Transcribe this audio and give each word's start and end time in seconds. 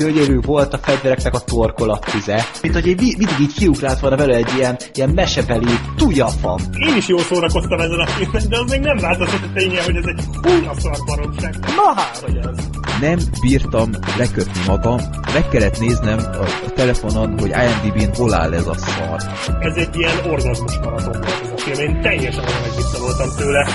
gyönyörű 0.00 0.40
volt 0.40 0.74
a 0.74 0.78
fegyvereknek 0.78 1.34
a 1.34 1.40
torkolattize. 1.40 2.46
Mint 2.62 2.74
hogy 2.74 2.88
egy, 2.88 3.00
mindig 3.00 3.40
így 3.40 3.54
kiugrált 3.54 4.00
volna 4.00 4.16
vele 4.16 4.34
egy 4.34 4.50
ilyen, 4.56 4.76
ilyen 4.94 5.10
mesebeli 5.10 5.78
tujafam. 5.96 6.58
Én 6.88 6.96
is 6.96 7.08
jól 7.08 7.20
szórakoztam 7.20 7.80
ezen 7.80 7.98
a 7.98 8.06
filmen, 8.06 8.48
de 8.48 8.58
az 8.58 8.70
még 8.70 8.80
nem 8.80 8.96
változott 8.96 9.42
a 9.42 9.52
ténye, 9.54 9.82
hogy 9.82 9.96
ez 9.96 10.04
egy 10.04 10.24
húnya 10.42 10.72
szar 10.78 10.96
baromság. 11.06 11.58
Na 11.58 12.00
hát, 12.00 12.16
hogy 12.16 12.36
ez. 12.36 12.68
Nem 13.00 13.18
bírtam 13.40 13.90
lekötni 14.18 14.60
magam, 14.66 14.98
meg 15.34 15.48
kellett 15.48 15.80
néznem 15.80 16.18
a, 16.18 16.44
a 16.66 16.70
telefonon, 16.74 17.38
hogy 17.38 17.50
IMDb-n 17.50 18.14
hol 18.14 18.34
áll 18.34 18.54
ez 18.54 18.66
a 18.66 18.74
szar. 18.74 19.20
Ez 19.60 19.76
egy 19.76 19.96
ilyen 19.96 20.16
orgazmus 20.30 20.78
maraton 20.78 21.12
volt 21.12 21.40
ez 21.42 21.50
a 21.54 21.56
film. 21.56 21.88
Én 21.88 22.00
teljesen 22.00 22.44
olyan 22.44 23.00
voltam 23.00 23.28
tőle. 23.36 23.66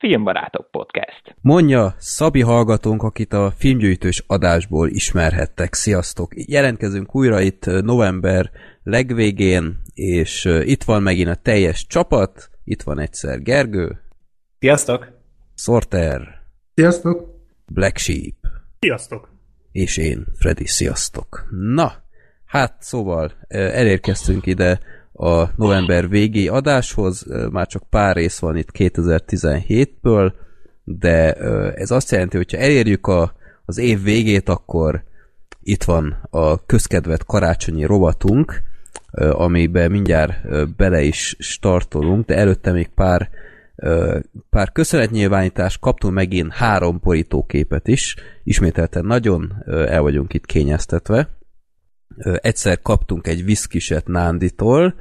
Filmbarátok 0.00 0.70
Podcast. 0.70 1.36
Mondja 1.40 1.94
Szabi 1.98 2.40
hallgatónk, 2.40 3.02
akit 3.02 3.32
a 3.32 3.52
filmgyűjtős 3.56 4.24
adásból 4.26 4.88
ismerhettek. 4.88 5.74
Sziasztok! 5.74 6.32
Jelentkezünk 6.34 7.14
újra 7.14 7.40
itt 7.40 7.64
november 7.66 8.50
legvégén, 8.82 9.80
és 9.94 10.44
itt 10.44 10.82
van 10.82 11.02
megint 11.02 11.28
a 11.28 11.34
teljes 11.34 11.86
csapat. 11.86 12.50
Itt 12.64 12.82
van 12.82 12.98
egyszer 12.98 13.42
Gergő. 13.42 14.00
Sziasztok! 14.58 15.08
Sorter. 15.54 16.20
Sziasztok! 16.74 17.24
Black 17.66 17.96
Sheep. 17.96 18.36
Sziasztok! 18.78 19.28
És 19.72 19.96
én, 19.96 20.26
Freddy. 20.38 20.66
Sziasztok! 20.66 21.46
Na, 21.74 21.92
hát 22.44 22.76
szóval 22.82 23.32
elérkeztünk 23.48 24.46
ide 24.46 24.80
a 25.20 25.50
november 25.56 26.08
végi 26.08 26.48
adáshoz, 26.48 27.26
már 27.50 27.66
csak 27.66 27.82
pár 27.90 28.16
rész 28.16 28.38
van 28.38 28.56
itt 28.56 28.68
2017-ből, 28.78 30.32
de 30.84 31.32
ez 31.74 31.90
azt 31.90 32.10
jelenti, 32.10 32.36
hogy 32.36 32.50
ha 32.50 32.58
elérjük 32.58 33.06
a, 33.06 33.32
az 33.64 33.78
év 33.78 34.02
végét, 34.02 34.48
akkor 34.48 35.04
itt 35.62 35.84
van 35.84 36.28
a 36.30 36.66
közkedvet 36.66 37.24
karácsonyi 37.24 37.84
rovatunk, 37.84 38.62
amiben 39.30 39.90
mindjárt 39.90 40.32
bele 40.76 41.02
is 41.02 41.36
startolunk, 41.38 42.26
de 42.26 42.36
előtte 42.36 42.72
még 42.72 42.88
pár 42.88 43.28
pár 44.50 44.72
köszönetnyilvánítást, 44.72 45.80
kaptunk 45.80 46.14
megint 46.14 46.52
három 46.52 47.00
borítóképet 47.02 47.88
is, 47.88 48.16
ismételten 48.44 49.04
nagyon 49.04 49.62
el 49.66 50.00
vagyunk 50.00 50.34
itt 50.34 50.46
kényeztetve, 50.46 51.28
egyszer 52.18 52.82
kaptunk 52.82 53.26
egy 53.26 53.44
viszkiset 53.44 54.06
Nánditól, 54.06 54.94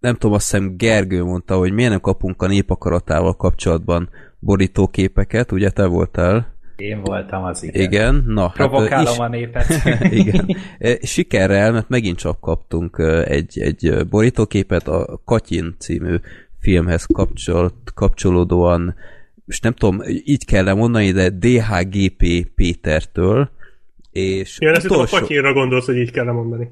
nem 0.00 0.14
tudom, 0.14 0.32
azt 0.32 0.50
hiszem 0.50 0.76
Gergő 0.76 1.24
mondta, 1.24 1.56
hogy 1.56 1.72
miért 1.72 1.90
nem 1.90 2.00
kapunk 2.00 2.42
a 2.42 2.46
népakaratával 2.46 3.36
kapcsolatban 3.36 4.08
borítóképeket, 4.38 5.52
ugye 5.52 5.70
te 5.70 5.86
voltál? 5.86 6.54
Én 6.76 7.00
voltam 7.00 7.44
az, 7.44 7.62
igen. 7.62 7.82
Igen, 7.82 8.24
na. 8.26 8.48
Provokálom 8.48 9.06
hát, 9.06 9.14
is, 9.14 9.18
a 9.18 9.28
népet. 9.28 9.66
igen. 10.20 10.56
Sikerrel, 11.02 11.72
mert 11.72 11.88
megint 11.88 12.18
csak 12.18 12.40
kaptunk 12.40 12.98
egy, 13.24 13.60
egy 13.60 14.06
borítóképet 14.10 14.88
a 14.88 15.20
Katyin 15.24 15.74
című 15.78 16.16
filmhez 16.60 17.04
kapcsolt, 17.04 17.74
kapcsolódóan, 17.94 18.94
és 19.46 19.60
nem 19.60 19.72
tudom, 19.72 20.02
így 20.24 20.44
kell 20.44 20.74
mondani, 20.74 21.10
de 21.12 21.28
DHGP 21.28 22.46
Pétertől, 22.54 23.50
és 24.12 24.56
ja, 24.60 24.72
utolsó... 24.84 25.16
a 25.16 25.20
Katyinra 25.20 25.52
gondolsz, 25.52 25.86
hogy 25.86 25.96
így 25.96 26.10
kell 26.10 26.32
mondani. 26.32 26.70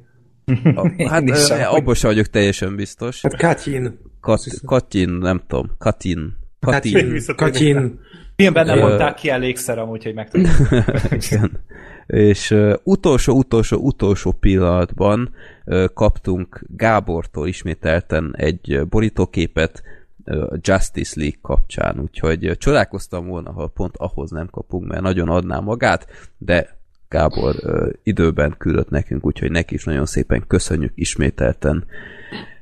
A, 0.74 0.90
hát 1.10 1.28
abban 1.64 1.94
sem 1.94 2.10
vagyok 2.10 2.26
teljesen 2.26 2.76
biztos. 2.76 3.22
Hát 3.22 3.36
Katyin. 3.36 3.98
Kat, 4.20 4.40
Katyin, 4.66 5.10
nem 5.10 5.42
tudom. 5.46 5.70
Katyin. 5.78 6.36
Katyin. 6.60 7.20
Katyin. 7.36 8.00
Filmben 8.36 8.66
nem 8.66 8.78
mondták 8.78 9.14
ki 9.14 9.28
elégszer 9.28 9.78
amúgy, 9.78 10.04
hogy 10.04 10.14
megtudjuk. 10.14 10.68
Igen. 11.30 11.62
És 12.06 12.50
uh, 12.50 12.74
utolsó, 12.82 13.36
utolsó, 13.36 13.76
utolsó 13.76 14.32
pillanatban 14.32 15.34
uh, 15.64 15.84
kaptunk 15.94 16.64
Gábortól 16.76 17.48
ismételten 17.48 18.34
egy 18.36 18.86
borítóképet 18.88 19.82
uh, 20.24 20.52
Justice 20.60 21.20
League 21.20 21.38
kapcsán, 21.42 22.00
úgyhogy 22.00 22.48
uh, 22.48 22.54
csodálkoztam 22.54 23.26
volna, 23.26 23.52
ha 23.52 23.66
pont 23.66 23.96
ahhoz 23.96 24.30
nem 24.30 24.48
kapunk, 24.50 24.88
mert 24.88 25.02
nagyon 25.02 25.28
adná 25.28 25.58
magát, 25.58 26.06
de 26.38 26.78
Gábor 27.14 27.54
ö, 27.60 27.90
időben 28.02 28.54
küldött 28.58 28.90
nekünk, 28.90 29.26
úgyhogy 29.26 29.50
neki 29.50 29.74
is 29.74 29.84
nagyon 29.84 30.06
szépen 30.06 30.44
köszönjük 30.46 30.92
ismételten. 30.94 31.84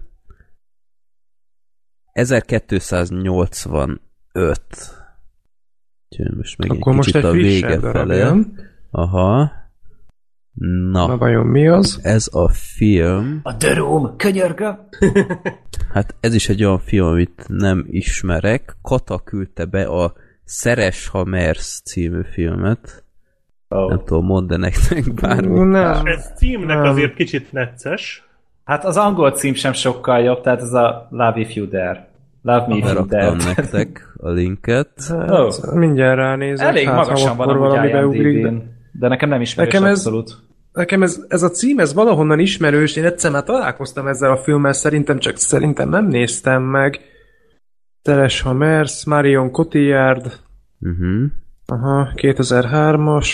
1285. 2.11 3.99
Úgyhogy 6.09 6.35
most 6.35 6.57
meg 6.57 6.71
Akkor 6.71 6.93
egy 6.93 6.99
kicsit 6.99 7.13
most 7.13 7.15
egy 7.15 7.23
a 7.25 7.31
vége 7.31 7.79
fele. 7.79 8.35
Aha. 8.91 9.51
Na. 10.91 11.07
Na 11.07 11.17
vajon 11.17 11.45
mi 11.45 11.67
az? 11.67 11.99
Ez 12.03 12.27
a 12.31 12.49
film... 12.49 13.39
A 13.43 13.57
The 13.57 13.73
Room, 13.73 14.17
könyörgöm! 14.17 14.87
hát 15.93 16.15
ez 16.19 16.33
is 16.33 16.49
egy 16.49 16.63
olyan 16.63 16.79
film, 16.79 17.05
amit 17.05 17.45
nem 17.47 17.85
ismerek. 17.89 18.75
Kata 18.81 19.19
küldte 19.19 19.65
be 19.65 19.85
a 19.85 20.13
Szeres, 20.45 21.07
ha 21.07 21.23
mersz 21.23 21.81
című 21.81 22.21
filmet. 22.31 23.03
Oh. 23.67 23.89
Nem 23.89 24.01
tudom, 24.05 24.25
mondd 24.25 24.53
-e 24.53 24.57
nektek 24.57 25.13
bármit. 25.13 25.63
Nem. 25.63 26.05
Ez 26.05 26.31
címnek 26.37 26.77
nem. 26.77 26.89
azért 26.89 27.13
kicsit 27.13 27.51
necces. 27.51 28.23
Hát 28.63 28.85
az 28.85 28.97
angol 28.97 29.31
cím 29.31 29.53
sem 29.53 29.73
sokkal 29.73 30.19
jobb, 30.19 30.41
tehát 30.41 30.61
ez 30.61 30.73
a 30.73 31.07
Love 31.09 31.39
If 31.39 31.55
You 31.55 31.67
Dare. 31.67 32.09
Love 32.41 32.65
Me 32.67 32.75
If 32.75 32.93
You 32.93 33.05
Dare. 33.05 33.31
nektek 33.31 34.13
a 34.17 34.29
linket. 34.29 34.89
Hát, 35.07 35.29
oh. 35.29 35.73
Mindjárt 35.73 36.17
ránézek. 36.17 36.67
Elég 36.67 36.87
hát, 36.87 36.95
magasan 36.95 37.37
van 37.37 37.57
valami 37.57 37.91
beugrik. 37.91 38.47
De 38.91 39.07
nekem 39.07 39.29
nem 39.29 39.41
ismerős 39.41 39.73
nekem 39.73 39.89
ez, 39.89 39.97
abszolút. 39.97 40.37
Nekem 40.71 41.03
ez, 41.03 41.25
ez 41.27 41.43
a 41.43 41.49
cím, 41.49 41.79
ez 41.79 41.93
valahonnan 41.93 42.39
ismerős. 42.39 42.95
Én 42.95 43.05
egyszer 43.05 43.31
már 43.31 43.43
találkoztam 43.43 44.07
ezzel 44.07 44.31
a 44.31 44.37
filmmel, 44.37 44.73
szerintem 44.73 45.19
csak 45.19 45.37
szerintem 45.37 45.89
nem 45.89 46.07
néztem 46.07 46.63
meg. 46.63 46.99
Teres 48.05 48.41
Hamers, 48.41 49.05
Marion 49.05 49.51
Cotillard. 49.51 50.39
Uh-huh. 50.79 51.25
Aha, 51.65 52.11
2003-as. 52.15 53.29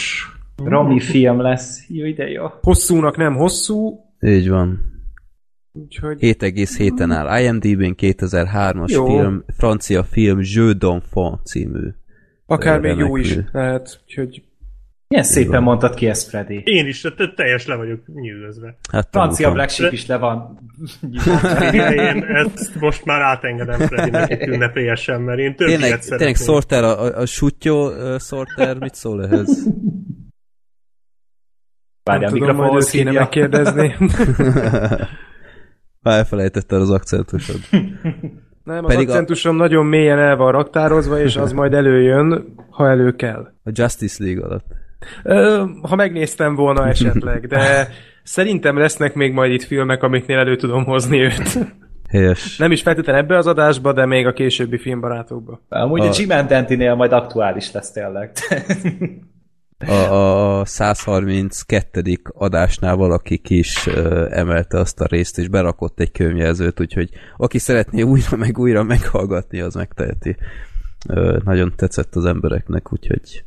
Rami 0.63 0.99
film 0.99 1.41
lesz. 1.41 1.85
Jó 1.89 2.05
ide 2.05 2.29
jó. 2.29 2.45
Hosszúnak 2.61 3.17
nem 3.17 3.35
hosszú. 3.35 3.99
Így 4.19 4.49
van. 4.49 4.79
Úgyhogy... 5.71 6.17
7,7-en 6.19 7.11
áll 7.11 7.41
IMDb-n 7.41 7.95
2003-as 7.97 8.91
jó. 8.91 9.05
film, 9.05 9.43
francia 9.57 10.03
film 10.03 10.39
Jeux 10.41 10.77
d'enfant 10.77 11.45
című. 11.45 11.87
Akár 12.45 12.79
még 12.79 12.97
jó 12.97 13.17
is 13.17 13.37
lehet, 13.51 14.01
úgyhogy 14.05 14.43
milyen 15.11 15.25
szépen 15.25 15.63
mondtad 15.63 15.93
ki 15.93 16.07
ezt, 16.07 16.29
Freddy. 16.29 16.61
Én 16.65 16.87
is, 16.87 17.01
te 17.01 17.33
teljes 17.35 17.65
le 17.65 17.75
vagyok 17.75 17.99
nyűgözve. 18.13 18.77
Hát 18.91 19.07
Francia 19.11 19.51
Black 19.51 19.69
Sheep 19.69 19.91
is 19.91 20.05
le 20.05 20.17
van. 20.17 20.59
én 21.93 22.23
ezt 22.23 22.75
most 22.79 23.05
már 23.05 23.21
átengedem 23.21 23.79
Freddynek 23.79 24.29
itt 24.29 24.41
ünnepélyesen, 24.41 25.21
mert 25.21 25.39
én 25.39 25.55
többet 25.55 25.79
tényleg, 25.79 25.99
tényleg 25.99 26.35
Sorter, 26.35 26.83
a, 26.83 27.17
a, 27.17 27.25
sutyó 27.25 27.87
uh, 27.87 28.19
Sorter, 28.19 28.77
mit 28.77 28.95
szól 28.95 29.25
ehhez? 29.25 29.67
Várj, 32.03 32.25
a 32.25 32.31
mikrofonhoz 32.31 32.89
kéne 32.89 33.11
megkérdezni. 33.11 33.95
Már 36.03 36.17
elfelejtetted 36.17 36.81
az 36.81 36.89
akcentusod. 36.89 37.59
Nem, 38.63 38.85
az 38.85 38.93
Pedig 38.93 39.07
akcentusom 39.07 39.55
a... 39.55 39.57
nagyon 39.57 39.85
mélyen 39.85 40.19
el 40.19 40.35
van 40.35 40.51
raktározva, 40.51 41.19
és 41.19 41.35
az 41.35 41.51
majd 41.51 41.73
előjön, 41.73 42.55
ha 42.69 42.89
elő 42.89 43.15
kell. 43.15 43.53
A 43.63 43.69
Justice 43.73 44.23
League 44.23 44.45
alatt. 44.45 44.79
Ha 45.81 45.95
megnéztem 45.95 46.55
volna 46.55 46.87
esetleg, 46.87 47.47
de 47.47 47.87
szerintem 48.23 48.77
lesznek 48.77 49.13
még 49.13 49.33
majd 49.33 49.51
itt 49.51 49.63
filmek, 49.63 50.03
amiknél 50.03 50.37
elő 50.37 50.55
tudom 50.55 50.83
hozni 50.83 51.19
őt. 51.19 51.57
Helyes. 52.09 52.57
Nem 52.57 52.71
is 52.71 52.81
feltétlenül 52.81 53.21
ebbe 53.21 53.37
az 53.37 53.47
adásba, 53.47 53.93
de 53.93 54.05
még 54.05 54.27
a 54.27 54.33
későbbi 54.33 54.77
filmbarátokba. 54.77 55.61
Amúgy 55.69 56.01
a, 56.01 56.09
a 56.09 56.11
Jim 56.15 56.47
Dentinél 56.47 56.95
majd 56.95 57.11
aktuális 57.11 57.71
lesz 57.71 57.91
tényleg. 57.91 58.31
A, 59.87 60.59
a 60.59 60.65
132. 60.65 62.01
adásnál 62.33 62.95
valaki 62.95 63.41
is 63.43 63.87
uh, 63.87 64.27
emelte 64.29 64.79
azt 64.79 65.01
a 65.01 65.05
részt, 65.05 65.37
és 65.37 65.47
berakott 65.47 65.99
egy 65.99 66.11
könyvjelzőt, 66.11 66.79
úgyhogy 66.79 67.09
aki 67.37 67.57
szeretné 67.57 68.01
újra 68.01 68.37
meg 68.37 68.57
újra 68.57 68.83
meghallgatni, 68.83 69.59
az 69.59 69.75
megteheti. 69.75 70.35
Uh, 71.09 71.37
nagyon 71.43 71.73
tetszett 71.75 72.15
az 72.15 72.25
embereknek, 72.25 72.93
úgyhogy 72.93 73.43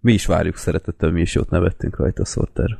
Mi 0.00 0.12
is 0.12 0.26
várjuk 0.26 0.56
szeretettel, 0.56 1.10
mi 1.10 1.20
is 1.20 1.34
jót 1.34 1.50
nevettünk 1.50 1.96
rajta, 1.96 2.24
Sorter. 2.24 2.78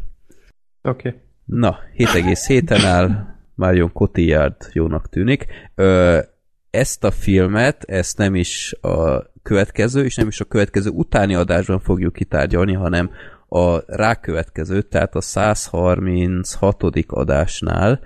Oké. 0.82 1.08
Okay. 1.08 1.20
Na, 1.44 1.78
7,7-en 1.96 2.84
áll, 2.84 3.36
Marion 3.54 3.92
Cotillard 3.92 4.56
jónak 4.72 5.08
tűnik. 5.08 5.46
Ö, 5.74 6.18
ezt 6.70 7.04
a 7.04 7.10
filmet, 7.10 7.84
ezt 7.84 8.18
nem 8.18 8.34
is 8.34 8.72
a 8.80 9.22
következő, 9.42 10.04
és 10.04 10.14
nem 10.14 10.26
is 10.26 10.40
a 10.40 10.44
következő 10.44 10.90
utáni 10.90 11.34
adásban 11.34 11.80
fogjuk 11.80 12.12
kitárgyalni, 12.12 12.72
hanem 12.72 13.10
a 13.48 13.94
rákövetkező, 13.96 14.82
tehát 14.82 15.14
a 15.14 15.20
136. 15.20 16.82
adásnál, 17.06 18.00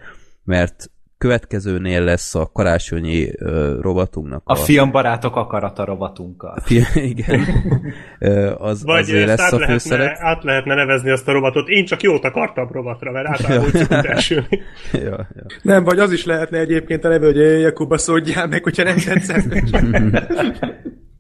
mert 0.44 0.90
következőnél 1.22 2.04
lesz 2.04 2.34
a 2.34 2.50
karácsonyi 2.52 3.28
uh, 3.40 3.80
rovatunknak. 3.80 4.42
A, 4.44 4.52
a 4.52 4.56
filmbarátok 4.56 5.36
akarata 5.36 5.84
rovatunkkal. 5.84 6.56
Film, 6.64 6.84
igen. 7.14 7.46
az, 8.58 8.84
Vagy 8.84 9.00
azért 9.00 9.26
lesz 9.26 9.40
át 9.40 9.52
a 9.52 9.56
lehetne, 9.56 9.72
főszerep. 9.78 10.16
át 10.18 10.44
lehetne 10.44 10.74
nevezni 10.74 11.10
azt 11.10 11.28
a 11.28 11.32
robotot. 11.32 11.68
Én 11.68 11.84
csak 11.84 12.02
jót 12.02 12.24
akartam 12.24 12.68
robatra, 12.72 13.12
mert 13.12 13.26
általában 13.26 13.64
úgy 13.64 13.76
szokott 13.76 14.04
elsülni. 14.04 14.60
ja, 14.92 15.28
ja. 15.34 15.44
Nem, 15.62 15.84
vagy 15.84 15.98
az 15.98 16.12
is 16.12 16.24
lehetne 16.24 16.58
egyébként 16.58 17.04
a 17.04 17.08
neve, 17.08 17.26
hogy 17.26 17.36
"Éj, 17.36 17.60
Jakuba 17.60 17.98
szódjál 17.98 18.46
meg, 18.46 18.62
hogyha 18.62 18.82
nem 18.82 18.96
tetszett. 18.96 19.52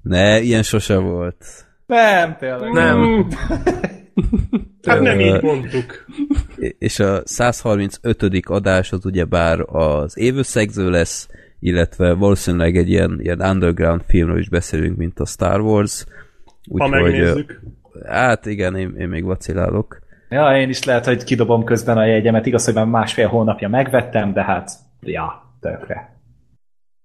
Ne, 0.02 0.40
ilyen 0.40 0.62
sose 0.62 0.96
volt. 0.96 1.44
Nem, 1.86 2.36
tényleg. 2.38 2.72
nem. 2.72 3.26
Hát 4.86 5.00
nem 5.00 5.20
így 5.20 5.42
mondtuk. 5.42 6.06
És 6.78 6.98
a 6.98 7.22
135. 7.24 8.46
adás 8.46 8.92
az 8.92 9.06
ugyebár 9.06 9.60
az 9.60 10.18
évösszegző 10.18 10.90
lesz, 10.90 11.28
illetve 11.60 12.12
valószínűleg 12.12 12.76
egy 12.76 12.88
ilyen, 12.88 13.18
ilyen 13.20 13.40
underground 13.40 14.02
filmről 14.06 14.38
is 14.38 14.48
beszélünk, 14.48 14.96
mint 14.96 15.18
a 15.20 15.26
Star 15.26 15.60
Wars. 15.60 16.04
Ha 16.78 16.88
megnézzük. 16.88 17.60
Hát 18.06 18.46
igen, 18.46 18.76
én, 18.76 18.94
én 18.98 19.08
még 19.08 19.24
vacilálok. 19.24 20.00
Ja, 20.28 20.56
én 20.56 20.68
is 20.68 20.84
lehet, 20.84 21.04
hogy 21.04 21.24
kidobom 21.24 21.64
közben 21.64 21.96
a 21.96 22.04
jegyemet. 22.04 22.46
Igaz, 22.46 22.64
hogy 22.64 22.74
már 22.74 22.86
másfél 22.86 23.28
hónapja 23.28 23.68
megvettem, 23.68 24.32
de 24.32 24.42
hát, 24.42 24.70
ja, 25.00 25.54
tökre. 25.60 26.11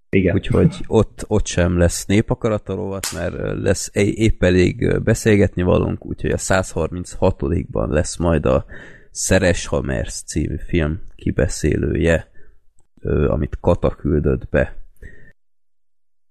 Igen. 0.10 0.36
Úgyhogy 0.36 0.84
ott, 0.88 1.24
ott 1.28 1.46
sem 1.46 1.78
lesz 1.78 2.06
népakarata 2.06 2.76
rovat, 2.76 3.08
mert 3.14 3.36
lesz 3.62 3.90
épp 3.94 4.44
elég 4.44 5.02
beszélgetni 5.04 5.62
valunk, 5.62 6.06
úgyhogy 6.06 6.32
a 6.32 6.38
136-ban 6.38 7.88
lesz 7.88 8.18
majd 8.18 8.46
a 8.46 8.66
Szeres 9.12 9.66
Hamers 9.66 10.22
című 10.22 10.58
film 10.68 11.02
kibeszélője, 11.16 12.32
amit 13.28 13.58
Kata 13.60 13.90
küldött 13.90 14.50
be. 14.50 14.76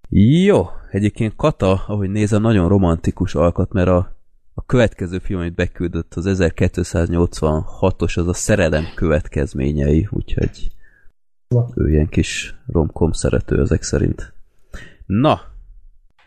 Jó, 0.08 0.67
egyébként 0.90 1.37
Kata, 1.37 1.84
ahogy 1.87 2.11
nézem, 2.11 2.43
nagyon 2.43 2.69
romantikus 2.69 3.34
alkat, 3.34 3.73
mert 3.73 3.88
a, 3.88 4.17
a 4.55 4.64
következő 4.64 5.19
film, 5.19 5.40
amit 5.40 5.55
beküldött, 5.55 6.14
az 6.14 6.25
1286-os, 6.28 8.19
az 8.19 8.28
a 8.28 8.32
szerelem 8.32 8.84
következményei, 8.94 10.08
úgyhogy 10.11 10.75
ő 11.75 11.90
ilyen 11.90 12.08
kis 12.08 12.54
romkom 12.66 13.12
szerető 13.12 13.60
ezek 13.60 13.82
szerint. 13.82 14.32
Na, 15.06 15.40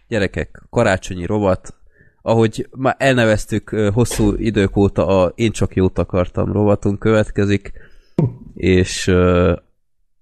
gyerekek, 0.08 0.62
karácsonyi 0.70 1.26
rovat, 1.26 1.74
ahogy 2.22 2.70
már 2.78 2.96
elneveztük 2.98 3.70
hosszú 3.70 4.34
idők 4.34 4.78
óta 4.78 5.22
a 5.22 5.32
Én 5.36 5.52
csak 5.52 5.76
jót 5.76 6.00
akartam 6.00 6.52
rovatunk 6.52 7.00
következik, 7.00 7.72
és 8.54 9.12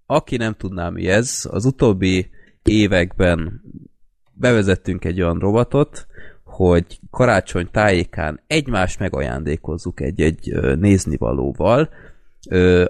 aki 0.05 0.37
nem 0.37 0.53
tudná 0.53 0.89
mi 0.89 1.07
ez, 1.07 1.47
az 1.51 1.65
utóbbi 1.65 2.29
években 2.63 3.61
bevezettünk 4.33 5.05
egy 5.05 5.21
olyan 5.21 5.39
rovatot, 5.39 6.07
hogy 6.43 6.99
karácsony 7.11 7.67
tájékán 7.71 8.39
egymást 8.47 8.99
megajándékozzuk 8.99 10.01
egy-egy 10.01 10.53
néznivalóval, 10.79 11.89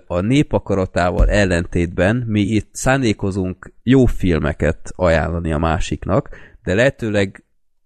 a 0.08 0.20
népakaratával 0.20 1.30
ellentétben 1.30 2.16
mi 2.16 2.42
itt 2.42 2.70
szándékozunk 2.72 3.74
jó 3.84 4.06
filmeket 4.06 4.92
ajánlani 4.96 5.52
a 5.52 5.58
másiknak, 5.58 6.30
de 6.64 6.74
lehetőleg 6.74 7.44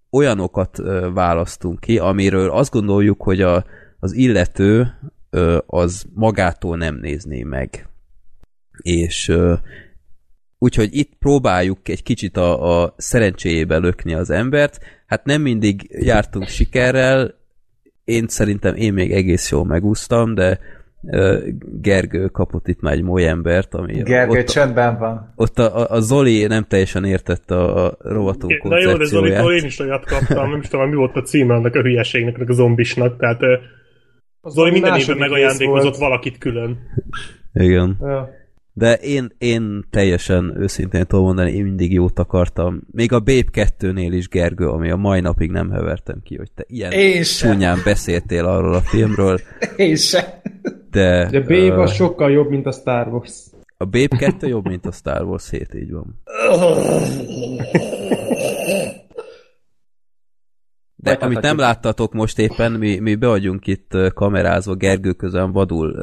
olyanokat 0.10 0.78
választunk 1.14 1.80
ki, 1.80 1.98
amiről 1.98 2.50
azt 2.50 2.72
gondoljuk, 2.72 3.22
hogy 3.22 3.42
a, 3.42 3.66
az 4.00 4.14
illető 4.14 4.94
az 5.66 6.06
magától 6.14 6.78
nem 6.78 6.96
nézné 6.96 7.44
meg. 7.44 7.88
És 8.82 9.34
úgyhogy 10.58 10.96
itt 10.96 11.14
próbáljuk 11.20 11.88
egy 11.88 12.04
kicsit 12.04 12.38
a, 12.38 12.82
a 12.84 12.94
szerencséjébe 12.98 13.78
lökni 13.78 14.14
az 14.14 14.30
embert. 14.30 14.80
Hát 15.06 15.26
nem 15.26 15.42
mindig 15.42 15.88
jártunk 15.90 16.48
sikerrel, 16.48 17.40
én 18.04 18.28
szerintem 18.28 18.76
én 18.76 18.94
még 18.94 19.12
egész 19.12 19.52
jól 19.52 19.66
megúsztam, 19.66 20.34
de 20.34 20.60
Gergő 21.82 22.28
kapott 22.28 22.68
itt 22.68 22.82
már 22.82 22.94
egy 22.94 23.02
moly 23.02 23.28
embert, 23.28 23.74
ami 23.74 24.02
Gergő 24.04 24.40
ott, 24.40 24.46
csöndben 24.48 24.98
van. 24.98 25.34
ott 25.36 25.60
a, 25.60 25.78
a, 25.78 25.96
a 25.96 26.00
Zoli 26.00 26.46
nem 26.46 26.64
teljesen 26.68 27.06
értette 27.06 27.56
a, 27.56 27.86
a 27.86 27.98
rovatunk 28.00 28.64
Na 28.64 28.80
jó, 28.80 28.98
de 28.98 29.06
Zolitól 29.06 29.20
koncepcióját. 29.22 29.62
én 29.62 29.66
is 29.68 29.80
olyat 29.80 30.06
kaptam, 30.06 30.50
nem 30.50 30.60
is 30.60 30.68
tudom, 30.68 30.90
mi 30.90 30.96
volt 30.96 31.16
a 31.16 31.22
címe 31.22 31.54
annak 31.54 31.76
a 31.76 31.82
hülyeségnek, 31.82 32.36
annak 32.36 32.50
a 32.50 32.54
zombisnak, 32.54 33.18
tehát 33.20 33.42
ö, 33.42 33.56
Zoli 34.50 34.72
minden 34.72 34.98
évben 35.00 35.18
megajándékozott 35.18 35.96
valakit 35.96 36.38
külön. 36.38 36.78
Igen. 37.54 37.98
Ja. 38.02 38.30
De 38.74 38.94
én, 38.94 39.36
én 39.38 39.84
teljesen 39.90 40.54
őszintén 40.58 41.06
tudom 41.06 41.26
mondani, 41.26 41.52
én 41.52 41.64
mindig 41.64 41.92
jót 41.94 42.20
akartam. 42.20 42.82
Még 42.92 43.12
a 43.12 43.20
Babe 43.20 43.44
2-nél 43.52 44.10
is, 44.12 44.28
Gergő, 44.28 44.68
ami 44.68 44.90
a 44.92 44.96
mai 44.96 45.20
napig 45.20 45.52
nem 45.52 45.70
hevertem 45.72 46.20
ki, 46.24 46.38
hogy 46.38 46.52
te 46.56 46.64
ilyen 46.68 46.92
Én 46.92 47.24
sem. 47.24 47.52
csúnyán 47.52 47.78
beszéltél 47.86 48.46
arról 48.46 48.74
a 48.74 48.80
filmről, 48.82 49.40
Én 49.76 49.96
sem. 49.96 50.24
De, 50.92 51.30
De 51.30 51.40
Babe 51.40 51.56
ö, 51.56 51.82
az 51.82 51.94
sokkal 51.94 52.32
jobb, 52.32 52.50
mint 52.50 52.66
a 52.66 52.72
Star 52.72 53.08
Wars. 53.08 53.46
a 53.78 53.86
Babe 53.86 54.18
2 54.18 54.48
jobb, 54.48 54.68
mint 54.68 54.86
a 54.86 54.92
Star 54.92 55.24
Wars 55.24 55.50
7, 55.50 55.74
így 55.74 55.92
van. 55.92 56.20
De 60.96 61.12
amit 61.12 61.42
nem 61.42 61.58
láttatok 61.58 62.14
most 62.14 62.40
éppen, 62.40 62.72
mi, 62.72 63.00
mi 63.00 63.16
be 63.16 63.28
vagyunk 63.28 63.68
itt 63.68 63.98
kamerázva, 64.14 64.76
Gergő 64.76 65.14
közben 65.14 65.52
vadul 65.52 65.96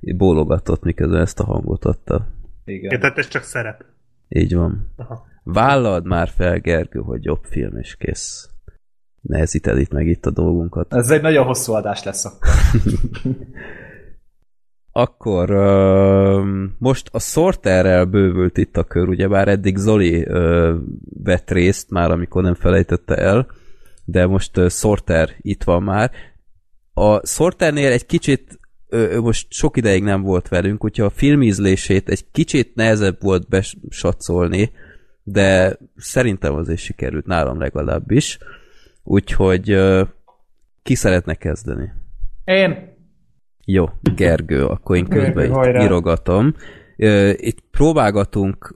bólogatott, 0.00 0.82
miközben 0.82 1.20
ezt 1.20 1.40
a 1.40 1.44
hangot 1.44 1.84
adta. 1.84 2.26
Ja, 2.64 2.74
Igen. 2.74 3.00
tehát 3.00 3.18
ez 3.18 3.28
csak 3.28 3.42
szerep. 3.42 3.84
Így 4.28 4.54
van. 4.54 4.92
Aha. 4.96 5.26
Vállald 5.42 6.06
már 6.06 6.28
fel, 6.28 6.58
Gergő, 6.58 7.00
hogy 7.00 7.24
jobb 7.24 7.44
film, 7.44 7.76
és 7.78 7.96
kész. 7.96 8.48
Nehezíted 9.20 9.78
itt 9.78 9.92
meg 9.92 10.06
itt 10.06 10.26
a 10.26 10.30
dolgunkat. 10.30 10.94
Ez 10.94 11.10
egy 11.10 11.22
nagyon 11.22 11.46
hosszú 11.46 11.72
adás 11.72 12.04
lesz 12.04 12.24
akkor. 12.24 12.48
Akkor 14.98 15.50
ö, 15.50 16.44
most 16.78 17.08
a 17.12 17.18
Sorterrel 17.18 18.04
bővült 18.04 18.58
itt 18.58 18.76
a 18.76 18.84
kör, 18.84 19.08
ugyebár 19.08 19.48
eddig 19.48 19.76
Zoli 19.76 20.26
ö, 20.26 20.74
vett 21.22 21.50
részt 21.50 21.90
már, 21.90 22.10
amikor 22.10 22.42
nem 22.42 22.54
felejtette 22.54 23.16
el, 23.16 23.46
de 24.04 24.26
most 24.26 24.56
ö, 24.56 24.68
Sorter 24.68 25.30
itt 25.40 25.64
van 25.64 25.82
már. 25.82 26.10
A 26.94 27.26
Sorternél 27.26 27.92
egy 27.92 28.06
kicsit 28.06 28.58
ő, 28.88 29.20
most 29.20 29.52
sok 29.52 29.76
ideig 29.76 30.02
nem 30.02 30.22
volt 30.22 30.48
velünk, 30.48 30.84
úgyhogy 30.84 31.06
a 31.06 31.10
filmízlését 31.10 32.08
egy 32.08 32.30
kicsit 32.30 32.74
nehezebb 32.74 33.22
volt 33.22 33.48
besatszolni, 33.48 34.72
de 35.22 35.78
szerintem 35.96 36.54
azért 36.54 36.80
sikerült 36.80 37.26
nálam 37.26 37.58
legalábbis. 37.58 38.38
Úgyhogy 39.02 39.78
ki 40.82 40.94
szeretne 40.94 41.34
kezdeni? 41.34 41.92
Én? 42.44 42.95
Jó, 43.68 43.84
Gergő, 44.16 44.64
akkor 44.64 44.96
én 44.96 45.06
közben 45.06 45.32
Gergő, 45.34 45.44
itt 45.44 45.52
hajrá. 45.54 45.84
írogatom. 45.84 46.54
Itt 47.36 47.58
próbálgatunk, 47.70 48.74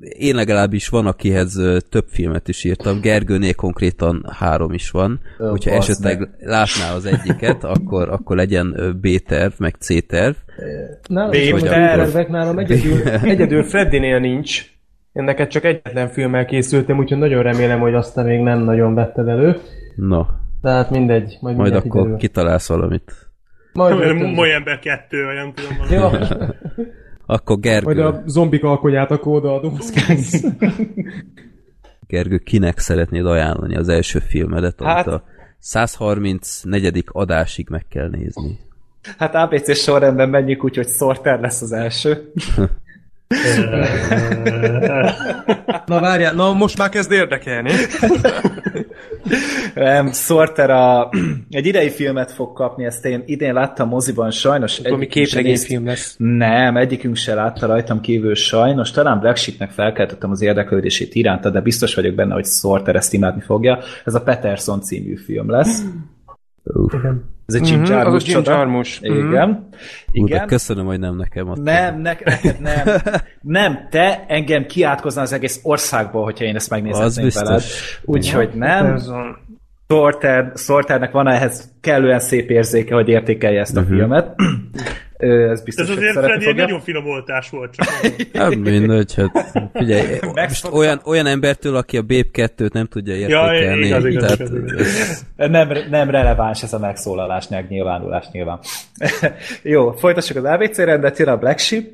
én 0.00 0.34
legalábbis 0.34 0.88
van, 0.88 1.06
akihez 1.06 1.60
több 1.88 2.04
filmet 2.08 2.48
is 2.48 2.64
írtam, 2.64 3.00
Gergőnél 3.00 3.54
konkrétan 3.54 4.24
három 4.38 4.72
is 4.72 4.90
van, 4.90 5.20
Ö, 5.38 5.48
hogyha 5.48 5.70
esetleg 5.70 6.18
meg. 6.18 6.28
látná 6.40 6.94
az 6.94 7.04
egyiket, 7.06 7.64
akkor, 7.74 8.08
akkor 8.08 8.36
legyen 8.36 8.96
B-terv, 9.00 9.52
meg 9.58 9.74
C-terv. 9.78 10.34
Nálam 11.08 11.30
Babe 11.30 11.42
is 11.42 11.50
vannak 11.50 11.68
terv. 11.68 12.00
tervek, 12.00 12.28
nálam 12.28 12.58
egyedül, 12.58 13.02
egyedül 13.32 13.62
Freddynél 13.62 14.18
nincs. 14.18 14.70
Én 15.12 15.24
neked 15.24 15.48
csak 15.48 15.64
egyetlen 15.64 16.08
filmmel 16.08 16.44
készültem, 16.44 16.98
úgyhogy 16.98 17.18
nagyon 17.18 17.42
remélem, 17.42 17.80
hogy 17.80 17.94
azt 17.94 18.14
te 18.14 18.22
még 18.22 18.40
nem 18.40 18.58
nagyon 18.64 18.94
vetted 18.94 19.28
elő. 19.28 19.56
No, 19.96 20.22
Tehát 20.62 20.90
mindegy, 20.90 21.38
majd, 21.40 21.56
majd 21.56 21.74
akkor 21.74 21.90
kiderül. 22.00 22.16
kitalálsz 22.16 22.68
valamit. 22.68 23.12
Majd, 23.72 23.96
majd, 23.96 24.34
Moly 24.34 24.52
ember 24.52 24.78
kettő, 24.78 25.24
vagy 25.24 25.34
nem 25.34 25.52
tudom. 25.54 25.76
ja, 25.90 26.28
Akkor 27.26 27.58
Gergő, 27.58 27.84
majd 27.84 27.98
a 27.98 28.22
zombik 28.26 28.64
alkonyát 28.64 29.10
a 29.10 29.18
kódaadózkálsz. 29.18 30.44
Gergő, 32.06 32.38
kinek 32.38 32.78
szeretnéd 32.78 33.26
ajánlani 33.26 33.76
az 33.76 33.88
első 33.88 34.18
filmedet, 34.18 34.80
amit 34.80 34.92
Hát- 34.94 35.06
a 35.06 35.24
134. 35.58 37.04
adásig 37.06 37.68
meg 37.68 37.86
kell 37.88 38.08
nézni. 38.08 38.58
Hát 39.18 39.34
ABC 39.34 39.76
sorrendben 39.76 40.28
menjünk, 40.28 40.64
úgyhogy 40.64 40.88
Sorter 40.88 41.40
lesz 41.40 41.62
az 41.62 41.72
első. 41.72 42.32
Na 45.86 46.00
várjál, 46.00 46.34
na 46.34 46.52
most 46.52 46.78
már 46.78 46.88
kezd 46.88 47.12
érdekelni. 47.12 47.70
Nem, 49.74 50.12
Sorter 50.12 50.70
a, 50.70 51.10
egy 51.50 51.66
idei 51.66 51.90
filmet 51.90 52.32
fog 52.32 52.52
kapni, 52.52 52.84
ezt 52.84 53.04
én 53.04 53.22
idén 53.26 53.52
láttam 53.52 53.88
moziban, 53.88 54.30
sajnos. 54.30 54.78
Akkor 54.78 54.98
mi 54.98 55.04
egyikünk 55.04 55.26
se 55.26 55.36
képregényfilm 55.36 55.82
néz- 55.82 55.92
lesz. 55.92 56.14
Nem, 56.18 56.76
egyikünk 56.76 57.16
se 57.16 57.34
látta 57.34 57.66
rajtam 57.66 58.00
kívül 58.00 58.34
sajnos. 58.34 58.90
Talán 58.90 59.20
Black 59.20 59.36
Sheepnek 59.36 59.70
felkeltettem 59.70 60.30
az 60.30 60.42
érdeklődését 60.42 61.14
iránta, 61.14 61.50
de 61.50 61.60
biztos 61.60 61.94
vagyok 61.94 62.14
benne, 62.14 62.34
hogy 62.34 62.46
Sorter 62.46 62.96
ezt 62.96 63.12
imádni 63.12 63.40
fogja. 63.40 63.78
Ez 64.04 64.14
a 64.14 64.22
Peterson 64.22 64.80
című 64.80 65.16
film 65.16 65.50
lesz. 65.50 65.82
Uff. 66.64 66.94
Ez 67.54 67.60
egy 67.60 68.14
az 68.14 68.26
Jim 68.26 68.34
csoda. 68.34 68.50
Jarmusch. 68.52 69.02
Mhm. 69.02 69.28
Igen. 69.28 69.68
Igen. 70.12 70.46
köszönöm, 70.46 70.86
hogy 70.86 70.98
nem 70.98 71.16
nekem 71.16 71.48
adtad. 71.48 71.64
Nem, 71.64 72.00
ne, 72.00 72.16
neked 72.24 72.60
nem. 72.60 72.96
Nem, 73.40 73.78
te 73.90 74.24
engem 74.28 74.66
kiátkozna 74.66 75.22
az 75.22 75.32
egész 75.32 75.60
országból, 75.62 76.24
hogyha 76.24 76.44
én 76.44 76.54
ezt 76.54 76.72
Az 76.72 76.80
megnézetném 76.80 77.24
biztos. 77.24 77.42
veled. 77.48 77.62
Úgyhogy 78.04 78.50
nem. 78.54 78.98
Sorter, 79.88 80.52
Sorternek 80.54 81.10
van 81.12 81.28
ehhez 81.28 81.72
kellően 81.80 82.18
szép 82.20 82.50
érzéke, 82.50 82.94
hogy 82.94 83.08
értékelje 83.08 83.60
ezt 83.60 83.76
a 83.76 83.80
Mhm. 83.80 83.94
filmet. 83.94 84.34
Ez 85.22 85.62
biztos, 85.62 85.88
Ez 85.88 85.96
azért 85.96 86.12
Freddy 86.12 86.46
egy 86.46 86.54
nagyon 86.54 86.80
finom 86.80 87.06
oltás 87.06 87.50
volt, 87.50 87.74
csak 87.74 87.86
mondom. 88.02 88.26
Hát 88.42 88.54
mindegy, 88.54 89.14
hát 89.14 89.70
figyelj, 89.72 90.18
most 90.34 90.68
olyan, 90.72 91.00
olyan 91.04 91.26
embertől, 91.26 91.76
aki 91.76 91.96
a 91.96 92.00
Babe 92.02 92.28
2-t 92.32 92.72
nem 92.72 92.86
tudja 92.86 93.14
értékelni. 93.14 93.86
igaz, 93.86 94.04
igaz, 94.04 94.22
tehát 94.22 94.52
igaz, 94.52 94.72
igaz. 94.72 95.26
Nem, 95.36 95.68
nem 95.90 96.10
releváns 96.10 96.62
ez 96.62 96.72
a 96.72 96.78
megszólalás, 96.78 97.48
meg 97.48 97.68
nyilvánulás 97.68 98.26
nyilván. 98.32 98.58
Jó, 99.62 99.92
folytassuk 99.92 100.36
az 100.36 100.44
ABC 100.44 100.76
rendet, 100.78 101.18
jön 101.18 101.28
a 101.28 101.36
Black 101.36 101.58
Sheep. 101.58 101.84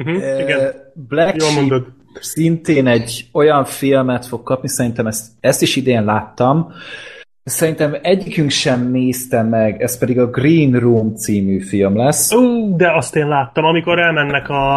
Uh-huh, 0.00 0.40
igen, 0.40 0.72
Black 0.94 1.36
jól 1.40 1.50
Sheep 1.50 1.60
mondod. 1.60 1.86
szintén 2.20 2.86
egy 2.86 3.28
olyan 3.32 3.64
filmet 3.64 4.26
fog 4.26 4.42
kapni, 4.42 4.68
szerintem 4.68 5.06
ezt, 5.06 5.26
ezt 5.40 5.62
is 5.62 5.76
idén 5.76 6.04
láttam, 6.04 6.72
Szerintem 7.44 7.96
egyikünk 8.02 8.50
sem 8.50 8.90
nézte 8.90 9.42
meg, 9.42 9.82
ez 9.82 9.98
pedig 9.98 10.18
a 10.18 10.26
Green 10.30 10.78
Room 10.78 11.14
című 11.14 11.60
film 11.60 11.96
lesz. 11.96 12.32
Ú, 12.32 12.76
de 12.76 12.92
azt 12.96 13.16
én 13.16 13.28
láttam, 13.28 13.64
amikor 13.64 13.98
elmennek 13.98 14.48
a, 14.48 14.76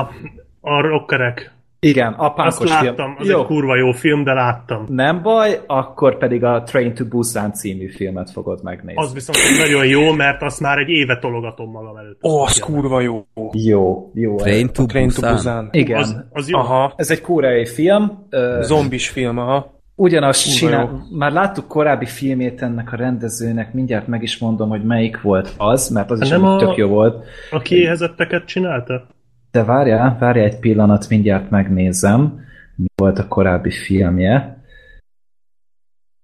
a 0.61 0.81
rockerek. 0.81 1.55
Igen, 1.79 2.13
Azt 2.13 2.19
apánkos 2.19 2.69
láttam, 2.69 2.95
film. 2.95 3.15
az 3.19 3.27
Jó, 3.29 3.39
egy 3.39 3.45
kurva 3.45 3.75
jó 3.75 3.91
film, 3.91 4.23
de 4.23 4.33
láttam. 4.33 4.85
nem 4.89 5.21
baj, 5.21 5.59
akkor 5.67 6.17
pedig 6.17 6.43
a 6.43 6.63
Train 6.63 6.93
to 6.93 7.05
Busan 7.05 7.53
című 7.53 7.89
filmet 7.89 8.31
fogod 8.31 8.59
megnézni. 8.63 9.01
Az 9.01 9.13
viszont 9.13 9.37
egy 9.37 9.57
nagyon 9.69 9.85
jó, 9.87 10.11
mert 10.13 10.41
azt 10.41 10.59
már 10.59 10.77
egy 10.77 10.89
éve 10.89 11.17
tologatom 11.19 11.71
magam 11.71 11.97
előtt. 11.97 12.23
Ó, 12.23 12.41
az 12.41 12.59
kurva 12.59 13.01
jó. 13.01 13.25
Jó, 13.51 14.11
jó. 14.13 14.35
Train 14.35 14.73
to 14.73 14.85
Train 14.85 15.09
to 15.09 15.13
Busan. 15.21 15.35
Busan. 15.35 15.69
Igen. 15.71 15.99
Az, 15.99 16.23
az 16.31 16.49
jó. 16.49 16.57
Aha. 16.59 16.93
Ez 16.95 17.11
egy 17.11 17.21
koreai 17.21 17.65
film. 17.65 18.27
Zombis 18.61 19.09
film, 19.09 19.37
aha. 19.37 19.75
Ugyanazt 19.99 20.55
csinál, 20.55 21.07
már 21.11 21.31
láttuk 21.31 21.67
korábbi 21.67 22.05
filmét 22.05 22.61
ennek 22.61 22.91
a 22.91 22.95
rendezőnek, 22.95 23.73
mindjárt 23.73 24.07
meg 24.07 24.23
is 24.23 24.37
mondom, 24.37 24.69
hogy 24.69 24.83
melyik 24.83 25.21
volt 25.21 25.53
az, 25.57 25.89
mert 25.89 26.11
az 26.11 26.21
is 26.21 26.29
Nem 26.29 26.45
a- 26.45 26.57
tök 26.57 26.75
jó 26.75 26.87
volt. 26.87 27.25
A 27.51 27.59
kiéhezetteket 27.59 28.45
csinálta? 28.45 29.07
De 29.51 29.63
várjál, 29.63 30.17
várjál 30.19 30.45
egy 30.45 30.59
pillanat, 30.59 31.09
mindjárt 31.09 31.49
megnézem, 31.49 32.39
mi 32.75 32.85
volt 32.95 33.19
a 33.19 33.27
korábbi 33.27 33.71
filmje. 33.71 34.61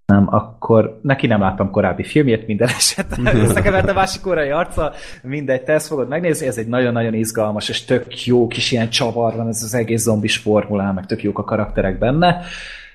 Nem, 0.05 0.27
akkor 0.33 0.99
neki 1.01 1.27
nem 1.27 1.39
láttam 1.39 1.71
korábbi 1.71 2.03
filmjét 2.03 2.47
minden 2.47 2.67
esetben. 2.77 3.35
Összekevert 3.45 3.89
a 3.89 3.93
másik 3.93 4.21
korai 4.21 4.49
arca, 4.49 4.91
mindegy, 5.23 5.63
te 5.63 5.73
ezt 5.73 5.87
fogod 5.87 6.07
megnézni, 6.07 6.47
ez 6.47 6.57
egy 6.57 6.67
nagyon-nagyon 6.67 7.13
izgalmas, 7.13 7.69
és 7.69 7.85
tök 7.85 8.25
jó 8.25 8.47
kis 8.47 8.71
ilyen 8.71 8.89
csavar 8.89 9.35
van, 9.35 9.47
ez 9.47 9.63
az 9.63 9.73
egész 9.73 10.01
zombis 10.01 10.37
formulán, 10.37 10.93
meg 10.93 11.05
tök 11.05 11.23
jók 11.23 11.39
a 11.39 11.43
karakterek 11.43 11.97
benne. 11.99 12.41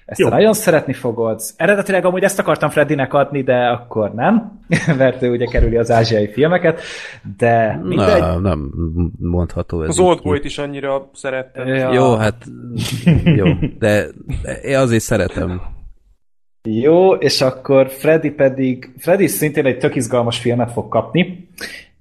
Ezt 0.08 0.20
Jó. 0.20 0.28
nagyon 0.28 0.52
szeretni 0.52 0.92
fogod. 0.92 1.40
Eredetileg 1.56 2.04
amúgy 2.04 2.22
ezt 2.22 2.38
akartam 2.38 2.70
Freddynek 2.70 3.14
adni, 3.14 3.42
de 3.42 3.66
akkor 3.66 4.14
nem, 4.14 4.60
mert 4.98 5.22
ő 5.22 5.30
ugye 5.30 5.46
kerüli 5.46 5.76
az 5.76 5.90
ázsiai 5.90 6.32
filmeket, 6.32 6.80
de 7.36 7.80
mindegy. 7.82 8.20
Na, 8.20 8.38
nem 8.38 8.72
mondható 9.18 9.82
ez. 9.82 9.88
Az. 9.88 9.98
Oldboy-t 9.98 10.44
is 10.44 10.58
annyira 10.58 11.10
szerettem. 11.12 11.66
Ja. 11.66 11.92
Jó, 11.92 12.14
hát 12.14 12.44
jó, 13.24 13.46
de 13.78 14.06
én 14.62 14.76
azért 14.76 15.02
szeretem. 15.02 15.60
Jó, 16.62 17.14
és 17.14 17.40
akkor 17.40 17.90
Freddy 17.90 18.30
pedig, 18.30 18.92
Freddy 18.98 19.26
szintén 19.26 19.66
egy 19.66 19.78
tök 19.78 19.94
izgalmas 19.94 20.38
filmet 20.38 20.72
fog 20.72 20.88
kapni. 20.88 21.48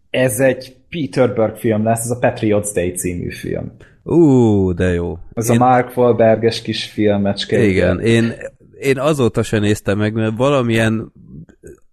Ez 0.10 0.40
egy 0.40 0.76
Peter 0.90 1.34
Berg 1.34 1.56
film 1.56 1.84
lesz, 1.84 2.04
ez 2.04 2.10
a 2.10 2.20
Patriots 2.20 2.74
Day 2.74 2.92
című 2.92 3.32
film. 3.32 3.72
Ú, 4.08 4.74
de 4.74 4.94
jó. 4.94 5.18
Ez 5.34 5.50
Én- 5.50 5.62
a 5.62 5.66
Mark 5.66 5.98
Wahlberges 5.98 6.62
kis 6.62 6.86
filmecske. 6.86 7.66
Igen, 7.66 8.00
én, 8.00 8.34
én 8.80 9.00
azóta 9.00 9.44
sem 9.44 9.62
néztem 9.62 9.98
meg, 9.98 10.14
mert 10.14 10.38
valamilyen 10.38 11.12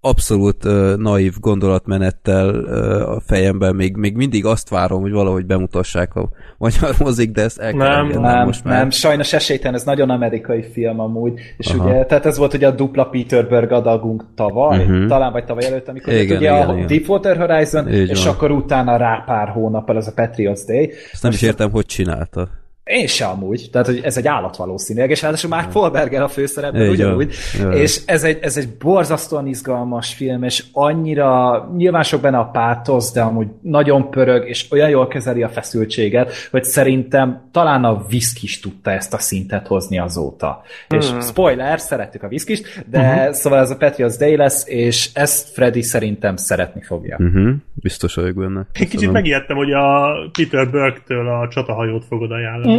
abszolút 0.01 0.65
uh, 0.65 0.97
naív 0.97 1.35
gondolatmenettel 1.41 2.55
uh, 2.55 3.11
a 3.11 3.21
fejemben 3.27 3.75
még, 3.75 3.97
még 3.97 4.17
mindig 4.17 4.45
azt 4.45 4.69
várom, 4.69 5.01
hogy 5.01 5.13
valahogy 5.13 5.47
bemutassák 5.47 6.15
a 6.15 6.29
magyar 6.59 6.95
mozik, 6.99 7.31
de 7.31 7.43
ezt 7.43 7.59
el 7.59 7.71
kell 7.71 7.89
Nem, 7.89 8.05
engednem 8.05 8.33
Nem, 8.33 8.47
most 8.47 8.65
már. 8.65 8.79
nem, 8.79 8.91
sajnos 8.91 9.33
esélytelen, 9.33 9.75
ez 9.75 9.85
nagyon 9.85 10.11
amerikai 10.11 10.63
film 10.73 11.01
amúgy, 11.01 11.41
és 11.57 11.67
Aha. 11.67 11.85
ugye, 11.85 12.05
tehát 12.05 12.27
ez 12.27 12.39
volt 12.39 12.55
ugye 12.55 12.67
a 12.67 12.71
dupla 12.71 13.05
Peter 13.05 13.49
Berg 13.49 13.73
adagunk 13.73 14.25
tavaly, 14.35 14.79
uh-huh. 14.79 15.07
talán 15.07 15.33
vagy 15.33 15.45
tavaly 15.45 15.65
előtt, 15.65 15.89
amikor 15.89 16.13
Igen, 16.13 16.37
ugye 16.37 16.51
igen, 16.51 16.69
a 16.69 16.73
igen. 16.75 16.87
Deepwater 16.87 17.37
Horizon, 17.37 17.93
Így 17.93 18.09
és 18.11 18.25
van. 18.25 18.35
akkor 18.35 18.51
utána 18.51 18.97
rá 18.97 19.23
pár 19.27 19.49
hónappal 19.49 19.97
ez 19.97 20.07
a 20.07 20.13
Patriots 20.15 20.65
Day. 20.65 20.93
Ezt 21.13 21.23
nem 21.23 21.33
is 21.33 21.43
értem, 21.43 21.71
hogy 21.71 21.87
csinálta. 21.87 22.49
Én 22.85 23.07
se 23.07 23.25
amúgy, 23.25 23.69
tehát 23.73 23.87
hogy 23.87 24.01
ez 24.03 24.17
egy 24.17 24.27
állat 24.27 24.57
valószínűleg, 24.57 25.11
és 25.11 25.23
ráadásul 25.23 25.51
Mark 25.51 25.75
Wahlberger 25.75 26.23
a 26.23 26.31
van. 26.55 26.89
ugyanúgy, 26.89 27.35
Jó. 27.63 27.71
és 27.71 28.01
ez 28.07 28.25
egy, 28.25 28.39
ez 28.41 28.57
egy 28.57 28.69
borzasztóan 28.79 29.47
izgalmas 29.47 30.15
film, 30.15 30.43
és 30.43 30.65
annyira, 30.73 31.59
nyilván 31.77 32.03
sok 32.03 32.21
benne 32.21 32.39
a 32.39 32.45
pátosz, 32.45 33.13
de 33.13 33.21
amúgy 33.21 33.47
nagyon 33.63 34.11
pörög, 34.11 34.49
és 34.49 34.67
olyan 34.71 34.89
jól 34.89 35.09
kezeli 35.09 35.43
a 35.43 35.49
feszültséget, 35.49 36.33
hogy 36.51 36.65
szerintem 36.65 37.49
talán 37.53 37.85
a 37.85 38.05
viszkis 38.09 38.61
tudta 38.61 38.91
ezt 38.91 39.15
a 39.15 39.19
szintet 39.19 39.67
hozni 39.67 39.99
azóta. 39.99 40.63
És 40.89 41.11
spoiler, 41.21 41.81
szerettük 41.81 42.23
a 42.23 42.29
viszkist, 42.29 42.85
de 42.91 43.33
szóval 43.33 43.59
ez 43.59 43.71
a 43.71 43.77
Patriots 43.77 44.17
Day 44.17 44.37
lesz, 44.37 44.69
és 44.69 45.11
ezt 45.15 45.49
Freddy 45.49 45.83
szerintem 45.83 46.37
szeretni 46.37 46.83
fogja. 46.83 47.17
Uh-huh. 47.21 47.55
Biztos 47.75 48.15
vagyok 48.15 48.35
benne. 48.35 48.67
Egy 48.73 48.89
kicsit 48.89 49.13
megijedtem, 49.13 49.57
hogy 49.57 49.73
a 49.73 50.13
Peter 50.33 50.71
Burke-től 50.71 51.29
a 51.29 51.49
csatahajót 51.49 52.05
fogod 52.05 52.31
ajánlani. 52.31 52.74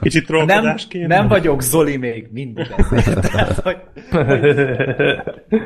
Kicsit 0.00 0.28
Nem, 0.28 0.74
nem 1.06 1.28
vagyok 1.28 1.62
Zoli 1.62 1.96
még 1.96 2.28
mindig 2.32 2.66
ezért. 2.76 3.32
Tehát, 3.32 3.60
hogy, 3.60 3.76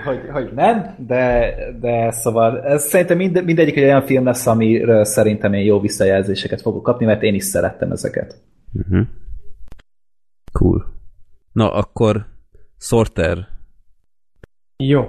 hogy, 0.05 0.21
hogy 0.33 0.51
nem, 0.55 0.95
de, 1.07 1.55
de 1.81 2.11
szóval 2.11 2.63
ez 2.63 2.85
szerintem 2.85 3.17
mind, 3.17 3.45
mindegyik 3.45 3.77
egy 3.77 3.83
olyan 3.85 4.03
film 4.03 4.25
lesz, 4.25 4.47
amiről 4.47 5.05
szerintem 5.05 5.53
én 5.53 5.65
jó 5.65 5.81
visszajelzéseket 5.81 6.61
fogok 6.61 6.83
kapni, 6.83 7.07
mert 7.07 7.23
én 7.23 7.35
is 7.35 7.45
szerettem 7.45 7.91
ezeket. 7.91 8.43
Uh-huh. 8.73 9.07
Cool. 10.53 10.85
Na, 11.53 11.73
akkor 11.73 12.27
Sorter. 12.79 13.39
Jó. 14.77 15.05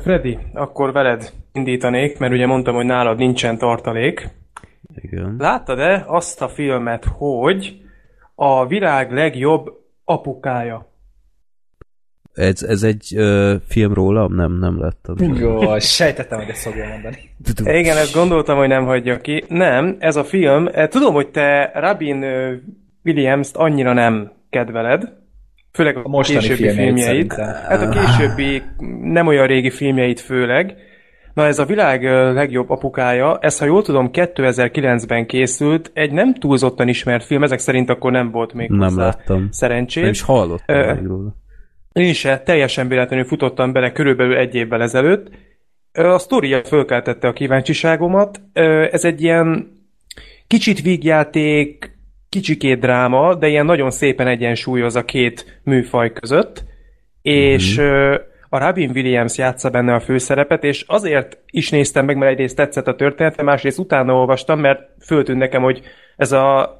Freddy, 0.00 0.38
akkor 0.52 0.92
veled 0.92 1.32
indítanék, 1.52 2.18
mert 2.18 2.32
ugye 2.32 2.46
mondtam, 2.46 2.74
hogy 2.74 2.84
nálad 2.84 3.18
nincsen 3.18 3.58
tartalék. 3.58 4.28
Igen. 4.96 5.34
Láttad-e 5.38 6.04
azt 6.06 6.42
a 6.42 6.48
filmet, 6.48 7.04
hogy 7.04 7.82
a 8.34 8.66
világ 8.66 9.12
legjobb 9.12 9.70
apukája? 10.04 10.92
Ez, 12.32 12.62
ez 12.62 12.82
egy 12.82 13.12
ö, 13.16 13.54
film 13.68 13.94
rólam? 13.94 14.34
Nem, 14.34 14.58
nem 14.58 14.80
láttam. 14.80 15.16
Jó, 15.34 15.78
sejtettem, 15.78 16.38
hogy 16.38 16.48
ezt 16.48 16.62
fogja 16.62 16.88
mondani. 16.88 17.18
Igen, 17.78 17.96
ezt 17.96 18.14
gondoltam, 18.14 18.56
hogy 18.56 18.68
nem 18.68 18.84
hagyja 18.84 19.20
ki. 19.20 19.44
Nem, 19.48 19.96
ez 19.98 20.16
a 20.16 20.24
film, 20.24 20.68
eh, 20.72 20.88
tudom, 20.88 21.14
hogy 21.14 21.28
te 21.28 21.70
Robin 21.74 22.22
eh, 22.22 22.52
Williams-t 23.04 23.56
annyira 23.56 23.92
nem 23.92 24.32
kedveled, 24.50 25.12
főleg 25.72 25.96
a, 25.96 26.00
A 26.04 26.08
mostani 26.08 26.38
későbbi 26.38 26.62
filmjeit 26.62 26.94
filmjeit. 26.96 27.32
szerintem. 27.32 27.62
Hát 27.68 27.82
a 27.82 27.88
későbbi, 27.88 28.62
nem 29.02 29.26
olyan 29.26 29.46
régi 29.46 29.70
filmjeit 29.70 30.20
főleg. 30.20 30.76
Na 31.34 31.46
ez 31.46 31.58
a 31.58 31.64
világ 31.64 32.04
legjobb 32.34 32.70
apukája, 32.70 33.38
ez 33.40 33.58
ha 33.58 33.64
jól 33.64 33.82
tudom 33.82 34.10
2009-ben 34.12 35.26
készült, 35.26 35.90
egy 35.94 36.12
nem 36.12 36.34
túlzottan 36.34 36.88
ismert 36.88 37.24
film, 37.24 37.42
ezek 37.42 37.58
szerint 37.58 37.90
akkor 37.90 38.12
nem 38.12 38.30
volt 38.30 38.52
még 38.52 38.68
Nem 38.68 38.78
hozzá 38.78 39.02
láttam. 39.02 39.48
szerencsét. 39.50 40.02
Nem 40.02 40.12
is 40.12 40.22
hallottam 40.22 40.96
még 40.96 41.06
róla. 41.06 41.36
Én 41.92 42.12
se, 42.12 42.40
teljesen 42.40 42.88
véletlenül 42.88 43.24
futottam 43.24 43.72
bele 43.72 43.92
körülbelül 43.92 44.36
egy 44.36 44.54
évvel 44.54 44.82
ezelőtt. 44.82 45.30
A 45.92 46.18
sztoria 46.18 46.64
fölkeltette 46.64 47.28
a 47.28 47.32
kíváncsiságomat. 47.32 48.40
Ez 48.90 49.04
egy 49.04 49.22
ilyen 49.22 49.72
kicsit 50.46 50.82
vígjáték, 50.82 51.96
kicsikét 52.28 52.80
dráma, 52.80 53.34
de 53.34 53.48
ilyen 53.48 53.64
nagyon 53.64 53.90
szépen 53.90 54.26
egyensúlyoz 54.26 54.96
a 54.96 55.04
két 55.04 55.60
műfaj 55.64 56.12
között. 56.12 56.64
És 57.22 57.78
ö, 57.78 58.16
a 58.54 58.66
Robin 58.66 58.90
Williams 58.94 59.38
játsza 59.38 59.70
benne 59.70 59.94
a 59.94 60.00
főszerepet, 60.00 60.64
és 60.64 60.84
azért 60.86 61.38
is 61.50 61.70
néztem 61.70 62.04
meg, 62.04 62.16
mert 62.16 62.32
egyrészt 62.32 62.56
tetszett 62.56 62.86
a 62.88 62.94
történet, 62.94 63.42
másrészt 63.42 63.78
utána 63.78 64.14
olvastam, 64.14 64.60
mert 64.60 64.80
föltűnt 65.06 65.38
nekem, 65.38 65.62
hogy 65.62 65.80
ez 66.16 66.32
a 66.32 66.76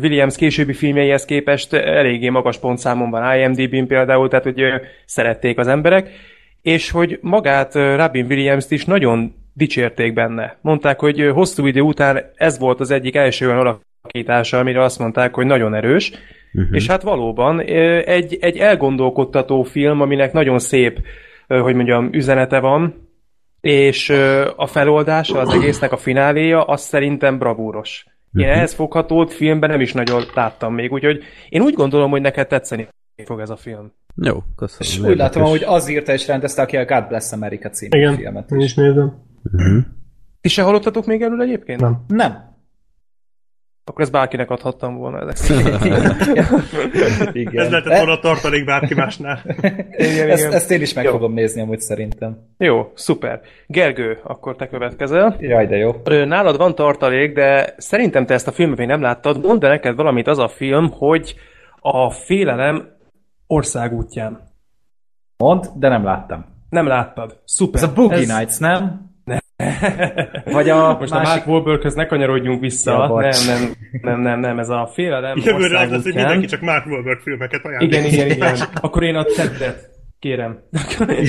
Williams 0.00 0.36
későbbi 0.36 0.72
filmjeihez 0.72 1.24
képest 1.24 1.72
eléggé 1.72 2.28
magas 2.28 2.58
pontszámon 2.58 3.10
van 3.10 3.38
IMDb-n 3.38 3.86
például, 3.86 4.28
tehát 4.28 4.44
hogy 4.44 4.62
szerették 5.04 5.58
az 5.58 5.68
emberek, 5.68 6.10
és 6.62 6.90
hogy 6.90 7.18
magát 7.22 7.74
Robin 7.74 8.26
Williams-t 8.28 8.70
is 8.70 8.84
nagyon 8.84 9.34
dicsérték 9.52 10.12
benne. 10.12 10.56
Mondták, 10.60 11.00
hogy 11.00 11.30
hosszú 11.32 11.66
idő 11.66 11.80
után 11.80 12.30
ez 12.34 12.58
volt 12.58 12.80
az 12.80 12.90
egyik 12.90 13.16
első 13.16 13.46
olyan 13.46 13.80
alakítása, 14.02 14.58
amire 14.58 14.82
azt 14.82 14.98
mondták, 14.98 15.34
hogy 15.34 15.46
nagyon 15.46 15.74
erős, 15.74 16.12
uh-huh. 16.54 16.74
és 16.76 16.86
hát 16.86 17.02
valóban 17.02 17.60
egy, 18.04 18.38
egy 18.40 18.56
elgondolkodtató 18.56 19.62
film, 19.62 20.00
aminek 20.00 20.32
nagyon 20.32 20.58
szép, 20.58 20.98
hogy 21.46 21.74
mondjam, 21.74 22.08
üzenete 22.12 22.58
van, 22.60 23.08
és 23.60 24.10
a 24.56 24.66
feloldása 24.66 25.38
az 25.38 25.54
egésznek 25.54 25.92
a 25.92 25.96
fináléja, 25.96 26.62
az 26.62 26.80
szerintem 26.80 27.38
bravúros. 27.38 28.04
Én 28.38 28.46
Mhm. 28.46 28.54
ehhez 28.56 28.74
foghatót 28.74 29.32
filmben 29.32 29.70
nem 29.70 29.80
is 29.80 29.92
nagyon 29.92 30.22
láttam 30.34 30.74
még, 30.74 30.92
úgyhogy 30.92 31.22
én 31.48 31.62
úgy 31.62 31.74
gondolom, 31.74 32.10
hogy 32.10 32.20
neked 32.20 32.46
tetszeni 32.46 32.88
fog 33.24 33.40
ez 33.40 33.50
a 33.50 33.56
film. 33.56 33.92
Jó, 34.22 34.42
köszönöm. 34.56 35.04
És 35.04 35.10
úgy 35.10 35.16
látom, 35.16 35.42
hogy 35.42 35.62
az 35.66 35.88
írta 35.88 36.12
és 36.12 36.26
rendezte, 36.26 36.62
aki 36.62 36.76
a 36.76 36.84
God 36.84 37.06
Bless 37.08 37.32
America 37.32 37.68
című 37.70 37.98
Igen, 37.98 38.16
filmet 38.16 38.50
én 38.50 38.58
is. 38.58 38.64
is 38.64 38.74
nézem. 38.74 39.14
Mhm. 39.42 39.78
Ti 40.40 40.48
se 40.48 40.62
hallottatok 40.62 41.06
még 41.06 41.22
erről 41.22 41.40
egyébként? 41.42 41.80
Nem. 41.80 42.04
Nem. 42.08 42.49
Akkor 43.90 44.02
ezt 44.02 44.12
bárkinek 44.12 44.50
adhattam 44.50 44.96
volna 44.96 45.18
ezek. 45.20 45.48
Igen. 47.32 47.64
Ez 47.64 47.70
lehetett 47.70 47.96
volna 47.96 48.18
tartalék 48.18 48.64
bárki 48.64 48.94
másnál. 48.94 49.42
igen, 50.10 50.30
ezt, 50.30 50.40
igen. 50.40 50.52
ezt 50.52 50.70
én 50.70 50.80
is 50.80 50.92
meg 50.92 51.04
Jó. 51.04 51.10
fogom 51.10 51.32
nézni 51.32 51.60
amúgy 51.60 51.80
szerintem. 51.80 52.38
Jó, 52.58 52.92
szuper. 52.94 53.40
Gergő, 53.66 54.18
akkor 54.22 54.56
te 54.56 54.68
következel. 54.68 55.36
Jaj, 55.40 55.66
de 55.66 55.76
jó. 55.76 55.92
Nálad 56.04 56.56
van 56.56 56.74
tartalék, 56.74 57.34
de 57.34 57.74
szerintem 57.76 58.26
te 58.26 58.34
ezt 58.34 58.48
a 58.48 58.52
filmet 58.52 58.78
még 58.78 58.86
nem 58.86 59.00
láttad. 59.00 59.46
Mondd 59.46 59.64
el 59.64 59.70
neked 59.70 59.96
valamit 59.96 60.26
az 60.26 60.38
a 60.38 60.48
film, 60.48 60.90
hogy 60.90 61.34
a 61.80 62.10
félelem 62.10 62.88
országútján. 63.46 64.40
Mond, 65.36 65.66
de 65.74 65.88
nem 65.88 66.04
láttam. 66.04 66.44
Nem 66.68 66.86
láttad. 66.86 67.40
Szuper. 67.44 67.82
Ez 67.82 67.88
a 67.88 67.92
Boogie 67.92 68.38
Nights, 68.38 68.58
nem? 68.58 69.09
Vagy 70.44 70.68
a 70.68 70.96
Most 71.00 71.12
a 71.12 71.16
másik... 71.16 71.44
Mark 71.44 71.46
Wahlberghöz 71.46 71.94
ne 71.94 72.06
kanyarodjunk 72.06 72.60
vissza. 72.60 72.92
Ja, 72.92 73.08
bocs. 73.08 73.46
nem, 73.46 73.56
nem, 73.56 73.70
nem, 74.02 74.20
nem, 74.20 74.40
nem, 74.40 74.58
ez 74.58 74.68
a 74.68 74.90
félelem 74.92 75.38
Jövőre 75.44 75.78
az 75.78 75.90
lesz, 75.90 76.02
hogy 76.02 76.14
mindenki 76.14 76.46
csak 76.46 76.60
Mark 76.60 76.86
Wahlberg 76.86 77.18
filmeket 77.20 77.64
ajánlít. 77.64 77.92
Igen, 77.92 78.04
igen, 78.04 78.30
igen. 78.36 78.56
Akkor 78.80 79.02
én 79.02 79.14
a 79.14 79.24
Tedet 79.24 79.90
kérem. 80.18 80.58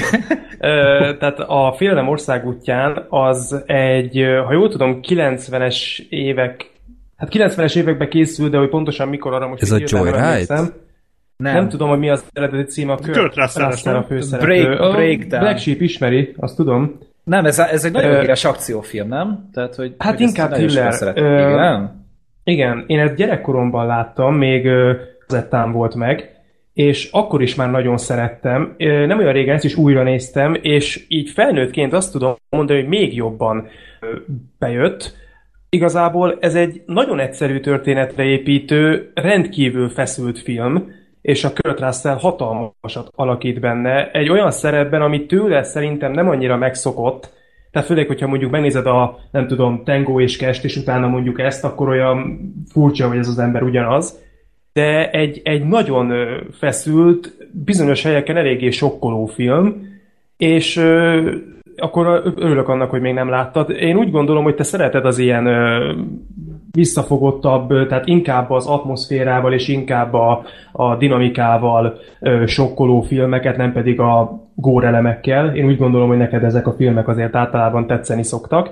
Tehát 1.20 1.40
a 1.40 1.74
Félelem 1.78 2.08
országútján 2.08 3.06
az 3.10 3.64
egy, 3.66 4.26
ha 4.46 4.54
jól 4.54 4.70
tudom, 4.70 5.00
90-es 5.08 6.00
évek, 6.10 6.72
hát 7.18 7.30
90-es 7.34 7.76
években 7.76 8.10
készült, 8.10 8.52
de 8.52 8.58
hogy 8.58 8.70
pontosan 8.70 9.08
mikor 9.08 9.34
arra 9.34 9.48
most 9.48 9.62
Ez 9.62 9.72
a 9.72 9.78
Joyride? 9.86 10.46
Nem. 11.38 11.54
Nem 11.54 11.70
tudom, 11.70 11.90
hogy 11.90 12.00
mi 12.00 12.10
az 12.10 12.24
eredeti 12.34 12.72
cím, 12.72 12.90
a 12.90 12.96
Kurt 12.96 13.18
Kurt 13.18 13.36
Russell, 13.36 13.70
Russell 13.70 13.96
a 13.96 14.04
főszereplő. 14.04 14.64
Break- 14.64 14.80
A 14.80 14.92
Breakdown. 14.92 15.42
Black 15.42 15.58
Sheep 15.60 15.82
ismeri, 15.82 16.34
azt 16.38 16.56
tudom. 16.56 17.00
Nem, 17.24 17.46
ez, 17.46 17.60
ez 17.60 17.86
egy 17.86 17.92
nagyon 17.92 18.20
híres 18.20 18.46
akciófilm, 18.46 19.08
nem? 19.08 19.50
Tehát, 19.54 19.76
hogy, 19.76 19.96
Hát 19.98 20.12
hogy 20.12 20.22
inkább 20.22 20.52
thriller. 20.52 20.94
Ö, 21.16 21.50
Igen? 21.50 22.06
Igen, 22.44 22.84
én 22.88 23.00
ezt 23.00 23.16
gyerekkoromban 23.16 23.86
láttam, 23.86 24.36
még 24.36 24.66
ö, 24.66 24.94
kazettán 25.28 25.72
volt 25.72 25.96
meg, 25.96 26.30
és 26.74 27.10
akkor 27.12 27.42
is 27.42 27.56
már 27.56 27.72
nagyon 27.72 27.98
szerettem. 27.98 28.76
Nem 28.78 29.18
olyan 29.18 29.34
régen 29.34 29.56
ezt 29.56 29.64
is 29.64 29.76
újra 29.76 30.04
néztem, 30.04 30.58
és 30.62 31.06
így 31.08 31.30
felnőttként 31.30 31.94
azt 31.94 32.12
tudom 32.12 32.36
mondani, 32.50 32.80
hogy 32.80 32.90
még 32.90 33.16
jobban 33.16 33.68
bejött. 34.60 35.20
Igazából 35.70 36.38
ez 36.40 36.56
egy 36.56 36.82
nagyon 36.86 37.20
egyszerű 37.20 37.60
történetre 37.60 38.24
építő, 38.24 39.12
rendkívül 39.14 39.90
feszült 39.90 40.40
film, 40.40 40.92
és 41.22 41.44
a 41.44 41.52
Kurt 41.54 41.80
Russell 41.80 42.16
hatalmasat 42.16 43.12
alakít 43.16 43.60
benne, 43.60 44.12
egy 44.12 44.30
olyan 44.30 44.52
szerepben, 44.52 45.02
ami 45.02 45.26
tőle 45.26 45.64
szerintem 45.64 46.12
nem 46.12 46.30
annyira 46.30 46.58
megszokott, 46.58 47.40
tehát 47.72 47.88
főleg, 47.88 48.08
hogyha 48.08 48.28
mondjuk 48.28 48.52
megnézed 48.52 48.86
a, 48.86 49.20
nem 49.32 49.48
tudom, 49.48 49.84
Tango 49.84 50.22
és 50.22 50.38
Kest, 50.38 50.64
és 50.64 50.76
utána 50.76 51.08
mondjuk 51.08 51.40
ezt, 51.40 51.64
akkor 51.64 51.90
olyan 51.90 52.40
furcsa, 52.72 53.08
hogy 53.08 53.18
ez 53.18 53.28
az 53.28 53.40
ember 53.40 53.64
ugyanaz. 53.64 54.20
De 54.74 55.10
egy, 55.12 55.42
egy 55.44 55.64
nagyon 55.64 56.14
feszült, 56.52 57.38
bizonyos 57.52 58.04
helyeken 58.04 58.38
eléggé 58.38 58.70
sokkoló 58.70 59.26
film, 59.26 59.88
és 60.38 60.78
akkor 61.78 62.34
örülök 62.36 62.68
annak, 62.68 62.90
hogy 62.90 63.02
még 63.02 63.14
nem 63.14 63.30
láttad. 63.30 63.70
Én 63.70 63.98
úgy 63.98 64.12
gondolom, 64.12 64.44
hogy 64.44 64.56
te 64.56 64.64
szereted 64.64 65.06
az 65.06 65.18
ilyen 65.18 65.48
visszafogottabb, 66.72 67.88
tehát 67.88 68.08
inkább 68.08 68.50
az 68.50 68.68
atmoszférával 68.68 69.54
és 69.54 69.68
inkább 69.68 70.14
a, 70.14 70.44
a 70.72 70.96
dinamikával 70.98 72.00
ö, 72.20 72.44
sokkoló 72.46 73.02
filmeket, 73.02 73.58
nem 73.58 73.72
pedig 73.74 74.00
a 74.00 74.40
górelemekkel. 74.56 75.56
Én 75.56 75.66
úgy 75.66 75.78
gondolom, 75.78 76.08
hogy 76.08 76.18
neked 76.18 76.44
ezek 76.44 76.68
a 76.68 76.74
filmek 76.74 77.08
azért 77.08 77.36
általában 77.36 77.88
tetszeni 77.88 78.24
szoktak. 78.24 78.70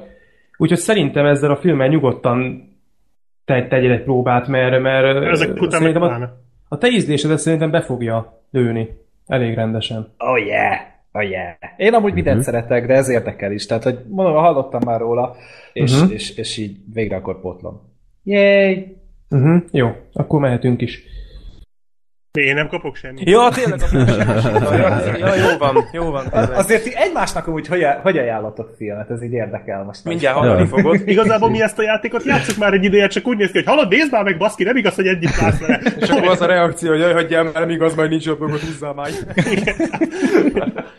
Úgyhogy 0.58 0.78
szerintem 0.78 1.26
ezzel 1.26 1.52
a 1.52 1.56
filmmel 1.58 1.88
nyugodtan 1.88 2.68
te, 3.46 3.68
tegyél 3.68 3.92
egy 3.92 4.04
próbát, 4.04 4.48
mert, 4.48 4.82
mert 4.82 5.26
Ezek 5.26 5.62
után 5.62 5.80
szerintem 5.80 6.02
a, 6.02 6.30
a 6.68 6.78
te 6.78 6.88
ízlésedet 6.88 7.38
szerintem 7.38 7.72
be 7.72 7.82
fogja 7.82 8.42
lőni. 8.52 8.90
Elég 9.28 9.56
rendesen. 9.56 10.08
Oh 10.18 10.46
yeah! 10.46 10.78
Oh 11.12 11.30
yeah! 11.30 11.54
Én 11.78 11.94
amúgy 11.94 12.14
mindent 12.14 12.36
Mhm. 12.36 12.46
szeretek, 12.46 12.88
de 12.88 12.94
ez 12.94 13.10
érdekel 13.10 13.52
is. 13.52 13.66
Tehát, 13.66 13.84
hogy 13.84 14.00
mondom, 14.10 14.34
hallottam 14.36 14.82
már 14.86 15.00
róla, 15.00 15.36
és, 15.74 16.02
Mhm. 16.02 16.12
és, 16.12 16.38
és 16.38 16.58
így 16.58 16.78
végre 16.94 17.16
akkor 17.16 17.42
potlom. 17.42 17.82
Yay! 18.30 18.98
Uh-huh. 19.30 19.64
Jó, 19.72 19.96
akkor 20.14 20.40
mehetünk 20.40 20.82
is. 20.82 21.04
Én 22.32 22.54
nem 22.54 22.68
kapok 22.68 22.96
semmit. 22.96 23.30
Ja, 23.30 23.50
tényleg 23.54 23.80
ja, 25.20 25.36
jó 25.36 25.58
van, 25.58 25.88
jó 25.92 26.12
van. 26.12 26.30
tényleg. 26.30 26.52
Azért 26.52 26.84
ti 26.84 26.92
egymásnak 26.96 27.48
amúgy 27.48 27.68
hogy, 27.68 27.86
hogy 28.02 28.18
ajánlatok 28.18 28.74
filmet? 28.78 29.10
Ez 29.10 29.24
így 29.24 29.32
érdekel 29.32 29.84
most. 29.84 30.04
Mindjárt 30.04 30.38
hallani 30.38 30.66
fogod. 30.66 31.02
Igazából 31.14 31.50
mi 31.50 31.62
ezt 31.62 31.80
a 31.80 31.82
játékot 31.82 32.24
játszuk 32.24 32.58
már 32.58 32.74
egy 32.74 32.84
ideje, 32.84 33.08
csak 33.08 33.28
úgy 33.28 33.38
néz 33.38 33.52
ki, 33.52 33.58
hogy 33.58 33.68
hallod, 33.68 33.90
nézd 33.90 34.12
már 34.12 34.24
meg, 34.24 34.38
baszki, 34.38 34.64
nem 34.64 34.76
igaz, 34.76 34.96
hogy 34.96 35.08
együtt 35.08 35.36
látsz 35.36 35.60
vele. 35.60 35.82
És 36.00 36.10
akkor 36.10 36.28
az 36.28 36.42
a 36.42 36.46
reakció, 36.46 36.90
hogy 36.90 37.00
jaj, 37.00 37.14
hagyjál 37.14 37.44
már, 37.44 37.54
nem 37.54 37.70
igaz, 37.70 37.96
majd 37.96 38.10
nincs 38.10 38.26
jobb 38.26 38.40
dolgot 38.40 38.60
húzzál 38.60 38.94
már. 38.94 39.10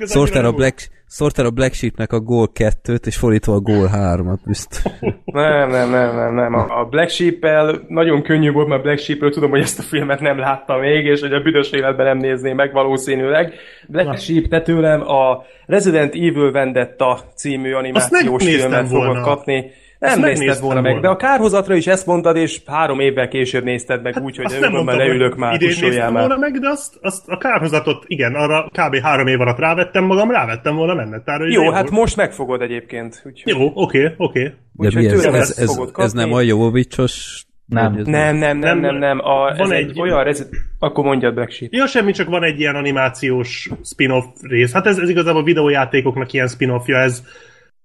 Szórtál 0.00 0.44
a, 0.44 0.52
Black, 0.52 0.88
szórtál 1.06 1.46
a 1.46 1.50
Black 1.50 1.74
Sheepnek 1.74 2.12
a 2.12 2.20
gól 2.20 2.48
kettőt, 2.52 3.06
és 3.06 3.16
fordítva 3.16 3.54
a 3.54 3.60
gól 3.60 3.86
hármat, 3.86 4.40
biztos. 4.46 4.82
Nem, 5.24 5.70
nem, 5.70 5.90
nem, 5.90 6.14
nem, 6.16 6.34
nem. 6.34 6.54
A 6.54 6.84
Black 6.90 7.10
Sheep-el 7.10 7.84
nagyon 7.88 8.22
könnyű 8.22 8.50
volt, 8.50 8.68
mert 8.68 8.82
Black 8.82 8.98
Sheep-ről 8.98 9.32
tudom, 9.32 9.50
hogy 9.50 9.60
ezt 9.60 9.78
a 9.78 9.82
filmet 9.82 10.20
nem 10.20 10.38
láttam 10.38 10.80
még, 10.80 11.04
és 11.04 11.20
hogy 11.20 11.32
a 11.32 11.40
büdös 11.40 11.70
életben 11.70 12.06
nem 12.06 12.18
nézném 12.18 12.56
meg 12.56 12.72
valószínűleg. 12.72 13.52
Black 13.88 14.18
Sheep, 14.18 14.48
te 14.48 14.60
tőlem 14.62 15.08
a 15.08 15.42
Resident 15.66 16.14
Evil 16.14 16.50
Vendetta 16.50 17.20
című 17.34 17.72
animációs 17.72 18.44
filmet 18.44 18.86
fogod 18.88 19.04
volna. 19.06 19.20
kapni. 19.20 19.70
Nem 19.98 20.20
nézted 20.20 20.60
volna 20.60 20.80
meg, 20.80 20.90
volna. 20.92 21.06
de 21.06 21.12
a 21.12 21.16
kárhozatra 21.16 21.74
is 21.74 21.86
ezt 21.86 22.06
mondtad, 22.06 22.36
és 22.36 22.60
három 22.66 23.00
évvel 23.00 23.28
később 23.28 23.64
nézted 23.64 24.02
meg 24.02 24.16
úgy, 24.22 24.36
hogy 24.36 24.56
nem 24.60 24.72
mondtam, 24.72 24.96
leülök 24.98 25.36
már, 25.36 25.54
idén 25.54 25.68
néztem 25.68 26.12
már. 26.12 26.26
volna 26.26 26.36
meg, 26.36 26.58
de 26.60 26.68
azt, 26.68 26.94
azt 27.00 27.28
a 27.28 27.36
kárhozatot, 27.38 28.04
igen, 28.06 28.34
arra 28.34 28.68
kb. 28.72 28.96
három 28.96 29.26
év 29.26 29.40
alatt 29.40 29.58
rávettem 29.58 30.04
magam, 30.04 30.30
rávettem 30.30 30.74
volna 30.76 30.94
mennetára. 30.94 31.42
hogy 31.44 31.52
Jó, 31.52 31.62
jó 31.62 31.70
hát 31.70 31.80
volt. 31.88 32.00
most 32.00 32.16
megfogod 32.16 32.60
egyébként. 32.62 33.22
Úgyhogy... 33.26 33.52
Jó, 33.56 33.70
oké, 33.74 34.14
oké. 34.16 34.42
De 34.42 34.86
Úgyhogy 34.86 35.02
mi 35.04 35.08
ez, 35.08 35.24
ez, 35.24 35.34
ezt 35.34 35.58
ez, 35.58 35.74
fogod 35.74 35.88
ez 35.88 35.92
kapni. 35.94 36.20
nem 36.20 36.32
a 36.32 36.40
Jovovicsos? 36.40 37.46
Nem. 37.66 37.92
Nem, 37.92 38.02
nem, 38.04 38.36
nem, 38.36 38.58
Nem, 38.58 38.78
nem, 38.80 38.96
nem. 38.96 39.18
A, 39.18 39.34
van 39.38 39.54
ez 39.58 39.70
egy, 39.70 39.88
egy- 39.90 40.00
olyan 40.00 40.24
rezi... 40.24 40.42
Akkor 40.78 41.04
mondjad 41.04 41.34
Black 41.34 41.50
Sheep. 41.50 41.72
Ja, 41.72 41.86
semmi, 41.86 42.12
csak 42.12 42.28
van 42.28 42.42
egy 42.44 42.58
ilyen 42.60 42.74
animációs 42.74 43.70
spin-off 43.84 44.24
rész. 44.42 44.72
Hát 44.72 44.86
ez, 44.86 44.98
ez 44.98 45.08
igazából 45.08 45.42
videójátékoknak 45.44 46.32
ilyen 46.32 46.48
spin-offja, 46.48 46.96
ez, 46.98 47.22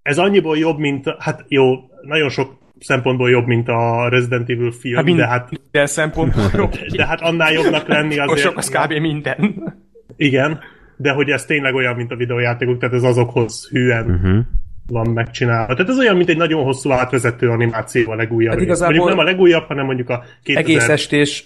ez 0.03 0.17
annyiból 0.17 0.57
jobb, 0.57 0.77
mint, 0.77 1.05
hát 1.19 1.45
jó, 1.47 1.73
nagyon 2.01 2.29
sok 2.29 2.57
szempontból 2.79 3.29
jobb, 3.29 3.45
mint 3.45 3.67
a 3.67 4.09
Resident 4.09 4.49
Evil 4.49 4.71
film, 4.71 4.95
Hát 4.95 5.03
de 5.05 5.11
mind- 5.11 5.23
hát 5.25 5.49
Minden 5.61 5.85
szempontból 5.87 6.49
jobb. 6.61 6.71
de 6.95 7.05
hát 7.05 7.21
annál 7.21 7.51
jobbnak 7.53 7.87
lenni 7.87 8.17
azért... 8.17 8.39
sok 8.39 8.57
az 8.57 8.69
kb. 8.69 8.91
minden. 8.93 9.63
Igen, 10.15 10.59
de 10.97 11.11
hogy 11.11 11.29
ez 11.29 11.45
tényleg 11.45 11.73
olyan, 11.73 11.95
mint 11.95 12.11
a 12.11 12.15
videójátékok, 12.15 12.77
tehát 12.77 12.95
ez 12.95 13.03
azokhoz 13.03 13.69
hűen. 13.69 14.11
Uh-huh. 14.11 14.37
van 14.87 15.09
megcsinálva. 15.09 15.73
Tehát 15.73 15.89
ez 15.91 15.97
olyan, 15.99 16.15
mint 16.15 16.29
egy 16.29 16.37
nagyon 16.37 16.63
hosszú 16.63 16.91
átvezető 16.91 17.49
animáció 17.49 18.11
a 18.11 18.15
legújabb 18.15 18.53
Hát 18.53 18.61
igazából- 18.61 18.95
Mondjuk 18.95 19.17
nem 19.17 19.25
a 19.25 19.29
legújabb, 19.29 19.63
hanem 19.67 19.85
mondjuk 19.85 20.09
a 20.09 20.23
2000... 20.43 20.63
Egész 20.63 20.87
estés. 20.87 21.45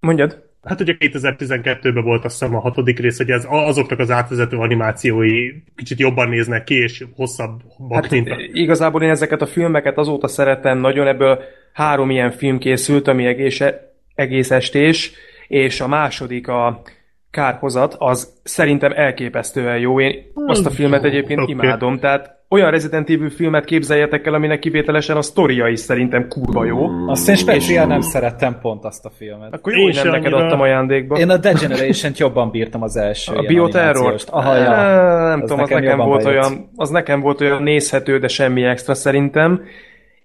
Mondjad? 0.00 0.49
Hát 0.62 0.80
ugye 0.80 0.94
2012-ben 0.98 2.04
volt 2.04 2.24
azt 2.24 2.38
hiszem 2.38 2.56
a 2.56 2.60
hatodik 2.60 2.98
rész, 2.98 3.16
hogy 3.16 3.30
ez 3.30 3.46
azoknak 3.48 3.98
az 3.98 4.10
átvezető 4.10 4.56
animációi 4.56 5.52
kicsit 5.76 5.98
jobban 5.98 6.28
néznek 6.28 6.64
ki, 6.64 6.74
és 6.74 7.04
hosszabbak, 7.16 7.92
Hát 7.94 8.10
mint 8.10 8.30
a... 8.30 8.36
igazából 8.52 9.02
én 9.02 9.10
ezeket 9.10 9.42
a 9.42 9.46
filmeket 9.46 9.98
azóta 9.98 10.28
szeretem 10.28 10.78
nagyon, 10.78 11.06
ebből 11.06 11.42
három 11.72 12.10
ilyen 12.10 12.30
film 12.30 12.58
készült, 12.58 13.08
ami 13.08 13.26
egész, 13.26 13.60
egész 14.14 14.50
estés, 14.50 15.12
és 15.48 15.80
a 15.80 15.88
második 15.88 16.48
a 16.48 16.82
kárhozat, 17.30 17.94
az 17.98 18.32
szerintem 18.42 18.92
elképesztően 18.94 19.78
jó. 19.78 20.00
Én 20.00 20.14
azt 20.46 20.66
a 20.66 20.70
filmet 20.70 21.04
egyébként 21.04 21.40
Oké. 21.40 21.52
imádom, 21.52 21.98
tehát 21.98 22.38
olyan 22.48 22.70
Resident 22.70 23.10
Evil 23.10 23.30
filmet 23.30 23.64
képzeljetek 23.64 24.26
el, 24.26 24.34
aminek 24.34 24.58
kivételesen 24.58 25.16
a 25.16 25.22
sztoria 25.22 25.66
is 25.68 25.80
szerintem 25.80 26.28
kurva 26.28 26.64
jó. 26.64 26.86
Azt 27.06 27.28
én 27.28 27.34
speciál 27.36 27.86
nem 27.86 28.00
szerettem 28.00 28.58
pont 28.60 28.84
azt 28.84 29.04
a 29.04 29.10
filmet. 29.16 29.54
Akkor 29.54 29.72
jó, 29.72 29.78
Én 29.78 29.84
hogy 29.84 29.94
nem 29.94 30.06
neked 30.06 30.24
annyira- 30.32 30.42
adtam 30.42 30.60
ajándékba. 30.60 31.18
Én 31.18 31.30
a 31.30 31.36
Degeneration-t 31.36 32.18
jobban 32.18 32.50
bírtam 32.50 32.82
az 32.82 32.96
első 32.96 33.32
A 33.34 33.42
bioterror? 33.42 34.14
Aha, 34.30 34.56
ja. 34.56 34.70
Nem 35.28 35.40
Az 35.42 35.48
tudom, 35.50 35.62
az 35.62 35.68
nekem 35.68 35.82
nekem, 35.82 35.90
jobban 35.90 36.06
volt 36.08 36.24
bejött. 36.24 36.40
olyan, 36.40 36.70
az 36.76 36.90
nekem 36.90 37.20
volt 37.20 37.40
olyan 37.40 37.62
nézhető, 37.62 38.18
de 38.18 38.28
semmi 38.28 38.62
extra 38.64 38.94
szerintem. 38.94 39.62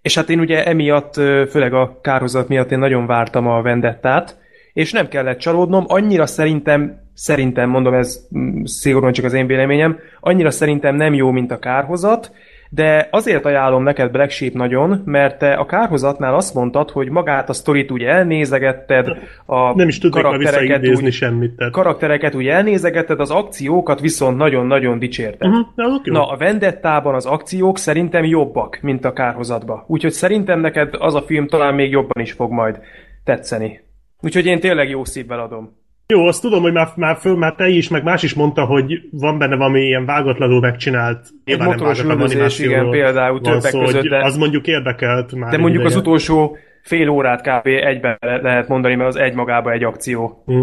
És 0.02 0.16
hát 0.16 0.30
én 0.30 0.40
ugye 0.40 0.66
emiatt, 0.66 1.14
főleg 1.50 1.74
a 1.74 2.00
kárhozat 2.02 2.48
miatt 2.48 2.72
én 2.72 2.80
nagyon 2.80 3.06
vártam 3.06 3.48
a 3.48 3.62
vendettát, 3.62 4.38
és 4.76 4.92
nem 4.92 5.08
kellett 5.08 5.40
csalódnom, 5.40 5.84
annyira 5.88 6.26
szerintem, 6.26 7.00
szerintem 7.14 7.70
mondom, 7.70 7.94
ez 7.94 8.28
mm, 8.38 8.64
szigorúan 8.64 9.12
csak 9.12 9.26
az 9.26 9.34
én 9.34 9.48
véleményem, 9.48 10.00
annyira 10.20 10.52
szerintem 10.52 10.96
nem 10.96 11.14
jó, 11.14 11.32
mint 11.32 11.52
a 11.52 11.60
kárhozat, 11.60 12.32
de 12.70 13.08
azért 13.12 13.46
ajánlom 13.46 13.84
neked 13.84 14.12
Black 14.12 14.30
Sheep 14.30 14.54
nagyon, 14.54 15.02
mert 15.06 15.38
te 15.38 15.54
a 15.54 15.66
kárhozatnál 15.66 16.36
azt 16.36 16.54
mondtad, 16.54 16.90
hogy 16.90 17.10
magát 17.10 17.50
a 17.50 17.54
sztorit 17.54 17.92
úgy 17.92 18.04
elnézegetted, 18.04 19.08
a 19.46 19.76
Nem 19.76 19.88
is 19.88 20.00
már 20.02 20.12
karaktereket 20.12 20.88
úgy, 20.88 21.12
semmit. 21.12 21.56
Tehát. 21.56 21.74
karaktereket 21.74 22.36
úgy 22.36 22.48
elnézegetted, 22.48 23.20
az 23.20 23.32
akciókat 23.32 24.00
viszont 24.00 24.38
nagyon-nagyon 24.38 25.00
dicsérted. 25.00 25.50
Uh-huh, 25.50 26.02
jó. 26.04 26.14
Na, 26.14 26.30
a 26.30 26.38
Vendettában 26.38 27.16
az 27.16 27.26
akciók 27.26 27.78
szerintem 27.78 28.26
jobbak, 28.26 28.80
mint 28.82 29.06
a 29.06 29.14
kárhozatban. 29.14 29.84
Úgyhogy 29.88 30.12
szerintem 30.12 30.60
neked 30.60 30.96
az 31.00 31.16
a 31.16 31.22
film 31.22 31.48
talán 31.48 31.74
még 31.74 31.92
jobban 31.92 32.24
is 32.24 32.32
fog 32.32 32.52
majd 32.52 32.80
tetszeni. 33.24 33.84
Úgyhogy 34.22 34.46
én 34.46 34.60
tényleg 34.60 34.90
jó 34.90 35.06
szívvel 35.06 35.40
adom. 35.40 35.84
Jó, 36.08 36.26
azt 36.28 36.42
tudom, 36.42 36.62
hogy 36.62 36.74
már, 36.74 36.88
már, 36.96 37.18
föl, 37.18 37.36
már 37.36 37.54
te 37.56 37.68
is, 37.68 37.90
meg 37.90 38.04
más 38.04 38.24
is 38.24 38.34
mondta, 38.34 38.66
hogy 38.66 39.02
van 39.12 39.38
benne 39.38 39.56
valami 39.56 39.82
ilyen 39.82 40.06
vágatlanul 40.06 40.60
megcsinált, 40.60 41.28
nem 41.44 41.64
motoros 41.68 42.04
üldözés, 42.04 42.60
igen, 42.60 42.90
például 42.90 43.42
többek 43.42 43.62
szó, 43.62 43.80
között, 43.80 44.08
de- 44.08 44.24
Az 44.24 44.38
mondjuk 44.38 44.68
érdekelt 44.68 45.36
már. 45.36 45.50
De 45.50 45.56
egy 45.56 45.62
mondjuk 45.62 45.84
az 45.86 45.92
ideje. 45.92 46.08
utolsó 46.08 46.58
fél 46.84 47.10
órát 47.10 47.42
kb. 47.42 47.66
egyben 47.68 48.18
le- 48.20 48.42
lehet 48.42 48.68
mondani, 48.68 48.96
mert 48.96 49.10
az 49.10 49.16
egy 49.16 49.34
magába 49.34 49.72
egy 49.72 49.84
akció. 49.84 50.44
Hm. 50.46 50.62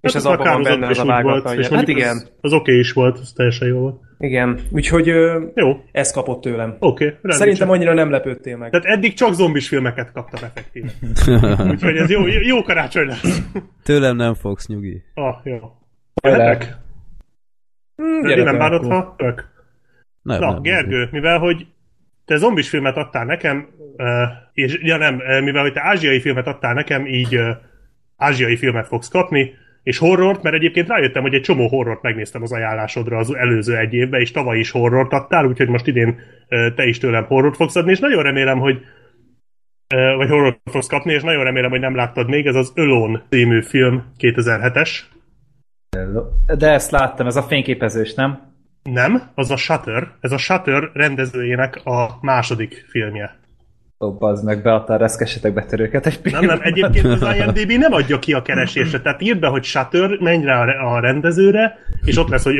És 0.00 0.12
Hát 0.12 0.14
ez 0.14 0.24
abban 0.26 0.52
van 0.52 0.62
benne 0.62 0.86
az 0.86 0.98
a 0.98 1.04
vágatlan. 1.04 1.62
Hát 1.70 1.88
igen, 1.88 2.16
Az, 2.16 2.30
az 2.40 2.52
oké 2.52 2.78
is 2.78 2.92
volt, 2.92 3.18
az 3.18 3.32
teljesen 3.36 3.68
jó 3.68 3.78
volt. 3.78 4.00
Igen. 4.18 4.60
Úgyhogy 4.70 5.08
ö, 5.08 5.44
Jó, 5.54 5.80
ez 5.92 6.10
kapott 6.10 6.40
tőlem. 6.40 6.76
oké. 6.78 7.04
rendben 7.04 7.36
Szerintem 7.36 7.66
csak- 7.66 7.76
annyira 7.76 7.94
nem 7.94 8.10
lepődtél 8.10 8.56
meg. 8.56 8.70
Tehát 8.70 8.86
eddig 8.86 9.14
csak 9.14 9.32
zombis 9.34 9.68
filmeket 9.68 10.12
kaptam 10.12 10.44
effektíve. 10.44 10.88
Úgyhogy 11.72 11.96
ez 11.96 12.10
jó, 12.10 12.26
jó, 12.26 12.62
karácsony 12.62 13.06
lesz. 13.06 13.42
Tőlem 13.82 14.16
nem 14.16 14.34
fogsz, 14.34 14.66
nyugi. 14.66 15.02
Ah, 15.14 15.34
jó. 15.44 15.58
Jöhetek? 16.22 16.76
Hm, 17.96 18.22
De 18.22 18.28
gyere 18.28 18.42
nem 18.42 18.58
bánod, 18.58 18.86
ha 18.86 19.14
tök? 19.18 19.48
Nem, 20.22 20.40
Na, 20.40 20.52
nem, 20.52 20.62
Gergő, 20.62 21.08
mivel 21.10 21.38
hogy 21.38 21.66
te 22.24 22.36
zombis 22.36 22.68
filmet 22.68 22.96
adtál 22.96 23.24
nekem, 23.24 23.68
és 24.52 24.78
ja 24.82 24.96
nem, 24.96 25.22
mivel 25.44 25.62
hogy 25.62 25.72
te 25.72 25.80
ázsiai 25.82 26.20
filmet 26.20 26.46
adtál 26.46 26.74
nekem, 26.74 27.06
így 27.06 27.38
ázsiai 28.16 28.56
filmet 28.56 28.86
fogsz 28.86 29.08
kapni, 29.08 29.54
és 29.82 29.98
horrort, 29.98 30.42
mert 30.42 30.54
egyébként 30.54 30.88
rájöttem, 30.88 31.22
hogy 31.22 31.34
egy 31.34 31.42
csomó 31.42 31.68
horrort 31.68 32.02
megnéztem 32.02 32.42
az 32.42 32.52
ajánlásodra 32.52 33.18
az 33.18 33.34
előző 33.34 33.76
egy 33.76 33.94
évben, 33.94 34.20
és 34.20 34.30
tavaly 34.30 34.58
is 34.58 34.70
horrort 34.70 35.12
adtál, 35.12 35.46
úgyhogy 35.46 35.68
most 35.68 35.86
idén 35.86 36.20
te 36.48 36.84
is 36.84 36.98
tőlem 36.98 37.24
horrort 37.24 37.56
fogsz 37.56 37.76
adni, 37.76 37.90
és 37.90 37.98
nagyon 37.98 38.22
remélem, 38.22 38.58
hogy 38.58 38.80
vagy 40.16 40.28
horrort 40.28 40.60
fogsz 40.64 40.86
kapni, 40.86 41.12
és 41.12 41.22
nagyon 41.22 41.44
remélem, 41.44 41.70
hogy 41.70 41.80
nem 41.80 41.94
láttad 41.94 42.28
még, 42.28 42.46
ez 42.46 42.54
az 42.54 42.72
Alone 42.74 43.22
című 43.28 43.62
film 43.62 44.04
2007-es. 44.18 44.90
De 46.58 46.72
ezt 46.72 46.90
láttam, 46.90 47.26
ez 47.26 47.36
a 47.36 47.42
fényképezős, 47.42 48.14
nem? 48.14 48.52
Nem, 48.82 49.22
az 49.34 49.50
a 49.50 49.56
Shutter. 49.56 50.08
Ez 50.20 50.32
a 50.32 50.38
Shutter 50.38 50.90
rendezőjének 50.92 51.80
a 51.84 52.18
második 52.20 52.84
filmje. 52.88 53.38
Ó, 54.00 54.12
bazd 54.12 54.44
meg, 54.44 54.62
beadta 54.62 54.92
a 54.92 54.96
reszkesetek 54.96 55.54
betörőket 55.54 56.06
egy 56.06 56.20
Nem, 56.22 56.44
nem, 56.44 56.58
egyébként 56.62 57.04
az 57.04 57.22
IMDB 57.36 57.70
nem 57.70 57.92
adja 57.92 58.18
ki 58.18 58.32
a 58.32 58.42
keresésre, 58.42 59.00
tehát 59.00 59.22
írd 59.22 59.38
be, 59.38 59.46
hogy 59.46 59.64
Shutter, 59.64 60.18
menj 60.20 60.44
rá 60.44 60.60
a 60.60 60.64
re- 60.64 60.78
a 60.78 61.00
rendezőre, 61.00 61.78
és 62.04 62.16
ott 62.16 62.28
lesz, 62.28 62.44
hogy. 62.44 62.56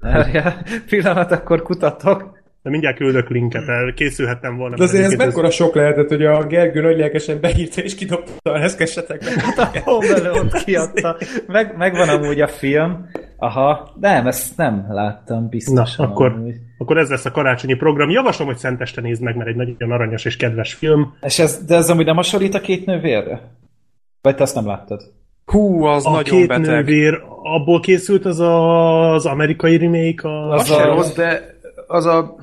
Várjál, 0.00 0.62
Pillanat, 0.88 1.32
akkor 1.32 1.62
kutatok. 1.62 2.41
De 2.62 2.70
mindjárt 2.70 2.96
küldök 2.96 3.28
linket, 3.28 3.68
el 3.68 3.92
készülhettem 3.94 4.56
volna. 4.56 4.76
De 4.76 4.82
azért 4.82 5.04
ez 5.04 5.14
mekkora 5.14 5.50
sok 5.50 5.74
lehetett, 5.74 6.08
hogy 6.08 6.24
a 6.24 6.46
Gergő 6.46 6.80
nagy 6.80 6.98
lelkesen 6.98 7.40
beírta 7.40 7.80
és 7.82 7.94
kidobta 7.94 8.50
a 8.52 8.58
reszkesetekbe. 8.58 9.26
A 9.62 9.80
Home 9.84 10.30
ott 10.30 10.64
kiadta. 10.64 11.16
Meg, 11.46 11.74
megvan 11.76 12.08
amúgy 12.08 12.40
a 12.40 12.48
film. 12.48 13.06
Aha, 13.36 13.94
nem, 14.00 14.26
ezt 14.26 14.56
nem 14.56 14.86
láttam 14.88 15.42
Na, 15.42 15.48
biztosan. 15.48 16.06
akkor, 16.06 16.32
amúgy. 16.32 16.54
akkor 16.78 16.98
ez 16.98 17.08
lesz 17.10 17.24
a 17.24 17.30
karácsonyi 17.30 17.74
program. 17.74 18.10
Javaslom, 18.10 18.46
hogy 18.48 18.56
szenteste 18.56 19.00
nézd 19.00 19.22
meg, 19.22 19.36
mert 19.36 19.48
egy 19.48 19.56
nagyon 19.56 19.90
aranyos 19.92 20.24
és 20.24 20.36
kedves 20.36 20.74
film. 20.74 21.14
És 21.22 21.38
ez, 21.38 21.64
de 21.66 21.74
ez 21.76 21.90
amúgy 21.90 22.04
nem 22.06 22.16
hasonlít 22.16 22.54
a 22.54 22.60
két 22.60 22.86
nővérre? 22.86 23.40
Vagy 24.20 24.34
te 24.36 24.42
azt 24.42 24.54
nem 24.54 24.66
láttad? 24.66 25.02
Hú, 25.44 25.84
az 25.84 26.06
A 26.06 26.10
nagyon 26.10 26.22
két 26.38 26.48
beteg. 26.48 26.64
nővér, 26.66 27.20
abból 27.42 27.80
készült 27.80 28.24
az 28.24 28.40
a, 28.40 29.12
az 29.12 29.26
amerikai 29.26 29.76
remake, 29.78 30.28
a, 30.28 30.50
Az 30.50 30.70
Az 30.70 30.78
a- 30.78 30.86
rossz, 30.86 31.14
de 31.14 31.56
az 31.86 32.06
a... 32.06 32.34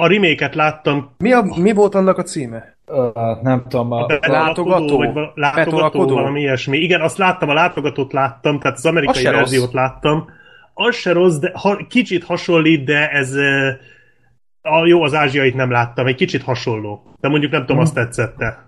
a 0.00 0.06
remake-et 0.06 0.54
láttam. 0.54 1.10
Mi, 1.18 1.32
a, 1.32 1.44
mi 1.56 1.72
volt 1.72 1.94
annak 1.94 2.18
a 2.18 2.22
címe? 2.22 2.76
Uh, 2.86 3.42
nem 3.42 3.62
tudom, 3.68 3.92
a, 3.92 4.04
A 4.04 4.18
Látogató? 4.20 4.96
Vagy 4.96 5.12
val- 5.12 5.32
látogató, 5.34 5.70
Betolakodó? 5.70 6.14
valami 6.14 6.40
ilyesmi. 6.40 6.76
Igen, 6.78 7.00
azt 7.00 7.18
láttam, 7.18 7.48
a 7.48 7.52
látogatót 7.52 8.12
láttam, 8.12 8.58
tehát 8.58 8.76
az 8.76 8.86
amerikai 8.86 9.14
Az 9.14 9.20
se 9.20 9.30
rossz. 9.30 9.38
verziót 9.40 9.72
láttam. 9.72 10.26
Az 10.74 10.94
se 10.94 11.12
rossz, 11.12 11.36
de 11.36 11.50
ha, 11.54 11.76
kicsit 11.88 12.24
hasonlít, 12.24 12.84
de 12.84 13.08
ez... 13.10 13.34
A, 14.62 14.86
jó, 14.86 15.02
az 15.02 15.14
ázsiait 15.14 15.54
nem 15.54 15.70
láttam, 15.70 16.06
egy 16.06 16.14
kicsit 16.14 16.42
hasonló. 16.42 17.02
De 17.20 17.28
mondjuk 17.28 17.52
nem 17.52 17.60
tudom, 17.66 17.80
azt 17.80 17.94
tetszette. 17.94 18.66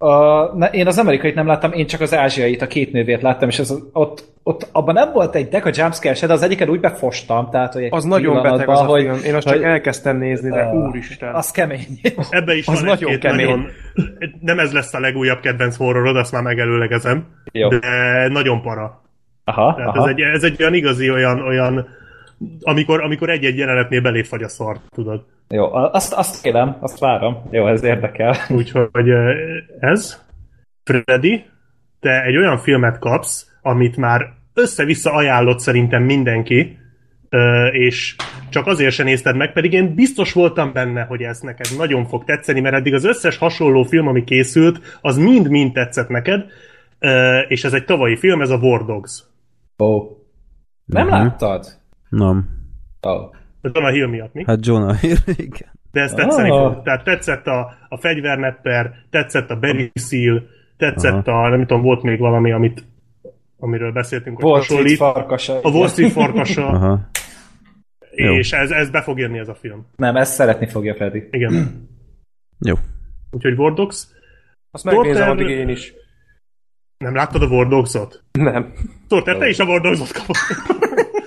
A, 0.00 0.42
ne, 0.56 0.66
én 0.66 0.86
az 0.86 0.98
amerikait 0.98 1.34
nem 1.34 1.46
láttam, 1.46 1.72
én 1.72 1.86
csak 1.86 2.00
az 2.00 2.14
ázsiait, 2.14 2.62
a 2.62 2.66
két 2.66 2.92
nővért 2.92 3.22
láttam, 3.22 3.48
és 3.48 3.58
az, 3.58 3.82
ott, 3.92 4.24
ott 4.42 4.68
abban 4.72 4.94
nem 4.94 5.12
volt 5.12 5.34
egy 5.34 5.48
deka 5.48 5.70
jumpscare 5.74 6.14
se, 6.14 6.26
de 6.26 6.32
az 6.32 6.42
egyiket 6.42 6.68
úgy 6.68 6.80
befostam, 6.80 7.50
tehát 7.50 7.72
hogy 7.72 7.82
egy 7.82 7.94
Az 7.94 8.04
nagyon 8.04 8.42
beteg 8.42 8.68
az 8.68 8.80
a 8.80 8.94
film. 8.96 9.18
Én 9.24 9.34
azt 9.34 9.46
csak 9.46 9.54
hogy- 9.56 9.62
elkezdtem 9.62 10.18
nézni, 10.18 10.50
de 10.50 10.60
Ah, 10.60 10.74
úristen. 10.74 11.34
Az 11.34 11.50
kemény. 11.50 11.86
Ebbe 12.30 12.54
is 12.56 12.66
Az 12.66 12.74
van 12.74 12.84
nagyon 12.84 13.10
egy-két 13.10 13.30
kemény. 13.30 13.46
nagyon... 13.46 13.66
Nem 14.40 14.58
ez 14.58 14.72
lesz 14.72 14.94
a 14.94 15.00
legújabb 15.00 15.40
kedvenc 15.40 15.76
horrorod, 15.76 16.16
azt 16.16 16.32
már 16.32 16.42
megelőlegezem. 16.42 17.26
Jó. 17.52 17.68
De 17.68 17.78
nagyon 18.28 18.62
para. 18.62 19.02
Aha, 19.44 19.74
Tehát 19.74 19.96
aha. 19.96 20.02
ez 20.08 20.14
egy, 20.16 20.20
ez 20.20 20.42
egy 20.42 20.56
olyan 20.60 20.74
igazi 20.74 21.10
olyan, 21.10 21.40
olyan 21.40 21.88
amikor, 22.60 23.00
amikor 23.02 23.30
egy-egy 23.30 23.56
jelenetnél 23.58 24.00
belét 24.00 24.26
fagy 24.26 24.42
a 24.42 24.48
szart, 24.48 24.80
tudod. 24.90 25.24
Jó, 25.48 25.72
azt, 25.72 26.12
azt 26.12 26.42
kérem, 26.42 26.76
azt 26.80 26.98
várom. 26.98 27.48
Jó, 27.50 27.66
ez 27.66 27.82
érdekel. 27.82 28.34
Úgyhogy 28.48 29.10
ez. 29.80 30.22
Freddy, 30.84 31.44
te 32.00 32.22
egy 32.22 32.36
olyan 32.36 32.58
filmet 32.58 32.98
kapsz, 32.98 33.50
amit 33.62 33.96
már 33.96 34.26
össze-vissza 34.54 35.12
ajánlott 35.12 35.58
szerintem 35.58 36.02
mindenki, 36.02 36.78
és 37.72 38.16
csak 38.50 38.66
azért 38.66 38.94
se 38.94 39.02
nézted 39.02 39.36
meg, 39.36 39.52
pedig 39.52 39.72
én 39.72 39.94
biztos 39.94 40.32
voltam 40.32 40.72
benne, 40.72 41.02
hogy 41.02 41.22
ez 41.22 41.40
neked 41.40 41.66
nagyon 41.76 42.06
fog 42.06 42.24
tetszeni, 42.24 42.60
mert 42.60 42.74
eddig 42.74 42.94
az 42.94 43.04
összes 43.04 43.36
hasonló 43.36 43.82
film, 43.82 44.06
ami 44.08 44.24
készült, 44.24 44.98
az 45.00 45.16
mind-mind 45.16 45.72
tetszett 45.72 46.08
neked, 46.08 46.44
és 47.48 47.64
ez 47.64 47.72
egy 47.72 47.84
tavalyi 47.84 48.16
film, 48.16 48.40
ez 48.40 48.50
a 48.50 48.56
War 48.56 48.84
Dogs. 48.84 49.22
Ó. 49.78 50.02
Nem 50.84 51.06
Mhm. 51.06 51.14
láttad? 51.14 51.66
Nem. 52.08 52.48
Ó. 53.06 53.12
Ez 53.60 53.70
Jonah 53.74 53.92
Hill 53.92 54.06
miatt, 54.06 54.32
mi? 54.32 54.44
Hát 54.46 54.66
Jonah 54.66 54.98
Hill, 55.00 55.16
igen. 55.36 55.68
De 55.92 56.00
ez 56.00 56.12
tetszeni 56.12 56.50
Ah. 56.50 56.72
fog. 56.72 56.82
Tehát 56.82 57.04
tetszett 57.04 57.46
a, 57.46 57.72
a 57.88 57.96
fegyvernepper, 58.00 58.94
tetszett 59.10 59.50
a 59.50 59.56
Berry 59.56 59.90
Seal, 59.94 60.42
tetszett 60.76 61.26
a, 61.26 61.48
nem 61.48 61.60
tudom, 61.66 61.82
volt 61.82 62.02
még 62.02 62.18
valami, 62.18 62.52
amit, 62.52 62.84
amiről 63.58 63.92
beszéltünk, 63.92 64.36
hogy 64.42 64.50
Wall 64.50 64.60
Street 64.62 64.96
farkasa. 64.96 65.60
A 65.62 65.68
Wall 65.70 65.88
Street 65.88 66.12
farkasa, 66.12 66.66
Aha. 66.74 67.08
Jó. 68.14 68.32
és 68.34 68.52
ez, 68.52 68.70
ez 68.70 68.90
be 68.90 69.02
fog 69.02 69.18
jönni 69.18 69.38
ez 69.38 69.48
a 69.48 69.54
film. 69.54 69.86
Nem, 69.96 70.16
ezt 70.16 70.32
szeretni 70.32 70.66
fogja 70.68 70.94
Freddy. 70.94 71.28
Igen. 71.30 71.86
Jó. 72.68 72.74
Úgyhogy 73.30 73.58
War 73.58 73.74
Dogs. 73.74 74.06
Azt 74.70 74.84
megnézem 74.84 75.30
addig 75.30 75.48
én 75.48 75.68
is. 75.68 75.92
Nem 76.98 77.14
láttad 77.14 77.42
a 77.42 77.46
War 77.46 77.68
Dogs-ot? 77.68 78.22
Nem. 78.32 78.72
Torter, 79.08 79.36
te 79.36 79.48
is 79.48 79.58
a 79.58 79.64
War 79.64 79.80
Dogs-ot 79.80 80.12
kapod. 80.12 80.36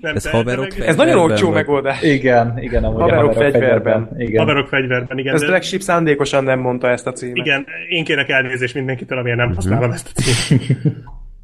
Nem, 0.00 0.16
Ez 0.16 0.30
haverok 0.30 0.68
meg- 0.78 0.88
Ez 0.88 0.96
nagyon 0.96 1.18
olcsó 1.18 1.46
vagy? 1.46 1.54
megoldás. 1.54 2.02
Igen, 2.02 2.58
igen, 2.58 2.84
amúgy 2.84 3.00
Haverok 3.00 3.30
a 3.30 3.32
haverok 3.32 3.52
fegyverben. 3.52 3.82
fegyverben. 3.82 4.20
Igen. 4.20 4.38
Haverok 4.40 4.68
fegyverben, 4.68 5.18
igen. 5.18 5.34
Ez 5.34 5.40
de- 5.40 5.46
Black 5.46 5.62
Sheep 5.62 5.80
szándékosan 5.82 6.44
nem 6.44 6.58
mondta 6.60 6.88
ezt 6.90 7.06
a 7.06 7.12
címet. 7.12 7.36
Igen, 7.36 7.66
én 7.88 8.04
kérek 8.04 8.28
elnézést 8.28 8.74
mindenkitől, 8.74 9.18
amilyen 9.18 9.36
nem 9.36 9.54
használom 9.54 9.90
ezt 9.90 10.10
a 10.14 10.20
címet. 10.20 10.76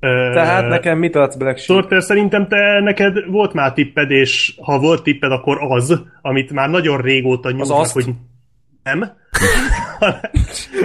Tehát 0.34 0.68
nekem 0.68 0.98
mit 0.98 1.16
adsz 1.16 1.36
Black 1.36 1.58
Sheep? 1.58 1.80
Sorter, 1.80 2.02
szerintem 2.02 2.48
te 2.48 2.80
neked 2.80 3.30
volt 3.30 3.52
már 3.52 3.72
tipped, 3.72 4.10
és 4.10 4.54
ha 4.62 4.78
volt 4.78 5.02
tipped, 5.02 5.32
akkor 5.32 5.56
az, 5.60 6.02
amit 6.22 6.52
már 6.52 6.70
nagyon 6.70 7.00
régóta 7.00 7.50
nyújtnak, 7.50 7.78
azt? 7.78 7.92
hogy 7.92 8.04
nem. 8.82 8.98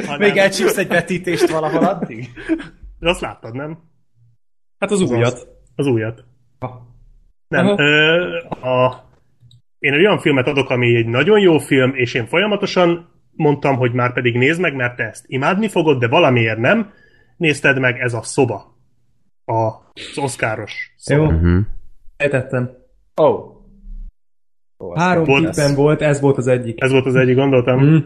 hanem, 0.05 0.17
Még 0.19 0.37
elcsípsz 0.37 0.77
egy 0.77 0.87
vetítést 0.87 1.49
valahol 1.49 1.83
addig? 1.83 2.29
De 2.99 3.09
azt 3.09 3.21
láttad, 3.21 3.55
nem? 3.55 3.77
Hát 4.79 4.91
az 4.91 5.01
újat. 5.01 5.47
Az 5.75 5.85
újat. 5.87 6.23
Nem. 7.53 7.65
Aha. 7.67 7.81
Ö, 7.83 8.37
a 8.67 9.03
én 9.79 9.93
egy 9.93 10.05
olyan 10.05 10.19
filmet 10.19 10.47
adok, 10.47 10.69
ami 10.69 10.95
egy 10.95 11.05
nagyon 11.07 11.39
jó 11.39 11.57
film, 11.57 11.91
és 11.95 12.13
én 12.13 12.25
folyamatosan 12.25 13.09
mondtam, 13.31 13.75
hogy 13.75 13.93
már 13.93 14.13
pedig 14.13 14.37
nézd 14.37 14.61
meg, 14.61 14.75
mert 14.75 14.95
te 14.95 15.03
ezt 15.03 15.23
imádni 15.27 15.67
fogod, 15.67 15.99
de 15.99 16.07
valamiért 16.07 16.57
nem. 16.57 16.91
Nézted 17.37 17.79
meg, 17.79 17.99
ez 17.99 18.13
a 18.13 18.21
szoba. 18.21 18.77
A, 19.45 19.53
az 19.93 20.17
oszkáros 20.17 20.93
szoba. 20.97 21.21
Jó, 21.23 21.29
Uh-huh. 21.29 21.59
értettem. 22.17 22.69
Ó. 23.21 23.25
Oh. 24.77 24.97
Három 24.97 25.23
Volt- 25.23 25.49
tippen 25.55 25.75
volt, 25.75 26.01
ez 26.01 26.19
volt 26.21 26.37
az 26.37 26.47
egyik. 26.47 26.81
Ez 26.81 26.91
volt 26.91 27.05
az 27.05 27.15
egyik, 27.15 27.35
gondoltam. 27.35 27.83
Mm. 27.85 27.97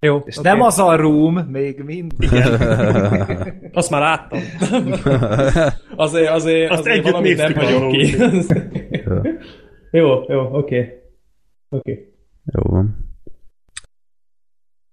Jó, 0.00 0.22
És 0.26 0.36
oké. 0.36 0.48
nem 0.48 0.60
az 0.60 0.78
a 0.78 0.96
room, 0.96 1.34
még 1.34 1.82
mindig. 1.82 2.30
Azt 3.72 3.90
már 3.90 4.00
láttam. 4.00 4.40
azért, 5.96 6.28
azért, 6.30 6.70
Azt 6.70 6.80
azért 6.80 6.96
együtt 6.96 7.10
valamit 7.10 7.36
nem 7.36 7.54
hagyok 7.54 7.90
ki. 7.90 8.16
jó, 9.90 10.32
jó, 10.32 10.56
oké. 10.56 11.02
Oké. 11.68 12.12
Jó 12.44 12.62
van. 12.62 12.96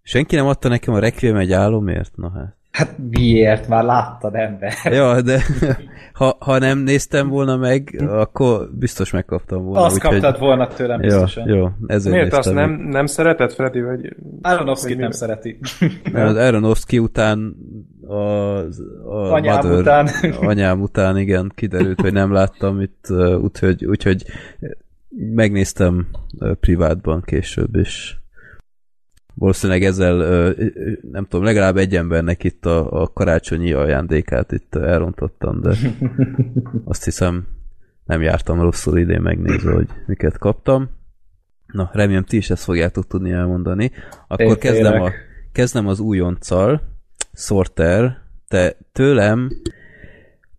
Senki 0.02 0.36
nem 0.36 0.48
adta 0.48 0.68
nekem 0.68 0.94
a 0.94 1.00
Requiem 1.00 1.36
egy 1.36 1.52
álomért? 1.52 2.16
Na 2.16 2.32
hát. 2.32 2.58
Hát 2.76 2.96
miért? 3.10 3.68
Már 3.68 3.84
láttad, 3.84 4.36
ember. 4.36 4.74
Ja, 4.84 5.22
de 5.22 5.42
ha, 6.14 6.38
ha 6.40 6.58
nem 6.58 6.78
néztem 6.80 7.28
volna 7.30 7.58
meg, 7.58 8.04
akkor 8.08 8.70
biztos 8.74 9.12
megkaptam 9.12 9.64
volna. 9.64 9.82
Azt 9.84 9.96
úgyhogy- 9.96 10.20
kaptad 10.22 10.40
volna 10.40 10.68
tőlem 10.68 11.02
Jó, 11.02 11.08
biztosan. 11.10 11.48
jó, 11.48 11.70
ezért 11.88 12.16
Miért 12.16 12.34
azt 12.34 12.54
nem, 12.54 12.72
nem 12.72 13.06
szereted, 13.06 13.52
Freddy? 13.54 13.82
Vagy... 13.82 14.16
Aronofsky 14.42 14.94
nem 14.94 15.08
mi? 15.08 15.14
szereti. 15.14 15.60
Mert 16.12 16.30
az 16.30 16.36
Aronofsky 16.36 17.00
után 17.00 17.56
az, 18.08 18.82
a 19.06 19.32
Anyám 19.32 19.56
Mother, 19.56 19.80
után. 19.80 20.08
anyám 20.42 20.82
után, 20.82 21.18
igen, 21.18 21.52
kiderült, 21.56 22.02
hogy 22.02 22.14
nem 22.14 22.32
láttam 22.32 22.82
itt, 22.82 23.06
úgyhogy, 23.42 23.86
úgyhogy 23.86 24.24
megnéztem 25.34 26.08
privátban 26.60 27.22
később, 27.26 27.76
és 27.76 28.16
valószínűleg 29.36 29.84
ezzel, 29.84 30.16
nem 31.12 31.26
tudom, 31.26 31.46
legalább 31.46 31.78
egy 31.78 31.96
embernek 31.96 32.44
itt 32.44 32.66
a, 32.66 33.02
a 33.02 33.08
karácsonyi 33.14 33.74
ajándékát 33.74 34.52
itt 34.52 34.76
elrontottam, 34.76 35.62
de 35.62 35.76
azt 36.84 37.04
hiszem 37.04 37.48
nem 38.06 38.22
jártam 38.22 38.62
rosszul 38.62 38.98
idén 38.98 39.22
megnézve, 39.22 39.72
hogy 39.72 39.88
miket 40.06 40.38
kaptam. 40.38 40.90
Na, 41.66 41.90
remélem 41.94 42.24
ti 42.24 42.38
is 42.38 42.50
ezt 42.50 42.64
fogjátok 42.64 43.08
tudni 43.08 43.32
elmondani. 43.32 43.92
Akkor 44.28 44.46
Én 44.46 44.58
kezdem, 44.58 45.02
a, 45.02 45.12
kezdem 45.52 45.88
az 45.88 46.00
újonccal. 46.00 46.82
Sorter, 47.34 48.18
te 48.48 48.78
tőlem 48.92 49.50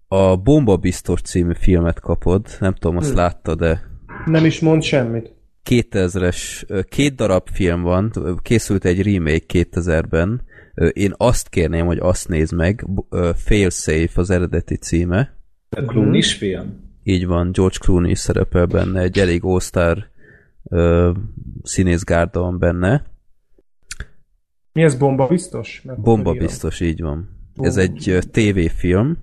a 0.09 0.37
Bomba 0.37 0.77
Biztos 0.77 1.21
című 1.21 1.53
filmet 1.55 2.01
kapod. 2.01 2.47
Nem 2.61 2.75
tudom, 2.75 2.97
azt 2.97 3.15
láttad 3.15 3.59
de 3.59 3.83
Nem 4.25 4.45
is 4.45 4.61
mond 4.61 4.83
semmit. 4.83 5.36
2000-es, 5.71 6.65
ö, 6.67 6.83
két 6.83 7.15
darab 7.15 7.49
film 7.53 7.83
van, 7.83 8.13
készült 8.43 8.85
egy 8.85 9.03
remake 9.03 9.45
2000-ben. 9.53 10.43
Ö, 10.75 10.87
Én 10.87 11.15
azt 11.17 11.49
kérném, 11.49 11.87
hogy 11.87 11.99
azt 11.99 12.29
nézd 12.29 12.55
meg. 12.55 12.85
B- 12.89 13.07
ö, 13.11 13.31
Fail 13.37 13.71
Safe 13.71 14.11
az 14.15 14.31
eredeti 14.31 14.77
címe. 14.77 15.37
A 15.71 15.81
clooney 15.81 16.23
film? 16.23 16.85
Így 17.03 17.27
van, 17.27 17.53
George 17.53 17.77
Clooney 17.81 18.11
is 18.11 18.19
szerepel 18.19 18.67
benne, 18.67 19.01
egy 19.01 19.19
elég 19.19 19.41
all-star 19.45 20.11
színészgárda 21.63 22.41
van 22.41 22.59
benne. 22.59 23.05
Mi 24.73 24.83
ez 24.83 24.95
bomba 24.95 25.27
biztos? 25.27 25.83
Mert 25.85 26.01
Bomba 26.01 26.33
biztos, 26.33 26.81
így 26.81 27.01
van. 27.01 27.29
Bomba 27.55 27.71
Ez 27.71 27.77
egy 27.77 28.19
tévéfilm, 28.31 29.17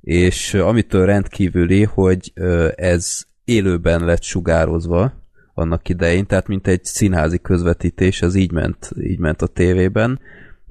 és 0.00 0.54
amitől 0.54 1.06
rendkívüli, 1.06 1.82
hogy 1.82 2.32
ez 2.74 3.22
élőben 3.44 4.04
lett 4.04 4.22
sugározva 4.22 5.23
annak 5.54 5.88
idején, 5.88 6.26
tehát 6.26 6.48
mint 6.48 6.66
egy 6.66 6.84
színházi 6.84 7.38
közvetítés, 7.38 8.22
az 8.22 8.34
így 8.34 8.52
ment, 8.52 8.90
így 9.00 9.18
ment 9.18 9.42
a 9.42 9.46
tévében, 9.46 10.20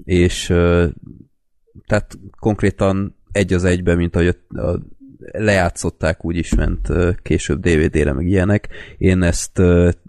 és 0.04 0.46
tehát 1.86 2.18
konkrétan 2.38 3.16
egy 3.32 3.52
az 3.52 3.64
egyben, 3.64 3.96
mint 3.96 4.16
ahogy 4.16 4.36
a, 4.48 4.60
a, 4.60 4.80
lejátszották, 5.32 6.24
úgy 6.24 6.36
is 6.36 6.54
ment 6.54 6.88
később 7.22 7.60
DVD-re, 7.60 8.12
meg 8.12 8.26
ilyenek. 8.26 8.68
Én 8.98 9.22
ezt 9.22 9.52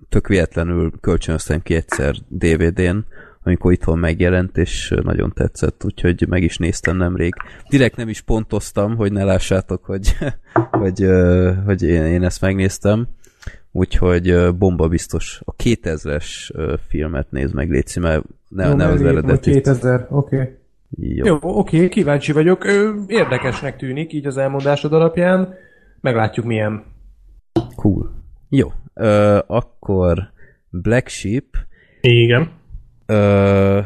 tök 0.09 0.27
véletlenül 0.27 0.91
kölcsönöztem 1.01 1.61
ki 1.61 1.73
egyszer 1.75 2.15
DVD-n, 2.27 2.97
amikor 3.43 3.71
itthon 3.71 3.99
megjelent, 3.99 4.57
és 4.57 4.93
nagyon 5.03 5.33
tetszett, 5.33 5.85
úgyhogy 5.85 6.25
meg 6.27 6.43
is 6.43 6.57
néztem 6.57 6.97
nemrég. 6.97 7.33
Direkt 7.69 7.95
nem 7.95 8.09
is 8.09 8.21
pontoztam, 8.21 8.95
hogy 8.95 9.11
ne 9.11 9.23
lássátok, 9.23 9.85
hogy, 9.85 10.15
hogy, 10.81 11.05
hogy 11.65 11.83
én, 11.83 12.05
én 12.05 12.23
ezt 12.23 12.41
megnéztem. 12.41 13.07
Úgyhogy 13.77 14.55
bomba 14.57 14.87
biztos. 14.87 15.41
A 15.45 15.55
2000-es 15.55 16.51
ö, 16.53 16.73
filmet 16.87 17.31
néz 17.31 17.51
meg, 17.51 17.69
Léci, 17.69 17.99
mert 17.99 18.23
ne, 18.49 18.67
Jó, 18.67 18.73
ne 18.73 18.85
az 18.85 19.01
eredetit. 19.01 19.53
2000, 19.53 20.07
oké. 20.09 20.35
Okay. 20.35 20.53
Jó. 20.89 21.25
Jó, 21.25 21.37
oké, 21.41 21.89
kíváncsi 21.89 22.31
vagyok. 22.31 22.65
Érdekesnek 23.07 23.77
tűnik, 23.77 24.13
így 24.13 24.25
az 24.25 24.37
elmondásod 24.37 24.93
alapján. 24.93 25.53
Meglátjuk 26.01 26.45
milyen. 26.45 26.83
Cool. 27.75 28.11
Jó. 28.49 28.71
Ö, 28.93 29.39
akkor 29.47 30.29
Black 30.69 31.07
Sheep. 31.07 31.45
Igen. 32.01 32.51
Ö, 33.05 33.79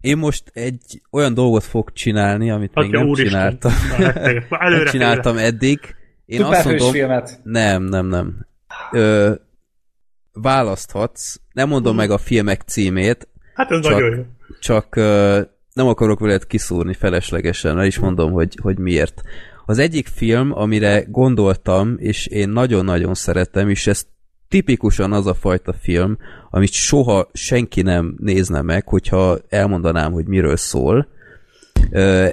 én 0.00 0.16
most 0.16 0.50
egy 0.54 1.02
olyan 1.10 1.34
dolgot 1.34 1.64
fog 1.64 1.92
csinálni, 1.92 2.50
amit 2.50 2.74
még 2.74 2.84
Atya 2.84 2.98
nem 2.98 3.08
úristen. 3.08 3.30
csináltam. 3.30 3.72
Na, 3.98 4.04
hát, 4.04 4.16
előre, 4.66 4.82
nem 4.82 4.92
csináltam 4.92 5.36
eddig. 5.36 5.78
Én 6.26 6.42
azt 6.42 6.54
Szuperhős 6.54 6.80
mondom, 6.80 7.00
filmet. 7.00 7.40
nem, 7.42 7.82
nem, 7.82 8.06
nem. 8.06 8.48
Ö, 8.92 9.32
választhatsz. 10.32 11.36
Nem 11.52 11.68
mondom 11.68 11.96
meg 11.96 12.10
a 12.10 12.18
filmek 12.18 12.62
címét, 12.62 13.28
Hát 13.54 13.70
ez 13.70 13.80
Csak- 13.80 13.92
nagyon 13.92 14.16
jó. 14.16 14.22
csak 14.60 14.96
ö, 14.96 15.40
nem 15.72 15.86
akarok 15.86 16.20
veled 16.20 16.46
kiszúrni 16.46 16.94
feleslegesen, 16.94 17.78
el 17.78 17.86
is 17.86 17.98
mondom, 17.98 18.32
hogy, 18.32 18.58
hogy 18.62 18.78
miért. 18.78 19.22
Az 19.66 19.78
egyik 19.78 20.06
film, 20.06 20.52
amire 20.52 21.04
gondoltam, 21.08 21.94
és 21.98 22.26
én 22.26 22.48
nagyon-nagyon 22.48 23.14
szeretem, 23.14 23.68
és 23.68 23.86
ez 23.86 24.06
tipikusan 24.48 25.12
az 25.12 25.26
a 25.26 25.34
fajta 25.34 25.72
film, 25.72 26.18
amit 26.50 26.72
soha 26.72 27.30
senki 27.32 27.82
nem 27.82 28.14
nézne 28.18 28.62
meg, 28.62 28.88
hogyha 28.88 29.38
elmondanám, 29.48 30.12
hogy 30.12 30.26
miről 30.26 30.56
szól. 30.56 31.08
Ö, 31.90 32.28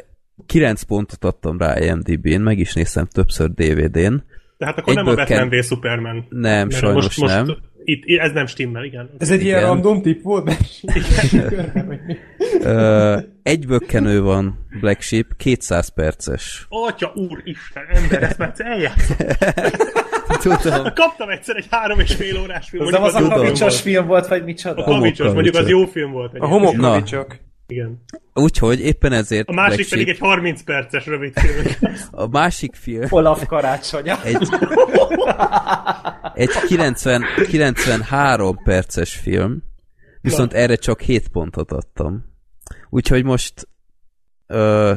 9 0.45 0.81
pontot 0.81 1.23
adtam 1.23 1.57
rá 1.57 1.79
IMDb-n, 1.79 2.41
meg 2.41 2.59
is 2.59 2.73
néztem 2.73 3.05
többször 3.05 3.49
DVD-n. 3.53 4.23
De 4.57 4.65
hát 4.65 4.77
akkor 4.77 4.93
nem 4.93 5.05
a 5.05 5.09
Egyből 5.09 5.25
Batman 5.25 5.49
ken- 5.49 5.61
v 5.61 5.65
Superman. 5.65 6.25
Nem, 6.29 6.67
Mert 6.67 6.79
sajnos 6.79 7.03
most, 7.03 7.19
most 7.19 7.33
nem. 7.33 7.57
Itt, 7.83 8.19
ez 8.19 8.31
nem 8.31 8.45
stimmel, 8.45 8.83
igen. 8.83 9.09
Ez 9.17 9.31
egy 9.31 9.41
ilyen 9.43 9.57
Igen. 9.57 9.69
random 9.69 10.01
tip 10.01 10.21
volt? 10.21 10.55
Egy 13.43 13.67
bökkenő 13.67 14.21
van 14.21 14.67
Black 14.79 15.01
Sheep, 15.01 15.25
200 15.37 15.87
perces. 15.89 16.65
Atya 16.69 17.11
úr, 17.15 17.41
Isten, 17.43 17.83
ember, 17.89 18.23
ezt 18.23 18.37
már 18.37 18.53
eljátszott. 18.57 19.17
Tudom. 20.61 20.93
Kaptam 20.93 21.29
egyszer 21.29 21.55
egy 21.55 21.67
három 21.69 21.99
és 21.99 22.15
fél 22.15 22.39
órás 22.39 22.69
film. 22.69 22.85
Az 22.85 22.91
nem 22.91 23.03
az 23.03 23.13
a 23.15 23.27
kavicsos 23.27 23.59
volt. 23.59 23.73
film 23.73 24.07
volt, 24.07 24.27
vagy 24.27 24.43
micsoda? 24.43 24.81
A 24.81 24.85
kavicsos, 24.85 25.33
mondjuk 25.33 25.55
az 25.55 25.69
jó 25.69 25.85
film 25.85 26.11
volt. 26.11 26.33
A 26.33 26.47
egyébként. 26.47 27.41
Igen. 27.67 28.03
Úgyhogy 28.33 28.79
éppen 28.79 29.11
ezért 29.11 29.47
A 29.47 29.53
másik 29.53 29.75
Black 29.75 29.89
pedig 29.89 30.05
Sheep, 30.05 30.21
egy 30.21 30.27
30 30.27 30.63
perces 30.63 31.05
rövid 31.05 31.39
film. 31.39 31.93
a 32.23 32.27
másik 32.27 32.75
film 32.75 33.07
Olaf 33.09 33.45
karácsonya. 33.45 34.23
egy, 34.23 34.37
egy 36.33 36.49
90, 36.67 37.23
93 37.49 38.63
perces 38.63 39.15
film, 39.15 39.63
viszont 40.21 40.53
erre 40.53 40.75
csak 40.75 41.01
7 41.01 41.27
pontot 41.27 41.71
adtam. 41.71 42.25
Úgyhogy 42.89 43.23
most 43.23 43.67
ö, 44.47 44.93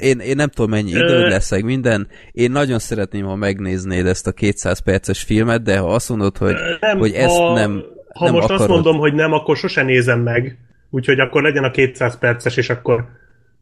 én, 0.00 0.18
én 0.18 0.36
nem 0.36 0.48
tudom 0.48 0.70
mennyi 0.70 0.90
időd 0.90 1.10
Ö. 1.10 1.28
lesz, 1.28 1.50
meg 1.50 1.64
minden. 1.64 2.08
Én 2.32 2.50
nagyon 2.50 2.78
szeretném, 2.78 3.24
ha 3.24 3.34
megnéznéd 3.34 4.06
ezt 4.06 4.26
a 4.26 4.32
200 4.32 4.78
perces 4.78 5.22
filmet, 5.22 5.62
de 5.62 5.78
ha 5.78 5.94
azt 5.94 6.08
mondod, 6.08 6.36
hogy, 6.36 6.54
nem, 6.80 6.98
hogy 6.98 7.12
ezt 7.12 7.36
ha, 7.36 7.52
nem, 7.52 7.84
Ha 8.16 8.24
nem 8.24 8.34
most 8.34 8.44
akarod, 8.44 8.60
azt 8.60 8.70
mondom, 8.70 8.98
hogy 8.98 9.14
nem, 9.14 9.32
akkor 9.32 9.56
sose 9.56 9.82
nézem 9.82 10.20
meg. 10.20 10.58
Úgyhogy 10.90 11.20
akkor 11.20 11.42
legyen 11.42 11.64
a 11.64 11.70
200 11.70 12.18
perces, 12.18 12.56
és 12.56 12.70
akkor 12.70 13.08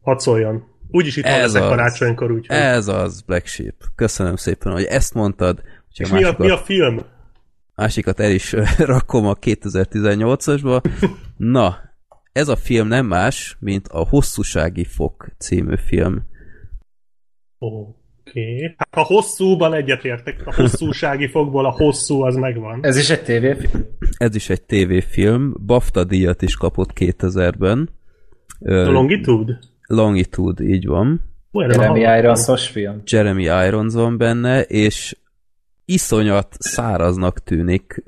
hadd 0.01 0.17
szóljon. 0.17 0.63
Úgyis 0.91 1.17
itt 1.17 1.25
Ez 1.25 1.41
leszek 1.41 1.61
az. 1.61 1.69
karácsonykor, 1.69 2.31
úgyhogy. 2.31 2.55
ez 2.55 2.87
az 2.87 3.21
Black 3.21 3.45
Sheep. 3.45 3.75
Köszönöm 3.95 4.35
szépen, 4.35 4.71
hogy 4.71 4.83
ezt 4.83 5.13
mondtad. 5.13 5.61
És 5.97 6.09
mi 6.09 6.23
a, 6.23 6.35
mi 6.37 6.49
a 6.49 6.57
film? 6.57 6.99
másikat 7.75 8.19
el 8.19 8.31
is 8.31 8.55
rakom 8.77 9.27
a 9.27 9.33
2018-asba. 9.33 10.83
Na, 11.37 11.77
ez 12.31 12.47
a 12.47 12.55
film 12.55 12.87
nem 12.87 13.05
más, 13.05 13.57
mint 13.59 13.87
a 13.87 14.07
Hosszúsági 14.07 14.83
Fok 14.83 15.27
című 15.37 15.75
film. 15.77 16.23
Oké. 18.35 18.55
Okay. 18.55 18.75
Hát 18.77 18.93
ha 18.93 19.01
hosszúban 19.01 19.73
egyetértek, 19.73 20.41
a 20.45 20.55
hosszúsági 20.55 21.27
fogból 21.27 21.65
a 21.65 21.71
hosszú 21.71 22.21
az 22.21 22.35
megvan. 22.35 22.79
Ez 22.81 22.97
is 22.97 23.09
egy 23.09 23.23
tévéfilm. 23.23 23.85
Ez 24.17 24.35
is 24.35 24.49
egy 24.49 24.61
tévéfilm, 24.61 25.55
BAFTA 25.65 26.03
díjat 26.03 26.41
is 26.41 26.55
kapott 26.55 26.89
2000-ben. 26.95 27.89
A 28.59 28.69
Ö, 28.69 28.91
Longitude? 28.91 29.59
Longitude, 29.87 30.63
így 30.63 30.85
van. 30.85 31.21
Jeremy. 31.51 31.99
Ironsos 31.99 32.67
film. 32.67 33.01
Jeremy 33.05 33.43
Irons 33.43 33.93
van 33.93 34.17
benne, 34.17 34.61
és 34.61 35.17
iszonyat 35.85 36.55
száraznak 36.59 37.43
tűnik, 37.43 38.03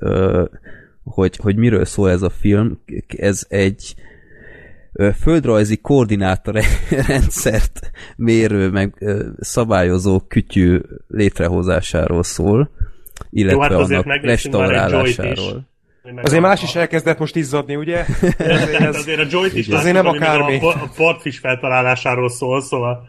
hogy, 1.04 1.36
hogy 1.36 1.56
miről 1.56 1.84
szól 1.84 2.10
ez 2.10 2.22
a 2.22 2.30
film. 2.30 2.80
Ez 3.06 3.46
egy 3.48 3.94
földrajzi 5.20 5.76
koordinátor 5.76 6.54
rendszert 7.08 7.90
mérő, 8.16 8.70
meg 8.70 9.04
szabályozó 9.40 10.20
kütyű 10.20 10.80
létrehozásáról 11.08 12.22
szól, 12.22 12.70
illetve 13.30 13.56
Jó, 13.56 13.70
hát 13.70 13.80
azért 13.80 14.04
annak 14.04 14.22
restaurálásáról. 14.22 15.68
Azért 16.22 16.42
más 16.42 16.62
is 16.62 16.74
elkezdett 16.74 17.18
most 17.18 17.36
izzadni, 17.36 17.76
ugye? 17.76 18.04
Azért 18.88 19.20
a 19.20 19.26
Joy-t 19.30 19.54
is 19.54 19.68
Azért 19.68 19.94
nem 19.94 20.06
akármi. 20.06 20.58
A, 20.58 20.68
a 20.68 20.90
partfish 20.96 21.40
feltalálásáról 21.40 22.28
szól, 22.28 22.60
szóval 22.60 23.08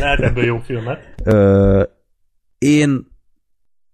lehet 0.00 0.20
ebből 0.20 0.44
jó 0.44 0.58
filmet. 0.58 1.14
Ö, 1.24 1.82
én 2.58 3.06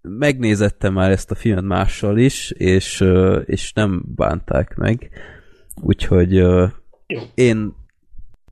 megnézettem 0.01 0.93
már 0.93 1.11
ezt 1.11 1.31
a 1.31 1.35
filmet 1.35 1.63
mással 1.63 2.17
is, 2.17 2.51
és, 2.51 3.03
és 3.45 3.73
nem 3.73 4.03
bánták 4.15 4.75
meg. 4.75 5.09
Úgyhogy 5.81 6.43
Jó. 7.07 7.21
én 7.33 7.73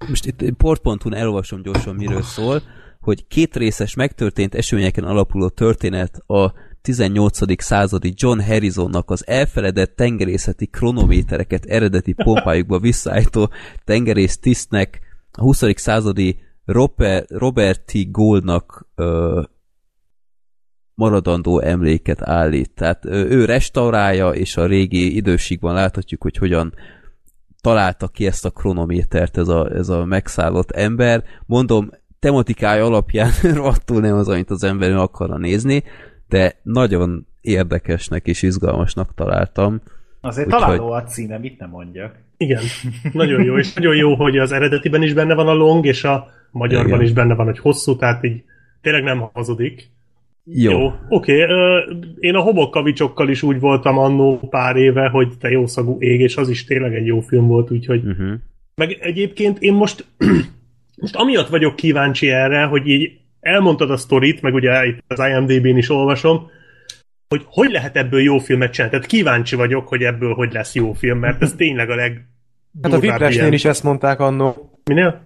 most 0.07 0.25
itt 0.25 0.51
port.hu-n 0.51 1.13
elolvasom 1.13 1.61
gyorsan, 1.61 1.95
miről 1.95 2.21
szól, 2.21 2.61
hogy 2.99 3.27
két 3.27 3.55
részes 3.55 3.95
megtörtént 3.95 4.55
eseményeken 4.55 5.03
alapuló 5.03 5.49
történet 5.49 6.17
a 6.27 6.53
18. 6.81 7.63
századi 7.63 8.13
John 8.15 8.39
Harrisonnak 8.39 9.09
az 9.09 9.27
elfeledett 9.27 9.95
tengerészeti 9.95 10.67
kronométereket 10.67 11.65
eredeti 11.65 12.13
pompájukba 12.23 12.79
visszaállító 12.79 13.49
tengerész 13.83 14.37
tisztnek 14.37 14.99
a 15.31 15.41
20. 15.41 15.63
századi 15.75 16.39
Robert, 16.65 17.31
Robert 17.31 17.81
T. 17.85 18.11
Goldnak 18.11 18.87
ö, 18.95 19.41
maradandó 20.93 21.59
emléket 21.59 22.21
állít. 22.21 22.71
Tehát 22.73 23.05
ö, 23.05 23.23
ő 23.23 23.45
restaurálja, 23.45 24.29
és 24.29 24.57
a 24.57 24.65
régi 24.65 25.15
időségben 25.15 25.73
láthatjuk, 25.73 26.21
hogy 26.21 26.37
hogyan 26.37 26.73
találta 27.63 28.08
ki 28.08 28.26
ezt 28.26 28.45
a 28.45 28.49
kronométert 28.49 29.38
ez 29.38 29.47
a, 29.47 29.69
ez 29.76 29.89
a 29.89 30.06
megszállott 30.06 30.71
ember. 30.71 31.23
Mondom, 31.45 31.89
tematikája 32.19 32.86
alapján 32.86 33.32
rohadtul 33.60 34.02
nem 34.02 34.15
az, 34.15 34.28
amit 34.28 34.49
az 34.49 34.63
ember 34.63 34.91
akarna 34.91 35.38
nézni, 35.38 35.84
de 36.28 36.60
nagyon 36.63 37.28
érdekesnek 37.41 38.28
és 38.28 38.41
izgalmasnak 38.41 39.13
találtam. 39.15 39.82
Azért 40.21 40.47
Úgyhogy- 40.47 40.62
találó 40.63 40.91
a 40.91 41.04
címe, 41.04 41.38
mit 41.38 41.60
nem 41.60 41.69
mondjak. 41.69 42.15
Igen, 42.38 42.62
nagyon 43.12 43.43
jó, 43.43 43.58
és 43.58 43.73
nagyon 43.73 43.95
jó, 43.95 44.15
hogy 44.15 44.38
az 44.38 44.52
eredetiben 44.52 45.02
is 45.04 45.13
benne 45.13 45.34
van 45.34 45.47
a 45.47 45.54
long, 45.54 45.86
és 45.86 46.04
a 46.04 46.28
magyarban 46.52 46.88
Igen. 46.88 47.02
is 47.02 47.12
benne 47.13 47.36
van, 47.36 47.45
hogy 47.45 47.60
hosszú, 47.60 47.95
tehát 47.95 48.23
így 48.23 48.43
tényleg 48.82 49.04
nem 49.04 49.30
hazudik. 49.34 49.89
Jó. 50.45 50.71
Jó, 50.71 50.93
oké. 51.10 51.41
ö, 51.41 51.79
Én 52.19 52.36
a 52.36 52.39
homokkavicsokkal 52.41 53.29
is 53.29 53.43
úgy 53.43 53.60
voltam 53.60 53.97
annó 53.97 54.39
pár 54.49 54.75
éve, 54.75 55.08
hogy 55.08 55.38
te 55.39 55.49
jó 55.49 55.67
szagú 55.67 55.97
ég, 55.99 56.19
és 56.19 56.38
az 56.38 56.49
is 56.49 56.63
tényleg 56.65 56.95
egy 56.95 57.06
jó 57.06 57.19
film 57.19 57.47
volt, 57.47 57.71
úgyhogy... 57.71 58.06
Uh-huh. 58.06 58.34
Meg 58.75 58.97
egyébként 59.01 59.60
én 59.60 59.73
most, 59.73 60.06
most 61.01 61.15
amiatt 61.15 61.47
vagyok 61.47 61.75
kíváncsi 61.75 62.29
erre, 62.29 62.63
hogy 62.63 62.88
így 62.88 63.12
elmondtad 63.39 63.91
a 63.91 63.97
sztorit, 63.97 64.41
meg 64.41 64.53
ugye 64.53 64.86
itt 64.86 65.03
az 65.08 65.19
IMDb-n 65.19 65.77
is 65.77 65.89
olvasom, 65.89 66.49
hogy 67.27 67.41
hogy 67.45 67.71
lehet 67.71 67.95
ebből 67.97 68.21
jó 68.21 68.38
filmet 68.38 68.71
csinálni. 68.71 68.95
Tehát 68.95 69.10
kíváncsi 69.10 69.56
vagyok, 69.56 69.88
hogy 69.88 70.01
ebből 70.03 70.34
hogy 70.34 70.53
lesz 70.53 70.75
jó 70.75 70.93
film, 70.93 71.19
mert 71.19 71.41
ez 71.41 71.53
tényleg 71.53 71.89
a 71.89 71.95
leg... 71.95 72.27
Hát 72.82 72.93
a 72.93 72.97
Whiplashnél 72.97 73.53
is 73.53 73.65
ezt 73.65 73.84
mondták 73.84 74.19
annó. 74.19 74.79
Minél? 74.84 75.21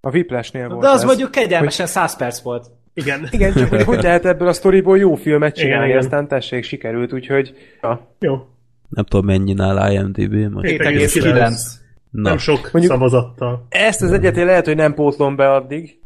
A 0.00 0.10
Whiplashnél 0.10 0.68
volt 0.68 0.80
De 0.80 0.88
az 0.88 1.00
ez. 1.00 1.04
mondjuk 1.04 1.30
kegyelmesen 1.30 1.86
100 1.86 2.16
perc 2.16 2.40
volt. 2.40 2.66
Igen. 2.94 3.28
Igen, 3.30 3.52
csak 3.52 3.68
hogy 3.68 3.82
hogy 3.82 4.02
lehet 4.02 4.24
ebből 4.26 4.48
a 4.48 4.52
sztoriból 4.52 4.98
jó 4.98 5.14
filmet 5.14 5.54
csinálni, 5.56 5.86
Igen, 5.86 5.98
aztán 5.98 6.28
tessék, 6.28 6.64
sikerült, 6.64 7.12
úgyhogy... 7.12 7.54
Ja. 7.82 8.14
Jó. 8.20 8.34
Nem 8.88 9.04
tudom, 9.04 9.26
mennyi 9.26 9.52
nál 9.52 9.92
IMDb 9.92 10.34
most. 10.52 10.68
7,9. 10.70 11.50
Na, 12.10 12.28
Nem 12.28 12.38
sok 12.38 12.60
Mondjuk- 12.72 12.94
szavazattal. 12.94 13.66
Ezt 13.68 14.02
az 14.02 14.12
egyet 14.12 14.36
én 14.36 14.44
lehet, 14.46 14.64
hogy 14.66 14.76
nem 14.76 14.94
pótlom 14.94 15.36
be 15.36 15.52
addig. 15.52 15.98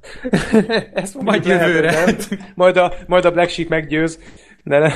Ezt 0.94 1.20
Majd 1.20 1.46
lehet, 1.46 1.66
jövőre. 1.68 1.90
nem. 2.04 2.16
Majd 2.54 2.76
a, 2.76 2.92
majd 3.06 3.24
a 3.24 3.30
Black 3.30 3.50
Sheep 3.50 3.68
meggyőz. 3.68 4.20
De 4.64 4.78
nem. 4.78 4.90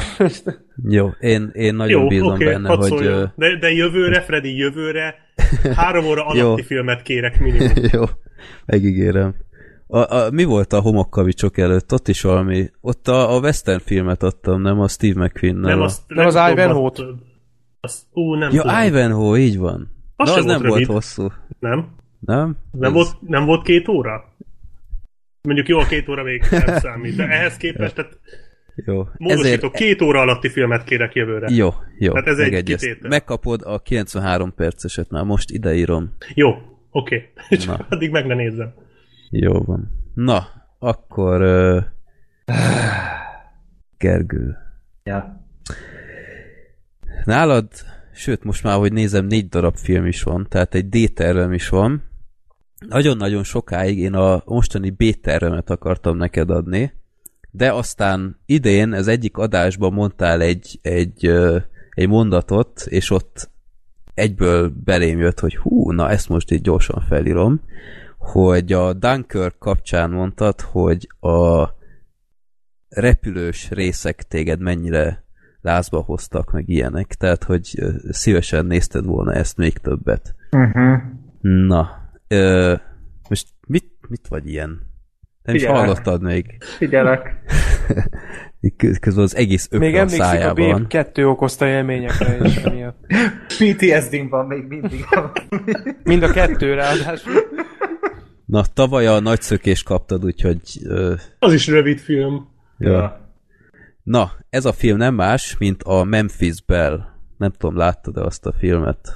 jó, 0.89 1.09
én, 1.21 1.51
én 1.53 1.75
nagyon 1.75 2.01
Jó, 2.01 2.07
bízom 2.09 2.33
oké, 2.33 2.45
benne, 2.45 2.69
hogy... 2.75 2.83
szóljon. 2.83 3.13
ö, 3.13 3.25
De, 3.37 3.57
de 3.59 3.71
jövőre, 3.73 4.21
Freddy, 4.21 4.57
jövőre 4.57 5.15
három 5.77 6.05
óra 6.07 6.27
alatti 6.29 6.63
filmet 6.63 7.03
kérek 7.03 7.41
minimum. 7.41 7.71
Jó, 7.93 8.03
megígérem. 8.67 9.35
A, 9.91 10.15
a, 10.17 10.31
mi 10.31 10.45
volt 10.45 10.73
a 10.73 10.81
homokkavicsok 10.81 11.59
előtt? 11.59 11.93
Ott 11.93 12.09
is 12.09 12.23
valami... 12.23 12.71
Ott 12.81 13.09
a, 13.09 13.35
a 13.35 13.41
western 13.41 13.81
filmet 13.85 14.23
adtam, 14.23 14.63
nem 14.63 14.81
a 14.81 14.89
Steve 14.89 15.25
McQueen. 15.25 15.57
Nem, 15.57 15.81
azt, 15.81 16.01
Nem 16.07 16.27
az 16.27 16.35
Ivanhoe-t? 16.35 17.03
azt- 17.81 18.07
Ú, 18.13 18.35
nem 18.35 18.51
Ja, 18.53 18.63
tudom. 18.63 18.83
Ivanhoe, 18.83 19.39
így 19.39 19.59
van. 19.59 19.89
Az 20.17 20.31
De 20.33 20.39
az 20.39 20.45
nem 20.45 20.61
volt 20.63 20.87
volt 20.87 20.87
hosszú. 20.87 21.29
Nem? 21.59 21.89
Nem? 22.21 22.57
Nem, 22.71 22.89
Ez- 22.89 22.93
volt, 22.93 23.17
nem 23.21 23.45
volt 23.45 23.63
két 23.63 23.89
óra? 23.89 24.25
Mondjuk 25.43 25.69
jó, 25.69 25.79
a 25.79 25.87
két 25.87 26.09
óra 26.09 26.23
még 26.23 26.43
nem 26.51 26.79
számít, 26.79 27.17
de 27.17 27.29
ehhez 27.29 27.57
képest, 27.57 27.95
tehát 27.95 28.19
Jó. 28.75 29.07
módosítok, 29.19 29.73
két 29.73 30.03
óra 30.03 30.21
alatti 30.21 30.49
filmet 30.49 30.85
kérek 30.85 31.15
jövőre. 31.15 31.49
Jó, 31.51 31.69
jó. 31.99 32.13
Tehát 32.13 32.27
ez 32.29 32.39
egy 32.39 32.63
kitétel. 32.63 33.09
Megkapod 33.09 33.61
a 33.65 33.79
93 33.79 34.55
perceset, 34.55 35.11
már 35.11 35.25
most 35.25 35.51
ideírom. 35.51 36.15
Jó, 36.35 36.49
oké. 36.91 37.31
Okay. 37.45 37.59
Na. 37.67 37.77
Csak 37.77 37.87
addig 37.91 38.11
meg 38.11 38.27
ne 38.27 38.35
nézzem. 38.35 38.73
Jó 39.31 39.61
van. 39.63 39.91
Na, 40.15 40.47
akkor... 40.79 41.43
Uh, 41.43 41.85
Gergő. 43.99 44.57
Ja. 45.05 45.47
Nálad, 47.25 47.69
sőt 48.13 48.45
most 48.45 48.63
már, 48.63 48.79
hogy 48.79 48.93
nézem, 48.93 49.27
négy 49.27 49.49
darab 49.49 49.77
film 49.77 50.07
is 50.07 50.23
van, 50.23 50.47
tehát 50.49 50.75
egy 50.75 50.89
D-tervem 50.89 51.53
is 51.53 51.69
van. 51.69 52.03
Nagyon-nagyon 52.89 53.43
sokáig 53.43 53.99
én 53.99 54.15
a 54.15 54.43
mostani 54.45 54.91
B-tervemet 54.91 55.71
akartam 55.71 56.17
neked 56.17 56.51
adni, 56.51 56.93
de 57.51 57.73
aztán 57.73 58.41
idén 58.47 58.93
ez 58.93 59.07
egyik 59.07 59.37
adásban 59.37 59.93
mondtál 59.93 60.41
egy, 60.41 60.79
egy, 60.83 61.27
egy 61.91 62.09
mondatot, 62.09 62.87
és 62.89 63.11
ott 63.11 63.51
egyből 64.15 64.73
belém 64.85 65.19
jött, 65.19 65.41
hogy 65.41 65.57
hú, 65.57 65.91
na 65.91 66.11
ezt 66.11 66.29
most 66.29 66.51
így 66.51 66.63
gyorsan 66.63 67.05
felírom, 67.09 67.61
hogy 68.21 68.73
a 68.73 68.93
Dunkirk 68.93 69.59
kapcsán 69.59 70.11
mondtad, 70.11 70.61
hogy 70.61 71.09
a 71.21 71.69
repülős 72.89 73.71
részek 73.71 74.23
téged 74.23 74.61
mennyire 74.61 75.25
lázba 75.61 76.01
hoztak, 76.01 76.53
meg 76.53 76.69
ilyenek, 76.69 77.15
tehát 77.15 77.45
hogy 77.45 77.75
szívesen 78.11 78.67
nézted 78.67 79.05
volna 79.05 79.33
ezt 79.33 79.57
még 79.57 79.79
többet. 79.79 80.35
Uh-huh. 80.51 80.99
Na, 81.41 81.91
ö, 82.29 82.75
most 83.29 83.47
mit, 83.67 83.91
mit 84.09 84.29
vagy 84.29 84.49
ilyen? 84.49 84.89
Nem 85.43 85.55
is 85.55 85.61
Figyelek. 85.61 85.81
hallottad 85.81 86.23
még. 86.23 86.57
Figyelek. 86.61 87.37
Kö- 88.77 88.99
Közben 88.99 89.25
az 89.25 89.37
egész 89.37 89.69
Még 89.71 89.81
ökre 89.81 89.99
a 89.99 90.01
emlékszik 90.01 90.21
a 90.21 90.25
szájában 90.25 90.71
van. 90.71 90.87
B2 90.89 91.29
okozta 91.31 91.67
élményekre 91.67 92.37
is 92.47 92.57
emiatt. 92.57 93.07
PTSD-n 93.59 94.29
van 94.29 94.47
még 94.47 94.67
mindig. 94.69 95.05
Mind 96.03 96.23
a 96.23 96.33
kettő 96.33 96.75
ráadásul. 96.75 97.33
Na, 98.51 98.65
tavaly 98.75 99.07
a 99.07 99.21
nagy 99.21 99.41
szökést 99.41 99.85
kaptad, 99.85 100.25
úgyhogy 100.25 100.61
ö, 100.85 101.15
Az 101.39 101.53
is 101.53 101.67
rövid 101.67 101.99
film. 101.99 102.49
ja. 102.79 103.29
Na, 104.03 104.33
ez 104.51 104.65
a 104.65 104.73
film 104.73 104.97
nem 104.97 105.15
más, 105.15 105.57
mint 105.59 105.83
a 105.83 106.05
Memphis 106.05 106.63
Bell. 106.63 107.01
Nem 107.39 107.51
tudom, 107.51 107.77
láttad-e 107.77 108.21
azt 108.23 108.47
a 108.47 108.53
filmet? 108.53 109.15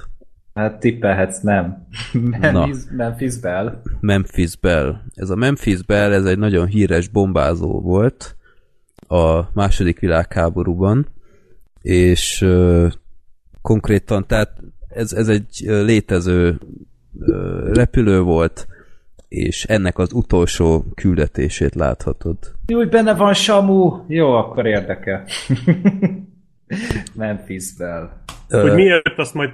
Hát 0.53 0.79
tippelhetsz, 0.79 1.39
nem. 1.41 1.87
Na. 2.41 2.51
Memphis, 2.51 2.77
Memphis 2.91 3.37
Bell. 3.39 3.81
Memphis 3.99 4.55
Bell. 4.55 4.95
Ez 5.13 5.29
a 5.29 5.35
Memphis 5.35 5.81
Bell, 5.83 6.11
ez 6.13 6.25
egy 6.25 6.37
nagyon 6.37 6.65
híres 6.67 7.07
bombázó 7.07 7.81
volt 7.81 8.35
a 9.07 9.41
második 9.53 9.99
világháborúban, 9.99 11.07
és 11.81 12.41
ö, 12.41 12.87
konkrétan, 13.61 14.27
tehát 14.27 14.61
ez, 14.87 15.13
ez 15.13 15.27
egy 15.27 15.47
létező 15.65 16.59
ö, 17.19 17.69
repülő 17.73 18.19
volt, 18.21 18.67
és 19.35 19.63
ennek 19.63 19.97
az 19.97 20.13
utolsó 20.13 20.85
küldetését 20.95 21.75
láthatod. 21.75 22.37
Jó, 22.67 22.77
hogy 22.77 22.89
benne 22.89 23.13
van 23.13 23.33
Samu. 23.33 24.03
Jó, 24.07 24.31
akkor 24.31 24.65
érdekel. 24.65 25.25
Memphis 27.13 27.73
Bell. 27.77 28.09
Hogy 28.49 28.73
miért, 28.73 29.17
azt 29.17 29.33
majd 29.33 29.49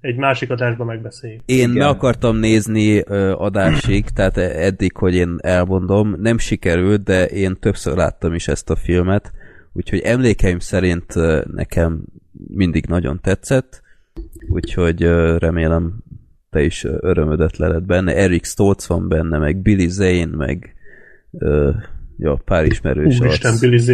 egy 0.00 0.16
másik 0.16 0.50
adásban 0.50 0.86
megbeszéljük. 0.86 1.40
Én 1.46 1.56
Igen. 1.56 1.70
meg 1.70 1.86
akartam 1.86 2.36
nézni 2.36 3.02
ö, 3.06 3.32
adásig, 3.32 4.08
tehát 4.14 4.36
eddig, 4.36 4.96
hogy 4.96 5.14
én 5.14 5.36
elmondom, 5.40 6.14
nem 6.18 6.38
sikerült, 6.38 7.02
de 7.02 7.26
én 7.26 7.56
többször 7.60 7.96
láttam 7.96 8.34
is 8.34 8.48
ezt 8.48 8.70
a 8.70 8.76
filmet, 8.76 9.32
úgyhogy 9.72 10.00
emlékeim 10.00 10.58
szerint 10.58 11.14
nekem 11.52 12.02
mindig 12.48 12.86
nagyon 12.86 13.20
tetszett, 13.20 13.82
úgyhogy 14.48 15.02
remélem 15.38 16.03
te 16.54 16.62
is 16.62 16.84
örömödet 16.84 17.56
leled 17.56 17.82
benne. 17.82 18.14
Eric 18.16 18.46
Stoltz 18.46 18.86
van 18.88 19.08
benne, 19.08 19.38
meg 19.38 19.56
Billy 19.56 19.86
Zane, 19.88 20.36
meg 20.36 20.74
ö, 21.38 21.70
ja, 22.18 22.40
pár 22.44 22.64
ismerős 22.64 23.20
Úristen, 23.20 23.50
arc. 23.50 23.60
Billy 23.60 23.78
Z. 23.78 23.92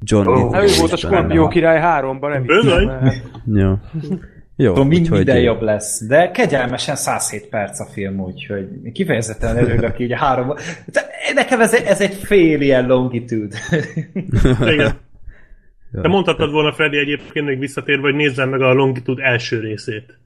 John 0.00 0.26
Oh, 0.28 0.62
ő 0.62 0.66
volt 0.78 0.92
a 0.92 0.94
is 0.94 1.00
Skorpió 1.00 1.48
király 1.48 1.80
háromban, 1.80 2.30
nem 2.30 2.44
hát. 2.88 3.22
Jó. 3.54 3.74
Jó, 4.56 4.72
Tudom, 4.72 4.88
mind, 4.88 5.00
úgyhogy- 5.02 5.16
minden 5.16 5.40
jobb 5.40 5.60
lesz. 5.62 6.06
De 6.06 6.30
kegyelmesen 6.30 6.96
107 6.96 7.48
perc 7.48 7.80
a 7.80 7.84
film, 7.84 8.20
úgyhogy 8.20 8.68
kifejezetten 8.92 9.56
örülök 9.56 9.98
így 9.98 10.12
a 10.12 10.16
három... 10.16 10.54
De 10.92 11.00
Nekem 11.34 11.60
ez, 11.60 11.74
egy- 11.74 11.84
ez 11.86 12.00
egy 12.00 12.14
fél 12.14 12.60
ilyen 12.60 12.86
longitude. 12.86 13.56
Igen. 14.60 14.92
Ja. 15.92 16.00
Te 16.00 16.08
mondhatod 16.08 16.50
volna, 16.50 16.72
Freddy, 16.72 16.96
egyébként 16.98 17.46
még 17.46 17.58
visszatérve, 17.58 18.02
hogy 18.02 18.14
nézzem 18.14 18.48
meg 18.48 18.60
a 18.60 18.72
Longitude 18.72 19.22
első 19.24 19.60
részét. 19.60 20.18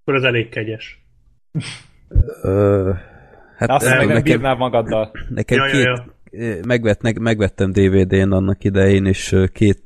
Akkor 0.00 0.14
az 0.14 0.24
elég 0.24 0.48
kegyes. 0.48 1.03
Ö, 2.42 2.90
hát 3.56 3.70
Azt 3.70 3.84
ez 3.86 3.90
meg 3.90 3.98
nem 4.06 4.08
nekem, 4.08 4.22
bírnál 4.22 4.54
magaddal. 4.54 5.10
nekem 5.28 5.58
Ja, 5.58 5.66
ja, 5.66 5.72
két, 5.72 5.84
ja. 5.84 6.54
Megvett, 6.66 7.02
meg, 7.02 7.18
megvettem 7.18 7.72
DVD-n 7.72 8.32
annak 8.32 8.64
idején, 8.64 9.06
és 9.06 9.36
két 9.52 9.82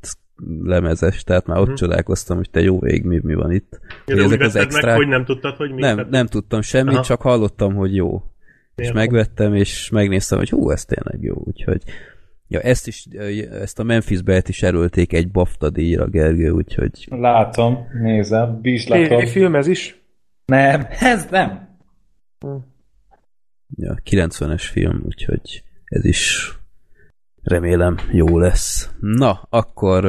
lemezes, 0.64 1.24
tehát 1.24 1.46
már 1.46 1.58
ott 1.58 1.66
Mhm. 1.66 1.74
csodálkoztam, 1.74 2.36
hogy 2.36 2.50
te 2.50 2.60
jó 2.60 2.78
vég, 2.80 3.04
mi, 3.04 3.20
mi 3.22 3.34
van 3.34 3.52
itt. 3.52 3.80
Ja, 4.06 4.14
Hogy 4.14 4.16
de 4.16 4.22
ezek 4.24 4.40
az 4.40 4.52
vetted 4.52 4.84
meg, 4.84 4.94
hogy 4.96 5.08
nem 5.08 5.24
tudtad, 5.24 5.56
hogy 5.56 5.70
mi. 5.72 5.80
Nem, 5.80 5.96
Tehát- 5.96 6.10
nem 6.10 6.26
tudtam 6.26 6.60
semmit, 6.60 6.94
Aha. 6.94 7.02
csak 7.02 7.20
hallottam, 7.20 7.74
hogy 7.74 7.94
jó. 7.94 8.22
És 8.76 8.84
Értem. 8.84 8.96
megvettem, 8.96 9.54
és 9.54 9.90
megnéztem, 9.90 10.38
hogy 10.38 10.50
hú, 10.50 10.70
ez 10.70 10.84
tényleg 10.84 11.22
jó, 11.22 11.34
úgyhogy 11.44 11.82
ja, 12.48 12.60
ezt 12.60 12.86
is, 12.86 13.06
ezt 13.60 13.78
a 13.78 13.82
Memphis 13.82 14.22
Belt 14.22 14.48
is 14.48 14.62
erőlték 14.62 15.12
egy 15.12 15.30
BAFTA 15.30 15.70
díjra, 15.70 16.06
Gergő, 16.06 16.50
úgyhogy 16.50 17.06
Látom, 17.10 17.78
nézem, 18.02 18.58
bízlatom. 18.60 19.18
Egy 19.18 19.28
film 19.28 19.54
ez 19.54 19.66
is? 19.66 19.97
Nem, 20.48 20.86
ez 20.90 21.26
nem. 21.30 21.68
ja, 23.76 23.98
90-es 24.04 24.68
film, 24.72 25.02
úgyhogy 25.06 25.64
ez 25.84 26.04
is 26.04 26.52
remélem 27.42 27.98
jó 28.10 28.38
lesz. 28.38 28.90
Na, 29.00 29.46
akkor 29.50 30.04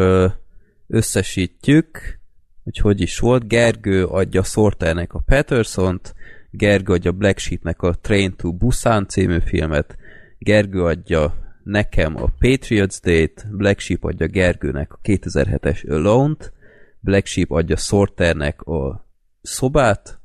összesítjük, 0.88 2.20
hogy 2.64 2.78
hogy 2.78 3.02
is 3.02 3.20
volt. 3.20 3.48
Gergő 3.48 4.06
adja 4.06 4.44
Sorternek 4.44 5.14
a 5.14 5.24
Patterson-t, 5.26 6.16
Gergő 6.52 6.94
adja 6.94 7.12
Black 7.12 7.38
Sheepnek 7.38 7.82
a 7.82 7.94
Train 7.94 8.36
to 8.36 8.52
Busan 8.52 9.08
című 9.08 9.40
filmet, 9.40 9.98
Gergő 10.38 10.84
adja 10.84 11.36
nekem 11.64 12.16
a 12.16 12.30
Patriots 12.40 13.00
Day-t, 13.02 13.48
Black 13.52 13.80
Sheep 13.80 14.04
adja 14.04 14.28
Gergőnek 14.28 14.94
a 14.94 15.00
2007-es 15.04 15.90
Alone-t, 15.90 16.54
Black 17.00 17.26
Sheep 17.26 17.52
adja 17.52 17.76
Sorternek 17.76 18.62
a 18.62 19.08
szobát, 19.42 20.19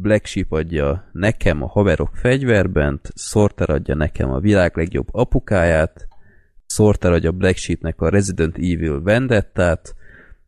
Black 0.00 0.26
Sheep 0.26 0.52
adja 0.52 1.10
nekem 1.12 1.62
a 1.62 1.66
haverok 1.66 2.16
fegyverbent, 2.16 3.10
Sorter 3.14 3.70
adja 3.70 3.94
nekem 3.94 4.30
a 4.30 4.38
világ 4.38 4.76
legjobb 4.76 5.08
apukáját, 5.10 6.08
Sorter 6.66 7.12
adja 7.12 7.32
Black 7.32 7.56
Sheepnek 7.56 8.00
a 8.00 8.08
Resident 8.08 8.56
Evil 8.56 9.02
Vendettát, 9.02 9.94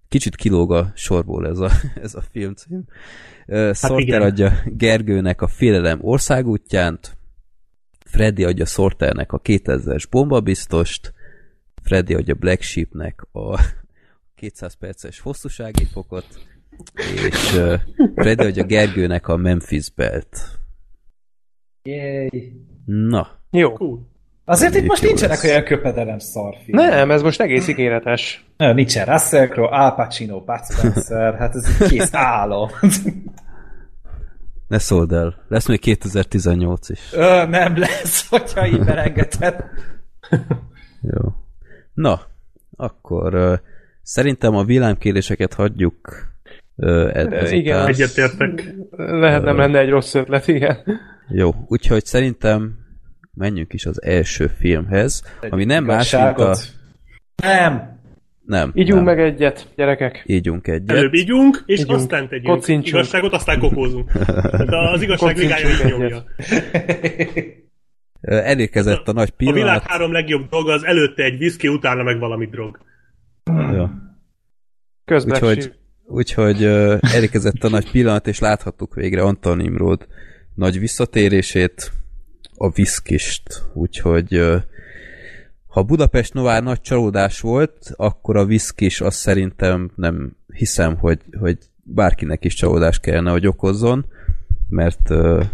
kicsit 0.08 0.36
kilóg 0.36 0.72
a 0.72 0.92
sorból 0.94 1.46
ez 1.46 1.58
a, 1.58 1.70
ez 2.02 2.14
a 2.14 2.20
filmcím. 2.20 2.84
Hát 3.46 3.76
Sorter 3.76 4.00
igen. 4.00 4.22
adja 4.22 4.52
Gergőnek 4.66 5.42
a 5.42 5.46
Félelem 5.46 5.98
országútjánt, 6.02 7.16
Freddy 8.04 8.44
adja 8.44 8.64
Sorternek 8.64 9.32
a 9.32 9.40
2000-es 9.40 10.04
bombabiztost, 10.10 11.14
Freddy 11.82 12.14
adja 12.14 12.34
Black 12.34 12.62
Sheepnek 12.62 13.26
a 13.32 13.60
200 14.34 14.74
perces 14.74 15.20
hosszúsági 15.20 15.84
fokot, 15.84 16.26
és 17.14 17.54
uh, 17.56 17.74
Freddy 18.14 18.44
adja 18.44 18.64
Gergőnek 18.64 19.28
a 19.28 19.36
Memphis 19.36 19.90
Belt. 19.90 20.58
Yay. 21.82 22.52
Na, 22.84 23.28
Jó. 23.50 23.72
Cool. 23.72 24.08
Azért 24.44 24.74
itt 24.74 24.86
most 24.86 25.02
lesz. 25.02 25.10
nincsenek 25.10 25.42
olyan 25.44 25.64
köpedelem 25.64 26.18
szarfilm. 26.18 26.78
Nem, 26.78 27.10
ez 27.10 27.22
most 27.22 27.40
egész 27.40 27.68
ígéretes. 27.68 28.44
Nem, 28.56 28.74
nincsen 28.74 29.06
Russell 29.06 29.46
Crowe, 29.46 29.76
Al 29.76 29.94
Pacino, 29.94 30.40
Bud 30.40 30.64
Spencer, 30.70 31.34
hát 31.38 31.54
ez 31.54 31.76
egy 31.80 31.88
kész 31.88 32.14
álom. 32.14 32.68
ne 34.68 34.78
szóld 34.78 35.12
el. 35.12 35.44
Lesz 35.48 35.66
még 35.68 35.80
2018 35.80 36.88
is. 36.88 37.12
Ö, 37.12 37.46
nem 37.46 37.78
lesz, 37.78 38.28
hogyha 38.28 38.66
így 38.66 38.84
berengeted. 38.84 39.64
Jó. 41.00 41.34
Na, 41.94 42.20
akkor 42.76 43.34
uh, 43.34 43.58
szerintem 44.02 44.54
a 44.56 44.64
villámkéréseket 44.64 45.54
hagyjuk 45.54 46.28
ezután. 47.12 47.52
Igen. 47.52 47.86
Egyetértek. 47.86 48.74
Lehet 48.96 49.42
nem 49.42 49.56
lenne 49.56 49.78
egy 49.78 49.88
rossz 49.88 50.14
ötlet, 50.14 50.48
igen. 50.48 50.76
Jó, 51.28 51.50
úgyhogy 51.66 52.04
szerintem 52.04 52.78
menjünk 53.34 53.72
is 53.72 53.86
az 53.86 54.02
első 54.02 54.46
filmhez, 54.46 55.22
ami 55.50 55.64
nem 55.64 55.84
más, 55.84 56.12
mint 56.12 56.38
a... 56.38 56.56
Nem. 57.42 57.98
Nem, 58.44 58.70
Ígyunk 58.74 59.04
nem. 59.04 59.16
meg 59.16 59.24
egyet, 59.24 59.66
gyerekek. 59.76 60.22
Ígyunk 60.26 60.66
egyet. 60.66 60.96
Előbb 60.96 61.14
ígyunk, 61.14 61.62
és 61.66 61.80
Ígyunk. 61.80 61.98
aztán 61.98 62.28
tegyünk 62.28 62.46
Kocincsunk. 62.54 62.86
igazságot, 62.86 63.32
aztán 63.32 63.58
kokózunk. 63.58 64.12
De 64.66 64.76
az 64.92 65.02
igazság 65.02 65.36
ligája 65.36 65.68
így 65.68 65.84
nyomja. 65.90 66.24
Elérkezett 68.20 69.08
a 69.08 69.12
nagy 69.12 69.28
A 69.32 69.34
világ 69.36 69.54
pillanat. 69.54 69.82
három 69.86 70.12
legjobb 70.12 70.48
dolga 70.48 70.72
az 70.72 70.84
előtte 70.84 71.22
egy 71.22 71.38
viszki, 71.38 71.68
utána 71.68 72.02
meg 72.02 72.18
valami 72.18 72.46
drog. 72.46 72.78
Ja. 73.46 73.92
Közben 75.04 75.34
Úgyhogy, 75.34 75.72
úgyhogy 76.10 76.64
uh, 76.64 76.98
elérkezett 77.00 77.64
a 77.64 77.68
nagy 77.68 77.90
pillanat, 77.90 78.26
és 78.26 78.38
láthattuk 78.38 78.94
végre 78.94 79.22
Antal 79.22 79.56
Nimrod 79.56 80.06
nagy 80.54 80.78
visszatérését, 80.78 81.92
a 82.56 82.70
viszkist. 82.70 83.62
Úgyhogy 83.74 84.36
uh, 84.36 84.56
ha 85.66 85.82
Budapest 85.82 86.34
Novár 86.34 86.62
nagy 86.62 86.80
csalódás 86.80 87.40
volt, 87.40 87.92
akkor 87.96 88.36
a 88.36 88.44
viszkis 88.44 89.00
azt 89.00 89.18
szerintem 89.18 89.90
nem 89.94 90.36
hiszem, 90.52 90.96
hogy, 90.96 91.20
hogy 91.38 91.58
bárkinek 91.82 92.44
is 92.44 92.54
csalódás 92.54 92.98
kellene, 92.98 93.30
hogy 93.30 93.46
okozzon, 93.46 94.04
mert 94.68 95.10
uh, 95.10 95.44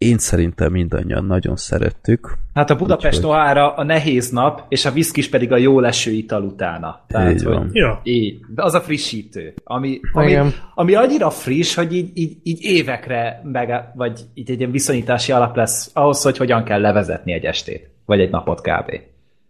én 0.00 0.18
szerintem 0.18 0.72
mindannyian 0.72 1.24
nagyon 1.24 1.56
szerettük. 1.56 2.36
Hát 2.54 2.70
a 2.70 2.76
Budapest 2.76 3.16
Úgyhogy- 3.18 3.30
Noára 3.36 3.74
a 3.74 3.84
nehéz 3.84 4.30
nap, 4.30 4.64
és 4.68 4.84
a 4.84 4.90
viszkis 4.92 5.28
pedig 5.28 5.52
a 5.52 5.56
jó 5.56 5.80
leső 5.80 6.10
ital 6.10 6.42
utána. 6.42 7.04
Tehát, 7.08 7.32
Így 7.32 7.42
van. 7.44 7.58
hogy 7.58 7.74
Ja. 7.74 8.00
így, 8.02 8.40
de 8.54 8.62
az 8.62 8.74
a 8.74 8.80
frissítő, 8.80 9.54
ami, 9.64 10.00
ami, 10.12 10.30
Igen. 10.30 10.52
ami 10.74 10.94
annyira 10.94 11.30
friss, 11.30 11.74
hogy 11.74 11.94
így, 11.94 12.10
így, 12.14 12.36
így 12.42 12.62
évekre, 12.62 13.40
meg, 13.44 13.90
vagy 13.94 14.20
így 14.34 14.50
egy 14.50 14.58
ilyen 14.58 14.70
viszonyítási 14.70 15.32
alap 15.32 15.56
lesz 15.56 15.90
ahhoz, 15.94 16.22
hogy 16.22 16.36
hogyan 16.36 16.64
kell 16.64 16.80
levezetni 16.80 17.32
egy 17.32 17.44
estét, 17.44 17.90
vagy 18.04 18.20
egy 18.20 18.30
napot 18.30 18.60
kb. 18.60 19.00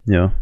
Ja. 0.05 0.33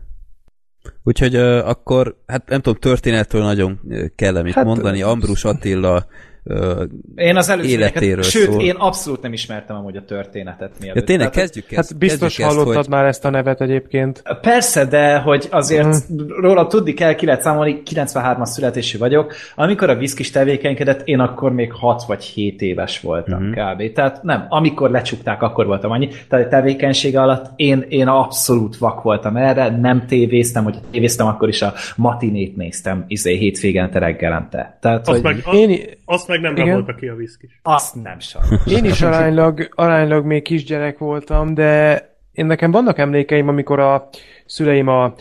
Úgyhogy 1.04 1.36
uh, 1.36 1.68
akkor, 1.68 2.16
hát 2.26 2.48
nem 2.48 2.60
tudom, 2.60 2.78
történetről 2.80 3.42
nagyon 3.42 3.80
kell 4.16 4.42
mit 4.42 4.54
Hát, 4.54 4.64
mondani. 4.64 5.02
Ambrus 5.02 5.44
Attila 5.44 6.06
uh, 6.48 6.82
Én 7.16 7.36
az 7.36 7.58
Életéről 7.62 8.22
sőt, 8.22 8.50
szól. 8.50 8.60
én 8.62 8.74
abszolút 8.74 9.22
nem 9.22 9.32
ismertem 9.32 9.76
amúgy 9.76 9.96
a 9.96 10.04
történetet 10.04 10.72
mielőtt. 10.80 10.96
ja, 10.96 11.04
tényleg 11.04 11.30
Tehát, 11.30 11.46
kezdjük 11.48 11.72
ezt. 11.72 11.88
Hát 11.90 11.98
biztos 11.98 12.20
kezdjük 12.20 12.46
ezt, 12.46 12.56
hallottad 12.56 12.82
hogy, 12.84 12.88
már 12.94 13.04
ezt 13.04 13.24
a 13.24 13.30
nevet 13.30 13.60
egyébként. 13.60 14.22
Persze, 14.40 14.84
de 14.84 15.18
hogy 15.18 15.48
azért 15.50 15.96
róla 16.40 16.66
tudni 16.66 16.92
kell, 16.94 17.14
ki 17.14 17.26
lehet 17.26 17.42
számolni, 17.42 17.82
93-as 17.90 18.44
születésű 18.44 18.98
vagyok. 18.98 19.34
Amikor 19.54 19.90
a 19.90 19.96
viszkis 19.96 20.30
tevékenykedett, 20.30 21.00
én 21.04 21.18
akkor 21.20 21.52
még 21.52 21.72
6 21.72 22.02
vagy 22.06 22.22
7 22.24 22.60
éves 22.62 23.00
voltam 23.00 23.42
Mhm. 23.42 23.50
kb. 23.52 23.92
Tehát 23.92 24.22
nem, 24.22 24.46
amikor 24.48 24.90
lecsukták, 24.90 25.42
akkor 25.42 25.66
voltam 25.66 25.90
annyi. 25.90 26.08
Tehát 26.28 26.46
a 26.46 26.48
tevékenysége 26.48 27.20
alatt 27.22 27.46
én, 27.56 27.84
én 27.88 28.06
abszolút 28.08 28.76
vak 28.76 29.02
voltam 29.02 29.36
erre, 29.36 29.68
nem 29.80 30.06
tévéztem, 30.06 30.64
hogy 30.64 30.78
tévéztem, 30.90 31.26
akkor 31.26 31.48
is 31.48 31.62
a 31.62 31.72
matinét 31.96 32.56
néztem, 32.56 33.04
izé 33.08 33.34
hétvégente 33.36 33.98
reggelente. 33.98 34.78
Tehát, 34.80 35.08
Azt 35.08 35.20
hogy 35.20 35.22
meg, 35.22 35.54
Én, 35.54 35.80
azt 36.04 36.28
meg 36.28 36.37
nem 36.40 36.52
Igen. 36.52 36.66
rabolta 36.66 36.94
ki 36.94 37.08
a 37.08 37.14
viszkis. 37.14 37.60
azt 37.62 38.02
nem 38.02 38.18
sajnos. 38.18 38.66
én 38.66 38.84
is 38.84 39.02
aránylag, 39.02 39.68
aránylag 39.74 40.24
még 40.24 40.42
kisgyerek 40.42 40.98
voltam, 40.98 41.54
de 41.54 42.02
én 42.32 42.46
nekem 42.46 42.70
vannak 42.70 42.98
emlékeim, 42.98 43.48
amikor 43.48 43.80
a 43.80 44.08
szüleim 44.46 44.88
a 44.88 45.14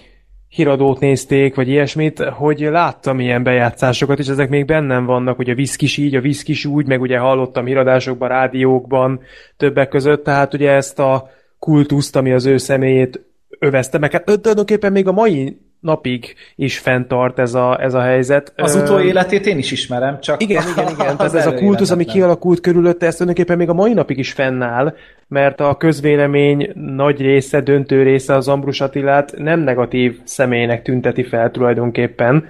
híradót 0.47 0.99
nézték, 0.99 1.55
vagy 1.55 1.67
ilyesmit, 1.67 2.19
hogy 2.19 2.59
láttam 2.59 3.19
ilyen 3.19 3.43
bejátszásokat, 3.43 4.19
és 4.19 4.27
ezek 4.27 4.49
még 4.49 4.65
bennem 4.65 5.05
vannak, 5.05 5.35
hogy 5.35 5.49
a 5.49 5.55
viszkis 5.55 5.97
így, 5.97 6.15
a 6.15 6.21
viszkis 6.21 6.65
úgy, 6.65 6.87
meg 6.87 7.01
ugye 7.01 7.17
hallottam 7.17 7.65
híradásokban, 7.65 8.29
rádiókban, 8.29 9.19
többek 9.57 9.89
között, 9.89 10.23
tehát 10.23 10.53
ugye 10.53 10.71
ezt 10.71 10.99
a 10.99 11.29
kultuszt, 11.59 12.15
ami 12.15 12.31
az 12.31 12.45
ő 12.45 12.57
személyét 12.57 13.25
övezte, 13.59 13.97
meg 13.97 14.11
hát 14.11 14.25
tulajdonképpen 14.25 14.91
még 14.91 15.07
a 15.07 15.11
mai 15.11 15.57
napig 15.87 16.35
is 16.55 16.79
fenntart 16.79 17.39
ez 17.39 17.53
a, 17.53 17.81
ez 17.81 17.93
a 17.93 18.01
helyzet. 18.01 18.53
Az 18.55 18.75
utóéletét 18.75 19.45
én 19.45 19.57
is 19.57 19.71
ismerem, 19.71 20.19
csak 20.19 20.41
igen, 20.41 20.63
igen, 20.71 20.89
igen. 20.89 21.07
az 21.17 21.17
Tehát 21.17 21.33
ez 21.33 21.47
a 21.47 21.53
kultusz, 21.53 21.91
ami 21.91 22.05
kialakult 22.05 22.59
körülötte, 22.59 23.05
ez 23.05 23.15
tulajdonképpen 23.15 23.57
még 23.57 23.69
a 23.69 23.73
mai 23.73 23.93
napig 23.93 24.17
is 24.17 24.31
fennáll, 24.31 24.95
mert 25.27 25.59
a 25.59 25.75
közvélemény 25.77 26.71
nagy 26.73 27.21
része, 27.21 27.61
döntő 27.61 28.03
része 28.03 28.35
az 28.35 28.47
Ambrus 28.47 28.81
Attilát 28.81 29.33
nem 29.37 29.59
negatív 29.59 30.19
személynek 30.23 30.81
tünteti 30.81 31.23
fel 31.23 31.51
tulajdonképpen. 31.51 32.45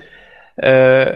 Uh, 0.56 1.08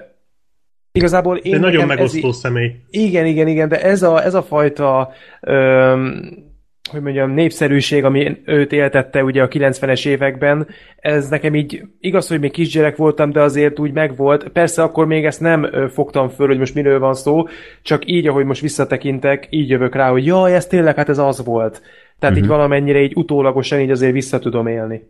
igazából 0.92 1.38
én 1.38 1.52
De 1.52 1.60
nagyon 1.60 1.86
megosztó 1.86 2.30
Ez, 2.30 2.36
személy. 2.36 2.76
igen, 2.90 3.26
igen, 3.26 3.48
igen, 3.48 3.70
de 3.70 3.82
ez 3.82 4.04
a, 4.04 4.24
ez 4.24 4.34
a 4.34 4.44
fajta 4.44 5.12
öm, 5.42 6.50
hogy 6.92 7.02
mondjam, 7.02 7.32
népszerűség, 7.32 8.04
ami 8.04 8.42
őt 8.46 8.72
éltette 8.72 9.24
ugye 9.24 9.42
a 9.42 9.48
90-es 9.48 10.08
években, 10.08 10.68
ez 10.96 11.30
nekem 11.30 11.56
így, 11.56 11.84
igaz, 12.00 12.28
hogy 12.28 12.40
még 12.40 12.52
kisgyerek 12.52 12.96
voltam, 12.96 13.32
de 13.32 13.42
azért 13.42 13.80
úgy 13.80 13.92
megvolt. 13.92 14.50
Persze 14.50 14.84
akkor 14.84 15.06
még 15.06 15.26
ezt 15.26 15.40
nem 15.40 15.90
fogtam 15.90 16.30
föl, 16.30 16.48
hogy 16.48 16.58
most 16.58 16.76
miről 16.76 17.00
van 17.00 17.14
szó, 17.14 17.48
csak 17.82 18.06
így, 18.06 18.28
ahogy 18.28 18.46
most 18.46 18.62
visszatekintek, 18.62 19.48
így 19.50 19.70
jövök 19.70 19.96
rá, 19.96 20.10
hogy 20.10 20.26
jaj, 20.26 20.56
ez 20.56 20.68
tényleg, 20.68 20.96
hát 20.96 21.10
ez 21.10 21.18
az 21.18 21.46
volt. 21.46 21.82
Tehát 22.20 22.36
uh-huh. 22.36 22.38
így 22.38 22.48
valamennyire 22.48 23.02
így 23.02 23.16
utólagosan 23.16 23.80
így 23.80 23.92
azért 23.92 24.14
vissza 24.14 24.40
tudom 24.40 24.68
élni. 24.68 25.02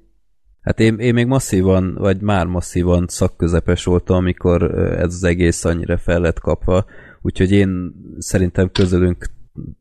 Hát 0.61 0.79
én, 0.79 0.95
én 0.99 1.13
még 1.13 1.25
masszívan, 1.25 1.95
vagy 1.99 2.21
már 2.21 2.45
masszívan 2.45 3.05
szakközepes 3.07 3.83
voltam, 3.83 4.17
amikor 4.17 4.63
ez 4.79 5.13
az 5.13 5.23
egész 5.23 5.65
annyira 5.65 5.97
fel 5.97 6.19
lett 6.19 6.39
kapva, 6.39 6.85
úgyhogy 7.21 7.51
én 7.51 7.93
szerintem 8.17 8.69
közülünk 8.71 9.25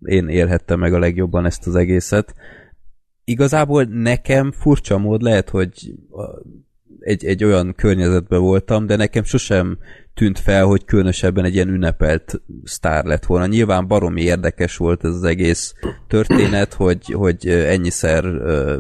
én 0.05 0.29
élhettem 0.29 0.79
meg 0.79 0.95
a 0.95 0.99
legjobban 0.99 1.47
ezt 1.47 1.66
az 1.66 1.75
egészet. 1.75 2.35
Igazából 3.25 3.85
nekem 3.85 4.53
furcsa 4.53 4.99
mód 4.99 5.23
lehet, 5.23 5.49
hogy 5.49 5.95
egy, 7.01 7.25
egy 7.25 7.45
olyan 7.45 7.75
környezetben 7.75 8.41
voltam, 8.41 8.87
de 8.87 8.97
nekem 8.97 9.25
sosem 9.25 9.79
tűnt 10.14 10.39
fel, 10.39 10.64
hogy 10.64 10.85
különösebben 10.85 11.45
egy 11.45 11.55
ilyen 11.55 11.68
ünnepelt 11.68 12.41
sztár 12.64 13.05
lett 13.05 13.25
volna. 13.25 13.47
Nyilván 13.47 13.87
baromi 13.87 14.23
érdekes 14.23 14.77
volt 14.77 15.05
ez 15.05 15.14
az 15.14 15.25
egész 15.25 15.75
történet, 16.09 16.75
hogy, 16.75 17.05
hogy 17.05 17.49
ennyiszer 17.49 18.25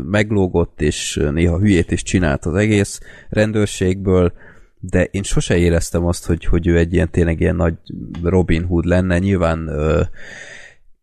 meglógott, 0.04 0.80
és 0.80 1.20
néha 1.32 1.58
hülyét 1.58 1.90
is 1.90 2.02
csinált 2.02 2.44
az 2.44 2.54
egész 2.54 3.00
rendőrségből, 3.28 4.32
de 4.80 5.04
én 5.04 5.22
sose 5.22 5.56
éreztem 5.56 6.04
azt, 6.04 6.26
hogy, 6.26 6.44
hogy 6.44 6.66
ő 6.66 6.78
egy 6.78 6.92
ilyen 6.92 7.10
tényleg 7.10 7.40
ilyen 7.40 7.56
nagy 7.56 7.74
Robin 8.22 8.64
Hood 8.64 8.84
lenne. 8.84 9.18
Nyilván 9.18 9.70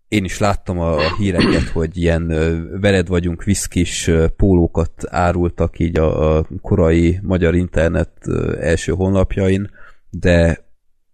én 0.08 0.24
is 0.24 0.38
láttam 0.38 0.80
a 0.80 1.16
híreket, 1.16 1.68
hogy 1.68 1.97
ilyen 1.97 2.28
veled 2.82 3.08
vagyunk 3.08 3.43
viszkis 3.43 4.12
pólókat 4.36 4.91
árultak 5.08 5.80
így 5.80 5.97
a, 5.97 6.38
a 6.38 6.47
korai 6.62 7.20
magyar 7.22 7.55
internet 7.55 8.12
első 8.60 8.91
honlapjain, 8.91 9.70
de 10.10 10.66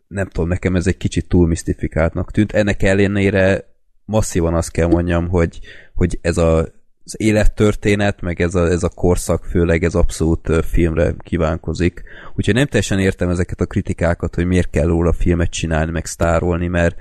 nem 0.07 0.27
tudom, 0.27 0.49
nekem 0.49 0.75
ez 0.75 0.87
egy 0.87 0.97
kicsit 0.97 1.27
túl 1.27 1.47
misztifikáltnak 1.47 2.31
tűnt. 2.31 2.51
Ennek 2.51 2.83
ellenére 2.83 3.71
masszívan 4.05 4.53
azt 4.53 4.71
kell 4.71 4.87
mondjam, 4.87 5.27
hogy, 5.27 5.59
hogy 5.93 6.19
ez 6.21 6.37
a, 6.37 6.57
az 7.05 7.15
élettörténet, 7.17 8.21
meg 8.21 8.41
ez 8.41 8.55
a, 8.55 8.67
ez 8.67 8.83
a 8.83 8.89
korszak 8.89 9.45
főleg 9.45 9.83
ez 9.83 9.95
abszolút 9.95 10.65
filmre 10.65 11.15
kívánkozik. 11.19 12.03
Úgyhogy 12.35 12.53
nem 12.53 12.65
teljesen 12.65 12.99
értem 12.99 13.29
ezeket 13.29 13.61
a 13.61 13.65
kritikákat, 13.65 14.35
hogy 14.35 14.45
miért 14.45 14.69
kell 14.69 14.87
róla 14.87 15.13
filmet 15.13 15.49
csinálni, 15.49 15.91
meg 15.91 16.05
sztárolni, 16.05 16.67
mert 16.67 16.95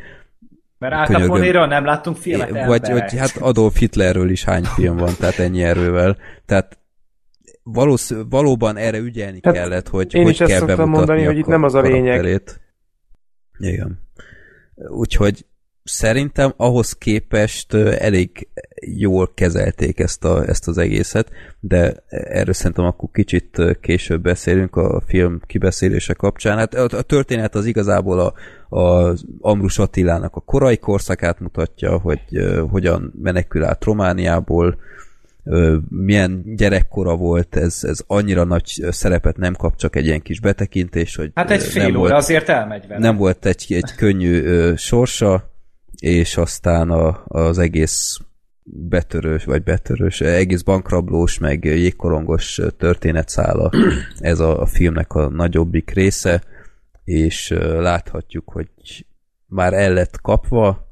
mert 0.91 1.57
Al 1.57 1.67
nem 1.67 1.85
láttunk 1.85 2.17
filmet, 2.17 2.51
é, 2.51 2.65
Vagy 2.67 2.89
hogy 2.89 3.19
hát 3.19 3.37
Adolf 3.37 3.79
Hitlerről 3.79 4.31
is 4.31 4.45
hány 4.45 4.65
film 4.65 4.97
van, 4.97 5.15
tehát 5.19 5.39
ennyi 5.39 5.63
erővel. 5.63 6.17
Tehát 6.47 6.79
valósz, 7.63 8.13
valóban 8.29 8.77
erre 8.77 8.99
ügyelni 8.99 9.39
hát 9.43 9.55
kellett, 9.55 9.89
hogy 9.89 10.15
én 10.15 10.23
hogy 10.23 10.31
is 10.31 10.39
kell 10.39 10.69
ezt 10.69 10.85
mondani, 10.85 11.23
hogy 11.23 11.39
itt 11.39 11.47
nem 11.47 11.63
az 11.63 11.75
a 11.75 11.81
lényeg. 11.81 12.43
Igen. 13.59 14.01
Úgyhogy 14.75 15.47
szerintem 15.85 16.53
ahhoz 16.57 16.93
képest 16.93 17.75
elég 17.75 18.49
jól 18.97 19.31
kezelték 19.35 19.99
ezt, 19.99 20.25
a, 20.25 20.49
ezt 20.49 20.69
az 20.69 20.79
egészet, 20.79 21.31
de 21.61 21.95
erről 22.09 22.55
szerintem 22.55 22.85
akkor 22.85 23.09
kicsit 23.13 23.79
később 23.81 24.23
beszélünk 24.23 24.77
a 24.77 25.03
film 25.07 25.41
kibeszélése 25.47 26.15
kapcsán. 26.15 26.59
Hát 26.59 26.75
a 26.75 27.03
történet 27.03 27.55
az 27.55 27.67
igazából 27.67 28.21
a, 28.21 28.35
a 28.73 29.15
Amrus 29.41 29.79
Attilának 29.79 30.37
a 30.37 30.41
korai 30.41 30.79
korszakát 30.79 31.41
mutatja, 31.41 31.99
hogy 31.99 32.21
hogyan 32.71 33.13
menekül 33.23 33.65
át 33.65 33.85
Romániából, 33.85 34.77
milyen 35.89 36.43
gyerekkora 36.57 37.17
volt, 37.17 37.57
ez, 37.57 37.79
ez 37.83 38.01
annyira 38.07 38.45
nagy 38.45 38.85
szerepet 38.91 39.37
nem 39.37 39.55
kap, 39.55 39.77
csak 39.77 39.97
egy 39.97 40.07
ilyen 40.07 40.23
kis 40.23 40.41
betekintés, 40.41 41.17
hogy 41.17 41.31
Hát 41.35 41.51
egy 41.51 41.63
fél 41.63 41.89
óra 41.89 41.99
volt, 41.99 42.13
azért 42.13 42.49
elmegy 42.49 42.87
vele. 42.87 43.01
Nem 43.01 43.17
volt 43.17 43.47
egy, 43.47 43.67
egy 43.69 43.95
könnyű 43.97 44.45
sorsa, 44.77 45.51
és 45.99 46.37
aztán 46.37 46.91
a, 46.91 47.23
az 47.27 47.59
egész 47.59 48.19
betörős, 48.65 49.45
vagy 49.45 49.63
betörős, 49.63 50.21
egész 50.21 50.63
bankrablós, 50.63 51.39
meg 51.39 51.65
jégkorongos 51.65 52.61
történetszála 52.79 53.71
ez 54.19 54.39
a, 54.39 54.61
a 54.61 54.67
filmnek 54.67 55.13
a 55.13 55.29
nagyobbik 55.29 55.91
része, 55.91 56.43
és 57.05 57.49
láthatjuk, 57.59 58.49
hogy 58.49 58.69
már 59.47 59.73
el 59.73 59.93
lett 59.93 60.21
kapva, 60.21 60.91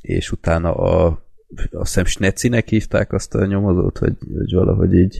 és 0.00 0.32
utána 0.32 0.74
a 0.74 1.26
azt 1.70 1.88
hiszem 1.88 2.04
Snecinek 2.04 2.68
hívták 2.68 3.12
azt 3.12 3.34
a 3.34 3.46
nyomozót, 3.46 3.98
hogy, 3.98 4.16
hogy 4.36 4.52
valahogy 4.52 4.94
így 4.94 5.18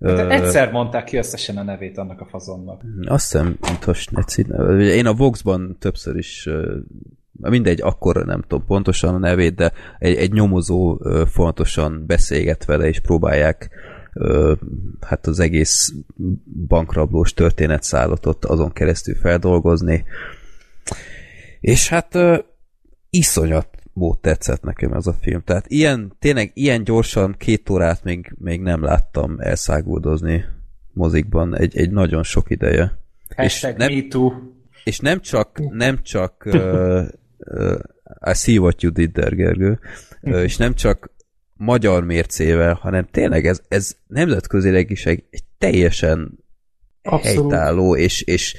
Hát 0.00 0.30
egyszer 0.30 0.72
mondták 0.72 1.04
ki 1.04 1.16
összesen 1.16 1.56
a 1.56 1.62
nevét 1.62 1.98
annak 1.98 2.20
a 2.20 2.26
fazonnak. 2.26 2.82
Azt 3.04 3.32
hiszem, 3.32 3.46
mint 3.46 3.84
a 3.84 3.92
Sneci. 3.92 4.46
Én 4.78 5.06
a 5.06 5.14
Voxban 5.14 5.76
többször 5.78 6.16
is 6.16 6.48
mindegy, 7.32 7.80
akkor 7.82 8.24
nem 8.24 8.40
tudom 8.40 8.66
pontosan 8.66 9.14
a 9.14 9.18
nevét, 9.18 9.54
de 9.54 9.72
egy, 9.98 10.16
egy 10.16 10.32
nyomozó 10.32 11.00
fontosan 11.26 12.04
beszélget 12.06 12.64
vele, 12.64 12.86
és 12.86 13.00
próbálják 13.00 13.70
hát 15.00 15.26
az 15.26 15.40
egész 15.40 15.92
bankrablós 16.66 17.34
történetszállatot 17.34 18.44
azon 18.44 18.72
keresztül 18.72 19.14
feldolgozni. 19.14 20.04
És 21.60 21.88
hát 21.88 22.18
iszonyat 23.10 23.68
mód 23.92 24.18
tetszett 24.18 24.62
nekem 24.62 24.92
ez 24.92 25.06
a 25.06 25.16
film. 25.20 25.42
Tehát 25.44 25.64
ilyen, 25.68 26.12
tényleg 26.18 26.50
ilyen 26.54 26.84
gyorsan 26.84 27.34
két 27.38 27.70
órát 27.70 28.04
még, 28.04 28.34
még 28.38 28.60
nem 28.60 28.82
láttam 28.82 29.36
elszáguldozni 29.38 30.44
mozikban 30.92 31.56
egy, 31.56 31.76
egy 31.76 31.90
nagyon 31.90 32.22
sok 32.22 32.50
ideje. 32.50 32.98
Hashtag 33.36 33.70
és 33.70 33.78
nem, 33.78 33.94
me 33.94 34.08
too. 34.08 34.32
És 34.84 34.98
nem 34.98 35.20
csak, 35.20 35.60
nem 35.70 36.02
csak 36.02 36.42
uh, 36.46 37.02
uh, 37.38 37.78
I 38.30 38.34
see 38.34 38.58
what 38.58 38.82
you 38.82 38.92
did 38.92 39.12
there, 39.12 39.34
Gergő, 39.34 39.78
uh, 40.22 40.42
és 40.42 40.56
nem 40.56 40.74
csak 40.74 41.10
magyar 41.56 42.04
mércével, 42.04 42.74
hanem 42.74 43.06
tényleg 43.10 43.46
ez, 43.46 43.60
ez 43.68 43.96
nemzetközileg 44.06 44.90
is 44.90 45.06
egy, 45.06 45.24
egy 45.30 45.44
teljesen 45.58 46.44
Abszolút. 47.02 47.52
helytálló 47.52 47.96
és, 47.96 48.22
és 48.22 48.56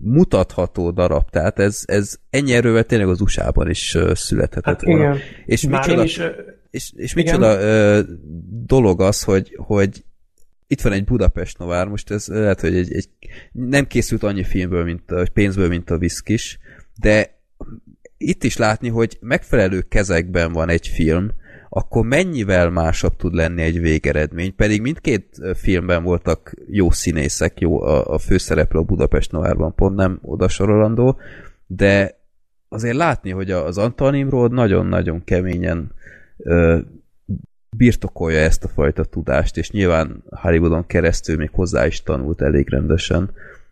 mutatható 0.00 0.90
darab. 0.90 1.30
Tehát 1.30 1.58
ez, 1.58 1.82
ez 1.84 2.16
ennyi 2.30 2.52
erővel 2.52 2.84
tényleg 2.84 3.08
az 3.08 3.20
USA-ban 3.20 3.70
is 3.70 3.96
születhetett 4.12 4.64
hát 4.64 4.82
volna. 4.82 5.02
Igen. 5.02 5.18
És 5.44 5.66
Már 5.66 5.80
micsoda, 5.80 6.04
is, 6.04 6.20
és, 6.70 6.92
és 6.96 7.14
micsoda 7.14 7.56
uh, 7.56 8.06
dolog 8.66 9.00
az, 9.00 9.22
hogy, 9.22 9.56
hogy 9.56 10.04
itt 10.66 10.80
van 10.80 10.92
egy 10.92 11.04
Budapest 11.04 11.58
Novár, 11.58 11.86
most 11.86 12.10
ez 12.10 12.26
lehet, 12.26 12.60
hogy 12.60 12.76
egy, 12.76 12.94
egy 12.94 13.08
nem 13.52 13.86
készült 13.86 14.22
annyi 14.22 14.44
filmből, 14.44 14.84
mint 14.84 15.10
a 15.10 15.26
pénzből, 15.32 15.68
mint 15.68 15.90
a 15.90 15.98
Viszkis, 15.98 16.58
de 17.00 17.38
itt 18.16 18.44
is 18.44 18.56
látni, 18.56 18.88
hogy 18.88 19.18
megfelelő 19.20 19.80
kezekben 19.80 20.52
van 20.52 20.68
egy 20.68 20.86
film, 20.86 21.30
akkor 21.72 22.06
mennyivel 22.06 22.70
másabb 22.70 23.16
tud 23.16 23.34
lenni 23.34 23.62
egy 23.62 23.80
végeredmény, 23.80 24.54
pedig 24.54 24.80
mindkét 24.80 25.40
filmben 25.54 26.02
voltak 26.02 26.54
jó 26.66 26.90
színészek, 26.90 27.60
jó 27.60 27.82
a, 27.82 28.14
a 28.14 28.18
főszereplő 28.18 28.80
a 28.80 28.84
Budapest 28.84 29.32
Noárban 29.32 29.74
pont 29.74 29.96
nem 29.96 30.18
oda 30.22 30.48
sorolandó, 30.48 31.18
de 31.66 32.18
azért 32.68 32.96
látni, 32.96 33.30
hogy 33.30 33.50
az 33.50 33.78
Antal 33.78 34.10
Nimrod 34.10 34.52
nagyon-nagyon 34.52 35.24
keményen 35.24 35.92
ö, 36.36 36.78
birtokolja 37.76 38.38
ezt 38.38 38.64
a 38.64 38.68
fajta 38.68 39.04
tudást, 39.04 39.56
és 39.56 39.70
nyilván 39.70 40.24
Hollywoodon 40.30 40.86
keresztül 40.86 41.36
még 41.36 41.50
hozzá 41.52 41.86
is 41.86 42.02
tanult 42.02 42.42
elég 42.42 42.68
rendesen 42.68 43.30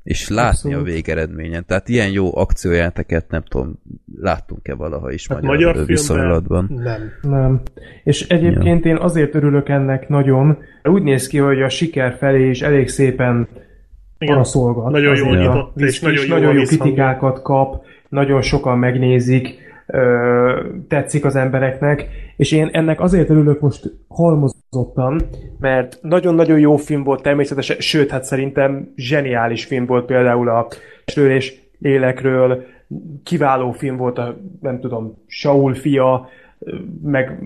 és 0.09 0.29
látni 0.29 0.49
Abszolút. 0.49 0.79
a 0.79 0.83
végeredményen. 0.83 1.65
Tehát 1.67 1.89
ilyen 1.89 2.11
jó 2.11 2.37
akciójáteket 2.37 3.31
nem 3.31 3.43
tudom, 3.49 3.79
láttunk-e 4.21 4.75
valaha 4.75 5.11
is 5.11 5.27
hát 5.29 5.43
magyar, 5.43 5.73
magyar 5.73 5.87
viszonylatban. 5.87 6.71
Nem. 6.83 7.13
Nem. 7.23 7.61
És 8.05 8.29
egyébként 8.29 8.85
ja. 8.85 8.91
én 8.91 8.97
azért 8.97 9.35
örülök 9.35 9.69
ennek 9.69 10.09
nagyon, 10.09 10.59
úgy 10.83 11.03
néz 11.03 11.27
ki, 11.27 11.39
hogy 11.39 11.63
a 11.63 11.69
siker 11.69 12.17
felé 12.19 12.49
is 12.49 12.61
elég 12.61 12.89
szépen 12.89 13.49
panaszolgat. 14.19 14.91
Nagyon 14.91 15.17
jó 15.17 15.35
nyitott, 15.35 15.81
és 15.81 16.01
nagyon 16.01 16.25
jó, 16.27 16.35
nagyon 16.35 16.55
jó 16.55 16.63
kritikákat 16.63 17.43
kap, 17.43 17.85
nagyon 18.09 18.43
sokan 18.43 18.79
megnézik, 18.79 19.59
tetszik 20.89 21.25
az 21.25 21.37
embereknek, 21.37 22.09
és 22.37 22.53
én 22.53 22.69
ennek 22.73 23.01
azért 23.01 23.31
örülök 23.31 23.61
most 23.61 23.93
halmozottan, 24.71 25.29
mert 25.59 25.99
nagyon-nagyon 26.03 26.59
jó 26.59 26.77
film 26.77 27.03
volt 27.03 27.23
természetesen, 27.23 27.77
sőt, 27.81 28.11
hát 28.11 28.25
szerintem 28.25 28.93
zseniális 28.97 29.64
film 29.64 29.87
volt 29.87 30.05
például 30.05 30.49
a 30.49 30.69
és 31.14 31.61
lélekről, 31.79 32.64
kiváló 33.25 33.73
film 33.73 33.97
volt 33.97 34.19
a, 34.19 34.37
nem 34.61 34.81
tudom, 34.81 35.14
Saul 35.27 35.75
fia, 35.75 36.29
meg 37.03 37.43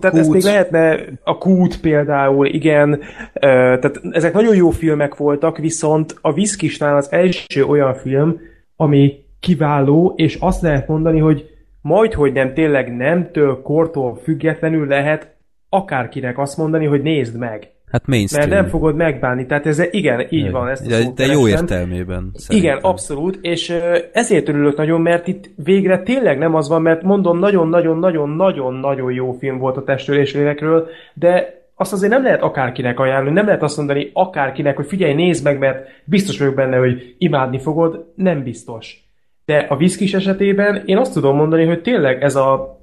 tehát 0.00 0.16
ezt 0.16 0.30
még 0.30 0.42
lehetne, 0.42 0.98
a 1.24 1.38
Kút 1.38 1.80
például, 1.80 2.46
igen, 2.46 3.00
tehát 3.40 4.00
ezek 4.10 4.32
nagyon 4.32 4.54
jó 4.54 4.70
filmek 4.70 5.16
voltak, 5.16 5.58
viszont 5.58 6.18
a 6.20 6.32
Viszkisnál 6.32 6.96
az 6.96 7.12
első 7.12 7.64
olyan 7.64 7.94
film, 7.94 8.40
ami 8.76 9.24
kiváló, 9.40 10.12
és 10.16 10.36
azt 10.40 10.62
lehet 10.62 10.88
mondani, 10.88 11.18
hogy 11.18 11.50
majd, 11.80 12.12
hogy 12.12 12.32
nem 12.32 12.54
tényleg 12.54 12.96
nemtől, 12.96 13.62
kortól 13.62 14.18
függetlenül 14.22 14.86
lehet 14.86 15.33
akárkinek 15.74 16.38
azt 16.38 16.56
mondani, 16.56 16.86
hogy 16.86 17.02
nézd 17.02 17.38
meg. 17.38 17.68
Hát 17.94 18.06
mainstream. 18.06 18.48
Mert 18.48 18.60
nem 18.60 18.70
fogod 18.70 18.96
megbánni. 18.96 19.46
Tehát 19.46 19.66
ez 19.66 19.82
igen, 19.90 20.26
így 20.28 20.50
van. 20.50 20.68
Ezt 20.68 20.88
de, 20.88 21.10
de 21.14 21.24
jó 21.24 21.48
értelmében. 21.48 22.18
Igen, 22.18 22.32
szerintem. 22.32 22.78
abszolút, 22.82 23.38
és 23.40 23.78
ezért 24.12 24.48
örülök 24.48 24.76
nagyon, 24.76 25.00
mert 25.00 25.26
itt 25.26 25.50
végre 25.64 25.98
tényleg 26.02 26.38
nem 26.38 26.54
az 26.54 26.68
van, 26.68 26.82
mert 26.82 27.02
mondom, 27.02 27.38
nagyon-nagyon-nagyon-nagyon-nagyon 27.38 29.12
jó 29.12 29.32
film 29.32 29.58
volt 29.58 29.76
a 29.76 29.84
testőréslélekről, 29.84 30.88
de 31.14 31.62
azt 31.74 31.92
azért 31.92 32.12
nem 32.12 32.22
lehet 32.22 32.42
akárkinek 32.42 33.00
ajánlani, 33.00 33.34
nem 33.34 33.46
lehet 33.46 33.62
azt 33.62 33.76
mondani 33.76 34.10
akárkinek, 34.12 34.76
hogy 34.76 34.86
figyelj, 34.86 35.14
nézd 35.14 35.44
meg, 35.44 35.58
mert 35.58 35.86
biztos 36.04 36.38
vagyok 36.38 36.54
benne, 36.54 36.76
hogy 36.76 37.14
imádni 37.18 37.58
fogod, 37.58 38.12
nem 38.14 38.42
biztos. 38.42 39.04
De 39.44 39.56
a 39.56 39.76
viszkis 39.76 40.14
esetében 40.14 40.82
én 40.84 40.96
azt 40.96 41.12
tudom 41.12 41.36
mondani, 41.36 41.64
hogy 41.64 41.82
tényleg 41.82 42.22
ez 42.22 42.36
a, 42.36 42.80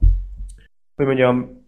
hogy 0.96 1.06
mondjam, 1.06 1.61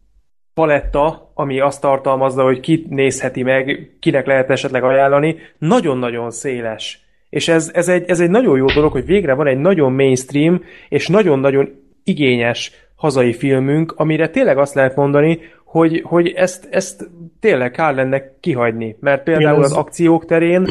paletta, 0.54 1.32
ami 1.34 1.60
azt 1.60 1.82
tartalmazza, 1.82 2.44
hogy 2.44 2.60
ki 2.60 2.86
nézheti 2.90 3.44
meg, 3.44 3.90
kinek 4.00 4.26
lehet 4.26 4.50
esetleg 4.50 4.84
ajánlani, 4.84 5.36
nagyon-nagyon 5.58 6.32
széles. 6.32 7.02
És 7.30 7.48
ez, 7.48 7.72
ez, 7.74 7.88
egy, 7.88 8.10
ez 8.10 8.20
egy 8.20 8.30
nagyon 8.30 8.58
jó 8.58 8.66
dolog, 8.66 8.92
hogy 8.92 9.06
végre 9.06 9.34
van 9.34 9.48
egy 9.48 9.58
nagyon 9.58 9.94
mainstream 9.94 10.64
és 10.90 11.08
nagyon-nagyon 11.08 11.70
igényes 12.04 12.72
hazai 12.96 13.34
filmünk, 13.34 13.94
amire 13.96 14.30
tényleg 14.30 14.58
azt 14.58 14.74
lehet 14.74 14.96
mondani, 14.96 15.40
hogy, 15.66 16.02
hogy 16.06 16.28
ezt, 16.28 16.68
ezt 16.72 17.10
tényleg 17.40 17.72
kár 17.72 17.96
lenne 17.96 18.22
kihagyni. 18.40 18.96
Mert 19.00 19.24
például 19.24 19.64
az 19.64 19.74
akciók 19.74 20.26
terén 20.26 20.68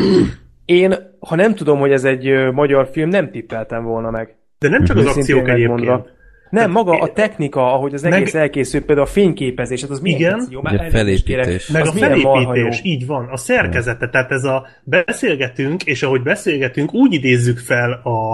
én, 0.65 0.95
ha 1.19 1.35
nem 1.37 1.55
tudom, 1.55 1.79
hogy 1.79 1.93
ez 1.93 2.05
egy 2.05 2.53
magyar 2.53 2.89
film, 2.93 3.09
nem 3.09 3.31
tippeltem 3.31 3.85
volna 3.85 4.11
meg. 4.11 4.37
De 4.59 4.69
nem 4.69 4.85
csak 4.85 4.97
az 4.97 5.07
akciók 5.07 5.49
egyébként. 5.49 6.21
Nem, 6.53 6.71
maga 6.71 6.99
a 6.99 7.13
technika, 7.13 7.75
ahogy 7.75 7.95
az 7.95 8.03
Meg- 8.03 8.13
egész 8.13 8.35
elkészült, 8.35 8.85
például 8.85 9.07
a 9.07 9.11
fényképezés, 9.11 9.81
hát 9.81 9.91
az 9.91 10.01
milyen 10.01 10.21
Igen. 10.21 10.61
Ugye 10.63 10.79
elnézést 10.79 11.25
kérek, 11.25 11.45
felépítés. 11.45 11.69
Meg 11.69 11.83
az 11.83 12.03
a 12.03 12.15
jó. 12.15 12.33
felépítés, 12.33 12.81
így 12.85 13.07
van, 13.07 13.29
a 13.31 13.37
szerkezete, 13.37 14.09
tehát 14.09 14.31
ez 14.31 14.45
a 14.45 14.67
beszélgetünk, 14.85 15.83
és 15.85 16.03
ahogy 16.03 16.23
beszélgetünk, 16.23 16.95
úgy 16.95 17.13
idézzük 17.13 17.59
fel 17.59 17.93
a, 17.93 18.33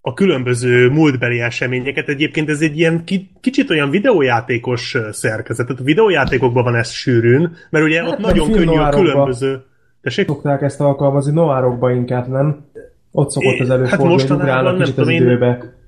a 0.00 0.14
különböző 0.14 0.88
múltbeli 0.88 1.40
eseményeket. 1.40 2.08
Egyébként 2.08 2.48
ez 2.48 2.60
egy 2.60 2.78
ilyen 2.78 3.04
ki, 3.04 3.30
kicsit 3.40 3.70
olyan 3.70 3.90
videójátékos 3.90 4.96
szerkezet. 5.10 5.66
Tehát 5.66 5.80
a 5.80 5.84
videójátékokban 5.84 6.64
van 6.64 6.74
ez 6.76 6.90
sűrűn, 6.90 7.56
mert 7.70 7.84
ugye 7.84 8.00
Hát 8.02 8.10
ott 8.10 8.18
meg 8.18 8.34
nagyon 8.34 8.50
könnyű 8.50 8.78
a 8.78 8.88
különböző... 8.88 9.62
Tessék? 10.02 10.26
Szokták 10.26 10.62
ezt 10.62 10.80
alkalmazni 10.80 11.32
noárokba 11.32 11.90
inkább, 11.90 12.28
nem? 12.28 12.66
Ott 13.10 13.30
szokott 13.30 13.58
az 13.60 13.68
hát 13.68 13.76
előfordulni, 13.76 14.12
hogy 14.12 14.20
mostanában 14.20 14.48
ugrálnak 14.48 14.72
nem 14.72 14.80
kicsit 14.80 14.98
az 14.98 15.04
tudom 15.04 15.20
én- 15.20 15.22
időbe. 15.22 15.80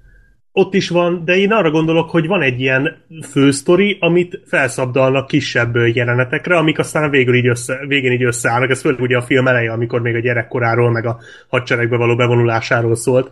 Ott 0.57 0.75
is 0.75 0.89
van, 0.89 1.25
de 1.25 1.37
én 1.37 1.53
arra 1.53 1.71
gondolok, 1.71 2.11
hogy 2.11 2.27
van 2.27 2.43
egy 2.43 2.61
ilyen 2.61 2.97
fősztori, 3.31 3.97
amit 4.01 4.41
felszabdalnak 4.47 5.27
kisebb 5.27 5.77
jelenetekre, 5.77 6.57
amik 6.57 6.79
aztán 6.79 7.11
végül 7.11 7.35
így 7.35 7.47
össze, 7.47 7.87
végén 7.87 8.13
így 8.13 8.23
összeállnak. 8.23 8.71
Ez 8.71 8.81
főleg 8.81 9.01
ugye 9.01 9.17
a 9.17 9.23
film 9.23 9.47
eleje, 9.47 9.73
amikor 9.73 10.01
még 10.01 10.15
a 10.15 10.21
gyerekkoráról, 10.21 10.91
meg 10.91 11.07
a 11.07 11.19
hadseregbe 11.49 11.97
való 11.97 12.17
bevonulásáról 12.17 12.95
szólt. 12.95 13.31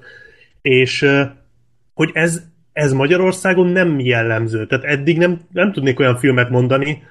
És 0.63 1.07
hogy 1.95 2.11
ez, 2.13 2.43
ez 2.73 2.93
Magyarországon 2.93 3.67
nem 3.67 4.01
jellemző. 4.01 4.67
Tehát 4.67 4.85
eddig 4.85 5.19
nem, 5.19 5.41
nem 5.53 5.73
tudnék 5.73 6.01
olyan 6.01 6.17
filmet 6.17 6.51
mondani, 6.51 7.03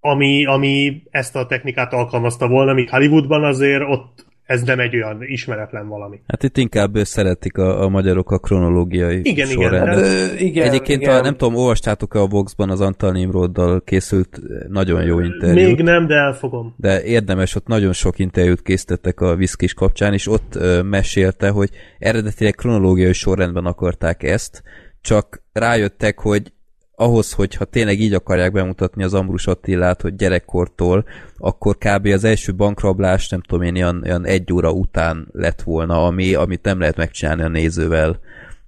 ami, 0.00 0.44
ami 0.46 1.02
ezt 1.10 1.36
a 1.36 1.46
technikát 1.46 1.92
alkalmazta 1.92 2.48
volna, 2.48 2.72
míg 2.72 2.90
Hollywoodban 2.90 3.44
azért 3.44 3.82
ott 3.86 4.26
ez 4.44 4.62
nem 4.62 4.80
egy 4.80 4.94
olyan 4.96 5.18
ismeretlen 5.22 5.88
valami. 5.88 6.20
Hát 6.26 6.42
itt 6.42 6.56
inkább 6.56 6.96
szeretik 6.96 7.58
a, 7.58 7.82
a 7.82 7.88
magyarok 7.88 8.30
a 8.30 8.38
kronológiai 8.38 9.18
Igen, 9.18 9.32
igen, 9.32 9.46
sorrendet. 9.46 9.94
de- 9.94 10.32
Ö, 10.32 10.36
igen, 10.36 10.68
Egyébként 10.68 11.00
igen. 11.02 11.18
A, 11.18 11.20
nem 11.20 11.36
tudom, 11.36 11.54
olvastátok-e 11.54 12.18
a 12.18 12.26
Voxban 12.26 12.70
az 12.70 12.80
Antal 12.80 13.12
Nimroddal 13.12 13.82
készült 13.84 14.40
nagyon 14.68 15.02
jó 15.04 15.20
interjú. 15.20 15.54
Még 15.66 15.82
nem, 15.82 16.06
de 16.06 16.14
elfogom. 16.14 16.74
de 16.76 17.02
érdemes, 17.04 17.54
ott 17.54 17.66
nagyon 17.66 17.92
sok 17.92 18.18
interjút 18.18 18.62
készítettek 18.62 19.20
a 19.20 19.34
viszkis 19.36 19.74
kapcsán, 19.74 20.12
és 20.12 20.28
ott 20.28 20.54
ö, 20.54 20.82
mesélte, 20.82 21.48
hogy 21.48 21.70
eredetileg 21.98 22.54
kronológiai 22.54 23.12
sorrendben 23.12 23.64
akarták 23.64 24.22
ezt, 24.22 24.62
csak 25.00 25.42
rájöttek, 25.52 26.18
hogy 26.18 26.51
ahhoz, 27.02 27.32
hogyha 27.32 27.64
tényleg 27.64 28.00
így 28.00 28.12
akarják 28.12 28.52
bemutatni 28.52 29.02
az 29.02 29.14
Ambrus 29.14 29.46
Attilát, 29.46 30.00
hogy 30.00 30.16
gyerekkortól, 30.16 31.04
akkor 31.38 31.76
kb. 31.78 32.06
az 32.06 32.24
első 32.24 32.54
bankrablás, 32.54 33.28
nem 33.28 33.40
tudom 33.40 33.64
én, 33.64 33.74
ilyen, 33.74 34.00
ilyen 34.04 34.26
egy 34.26 34.52
óra 34.52 34.70
után 34.70 35.28
lett 35.32 35.62
volna, 35.62 36.06
ami, 36.06 36.34
amit 36.34 36.62
nem 36.62 36.78
lehet 36.78 36.96
megcsinálni 36.96 37.42
a 37.42 37.48
nézővel, 37.48 38.20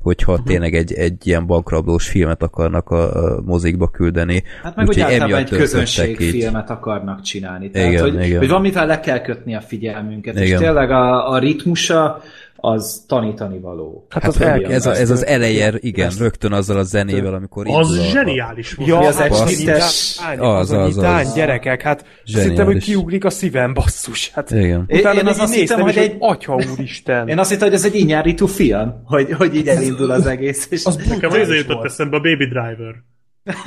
hogyha 0.05 0.33
uh-huh. 0.33 0.47
tényleg 0.47 0.75
egy, 0.75 0.93
egy 0.93 1.27
ilyen 1.27 1.47
bankrablós 1.47 2.09
filmet 2.09 2.43
akarnak 2.43 2.91
a, 2.91 3.35
a 3.37 3.41
mozikba 3.41 3.89
küldeni. 3.89 4.43
Hát 4.63 4.77
meg 4.77 4.87
úgy 4.87 4.97
Úgyhogy 4.97 5.13
általában 5.13 5.39
egy 5.39 5.49
közönségfilmet 5.49 6.71
akarnak 6.71 7.21
csinálni. 7.21 7.71
Tehát, 7.71 7.89
Igen, 7.89 8.03
hogy, 8.03 8.25
igen. 8.25 8.39
hogy 8.39 8.49
valamivel 8.49 8.87
le 8.87 9.01
kell 9.01 9.21
kötni 9.21 9.55
a 9.55 9.61
figyelmünket. 9.61 10.35
És 10.35 10.47
Igen. 10.47 10.61
tényleg 10.61 10.91
a, 10.91 11.31
a 11.31 11.39
ritmusa 11.39 12.23
az 12.71 13.05
tanítani 13.09 13.59
való. 13.59 14.07
Hát 14.11 14.23
Hát 14.23 14.35
az 14.35 14.41
el- 14.41 14.65
ez, 14.65 14.87
a, 14.87 14.97
ez 14.97 15.11
az 15.11 15.27
eleje, 15.27 15.73
igen, 15.79 16.07
Ezt- 16.07 16.19
rögtön 16.19 16.53
azzal 16.53 16.77
a 16.79 16.83
zenével, 16.83 17.35
amikor 17.35 17.67
Az 17.69 17.89
indul 17.89 18.05
a- 18.05 18.11
zseniális 18.11 18.75
volt. 18.75 18.89
Ja, 18.89 18.99
az 18.99 19.21
az, 19.21 20.71
Az, 20.71 20.71
az, 20.71 20.97
az, 20.97 21.35
gyerekek, 21.35 21.83
hát 21.83 22.05
hittem, 22.25 22.65
hogy 22.67 22.83
kiugrik 22.85 23.25
a 23.25 23.31
szívem, 23.31 23.75
basszus. 23.75 24.31
Hát 24.31 24.51
Igen. 24.51 24.85
Én- 24.87 24.99
utána 24.99 25.15
én 25.15 25.21
én 25.21 25.27
az 25.27 25.37
az 25.37 25.43
azt 25.43 25.55
hittem, 25.55 25.81
hogy 25.81 25.97
egy 25.97 26.17
atya 26.19 26.55
úristen. 26.55 27.29
Én 27.29 27.39
azt 27.39 27.51
hittem, 27.51 27.67
hogy 27.69 27.77
ez 27.77 27.85
egy 27.85 27.95
inyárító 27.95 28.47
film, 28.47 28.93
hogy, 29.05 29.33
hogy 29.33 29.55
így 29.55 29.69
elindul 29.69 30.11
az 30.11 30.27
egész. 30.27 30.67
És 30.71 30.85
Az 30.85 30.97
Nekem 31.09 31.31
ez 31.33 31.49
jutott 31.49 31.85
eszembe 31.85 32.17
a 32.17 32.21
Baby 32.21 32.45
Driver. 32.47 32.95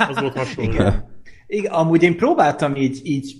Az 0.08 0.20
volt 0.20 0.36
hasonló. 0.38 0.70
Igen. 0.72 1.16
Igen, 1.50 1.72
amúgy 1.72 2.02
én 2.02 2.16
próbáltam 2.16 2.76
így, 2.76 3.00
így 3.04 3.34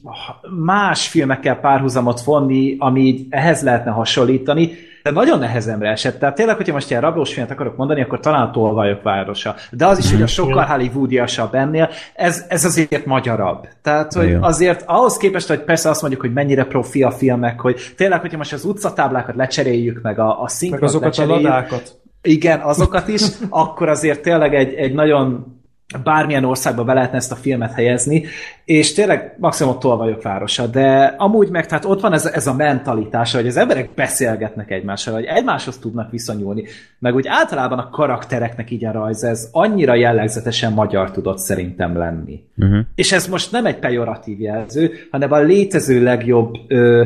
más 0.64 1.08
filmekkel 1.08 1.56
párhuzamot 1.60 2.20
vonni, 2.20 2.76
ami 2.78 3.00
így 3.00 3.26
ehhez 3.30 3.62
lehetne 3.62 3.90
hasonlítani, 3.90 4.72
nagyon 5.10 5.38
nehezemre 5.38 5.90
esett. 5.90 6.18
Tehát 6.18 6.34
tényleg, 6.34 6.56
hogyha 6.56 6.72
most 6.72 6.90
ilyen 6.90 7.02
rablós 7.02 7.32
filmet 7.32 7.52
akarok 7.52 7.76
mondani, 7.76 8.02
akkor 8.02 8.20
talán 8.20 8.42
a 8.42 8.50
Tolvajok 8.50 9.02
városa. 9.02 9.54
De 9.70 9.86
az 9.86 9.98
is, 9.98 10.10
hogy 10.10 10.22
a 10.22 10.26
sokkal 10.26 10.64
hollywoodiasabb 10.64 11.54
ennél, 11.54 11.90
ez, 12.14 12.44
ez 12.48 12.64
azért 12.64 13.06
magyarabb. 13.06 13.68
Tehát, 13.82 14.12
hogy 14.12 14.26
Igen. 14.26 14.42
azért 14.42 14.82
ahhoz 14.86 15.16
képest, 15.16 15.48
hogy 15.48 15.60
persze 15.60 15.88
azt 15.88 16.00
mondjuk, 16.00 16.22
hogy 16.22 16.32
mennyire 16.32 16.64
profi 16.64 17.02
a 17.02 17.10
filmek, 17.10 17.60
hogy 17.60 17.80
tényleg, 17.96 18.20
hogyha 18.20 18.36
most 18.36 18.52
az 18.52 18.64
utcatáblákat 18.64 19.36
lecseréljük, 19.36 20.02
meg 20.02 20.18
a, 20.18 20.42
a 20.42 20.48
Meg 20.70 20.82
azokat 20.82 21.18
a 21.18 21.26
ladákat. 21.26 21.98
igen, 22.22 22.60
azokat 22.60 23.08
is, 23.08 23.22
akkor 23.48 23.88
azért 23.88 24.22
tényleg 24.22 24.54
egy, 24.54 24.74
egy 24.74 24.94
nagyon 24.94 25.56
bármilyen 26.04 26.44
országba 26.44 26.84
be 26.84 26.92
lehetne 26.92 27.16
ezt 27.16 27.32
a 27.32 27.36
filmet 27.36 27.72
helyezni, 27.72 28.24
és 28.64 28.92
tényleg 28.92 29.36
maximum 29.38 29.78
vagyok 29.80 30.22
városa, 30.22 30.66
de 30.66 31.14
amúgy 31.18 31.48
meg 31.48 31.66
tehát 31.66 31.84
ott 31.84 32.00
van 32.00 32.12
ez, 32.12 32.26
ez 32.26 32.46
a 32.46 32.54
mentalitása, 32.54 33.36
hogy 33.36 33.46
az 33.46 33.56
emberek 33.56 33.90
beszélgetnek 33.94 34.70
egymással, 34.70 35.14
hogy 35.14 35.24
egymáshoz 35.24 35.78
tudnak 35.78 36.10
viszonyulni, 36.10 36.64
meg 36.98 37.14
úgy 37.14 37.26
általában 37.26 37.78
a 37.78 37.90
karaktereknek 37.90 38.70
így 38.70 38.84
a 38.84 38.92
rajz, 38.92 39.24
ez 39.24 39.48
annyira 39.52 39.94
jellegzetesen 39.94 40.72
magyar 40.72 41.10
tudott 41.10 41.38
szerintem 41.38 41.96
lenni. 41.96 42.42
Uh-huh. 42.56 42.78
És 42.94 43.12
ez 43.12 43.26
most 43.26 43.52
nem 43.52 43.66
egy 43.66 43.78
pejoratív 43.78 44.40
jelző, 44.40 44.90
hanem 45.10 45.32
a 45.32 45.38
létező 45.38 46.02
legjobb 46.02 46.54
ö, 46.68 47.04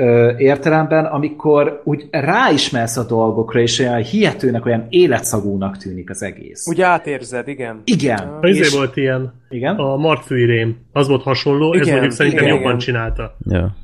ö, 0.00 0.32
értelemben, 0.36 1.04
amikor 1.04 1.80
úgy 1.84 2.08
ráismersz 2.10 2.96
a 2.96 3.06
dolgokra, 3.06 3.60
és 3.60 3.78
olyan 3.78 4.02
hihetőnek, 4.02 4.66
olyan 4.66 4.86
életszagúnak 4.88 5.76
tűnik 5.76 6.10
az 6.10 6.22
egész. 6.22 6.68
Úgy 6.68 6.80
átérzed, 6.80 7.48
igen. 7.48 7.80
Igen. 7.84 8.38
És, 8.40 8.58
izé 8.58 8.76
volt 8.76 8.96
ilyen. 8.96 9.32
igen? 9.48 9.76
A 9.76 9.96
Martfűi 9.96 10.44
Rém. 10.44 10.76
Az 10.92 11.08
volt 11.08 11.22
hasonló, 11.22 11.72
ez 11.72 11.80
Igen, 11.80 11.92
mondjuk 11.92 12.12
szerintem 12.12 12.42
igen, 12.42 12.54
jobban 12.54 12.68
igen. 12.68 12.78
csinálta. 12.78 13.36
Ja. 13.50 13.76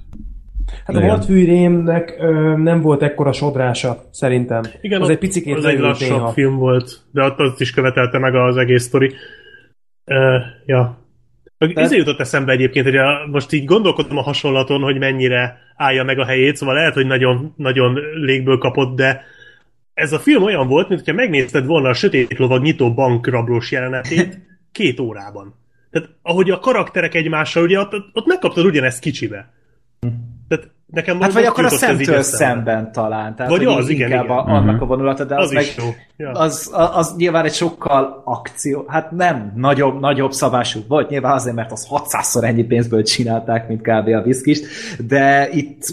Hát 0.84 0.96
a 0.96 0.98
Igen. 0.98 1.06
Martfűrémnek 1.06 2.16
ö, 2.20 2.56
nem 2.56 2.80
volt 2.80 3.02
ekkora 3.02 3.32
sodrása, 3.32 4.02
szerintem. 4.10 4.62
Igen, 4.80 5.02
az 5.02 5.08
egy 5.08 5.18
picikét 5.18 5.56
az 5.56 5.64
egy 5.64 5.78
lassabb 5.78 6.18
néha. 6.18 6.28
film 6.28 6.56
volt, 6.56 7.00
de 7.12 7.22
ott 7.22 7.38
azt 7.38 7.60
is 7.60 7.70
követelte 7.70 8.18
meg 8.18 8.34
az 8.34 8.56
egész 8.56 8.82
sztori. 8.82 9.06
Uh, 10.06 10.16
ja. 10.66 10.98
Tehát- 11.58 11.78
Ez 11.78 11.92
jutott 11.92 12.20
eszembe 12.20 12.52
egyébként, 12.52 12.84
hogy 12.84 12.96
a, 12.96 13.26
most 13.30 13.52
így 13.52 13.64
gondolkodom 13.64 14.16
a 14.16 14.22
hasonlaton, 14.22 14.82
hogy 14.82 14.98
mennyire 14.98 15.58
állja 15.76 16.04
meg 16.04 16.18
a 16.18 16.24
helyét, 16.24 16.56
szóval 16.56 16.74
lehet, 16.74 16.94
hogy 16.94 17.06
nagyon, 17.06 17.54
nagyon 17.56 17.98
légből 18.14 18.58
kapott, 18.58 18.96
de 18.96 19.24
ez 19.94 20.12
a 20.12 20.18
film 20.18 20.42
olyan 20.42 20.68
volt, 20.68 20.88
mintha 20.88 21.12
megnézted 21.12 21.66
volna 21.66 21.88
a 21.88 21.94
Sötét 21.94 22.38
Lovag 22.38 22.62
nyitó 22.62 22.94
bankrablós 22.94 23.70
jelenetét 23.72 24.38
két 24.72 25.00
órában. 25.00 25.54
Tehát 25.90 26.08
ahogy 26.22 26.50
a 26.50 26.58
karakterek 26.58 27.14
egymással, 27.14 27.62
ugye 27.62 27.78
ott, 27.78 27.92
ott 28.12 28.26
megkaptad 28.26 28.64
ugyanezt 28.64 29.00
kicsibe. 29.00 29.52
Nekem 30.86 31.20
Hát 31.20 31.32
vagy 31.32 31.44
akkor 31.44 31.64
a 31.64 31.68
szemtől 31.68 32.22
szemben 32.22 32.92
talán. 32.92 33.36
Tehát, 33.36 33.50
Vagy 33.52 33.64
az, 33.64 33.88
igen, 33.88 34.10
inkább 34.10 34.24
igen. 34.24 34.36
A, 34.36 34.44
annak 34.46 34.74
Mhm. 34.74 34.82
a 34.82 34.86
vonulata, 34.86 35.24
de 35.24 35.36
az, 35.36 35.44
Az 35.44 35.52
meg. 35.52 35.64
Ja. 36.16 36.30
az, 36.30 36.70
az, 36.72 36.88
az 36.92 37.14
nyilván 37.16 37.44
egy 37.44 37.54
sokkal 37.54 38.22
akció, 38.24 38.84
hát 38.88 39.10
nem 39.10 39.52
nagyobb, 39.56 40.00
nagyobb 40.00 40.32
szabású 40.32 40.80
volt, 40.88 41.08
nyilván 41.08 41.32
azért, 41.32 41.54
mert 41.56 41.72
az 41.72 41.86
600-szor 41.90 42.42
ennyi 42.44 42.64
pénzből 42.64 43.02
csinálták, 43.02 43.68
mint 43.68 43.80
kb. 43.80 44.08
a 44.08 44.22
viszkist, 44.22 44.64
de 45.06 45.48
itt 45.52 45.86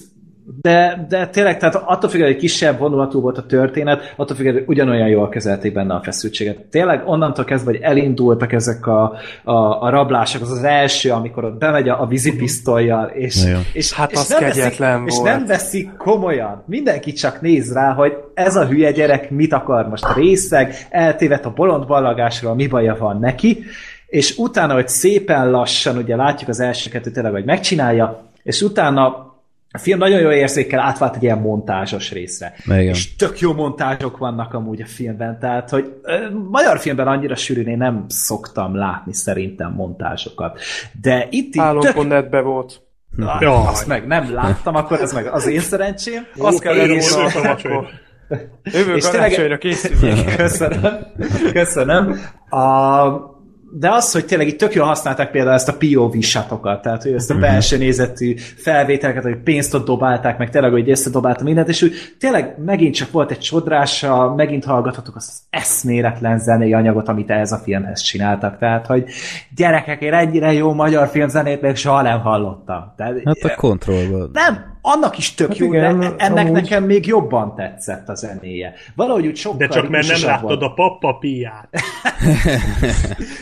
de, 0.62 1.06
de 1.10 1.28
tényleg, 1.28 1.58
tehát 1.58 1.76
attól 1.76 2.10
függően, 2.10 2.32
hogy 2.32 2.40
kisebb 2.40 2.80
vonulatú 2.80 3.22
volt 3.22 3.38
a 3.38 3.46
történet, 3.46 4.14
attól 4.18 4.36
függően, 4.36 4.56
hogy 4.56 4.64
ugyanolyan 4.68 5.08
jól 5.08 5.30
kezelték 5.30 5.74
benne 5.74 5.94
a 5.94 6.02
feszültséget. 6.04 6.58
Tényleg 6.58 7.08
onnantól 7.08 7.46
kezdve, 7.46 7.72
hogy 7.72 7.82
elindultak 7.82 8.54
ezek 8.54 8.88
a, 8.88 9.14
a, 9.44 9.82
a 9.82 9.90
rablások, 9.90 10.42
az 10.42 10.52
az 10.52 10.64
első, 10.64 11.12
amikor 11.12 11.44
ott 11.44 11.58
bemegy 11.58 11.90
a, 11.90 12.02
a 12.02 12.06
vízipisztolyjal, 12.06 13.08
és, 13.08 13.44
és, 13.74 13.94
Hát 13.94 14.12
és, 14.12 14.18
az 14.18 14.30
nem 14.30 14.40
kegyetlen 14.40 15.04
veszik, 15.04 15.20
volt. 15.20 15.32
és 15.32 15.38
nem 15.38 15.46
veszik 15.48 15.96
komolyan. 15.98 16.64
Mindenki 16.66 17.12
csak 17.12 17.42
néz 17.42 17.74
rá, 17.74 17.94
hogy 17.94 18.14
ez 18.34 18.56
a 18.56 18.66
hülye 18.66 18.92
gyerek 18.92 19.30
mit 19.30 19.54
akar 19.54 19.90
most 19.90 20.14
részeg, 20.16 20.76
eltévedt 20.90 21.46
a 21.46 21.54
bolond 21.56 21.86
ballagásról, 21.88 22.56
mi 22.56 22.68
baja 22.68 22.96
van 23.00 23.20
neki, 23.20 23.64
és 24.08 24.38
utána, 24.38 24.74
hogy 24.74 24.88
szépen 24.88 25.52
lassan, 25.52 25.98
ugye 25.98 26.16
látjuk 26.16 26.50
az 26.50 26.60
első 26.60 26.90
kettő 26.90 27.12
tényleg, 27.12 27.32
hogy 27.32 27.46
megcsinálja, 27.46 28.24
és 28.44 28.62
utána 28.62 29.33
a 29.76 29.78
film 29.78 29.98
nagyon 29.98 30.20
jó 30.20 30.32
érzékkel 30.32 30.80
átvált 30.80 31.16
egy 31.16 31.24
ilyen 31.24 31.38
montázsos 31.38 32.12
részre. 32.12 32.54
Igen. 32.66 32.80
És 32.80 33.16
tök 33.16 33.40
jó 33.40 33.54
montázsok 33.54 34.18
vannak 34.18 34.54
amúgy 34.54 34.82
a 34.82 34.86
filmben, 34.86 35.40
tehát, 35.40 35.70
hogy 35.70 35.94
ö, 36.02 36.30
magyar 36.50 36.80
filmben 36.80 37.08
annyira 37.08 37.36
sűrűn 37.36 37.68
én 37.68 37.78
nem 37.78 38.06
szoktam 38.08 38.76
látni 38.76 39.14
szerintem 39.14 39.72
montázsokat. 39.72 40.60
De 41.02 41.28
itt 41.30 41.46
így 41.46 41.52
tök... 41.52 41.62
Álomponetbe 41.62 42.42
volt. 42.42 42.82
Ah, 43.20 43.42
Jaj. 43.42 43.66
Azt 43.68 43.88
meg 43.88 44.08
nem 44.08 44.34
láttam, 44.34 44.76
akkor 44.76 45.00
ez 45.02 45.14
meg 45.14 45.26
az 45.28 45.48
én 45.48 45.60
szerencsém. 45.60 46.28
Azt 46.38 46.60
kell 46.60 46.76
öröm, 46.76 47.00
akkor 47.44 47.88
jövő 48.64 48.96
És 48.96 49.04
tényleg- 49.04 49.12
karácsonyra 49.30 49.58
készüljünk. 49.58 50.36
Köszönöm. 50.36 50.98
Köszönöm. 51.54 52.20
A, 52.50 52.58
de 53.76 53.90
az, 53.92 54.12
hogy 54.12 54.26
tényleg 54.26 54.48
itt 54.48 54.58
tök 54.58 54.74
jól 54.74 54.86
használták 54.86 55.32
például 55.32 55.56
ezt 55.56 55.70
a 55.70 55.78
POV 55.78 56.20
shatokat, 56.20 56.82
tehát 56.82 57.04
hogy 57.04 57.14
ezt 57.14 57.32
a 57.32 57.36
belső 57.36 57.78
nézetű 57.78 58.36
felvételeket, 58.38 59.24
hogy 59.24 59.38
pénzt 59.38 59.74
ott 59.74 59.86
dobálták, 59.86 60.38
meg 60.38 60.50
tényleg, 60.50 60.72
hogy 60.72 60.90
összedobálta 60.90 61.44
mindent, 61.44 61.68
és 61.68 61.82
úgy 61.82 61.94
tényleg 62.20 62.56
megint 62.66 62.96
csak 62.96 63.12
volt 63.12 63.32
egy 63.32 63.40
csodrása, 63.40 64.34
megint 64.36 64.66
hallgathatok 64.66 65.16
azt 65.16 65.30
az 65.30 65.42
eszméletlen 65.50 66.40
zenei 66.40 66.74
anyagot, 66.74 67.08
amit 67.08 67.30
ehhez 67.30 67.52
a 67.52 67.58
filmhez 67.58 68.02
csináltak. 68.02 68.58
Tehát, 68.58 68.86
hogy 68.86 69.06
gyerekek, 69.56 70.02
én 70.02 70.14
ennyire 70.14 70.54
jó 70.54 70.74
magyar 70.74 71.08
filmzenét 71.08 71.62
még 71.62 71.76
soha 71.76 72.02
nem 72.02 72.20
hallottam. 72.20 72.94
Tehát, 72.98 73.14
Hát 73.24 73.52
a 73.52 73.56
kontrollban. 73.56 74.30
nem, 74.34 74.73
annak 74.86 75.18
is 75.18 75.34
tök 75.34 75.48
Hát 75.48 75.58
jó, 75.58 75.68
igen, 75.74 76.00
de 76.00 76.14
ennek 76.18 76.46
amúgy- 76.46 76.62
nekem 76.62 76.84
még 76.84 77.06
jobban 77.06 77.56
tetszett 77.56 78.10
a 78.10 78.16
zenéje. 78.16 78.74
Valahogy 78.96 79.26
úgy 79.28 79.36
sokkal 79.38 79.58
De 79.58 79.68
csak 79.68 79.90
mert 79.90 80.08
nem 80.08 80.22
láttad 80.24 80.42
volt. 80.42 80.62
a 80.62 80.74
pappapiát. 80.74 81.68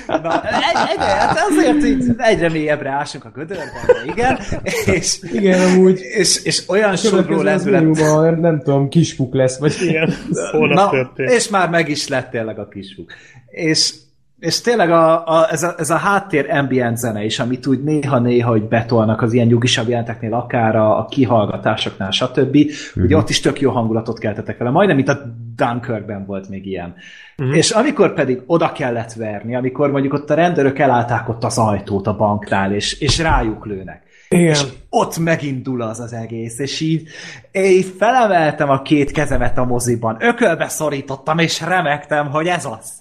Na, 0.07 0.43
egy, 0.43 0.89
egy, 0.91 0.97
hát 0.97 1.37
azért 1.49 1.83
így 1.85 2.03
egyre 2.17 2.49
mélyebbre 2.49 2.89
ásunk 2.89 3.25
a 3.25 3.29
gödörben, 3.29 3.85
de 3.87 4.11
igen, 4.11 4.39
és, 4.85 5.19
Igen, 5.33 5.69
amúgy 5.71 5.99
és, 5.99 6.43
és 6.43 6.63
olyan 6.69 6.89
az 6.89 7.11
lendület, 7.11 7.65
nem, 7.65 8.39
nem 8.39 8.61
tudom, 8.61 8.89
kispuk 8.89 9.33
lesz, 9.33 9.57
vagy 9.57 9.75
Igen, 9.81 10.13
holnap 10.51 10.75
Na, 10.77 10.89
történt. 10.89 11.29
és 11.29 11.49
már 11.49 11.69
meg 11.69 11.89
is 11.89 12.07
lett 12.07 12.29
tényleg 12.31 12.59
a 12.59 12.67
kisfuk. 12.67 13.11
És, 13.47 13.93
és 14.41 14.61
tényleg 14.61 14.91
a, 14.91 15.27
a, 15.27 15.51
ez, 15.51 15.63
a, 15.63 15.73
ez 15.77 15.89
a 15.89 15.95
háttér 15.95 16.49
ambient 16.49 16.97
zene 16.97 17.23
is, 17.23 17.39
amit 17.39 17.67
úgy 17.67 17.83
néha-néha 17.83 18.49
hogy 18.49 18.67
betolnak 18.67 19.21
az 19.21 19.33
ilyen 19.33 19.47
nyugisabb 19.47 19.87
jelenteknél, 19.87 20.33
akár 20.33 20.75
a, 20.75 20.97
a 20.97 21.05
kihallgatásoknál, 21.05 22.11
stb. 22.11 22.55
Uh-huh. 22.55 23.03
Ugye 23.03 23.17
ott 23.17 23.29
is 23.29 23.39
tök 23.39 23.61
jó 23.61 23.71
hangulatot 23.71 24.19
keltetek 24.19 24.57
vele. 24.57 24.69
Majdnem, 24.69 24.95
mint 24.95 25.09
a 25.09 25.21
Dunkirkben 25.55 26.25
volt 26.25 26.49
még 26.49 26.65
ilyen. 26.65 26.93
Uh-huh. 27.37 27.57
És 27.57 27.71
amikor 27.71 28.13
pedig 28.13 28.41
oda 28.45 28.71
kellett 28.71 29.13
verni, 29.13 29.55
amikor 29.55 29.91
mondjuk 29.91 30.13
ott 30.13 30.29
a 30.29 30.33
rendőrök 30.33 30.79
elállták 30.79 31.29
ott 31.29 31.43
az 31.43 31.57
ajtót 31.57 32.07
a 32.07 32.15
banknál, 32.15 32.73
és, 32.73 32.99
és 32.99 33.19
rájuk 33.19 33.65
lőnek. 33.65 34.03
Igen. 34.29 34.45
És 34.45 34.63
ott 34.89 35.17
megindul 35.17 35.81
az 35.81 35.99
az 35.99 36.13
egész, 36.13 36.59
és 36.59 36.79
így 36.79 37.07
én 37.51 37.81
felemeltem 37.97 38.69
a 38.69 38.81
két 38.81 39.11
kezemet 39.11 39.57
a 39.57 39.65
moziban, 39.65 40.17
ökölbe 40.19 40.67
szorítottam, 40.67 41.37
és 41.37 41.61
remektem, 41.61 42.29
hogy 42.29 42.47
ez 42.47 42.65
az. 42.65 42.99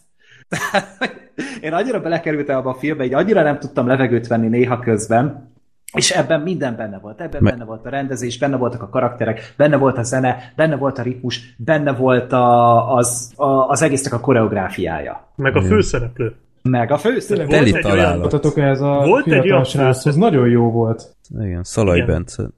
Én 1.60 1.72
annyira 1.72 2.00
belekerültem 2.00 2.56
abba 2.56 2.70
a 2.70 2.74
filmbe, 2.74 3.04
így 3.04 3.14
annyira 3.14 3.42
nem 3.42 3.58
tudtam 3.58 3.86
levegőt 3.86 4.26
venni 4.26 4.48
néha 4.48 4.78
közben, 4.78 5.48
és 5.92 6.10
ebben 6.10 6.40
minden 6.40 6.76
benne 6.76 6.98
volt. 6.98 7.20
Ebben 7.20 7.42
benne 7.44 7.64
volt 7.64 7.86
a 7.86 7.88
rendezés, 7.88 8.38
benne 8.38 8.56
voltak 8.56 8.82
a 8.82 8.88
karakterek, 8.88 9.54
benne 9.56 9.76
volt 9.76 9.98
a 9.98 10.02
zene, 10.02 10.52
benne 10.56 10.76
volt 10.76 10.98
a 10.98 11.02
ritmus, 11.02 11.54
benne 11.58 11.92
volt 11.92 12.32
a, 12.32 12.94
az, 12.94 13.32
a, 13.36 13.44
az 13.68 13.82
egésznek 13.82 14.12
a 14.12 14.20
koreográfiája. 14.20 15.32
Meg 15.36 15.56
a 15.56 15.62
főszereplő. 15.62 16.34
Meg 16.62 16.90
a 16.90 16.96
főszereplő. 16.98 17.56
Teli 17.56 17.74
egy 17.76 17.84
olyan- 17.84 18.20
találat. 18.20 18.56
ez 18.56 18.80
a 18.80 19.02
Volt 19.06 19.26
egy 19.26 19.50
olyan 19.50 19.64
sráchoz, 19.64 20.02
főszereplő. 20.02 20.20
nagyon 20.38 20.48
jó 20.48 20.70
volt. 20.70 21.16
Igen, 21.40 21.62
Szalai 21.64 21.96
Igen. 21.96 22.08
Bence. 22.08 22.48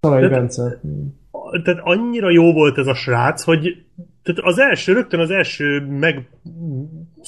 Szalai 0.00 0.20
De- 0.20 0.28
Bence. 0.28 0.80
Tehát 1.64 1.80
annyira 1.82 2.30
jó 2.30 2.52
volt 2.52 2.78
ez 2.78 2.86
a 2.86 2.94
srác, 2.94 3.42
hogy 3.42 3.84
tehát 4.22 4.40
az 4.42 4.58
első, 4.58 4.92
rögtön 4.92 5.20
az 5.20 5.30
első 5.30 5.86
meg 5.90 6.28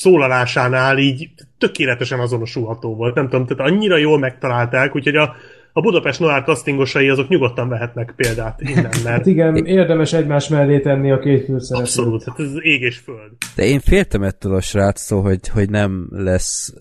szólalásánál 0.01 0.99
így 0.99 1.31
tökéletesen 1.59 2.21
azonosulható 2.21 2.95
volt. 2.95 3.15
Nem 3.15 3.29
tudom, 3.29 3.47
tehát 3.47 3.73
annyira 3.73 3.97
jól 3.97 4.19
megtalálták, 4.19 4.97
úgyhogy 4.97 5.17
a, 5.17 5.35
a 5.73 5.81
Budapest 5.81 6.21
Noir 6.21 6.43
castingosai 6.43 7.09
azok 7.09 7.29
nyugodtan 7.29 7.69
vehetnek 7.69 8.13
példát 8.17 8.61
innen, 8.61 8.83
mert 8.83 9.05
Hát 9.05 9.27
igen, 9.27 9.57
érdemes 9.57 10.13
egymás 10.13 10.49
mellé 10.49 10.81
tenni 10.81 11.11
a 11.11 11.19
két 11.19 11.45
főszereplőt. 11.45 11.81
abszolút, 11.81 12.25
hát 12.25 12.39
ez 12.39 12.53
ég 12.63 12.81
és 12.81 12.97
föld. 12.97 13.31
De 13.55 13.65
én 13.65 13.81
féltem 13.81 14.23
ettől 14.23 14.55
a 14.55 14.61
sráctól, 14.61 15.23
hogy, 15.23 15.49
hogy 15.49 15.71
nem 15.71 16.09
lesz 16.11 16.75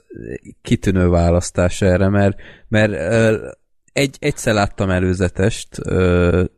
kitűnő 0.62 1.08
választás 1.08 1.82
erre, 1.82 2.10
mert, 2.10 2.38
mert 2.68 2.92
egy, 4.00 4.18
egyszer 4.20 4.54
láttam 4.54 4.90
előzetest, 4.90 5.68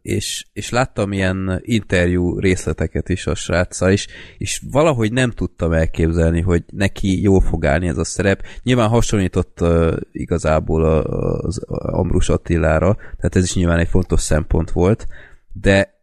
és, 0.02 0.46
és 0.54 0.70
láttam 0.70 1.12
ilyen 1.12 1.60
interjú 1.62 2.40
részleteket 2.40 3.10
is 3.10 3.28
a 3.28 3.36
sráccal, 3.36 3.92
és, 3.92 4.08
és 4.38 4.62
valahogy 4.72 5.12
nem 5.14 5.32
tudtam 5.32 5.72
elképzelni, 5.72 6.42
hogy 6.42 6.64
neki 6.72 7.22
jól 7.22 7.42
fog 7.42 7.66
állni 7.66 7.88
ez 7.88 7.98
a 7.98 8.04
szerep. 8.04 8.44
Nyilván 8.64 8.90
hasonlított 8.90 9.64
igazából 10.12 10.84
az 10.84 11.64
Ambrus 11.68 12.30
Attilára, 12.30 12.96
tehát 12.96 13.36
ez 13.36 13.44
is 13.44 13.54
nyilván 13.56 13.80
egy 13.80 13.90
fontos 13.90 14.22
szempont 14.22 14.72
volt, 14.72 15.08
de 15.54 16.00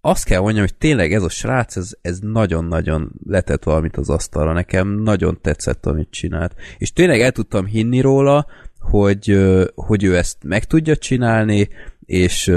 azt 0.00 0.24
kell 0.24 0.40
mondjam, 0.40 0.64
hogy 0.64 0.74
tényleg 0.74 1.12
ez 1.12 1.22
a 1.22 1.28
srác, 1.28 1.76
ez, 1.76 1.90
ez 2.02 2.18
nagyon-nagyon 2.18 3.12
letett 3.26 3.64
valamit 3.64 3.96
az 3.96 4.10
asztalra. 4.10 4.52
Nekem 4.52 4.88
nagyon 4.88 5.38
tetszett, 5.40 5.86
amit 5.86 6.10
csinált. 6.10 6.54
És 6.78 6.92
tényleg 6.92 7.20
el 7.20 7.32
tudtam 7.32 7.66
hinni 7.66 8.00
róla, 8.00 8.46
hogy, 8.90 9.44
hogy 9.74 10.04
ő 10.04 10.16
ezt 10.16 10.36
meg 10.44 10.64
tudja 10.64 10.96
csinálni, 10.96 11.68
és, 12.04 12.52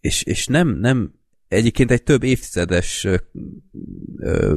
és, 0.00 0.22
és 0.22 0.46
nem, 0.46 0.68
nem 0.80 1.12
egyébként 1.48 1.90
egy 1.90 2.02
több 2.02 2.22
évtizedes 2.22 3.06
ö, 4.18 4.54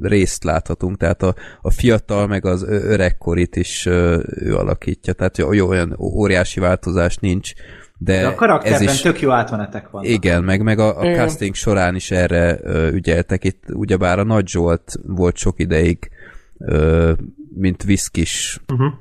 részt 0.00 0.44
láthatunk, 0.44 0.96
tehát 0.96 1.22
a, 1.22 1.34
a 1.60 1.70
fiatal 1.70 2.26
meg 2.26 2.44
az 2.44 2.62
öregkorit 2.62 3.56
is 3.56 3.86
ö, 3.86 4.22
ő 4.26 4.54
alakítja, 4.56 5.12
tehát 5.12 5.38
jó, 5.38 5.52
jó, 5.52 5.68
olyan 5.68 5.96
óriási 6.00 6.60
változás 6.60 7.16
nincs, 7.16 7.52
de, 7.98 8.20
De 8.20 8.26
a 8.26 8.34
karakterben 8.34 8.82
ez 8.88 8.94
is, 8.94 9.00
tök 9.00 9.20
jó 9.20 9.30
átmenetek 9.30 9.90
vannak. 9.90 10.08
igen, 10.08 10.44
meg, 10.44 10.62
meg 10.62 10.78
a, 10.78 11.00
a 11.00 11.04
Igen. 11.04 11.16
casting 11.16 11.54
során 11.54 11.94
is 11.94 12.10
erre 12.10 12.58
ö, 12.62 12.88
ügyeltek. 12.88 13.44
Itt 13.44 13.62
ugyebár 13.72 14.18
a 14.18 14.24
Nagy 14.24 14.48
Zsolt 14.48 14.92
volt 15.06 15.36
sok 15.36 15.60
ideig, 15.60 16.10
ö, 16.58 17.12
mint 17.56 17.82
viszkis, 17.82 18.60
Uh-huh. 18.72 18.92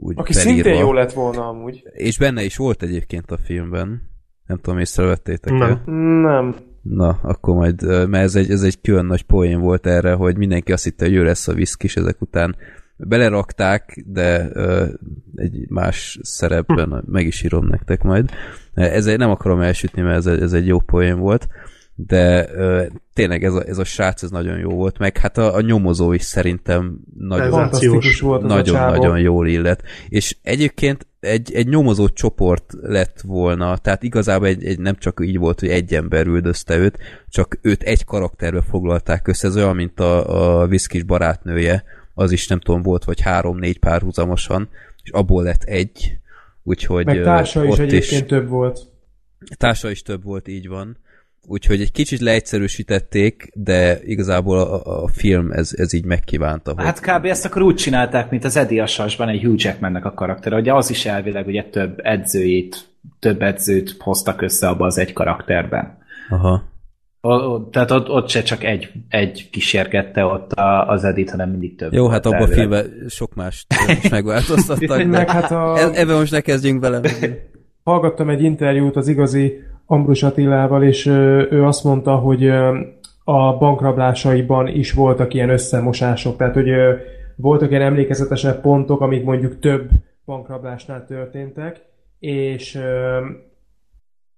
úgy 0.00 0.14
Aki 0.18 0.32
felírva. 0.32 0.62
szintén 0.62 0.80
jó 0.80 0.92
lett 0.92 1.12
volna 1.12 1.48
amúgy. 1.48 1.82
És 1.92 2.18
benne 2.18 2.42
is 2.42 2.56
volt 2.56 2.82
egyébként 2.82 3.30
a 3.30 3.38
filmben. 3.44 4.02
Nem 4.46 4.58
tudom, 4.58 4.78
észrevettétek 4.78 5.52
Nem. 5.52 5.82
Nem. 6.22 6.54
Na, 6.82 7.18
akkor 7.22 7.54
majd, 7.54 7.82
mert 8.08 8.24
ez 8.24 8.34
egy, 8.34 8.50
ez 8.50 8.62
egy 8.62 8.80
külön 8.80 9.04
nagy 9.04 9.22
poén 9.22 9.60
volt 9.60 9.86
erre, 9.86 10.12
hogy 10.12 10.36
mindenki 10.36 10.72
azt 10.72 10.84
hitte, 10.84 11.04
hogy 11.04 11.14
ő 11.14 11.24
lesz 11.24 11.48
a 11.48 11.52
viszkis, 11.54 11.96
ezek 11.96 12.20
után 12.20 12.56
belerakták, 12.96 14.02
de 14.06 14.48
ö, 14.52 14.86
egy 15.36 15.68
más 15.68 16.18
szerepben 16.22 17.04
meg 17.06 17.26
is 17.26 17.42
írom 17.42 17.66
nektek 17.66 18.02
majd. 18.02 18.30
Ez 18.74 19.06
egy, 19.06 19.18
nem 19.18 19.30
akarom 19.30 19.60
elsütni, 19.60 20.02
mert 20.02 20.16
ez 20.16 20.26
egy, 20.26 20.40
ez 20.42 20.52
egy 20.52 20.66
jó 20.66 20.78
poén 20.80 21.18
volt, 21.18 21.48
de 22.06 22.48
ö, 22.54 22.86
tényleg 23.14 23.44
ez 23.44 23.54
a, 23.54 23.62
ez 23.66 23.78
a 23.78 23.84
srác 23.84 24.22
ez 24.22 24.30
nagyon 24.30 24.58
jó 24.58 24.70
volt, 24.70 24.98
meg 24.98 25.18
hát 25.18 25.38
a, 25.38 25.54
a 25.54 25.60
nyomozó 25.60 26.12
is 26.12 26.22
szerintem 26.22 26.98
nagyon, 27.18 27.50
volt 28.20 28.42
csávó. 28.42 28.46
nagyon-nagyon 28.46 29.18
jól 29.18 29.48
illet. 29.48 29.82
És 30.08 30.36
egyébként 30.42 31.06
egy, 31.20 31.52
egy 31.54 31.68
nyomozó 31.68 32.08
csoport 32.08 32.74
lett 32.80 33.20
volna, 33.20 33.76
tehát 33.76 34.02
igazából 34.02 34.46
egy, 34.46 34.64
egy, 34.64 34.78
nem 34.78 34.96
csak 34.96 35.20
így 35.24 35.38
volt, 35.38 35.60
hogy 35.60 35.68
egy 35.68 35.94
ember 35.94 36.26
üldözte 36.26 36.76
őt, 36.76 36.98
csak 37.28 37.58
őt 37.62 37.82
egy 37.82 38.04
karakterbe 38.04 38.62
foglalták 38.62 39.28
össze, 39.28 39.48
ez 39.48 39.56
olyan, 39.56 39.76
mint 39.76 40.00
a, 40.00 40.60
a 40.60 40.66
viszkis 40.66 41.02
barátnője, 41.02 41.84
az 42.14 42.32
is 42.32 42.48
nem 42.48 42.60
tudom, 42.60 42.82
volt 42.82 43.04
vagy 43.04 43.20
három-négy 43.20 43.78
párhuzamosan, 43.78 44.68
és 45.02 45.10
abból 45.10 45.42
lett 45.42 45.62
egy, 45.62 46.18
úgyhogy 46.62 47.04
Meg 47.04 47.18
ö, 47.18 47.22
társa 47.22 47.64
is 47.64 47.78
egyébként 47.78 48.26
több 48.26 48.48
volt. 48.48 48.80
Társa 49.56 49.90
is 49.90 50.02
több 50.02 50.22
volt, 50.22 50.48
így 50.48 50.68
van. 50.68 50.98
Úgyhogy 51.46 51.80
egy 51.80 51.92
kicsit 51.92 52.20
leegyszerűsítették, 52.20 53.50
de 53.54 53.98
igazából 54.04 54.58
a, 54.58 55.02
a, 55.02 55.08
film 55.08 55.50
ez, 55.50 55.70
ez 55.76 55.92
így 55.92 56.04
megkívánta. 56.04 56.72
Hogy... 56.74 56.84
Hát 56.84 57.00
kb. 57.00 57.24
ezt 57.24 57.44
akkor 57.44 57.62
úgy 57.62 57.74
csinálták, 57.74 58.30
mint 58.30 58.44
az 58.44 58.56
Eddie 58.56 58.82
Asasban 58.82 59.28
egy 59.28 59.42
Hugh 59.42 59.64
Jackmannek 59.64 60.04
a 60.04 60.14
karakter, 60.14 60.54
ugye 60.54 60.74
az 60.74 60.90
is 60.90 61.06
elvileg 61.06 61.46
ugye 61.46 61.64
több 61.64 61.98
edzőjét 62.02 62.90
több 63.18 63.42
edzőt 63.42 63.96
hoztak 63.98 64.42
össze 64.42 64.68
abba 64.68 64.86
az 64.86 64.98
egy 64.98 65.12
karakterben. 65.12 65.98
Aha. 66.28 66.68
O, 67.20 67.32
o, 67.32 67.68
tehát 67.68 67.90
ott, 67.90 68.08
ott 68.08 68.28
se 68.28 68.42
csak 68.42 68.64
egy, 68.64 68.90
egy 69.08 69.48
kísérgette 69.50 70.24
ott 70.24 70.52
a, 70.52 70.88
az 70.88 71.04
Edit, 71.04 71.30
hanem 71.30 71.50
mindig 71.50 71.76
több. 71.76 71.92
Jó, 71.92 72.08
hát 72.08 72.26
abban 72.26 72.42
a 72.42 72.46
filmben 72.46 73.06
sok 73.08 73.34
más 73.34 73.66
is 74.02 74.08
megváltoztattak. 74.08 75.04
Meg 75.06 75.30
hát 75.30 75.50
a... 75.50 75.78
e- 75.78 76.00
Ebben 76.00 76.16
most 76.16 76.32
ne 76.32 76.40
kezdjünk 76.40 76.80
bele. 76.80 77.00
hallgattam 77.84 78.28
egy 78.28 78.42
interjút 78.42 78.96
az 78.96 79.08
igazi 79.08 79.62
Ambrus 79.90 80.22
Attilával, 80.22 80.82
és 80.82 81.06
ő 81.50 81.64
azt 81.64 81.84
mondta, 81.84 82.16
hogy 82.16 82.48
a 83.24 83.56
bankrablásaiban 83.58 84.66
is 84.66 84.92
voltak 84.92 85.34
ilyen 85.34 85.48
összemosások, 85.48 86.36
tehát 86.36 86.54
hogy 86.54 86.70
voltak 87.36 87.70
ilyen 87.70 87.82
emlékezetesebb 87.82 88.60
pontok, 88.60 89.00
amik 89.00 89.24
mondjuk 89.24 89.58
több 89.58 89.88
bankrablásnál 90.24 91.06
történtek, 91.06 91.80
és 92.18 92.78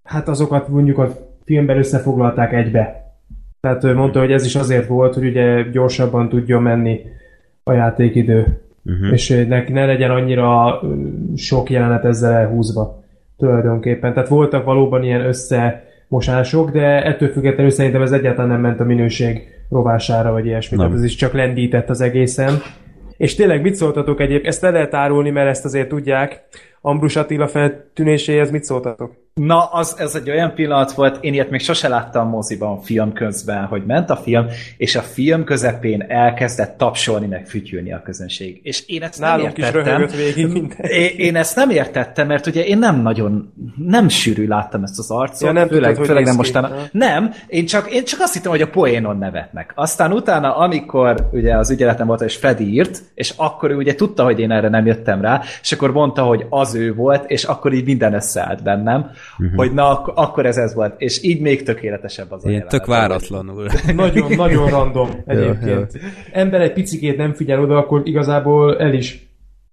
hát 0.02 0.28
azokat 0.28 0.68
mondjuk 0.68 0.98
a 0.98 1.08
filmben 1.44 1.78
összefoglalták 1.78 2.52
egybe. 2.52 3.14
Tehát 3.60 3.84
ő 3.84 3.94
mondta, 3.94 4.18
hogy 4.18 4.32
ez 4.32 4.44
is 4.44 4.56
azért 4.56 4.86
volt, 4.86 5.14
hogy 5.14 5.26
ugye 5.26 5.62
gyorsabban 5.62 6.28
tudjon 6.28 6.62
menni 6.62 7.00
a 7.62 7.72
játékidő, 7.72 8.56
Uh-huh. 8.84 9.12
és 9.12 9.28
ne, 9.48 9.68
ne 9.68 9.86
legyen 9.86 10.10
annyira 10.10 10.80
sok 11.36 11.70
jelenet 11.70 12.04
ezzel 12.04 12.32
elhúzva 12.32 13.01
tulajdonképpen. 13.42 14.12
Tehát 14.12 14.28
voltak 14.28 14.64
valóban 14.64 15.02
ilyen 15.02 15.26
összemosások, 15.26 16.70
de 16.70 17.04
ettől 17.04 17.28
függetlenül 17.28 17.70
szerintem 17.70 18.02
ez 18.02 18.12
egyáltalán 18.12 18.50
nem 18.50 18.60
ment 18.60 18.80
a 18.80 18.84
minőség 18.84 19.40
rovására, 19.70 20.32
vagy 20.32 20.46
ilyesmi. 20.46 20.76
Nem. 20.76 20.86
Tehát 20.86 21.00
ez 21.00 21.04
is 21.04 21.14
csak 21.14 21.32
lendített 21.32 21.90
az 21.90 22.00
egészen. 22.00 22.54
És 23.16 23.34
tényleg 23.34 23.62
mit 23.62 23.74
szóltatok 23.74 24.20
egyébként? 24.20 24.46
Ezt 24.46 24.62
le 24.62 24.70
lehet 24.70 24.94
árulni, 24.94 25.30
mert 25.30 25.48
ezt 25.48 25.64
azért 25.64 25.88
tudják. 25.88 26.42
Ambrus 26.80 27.16
Attila 27.16 27.48
feltűnéséhez 27.48 28.50
mit 28.50 28.64
szóltatok? 28.64 29.21
Na, 29.34 29.64
az, 29.64 29.94
ez 29.98 30.14
egy 30.14 30.30
olyan 30.30 30.54
pillanat 30.54 30.92
volt, 30.92 31.24
én 31.24 31.32
ilyet 31.32 31.50
még 31.50 31.60
sose 31.60 31.88
láttam 31.88 32.28
moziban 32.28 32.80
film 32.80 33.12
közben, 33.12 33.64
hogy 33.64 33.84
ment 33.86 34.10
a 34.10 34.16
film, 34.16 34.46
és 34.76 34.96
a 34.96 35.00
film 35.00 35.44
közepén 35.44 36.04
elkezdett 36.08 36.78
tapsolni, 36.78 37.26
meg 37.26 37.46
fütyülni 37.46 37.92
a 37.92 38.02
közönség. 38.02 38.60
És 38.62 38.86
én 38.86 39.02
ezt 39.02 39.20
Nálunk 39.20 39.42
nem 39.42 39.52
is 39.56 39.64
értettem. 39.64 39.84
röhögött 39.84 40.16
végig 40.16 40.52
minden. 40.52 40.78
Én, 40.80 41.10
én 41.16 41.36
ezt 41.36 41.56
nem 41.56 41.70
értettem, 41.70 42.26
mert 42.26 42.46
ugye 42.46 42.64
én 42.64 42.78
nem 42.78 43.00
nagyon, 43.00 43.52
nem 43.76 44.08
sűrű 44.08 44.46
láttam 44.46 44.82
ezt 44.82 44.98
az 44.98 45.10
arcot, 45.10 45.40
Ja, 45.40 45.52
nem 45.52 45.68
főleg, 45.68 45.96
hogy 45.96 46.06
főleg 46.06 46.24
nem 46.24 46.36
ha? 46.52 46.68
Nem, 46.92 47.32
én 47.46 47.66
csak, 47.66 47.90
én 47.90 48.04
csak 48.04 48.20
azt 48.20 48.32
hittem, 48.32 48.50
hogy 48.50 48.62
a 48.62 48.70
poénon 48.70 49.18
nevetnek. 49.18 49.72
Aztán 49.74 50.12
utána, 50.12 50.56
amikor 50.56 51.28
ugye 51.32 51.56
az 51.56 51.70
ügyeletem 51.70 52.06
volt, 52.06 52.20
és 52.20 52.36
Freddy 52.36 52.72
írt, 52.72 53.02
és 53.14 53.34
akkor 53.36 53.70
ő 53.70 53.76
ugye 53.76 53.94
tudta, 53.94 54.24
hogy 54.24 54.38
én 54.40 54.50
erre 54.50 54.68
nem 54.68 54.86
jöttem 54.86 55.20
rá, 55.20 55.42
és 55.62 55.72
akkor 55.72 55.92
mondta, 55.92 56.22
hogy 56.22 56.46
az 56.48 56.74
ő 56.74 56.94
volt, 56.94 57.30
és 57.30 57.44
akkor 57.44 57.72
így 57.72 57.84
minden 57.84 58.14
összeállt 58.14 58.62
bennem. 58.62 59.10
Uh-huh. 59.38 59.56
hogy 59.56 59.72
na, 59.72 59.90
ak- 59.90 60.16
akkor 60.18 60.46
ez 60.46 60.56
ez 60.56 60.74
volt. 60.74 60.94
És 60.96 61.22
így 61.22 61.40
még 61.40 61.62
tökéletesebb 61.62 62.32
az 62.32 62.44
a 62.44 62.48
jelenet. 62.48 62.70
tök 62.70 62.86
váratlanul. 62.86 63.66
Nagyon, 63.94 64.32
nagyon 64.36 64.70
random 64.70 65.08
egyébként. 65.26 65.98
Ember 66.32 66.60
egy 66.60 66.72
picikét 66.72 67.16
nem 67.16 67.32
figyel 67.32 67.60
oda, 67.60 67.76
akkor 67.76 68.00
igazából 68.04 68.78
el 68.78 68.94
is 68.94 69.26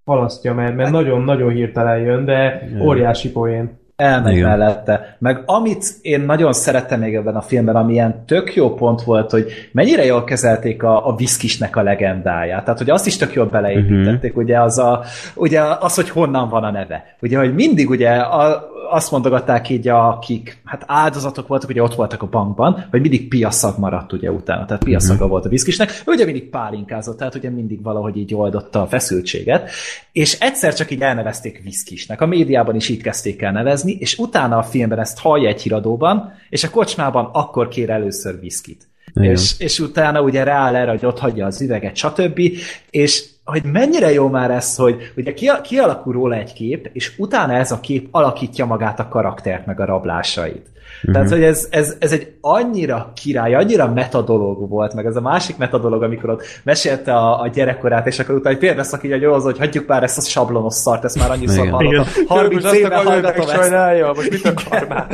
halasztja, 0.05 0.53
mert, 0.53 0.75
mert 0.75 0.91
nagyon-nagyon 0.91 1.49
hirtelen 1.49 1.99
jön, 1.99 2.25
de 2.25 2.69
óriási 2.81 3.31
poén. 3.31 3.78
Elmegy 3.99 4.35
Igen. 4.35 4.49
mellette. 4.49 5.15
Meg 5.19 5.43
amit 5.45 5.85
én 6.01 6.21
nagyon 6.21 6.53
szerettem 6.53 6.99
még 6.99 7.15
ebben 7.15 7.35
a 7.35 7.41
filmben, 7.41 7.75
ami 7.75 7.93
ilyen 7.93 8.23
tök 8.25 8.55
jó 8.55 8.73
pont 8.73 9.01
volt, 9.01 9.31
hogy 9.31 9.51
mennyire 9.71 10.05
jól 10.05 10.23
kezelték 10.23 10.83
a, 10.83 11.07
a 11.07 11.15
viszkisnek 11.15 11.75
a 11.75 11.81
legendáját. 11.81 12.63
Tehát, 12.63 12.79
hogy 12.79 12.89
azt 12.89 13.07
is 13.07 13.17
tök 13.17 13.33
jól 13.33 13.45
beleépítették, 13.45 14.29
uh-huh. 14.31 14.43
ugye, 14.43 14.61
az, 14.61 14.77
a, 14.77 15.03
ugye 15.35 15.61
az, 15.79 15.95
hogy 15.95 16.09
honnan 16.09 16.49
van 16.49 16.63
a 16.63 16.71
neve. 16.71 17.15
Ugye, 17.21 17.37
hogy 17.37 17.53
mindig 17.53 17.89
ugye 17.89 18.09
a, 18.09 18.69
azt 18.91 19.11
mondogatták 19.11 19.69
így, 19.69 19.87
akik 19.87 20.61
hát 20.65 20.83
áldozatok 20.87 21.47
voltak, 21.47 21.69
ugye 21.69 21.81
ott 21.83 21.95
voltak 21.95 22.21
a 22.21 22.27
bankban, 22.27 22.85
hogy 22.91 23.01
mindig 23.01 23.27
piaszag 23.27 23.77
maradt 23.77 24.13
ugye 24.13 24.31
utána, 24.31 24.65
tehát 24.65 24.83
piaszaga 24.83 25.13
uh-huh. 25.13 25.29
volt 25.29 25.45
a 25.45 25.49
viszkisnek, 25.49 26.01
ugye 26.05 26.25
mindig 26.25 26.49
pálinkázott, 26.49 27.17
tehát 27.17 27.35
ugye 27.35 27.49
mindig 27.49 27.83
valahogy 27.83 28.17
így 28.17 28.35
oldotta 28.35 28.81
a 28.81 28.85
feszültséget, 28.85 29.69
és 30.11 30.39
egyszer 30.39 30.73
csak 30.73 30.91
így 30.91 31.01
elnevezték 31.01 31.61
viszkisnek. 31.63 32.21
A 32.21 32.25
médiában 32.25 32.75
is 32.75 32.89
így 32.89 33.01
kezdték 33.01 33.41
el 33.41 33.51
nevezni, 33.51 33.88
és 33.99 34.17
utána 34.17 34.57
a 34.57 34.63
filmben 34.63 34.99
ezt 34.99 35.19
hallja 35.19 35.47
egy 35.47 35.61
híradóban, 35.61 36.33
és 36.49 36.63
a 36.63 36.69
kocsmában 36.69 37.29
akkor 37.33 37.67
kér 37.67 37.89
először 37.89 38.39
viszkit. 38.39 38.87
Igen. 39.13 39.31
És, 39.31 39.55
és 39.57 39.79
utána 39.79 40.21
ugye 40.21 40.43
rááll 40.43 40.75
erre, 40.75 40.89
hogy 40.89 41.05
ott 41.05 41.19
hagyja 41.19 41.45
az 41.45 41.61
üveget, 41.61 41.95
stb. 41.95 42.41
És 42.89 43.25
hogy 43.43 43.63
mennyire 43.63 44.11
jó 44.11 44.27
már 44.27 44.51
ez, 44.51 44.75
hogy 44.75 45.11
ugye 45.17 45.33
kia- 45.33 45.61
kialakul 45.61 46.13
róla 46.13 46.35
egy 46.35 46.53
kép, 46.53 46.89
és 46.93 47.13
utána 47.17 47.53
ez 47.53 47.71
a 47.71 47.79
kép 47.79 48.07
alakítja 48.11 48.65
magát 48.65 48.99
a 48.99 49.07
karaktert, 49.07 49.65
meg 49.65 49.79
a 49.79 49.85
rablásait. 49.85 50.67
Uh-huh. 50.99 51.13
Tehát, 51.13 51.29
hogy 51.29 51.43
ez, 51.43 51.67
ez, 51.71 51.95
ez 51.99 52.11
egy 52.11 52.33
annyira 52.41 53.11
király, 53.15 53.55
annyira 53.55 53.91
metadolog 53.91 54.69
volt, 54.69 54.93
meg 54.93 55.05
ez 55.05 55.15
a 55.15 55.21
másik 55.21 55.57
metadolog, 55.57 56.03
amikor 56.03 56.29
ott 56.29 56.43
mesélte 56.63 57.13
a, 57.13 57.41
a 57.41 57.47
gyerekkorát, 57.47 58.07
és 58.07 58.19
akkor 58.19 58.35
utána 58.35 58.57
példaszak 58.57 59.03
így, 59.03 59.11
hogy 59.11 59.21
jó, 59.21 59.33
az, 59.33 59.43
hogy 59.43 59.57
hagyjuk 59.57 59.87
már 59.87 60.03
ezt 60.03 60.17
a 60.17 60.21
sablonos 60.21 60.73
szart, 60.73 61.03
ezt 61.03 61.19
már 61.19 61.31
annyiszor 61.31 61.65
Igen. 61.65 61.71
hallottam. 61.71 62.25
30 62.27 62.53
Most 62.53 62.65
azt 62.65 62.75
éve 62.75 62.95
hallgatom 62.95 63.41
ezt. 63.41 63.51
megsajnálja, 63.51 64.11
most 64.15 64.29
mit 64.29 64.45
akar 64.45 64.87
már? 64.87 65.07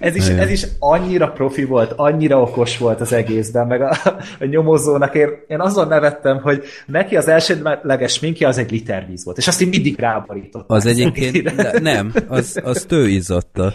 Ez 0.00 0.16
is, 0.16 0.28
ez 0.28 0.50
is 0.50 0.66
annyira 0.78 1.28
profi 1.28 1.64
volt, 1.64 1.92
annyira 1.96 2.40
okos 2.40 2.78
volt 2.78 3.00
az 3.00 3.12
egészben, 3.12 3.66
meg 3.66 3.82
a, 3.82 3.96
a 4.40 4.44
nyomozónak 4.44 5.14
én, 5.14 5.28
én 5.48 5.60
azon 5.60 5.88
nevettem, 5.88 6.40
hogy 6.42 6.64
neki 6.86 7.16
az 7.16 7.28
elsődleges 7.28 8.12
sminkje 8.12 8.48
az 8.48 8.58
egy 8.58 8.70
litervíz 8.70 9.24
volt, 9.24 9.38
és 9.38 9.46
azt 9.46 9.60
én 9.60 9.68
mindig 9.68 9.98
ráborított. 9.98 10.64
Az 10.66 10.86
egyébként 10.86 11.56
ne, 11.56 11.92
nem, 11.92 12.12
az, 12.28 12.60
az 12.64 12.84
tőizzatta. 12.88 13.72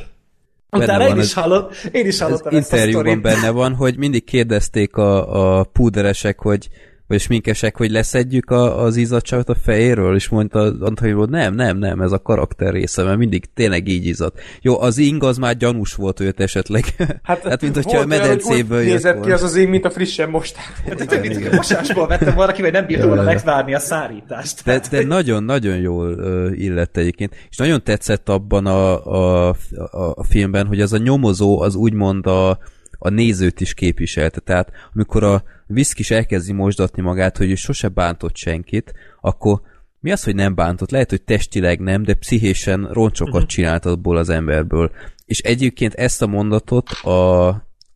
Utána 0.71 1.07
én 1.07 1.17
is, 1.17 1.33
hallott, 1.33 1.75
én 1.91 2.05
is 2.05 2.19
hallottam 2.19 2.55
ezt 2.55 2.73
a 2.73 2.75
interjúban 2.75 3.03
sztorit. 3.03 3.21
benne 3.21 3.49
van, 3.49 3.75
hogy 3.75 3.97
mindig 3.97 4.23
kérdezték 4.23 4.95
a, 4.95 5.59
a 5.59 5.63
púderesek, 5.63 6.39
hogy 6.39 6.69
vagy 7.07 7.19
sminkesek, 7.19 7.77
hogy 7.77 7.91
leszedjük 7.91 8.49
a, 8.49 8.83
az 8.83 8.95
izzadságot 8.95 9.49
a 9.49 9.55
fejéről, 9.55 10.15
és 10.15 10.29
mondta 10.29 10.59
Antoni 10.59 11.11
hogy 11.11 11.29
nem, 11.29 11.53
nem, 11.55 11.77
nem, 11.77 12.01
ez 12.01 12.11
a 12.11 12.21
karakter 12.21 12.73
része, 12.73 13.03
mert 13.03 13.17
mindig 13.17 13.45
tényleg 13.53 13.87
így 13.87 14.05
izzadt. 14.05 14.39
Jó, 14.61 14.81
az 14.81 14.97
ing 14.97 15.23
az 15.23 15.37
már 15.37 15.57
gyanús 15.57 15.93
volt 15.93 16.19
őt 16.19 16.39
esetleg. 16.39 16.83
Hát, 17.23 17.43
hát 17.49 17.61
mint 17.61 17.75
hogyha 17.75 17.99
a 17.99 18.05
medencéből 18.05 18.81
jött 18.81 18.91
nézett 18.91 19.21
ki 19.21 19.31
az 19.31 19.43
az 19.43 19.55
én, 19.55 19.69
mint 19.69 19.85
a 19.85 19.89
frissen 19.89 20.29
mosták. 20.29 20.81
Hát 20.87 21.21
mint 21.27 21.51
mosásból 21.51 22.07
vettem 22.07 22.35
volna 22.35 22.51
ki, 22.51 22.61
vagy 22.61 22.71
nem 22.71 22.85
bírtam 22.85 23.07
volna 23.07 23.23
megvárni 23.23 23.73
a 23.73 23.79
szárítást. 23.79 24.63
De, 24.63 24.81
de 24.89 25.03
nagyon-nagyon 25.03 25.77
jól 25.77 26.13
uh, 26.13 26.59
illett 26.59 26.97
egyébként. 26.97 27.35
És 27.49 27.57
nagyon 27.57 27.83
tetszett 27.83 28.29
abban 28.29 28.65
a, 28.65 29.05
a, 29.05 29.47
a, 29.75 30.13
a 30.15 30.23
filmben, 30.23 30.67
hogy 30.67 30.81
az 30.81 30.93
a 30.93 30.97
nyomozó 30.97 31.61
az 31.61 31.75
úgymond 31.75 32.27
a, 32.27 32.59
a 32.97 33.09
nézőt 33.09 33.61
is 33.61 33.73
képviselte. 33.73 34.39
Tehát 34.39 34.71
amikor 34.93 35.23
a 35.23 35.43
viszkis 35.67 36.11
elkezdi 36.11 36.53
mosdatni 36.53 37.01
magát, 37.01 37.37
hogy 37.37 37.51
ő 37.51 37.55
sose 37.55 37.87
bántott 37.87 38.35
senkit, 38.35 38.93
akkor 39.21 39.61
mi 39.99 40.11
az, 40.11 40.23
hogy 40.23 40.35
nem 40.35 40.55
bántott? 40.55 40.91
Lehet, 40.91 41.09
hogy 41.09 41.21
testileg 41.21 41.79
nem, 41.79 42.03
de 42.03 42.13
pszichésen 42.13 42.89
roncsokat 42.91 43.45
csinált 43.45 43.85
abból 43.85 44.17
az 44.17 44.29
emberből. 44.29 44.91
És 45.25 45.39
egyébként 45.39 45.93
ezt 45.93 46.21
a 46.21 46.27
mondatot 46.27 46.89
a, 46.89 47.47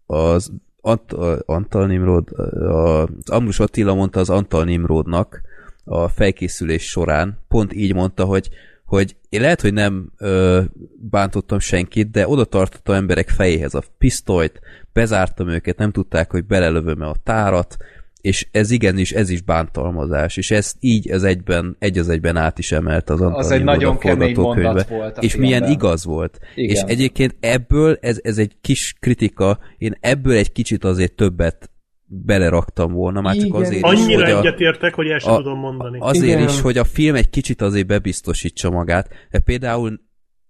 az 0.05 0.51
Ant, 0.81 1.13
Antal 1.45 1.87
Nimrod, 1.87 2.31
a- 2.31 3.01
az 3.03 3.29
Ambrus 3.29 3.59
Attila 3.59 3.93
mondta 3.93 4.19
az 4.19 4.29
Antal 4.29 4.63
Nimrodnak 4.63 5.41
a 5.83 6.07
felkészülés 6.07 6.83
során, 6.83 7.39
pont 7.47 7.73
így 7.73 7.93
mondta, 7.93 8.25
hogy 8.25 8.49
hogy 8.91 9.15
én 9.29 9.41
lehet, 9.41 9.61
hogy 9.61 9.73
nem 9.73 10.11
ö, 10.17 10.61
bántottam 11.09 11.59
senkit, 11.59 12.11
de 12.11 12.27
oda 12.27 12.45
tartottam 12.45 12.95
emberek 12.95 13.29
fejéhez 13.29 13.73
a 13.73 13.83
pisztolyt, 13.97 14.59
bezártam 14.93 15.49
őket, 15.49 15.77
nem 15.77 15.91
tudták, 15.91 16.31
hogy 16.31 16.45
belelövöm-e 16.45 17.07
a 17.07 17.15
tárat, 17.23 17.77
és 18.21 18.47
ez 18.51 18.71
igenis, 18.71 19.11
ez 19.11 19.29
is 19.29 19.41
bántalmazás, 19.41 20.37
és 20.37 20.51
ezt 20.51 20.75
így 20.79 21.11
az 21.11 21.23
egyben, 21.23 21.75
egy 21.79 21.97
az 21.97 22.09
egyben 22.09 22.37
át 22.37 22.59
is 22.59 22.71
emelt 22.71 23.09
az 23.09 23.21
Antal 23.21 23.39
Az 23.39 23.51
egy 23.51 23.63
nagyon 23.63 23.97
kemény 23.97 24.35
mondat 24.35 24.87
volt 24.87 25.17
És 25.23 25.35
milyen 25.35 25.59
filmben. 25.59 25.71
igaz 25.71 26.05
volt. 26.05 26.39
Igen. 26.55 26.75
És 26.75 26.81
egyébként 26.81 27.35
ebből, 27.39 27.97
ez, 28.01 28.19
ez 28.23 28.37
egy 28.37 28.55
kis 28.61 28.95
kritika, 28.99 29.59
én 29.77 29.97
ebből 29.99 30.35
egy 30.35 30.51
kicsit 30.51 30.83
azért 30.83 31.13
többet 31.13 31.69
beleraktam 32.13 32.91
volna, 32.93 33.21
már 33.21 33.35
csak 33.35 33.45
Igen. 33.45 33.61
azért 33.61 33.75
is, 33.75 33.81
Annyira 33.81 34.23
hogy 34.23 34.31
a, 34.31 34.39
egyetértek, 34.39 34.93
hogy 34.93 35.07
el 35.07 35.19
sem 35.19 35.33
a- 35.33 35.37
tudom 35.37 35.59
mondani. 35.59 35.97
azért 36.01 36.39
Igen. 36.39 36.47
is, 36.49 36.61
hogy 36.61 36.77
a 36.77 36.83
film 36.83 37.15
egy 37.15 37.29
kicsit 37.29 37.61
azért 37.61 37.87
bebiztosítsa 37.87 38.69
magát. 38.69 39.09
De 39.29 39.39
például 39.39 40.01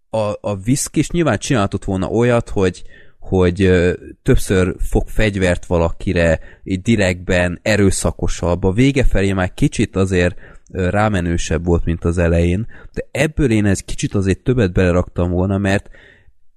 a, 0.10 0.32
a 0.42 0.56
viszkis 0.64 1.10
nyilván 1.10 1.38
csinálhatott 1.38 1.84
volna 1.84 2.08
olyat, 2.08 2.50
hogy 2.50 2.84
hogy 3.20 3.62
ö, 3.62 3.94
többször 4.24 4.76
fog 4.80 5.08
fegyvert 5.08 5.66
valakire, 5.66 6.40
így 6.64 6.82
direktben, 6.82 7.60
erőszakosabb. 7.62 8.64
A 8.64 8.72
vége 8.72 9.04
felé 9.04 9.34
már 9.34 9.54
kicsit 9.54 9.96
azért 9.96 10.36
ö, 10.72 10.90
rámenősebb 10.90 11.66
volt, 11.66 11.86
mint 11.86 12.04
az 12.04 12.18
elején, 12.18 12.68
de 12.94 13.08
ebből 13.12 13.52
én 13.52 13.66
egy 13.66 13.86
kicsit 13.86 14.14
azért 14.16 14.44
többet 14.44 14.74
beleraktam 14.74 15.32
volna, 15.32 15.58
mert 15.58 15.90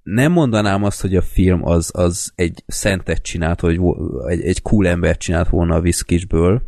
nem 0.05 0.31
mondanám 0.31 0.83
azt, 0.83 1.01
hogy 1.01 1.15
a 1.15 1.21
film 1.21 1.65
az, 1.65 1.91
az 1.93 2.31
egy 2.35 2.63
szentet 2.67 3.21
csinált, 3.21 3.59
vagy 3.59 3.79
egy, 4.27 4.41
egy 4.41 4.61
cool 4.61 4.87
embert 4.87 5.19
csinált 5.19 5.49
volna 5.49 5.75
a 5.75 5.81
viszkisből, 5.81 6.61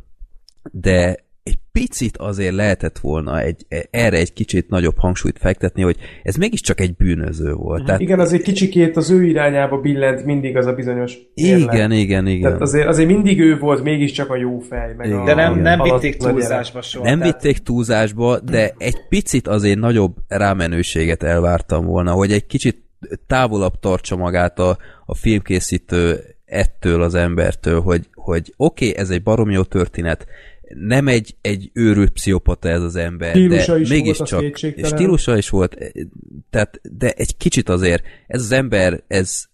de 0.71 1.25
egy 1.43 1.59
picit 1.71 2.17
azért 2.17 2.53
lehetett 2.53 2.99
volna 2.99 3.41
egy, 3.41 3.65
erre 3.91 4.17
egy 4.17 4.33
kicsit 4.33 4.69
nagyobb 4.69 4.97
hangsúlyt 4.97 5.37
fektetni, 5.39 5.81
hogy 5.81 5.97
ez 6.23 6.35
mégiscsak 6.35 6.79
egy 6.79 6.95
bűnöző 6.95 7.53
volt. 7.53 7.85
Tehát, 7.85 8.01
igen, 8.01 8.19
azért 8.19 8.43
kicsikét 8.43 8.97
az 8.97 9.09
ő 9.09 9.23
irányába 9.23 9.77
billent 9.77 10.25
mindig 10.25 10.57
az 10.57 10.65
a 10.65 10.73
bizonyos 10.73 11.17
érlet. 11.33 11.73
Igen, 11.73 11.91
igen, 11.91 12.27
igen. 12.27 12.41
Tehát 12.41 12.61
azért, 12.61 12.87
azért 12.87 13.09
mindig 13.09 13.39
ő 13.39 13.57
volt 13.57 13.83
mégiscsak 13.83 14.29
a 14.29 14.35
jó 14.35 14.59
fej. 14.59 14.93
Meg 14.97 15.07
igen, 15.07 15.19
a, 15.19 15.25
de 15.25 15.33
nem, 15.33 15.59
nem 15.59 15.81
vitték 15.81 16.17
túlzásba 16.17 16.81
soha. 16.81 17.05
Nem 17.05 17.19
tehát... 17.19 17.41
vitték 17.41 17.57
túlzásba, 17.57 18.39
de 18.39 18.73
egy 18.77 19.07
picit 19.09 19.47
azért 19.47 19.79
nagyobb 19.79 20.15
rámenőséget 20.27 21.23
elvártam 21.23 21.85
volna, 21.85 22.11
hogy 22.11 22.31
egy 22.31 22.45
kicsit 22.45 22.86
távolabb 23.27 23.79
tartsa 23.79 24.15
magát 24.15 24.59
a, 24.59 24.77
a 25.05 25.15
filmkészítő 25.15 26.23
ettől 26.45 27.01
az 27.01 27.15
embertől, 27.15 27.81
hogy, 27.81 28.09
hogy 28.13 28.53
oké, 28.57 28.89
okay, 28.89 29.01
ez 29.01 29.09
egy 29.09 29.23
barom 29.23 29.49
jó 29.49 29.63
történet, 29.63 30.27
nem 30.73 31.07
egy, 31.07 31.35
egy 31.41 31.69
őrült 31.73 32.09
pszichopata 32.09 32.69
ez 32.69 32.81
az 32.81 32.95
ember, 32.95 33.29
stílusa 33.29 33.73
de 33.73 33.79
is 33.79 33.89
mégiscsak 33.89 34.57
stílusa 34.83 35.37
is 35.37 35.49
volt, 35.49 35.77
tehát, 36.49 36.81
de 36.97 37.11
egy 37.11 37.37
kicsit 37.37 37.69
azért 37.69 38.03
ez 38.27 38.41
az 38.41 38.51
ember, 38.51 39.03
ez, 39.07 39.45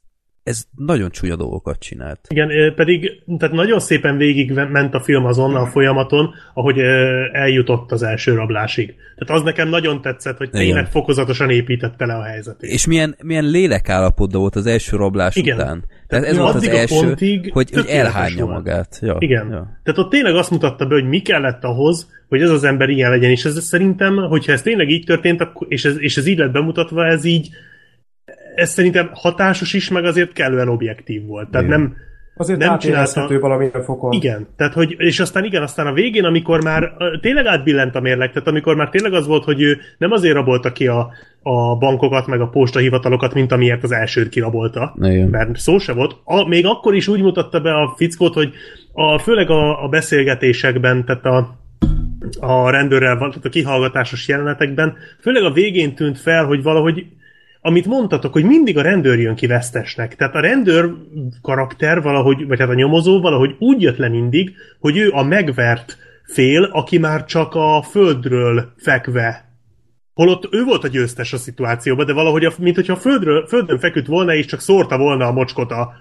ez 0.43 0.63
nagyon 0.75 1.11
csúnya 1.11 1.35
dolgokat 1.35 1.79
csinált. 1.79 2.19
Igen, 2.27 2.73
pedig 2.75 3.23
tehát 3.37 3.55
nagyon 3.55 3.79
szépen 3.79 4.17
végig 4.17 4.51
ment 4.51 4.93
a 4.93 4.99
film 4.99 5.25
azon 5.25 5.55
a 5.55 5.65
folyamaton, 5.65 6.33
ahogy 6.53 6.79
eljutott 7.31 7.91
az 7.91 8.03
első 8.03 8.33
rablásig. 8.33 8.95
Tehát 9.15 9.41
az 9.41 9.45
nekem 9.45 9.69
nagyon 9.69 10.01
tetszett, 10.01 10.37
hogy 10.37 10.49
tényleg 10.49 10.69
Igen. 10.69 10.85
fokozatosan 10.85 11.49
építette 11.49 12.05
le 12.05 12.13
a 12.13 12.23
helyzetét. 12.23 12.71
És 12.71 12.85
milyen, 12.85 13.15
milyen 13.23 13.45
lélekállapotban 13.45 14.41
volt 14.41 14.55
az 14.55 14.65
első 14.65 14.97
rablás 14.97 15.35
Igen. 15.35 15.57
után. 15.57 15.83
Tehát 16.07 16.25
ez 16.25 16.37
volt 16.37 16.55
az 16.55 16.67
első, 16.67 17.05
pontig 17.05 17.51
hogy, 17.51 17.69
hogy 17.73 17.87
elhányja 17.87 18.45
volt. 18.45 18.57
magát. 18.57 18.99
Ja, 19.01 19.15
Igen. 19.19 19.49
Ja. 19.49 19.79
Tehát 19.83 19.99
ott 19.99 20.09
tényleg 20.09 20.35
azt 20.35 20.51
mutatta 20.51 20.85
be, 20.85 20.93
hogy 20.93 21.07
mi 21.07 21.19
kellett 21.19 21.63
ahhoz, 21.63 22.11
hogy 22.29 22.41
ez 22.41 22.49
az 22.49 22.63
ember 22.63 22.89
ilyen 22.89 23.09
legyen, 23.09 23.31
és 23.31 23.45
ez 23.45 23.63
szerintem, 23.63 24.15
hogyha 24.15 24.51
ez 24.51 24.61
tényleg 24.61 24.89
így 24.89 25.05
történt, 25.05 25.47
és, 25.67 25.85
ez, 25.85 25.95
és 25.99 26.17
ez 26.17 26.27
így 26.27 26.37
lett 26.37 26.51
bemutatva, 26.51 27.05
ez 27.05 27.25
így 27.25 27.49
ez 28.55 28.69
szerintem 28.69 29.09
hatásos 29.13 29.73
is, 29.73 29.89
meg 29.89 30.05
azért 30.05 30.33
kellően 30.33 30.69
objektív 30.69 31.25
volt. 31.25 31.49
Tehát 31.49 31.67
igen. 31.67 31.79
nem, 31.79 31.95
Azért 32.35 32.59
nem 32.59 32.77
csinálta... 32.77 33.39
valamilyen 33.39 33.83
fokon. 33.83 34.11
Igen, 34.11 34.47
tehát 34.55 34.73
hogy, 34.73 34.95
és 34.97 35.19
aztán 35.19 35.43
igen, 35.43 35.61
aztán 35.61 35.87
a 35.87 35.93
végén, 35.93 36.23
amikor 36.23 36.63
már 36.63 36.93
tényleg 37.21 37.45
átbillent 37.45 37.95
a 37.95 37.99
mérleg, 37.99 38.31
tehát 38.31 38.47
amikor 38.47 38.75
már 38.75 38.89
tényleg 38.89 39.13
az 39.13 39.27
volt, 39.27 39.43
hogy 39.43 39.61
ő 39.61 39.77
nem 39.97 40.11
azért 40.11 40.33
rabolta 40.33 40.71
ki 40.71 40.87
a, 40.87 41.11
a 41.41 41.77
bankokat, 41.77 42.27
meg 42.27 42.41
a 42.41 42.47
postahivatalokat, 42.47 43.33
mint 43.33 43.51
amiért 43.51 43.83
az 43.83 43.91
elsőt 43.91 44.29
kirabolta, 44.29 44.95
igen. 45.01 45.29
mert 45.29 45.57
szó 45.57 45.77
se 45.77 45.93
volt. 45.93 46.15
A, 46.23 46.47
még 46.47 46.65
akkor 46.65 46.95
is 46.95 47.07
úgy 47.07 47.21
mutatta 47.21 47.59
be 47.59 47.73
a 47.73 47.93
fickót, 47.97 48.33
hogy 48.33 48.53
a, 48.93 49.19
főleg 49.19 49.49
a, 49.49 49.83
a 49.83 49.87
beszélgetésekben, 49.87 51.05
tehát 51.05 51.25
a, 51.25 51.59
a 52.39 52.69
rendőrrel, 52.69 53.17
tehát 53.17 53.45
a 53.45 53.49
kihallgatásos 53.49 54.27
jelenetekben, 54.27 54.95
főleg 55.21 55.43
a 55.43 55.51
végén 55.51 55.95
tűnt 55.95 56.19
fel, 56.19 56.45
hogy 56.45 56.63
valahogy 56.63 57.05
amit 57.65 57.85
mondtatok, 57.85 58.33
hogy 58.33 58.43
mindig 58.43 58.77
a 58.77 58.81
rendőr 58.81 59.19
jön 59.19 59.35
ki 59.35 59.47
vesztesnek. 59.47 60.15
Tehát 60.15 60.35
a 60.35 60.39
rendőr 60.39 60.93
karakter 61.41 62.01
valahogy, 62.01 62.47
vagy 62.47 62.59
hát 62.59 62.69
a 62.69 62.73
nyomozó 62.73 63.21
valahogy 63.21 63.55
úgy 63.59 63.81
jött 63.81 63.97
le 63.97 64.09
mindig, 64.09 64.53
hogy 64.79 64.97
ő 64.97 65.11
a 65.11 65.23
megvert 65.23 65.97
fél, 66.25 66.63
aki 66.63 66.97
már 66.97 67.25
csak 67.25 67.55
a 67.55 67.81
földről 67.81 68.73
fekve 68.77 69.51
Holott 70.13 70.47
ő 70.51 70.63
volt 70.63 70.83
a 70.83 70.87
győztes 70.87 71.33
a 71.33 71.37
szituációban, 71.37 72.05
de 72.05 72.13
valahogy, 72.13 72.45
a, 72.45 72.53
mint 72.57 72.75
hogyha 72.75 72.93
a 72.93 72.97
földről, 72.97 73.47
földön 73.47 73.79
feküdt 73.79 74.07
volna, 74.07 74.33
és 74.33 74.45
csak 74.45 74.59
szórta 74.59 74.97
volna 74.97 75.27
a 75.27 75.31
mocskot 75.31 75.71
a, 75.71 75.93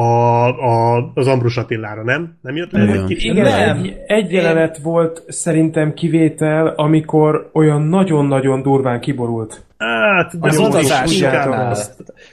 a, 0.00 0.46
a, 0.94 1.10
az 1.14 1.26
Ambrus 1.26 1.56
Attilára, 1.56 2.02
nem? 2.02 2.38
Nem 2.42 2.56
jött 2.56 2.72
le? 2.72 2.82
Igen, 2.82 3.06
kicsit? 3.06 3.32
Igen 3.32 3.44
nem. 3.44 3.76
Egy, 3.76 3.96
egy 4.06 4.32
jelenet 4.32 4.78
volt 4.78 5.22
szerintem 5.28 5.94
kivétel, 5.94 6.66
amikor 6.66 7.50
olyan 7.52 7.82
nagyon-nagyon 7.82 8.62
durván 8.62 9.00
kiborult. 9.00 9.64
Hát, 9.78 10.38
de 10.38 10.48
az 10.48 10.58
utazásoknál, 10.58 11.76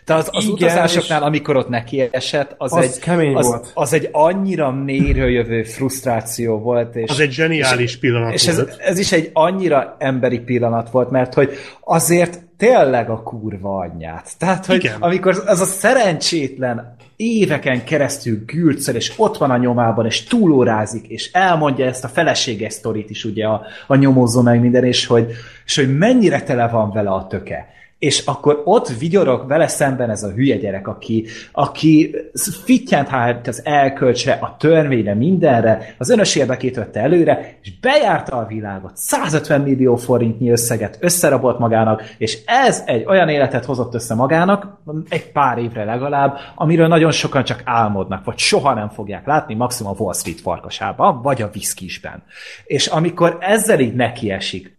tehát 0.04 0.22
az, 0.22 0.30
az 0.32 0.44
Igen, 0.44 0.54
utazásoknál, 0.54 1.24
amikor 1.24 1.56
ott 1.56 1.70
neki 1.70 2.08
esett, 2.12 2.56
az, 2.58 2.74
az 2.74 2.84
egy, 2.84 3.00
kemény 3.00 3.36
az, 3.36 3.48
volt. 3.48 3.72
az 3.74 3.94
egy 3.94 4.10
annyira 4.12 4.72
mélyről 4.72 5.30
jövő 5.30 5.64
frusztráció 5.64 6.60
volt. 6.60 6.96
És, 6.96 7.10
az 7.10 7.20
egy 7.20 7.32
zseniális 7.32 7.92
és, 7.92 8.00
pillanat 8.00 8.34
és 8.34 8.46
volt. 8.46 8.70
Ez, 8.70 8.78
ez 8.80 9.00
is 9.00 9.12
egy 9.12 9.30
annyira 9.34 9.96
emberi 10.00 10.40
pillanat 10.40 10.90
volt, 10.90 11.10
mert 11.10 11.34
hogy 11.34 11.52
azért 11.84 12.40
tényleg 12.58 13.10
a 13.10 13.24
kurva 13.24 13.78
anyját. 13.78 14.38
Tehát, 14.38 14.66
hogy 14.66 14.76
Igen. 14.76 14.96
amikor 15.00 15.44
az 15.46 15.62
a 15.62 15.66
szerencsétlen 15.66 16.96
éveken 17.18 17.84
keresztül 17.84 18.44
gülcel, 18.46 18.96
és 18.96 19.14
ott 19.18 19.38
van 19.38 19.52
a 19.52 19.58
nyomában, 19.58 20.06
és 20.06 20.24
túlórázik, 20.24 21.08
és 21.08 21.32
elmondja 21.32 21.86
ezt 21.86 22.04
a 22.04 22.08
feleséges 22.08 22.74
sztorit 22.74 23.10
is 23.10 23.26
ugye 23.26 23.46
a, 23.46 23.66
a 23.88 23.96
nyomozó 23.96 24.42
meg 24.42 24.62
minden, 24.62 24.84
és 24.84 25.06
hogy, 25.06 25.32
és 25.66 25.76
hogy 25.76 25.98
mennyire 25.98 26.42
tele 26.42 26.68
van 26.68 26.92
vele 26.92 27.10
a 27.10 27.28
töke 27.28 27.76
és 28.00 28.26
akkor 28.26 28.62
ott 28.66 28.88
vigyorog 28.88 29.48
vele 29.48 29.68
szemben 29.68 30.10
ez 30.10 30.24
a 30.24 30.32
hülye 30.32 30.56
gyerek, 30.56 30.88
aki, 30.88 31.26
aki 31.52 32.16
fittyent 32.64 33.08
hát 33.08 33.48
az 33.48 33.62
elkölcsre, 33.66 34.32
a 34.32 34.56
törvényre, 34.60 35.14
mindenre, 35.14 35.96
az 35.98 36.10
önös 36.10 36.36
érdekét 36.36 36.76
vette 36.76 37.00
előre, 37.00 37.58
és 37.62 37.80
bejárta 37.80 38.36
a 38.36 38.46
világot, 38.46 38.92
150 38.96 39.62
millió 39.62 39.96
forintnyi 39.96 40.50
összeget 40.50 40.98
összerabolt 41.00 41.60
magának, 41.60 42.04
és 42.18 42.38
ez 42.46 42.84
egy 42.86 43.06
olyan 43.06 43.30
életet 43.30 43.66
hozott 43.66 43.94
össze 43.94 44.16
magának, 44.16 44.82
egy 45.10 45.32
pár 45.32 45.58
évre 45.58 45.84
legalább, 45.84 46.38
amiről 46.56 46.88
nagyon 46.88 47.12
sokan 47.12 47.44
csak 47.44 47.62
álmodnak, 47.66 48.26
vagy 48.26 48.38
soha 48.38 48.74
nem 48.74 48.90
fogják 48.90 49.26
látni, 49.26 49.54
maximum 49.54 49.92
a 49.92 49.96
Wall 50.04 50.14
Street 50.14 50.42
farkasában, 50.42 51.22
vagy 51.22 51.42
a 51.42 51.50
viszkisben. 51.50 52.24
És 52.66 52.88
amikor 52.88 53.38
ezzel 53.40 53.80
így 53.80 53.96
nekiesik, 53.96 54.78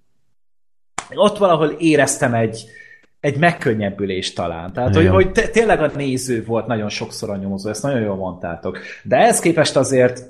ott 1.15 1.39
valahol 1.39 1.69
éreztem 1.69 2.35
egy, 2.35 2.67
egy 3.21 3.39
megkönnyebbülés 3.39 4.33
talán. 4.33 4.73
Tehát, 4.73 4.95
hogy, 4.95 5.09
hogy 5.09 5.31
tényleg 5.31 5.83
a 5.83 5.91
néző 5.97 6.45
volt 6.45 6.67
nagyon 6.67 6.89
sokszor 6.89 7.31
a 7.31 7.37
nyomozó, 7.37 7.69
ezt 7.69 7.83
nagyon 7.83 8.01
jól 8.01 8.17
mondtátok. 8.17 8.79
De 9.03 9.17
ehhez 9.17 9.39
képest 9.41 9.77
azért, 9.77 10.23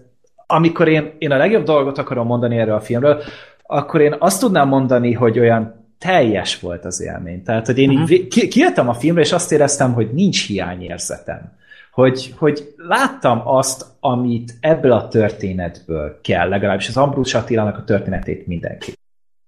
amikor 0.46 0.88
én, 0.88 1.12
én 1.18 1.30
a 1.30 1.36
legjobb 1.36 1.64
dolgot 1.64 1.98
akarom 1.98 2.26
mondani 2.26 2.58
erről 2.58 2.74
a 2.74 2.80
filmről, 2.80 3.22
akkor 3.66 4.00
én 4.00 4.16
azt 4.18 4.40
tudnám 4.40 4.68
mondani, 4.68 5.12
hogy 5.12 5.38
olyan 5.38 5.86
teljes 5.98 6.60
volt 6.60 6.84
az 6.84 7.02
élmény. 7.02 7.42
Tehát, 7.42 7.66
hogy 7.66 7.78
én 7.78 7.90
uh-huh. 7.90 8.10
így 8.10 8.28
ki, 8.28 8.48
kijöttem 8.48 8.88
a 8.88 8.94
filmre, 8.94 9.22
és 9.22 9.32
azt 9.32 9.52
éreztem, 9.52 9.92
hogy 9.92 10.10
nincs 10.12 10.46
hiányérzetem. 10.46 11.56
Hogy, 11.92 12.34
hogy 12.36 12.74
láttam 12.76 13.42
azt, 13.44 13.86
amit 14.00 14.54
ebből 14.60 14.92
a 14.92 15.08
történetből 15.08 16.18
kell, 16.22 16.48
legalábbis 16.48 16.88
az 16.88 16.96
Ambrus 16.96 17.34
Attilának 17.34 17.76
a 17.76 17.84
történetét 17.84 18.46
mindenki. 18.46 18.92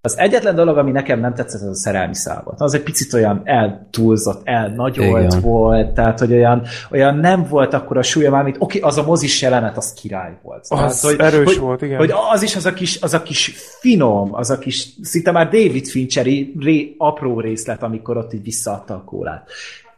Az 0.02 0.18
egyetlen 0.18 0.54
dolog, 0.54 0.78
ami 0.78 0.90
nekem 0.90 1.20
nem 1.20 1.34
tetszett, 1.34 1.60
az 1.60 1.68
a 1.68 1.74
szerelmi 1.74 2.14
szállat. 2.14 2.60
Az 2.60 2.74
egy 2.74 2.82
picit 2.82 3.12
olyan 3.12 3.40
eltúlzott, 3.44 4.40
elnagyolt 4.44 5.26
Igen. 5.26 5.40
volt, 5.40 5.88
tehát 5.94 6.18
hogy 6.18 6.32
olyan, 6.32 6.62
olyan 6.90 7.16
nem 7.16 7.46
volt 7.48 7.74
akkor 7.74 7.96
a 7.96 8.02
súlya 8.02 8.30
már, 8.30 8.44
mint 8.44 8.56
oké, 8.58 8.78
okay, 8.78 8.90
az 8.90 8.98
a 8.98 9.02
mozis 9.02 9.42
jelenet, 9.42 9.76
az 9.76 9.92
király 9.92 10.38
volt. 10.42 10.66
Az 10.68 10.68
tehát, 10.68 11.00
hogy, 11.00 11.20
erős 11.20 11.46
hogy, 11.46 11.58
volt, 11.58 11.82
igen. 11.82 11.98
Hogy 11.98 12.12
az 12.32 12.42
is 12.42 12.56
az 12.56 12.66
a 12.66 12.72
kis, 12.72 13.00
az 13.00 13.14
a 13.14 13.22
kis 13.22 13.52
finom, 13.80 14.34
az 14.34 14.50
a 14.50 14.58
kis, 14.58 14.88
szinte 15.02 15.30
már 15.30 15.48
David 15.48 15.86
Fincheri 15.86 16.54
ré, 16.58 16.94
apró 16.98 17.40
részlet, 17.40 17.82
amikor 17.82 18.16
ott 18.16 18.32
így 18.32 18.42
visszaadta 18.42 18.94
a 18.94 19.04
kólát 19.04 19.48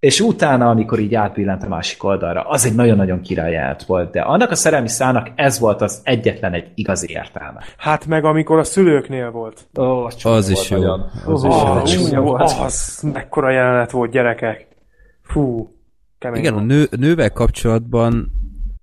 és 0.02 0.20
utána, 0.20 0.68
amikor 0.68 0.98
így 0.98 1.14
átbillent 1.14 1.62
a 1.62 1.68
másik 1.68 2.04
oldalra, 2.04 2.42
az 2.42 2.66
egy 2.66 2.74
nagyon-nagyon 2.74 3.20
királyát 3.20 3.84
volt, 3.84 4.10
de 4.10 4.20
annak 4.20 4.50
a 4.50 4.54
szerelmi 4.54 4.88
szának 4.88 5.30
ez 5.34 5.58
volt 5.58 5.80
az 5.80 6.00
egyetlen 6.04 6.52
egy 6.52 6.70
igazi 6.74 7.06
értelme. 7.10 7.62
Hát 7.76 8.06
meg 8.06 8.24
amikor 8.24 8.58
a 8.58 8.64
szülőknél 8.64 9.30
volt. 9.30 9.68
Ó, 9.78 10.04
az, 10.04 10.16
az 10.22 10.48
is 10.48 10.70
jó. 10.70 10.78
Nagyon. 10.78 11.10
Az, 11.26 11.44
oh, 11.44 11.82
is 11.84 12.10
jó. 12.10 12.28
Oh, 12.28 12.40
az, 12.40 12.56
az 12.60 13.10
mekkora 13.12 13.50
jelenet 13.50 13.90
volt, 13.90 14.10
gyerekek. 14.10 14.66
Fú, 15.22 15.74
kemény 16.18 16.40
Igen, 16.40 16.52
volt. 16.52 16.64
a 16.64 16.66
nő, 16.66 16.88
nővel 16.96 17.30
kapcsolatban 17.30 18.32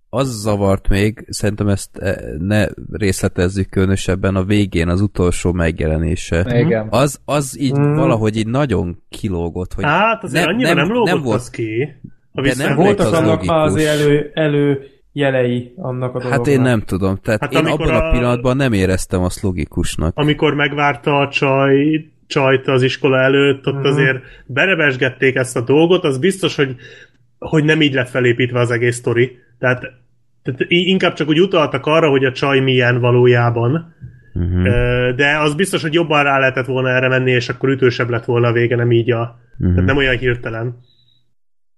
az 0.10 0.42
zavart 0.42 0.88
még, 0.88 1.26
szerintem 1.28 1.68
ezt 1.68 1.98
eh, 1.98 2.16
ne 2.38 2.66
részletezzük 2.92 3.70
különösebben 3.70 4.36
a 4.36 4.44
végén, 4.44 4.88
az 4.88 5.02
utolsó 5.02 5.52
megjelenése. 5.52 6.60
Igen. 6.60 6.88
Az, 6.90 7.22
az 7.26 7.60
így 7.60 7.80
mm. 7.80 7.94
valahogy 7.94 8.38
így 8.38 8.48
nagyon 8.48 9.04
kilógott, 9.10 9.74
hogy 9.74 9.84
Hát 9.84 10.24
azért 10.24 10.46
nem, 10.46 10.54
annyira 10.54 10.74
nem, 10.74 10.78
nem 10.78 10.92
lógott 10.96 11.14
nem 11.14 11.22
volt, 11.22 11.40
az 11.40 11.50
ki. 11.50 11.96
De 12.32 12.54
nem 12.58 12.76
voltak 12.76 13.06
az 13.06 13.14
annak 13.14 13.44
az 13.48 13.76
elő, 13.76 14.32
elő 14.34 14.88
jelei 15.12 15.74
annak 15.76 16.16
a 16.16 16.20
dolognak. 16.20 16.46
Hát 16.46 16.48
én 16.48 16.62
nem 16.62 16.82
tudom, 16.82 17.20
tehát 17.24 17.42
hát 17.42 17.54
én 17.54 17.66
abban 17.66 17.90
a, 17.90 18.08
a 18.08 18.12
pillanatban 18.12 18.56
nem 18.56 18.74
éreztem 18.74 19.22
azt 19.22 19.42
logikusnak. 19.42 20.18
Amikor 20.18 20.54
megvárta 20.54 21.20
a 21.20 21.30
csaj, 21.30 22.06
csajt 22.28 22.68
az 22.68 22.84
iskola 22.84 23.18
előtt, 23.18 23.68
ott 23.68 23.80
mm. 23.80 23.84
azért 23.84 24.18
berebesgették 24.46 25.36
ezt 25.36 25.58
a 25.58 25.62
dolgot, 25.62 26.04
az 26.04 26.18
biztos, 26.18 26.56
hogy, 26.56 26.76
hogy 27.40 27.64
nem 27.64 27.82
így 27.82 27.94
lett 27.94 28.10
felépítve 28.10 28.60
az 28.60 28.72
egész 28.72 28.96
sztori 28.96 29.38
tehát, 29.60 29.92
tehát 30.58 30.72
inkább 30.72 31.14
csak 31.14 31.28
úgy 31.28 31.42
utaltak 31.42 31.86
arra, 31.86 32.10
hogy 32.10 32.26
a 32.26 32.32
csaj 32.32 32.60
milyen 32.60 33.00
valójában, 33.00 33.96
uh-huh. 34.34 35.16
de 35.16 35.38
az 35.40 35.54
biztos, 35.54 35.82
hogy 35.82 35.94
jobban 35.94 36.24
rá 36.24 36.40
lehetett 36.40 36.66
volna 36.66 36.90
erre 36.90 37.08
menni, 37.08 37.32
és 37.32 37.50
akkor 37.50 37.70
ütősebb 37.70 38.10
lett 38.10 38.26
volna 38.26 38.48
a 38.48 38.52
vége, 38.52 38.76
nem 38.76 38.92
így 38.92 39.12
a... 39.12 39.40
Uh-huh. 39.52 39.76
Tehát 39.76 39.86
nem 39.86 39.98
olyan 39.98 40.18
hirtelen. 40.18 40.80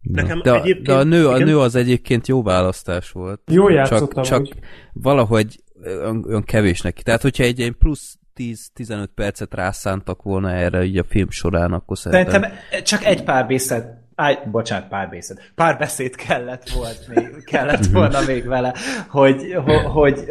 Nekem 0.02 0.42
de, 0.44 0.54
egyébként, 0.54 0.86
de 0.86 0.94
a, 0.94 1.04
nő, 1.04 1.28
a 1.28 1.38
nő 1.38 1.60
az 1.60 1.76
egyébként 1.76 2.28
jó 2.28 2.44
választás 2.44 3.12
volt. 3.12 3.42
Jó 3.52 3.70
játszottam 3.70 4.24
Csak, 4.24 4.48
csak 4.48 4.58
valahogy 4.94 5.60
olyan, 6.04 6.44
kevés 6.44 6.82
neki. 6.82 7.04
Tehát, 7.04 7.22
hogyha 7.22 7.44
egy 7.44 7.60
ilyen 7.60 7.76
plusz 7.80 8.20
10-15 8.36 9.06
percet 9.16 9.54
rászántak 9.54 10.24
volna 10.24 10.52
erre 10.52 10.84
így 10.84 10.98
a 10.98 11.04
film 11.04 11.30
során, 11.30 11.72
akkor 11.72 11.98
szerintem... 11.98 12.32
Szerintem 12.32 12.84
csak 12.84 13.04
egy 13.04 13.24
pár 13.24 13.48
beszéd, 13.48 13.84
Áj, 14.22 14.40
bocsánat, 14.52 14.88
pár 14.88 15.10
beszéd. 15.10 15.38
Pár 15.56 15.78
beszéd 15.78 16.16
kellett, 16.16 16.70
volt 16.70 17.08
még, 17.16 17.44
kellett 17.44 17.86
volna 17.86 18.20
még 18.28 18.48
vele, 18.48 18.74
hogy, 19.10 19.54
ho- 19.66 19.86
hogy 19.86 20.26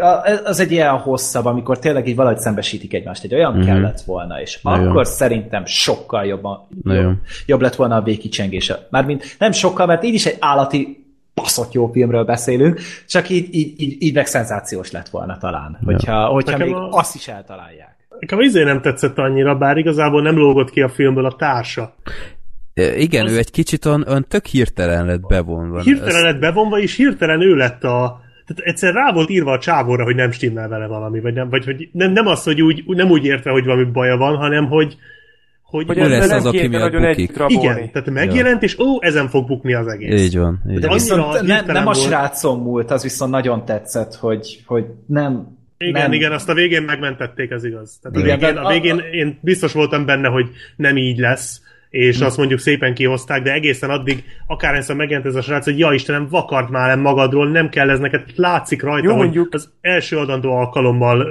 az 0.44 0.60
egy 0.60 0.72
ilyen 0.72 0.98
hosszabb, 0.98 1.44
amikor 1.44 1.78
tényleg 1.78 2.08
így 2.08 2.16
valahogy 2.16 2.38
szembesítik 2.38 2.94
egymást, 2.94 3.24
egy 3.24 3.34
olyan 3.34 3.52
Mhm. 3.56 3.64
kellett 3.66 4.00
volna, 4.00 4.40
és 4.40 4.62
Na 4.62 4.80
jó. 4.80 4.88
akkor 4.88 5.06
szerintem 5.06 5.64
sokkal 5.66 6.24
jobban, 6.24 6.66
jó. 6.84 6.92
jobb, 6.92 7.16
jobb 7.46 7.60
lett 7.60 7.74
volna 7.74 7.96
a 7.96 8.02
végkicsengése. 8.02 8.86
Mármint 8.90 9.36
nem 9.38 9.52
sokkal, 9.52 9.86
mert 9.86 10.04
így 10.04 10.14
is 10.14 10.26
egy 10.26 10.36
állati 10.40 11.04
baszott 11.34 11.72
jó 11.72 11.90
filmről 11.92 12.24
beszélünk, 12.24 12.80
csak 13.08 13.28
így, 13.28 13.54
így, 13.54 13.80
így, 13.80 14.02
így 14.02 14.14
meg 14.14 14.26
szenzációs 14.26 14.90
lett 14.90 15.08
volna 15.08 15.38
talán, 15.38 15.78
hogyha, 15.84 16.26
hogyha 16.26 16.50
Nekem 16.50 16.66
még 16.66 16.76
a- 16.76 16.88
azt 16.90 17.14
is 17.14 17.28
eltalálják. 17.28 17.96
Nekem 18.20 18.40
izé 18.40 18.62
nem 18.62 18.80
tetszett 18.80 19.18
annyira, 19.18 19.54
bár 19.58 19.76
igazából 19.76 20.22
nem 20.22 20.36
lógott 20.36 20.70
ki 20.70 20.80
a 20.80 20.88
filmből 20.88 21.24
a 21.26 21.36
társa. 21.36 21.94
Igen, 22.96 23.24
Az- 23.24 23.32
ő 23.32 23.38
egy 23.38 23.50
kicsit 23.50 23.84
olyan, 23.84 24.04
olyan 24.08 24.24
tök 24.28 24.46
hirtelen 24.46 25.06
lett 25.06 25.26
bevonva. 25.26 25.80
Hirtelen 25.80 26.14
Ezt- 26.14 26.24
lett 26.24 26.38
bevonva, 26.40 26.78
és 26.78 26.96
hirtelen 26.96 27.40
ő 27.42 27.54
lett 27.54 27.84
a... 27.84 28.20
Tehát 28.46 28.62
egyszer 28.72 28.94
rá 28.94 29.12
volt 29.12 29.30
írva 29.30 29.52
a 29.52 29.58
csávóra, 29.58 30.04
hogy 30.04 30.14
nem 30.14 30.30
stimmel 30.30 30.68
vele 30.68 30.86
valami, 30.86 31.20
vagy 31.20 31.34
nem, 31.34 31.48
vagy 31.50 31.64
hogy 31.64 31.88
nem, 31.92 32.12
nem 32.12 32.26
az, 32.26 32.42
hogy 32.42 32.62
úgy, 32.62 32.82
nem 32.86 33.10
úgy 33.10 33.24
értve, 33.24 33.50
hogy 33.50 33.64
valami 33.64 33.84
baja 33.84 34.16
van, 34.16 34.36
hanem 34.36 34.66
hogy 34.66 34.96
hogy, 35.62 35.86
Hogy 35.86 35.98
Ő 35.98 36.08
lesz 36.08 36.30
az, 36.30 36.46
aki 36.46 36.66
miatt 36.66 36.92
bukik. 36.92 37.32
igen, 37.46 37.90
tehát 37.92 38.10
megjelent, 38.10 38.62
és 38.62 38.78
ó, 38.78 39.02
ezen 39.02 39.28
fog 39.28 39.46
bukni 39.46 39.74
az 39.74 39.86
egész. 39.86 40.20
Így 40.22 40.38
van. 40.38 40.62
Így 40.70 40.78
De 40.78 40.86
van. 40.86 40.96
Viszont 40.96 41.42
ne, 41.42 41.60
nem 41.60 41.86
a 41.86 41.94
srácon 41.94 42.58
múlt, 42.58 42.90
az 42.90 43.02
viszont 43.02 43.30
nagyon 43.30 43.64
tetszett, 43.64 44.14
hogy, 44.14 44.62
hogy 44.66 44.84
nem... 45.06 45.58
Igen, 45.78 46.02
nem, 46.02 46.12
igen, 46.12 46.32
azt 46.32 46.48
a 46.48 46.54
végén 46.54 46.82
megmentették, 46.82 47.50
ez 47.50 47.64
igaz. 47.64 47.98
Tehát 48.02 48.16
a 48.16 48.20
Igen, 48.20 48.38
végén, 48.38 48.56
a 48.56 48.64
a- 48.66 48.72
végén 48.72 48.98
én 49.12 49.38
biztos 49.42 49.72
voltam 49.72 50.06
benne, 50.06 50.28
hogy 50.28 50.48
nem 50.76 50.96
így 50.96 51.18
lesz, 51.18 51.62
és 51.90 52.18
Hm. 52.18 52.24
azt 52.24 52.36
mondjuk 52.36 52.58
szépen 52.60 52.94
kihozták, 52.94 53.42
de 53.42 53.52
egészen 53.52 53.90
addig 53.90 54.24
akárhányszor 54.46 54.96
megjelent 54.96 55.26
ez 55.26 55.34
a 55.34 55.42
srác, 55.42 55.64
hogy 55.64 55.78
ja 55.78 55.92
Istenem, 55.92 56.26
vakart 56.28 56.70
már 56.70 56.88
le 56.96 57.02
magadról, 57.02 57.50
nem 57.50 57.68
kell 57.68 57.90
ez 57.90 57.98
neked, 57.98 58.22
látszik 58.36 58.82
rajta, 58.82 59.06
Jó, 59.08 59.12
hogy 59.14 59.22
mondjuk- 59.24 59.54
az 59.54 59.72
első 59.80 60.16
adandó 60.16 60.50
alkalommal 60.56 61.26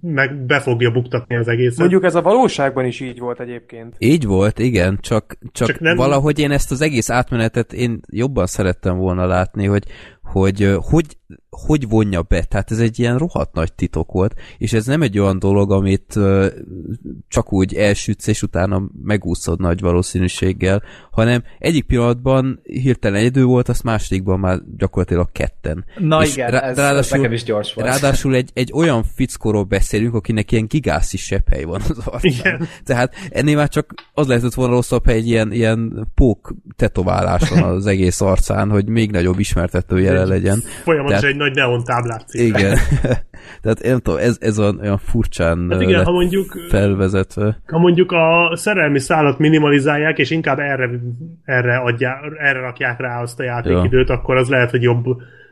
meg 0.00 0.44
be 0.44 0.60
fogja 0.60 0.90
buktatni 0.90 1.36
az 1.36 1.48
egészet. 1.48 1.78
Mondjuk 1.78 2.04
ez 2.04 2.14
a 2.14 2.22
valóságban 2.22 2.84
is 2.84 3.00
így 3.00 3.18
volt 3.18 3.40
egyébként. 3.40 3.94
Így 3.98 4.24
volt, 4.24 4.58
igen, 4.58 4.98
csak, 5.00 5.38
csak, 5.52 5.68
Csak 5.68 5.80
nem- 5.80 5.96
valahogy 5.96 6.38
én 6.38 6.50
ezt 6.50 6.70
az 6.70 6.80
egész 6.80 7.10
átmenetet 7.10 7.72
én 7.72 8.00
jobban 8.10 8.46
szerettem 8.46 8.96
volna 8.96 9.26
látni, 9.26 9.66
hogy 9.66 9.84
hogy, 10.22 10.74
hogy 10.90 11.04
hogy 11.50 11.88
vonja 11.88 12.22
be, 12.22 12.44
tehát 12.44 12.70
ez 12.70 12.78
egy 12.78 12.98
ilyen 12.98 13.18
rohadt 13.18 13.52
nagy 13.54 13.72
titok 13.72 14.12
volt, 14.12 14.34
és 14.58 14.72
ez 14.72 14.86
nem 14.86 15.02
egy 15.02 15.18
olyan 15.18 15.38
dolog, 15.38 15.72
amit 15.72 16.18
csak 17.28 17.52
úgy 17.52 17.74
elsütsz, 17.74 18.26
és 18.26 18.42
utána 18.42 18.82
megúszod 19.02 19.60
nagy 19.60 19.80
valószínűséggel, 19.80 20.82
hanem 21.10 21.42
egyik 21.58 21.84
pillanatban 21.84 22.60
hirtelen 22.62 23.24
idő 23.24 23.44
volt, 23.44 23.68
azt 23.68 23.82
másodikban 23.82 24.38
már 24.38 24.58
gyakorlatilag 24.76 25.32
ketten. 25.32 25.84
Na 25.98 26.22
És 26.22 26.32
igen, 26.32 26.50
rá- 26.50 26.62
ez, 26.62 26.70
ez 26.70 26.76
ráadásul- 26.76 27.16
nekem 27.16 27.32
is 27.32 27.44
gyors 27.44 27.74
volt. 27.74 27.86
Ráadásul 27.88 28.34
egy, 28.34 28.50
egy 28.54 28.72
olyan 28.74 29.02
fickóról 29.14 29.64
beszélünk, 29.64 30.14
akinek 30.14 30.52
ilyen 30.52 30.66
gigászi 30.66 31.16
sepphely 31.16 31.62
van 31.62 31.80
az 31.88 31.98
arcán. 31.98 32.20
Igen. 32.22 32.68
Tehát 32.84 33.14
ennél 33.30 33.56
már 33.56 33.68
csak 33.68 33.94
az 34.14 34.26
lehetett 34.26 34.54
volna 34.54 34.72
rosszabb, 34.72 35.04
ha 35.04 35.10
egy 35.10 35.28
ilyen, 35.28 35.52
ilyen 35.52 36.08
pók 36.14 36.54
tetoválás 36.76 37.48
van 37.48 37.62
az 37.62 37.86
egész 37.86 38.20
arcán, 38.20 38.70
hogy 38.70 38.88
még 38.88 39.10
nagyobb 39.10 39.38
ismertető 39.38 40.00
jele 40.00 40.24
legyen. 40.24 40.62
Folyamatosan 40.82 41.19
Tehát- 41.20 41.34
egy 41.34 41.40
nagy 41.40 41.54
neon 41.54 41.84
táblát 41.84 42.28
címre. 42.28 42.58
Igen. 42.58 42.78
Tehát 43.62 43.80
én 43.80 43.90
nem 43.90 44.00
tudom, 44.00 44.18
ez, 44.20 44.36
ez 44.40 44.58
olyan, 44.58 44.98
furcsán 44.98 45.66
Hát 45.70 45.80
igen, 45.80 46.04
ha 46.04 46.10
mondjuk 46.12 46.56
felvezetve. 46.68 47.60
ha 47.66 47.78
mondjuk 47.78 48.12
a 48.12 48.50
szerelmi 48.54 48.98
szállat 48.98 49.38
minimalizálják, 49.38 50.18
és 50.18 50.30
inkább 50.30 50.58
erre, 50.58 50.90
erre, 51.44 51.76
adják, 51.76 52.16
erre 52.38 52.60
rakják 52.60 53.00
rá 53.00 53.20
azt 53.22 53.40
a 53.40 53.42
játékidőt, 53.42 54.10
akkor 54.10 54.36
az 54.36 54.48
lehet, 54.48 54.70
hogy 54.70 54.82
jobb 54.82 55.04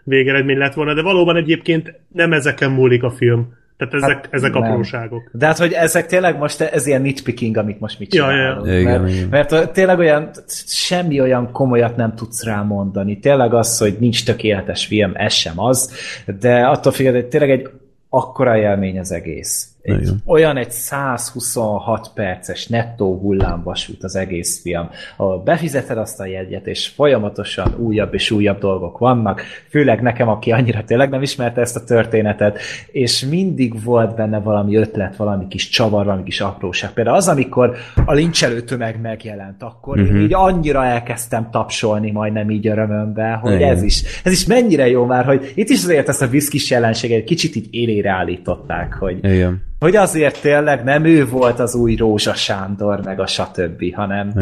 végeredmény 0.04 0.58
lett 0.58 0.74
volna, 0.74 0.94
de 0.94 1.02
valóban 1.02 1.36
egyébként 1.36 2.00
nem 2.12 2.32
ezeken 2.32 2.70
múlik 2.70 3.02
a 3.02 3.10
film. 3.10 3.52
Tehát 3.78 3.94
ezek, 3.94 4.08
Hát 4.14 4.28
ezek 4.30 4.52
nem. 4.52 4.62
apróságok. 4.62 5.30
De 5.32 5.46
hát, 5.46 5.58
hogy 5.58 5.72
ezek 5.72 6.06
tényleg 6.06 6.38
most, 6.38 6.60
ez 6.60 6.86
ilyen 6.86 7.02
nitpicking, 7.02 7.56
amit 7.56 7.80
most 7.80 7.98
mit 7.98 8.14
Ja, 8.14 8.30
ja, 8.30 8.36
csinálunk. 8.36 8.66
ja. 8.66 8.78
Igen, 8.80 9.00
mert, 9.00 9.12
igen. 9.14 9.28
mert 9.28 9.72
tényleg 9.72 9.98
olyan, 9.98 10.30
semmi 10.66 11.20
olyan 11.20 11.52
komolyat 11.52 11.96
nem 11.96 12.14
tudsz 12.14 12.44
rámondani. 12.44 13.18
Tényleg 13.18 13.54
az, 13.54 13.78
hogy 13.78 13.96
nincs 14.00 14.24
tökéletes 14.24 14.86
film, 14.86 15.12
ez 15.14 15.32
sem 15.32 15.60
az, 15.60 15.92
de 16.40 16.66
attól 16.66 16.92
függetlenül 16.92 17.28
tényleg 17.28 17.50
egy 17.50 17.68
akkora 18.08 18.56
élmény 18.56 18.98
az 18.98 19.12
egész. 19.12 19.68
Egy, 19.88 20.00
Igen. 20.00 20.22
olyan 20.24 20.56
egy 20.56 20.70
126 20.70 22.10
perces 22.14 22.66
nettó 22.66 23.18
hullámvasút 23.18 24.04
az 24.04 24.16
egész 24.16 24.60
film, 24.62 24.90
ahol 25.16 25.42
befizeted 25.42 25.98
azt 25.98 26.20
a 26.20 26.26
jegyet, 26.26 26.66
és 26.66 26.88
folyamatosan 26.88 27.74
újabb 27.76 28.14
és 28.14 28.30
újabb 28.30 28.58
dolgok 28.58 28.98
vannak, 28.98 29.42
főleg 29.68 30.02
nekem, 30.02 30.28
aki 30.28 30.52
annyira 30.52 30.84
tényleg 30.84 31.10
nem 31.10 31.22
ismerte 31.22 31.60
ezt 31.60 31.76
a 31.76 31.84
történetet, 31.84 32.58
és 32.90 33.24
mindig 33.24 33.84
volt 33.84 34.14
benne 34.14 34.38
valami 34.38 34.76
ötlet, 34.76 35.16
valami 35.16 35.46
kis 35.48 35.68
csavar, 35.68 36.04
valami 36.04 36.22
kis 36.22 36.40
apróság. 36.40 36.90
Például 36.90 37.16
az, 37.16 37.28
amikor 37.28 37.76
a 38.06 38.12
lincselő 38.12 38.60
tömeg 38.60 39.00
megjelent, 39.00 39.62
akkor 39.62 39.98
uh-huh. 39.98 40.16
én 40.16 40.22
így 40.22 40.34
annyira 40.34 40.84
elkezdtem 40.84 41.50
tapsolni 41.50 42.10
majdnem 42.10 42.50
így 42.50 42.66
örömömbe, 42.66 43.38
hogy 43.42 43.54
Igen. 43.54 43.70
ez 43.70 43.82
is, 43.82 44.02
ez 44.24 44.32
is 44.32 44.46
mennyire 44.46 44.88
jó 44.88 45.04
már, 45.04 45.24
hogy 45.24 45.52
itt 45.54 45.68
is 45.68 45.82
azért 45.84 46.08
ezt 46.08 46.22
a 46.22 46.26
viszkis 46.26 46.70
jelenséget 46.70 47.18
egy 47.18 47.24
kicsit 47.24 47.56
így 47.56 47.68
élére 47.70 48.10
állították, 48.10 48.92
hogy, 48.94 49.18
Igen 49.22 49.66
hogy 49.78 49.96
azért 49.96 50.40
tényleg 50.40 50.84
nem 50.84 51.04
ő 51.04 51.26
volt 51.26 51.58
az 51.58 51.74
új 51.74 51.96
Rózsa 51.96 52.34
Sándor, 52.34 53.00
meg 53.04 53.20
a 53.20 53.26
stb., 53.26 53.94
hanem, 53.94 54.32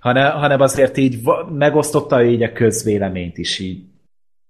hanem, 0.00 0.32
hanem 0.32 0.60
azért 0.60 0.96
így 0.96 1.18
megosztotta 1.58 2.24
így 2.24 2.42
a 2.42 2.52
közvéleményt 2.52 3.38
is 3.38 3.58
így 3.58 3.90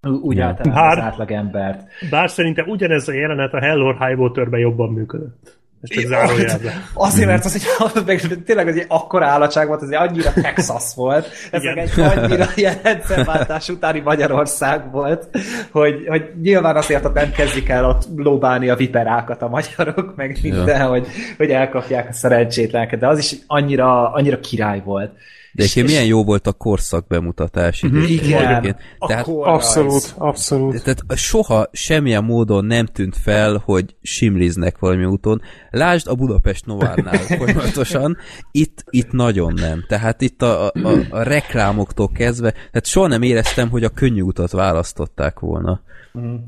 úgy 0.09 0.40
általában 0.40 0.82
bár, 0.82 0.99
az 0.99 1.05
átlagembert. 1.05 1.82
Bár 2.11 2.30
szerintem 2.30 2.68
ugyanez 2.68 3.09
a 3.09 3.12
jelenet 3.12 3.53
a 3.53 3.61
Hell 3.61 3.80
or 3.80 3.97
High 3.99 4.59
jobban 4.59 4.93
működött. 4.93 5.61
Ez 5.83 5.91
csak 5.91 6.05
zárójelben. 6.05 6.85
Azért, 6.95 7.26
mert 7.26 7.45
az 7.45 7.55
egy, 7.55 8.05
meg 8.07 8.20
tényleg 8.45 8.68
az 8.68 8.76
egy 8.76 8.85
akkora 8.89 9.26
állatság 9.26 9.66
volt, 9.66 9.83
az 9.83 9.91
egy 9.91 10.09
annyira 10.09 10.33
Texas 10.33 10.95
volt, 10.95 11.28
ez 11.51 11.62
egy 11.62 12.01
annyira 12.01 12.47
ilyen 12.55 12.74
rendszerváltás 12.83 13.68
utáni 13.68 14.01
Magyarország 14.01 14.91
volt, 14.91 15.28
hogy, 15.70 16.05
hogy 16.07 16.30
nyilván 16.43 16.76
azért 16.76 17.05
ott 17.05 17.14
nem 17.14 17.30
kezdik 17.30 17.68
el 17.68 17.85
ott 17.85 18.03
lóbálni 18.16 18.68
a 18.68 18.76
viperákat 18.76 19.43
a 19.43 19.49
magyarok, 19.49 20.16
meg 20.16 20.39
minden, 20.43 20.80
ja. 20.80 20.89
hogy, 20.89 21.07
hogy 21.37 21.51
elkapják 21.51 22.09
a 22.09 22.12
szerencsétleneket, 22.12 22.99
de 22.99 23.07
az 23.09 23.18
is 23.18 23.35
annyira, 23.47 24.12
annyira 24.12 24.41
király 24.41 24.83
volt. 24.85 25.11
De 25.53 25.62
egyébként 25.62 25.86
milyen 25.86 26.05
jó 26.05 26.24
volt 26.24 26.46
a 26.46 26.53
korszak 26.53 27.07
bemutatás. 27.07 27.82
Mhm. 27.82 28.03
Igen, 28.03 28.76
Tehát. 29.07 29.26
Abszolút, 29.28 30.14
abszolút. 30.18 30.82
tehát 30.82 31.03
soha 31.14 31.68
semmilyen 31.72 32.24
módon 32.24 32.64
nem 32.64 32.86
tűnt 32.86 33.16
fel, 33.16 33.62
hogy 33.64 33.96
simliznek 34.03 34.78
valami 34.78 35.05
úton. 35.05 35.40
Lásd 35.70 36.09
a 36.09 36.14
Budapest 36.14 36.66
Novárnál 36.66 37.18
folyamatosan, 37.38 38.16
itt, 38.50 38.84
itt 38.90 39.11
nagyon 39.12 39.53
nem. 39.53 39.84
Tehát 39.88 40.20
itt 40.20 40.42
a, 40.42 40.64
a, 40.66 40.72
a, 40.82 40.98
a 41.11 41.22
reklámoktól 41.22 42.11
kezdve, 42.12 42.50
tehát 42.50 42.87
soha 42.87 43.07
nem 43.07 43.22
éreztem, 43.22 43.68
hogy 43.70 43.84
a 43.84 43.88
könnyű 43.88 44.20
utat 44.20 44.50
választották 44.50 45.38
volna. 45.38 45.80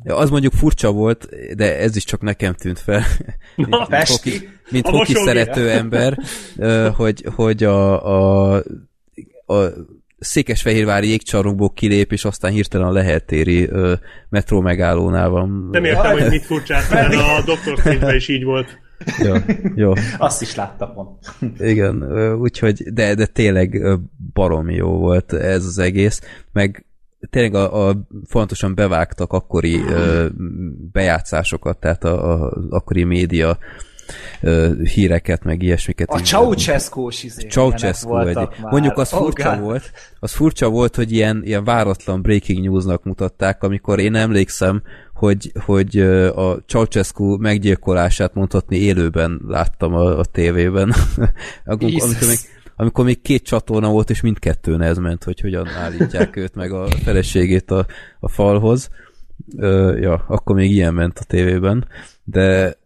Ja, 0.04 0.16
Az 0.16 0.30
mondjuk 0.30 0.52
furcsa 0.52 0.92
volt, 0.92 1.28
de 1.54 1.78
ez 1.78 1.96
is 1.96 2.04
csak 2.04 2.20
nekem 2.20 2.54
tűnt 2.54 2.78
fel. 2.78 3.02
mint, 3.56 3.86
Pesti. 3.88 4.30
hoki, 4.30 4.48
mint 4.70 4.88
hoki 4.88 5.14
szerető 5.14 5.70
ember, 5.70 6.18
hogy, 6.96 7.24
hogy 7.34 7.64
a, 7.64 8.04
a, 8.54 8.62
a 9.46 9.54
Székesfehérvári 10.18 11.08
jégcsarnokból 11.08 11.72
kilép, 11.72 12.12
és 12.12 12.24
aztán 12.24 12.52
hirtelen 12.52 12.86
a 12.86 12.92
Leheltéri 12.92 13.68
ö, 13.68 13.94
metró 14.28 14.60
megállónál 14.60 15.28
van. 15.28 15.68
Nem 15.70 15.84
értem, 15.84 16.12
hogy 16.12 16.30
mit 16.30 16.44
furcsát, 16.44 16.90
mert 16.90 17.14
a 17.14 17.42
Dr. 17.44 17.78
Strange 17.78 18.14
is 18.14 18.28
így 18.28 18.44
volt. 18.44 18.78
Jó, 19.18 19.34
jó. 19.74 19.92
Azt 20.18 20.42
is 20.42 20.54
láttam 20.54 20.94
pont. 20.94 21.18
Igen, 21.58 22.02
úgyhogy, 22.40 22.82
de, 22.92 23.14
de 23.14 23.26
tényleg 23.26 23.82
baromi 24.32 24.74
jó 24.74 24.88
volt 24.88 25.32
ez 25.32 25.64
az 25.64 25.78
egész, 25.78 26.20
meg 26.52 26.86
tényleg 27.30 27.54
a, 27.54 27.88
a 27.88 28.06
fontosan 28.26 28.74
bevágtak 28.74 29.32
akkori 29.32 29.80
ö, 29.88 30.26
bejátszásokat, 30.92 31.78
tehát 31.78 32.04
a, 32.04 32.42
a 32.42 32.52
akkori 32.70 33.04
média 33.04 33.58
híreket, 34.82 35.44
meg 35.44 35.62
ilyesmiket. 35.62 36.10
A 36.10 36.18
Ceausescu-s 36.18 37.22
izé. 37.22 37.46
Ceausescu 37.48 38.18
egy. 38.18 38.48
Mondjuk 38.60 38.98
az 38.98 39.12
Oh, 39.12 39.18
furcsa 39.18 39.50
God. 39.50 39.60
volt, 39.60 39.90
az 40.20 40.32
furcsa 40.32 40.68
volt, 40.68 40.96
hogy 40.96 41.12
ilyen, 41.12 41.42
ilyen 41.44 41.64
váratlan 41.64 42.22
breaking 42.22 42.64
newsnak 42.64 43.04
mutatták, 43.04 43.62
amikor 43.62 43.98
én 43.98 44.14
emlékszem, 44.14 44.82
hogy, 45.14 45.52
hogy 45.64 45.98
a 46.34 46.62
Ceausescu 46.66 47.36
meggyilkolását 47.36 48.34
mondhatni 48.34 48.76
élőben 48.76 49.40
láttam 49.48 49.94
a, 49.94 50.18
a 50.18 50.24
tévében. 50.24 50.92
amikor, 51.64 51.90
amikor, 52.02 52.28
még, 52.28 52.38
amikor 52.76 53.04
még 53.04 53.22
két 53.22 53.42
csatorna 53.42 53.88
volt, 53.88 54.10
és 54.10 54.20
mindkettőn 54.20 54.80
ez 54.80 54.98
ment, 54.98 55.24
hogy 55.24 55.40
hogyan 55.40 55.68
állítják 55.68 56.36
őt 56.42 56.54
meg 56.54 56.72
a 56.72 56.86
feleségét 56.86 57.70
a, 57.70 57.86
a 58.20 58.28
falhoz. 58.28 58.90
Ö, 59.56 59.96
ja, 59.96 60.24
akkor 60.28 60.56
még 60.56 60.70
ilyen 60.70 60.94
ment 60.94 61.18
a 61.18 61.24
tévében, 61.24 61.88
de 62.24 62.76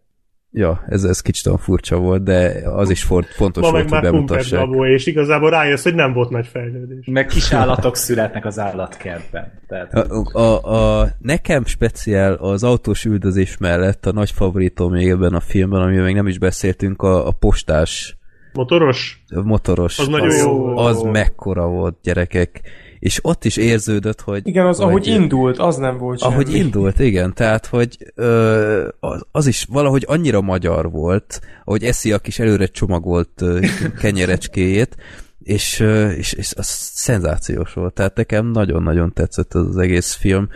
ja, 0.51 0.85
ez, 0.89 1.05
ez 1.05 1.21
kicsit 1.21 1.47
olyan 1.47 1.59
furcsa 1.59 1.97
volt, 1.97 2.23
de 2.23 2.63
az 2.65 2.91
is 2.91 3.03
for, 3.03 3.25
fontos 3.25 3.63
Ma 3.63 3.71
volt, 3.71 3.91
meg 3.91 4.01
hogy 4.01 4.11
bemutassák. 4.11 4.61
babó, 4.61 4.87
és 4.87 5.07
igazából 5.07 5.51
rájössz, 5.51 5.83
hogy 5.83 5.95
nem 5.95 6.13
volt 6.13 6.31
nagy 6.31 6.47
fejlődés. 6.47 7.07
Meg 7.11 7.27
kis 7.27 7.53
állatok 7.53 7.97
születnek 7.97 8.45
az 8.45 8.59
állatkertben. 8.59 9.53
Tehát, 9.69 9.93
A, 9.95 10.39
a, 10.39 11.01
a, 11.01 11.09
nekem 11.19 11.65
speciál 11.65 12.33
az 12.35 12.63
autós 12.65 13.05
üldözés 13.05 13.57
mellett 13.57 14.07
a 14.07 14.13
nagy 14.13 14.31
favoritom 14.31 14.93
még 14.93 15.09
ebben 15.09 15.35
a 15.35 15.41
filmben, 15.41 15.81
amiről 15.81 16.05
még 16.05 16.15
nem 16.15 16.27
is 16.27 16.39
beszéltünk, 16.39 17.03
a, 17.03 17.27
a 17.27 17.31
postás 17.31 18.19
Motoros? 18.53 19.25
motoros. 19.45 19.99
Az 19.99 20.09
nagyon 20.09 20.29
az, 20.29 20.39
jó 20.39 20.59
volt. 20.59 20.79
Az 20.79 21.03
mekkora 21.03 21.67
volt, 21.67 21.99
gyerekek. 22.03 22.61
És 22.99 23.19
ott 23.23 23.45
is 23.45 23.57
érződött, 23.57 24.21
hogy... 24.21 24.47
Igen, 24.47 24.67
az 24.67 24.77
hogy, 24.77 24.87
ahogy 24.87 25.07
indult, 25.07 25.59
az 25.59 25.77
nem 25.77 25.99
volt 25.99 26.19
semmi. 26.21 26.33
Ahogy 26.33 26.55
indult, 26.55 26.99
igen, 26.99 27.35
tehát, 27.35 27.67
hogy 27.67 28.13
ö, 28.15 28.89
az, 29.01 29.27
az 29.33 29.47
is 29.47 29.67
valahogy 29.69 30.05
annyira 30.07 30.41
magyar 30.41 30.91
volt, 30.91 31.41
ahogy 31.65 31.85
eszi 31.85 32.13
a 32.13 32.19
kis 32.19 32.39
előre 32.39 32.67
csomagolt 32.67 33.43
ö, 33.43 33.61
kenyerecskéjét, 34.01 34.97
és, 35.39 35.81
ö, 35.81 36.09
és, 36.09 36.33
és 36.33 36.53
az 36.57 36.67
szenzációs 36.95 37.73
volt. 37.73 37.95
Tehát 37.95 38.17
nekem 38.17 38.47
nagyon-nagyon 38.47 39.13
tetszett 39.13 39.55
az, 39.55 39.67
az 39.67 39.77
egész 39.77 40.13
film. 40.13 40.49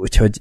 Úgyhogy 0.00 0.40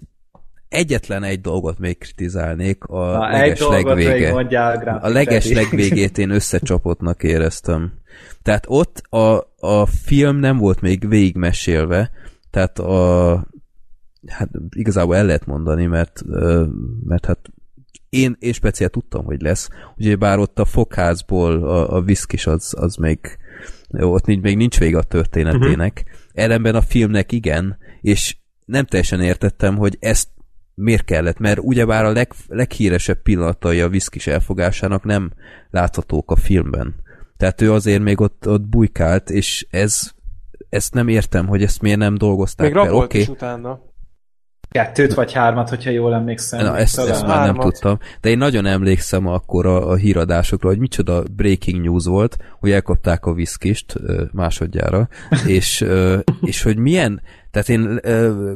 egyetlen 0.72 1.24
egy 1.24 1.42
dolgot 1.42 1.80
még 1.80 1.98
kritizálnék, 1.98 2.84
a 2.84 3.12
Na, 3.12 3.32
egy 3.32 3.60
leges 3.60 3.68
még 3.68 3.86
legvége. 3.86 4.32
mondjál, 4.32 5.00
A 5.02 5.08
leges 5.08 5.50
legvégét 5.50 6.18
én 6.18 6.30
összecsapottnak 6.30 7.24
éreztem. 7.24 7.94
Tehát 8.42 8.66
ott 8.68 8.98
a, 9.10 9.54
a 9.60 9.86
film 9.86 10.38
nem 10.38 10.58
volt 10.58 10.82
még 10.82 11.08
végigmesélve, 11.08 12.12
tehát 12.50 12.80
a 12.80 13.48
hát 14.28 14.50
igazából 14.70 15.16
el 15.16 15.26
lehet 15.26 15.46
mondani, 15.46 15.86
mert, 15.86 16.22
mert 17.04 17.26
hát 17.26 17.40
én, 18.10 18.36
én 18.40 18.54
speciál 18.54 18.90
tudtam, 18.90 19.26
hogy 19.26 19.42
lesz. 19.42 19.70
Ugye 19.98 20.16
bár 20.16 20.40
ott 20.40 20.60
a 20.60 20.66
fokházból 20.66 21.64
a, 21.64 21.96
a 21.96 22.02
viszkis 22.02 22.48
az, 22.48 22.74
az 22.78 22.96
még 22.96 23.20
ott 23.90 24.26
nincs, 24.26 24.42
még 24.42 24.58
nincs 24.58 24.80
vége 24.80 24.98
a 24.98 25.04
történetének. 25.04 26.04
Uh-huh. 26.06 26.44
Ellenben 26.44 26.76
a 26.76 26.82
filmnek 26.82 27.32
igen, 27.32 27.78
és 28.02 28.38
nem 28.66 28.86
teljesen 28.86 29.22
értettem, 29.22 29.78
hogy 29.78 29.98
ezt 30.00 30.28
miért 30.82 31.06
kellett, 31.06 31.38
mert 31.38 31.60
ugyebár 31.62 32.06
a 32.06 32.12
leg, 32.12 32.34
leghíresebb 32.48 33.22
pillanatai 33.22 33.82
a 33.82 33.90
viszkis 33.90 34.28
elfogásának 34.28 35.04
nem 35.04 35.32
láthatók 35.70 36.32
a 36.32 36.36
filmben. 36.36 36.96
Tehát 37.38 37.62
ő 37.62 37.72
azért 37.74 38.02
még 38.02 38.22
ott, 38.22 38.48
ott 38.48 38.62
bujkált, 38.62 39.30
és 39.30 39.68
ez 39.70 40.12
ezt 40.70 40.94
nem 40.94 41.08
értem, 41.08 41.48
hogy 41.48 41.64
ezt 41.64 41.82
miért 41.82 41.98
nem 41.98 42.18
dolgozták 42.18 42.74
Még 42.74 42.84
fel. 42.84 42.94
Oké, 42.94 43.20
is 43.20 43.28
utána. 43.28 43.80
Kettőt 44.72 45.14
vagy 45.14 45.34
hármat, 45.34 45.70
hogyha 45.70 45.90
jól 45.90 46.14
emlékszem. 46.14 46.66
Na, 46.66 46.78
ezt, 46.78 47.00
ezt 47.00 47.26
már 47.26 47.46
nem 47.46 47.56
tudtam. 47.56 48.00
De 48.22 48.30
én 48.30 48.38
nagyon 48.38 48.66
emlékszem 48.66 49.28
akkor 49.28 49.66
a, 49.66 49.90
a 49.90 49.96
híradásokról, 49.96 50.72
hogy 50.72 50.80
micsoda 50.80 51.24
breaking 51.36 51.82
news 51.82 52.06
volt, 52.06 52.38
hogy 52.60 52.72
elkapták 52.72 53.26
a 53.26 53.34
viszkist 53.34 53.96
másodjára, 54.32 55.08
és, 55.46 55.86
és 56.42 56.64
hogy 56.64 56.78
milyen, 56.78 57.22
tehát 57.52 57.70
én 57.70 58.00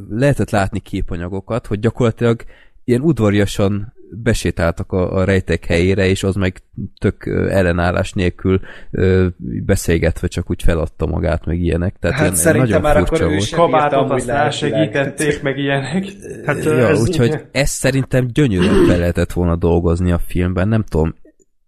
lehetett 0.09 0.49
látni 0.49 0.79
képanyagokat, 0.79 1.67
hogy 1.67 1.79
gyakorlatilag 1.79 2.43
ilyen 2.83 3.01
udvariasan 3.01 3.93
besétáltak 4.11 4.91
a, 4.91 5.15
a 5.15 5.23
rejtek 5.23 5.65
helyére, 5.65 6.06
és 6.07 6.23
az 6.23 6.36
meg 6.36 6.57
tök 6.99 7.26
ellenállás 7.49 8.14
nélkül 8.14 8.61
ö, 8.91 9.27
beszélgetve 9.65 10.27
csak 10.27 10.49
úgy 10.49 10.64
feladta 10.64 11.06
magát, 11.06 11.45
meg 11.45 11.60
ilyenek. 11.60 11.95
Tehát 11.99 12.15
Hát 12.18 12.26
ilyen, 12.26 12.38
szerintem 12.38 12.82
nagyon 12.82 12.82
már 12.82 12.95
furcsa 12.98 13.14
akkor 13.14 13.32
ő 13.32 13.36
volt. 13.36 13.48
sem 13.48 13.60
bírta 13.60 13.77
Kabátot 13.80 14.11
azt 14.11 14.30
elsegítették, 14.30 15.41
meg 15.41 15.57
ilyenek. 15.57 16.06
Hát 16.45 16.64
Ja, 16.64 16.88
ez, 16.88 17.02
úgyhogy 17.02 17.41
ezt 17.52 17.73
szerintem 17.73 18.27
gyönyörűen 18.34 18.86
fel 18.86 18.98
lehetett 18.99 19.34
volna 19.34 19.56
dolgozni 19.56 20.11
a 20.11 20.19
filmben, 20.27 20.68
nem 20.68 20.84
tudom. 20.84 21.15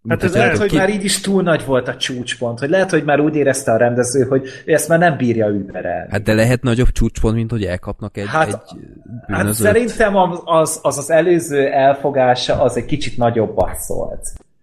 Hát 0.10 0.24
ez 0.24 0.34
Lehet, 0.34 0.58
hogy 0.58 0.70
ki- 0.70 0.76
már 0.76 0.90
így 0.90 1.04
is 1.04 1.22
túl 1.22 1.42
nagy 1.42 1.66
volt 1.66 1.88
a 1.88 1.96
csúcspont, 1.96 2.60
hogy 2.60 2.70
lehet, 2.70 2.90
hogy 2.90 3.04
már 3.04 3.20
úgy 3.20 3.36
érezte 3.36 3.72
a 3.72 3.78
rendező, 3.78 4.24
hogy 4.26 4.48
ő 4.66 4.74
ezt 4.74 4.88
már 4.90 5.00
nem 5.00 5.18
bírja 5.18 5.48
überelni. 5.48 6.08
Hát 6.12 6.24
de 6.24 6.34
lehet 6.34 6.62
nagyobb 6.62 6.92
csúcspont, 6.92 7.36
mint 7.36 7.52
hogy 7.52 7.64
elkapnak 7.64 8.18
egy, 8.18 8.28
Hát- 8.28 8.48
egy 8.48 8.54
Hát 8.54 9.38
bűnözőt. 9.38 9.66
szerintem 9.68 10.16
az, 10.16 10.40
az, 10.46 10.80
az 10.82 10.98
az 10.98 11.12
előző 11.12 11.68
elfogása 11.68 12.62
az 12.62 12.78
egy 12.78 12.86
kicsit 12.86 13.18
nagyobbat 13.18 13.76
szólt. 13.80 14.22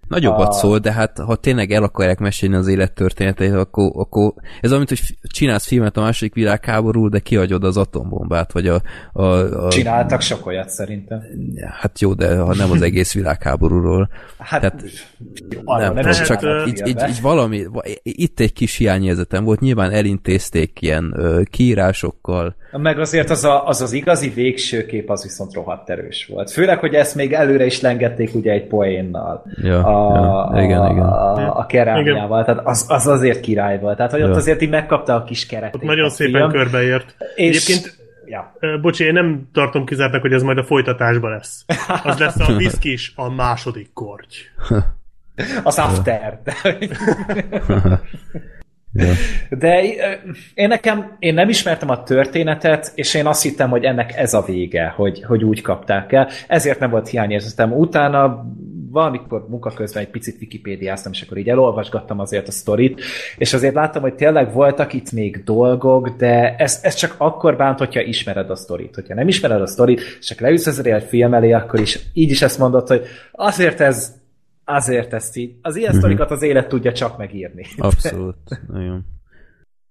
Nagyobbat 0.09 0.49
a- 0.49 0.53
szól, 0.53 0.79
de 0.79 0.93
hát 0.93 1.19
ha 1.19 1.37
tényleg 1.37 1.71
el 1.73 1.83
akarják 1.83 2.19
mesélni 2.19 2.55
az 2.55 2.69
élettörténeteit, 2.69 3.53
akkor, 3.53 3.91
akkor 3.95 4.33
ez 4.61 4.71
mint 4.71 4.89
hogy 4.89 5.01
csinálsz 5.23 5.67
filmet 5.67 5.97
a 5.97 6.01
második 6.01 6.35
világháború, 6.35 7.09
de 7.09 7.19
kihagyod 7.19 7.65
az 7.65 7.77
atombombát, 7.77 8.53
vagy 8.53 8.69
a, 8.69 8.83
a, 9.13 9.23
a 9.67 9.71
Csináltak 9.71 10.21
sok 10.21 10.47
olyat 10.47 10.69
szerintem. 10.69 11.23
Hát 11.81 12.01
jó, 12.01 12.15
de 12.15 12.37
ha 12.39 12.55
nem 12.55 12.71
az 12.71 12.83
egész 12.83 13.15
világháborúról. 13.15 14.09
Hát, 14.39 14.61
Tehát 14.61 14.83
nem, 15.65 15.95
nem 15.95 16.09
is 16.09 16.21
csak 16.21 16.43
így, 16.67 16.83
így, 16.87 17.03
így 17.09 17.21
valami, 17.21 17.65
va- 17.67 18.01
itt 18.03 18.41
egy 18.41 18.53
kis 18.53 18.77
hiányérzetem 18.77 19.45
volt, 19.45 19.61
nyilván 19.61 19.91
elintézték 19.91 20.81
ilyen 20.83 21.13
ö, 21.17 21.43
kiírásokkal, 21.51 22.57
Meg 22.79 22.99
azért 22.99 23.31
az, 23.31 23.45
a, 23.45 23.67
az 23.67 23.81
az 23.81 23.93
igazi 23.93 24.29
végső 24.29 24.87
kép 24.87 25.11
az 25.11 25.23
viszont 25.23 25.55
rohadt 25.55 25.91
erős 25.91 26.27
volt. 26.27 26.51
Főleg, 26.51 26.79
hogy 26.79 26.95
ezt 26.95 27.15
még 27.15 27.33
előre 27.33 27.65
is 27.65 27.81
lengették 27.81 28.35
ugye 28.35 28.53
egy 28.53 28.67
poénnal. 28.67 29.45
Ja, 29.63 29.85
a, 29.85 30.51
ja, 30.55 30.63
igen, 30.63 30.91
igen. 30.91 31.03
A, 31.03 31.59
a 31.59 31.67
kerámiával. 31.67 32.45
Tehát 32.45 32.67
az, 32.67 32.85
az 32.89 33.07
azért 33.07 33.41
király 33.41 33.79
volt. 33.79 33.97
Tehát, 33.97 34.13
hogy 34.13 34.23
ott 34.23 34.29
Ja. 34.29 34.35
azért 34.37 34.63
így 34.63 34.71
megkapta 34.71 35.15
a 35.15 35.25
kis 35.25 35.47
keretét. 35.47 35.75
ott 35.75 35.83
nagyon 35.89 36.05
a 36.05 36.09
szépen 36.11 36.51
film, 36.51 36.51
körbeért. 36.51 37.17
És, 37.35 37.47
Egyébként 37.47 37.97
ja. 38.27 38.53
Bocsi, 38.81 39.05
én 39.05 39.13
nem 39.13 39.49
tartom 39.53 39.85
kizártnak, 39.85 40.21
hogy 40.21 40.33
ez 40.33 40.43
majd 40.43 40.59
a 40.59 40.65
folytatásban 40.65 41.31
lesz. 41.31 41.65
Az 42.05 42.19
lesz 42.19 42.49
a 42.49 42.53
viszkis 42.57 43.13
a 43.17 43.35
második 43.35 43.93
korty. 43.93 44.37
Az 45.63 45.79
after. 45.79 46.41
De 49.51 49.83
én 50.55 50.69
nekem, 50.69 51.17
én 51.19 51.35
nem 51.35 51.49
ismertem 51.49 51.91
a 51.91 52.03
történetet, 52.03 52.93
és 52.95 53.15
én 53.15 53.27
azt 53.27 53.43
hittem, 53.43 53.71
hogy 53.71 53.85
ennek 53.85 54.17
ez 54.17 54.35
a 54.35 54.43
vége, 54.43 54.93
hogy, 54.97 55.23
hogy 55.23 55.45
úgy 55.45 55.61
kapták 55.61 56.13
el. 56.13 56.29
Ezért 56.49 56.79
nem 56.79 56.91
volt 56.91 57.09
hiányérzetem. 57.09 57.73
Utána 57.73 58.47
valamikor 58.91 59.47
munka 59.49 59.71
közben 59.71 60.03
egy 60.03 60.09
picit 60.09 60.41
wikipédiáztam, 60.41 61.13
és 61.13 61.23
akkor 61.23 61.37
így 61.37 61.49
elolvasgattam 61.49 62.19
azért 62.19 62.49
a 62.49 62.53
sztorit, 62.53 63.01
és 63.37 63.53
azért 63.53 63.75
láttam, 63.75 64.03
hogy 64.03 64.15
tényleg 64.15 64.53
voltak 64.53 64.93
itt 64.93 65.13
még 65.13 65.45
dolgok, 65.45 66.09
de 66.09 66.55
ez, 66.57 66.81
ez 66.83 66.95
csak 66.95 67.15
akkor 67.19 67.57
bánt, 67.57 67.79
hogyha 67.79 68.01
ismered 68.01 68.51
a 68.51 68.57
sztorit. 68.57 68.95
Hogyha 68.95 69.15
nem 69.15 69.29
ismered 69.29 69.61
a 69.61 69.67
sztorit, 69.67 70.01
és 70.21 70.27
csak 70.27 70.41
leülsz 70.41 70.67
ezzel 70.67 70.95
egy 70.95 71.05
film 71.05 71.35
elé, 71.35 71.53
akkor 71.53 71.81
is 71.81 71.99
így 72.13 72.31
is 72.31 72.43
ezt 72.43 72.59
mondod, 72.59 72.89
hogy 72.89 73.03
azért 73.33 73.81
ez 73.81 74.23
azért 74.65 75.13
ezt 75.13 75.37
így, 75.37 75.55
az 75.63 75.77
ilyen 75.77 75.93
sztorikat 75.93 76.31
az 76.31 76.43
élet 76.43 76.69
tudja 76.69 76.93
csak 76.93 77.19
megírni. 77.19 77.65
abszolút. 77.77 78.37
Nagyon. 78.73 79.05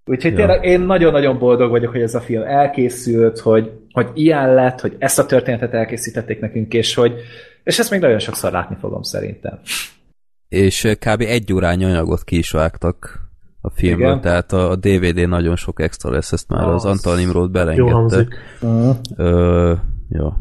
Úgyhogy 0.05 0.31
Ja. 0.31 0.37
tényleg 0.37 0.63
én 0.65 0.79
nagyon-nagyon 0.81 1.39
boldog 1.39 1.69
vagyok, 1.69 1.91
hogy 1.91 2.01
ez 2.01 2.15
a 2.15 2.21
film 2.21 2.43
elkészült, 2.43 3.39
hogy, 3.39 3.71
hogy 3.91 4.07
ilyen 4.13 4.53
lett, 4.53 4.79
hogy 4.81 4.95
ezt 4.99 5.19
a 5.19 5.25
történetet 5.25 5.73
elkészítették 5.73 6.39
nekünk, 6.39 6.73
és 6.73 6.93
hogy 6.93 7.13
és 7.63 7.79
ezt 7.79 7.89
még 7.91 7.99
nagyon 7.99 8.19
sokszor 8.19 8.51
látni 8.51 8.75
fogom 8.79 9.01
szerintem. 9.01 9.59
És 10.47 10.83
ö, 10.83 10.93
kb. 10.95 11.21
egy 11.21 11.53
órányi 11.53 11.83
anyagot 11.83 12.23
ki 12.23 12.37
is 12.37 12.51
vágtak 12.51 13.19
a 13.61 13.69
filmből, 13.69 14.07
Igen. 14.07 14.21
tehát 14.21 14.51
a, 14.53 14.69
a 14.69 14.75
DVD 14.75 15.27
nagyon 15.27 15.55
sok 15.55 15.81
extra 15.81 16.11
lesz, 16.11 16.31
ezt 16.31 16.49
már 16.49 16.67
az, 16.67 16.85
Az. 16.85 17.05
Antal 17.05 17.19
Jó 17.19 17.47
belengedte. 17.47 17.91
hangzik. 17.91 18.35
Ö, 19.15 19.73
jó. 20.09 20.33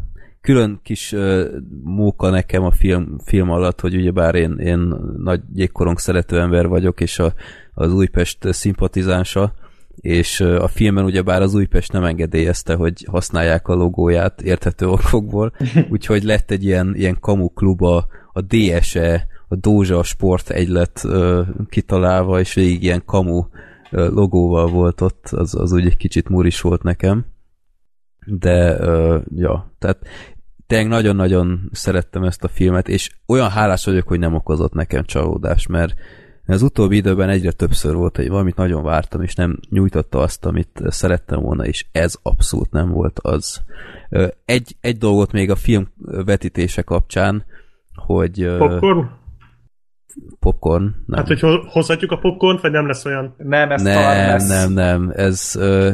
Külön 0.42 0.80
kis 0.82 1.12
ö, 1.12 1.56
móka 1.82 2.30
nekem 2.30 2.62
a 2.62 2.70
film, 2.70 3.18
film 3.24 3.50
alatt, 3.50 3.80
hogy 3.80 3.96
ugyebár 3.96 4.34
én, 4.34 4.58
én 4.58 4.94
nagy 5.16 5.40
jégkorong 5.54 5.98
szerető 5.98 6.40
ember 6.40 6.68
vagyok, 6.68 7.00
és 7.00 7.18
a, 7.18 7.34
az 7.74 7.92
Újpest 7.92 8.52
szimpatizánsa, 8.52 9.54
és 9.94 10.40
a 10.40 10.68
filmben 10.68 11.04
ugyebár 11.04 11.42
az 11.42 11.54
Újpest 11.54 11.92
nem 11.92 12.04
engedélyezte, 12.04 12.74
hogy 12.74 13.06
használják 13.10 13.68
a 13.68 13.74
logóját 13.74 14.42
érthető 14.42 14.88
okokból, 14.88 15.52
úgyhogy 15.90 16.22
lett 16.22 16.50
egy 16.50 16.64
ilyen, 16.64 16.94
ilyen 16.96 17.16
kamu 17.20 17.48
klub 17.48 17.82
a, 17.82 18.06
a 18.32 18.40
DSE, 18.40 19.26
a 19.48 19.56
Dózsa 19.56 20.02
Sport 20.02 20.50
egylet 20.50 21.00
ö, 21.04 21.42
kitalálva, 21.68 22.40
és 22.40 22.54
végig 22.54 22.82
ilyen 22.82 23.02
kamu 23.04 23.44
ö, 23.90 24.08
logóval 24.08 24.66
volt 24.66 25.00
ott, 25.00 25.28
az, 25.30 25.54
az 25.54 25.72
úgy 25.72 25.86
egy 25.86 25.96
kicsit 25.96 26.28
muris 26.28 26.60
volt 26.60 26.82
nekem. 26.82 27.26
De 28.26 28.80
ö, 28.80 29.18
ja, 29.34 29.74
tehát 29.78 29.98
tényleg 30.72 30.90
nagyon-nagyon 30.90 31.68
szerettem 31.72 32.22
ezt 32.22 32.44
a 32.44 32.48
filmet, 32.48 32.88
és 32.88 33.10
olyan 33.26 33.50
hálás 33.50 33.84
vagyok, 33.84 34.08
hogy 34.08 34.18
nem 34.18 34.34
okozott 34.34 34.72
nekem 34.72 35.04
csalódást, 35.04 35.68
mert 35.68 35.94
az 36.46 36.62
utóbbi 36.62 36.96
időben 36.96 37.28
egyre 37.28 37.52
többször 37.52 37.94
volt, 37.94 38.16
hogy 38.16 38.28
valamit 38.28 38.56
nagyon 38.56 38.82
vártam, 38.82 39.22
és 39.22 39.34
nem 39.34 39.58
nyújtotta 39.70 40.18
azt, 40.18 40.44
amit 40.44 40.82
szerettem 40.86 41.40
volna, 41.40 41.64
és 41.66 41.86
ez 41.92 42.14
abszolút 42.22 42.70
nem 42.70 42.90
volt 42.90 43.18
az. 43.18 43.62
Egy, 44.44 44.76
egy 44.80 44.98
dolgot 44.98 45.32
még 45.32 45.50
a 45.50 45.56
film 45.56 45.88
vetítése 46.24 46.82
kapcsán, 46.82 47.44
hogy... 47.94 48.56
Popcorn? 48.58 49.06
popcorn. 50.38 50.84
Nem. 51.06 51.18
Hát, 51.18 51.26
hogy 51.26 51.40
ho- 51.40 51.70
hozhatjuk 51.70 52.10
a 52.10 52.18
popcornt, 52.18 52.60
vagy 52.60 52.70
nem 52.70 52.86
lesz 52.86 53.04
olyan? 53.04 53.34
Nem, 53.36 53.70
ez 53.70 53.82
nem, 53.82 53.94
talán 53.94 54.28
lesz. 54.28 54.48
nem, 54.48 54.72
nem. 54.72 55.12
Ez 55.14 55.56
ö, 55.58 55.90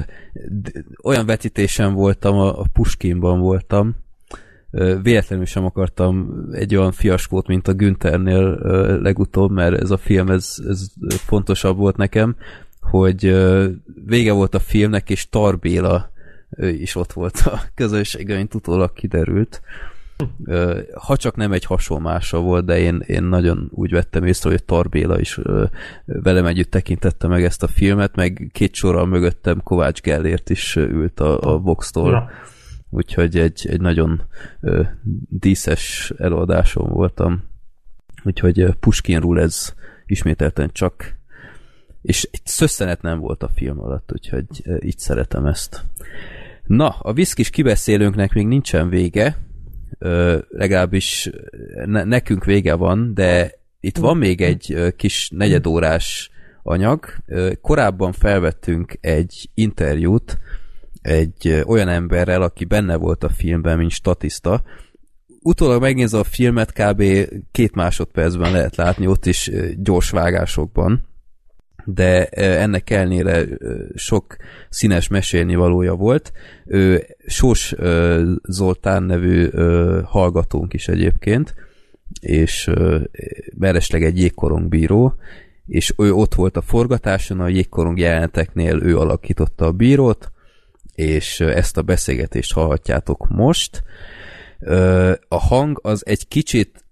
olyan 1.03 1.27
vetítésen 1.27 1.95
voltam, 1.95 2.39
a, 2.39 2.61
a 2.61 2.65
Puskinban 2.73 3.41
voltam. 3.41 4.07
Véletlenül 5.03 5.45
sem 5.45 5.65
akartam 5.65 6.45
egy 6.53 6.77
olyan 6.77 6.93
fiaskót, 6.93 7.47
mint 7.47 7.69
a 7.69 7.75
Günthernél 7.75 8.59
legutóbb, 9.03 9.51
mert 9.51 9.81
ez 9.81 9.91
a 9.91 9.97
film, 9.97 10.31
ez, 10.31 10.57
ez 10.69 10.87
fontosabb 11.09 11.77
volt 11.77 11.97
nekem, 11.97 12.37
hogy 12.81 13.37
vége 14.07 14.33
volt 14.33 14.55
a 14.55 14.59
filmnek, 14.59 15.11
és 15.11 15.29
Tarbéla 15.29 16.11
is 16.57 16.95
ott 16.95 17.13
volt 17.13 17.39
a 17.45 17.61
közönségben, 17.75 18.37
mint 18.37 18.55
utólag 18.55 18.93
kiderült. 18.93 19.63
Ha 20.95 21.17
csak 21.17 21.37
nem 21.37 21.53
egy 21.53 21.65
hasonlása 21.65 22.41
volt, 22.41 22.65
de 22.65 22.79
én, 22.79 23.03
én 23.07 23.23
nagyon 23.23 23.69
úgy 23.75 23.91
vettem 23.91 24.25
észre, 24.25 24.51
hogy 24.51 24.65
Tarbéla 24.65 25.21
is 25.21 25.41
velem 26.05 26.47
együtt 26.47 26.71
tekintette 26.71 27.27
meg 27.27 27.45
ezt 27.45 27.63
a 27.63 27.67
filmet, 27.67 28.17
meg 28.17 28.51
két 28.53 28.75
sorral 28.75 29.07
mögöttem 29.07 29.63
Kovács 29.63 30.01
Gellért 30.01 30.51
is 30.51 30.77
ült 30.77 31.21
a, 31.21 31.41
a 31.41 31.59
Vox-tól. 31.59 32.11
Na. 32.11 32.29
Úgyhogy 32.91 33.39
egy, 33.39 33.67
egy 33.69 33.81
nagyon 33.81 34.23
ö, 34.61 34.83
díszes 35.29 36.13
előadáson 36.17 36.89
voltam. 36.89 37.45
Úgyhogy 38.25 38.67
Puskinról 38.81 39.41
ez 39.41 39.75
ismételten 40.07 40.71
csak 40.73 41.17
és 42.03 42.29
egy 42.33 42.41
szösszenet 42.45 43.03
nem 43.03 43.19
volt 43.19 43.43
a 43.43 43.51
film 43.55 43.81
alatt, 43.81 44.13
úgyhogy 44.13 44.47
így 44.81 44.99
szeretem 44.99 45.47
ezt. 45.47 45.85
Na, 46.67 46.89
a 46.89 47.13
viszkis 47.13 47.51
kibeszélőnknek 47.51 48.33
még 48.33 48.47
nincsen 48.47 48.89
vége, 48.89 49.37
ö, 49.99 50.39
legalábbis 50.49 51.31
ne, 51.85 52.05
nekünk 52.05 52.45
vége 52.45 52.75
van, 52.75 53.15
de 53.15 53.53
itt 53.81 53.97
van 53.97 54.17
még 54.17 54.41
egy 54.41 54.95
kis 54.97 55.31
negyedórás 55.35 56.31
anyag. 56.63 57.07
Korábban 57.61 58.13
felvettünk 58.13 58.99
egy 59.01 59.51
interjút 59.55 60.39
egy 61.09 61.63
olyan 61.67 61.89
emberrel, 61.89 62.43
aki 62.43 62.65
benne 62.65 62.97
volt 62.97 63.25
a 63.25 63.29
filmben, 63.29 63.79
mint 63.79 63.91
statiszta. 63.91 64.63
Utólag 65.43 65.81
megnézve 65.81 66.19
a 66.19 66.25
filmet, 66.25 66.73
kb. 66.73 67.03
két 67.51 67.75
másodpercben 67.75 68.53
lehet 68.53 68.77
látni, 68.77 69.07
ott 69.07 69.27
is 69.27 69.51
gyors 69.77 70.11
vágásokban 70.11 71.07
de 71.95 72.25
ennek 72.59 72.91
ellenére 72.91 73.45
sok 73.95 74.37
színes 74.69 75.09
mesélni 75.09 75.55
valója 75.55 75.95
volt. 75.95 76.33
Sós 77.27 77.75
Zoltán 78.43 79.03
nevű 79.03 79.49
hallgatónk 80.05 80.75
is 80.75 80.89
egyébként, 80.89 81.55
és 82.21 82.67
ö, 82.67 83.01
meresleg 83.59 84.03
egy 84.05 84.19
jégkorongbíró, 84.19 85.15
és 85.67 85.95
ő 85.99 86.13
ott 86.13 86.35
volt 86.35 86.57
a 86.57 86.63
forgatáson, 86.63 87.41
a 87.41 87.49
jégkorong 87.49 87.99
jeleneteknél 87.99 88.83
ő 88.83 88.99
alakította 88.99 89.67
a 89.67 89.73
bírót, 89.73 90.33
és 90.99 91.41
ezt 91.41 91.77
a 91.77 91.83
beszélgetést 91.83 92.53
hallhatjátok 92.53 93.29
most. 93.29 93.83
A 95.29 95.37
hang 95.37 95.81
az 95.83 96.07
egy 96.07 96.29
kicsit 96.29 96.85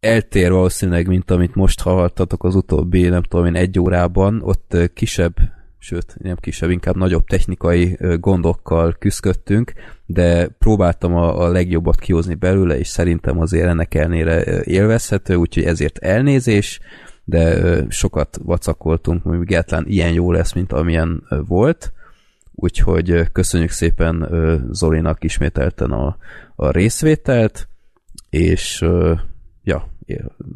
eltér 0.00 0.50
valószínűleg, 0.50 1.06
mint 1.06 1.30
amit 1.30 1.54
most 1.54 1.80
hallhattatok 1.80 2.44
az 2.44 2.54
utóbbi, 2.54 3.08
nem 3.08 3.22
tudom 3.22 3.46
én, 3.46 3.54
egy 3.54 3.78
órában, 3.78 4.42
ott 4.42 4.76
kisebb, 4.94 5.34
sőt, 5.78 6.16
nem 6.18 6.36
kisebb, 6.40 6.70
inkább 6.70 6.96
nagyobb 6.96 7.24
technikai 7.24 7.98
gondokkal 8.20 8.96
küzdöttünk, 8.98 9.72
de 10.06 10.48
próbáltam 10.48 11.14
a, 11.14 11.40
a 11.40 11.48
legjobbat 11.48 11.98
kihozni 11.98 12.34
belőle, 12.34 12.78
és 12.78 12.88
szerintem 12.88 13.40
azért 13.40 13.68
ennek 13.68 13.94
ellenére 13.94 14.46
ö, 14.46 14.60
élvezhető, 14.64 15.34
úgyhogy 15.34 15.64
ezért 15.64 15.98
elnézés, 15.98 16.80
de 17.24 17.74
sokat 17.88 18.38
vacakoltunk, 18.42 19.22
hogy 19.22 19.40
egyáltalán 19.40 19.84
ilyen 19.88 20.12
jó 20.12 20.32
lesz, 20.32 20.52
mint 20.52 20.72
amilyen 20.72 21.22
volt. 21.46 21.92
Úgyhogy 22.54 23.32
köszönjük 23.32 23.70
szépen 23.70 24.28
Zolinak 24.70 25.24
ismételten 25.24 25.90
a, 25.90 26.16
a 26.56 26.70
részvételt, 26.70 27.68
és 28.30 28.84
ja, 29.62 29.90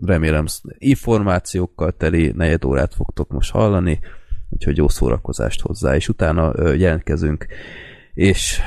remélem 0.03 0.45
információkkal 0.79 1.93
teli 1.93 2.33
negyed 2.37 2.65
órát 2.65 2.95
fogtok 2.95 3.31
most 3.31 3.51
hallani, 3.51 3.99
úgyhogy 4.51 4.77
jó 4.77 4.89
szórakozást 4.89 5.61
hozzá, 5.61 5.95
és 5.95 6.09
utána 6.09 6.73
jelentkezünk, 6.75 7.47
és 8.15 8.61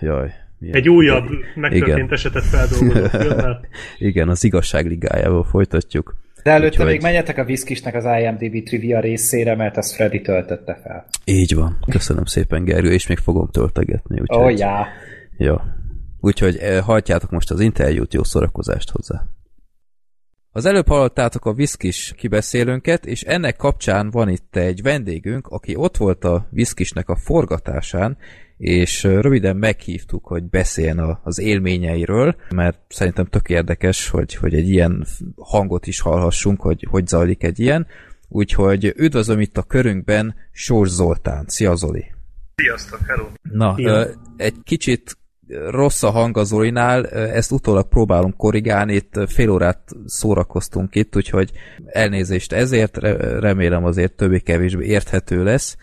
jaj, 0.00 0.32
milyen- 0.58 0.76
Egy 0.76 0.88
újabb 0.88 1.28
megtörtént 1.54 1.96
Igen. 1.98 2.12
esetet 2.12 2.44
feldolgozó 2.44 3.06
filmmel. 3.18 3.60
Igen, 3.98 4.28
az 4.28 4.44
igazság 4.44 4.86
ligájával 4.86 5.44
folytatjuk. 5.44 6.14
De 6.42 6.50
előtte 6.50 6.66
Úgyhogy- 6.66 6.86
még 6.86 7.02
menjetek 7.02 7.38
a 7.38 7.44
Viszkisnek 7.44 7.94
az 7.94 8.04
IMDb 8.04 8.64
trivia 8.64 9.00
részére, 9.00 9.56
mert 9.56 9.76
azt 9.76 9.94
Freddy 9.94 10.20
töltötte 10.20 10.80
fel. 10.82 11.06
Így 11.24 11.54
van. 11.54 11.78
Köszönöm 11.90 12.24
szépen, 12.24 12.64
Gergő, 12.64 12.92
és 12.92 13.06
még 13.06 13.18
fogom 13.18 13.48
töltegetni. 13.50 14.20
Úgyhogy, 14.20 14.52
oh, 14.52 14.58
já. 14.58 14.86
Ja. 15.36 15.78
Úgyhogy 16.20 16.56
eh, 16.56 16.82
halljátok 16.82 17.30
most 17.30 17.50
az 17.50 17.60
interjút, 17.60 18.14
jó 18.14 18.24
szórakozást 18.24 18.90
hozzá. 18.90 19.22
Az 20.52 20.66
előbb 20.66 20.88
hallottátok 20.88 21.44
a 21.44 21.52
Viszkis 21.52 22.14
kibeszélőnket, 22.16 23.06
és 23.06 23.22
ennek 23.22 23.56
kapcsán 23.56 24.10
van 24.10 24.28
itt 24.28 24.56
egy 24.56 24.82
vendégünk, 24.82 25.46
aki 25.46 25.76
ott 25.76 25.96
volt 25.96 26.24
a 26.24 26.46
Viszkisnek 26.50 27.08
a 27.08 27.16
forgatásán, 27.16 28.16
és 28.60 29.02
röviden 29.02 29.56
meghívtuk, 29.56 30.26
hogy 30.26 30.42
beszéljen 30.44 30.98
a- 30.98 31.20
az 31.24 31.38
élményeiről, 31.38 32.36
mert 32.54 32.78
szerintem 32.88 33.24
tök 33.24 33.48
érdekes, 33.48 34.08
hogy, 34.08 34.34
hogy 34.34 34.54
egy 34.54 34.68
ilyen 34.68 35.06
hangot 35.36 35.86
is 35.86 36.00
hallhassunk, 36.00 36.60
hogy 36.60 36.86
hogy 36.90 37.06
zajlik 37.06 37.42
egy 37.42 37.60
ilyen. 37.60 37.86
Úgyhogy 38.28 38.92
üdvözlöm 38.96 39.40
itt 39.40 39.56
a 39.56 39.62
körünkben 39.62 40.34
Sors 40.52 40.90
Zoltán. 40.90 41.44
Szia 41.48 41.74
Zoli! 41.74 42.04
Sziasztok, 42.54 43.00
hello! 43.06 43.24
Na, 43.42 43.74
Szia. 43.76 44.06
egy 44.36 44.54
kicsit 44.64 45.18
rossz 45.70 46.02
a 46.02 46.10
hang 46.10 46.36
a 46.36 46.44
Zolinál, 46.44 47.06
ezt 47.08 47.52
utólag 47.52 47.88
próbálom 47.88 48.36
korrigálni, 48.36 48.94
itt 48.94 49.20
fél 49.26 49.50
órát 49.50 49.88
szórakoztunk 50.06 50.94
itt, 50.94 51.16
úgyhogy 51.16 51.50
elnézést 51.86 52.52
ezért, 52.52 52.96
re- 52.96 53.38
remélem 53.38 53.84
azért 53.84 54.12
többé-kevésbé 54.12 54.86
érthető 54.86 55.44
lesz, 55.44 55.76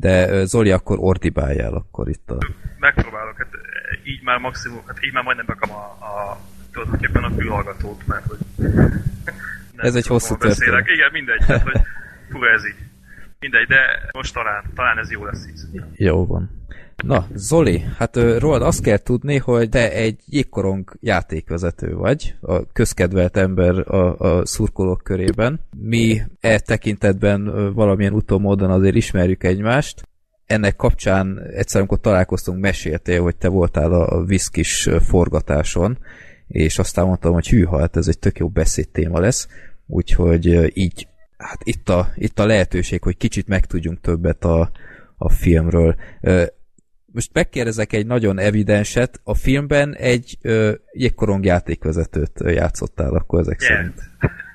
de 0.00 0.44
Zoli, 0.44 0.70
akkor 0.70 0.96
ordibáljál 1.00 1.74
akkor 1.74 2.08
itt 2.08 2.30
a... 2.30 2.38
Megpróbálok, 2.78 3.36
hát 3.36 3.48
így 4.04 4.22
már 4.22 4.38
maximum, 4.38 4.82
hát 4.86 5.04
így 5.04 5.12
már 5.12 5.24
majdnem 5.24 5.46
bekam 5.46 5.70
a, 5.70 5.82
a 5.82 6.38
tulajdonképpen 6.72 7.24
a 7.24 7.30
fülhallgatót, 7.30 8.06
mert 8.06 8.26
hogy 8.26 8.38
Ez 9.76 9.94
egy 9.94 10.06
hosszú 10.06 10.36
történet. 10.36 10.86
Igen, 10.86 11.10
mindegy, 11.12 11.44
hát, 11.44 11.62
hogy 11.62 11.80
fura 12.30 12.50
ez 12.50 12.66
így. 12.66 12.74
Mindegy, 13.40 13.66
de 13.66 14.10
most 14.12 14.34
talán, 14.34 14.64
talán 14.74 14.98
ez 14.98 15.10
jó 15.10 15.24
lesz 15.24 15.46
így. 15.46 15.82
Jó 15.96 16.26
van. 16.26 16.59
Na, 17.02 17.26
Zoli, 17.34 17.84
hát 17.96 18.16
rólad 18.16 18.62
azt 18.62 18.82
kell 18.82 18.96
tudni, 18.96 19.36
hogy 19.36 19.68
te 19.68 19.92
egy 19.92 20.20
jégkorong 20.26 20.96
játékvezető 21.00 21.94
vagy, 21.94 22.34
a 22.40 22.72
közkedvelt 22.72 23.36
ember 23.36 23.92
a, 23.94 24.18
a 24.18 24.46
szurkolók 24.46 25.00
körében. 25.02 25.60
Mi 25.76 26.22
e 26.40 26.58
tekintetben 26.58 27.72
valamilyen 27.74 28.12
utómódon 28.12 28.70
azért 28.70 28.94
ismerjük 28.94 29.44
egymást. 29.44 30.08
Ennek 30.46 30.76
kapcsán 30.76 31.40
egyszer, 31.54 31.80
amikor 31.80 32.00
találkoztunk, 32.00 32.60
meséltél, 32.60 33.22
hogy 33.22 33.36
te 33.36 33.48
voltál 33.48 33.92
a 33.92 34.24
Viszkis 34.24 34.88
forgatáson, 35.00 35.98
és 36.48 36.78
aztán 36.78 37.06
mondtam, 37.06 37.32
hogy 37.32 37.48
hűha, 37.48 37.78
hát 37.78 37.96
ez 37.96 38.08
egy 38.08 38.18
tök 38.18 38.38
jó 38.38 38.48
beszédtéma 38.48 39.20
lesz, 39.20 39.48
úgyhogy 39.86 40.76
így, 40.76 41.08
hát 41.36 41.60
itt 41.64 41.88
a, 41.88 42.08
itt 42.14 42.38
a 42.38 42.46
lehetőség, 42.46 43.02
hogy 43.02 43.16
kicsit 43.16 43.48
megtudjunk 43.48 44.00
többet 44.00 44.44
a, 44.44 44.70
a 45.16 45.28
filmről. 45.28 45.96
Most 47.12 47.30
megkérdezek 47.32 47.92
egy 47.92 48.06
nagyon 48.06 48.38
evidenset, 48.38 49.20
a 49.24 49.34
filmben 49.34 49.94
egy 49.94 50.38
ö, 50.42 50.72
jégkorong 50.92 51.44
játékvezetőt 51.44 52.40
játszottál 52.44 53.14
akkor 53.14 53.40
ezek 53.40 53.60
Igen. 53.62 53.76
szerint. 53.76 54.00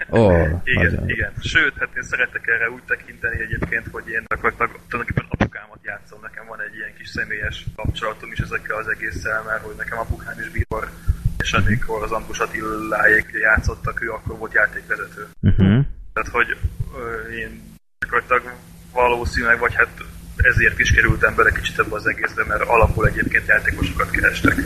Oh, 0.10 0.61
Igen, 0.64 0.86
nagyon. 0.86 1.10
igen. 1.10 1.32
Sőt, 1.40 1.73
hát 1.80 1.90
én 1.95 2.03
szeretek 2.03 2.48
erre 2.48 2.69
úgy 2.69 2.84
tekinteni 2.84 3.40
egyébként, 3.41 3.88
hogy 3.91 4.07
én 4.07 4.23
gyakorlatilag 4.27 4.72
tulajdonképpen 4.90 5.26
apukámat 5.30 5.80
játszom. 5.84 6.19
Nekem 6.22 6.45
van 6.48 6.61
egy 6.61 6.76
ilyen 6.76 6.94
kis 6.98 7.10
személyes 7.10 7.65
kapcsolatom 7.76 8.32
is 8.32 8.40
ezekkel 8.40 8.77
az 8.77 8.88
egésszel, 8.88 9.44
mert 9.44 9.64
hogy 9.64 9.76
nekem 9.77 9.98
apukám 9.98 10.40
is 10.40 10.49
bíbor, 10.49 10.90
és 11.38 11.53
amikor 11.53 12.03
az 12.03 12.11
Ambrus 12.11 12.40
Attiláék 12.40 13.27
játszottak, 13.41 14.03
ő 14.03 14.10
akkor 14.11 14.38
volt 14.38 14.53
játékvezető. 14.53 15.27
Uh-huh. 15.41 15.86
Tehát, 16.14 16.30
hogy 16.32 16.57
ö, 16.98 17.32
én 17.41 17.61
gyakorlatilag 17.99 18.53
valószínűleg, 18.94 19.60
vagy 19.60 19.76
hát 19.76 19.94
ezért 20.38 20.80
is 20.80 20.91
kerültem 20.91 21.36
bele 21.36 21.52
kicsit 21.52 21.80
ebbe 21.80 21.95
az 21.95 22.07
egészbe, 22.07 22.44
mert 22.45 22.62
alapul 22.62 23.07
egyébként 23.07 23.48
játékosokat 23.48 24.10
kerestek. 24.10 24.57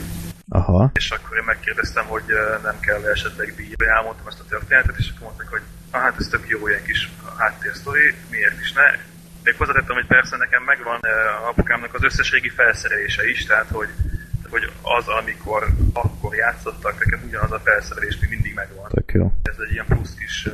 Aha. 0.50 0.91
És 0.94 1.12
akkor 1.12 1.38
én 1.38 1.44
megkérdeztem, 1.46 2.06
hogy 2.06 2.24
ö, 2.28 2.58
nem 2.64 2.80
kell 2.80 3.04
esetleg 3.06 3.54
bírni, 3.56 3.86
elmondtam 3.98 4.28
ezt 4.28 4.40
a 4.40 4.50
történetet, 4.50 4.98
és 4.98 5.10
akkor 5.10 5.28
mondták, 5.28 5.48
hogy 5.48 5.62
ah, 5.91 6.02
hát 6.02 6.16
ez 6.20 6.28
tök 6.28 6.48
jó 6.48 6.68
ilyen 6.68 6.84
kis 6.84 7.12
háttérsztori, 7.38 8.14
miért 8.30 8.60
is 8.60 8.72
ne. 8.72 8.88
Még 9.44 9.56
hozzátettem, 9.58 9.96
hogy 9.96 10.08
persze 10.08 10.38
nekem 10.38 10.64
megvan 10.64 11.00
ö, 11.02 11.48
apukámnak 11.50 11.94
az 11.94 12.04
összességi 12.04 12.50
felszerelése 12.50 13.30
is, 13.30 13.46
tehát 13.46 13.70
hogy 13.72 13.90
hogy 14.50 14.72
az, 14.82 15.08
amikor 15.08 15.68
akkor 15.94 16.36
játszottak, 16.36 17.06
nekem 17.06 17.20
ugyanaz 17.28 17.52
a 17.52 17.60
felszerelés 17.60 18.20
még 18.20 18.30
mindig 18.30 18.54
megvan. 18.54 18.90
Tök 18.90 19.06
Tök 19.06 19.22
jó. 19.22 19.34
Ez 19.44 19.56
egy 19.68 19.72
ilyen 19.72 19.86
plusz 19.86 20.16
kis 20.16 20.46
uh, 20.46 20.54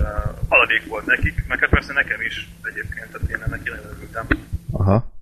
haladék 0.50 0.86
volt 0.88 1.06
nekik, 1.06 1.44
meg 1.48 1.60
hát 1.60 1.70
persze 1.70 1.94
nekem 1.94 2.22
is 2.22 2.50
egyébként, 2.64 3.12
tehát 3.12 3.30
én 3.30 3.44
ennek 3.46 3.64
nagyon 3.64 3.86
örültem. 3.94 4.28
Aha. 4.78 5.14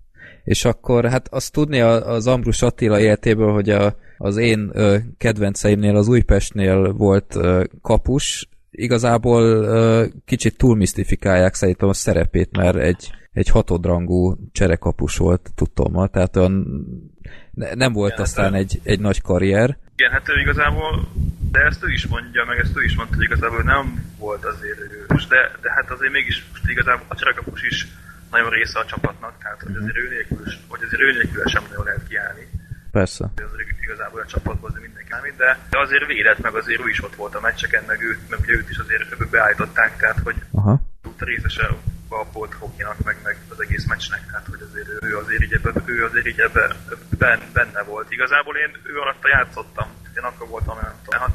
És 0.44 0.66
akkor 0.66 1.06
hát 1.06 1.28
azt 1.28 1.52
tudni 1.52 1.80
az 1.82 2.28
Ambrus 2.28 2.62
Attila 2.62 3.00
életéből, 3.00 3.52
hogy 3.52 3.70
a, 3.70 3.96
az 4.18 4.38
én 4.38 4.70
ö, 4.74 4.98
kedvenceimnél, 5.18 5.96
az 5.96 6.08
Újpestnél 6.08 6.94
volt 6.94 7.36
ö, 7.36 7.64
kapus, 7.82 8.50
igazából 8.72 9.44
ö, 9.44 10.06
kicsit 10.26 10.58
túlmisztifikálják 10.58 11.54
szerintem 11.54 11.90
a 11.90 11.94
szerepét, 11.94 12.58
mert 12.58 12.78
egy, 12.78 13.12
egy 13.32 13.50
hatodrangú 13.50 14.36
cserekapus 14.52 15.18
volt 15.18 15.52
tudtommal, 15.56 16.08
tehát 16.08 16.36
olyan 16.36 16.66
ne, 17.52 17.74
nem 17.74 17.94
volt 17.94 18.12
Igen, 18.12 18.24
aztán 18.24 18.52
hát, 18.52 18.62
egy, 18.62 18.80
egy 18.84 19.00
nagy 19.00 19.22
karrier. 19.22 19.78
Igen, 19.96 20.12
hát 20.12 20.30
ő 20.30 20.40
igazából, 20.40 21.08
de 21.52 21.60
ezt 21.60 21.84
ő 21.84 21.92
is 21.92 22.08
mondja, 22.08 22.46
meg 22.46 22.60
ezt 22.60 22.78
ő 22.78 22.84
is 22.84 22.96
mondta, 22.96 23.16
hogy 23.16 23.26
igazából 23.26 23.62
nem 23.64 24.06
volt 24.18 24.46
azért 24.46 24.80
erős, 24.80 25.28
de, 25.28 25.52
de 25.62 25.72
hát 25.72 25.92
azért 25.92 26.12
mégis 26.12 26.46
most 26.52 26.70
igazából 26.70 27.06
a 27.08 27.16
cserekapus 27.16 27.64
is 27.64 27.88
nagyon 28.36 28.50
része 28.50 28.80
a 28.80 28.86
csapatnak, 28.86 29.34
tehát 29.42 29.62
hogy 29.66 29.76
azért 29.82 29.98
ő 30.04 30.06
nélkül, 30.10 30.46
hogy 30.72 30.84
azért 30.86 31.02
ő 31.02 31.10
nélkül 31.12 31.44
sem 31.56 31.64
nagyon 31.70 31.86
lehet 31.86 32.08
kiállni. 32.08 32.46
Persze. 32.92 33.24
azért 33.54 33.70
igazából 33.88 34.20
a 34.22 34.32
csapatban 34.34 34.70
azért 34.70 34.86
mindenki 34.88 35.04
számít, 35.24 35.36
de, 35.38 35.58
de 35.70 35.80
azért 35.80 36.06
védett, 36.06 36.42
meg 36.42 36.56
azért 36.56 36.86
ő 36.86 36.90
is 36.90 37.04
ott 37.04 37.16
volt 37.16 37.36
a 37.36 37.40
meccseken, 37.40 37.84
meg 37.88 38.02
őt, 38.02 38.30
meg 38.30 38.40
ugye 38.40 38.54
őt 38.54 38.70
is 38.70 38.78
azért 38.78 39.30
beállították, 39.30 39.98
tehát 39.98 40.20
hogy 40.24 40.36
Aha. 40.52 40.82
részese 41.18 41.70
volt 42.34 42.54
hokinak, 42.54 42.98
meg, 43.04 43.18
meg 43.24 43.38
az 43.50 43.62
egész 43.62 43.86
meccsnek, 43.88 44.26
tehát 44.26 44.48
hogy 44.48 44.62
azért 44.70 45.04
ő 45.04 45.18
azért 45.18 45.44
így 45.44 45.54
ebbe, 45.54 45.72
ő 45.86 46.06
azért 46.06 46.28
így 46.28 46.40
ebbe, 46.40 46.76
ben, 47.18 47.40
benne 47.54 47.82
volt. 47.82 48.12
Igazából 48.12 48.56
én 48.58 48.72
ő 48.84 49.00
alatta 49.00 49.28
játszottam, 49.28 49.88
én 50.18 50.24
akkor 50.24 50.48
voltam, 50.48 50.78
nem 50.82 50.94
tudom, 51.04 51.34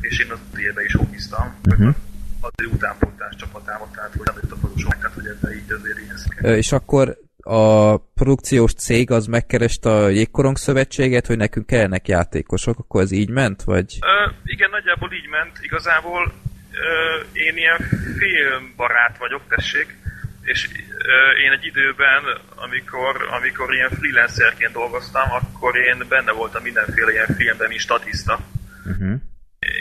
és 0.00 0.18
én 0.18 0.30
az 0.30 0.58
évben 0.58 0.84
is 0.84 0.94
hokiztam, 0.94 1.54
uh-huh. 1.70 1.94
Az 2.40 2.66
utánpótlás 2.72 3.34
csapatában, 3.36 3.88
tehát 3.94 4.12
hogy 4.12 4.26
nem 4.26 4.34
jött 4.42 4.52
a 4.52 4.56
produsok, 4.56 4.96
tehát 4.96 5.14
hogy 5.14 5.26
ebbe 5.26 5.54
így 5.54 5.72
azért 5.72 5.98
így 5.98 6.56
És 6.56 6.72
akkor 6.72 7.18
a 7.42 7.96
produkciós 7.96 8.72
cég 8.72 9.10
az 9.10 9.26
megkereste 9.26 9.90
a 9.90 10.08
Jégkorong 10.08 10.56
Szövetséget, 10.56 11.26
hogy 11.26 11.36
nekünk 11.36 11.66
kellenek 11.66 12.08
játékosok, 12.08 12.78
akkor 12.78 13.02
ez 13.02 13.10
így 13.10 13.30
ment, 13.30 13.62
vagy? 13.62 13.98
Ö, 14.00 14.30
igen, 14.44 14.70
nagyjából 14.70 15.12
így 15.12 15.28
ment. 15.28 15.58
Igazából 15.60 16.32
ö, 16.72 17.16
én 17.32 17.56
ilyen 17.56 17.78
filmbarát 18.18 19.18
vagyok, 19.18 19.42
tessék, 19.48 19.98
és 20.42 20.68
ö, 20.98 21.38
én 21.44 21.50
egy 21.50 21.64
időben, 21.64 22.22
amikor, 22.54 23.28
amikor 23.30 23.74
ilyen 23.74 23.90
freelancerként 23.90 24.72
dolgoztam, 24.72 25.30
akkor 25.30 25.76
én 25.76 26.04
benne 26.08 26.32
voltam 26.32 26.62
mindenféle 26.62 27.12
ilyen 27.12 27.34
filmben, 27.36 27.68
mint 27.68 27.80
statiszta. 27.80 28.38
Uh-huh. 28.86 29.20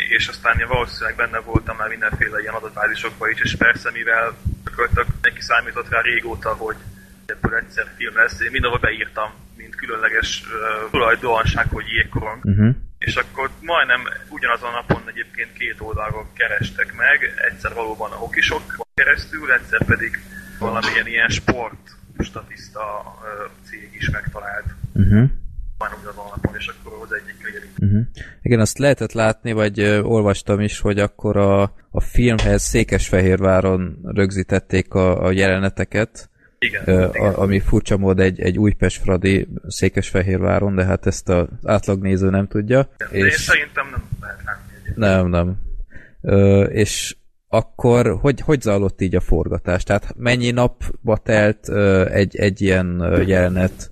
És 0.10 0.28
aztán 0.28 0.60
én 0.60 0.68
valószínűleg 0.68 1.16
benne 1.16 1.40
voltam 1.40 1.78
már 1.78 1.90
mindenféle 1.90 2.40
ilyen 2.40 2.54
adatbázisokban 2.54 3.30
is, 3.30 3.42
és 3.42 3.56
persze 3.56 3.92
mivel 3.92 4.38
gyakorlatilag 4.66 5.08
neki 5.22 5.42
számított 5.42 5.90
rá 5.90 6.02
régóta, 6.02 6.54
hogy 6.54 6.76
ebből 7.26 7.56
egyszer 7.56 7.88
film 7.96 8.16
lesz, 8.16 8.40
én 8.40 8.52
mindenhol 8.52 8.80
beírtam, 8.80 9.30
mint 9.58 9.76
különleges 9.76 10.42
uh, 10.42 10.90
tulajdonság, 10.92 11.70
hogy 11.70 11.86
jégkorong. 11.88 12.46
Uh-huh. 12.46 12.76
És 12.98 13.16
akkor 13.16 13.50
majdnem 13.62 14.02
ugyanazon 14.30 14.70
a 14.70 14.74
napon 14.74 15.02
egyébként 15.06 15.54
két 15.54 15.76
oldalról 15.78 16.32
kerestek 16.34 16.96
meg, 16.96 17.34
egyszer 17.52 17.74
valóban 17.74 18.12
a 18.12 18.16
hokisok 18.16 18.86
keresztül, 18.94 19.52
egyszer 19.52 19.86
pedig 19.86 20.20
valamilyen 20.60 21.08
ilyen 21.08 21.30
sport 21.30 21.96
statiszta 22.20 23.18
uh, 23.22 23.52
cég 23.70 23.90
is 23.94 24.10
megtalált. 24.10 24.66
Uh-huh. 24.94 25.30
A 25.80 26.30
napon, 26.36 26.56
és 26.58 26.68
akkor 26.68 27.00
az 27.04 27.14
egyik 27.14 27.44
negyedik. 27.44 27.70
Uh-huh. 27.80 28.02
Igen, 28.42 28.60
azt 28.60 28.78
lehetett 28.78 29.12
látni, 29.12 29.52
vagy 29.52 29.80
ö, 29.80 30.02
olvastam 30.02 30.60
is, 30.60 30.80
hogy 30.80 31.00
akkor 31.00 31.38
a, 31.38 31.62
a 31.92 32.02
filmhez 32.02 32.62
Székesfehérváron 32.62 34.00
rögzítették 34.04 34.94
a, 34.94 35.24
a 35.26 35.32
jeleneteket, 35.32 36.30
Igen, 36.60 36.82
ö, 36.86 37.08
igen. 37.14 37.34
a, 37.34 37.42
ami 37.42 37.60
furcsa 37.60 37.98
mód 37.98 38.20
egy, 38.20 38.40
egy 38.40 38.58
Újpest-Fradi 38.58 39.48
Székesfehérváron, 39.68 40.76
de 40.76 40.86
hát 40.86 41.06
ezt 41.06 41.30
az 41.30 41.48
átlagnéző 41.64 42.30
nem 42.30 42.48
tudja. 42.48 42.90
De 42.98 43.06
én 43.12 43.30
szerintem 43.30 43.88
nem 43.92 44.04
lehet 44.22 44.40
látni. 44.46 44.94
Nem, 44.96 45.28
nem. 45.28 45.58
Ö, 46.22 46.64
és 46.64 47.16
akkor 47.48 48.18
hogy, 48.22 48.42
hogy 48.42 48.62
zajlott 48.62 49.02
így 49.02 49.16
a 49.16 49.20
forgatás? 49.20 49.84
Tehát 49.84 50.14
mennyi 50.18 50.52
napba 50.52 51.18
telt 51.18 51.70
ö, 51.70 52.10
egy, 52.10 52.36
egy 52.36 52.62
ilyen 52.62 53.14
jelenet, 53.26 53.92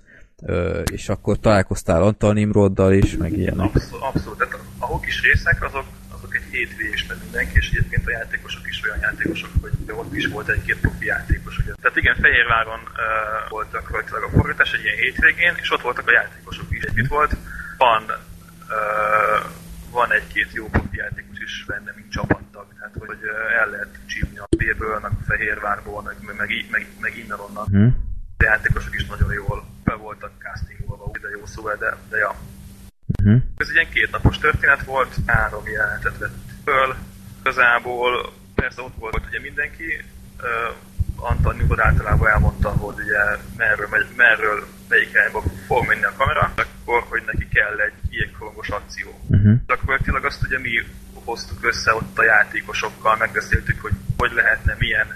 és 0.92 1.10
akkor 1.10 1.40
találkoztál 1.40 2.02
Antal 2.02 2.34
Nimroddal 2.34 2.94
is, 2.94 3.18
meg 3.18 3.32
ilyenek. 3.32 3.76
Abszolút, 3.76 4.04
abszolút. 4.04 4.38
Tehát 4.38 4.60
a 4.80 4.86
hokis 4.86 5.22
részek 5.22 5.64
azok, 5.64 5.86
azok 6.16 6.36
egy 6.36 6.48
hétvégés 6.52 7.06
meg 7.08 7.18
mindenki, 7.24 7.58
és 7.58 7.70
egyébként 7.70 8.08
a 8.08 8.12
játékosok 8.12 8.68
is 8.68 8.82
olyan 8.84 9.00
játékosok, 9.02 9.50
hogy 9.62 9.72
ott 9.92 10.14
is 10.14 10.28
volt 10.28 10.50
egy-két 10.50 10.80
profi 10.80 11.06
játékos. 11.06 11.58
Ugye. 11.58 11.74
Tehát 11.82 11.98
igen, 11.98 12.16
Fehérváron 12.16 12.80
uh, 12.80 13.50
voltak 13.50 13.90
rajta 13.92 14.16
a 14.16 14.30
forgatás 14.30 14.74
egy 14.74 14.84
ilyen 14.84 14.98
hétvégén, 14.98 15.54
és 15.62 15.72
ott 15.72 15.82
voltak 15.82 16.08
a 16.08 16.12
játékosok 16.12 16.68
is. 16.70 16.84
Itt 16.96 17.08
volt, 17.08 17.36
van, 17.78 18.04
uh, 18.76 19.52
van 19.92 20.12
egy-két 20.12 20.54
jó 20.54 20.66
profi 20.70 20.98
játékos 20.98 21.40
is 21.40 21.66
benne, 21.68 21.92
mint 21.96 22.12
csapattag. 22.12 22.66
Tehát, 22.78 22.96
hogy 23.08 23.20
el 23.60 23.70
lehet 23.70 24.00
csípni 24.06 24.38
a 24.38 24.48
B-ből, 24.58 25.00
meg 25.00 25.12
a 25.12 25.24
Fehérvárból, 25.28 26.02
meg, 26.02 26.16
meg, 26.22 26.36
meg, 26.72 26.88
meg, 27.00 27.18
innen-onnan. 27.18 27.66
Hm? 27.66 27.88
A 28.38 28.44
játékosok 28.44 28.96
is 28.96 29.06
nagyon 29.06 29.34
jól 29.34 29.66
be 29.84 29.94
voltak 29.94 30.32
castingolva, 30.38 31.12
de 31.22 31.30
jó 31.30 31.46
szóval, 31.46 31.76
de, 31.76 31.98
de 32.10 32.18
ja, 32.18 32.36
Uh-huh. 33.24 33.42
ez 33.58 33.68
egy 33.68 33.76
ilyen 33.76 33.90
kétnapos 33.90 34.38
történet 34.38 34.84
volt, 34.84 35.16
három 35.26 35.68
jelenetet 35.68 36.18
vett 36.18 36.38
föl. 36.64 36.96
Igazából 37.40 38.34
persze 38.56 38.82
ott 38.82 38.96
volt 39.00 39.26
ugye 39.28 39.40
mindenki, 39.40 40.04
uh, 40.38 40.76
Antal 41.20 41.54
Nyugod 41.54 41.80
általában 41.80 42.30
elmondta, 42.30 42.70
hogy 42.70 42.96
ugye 43.04 43.20
merről, 43.58 43.88
megy, 43.92 44.08
merről 44.16 44.68
melyik 44.90 45.10
irányba 45.10 45.44
fog 45.66 45.88
menni 45.88 46.04
a 46.04 46.14
kamera, 46.18 46.54
akkor, 46.56 47.04
hogy 47.10 47.24
neki 47.26 47.48
kell 47.48 47.80
egy 47.80 47.94
jégkorongos 48.10 48.70
akció. 48.70 49.20
Uh-huh. 49.28 49.56
Gyakorlatilag 49.68 50.26
azt 50.26 50.44
ugye 50.44 50.60
mi 50.60 50.72
hoztuk 51.14 51.66
össze 51.66 51.94
ott 51.94 52.18
a 52.20 52.24
játékosokkal, 52.24 53.16
megbeszéltük, 53.16 53.82
hogy 53.82 53.94
hogy 54.18 54.32
lehetne, 54.32 54.76
milyen 54.80 55.08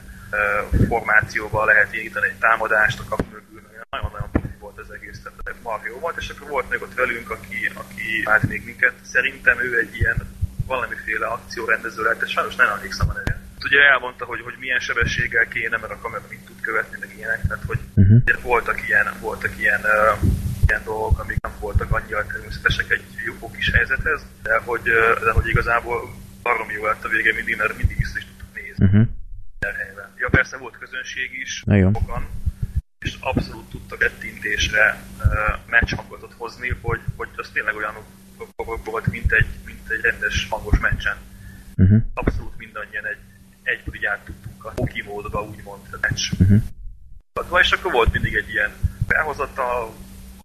formációval 0.88 1.66
lehet 1.66 1.94
indítani 1.94 2.28
egy 2.28 2.40
támadást 2.40 3.00
a 3.00 3.04
kapu 3.10 3.24
mögül. 3.32 3.62
Nagyon-nagyon 3.90 4.32
profi 4.32 4.56
volt 4.60 4.78
az 4.80 4.92
egész, 4.92 5.22
tehát 5.22 5.62
marha 5.64 5.88
jó 5.88 6.00
volt, 6.00 6.18
és 6.18 6.30
akkor 6.30 6.48
volt 6.48 6.70
még 6.70 6.82
ott 6.82 6.94
velünk, 6.94 7.30
aki, 7.30 7.72
aki 7.74 8.08
állt 8.24 8.48
még 8.48 8.66
minket. 8.66 8.94
Szerintem 9.02 9.60
ő 9.60 9.80
egy 9.80 9.96
ilyen 9.96 10.18
valamiféle 10.66 11.26
akciórendező 11.26 12.02
lehet, 12.04 12.22
és 12.22 12.32
sajnos 12.32 12.56
nem 12.56 12.70
emlékszem 12.76 13.10
a 13.10 13.14
nevére. 13.14 13.40
Ugye 13.66 13.80
elmondta, 13.94 14.26
hogy, 14.26 14.42
hogy 14.42 14.56
milyen 14.60 14.80
sebességgel 14.80 15.48
kéne, 15.48 15.78
mert 15.78 15.94
a 15.94 16.02
kamera 16.02 16.24
mit 16.30 16.46
tud 16.46 16.60
követni, 16.62 16.98
meg 17.00 17.14
ilyenek, 17.18 17.42
tehát 17.48 17.64
hogy 17.68 17.80
Uh-huh. 17.96 18.42
voltak 18.42 18.88
ilyen, 18.88 19.08
voltak 19.20 19.54
ilyen, 19.58 19.80
uh, 19.80 20.30
ilyen 20.68 20.82
dolgok, 20.84 21.20
amik 21.20 21.42
nem 21.42 21.52
voltak 21.60 21.92
annyira 21.92 22.26
természetesek 22.26 22.92
egy 22.92 23.04
jó 23.26 23.52
kis 23.52 23.72
helyzethez, 23.72 24.22
de 24.44 24.58
hogy, 24.66 24.82
de 25.24 25.32
hogy 25.32 25.48
igazából 25.48 26.16
baromi 26.44 26.74
jó 26.74 26.86
lett 26.86 27.04
a 27.04 27.08
vége 27.08 27.34
mindig, 27.34 27.58
mert 27.58 27.78
mindig 27.78 27.98
vissza 27.98 28.18
is 28.18 28.26
tudtuk 28.26 28.54
nézni 28.54 28.86
Uh-huh. 28.86 29.08
Ja, 30.22 30.30
persze 30.30 30.58
volt 30.58 30.78
közönség 30.78 31.30
is, 31.34 31.64
sokan, 31.94 32.28
és 33.00 33.18
abszolút 33.20 33.70
tudtak 33.70 34.04
ettintésre 34.04 35.04
uh, 35.18 35.26
meccshangotot 35.70 36.34
hozni, 36.38 36.70
hogy, 36.82 37.00
hogy 37.16 37.30
az 37.36 37.50
tényleg 37.54 37.76
olyan 37.76 37.96
volt, 38.84 39.08
mint 39.08 39.32
egy, 39.32 39.48
mint 39.66 39.90
egy 39.90 40.02
rendes 40.02 40.48
hangos 40.50 40.80
meccsen. 40.80 41.18
Uh-huh. 41.78 42.02
Abszolút 42.14 42.58
mindannyian 42.58 43.06
egy, 43.06 43.18
egyből 43.64 43.96
így 43.96 44.06
át 44.06 44.26
tudtunk 44.26 44.66
a 44.66 44.74
hoki 44.76 45.02
módba, 45.02 45.42
úgymond 45.44 45.82
a 45.92 45.98
meccs. 46.02 46.32
Uh-huh. 46.40 47.60
És 47.60 47.72
akkor 47.72 47.92
volt 47.92 48.14
mindig 48.14 48.34
egy 48.34 48.50
ilyen 48.50 48.72
felhozata, 49.08 49.94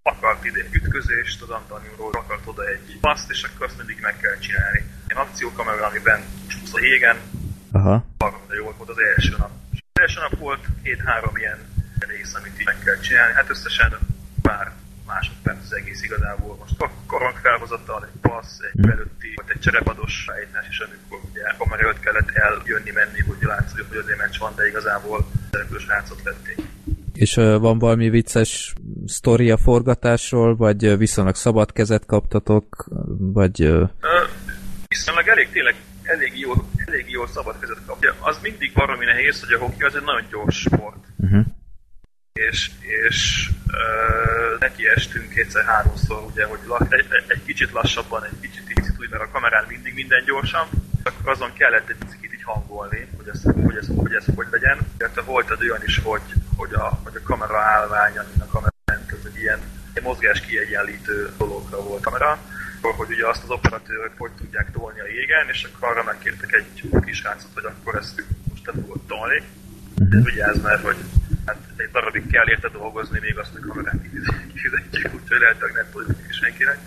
akart 0.02 0.44
ide 0.44 0.60
egy 0.60 0.74
ütközést, 0.74 1.42
az 1.42 1.50
Antoniumról 1.50 2.12
akart 2.12 2.46
oda 2.46 2.66
egy 2.68 2.98
paszt, 3.00 3.30
és 3.30 3.42
akkor 3.42 3.66
azt 3.66 3.76
mindig 3.76 3.98
meg 4.00 4.16
kell 4.16 4.38
csinálni. 4.38 4.84
Egy 5.06 5.16
akciókamera, 5.16 5.86
amiben 5.86 6.20
csúsz 6.46 6.74
a 6.74 6.78
hégen, 6.78 7.16
Aha. 7.72 8.04
de 8.48 8.54
jó 8.54 8.64
volt 8.76 8.88
az 8.88 8.98
első 8.98 9.34
nap. 9.38 9.50
Első 10.04 10.20
nap 10.20 10.38
volt 10.38 10.64
két-három 10.82 11.36
ilyen 11.36 11.58
rész, 11.98 12.34
amit 12.34 12.60
így 12.60 12.64
meg 12.66 12.78
kell 12.84 12.98
csinálni. 13.00 13.34
Hát 13.34 13.50
összesen 13.50 13.90
pár 14.42 14.72
másodperc 15.06 15.58
az 15.64 15.74
egész 15.74 16.02
igazából. 16.02 16.56
Most 16.60 16.80
a 16.80 16.90
korong 17.06 17.36
felhozattal, 17.42 18.04
egy 18.04 18.20
passz, 18.20 18.58
egy 18.58 18.80
belőtti, 18.80 19.28
vagy 19.34 19.44
egy 19.48 19.60
cserepados 19.60 20.24
fejtás, 20.26 20.66
és 20.70 20.78
amikor 20.78 21.18
ugye 21.30 21.42
kamera 21.58 21.82
előtt 21.82 22.00
kellett 22.00 22.30
eljönni, 22.30 22.90
menni, 22.90 23.20
hogy 23.20 23.36
látszódjon, 23.40 23.86
hogy 23.88 23.96
azért 23.96 24.18
meccs 24.18 24.38
van, 24.38 24.52
de 24.56 24.66
igazából 24.66 25.26
szereplős 25.50 25.86
rácot 25.86 26.22
vették. 26.22 26.58
És 27.14 27.34
van 27.34 27.78
valami 27.78 28.08
vicces 28.10 28.72
sztori 29.06 29.50
a 29.50 29.56
forgatásról, 29.56 30.56
vagy 30.56 30.98
viszonylag 30.98 31.34
szabad 31.34 31.72
kezet 31.72 32.06
kaptatok, 32.06 32.86
vagy... 33.18 33.62
ö, 33.62 33.84
Ö, 34.00 34.24
viszonylag 34.88 35.28
elég 35.28 35.48
tényleg 35.50 35.74
elég 36.06 36.38
jó, 36.38 36.52
elég 36.86 37.10
jó 37.10 37.26
szabad 37.26 37.58
kezet 37.60 37.84
kapja. 37.86 38.14
Az 38.20 38.38
mindig 38.42 38.70
valami 38.74 39.04
nehéz, 39.04 39.40
hogy 39.40 39.52
a 39.52 39.58
hoki 39.58 39.82
az 39.82 39.94
egy 39.94 40.02
nagyon 40.02 40.26
gyors 40.30 40.60
sport. 40.60 41.04
Uh-huh. 41.16 41.44
És, 42.32 42.70
és 42.80 43.50
ö, 43.72 44.56
neki 44.58 44.86
estünk 44.86 45.28
kétszer-háromszor, 45.28 46.22
ugye, 46.22 46.44
hogy 46.44 46.58
egy, 46.88 47.06
egy, 47.26 47.42
kicsit 47.44 47.72
lassabban, 47.72 48.24
egy 48.24 48.40
kicsit 48.40 48.64
picit 48.74 48.94
úgy, 49.00 49.10
mert 49.10 49.22
a 49.22 49.30
kamerán 49.30 49.64
mindig 49.68 49.94
minden 49.94 50.24
gyorsan. 50.24 50.68
Akkor 51.02 51.32
azon 51.32 51.52
kellett 51.52 51.88
egy 51.88 51.96
picit 51.96 52.32
így 52.34 52.42
hangolni, 52.42 53.08
hogy 53.16 53.28
ez 53.28 53.42
hogy, 53.42 53.76
ez, 53.76 53.86
hogy, 53.96 54.14
ez, 54.14 54.24
hogy 54.34 54.46
legyen. 54.50 54.78
Illetve 54.98 55.22
volt 55.22 55.50
egy 55.50 55.70
olyan 55.70 55.82
is, 55.84 55.98
hogy, 55.98 56.22
hogy, 56.56 56.72
a, 56.72 57.00
hogy 57.04 57.16
a 57.16 57.22
kamera 57.22 57.58
állvány, 57.58 58.18
amin 58.18 58.40
a 58.40 58.46
kamera 58.46 58.74
ment, 58.84 59.12
ez 59.12 59.24
egy 59.32 59.40
ilyen, 59.40 59.60
egy 59.92 60.02
mozgás 60.02 60.40
kiegyenlítő 60.40 61.30
dologra 61.38 61.82
volt 61.82 62.02
kamera, 62.02 62.38
hogy 62.80 63.10
ugye 63.10 63.26
azt 63.28 63.42
az 63.42 63.50
operatőrök 63.50 64.12
hogy 64.18 64.30
tudják 64.30 64.72
tolni 64.72 65.00
a 65.00 65.06
jégen, 65.06 65.48
és 65.48 65.64
akkor 65.64 65.88
arra 65.88 66.02
megkértek 66.02 66.52
egy 66.52 66.88
kis 67.04 67.22
rácot, 67.22 67.50
hogy 67.54 67.64
akkor 67.64 67.94
ezt 67.94 68.24
most 68.48 68.64
te 68.64 68.72
fogod 68.72 69.00
tolni. 69.06 69.42
Uh-huh. 70.00 70.24
Vigyázz, 70.24 70.62
mert 70.62 70.82
hogy 70.82 70.96
hát 71.46 71.58
egy 71.76 71.90
darabig 71.90 72.30
kell 72.30 72.48
érte 72.48 72.68
dolgozni, 72.68 73.18
még 73.22 73.38
azt, 73.38 73.52
hogy 73.52 73.60
kamerát 73.60 74.00
kifizetjük, 74.52 75.14
úgyhogy 75.14 75.38
lehet, 75.38 75.60
hogy 75.60 75.72
nem 75.74 75.86
tudjuk 75.92 76.32
senkinek. 76.32 76.78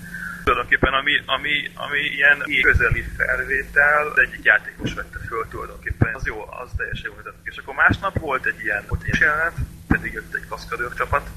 Tulajdonképpen 0.44 0.94
ami, 0.94 1.14
ami, 1.26 1.72
ami 1.76 2.00
ilyen 2.00 2.38
közeli 2.62 3.04
felvétel, 3.18 4.14
egyik 4.16 4.44
játékos 4.44 4.94
vette 4.94 5.20
föl 5.28 5.48
tulajdonképpen. 5.50 6.14
Az 6.14 6.26
jó, 6.26 6.38
az 6.62 6.70
teljesen 6.78 7.10
jó 7.10 7.16
vezetett. 7.16 7.48
És 7.52 7.58
akkor 7.58 7.74
másnap 7.76 8.20
volt 8.20 8.46
egy 8.46 8.60
ilyen, 8.64 8.84
volt 8.88 9.04
egy 9.04 9.20
jelenet, 9.20 9.54
pedig 9.88 10.14
jött 10.14 10.34
egy 10.34 10.48
kaszkadőr 10.48 10.94
csapat, 10.94 11.30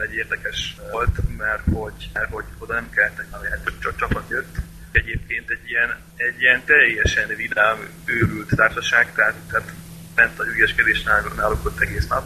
egy 0.00 0.14
érdekes 0.14 0.76
volt, 0.90 1.36
mert 1.36 1.62
hogy, 1.72 2.10
mert 2.12 2.30
hogy 2.30 2.44
oda 2.58 2.74
nem 2.74 2.90
kellett, 2.90 3.62
hogy 3.64 3.78
csak 3.78 3.96
csapat 3.96 4.30
jött. 4.30 4.56
Egyébként 4.92 5.50
egy 5.50 5.68
ilyen, 5.68 5.96
egy 6.16 6.40
ilyen 6.40 6.62
teljesen 6.64 7.28
vidám, 7.36 7.78
őrült 8.04 8.56
társaság, 8.56 9.12
tehát, 9.14 9.34
tehát 9.50 9.72
ment 10.14 10.38
a 10.38 10.44
hülyeskedés 10.44 11.02
náluk 11.02 11.64
ott 11.64 11.80
egész 11.80 12.06
nap. 12.06 12.24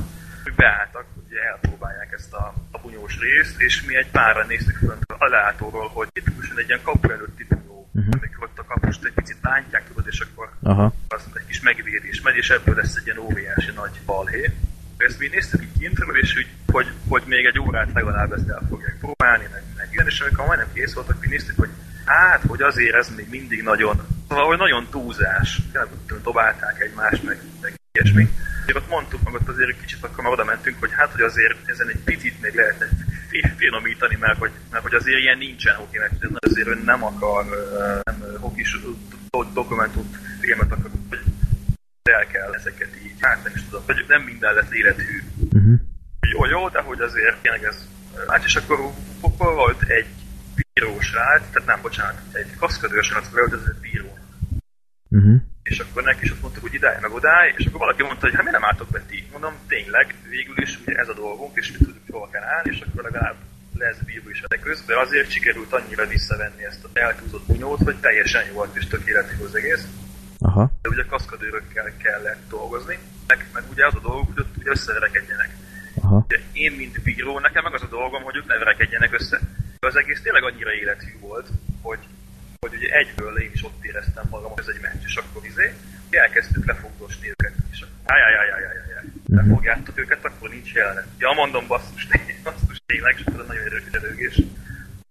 Beálltak, 0.57 1.05
ugye 1.27 1.41
elpróbálják 1.41 2.13
ezt 2.13 2.33
a, 2.33 2.55
a 2.71 2.79
bunyós 2.79 3.19
részt, 3.19 3.61
és 3.61 3.83
mi 3.83 3.97
egy 3.97 4.11
párra 4.11 4.47
néztük 4.47 4.77
fönt 4.77 5.05
a 5.19 5.29
látóról, 5.29 5.89
hogy 5.89 6.09
tipikusan 6.13 6.59
egy 6.59 6.69
ilyen 6.69 6.83
kapu 6.83 7.11
előtti 7.11 7.45
bunyó, 7.45 7.91
uh-huh. 7.95 8.15
amikor 8.21 8.45
ott 8.45 8.59
a 8.59 8.65
kapust 8.65 9.05
egy 9.05 9.13
picit 9.13 9.41
bántják, 9.41 9.87
tudod, 9.89 10.07
és 10.07 10.21
akkor 10.21 10.51
Aha. 10.63 10.95
azt 11.09 11.27
egy 11.35 11.47
kis 11.47 11.61
megvédés 11.61 12.21
megy, 12.21 12.37
és 12.37 12.51
ebből 12.51 12.75
lesz 12.75 12.97
egy 12.97 13.05
ilyen 13.05 13.19
óriási 13.19 13.71
nagy 13.71 14.01
balhé. 14.07 14.51
Ezt 14.99 15.19
mi 15.19 15.29
néztük 15.29 15.63
így 15.63 15.79
kintről, 15.79 16.19
és 16.19 16.37
úgy, 16.37 16.47
hogy, 16.73 16.87
hogy 17.09 17.23
még 17.27 17.45
egy 17.45 17.59
órát 17.59 17.93
legalább 17.95 18.33
ezt 18.33 18.49
el 18.49 18.67
fogják 18.69 18.97
próbálni, 18.99 19.49
meg, 19.53 19.63
meg 19.77 19.89
ilyen, 19.93 20.07
és 20.07 20.21
amikor 20.21 20.47
majdnem 20.47 20.73
kész 20.73 20.95
voltak, 20.95 21.21
mi 21.21 21.27
néztük, 21.27 21.57
hogy 21.57 21.69
hát, 22.05 22.43
hogy 22.47 22.63
azért 22.63 22.95
ez 22.95 23.09
még 23.17 23.29
mindig 23.31 23.63
nagyon, 23.63 24.07
szóval, 24.29 24.47
hogy 24.47 24.59
nagyon 24.59 24.87
túlzás. 24.91 25.61
Tényleg 25.73 25.91
dobálták 26.23 26.81
egymást, 26.81 27.23
meg, 27.23 27.41
meg 27.61 27.73
ilyesmi. 27.93 28.29
És 28.67 28.75
ott 28.75 28.89
mondtuk 28.89 29.23
meg 29.23 29.35
ott 29.35 29.49
azért 29.49 29.81
kicsit, 29.81 30.05
akkor 30.05 30.25
már 30.25 30.33
oda 30.33 30.45
mentünk, 30.45 30.77
hogy 30.79 30.93
hát, 30.93 31.13
hogy 31.13 31.21
azért 31.21 31.69
ezen 31.69 31.89
egy 31.89 32.01
picit 32.05 32.41
még 32.41 32.55
lehetne 32.55 32.89
finomítani, 33.57 34.17
mert 34.21 34.39
hogy, 34.39 34.51
mert 34.71 34.83
hogy 34.83 34.95
azért 34.95 35.19
ilyen 35.19 35.39
nincsen 35.39 35.77
hoki, 35.77 35.99
mert 35.99 36.13
azért 36.41 36.69
ön 36.69 36.83
nem 36.85 37.05
akar 37.05 37.45
nem 38.05 38.23
hokis 38.41 38.79
dokumentum 39.53 40.11
filmet 40.41 40.73
akar, 40.73 40.91
hogy 41.09 41.21
el 42.09 42.27
kell 42.27 42.55
ezeket 42.55 42.89
így, 43.05 43.17
hát 43.21 43.45
nem 43.45 43.53
is 43.55 43.65
tudom, 43.65 43.83
hogy 43.87 44.05
nem 44.09 44.23
minden 44.23 44.55
lesz 44.55 44.73
élethű. 44.73 45.23
Uh-huh. 45.53 45.81
Jó, 46.33 46.47
jó, 46.47 46.69
de 46.69 46.81
hogy 46.81 47.01
azért 47.01 47.37
tényleg 47.43 47.65
ez, 47.65 47.89
hát 48.29 48.45
és 48.45 48.57
akkor, 48.57 48.79
volt 49.39 49.83
egy 49.83 50.07
bírós 50.55 51.13
rád, 51.13 51.43
tehát 51.53 51.69
nem, 51.69 51.81
bocsánat, 51.83 52.21
egy 52.33 52.57
kaszkadőr 52.57 53.05
srác 53.05 53.29
beöltözött 53.29 53.81
bíró. 53.81 54.19
Uh-huh. 55.09 55.41
És 55.63 55.79
akkor 55.79 56.03
neki 56.03 56.25
is 56.25 56.31
azt 56.31 56.41
mondtuk, 56.41 56.63
hogy 56.63 56.75
idáj, 56.75 56.99
meg 57.01 57.13
odáj, 57.13 57.55
és 57.57 57.67
akkor 57.67 57.81
valaki 57.81 58.03
mondta, 58.03 58.27
hogy 58.27 58.35
hát 58.35 58.45
mi 58.45 58.51
nem 58.51 58.65
álltok 58.65 58.89
be 58.89 59.03
ti? 59.09 59.29
Mondom, 59.33 59.55
tényleg, 59.69 60.15
végül 60.29 60.63
is 60.63 60.79
ugye 60.81 60.97
ez 60.97 61.09
a 61.09 61.15
dolgunk, 61.15 61.57
és 61.57 61.71
mi 61.73 61.77
tudjuk, 61.77 62.05
hol 62.11 62.29
kell 62.31 62.43
állni, 62.43 62.71
és 62.71 62.81
akkor 62.81 63.03
legalább 63.03 63.37
lesz 63.75 63.99
bíró 64.05 64.31
is, 64.31 64.43
de 64.49 64.57
közben 64.57 64.99
azért 64.99 65.31
sikerült 65.31 65.73
annyira 65.73 66.07
visszavenni 66.07 66.65
ezt 66.65 66.85
a 66.85 66.89
eltúzott 66.93 67.47
bunyót, 67.47 67.83
hogy 67.83 67.97
teljesen 67.97 68.47
jó 68.47 68.53
volt 68.53 68.77
és 68.77 68.87
tökéletes 68.87 69.39
az 69.45 69.55
egész. 69.55 69.87
Aha. 70.41 70.71
De 70.83 70.89
ugye 70.89 71.05
kaszkadőrökkel 71.05 71.97
kellett 71.97 72.43
dolgozni, 72.49 72.99
meg, 73.27 73.47
meg 73.53 73.63
ugye 73.71 73.87
az 73.87 73.95
a 73.95 74.01
dolguk, 74.01 74.27
hogy 74.27 74.39
ott 74.39 74.57
ugye 74.57 74.71
összeverekedjenek. 74.71 75.57
Aha. 76.03 76.25
Ugye 76.27 76.39
én, 76.53 76.73
mint 76.73 77.03
bíró, 77.03 77.39
nekem 77.39 77.63
meg 77.63 77.75
az 77.75 77.83
a 77.83 77.89
dolgom, 77.91 78.23
hogy 78.23 78.37
ők 78.37 78.47
ne 78.47 78.59
verekedjenek 78.59 79.13
össze. 79.13 79.39
De 79.79 79.87
az 79.87 79.97
egész 79.97 80.23
tényleg 80.23 80.43
annyira 80.43 80.73
élethű 80.73 81.19
volt, 81.21 81.49
hogy, 81.81 81.99
hogy 82.61 82.75
ugye 82.75 82.89
egyből 82.89 83.39
én 83.39 83.51
is 83.53 83.65
ott 83.65 83.85
éreztem 83.85 84.25
magam, 84.31 84.51
hogy 84.51 84.63
ez 84.67 84.75
egy 84.75 84.81
meccs, 84.81 85.05
és 85.05 85.17
akkor 85.17 85.45
izé, 85.47 85.75
elkezdtük 86.11 86.67
lefogdosni 86.67 87.29
őket, 87.29 87.53
és 87.71 87.81
akkor 87.81 88.15
ájjájájájájájá, 88.15 89.01
lefogjátok 89.27 89.99
őket, 89.99 90.25
akkor 90.25 90.49
nincs 90.49 90.73
jelenet. 90.73 91.07
Ja, 91.19 91.33
mondom, 91.33 91.67
basszus, 91.67 92.09
basszus 92.43 92.81
tényleg, 92.87 93.15
és 93.19 93.25
akkor 93.27 93.47
nagyon 93.47 93.65
erős 93.65 93.83
erőgés. 93.91 94.43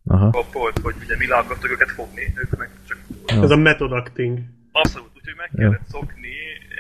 Aha. 0.08 0.46
Volt, 0.52 0.80
hogy 0.80 0.96
ugye 1.04 1.18
mi 1.18 1.28
le 1.28 1.36
akartuk 1.36 1.72
őket 1.72 1.92
fogni, 1.92 2.34
ők 2.36 2.58
meg 2.58 2.70
csak 2.88 2.98
Ez 3.26 3.52
a 3.52 3.56
method 3.56 3.92
acting. 3.92 4.40
Abszolút, 4.72 5.17
meg 5.38 5.50
kellett 5.56 5.88
szokni 5.88 6.36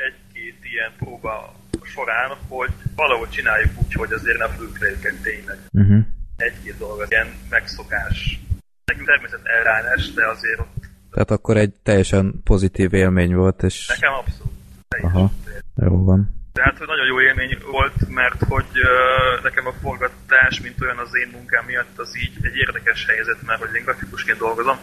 egy-két 0.07 0.57
ilyen 0.61 0.91
próba 0.97 1.55
során, 1.84 2.38
hogy 2.47 2.71
valahogy 2.95 3.29
csináljuk 3.29 3.71
úgy, 3.75 3.93
hogy 3.93 4.11
azért 4.11 4.38
ne 4.38 4.47
fülük 4.47 4.79
le 4.79 4.88
őket 4.88 5.21
tényleg. 5.21 5.57
Uh-huh. 5.71 6.05
Egy-két 6.38 6.77
dolog, 6.77 7.05
ilyen 7.09 7.27
megszokás. 7.49 8.39
Nekünk 8.85 9.07
természet 9.07 9.45
elránás, 9.45 10.13
de 10.13 10.27
azért 10.27 10.59
ott 10.59 10.75
Tehát 11.11 11.31
akkor 11.31 11.57
egy 11.57 11.73
teljesen 11.84 12.41
pozitív 12.43 12.93
élmény 12.93 13.35
volt, 13.35 13.63
és... 13.63 13.88
nekem 13.88 14.13
abszolút. 14.13 14.53
Aha. 15.01 15.31
Jó 15.75 16.03
van. 16.03 16.35
Tehát, 16.53 16.77
hogy 16.77 16.88
nagyon 16.88 17.05
jó 17.05 17.21
élmény 17.21 17.57
volt, 17.71 18.09
mert 18.09 18.43
hogy 18.43 18.71
uh, 18.73 19.43
nekem 19.43 19.67
a 19.67 19.71
forgatás, 19.81 20.61
mint 20.61 20.81
olyan 20.81 20.97
az 20.97 21.15
én 21.15 21.29
munkám 21.31 21.65
miatt, 21.65 21.97
az 21.97 22.17
így 22.17 22.38
egy 22.41 22.55
érdekes 22.55 23.05
helyzet, 23.05 23.41
mert 23.45 23.59
hogy 23.59 23.75
én 23.75 23.84
grafikusként 23.84 24.38
dolgozom, 24.38 24.77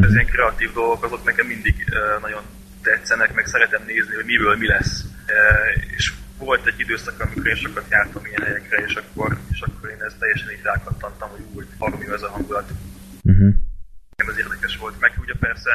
az 0.00 0.12
ilyen 0.12 0.26
kreatív 0.26 0.72
dolgok 0.72 1.04
azok 1.04 1.24
nekem 1.24 1.46
mindig 1.46 1.74
uh, 1.88 2.20
nagyon 2.20 2.42
tetszenek, 2.82 3.34
meg 3.34 3.46
szeretem 3.46 3.82
nézni, 3.86 4.14
hogy 4.14 4.24
miből 4.24 4.56
mi 4.56 4.66
lesz. 4.66 5.04
Uh, 5.04 5.94
és 5.96 6.12
volt 6.38 6.66
egy 6.66 6.80
időszak, 6.80 7.20
amikor 7.20 7.46
én 7.46 7.54
sokat 7.54 7.90
jártam 7.90 8.24
ilyen 8.24 8.42
helyekre, 8.42 8.76
és 8.86 8.94
akkor, 8.94 9.38
és 9.50 9.60
akkor 9.60 9.90
én 9.90 10.02
ezt 10.02 10.18
teljesen 10.18 10.50
így 10.50 10.62
rákattantam, 10.62 11.28
hogy 11.30 11.44
úgy, 11.54 11.66
valami 11.78 12.06
ez 12.12 12.22
a 12.22 12.30
hangulat. 12.30 12.70
Uh-huh. 13.22 13.54
Ez 14.16 14.38
érdekes 14.38 14.76
volt. 14.76 15.00
Meg 15.00 15.12
ugye 15.20 15.34
persze 15.40 15.70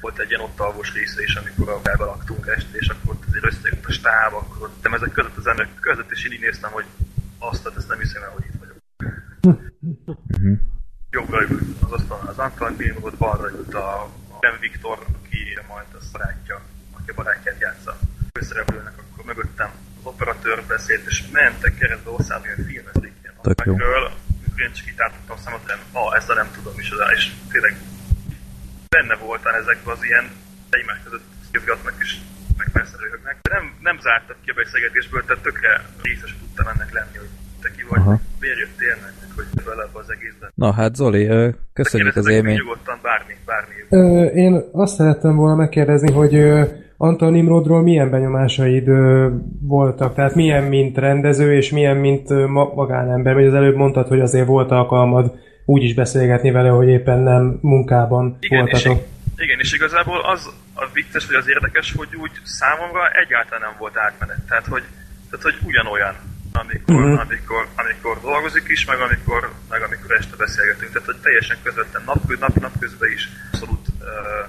volt 0.00 0.18
egy 0.18 0.28
ilyen 0.28 0.40
ott 0.40 0.60
alvos 0.60 0.92
része 0.92 1.22
is, 1.22 1.34
amikor 1.34 1.68
a 1.68 1.80
belbe 1.80 2.04
laktunk 2.04 2.46
este, 2.46 2.78
és 2.78 2.88
akkor 2.88 3.14
ott 3.14 3.24
azért 3.28 3.44
összejött 3.44 3.86
a 3.86 3.92
stáb, 3.92 4.32
akkor 4.34 4.62
ott 4.68 4.94
ezek 4.94 5.12
között 5.12 5.36
az 5.36 5.46
emberek 5.46 5.74
között, 5.80 6.10
és 6.10 6.24
én 6.24 6.32
így 6.32 6.40
néztem, 6.40 6.70
hogy 6.70 6.84
azt, 7.38 7.62
tehát 7.62 7.78
ezt 7.78 7.88
nem 7.88 7.98
hiszem 7.98 8.22
el, 8.22 8.28
hogy 8.28 8.44
itt 8.44 8.58
vagyok. 8.58 8.76
Uh-huh. 9.42 10.58
Jobbra 11.10 11.42
ült 11.42 11.82
az 11.82 11.92
asztalon 11.92 12.26
az 12.26 12.38
Antoine 12.38 12.94
ott 13.00 13.16
balra 13.16 13.50
ült 13.50 13.74
a 13.74 14.10
Ben 14.42 14.58
Viktor, 14.60 14.98
aki 15.18 15.58
majd 15.68 15.86
a 15.92 15.98
barátja, 16.12 16.60
aki 16.92 17.10
a 17.10 17.14
barátját 17.14 17.60
játsza. 17.60 17.98
Főszereplőnek 18.32 18.94
akkor 18.98 19.24
mögöttem 19.24 19.70
az 19.98 20.06
operatőr 20.06 20.62
beszélt, 20.66 21.06
és 21.06 21.24
mentek 21.32 21.78
keresztbe 21.78 22.10
országban 22.10 22.48
ilyen 22.48 22.66
filmezik 22.68 23.14
ilyen 23.22 23.34
filmekről, 23.42 24.04
amikor 24.40 24.60
én 24.66 24.72
csak 24.72 24.86
itt 24.86 25.00
átadtam 25.00 25.36
a 25.36 25.40
szemet, 25.40 25.66
nem, 25.66 25.80
ah, 25.92 26.16
ezt 26.16 26.30
a 26.30 26.34
nem 26.34 26.50
tudom 26.52 26.78
is, 26.78 26.90
és 27.16 27.30
tényleg 27.52 27.74
benne 28.88 29.14
voltál 29.14 29.54
ezekben 29.54 29.94
az 29.96 30.04
ilyen 30.04 30.30
egymás 30.70 30.98
között 31.04 31.26
szívgatnak 31.50 31.96
is, 32.00 32.20
meg 32.56 32.68
persze 32.72 32.96
röhögnek. 33.00 33.36
De 33.42 33.54
nem, 33.54 33.74
nem 33.80 33.98
zártak 34.00 34.36
ki 34.44 34.50
a 34.50 34.54
beszélgetésből, 34.54 35.24
tehát 35.24 35.42
tökre 35.42 35.84
részes 36.02 36.34
tudtam 36.38 36.66
ennek 36.66 36.92
lenni, 36.92 37.16
hogy 37.16 37.32
te 37.60 37.70
ki 37.70 37.82
vagy, 37.82 38.00
Aha. 38.00 38.20
miért 38.40 38.58
jöttél 38.58 38.96
meg, 39.02 39.12
hogy 39.36 39.62
bele 39.64 39.88
az 39.92 40.10
egészben. 40.10 40.50
Na 40.54 40.72
hát 40.72 40.94
Zoli, 40.94 41.28
köszönjük 41.72 42.16
az 42.16 42.28
élményt. 42.28 42.58
Nyugodtan 42.58 42.98
bármi, 43.02 43.32
bármi. 43.46 43.74
Ö, 43.88 44.24
én 44.24 44.62
azt 44.72 44.94
szerettem 44.94 45.36
volna 45.36 45.54
megkérdezni, 45.56 46.12
hogy 46.12 46.34
ö, 46.34 46.62
Anton 46.96 47.32
Nimrodról 47.32 47.82
milyen 47.82 48.10
benyomásaid 48.10 48.88
ö, 48.88 49.28
voltak? 49.60 50.14
Tehát 50.14 50.34
milyen, 50.34 50.64
mint 50.64 50.98
rendező, 50.98 51.54
és 51.56 51.70
milyen, 51.70 51.96
mint 51.96 52.30
ö, 52.30 52.46
ma- 52.46 52.74
magánember? 52.74 53.34
Vagy 53.34 53.46
az 53.46 53.54
előbb 53.54 53.76
mondtad, 53.76 54.08
hogy 54.08 54.20
azért 54.20 54.46
volt 54.46 54.70
alkalmad 54.70 55.32
úgy 55.64 55.82
is 55.82 55.94
beszélgetni 55.94 56.50
vele, 56.50 56.68
hogy 56.68 56.88
éppen 56.88 57.18
nem 57.18 57.58
munkában 57.60 58.36
Igen, 58.40 58.66
és, 58.66 58.82
voltatok. 58.84 59.06
igen, 59.36 59.58
és 59.58 59.72
igazából 59.72 60.20
az 60.24 60.50
a 60.74 60.88
vicces, 60.92 61.26
vagy 61.26 61.36
az 61.36 61.48
érdekes, 61.48 61.92
hogy 61.96 62.08
úgy 62.22 62.30
számomra 62.44 63.00
egyáltalán 63.24 63.60
nem 63.60 63.76
volt 63.78 63.96
átmenet. 63.96 64.38
Tehát, 64.48 64.66
hogy, 64.66 64.82
tehát, 65.30 65.44
hogy 65.44 65.54
ugyanolyan, 65.64 66.14
amikor, 66.52 66.94
uh-huh. 66.94 67.20
amikor, 67.20 67.68
amikor 67.76 68.20
dolgozik 68.20 68.68
is, 68.68 68.84
meg 68.84 69.00
amikor, 69.00 69.52
meg 69.68 69.82
amikor 69.82 70.12
este 70.12 70.36
beszélgetünk. 70.36 70.92
Tehát, 70.92 71.06
hogy 71.06 71.20
teljesen 71.20 71.56
közvetlen 71.62 72.02
nap, 72.06 72.38
nap, 72.38 72.54
nap 72.54 72.78
közben 72.78 73.10
is 73.10 73.28
abszolút 73.52 73.86
uh, 74.00 74.48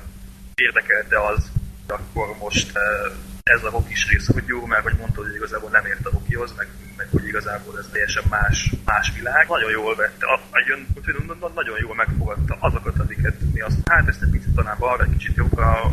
érdekelte 0.56 1.26
az, 1.26 1.52
hogy 1.88 1.96
akkor 2.00 2.38
most 2.38 2.72
uh, 2.76 3.14
ez 3.44 3.64
a 3.64 3.70
hokis 3.70 4.08
rész 4.10 4.28
hogy 4.34 4.48
jó, 4.48 4.66
mert 4.66 4.84
hogy 4.84 4.98
mondta, 4.98 5.22
hogy 5.22 5.36
igazából 5.36 5.70
nem 5.70 5.86
ért 5.86 6.06
a 6.06 6.10
hokihoz, 6.12 6.54
meg, 6.58 6.68
meg 6.98 7.08
hogy 7.12 7.28
igazából 7.28 7.80
ez 7.80 7.88
teljesen 7.92 8.24
más, 8.30 8.74
más 8.86 9.12
világ. 9.16 9.48
Nagyon 9.50 9.72
jól 9.72 9.96
vette, 9.96 10.26
a, 10.26 10.40
a, 10.52 10.64
jön, 10.68 10.88
úgyhogy 10.96 11.16
nagyon 11.56 11.78
jól 11.80 11.96
megfogadta 11.96 12.58
azokat, 12.60 13.00
amiket 13.00 13.36
mi 13.54 13.62
azt, 13.62 13.78
hát 13.86 14.08
ezt 14.08 14.22
egy 14.22 14.30
picit 14.30 14.78
balra, 14.78 15.04
egy 15.04 15.10
kicsit 15.10 15.36
jobbra, 15.36 15.92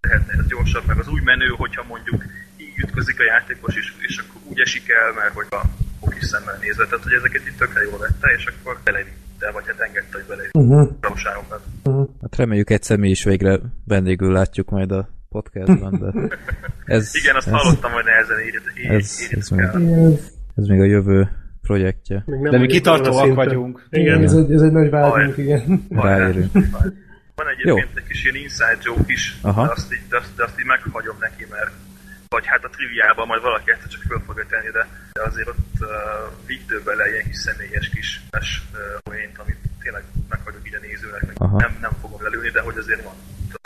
lehetne 0.00 0.32
ez 0.32 0.46
gyorsabb, 0.46 0.86
meg 0.86 0.98
az 0.98 1.08
új 1.08 1.20
menő, 1.24 1.48
hogyha 1.48 1.84
mondjuk 1.88 2.24
ütközik 2.84 3.20
a 3.20 3.24
játékos 3.24 3.76
is, 3.76 3.94
és 4.08 4.14
akkor 4.18 4.40
úgy 4.50 4.60
esik 4.60 4.86
el, 4.88 5.12
mert 5.20 5.34
hogy 5.34 5.46
a 5.50 5.62
hokis 6.00 6.24
szemmel 6.24 6.58
nézve, 6.60 6.84
tehát 6.84 7.04
hogy 7.04 7.12
ezeket 7.12 7.46
itt 7.46 7.58
tökre 7.58 7.82
jól 7.82 7.98
vette, 7.98 8.28
és 8.36 8.44
akkor 8.46 8.78
belevitte, 8.84 9.50
vagy 9.52 9.66
hát 9.66 9.80
engedte, 9.80 10.14
hogy 10.18 10.26
belevitte 10.28 10.58
Uh-huh. 10.58 10.88
Uh-huh. 11.84 12.08
Hát 12.20 12.36
reméljük 12.36 12.70
egyszer 12.70 12.98
mi 12.98 13.10
is 13.10 13.24
végre 13.24 13.60
vendégül 13.84 14.32
látjuk 14.32 14.70
majd 14.70 14.92
a 14.92 15.08
podcastban, 15.28 15.98
de 16.00 16.28
ez, 16.96 17.10
Igen, 17.22 17.36
azt 17.36 17.46
ez, 17.46 17.52
hallottam, 17.52 17.92
hogy 17.92 18.04
nehezen 18.04 18.40
írjátok. 18.46 18.72
ez, 19.00 19.28
ez, 19.30 19.48
még, 19.48 19.64
Ez, 19.64 20.30
ez 20.54 20.66
még 20.66 20.80
a 20.80 20.84
jövő 20.84 21.28
projektje. 21.62 22.24
De 22.50 22.58
mi 22.58 22.66
kitartóak 22.66 23.24
szinten. 23.24 23.34
vagyunk. 23.34 23.86
Igen. 23.90 24.22
ez, 24.22 24.32
egy, 24.32 24.52
ez 24.52 24.60
egy 24.60 24.72
nagy 24.72 24.90
vágyunk, 24.90 25.36
igen. 25.36 25.86
Ráérünk. 25.90 26.52
Van 27.34 27.46
egyébként 27.48 27.88
egy 27.94 28.04
kis 28.08 28.24
ilyen 28.24 28.36
inside 28.36 28.78
joke 28.82 29.02
is, 29.06 29.38
Aha. 29.42 29.64
de 29.64 29.70
azt, 29.70 29.92
így, 29.92 30.00
de, 30.08 30.16
azt, 30.16 30.30
de 30.36 30.44
azt 30.44 30.60
így 30.60 30.66
meghagyom 30.66 31.16
neki, 31.20 31.46
mert 31.50 31.70
vagy 32.28 32.46
hát 32.46 32.64
a 32.64 32.68
triviában 32.68 33.26
majd 33.26 33.42
valaki 33.42 33.70
egyszer 33.70 33.88
csak 33.88 34.02
föl 34.08 34.20
fogja 34.26 34.46
tenni, 34.46 34.70
de, 34.70 34.86
de 35.12 35.22
azért 35.22 35.48
ott 35.48 35.74
uh, 35.80 35.88
vitt 36.46 36.82
bele 36.84 37.10
ilyen 37.10 37.24
kis 37.24 37.36
személyes 37.36 37.88
kis 37.88 38.20
mes 38.30 38.62
uh, 38.72 38.78
poént, 39.02 39.38
amit 39.38 39.56
tényleg 39.82 40.02
meghagyok 40.28 40.66
így 40.66 40.74
a 40.74 40.78
nézőnek, 40.86 41.22
Aha. 41.34 41.56
nem, 41.58 41.76
nem 41.80 41.90
fogom 42.00 42.22
lelőni, 42.22 42.50
de 42.50 42.60
hogy 42.60 42.76
azért 42.76 43.02
van. 43.02 43.14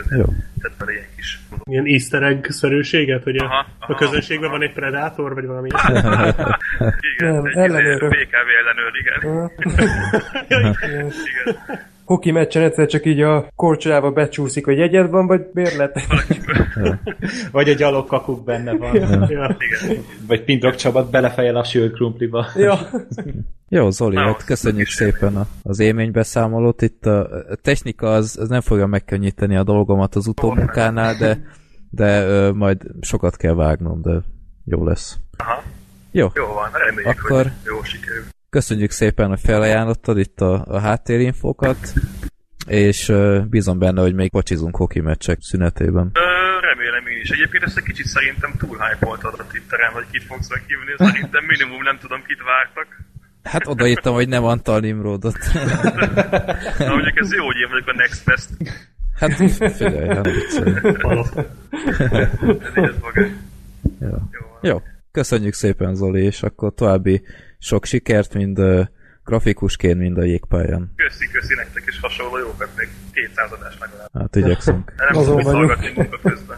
Jó. 0.09 0.25
Tehát 0.61 0.77
bele 0.77 0.91
ilyen 0.91 1.05
kis 1.15 1.39
Ilyen 1.63 1.85
easter 1.85 2.23
egg-szerűséget, 2.23 3.23
hogy 3.23 3.37
a, 3.37 3.43
Aha, 3.43 3.57
a 3.57 3.65
aha. 3.79 3.95
közönségben 3.95 4.49
van 4.49 4.61
egy 4.61 4.73
predátor, 4.73 5.33
vagy 5.33 5.45
valami. 5.45 5.69
Igen, 7.13 7.33
Nem, 7.33 7.45
egy 7.45 7.55
ellenőrök. 7.55 8.13
izé, 8.13 8.23
BKV 8.23 8.49
ellenőr, 8.61 8.91
igen. 9.01 9.51
Igen. 10.47 10.75
igen. 10.85 11.91
Hoki 12.13 12.31
meccsen 12.31 12.63
egyszer 12.63 12.87
csak 12.87 13.05
így 13.05 13.21
a 13.21 13.47
korcsolyába 13.55 14.11
becsúszik, 14.11 14.65
hogy 14.65 14.77
jegyed 14.77 15.09
van, 15.09 15.27
vagy 15.27 15.41
bérlet. 15.53 15.99
Vagy 17.51 17.69
a 17.69 17.73
gyalogkakuk 17.73 18.43
benne 18.43 18.77
van. 18.77 18.95
ja. 18.95 19.57
igen. 19.59 20.03
Vagy 20.27 20.43
Pindrok 20.43 20.75
Csabat 20.75 21.09
belefejel 21.11 21.55
a 21.55 21.63
sült 21.63 21.93
krumpliba. 21.93 22.45
ja. 22.55 22.77
Jó, 23.69 23.89
Zoli, 23.89 24.15
Na, 24.15 24.21
hát 24.21 24.45
köszönjük 24.45 24.87
szépen 24.87 25.35
a, 25.35 25.47
az 25.63 25.79
élménybeszámolót. 25.79 26.81
Itt 26.81 27.05
a 27.05 27.19
a 27.49 27.55
technika 27.61 28.13
az, 28.13 28.37
az 28.39 28.49
nem 28.49 28.61
fogja 28.61 28.85
megkönnyíteni 28.85 29.55
a 29.55 29.63
dolgomat 29.63 30.15
az 30.15 30.27
utómunkánál, 30.27 31.15
de, 31.19 31.39
de 31.89 32.25
ö, 32.25 32.51
majd 32.51 32.81
sokat 33.01 33.37
kell 33.37 33.53
vágnom, 33.53 34.01
de 34.01 34.21
jó 34.65 34.83
lesz. 34.85 35.17
Aha. 35.37 35.61
Jó, 36.11 36.27
Jó 36.35 36.45
van, 36.45 36.69
reméljük, 36.73 37.05
Akkor- 37.23 37.41
hogy 37.43 37.51
jó 37.65 37.83
sikerül. 37.83 38.23
Köszönjük 38.53 38.91
szépen, 38.91 39.27
hogy 39.27 39.39
felajánlottad 39.39 40.17
itt 40.17 40.39
a, 40.41 40.65
a 40.67 40.79
háttérinfokat, 40.79 41.77
és 42.67 43.09
ö, 43.09 43.41
bízom 43.49 43.79
benne, 43.79 44.01
hogy 44.01 44.13
még 44.13 44.29
pocsizunk 44.29 44.75
hoki 44.75 44.99
meccsek 44.99 45.37
szünetében. 45.41 46.11
Ö, 46.13 46.59
remélem 46.59 47.07
én 47.07 47.21
is. 47.21 47.29
Egyébként 47.29 47.63
ezt 47.63 47.77
egy 47.77 47.83
kicsit 47.83 48.05
szerintem 48.05 48.53
túl 48.57 48.77
hype-oltad 48.77 49.33
a 49.39 49.45
Twitteren, 49.51 49.91
hogy 49.91 50.05
kit 50.11 50.23
fogsz 50.23 50.49
meghívni. 50.49 50.93
Szerintem 50.97 51.43
minimum 51.43 51.81
nem 51.83 51.97
tudom, 52.01 52.23
kit 52.27 52.41
vártak. 52.51 52.87
Hát 53.43 53.67
odaírtam, 53.67 54.13
hogy 54.13 54.27
nem 54.27 54.43
Antal 54.43 54.79
Nimrodot. 54.79 55.37
Na, 56.87 56.93
mondjuk 56.95 57.17
ez 57.17 57.33
jó, 57.33 57.45
hogy 57.45 57.57
én 57.57 57.69
vagyok 57.69 57.87
a 57.87 57.93
Next 57.95 58.25
Best. 58.25 58.49
Hát 59.19 59.33
figyelj, 59.33 60.07
nem 60.07 60.21
viccelj. 60.23 60.73
Ez 62.63 62.77
így 62.77 62.83
ez 62.83 62.97
maga. 63.01 63.21
Jó. 63.99 64.09
Jó. 64.09 64.69
Jó, 64.69 64.81
köszönjük 65.11 65.53
szépen 65.53 65.95
Zoli, 65.95 66.23
és 66.23 66.43
akkor 66.43 66.73
további 66.73 67.21
sok 67.63 67.85
sikert, 67.85 68.33
mind 68.33 68.59
uh, 68.59 68.85
grafikusként, 69.23 69.97
mind 69.97 70.17
a 70.17 70.23
jégpályán. 70.23 70.93
Köszi, 70.95 71.27
köszi 71.31 71.55
nektek 71.55 71.83
is 71.87 71.99
hasonló 71.99 72.37
jókat, 72.37 72.69
még 72.77 72.89
200 73.11 73.51
adás 73.51 73.77
legalább. 73.79 74.09
Hát 74.13 74.35
igyekszünk. 74.35 74.93
De 74.97 75.03
nem 75.11 75.21
Azon 75.21 75.39
tudom, 75.39 75.67
hogy 75.67 75.91
munka 75.95 76.19
közben. 76.23 76.57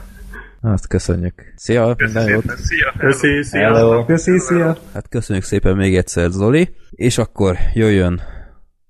Hát 0.61 0.87
köszönjük. 0.87 1.53
Szia, 1.55 1.95
Köszi 1.95 2.13
minden 2.13 2.33
jót. 2.33 2.57
szia! 2.57 2.93
Köszi, 2.97 3.43
sziasztok! 3.43 3.75
Hello. 3.77 4.05
Köszi, 4.05 4.39
szia! 4.39 4.77
Hát 4.93 5.09
köszönjük 5.09 5.45
szépen 5.45 5.75
még 5.75 5.95
egyszer 5.95 6.29
Zoli, 6.29 6.75
és 6.89 7.17
akkor 7.17 7.57
jöjjön 7.73 8.21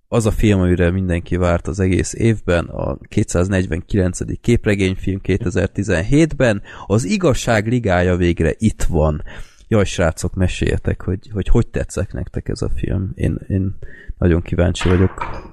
az 0.07 0.25
a 0.25 0.31
film, 0.31 0.59
amire 0.59 0.91
mindenki 0.91 1.35
várt 1.35 1.67
az 1.67 1.79
egész 1.79 2.13
évben, 2.13 2.65
a 2.65 2.97
249. 3.07 4.41
képregényfilm 4.41 5.19
2017-ben, 5.23 6.61
az 6.85 7.03
Igazság 7.03 7.67
Ligája 7.67 8.15
végre 8.15 8.53
itt 8.57 8.83
van. 8.83 9.23
Jaj, 9.67 9.83
srácok, 9.83 10.33
meséljetek, 10.33 11.01
hogy 11.01 11.19
hogy, 11.33 11.47
hogy 11.47 11.67
tetszek 11.67 12.13
nektek 12.13 12.47
ez 12.49 12.61
a 12.61 12.69
film. 12.75 13.11
Én, 13.15 13.39
én 13.47 13.77
nagyon 14.17 14.41
kíváncsi 14.41 14.89
vagyok. 14.89 15.43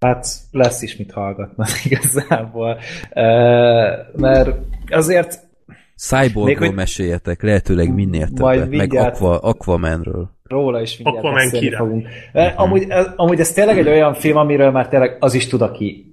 Hát 0.00 0.26
lesz 0.50 0.82
is 0.82 0.96
mit 0.96 1.12
hallgatni 1.12 1.64
igazából. 1.84 2.78
Uh, 3.14 3.22
mert 4.16 4.56
azért 4.90 5.48
Cyborgról 5.96 6.66
hogy- 6.66 6.76
meséljetek, 6.76 7.42
lehetőleg 7.42 7.94
minél 7.94 8.28
Majd 8.30 8.54
többet, 8.60 8.70
meg 8.70 8.78
mindjárt- 8.78 9.16
Aqua, 9.16 9.38
Aquamanről. 9.38 10.30
róla 10.42 10.80
is 10.80 10.96
mindjárt 10.98 11.18
Aquaman 11.18 11.44
beszélni 11.44 11.66
király. 11.66 11.78
fogunk. 11.86 12.06
Uh, 12.32 12.60
amúgy, 12.60 12.86
ez, 12.88 13.06
amúgy 13.16 13.40
ez 13.40 13.52
tényleg 13.52 13.78
egy 13.78 13.88
olyan 13.88 14.14
film, 14.14 14.36
amiről 14.36 14.70
már 14.70 14.88
tényleg 14.88 15.16
az 15.20 15.34
is 15.34 15.46
tud, 15.46 15.60
aki 15.62 16.04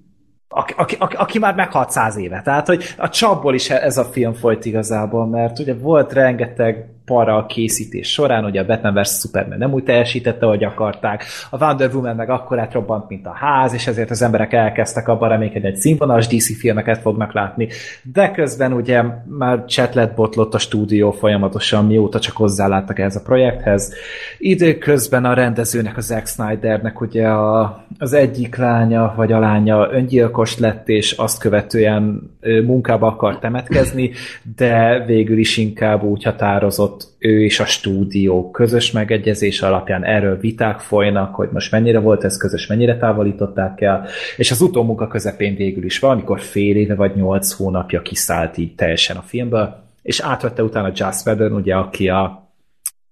aki, 0.49 0.73
aki, 0.77 0.95
aki, 0.99 1.15
aki 1.15 1.39
már 1.39 1.56
meghalt 1.56 1.89
száz 1.89 2.18
éve. 2.18 2.41
Tehát, 2.41 2.68
hogy 2.68 2.84
a 2.98 3.10
csapból 3.10 3.53
is 3.53 3.69
ez 3.69 3.98
a 3.98 4.03
film 4.03 4.34
folyt 4.34 4.65
igazából, 4.65 5.27
mert 5.27 5.60
ugye 5.60 5.73
volt 5.76 6.14
rengeteg 6.14 6.89
para 7.07 7.38
a 7.38 7.45
készítés 7.45 8.11
során, 8.11 8.45
ugye 8.45 8.61
a 8.61 8.65
Batman 8.65 8.93
vs. 8.93 9.19
Superman 9.19 9.57
nem 9.57 9.73
úgy 9.73 9.84
teljesítette, 9.84 10.45
ahogy 10.45 10.63
akarták, 10.63 11.23
a 11.49 11.63
Wonder 11.63 11.93
Woman 11.93 12.15
meg 12.15 12.29
akkor 12.29 12.59
átrobbant, 12.59 13.09
mint 13.09 13.25
a 13.25 13.34
ház, 13.34 13.73
és 13.73 13.88
ezért 13.88 14.09
az 14.09 14.21
emberek 14.21 14.53
elkezdtek 14.53 15.07
abban 15.07 15.29
reménykedni, 15.29 15.69
hogy 15.69 15.77
színvonalas 15.77 16.27
DC 16.27 16.59
filmeket 16.59 17.01
fognak 17.01 17.34
látni, 17.34 17.67
de 18.03 18.31
közben 18.31 18.73
ugye 18.73 19.03
már 19.38 19.65
csetlet 19.65 20.15
botlott 20.15 20.53
a 20.53 20.57
stúdió 20.57 21.11
folyamatosan, 21.11 21.85
mióta 21.85 22.19
csak 22.19 22.35
hozzáláttak 22.35 22.99
ehhez 22.99 23.15
a 23.15 23.21
projekthez. 23.21 23.93
Időközben 24.38 25.25
a 25.25 25.34
rendezőnek, 25.34 25.97
a 25.97 26.01
Zack 26.01 26.27
Snydernek 26.27 27.01
ugye 27.01 27.27
a, 27.27 27.85
az 27.97 28.13
egyik 28.13 28.55
lánya, 28.55 29.13
vagy 29.15 29.31
a 29.31 29.39
lánya 29.39 29.91
öngyilkos 29.91 30.57
lett, 30.57 30.89
és 30.89 31.11
azt 31.11 31.39
követően 31.39 32.31
munkába 32.65 33.07
akar 33.07 33.39
temetkezni, 33.39 34.11
de 34.55 35.03
végül 35.05 35.38
is 35.38 35.57
inkább 35.57 36.03
úgy 36.03 36.23
határozott 36.23 36.97
ő 37.19 37.44
és 37.44 37.60
a 37.60 37.65
stúdió 37.65 38.52
közös 38.52 38.91
megegyezés 38.91 39.61
alapján 39.61 40.03
erről 40.03 40.40
viták 40.40 40.80
folynak, 40.80 41.36
hogy 41.36 41.49
most 41.52 41.72
mennyire 41.72 41.99
volt 41.99 42.24
ez 42.24 42.38
közös, 42.38 42.68
mennyire 42.68 42.98
távolították 42.98 43.82
el, 43.82 44.07
és 44.38 44.52
az 44.52 44.61
utómunka 44.61 45.07
közepén 45.07 45.56
végül 45.56 45.84
is 45.84 45.99
valamikor 45.99 46.40
fél 46.40 46.76
éve 46.76 46.95
vagy 46.95 47.15
nyolc 47.15 47.52
hónapja 47.52 48.02
kiszállt 48.02 48.57
így 48.57 48.76
teljesen 48.76 49.18
a 49.18 49.22
filmből, 49.22 49.84
és 50.02 50.19
átvette 50.19 50.64
utána 50.64 50.91
Joss 50.95 51.26
Whedon, 51.26 51.53
ugye, 51.53 51.76
aki 51.76 52.10
a 52.10 52.45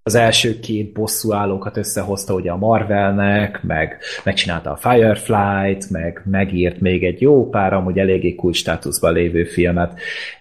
az 0.08 0.16
első 0.16 0.60
két 0.60 0.94
bosszúállókat 0.94 1.78
összehozta 1.78 2.34
ugye 2.34 2.52
a 2.52 2.58
Marvelnek, 2.58 3.64
meg 3.64 3.98
megcsinálta 4.24 4.72
a 4.72 4.76
Firefly-t, 4.76 5.90
meg 5.90 6.22
megírt 6.26 6.80
még 6.80 7.04
egy 7.04 7.22
jó 7.22 7.50
pár, 7.50 7.74
amúgy 7.74 8.00
eléggé 8.00 8.36
kulcs 8.36 8.58
státuszban 8.58 9.14
lévő 9.14 9.44
filmet. 9.44 10.00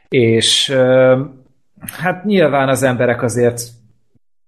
És 0.08 0.74
hát 1.86 2.24
nyilván 2.24 2.68
az 2.68 2.82
emberek 2.82 3.22
azért 3.22 3.62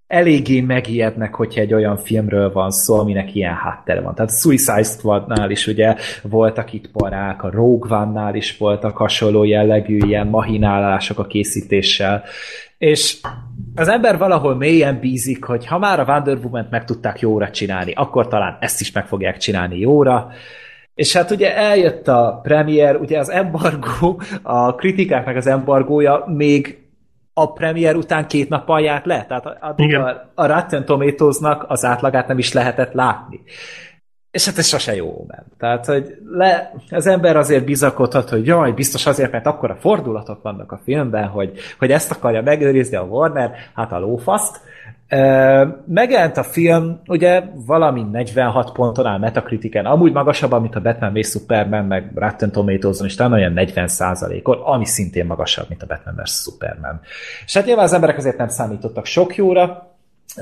eléggé 0.06 0.60
megijednek, 0.60 1.34
hogyha 1.34 1.60
egy 1.60 1.74
olyan 1.74 1.96
filmről 1.96 2.52
van 2.52 2.70
szó, 2.70 2.98
aminek 2.98 3.34
ilyen 3.34 3.54
háttere 3.54 4.00
van. 4.00 4.14
Tehát 4.14 4.30
a 4.30 4.34
Suicide 4.34 4.82
Squadnál 4.82 5.50
is 5.50 5.66
ugye 5.66 5.94
voltak 6.22 6.72
itt 6.72 6.90
parák, 6.90 7.42
a 7.42 7.50
Rogue 7.50 7.96
One-nál 7.96 8.34
is 8.34 8.56
voltak 8.56 8.96
hasonló 8.96 9.44
jellegű 9.44 9.96
ilyen 9.96 10.26
mahinálások 10.26 11.18
a 11.18 11.26
készítéssel, 11.26 12.24
és 12.78 13.16
az 13.74 13.88
ember 13.88 14.18
valahol 14.18 14.54
mélyen 14.54 14.98
bízik, 15.00 15.44
hogy 15.44 15.66
ha 15.66 15.78
már 15.78 16.00
a 16.00 16.04
Wonder 16.04 16.36
Woman-t 16.36 16.70
meg 16.70 16.84
tudták 16.84 17.20
jóra 17.20 17.50
csinálni, 17.50 17.92
akkor 17.92 18.28
talán 18.28 18.56
ezt 18.60 18.80
is 18.80 18.92
meg 18.92 19.06
fogják 19.06 19.36
csinálni 19.36 19.78
jóra. 19.78 20.28
És 20.94 21.12
hát 21.12 21.30
ugye 21.30 21.56
eljött 21.56 22.08
a 22.08 22.40
premier, 22.42 22.96
ugye 22.96 23.18
az 23.18 23.30
embargó, 23.30 24.20
a 24.42 24.74
kritikáknak 24.74 25.36
az 25.36 25.46
embargója 25.46 26.24
még 26.26 26.85
a 27.38 27.52
premier 27.52 27.96
után 27.96 28.26
két 28.26 28.48
nappal 28.48 28.80
járt 28.80 29.06
le, 29.06 29.24
tehát 29.28 29.56
addig 29.60 29.88
Igen. 29.88 30.00
a, 30.00 30.30
a 30.34 30.46
Rotten 30.46 30.84
Tomatoes-nak 30.84 31.64
az 31.68 31.84
átlagát 31.84 32.28
nem 32.28 32.38
is 32.38 32.52
lehetett 32.52 32.92
látni. 32.92 33.40
És 34.30 34.46
hát 34.46 34.58
ez 34.58 34.66
sose 34.66 34.94
jó 34.94 35.24
ment. 35.28 35.46
Tehát, 35.58 35.86
hogy 35.86 36.16
le, 36.30 36.72
az 36.90 37.06
ember 37.06 37.36
azért 37.36 37.64
bizakodhat, 37.64 38.28
hogy 38.28 38.46
jaj, 38.46 38.72
biztos 38.72 39.06
azért, 39.06 39.32
mert 39.32 39.46
akkor 39.46 39.70
a 39.70 39.76
fordulatok 39.76 40.42
vannak 40.42 40.72
a 40.72 40.80
filmben, 40.84 41.26
hogy, 41.28 41.58
hogy 41.78 41.90
ezt 41.90 42.10
akarja 42.10 42.42
megőrizni 42.42 42.96
a 42.96 43.02
Warner, 43.02 43.54
hát 43.74 43.92
a 43.92 43.98
lófaszt. 43.98 44.60
Megjelent 45.86 46.36
a 46.36 46.42
film, 46.42 47.00
ugye 47.06 47.42
valami 47.66 48.02
46 48.02 48.72
ponton 48.72 49.06
áll 49.06 49.18
Metacritiken, 49.18 49.86
amúgy 49.86 50.12
magasabban, 50.12 50.60
mint 50.60 50.74
a 50.74 50.80
Batman 50.80 51.12
v 51.12 51.24
Superman, 51.24 51.84
meg 51.84 52.10
Rotten 52.14 52.52
Tomatoes-on 52.52 53.06
is, 53.06 53.14
talán 53.14 53.32
olyan 53.32 53.52
40 53.52 53.88
on 54.42 54.58
ami 54.62 54.84
szintén 54.84 55.26
magasabb, 55.26 55.68
mint 55.68 55.82
a 55.82 55.86
Batman 55.86 56.14
vs. 56.22 56.30
Superman. 56.30 57.00
És 57.44 57.54
hát 57.54 57.66
nyilván 57.66 57.84
az 57.84 57.92
emberek 57.92 58.16
azért 58.16 58.36
nem 58.36 58.48
számítottak 58.48 59.06
sok 59.06 59.36
jóra, 59.36 59.96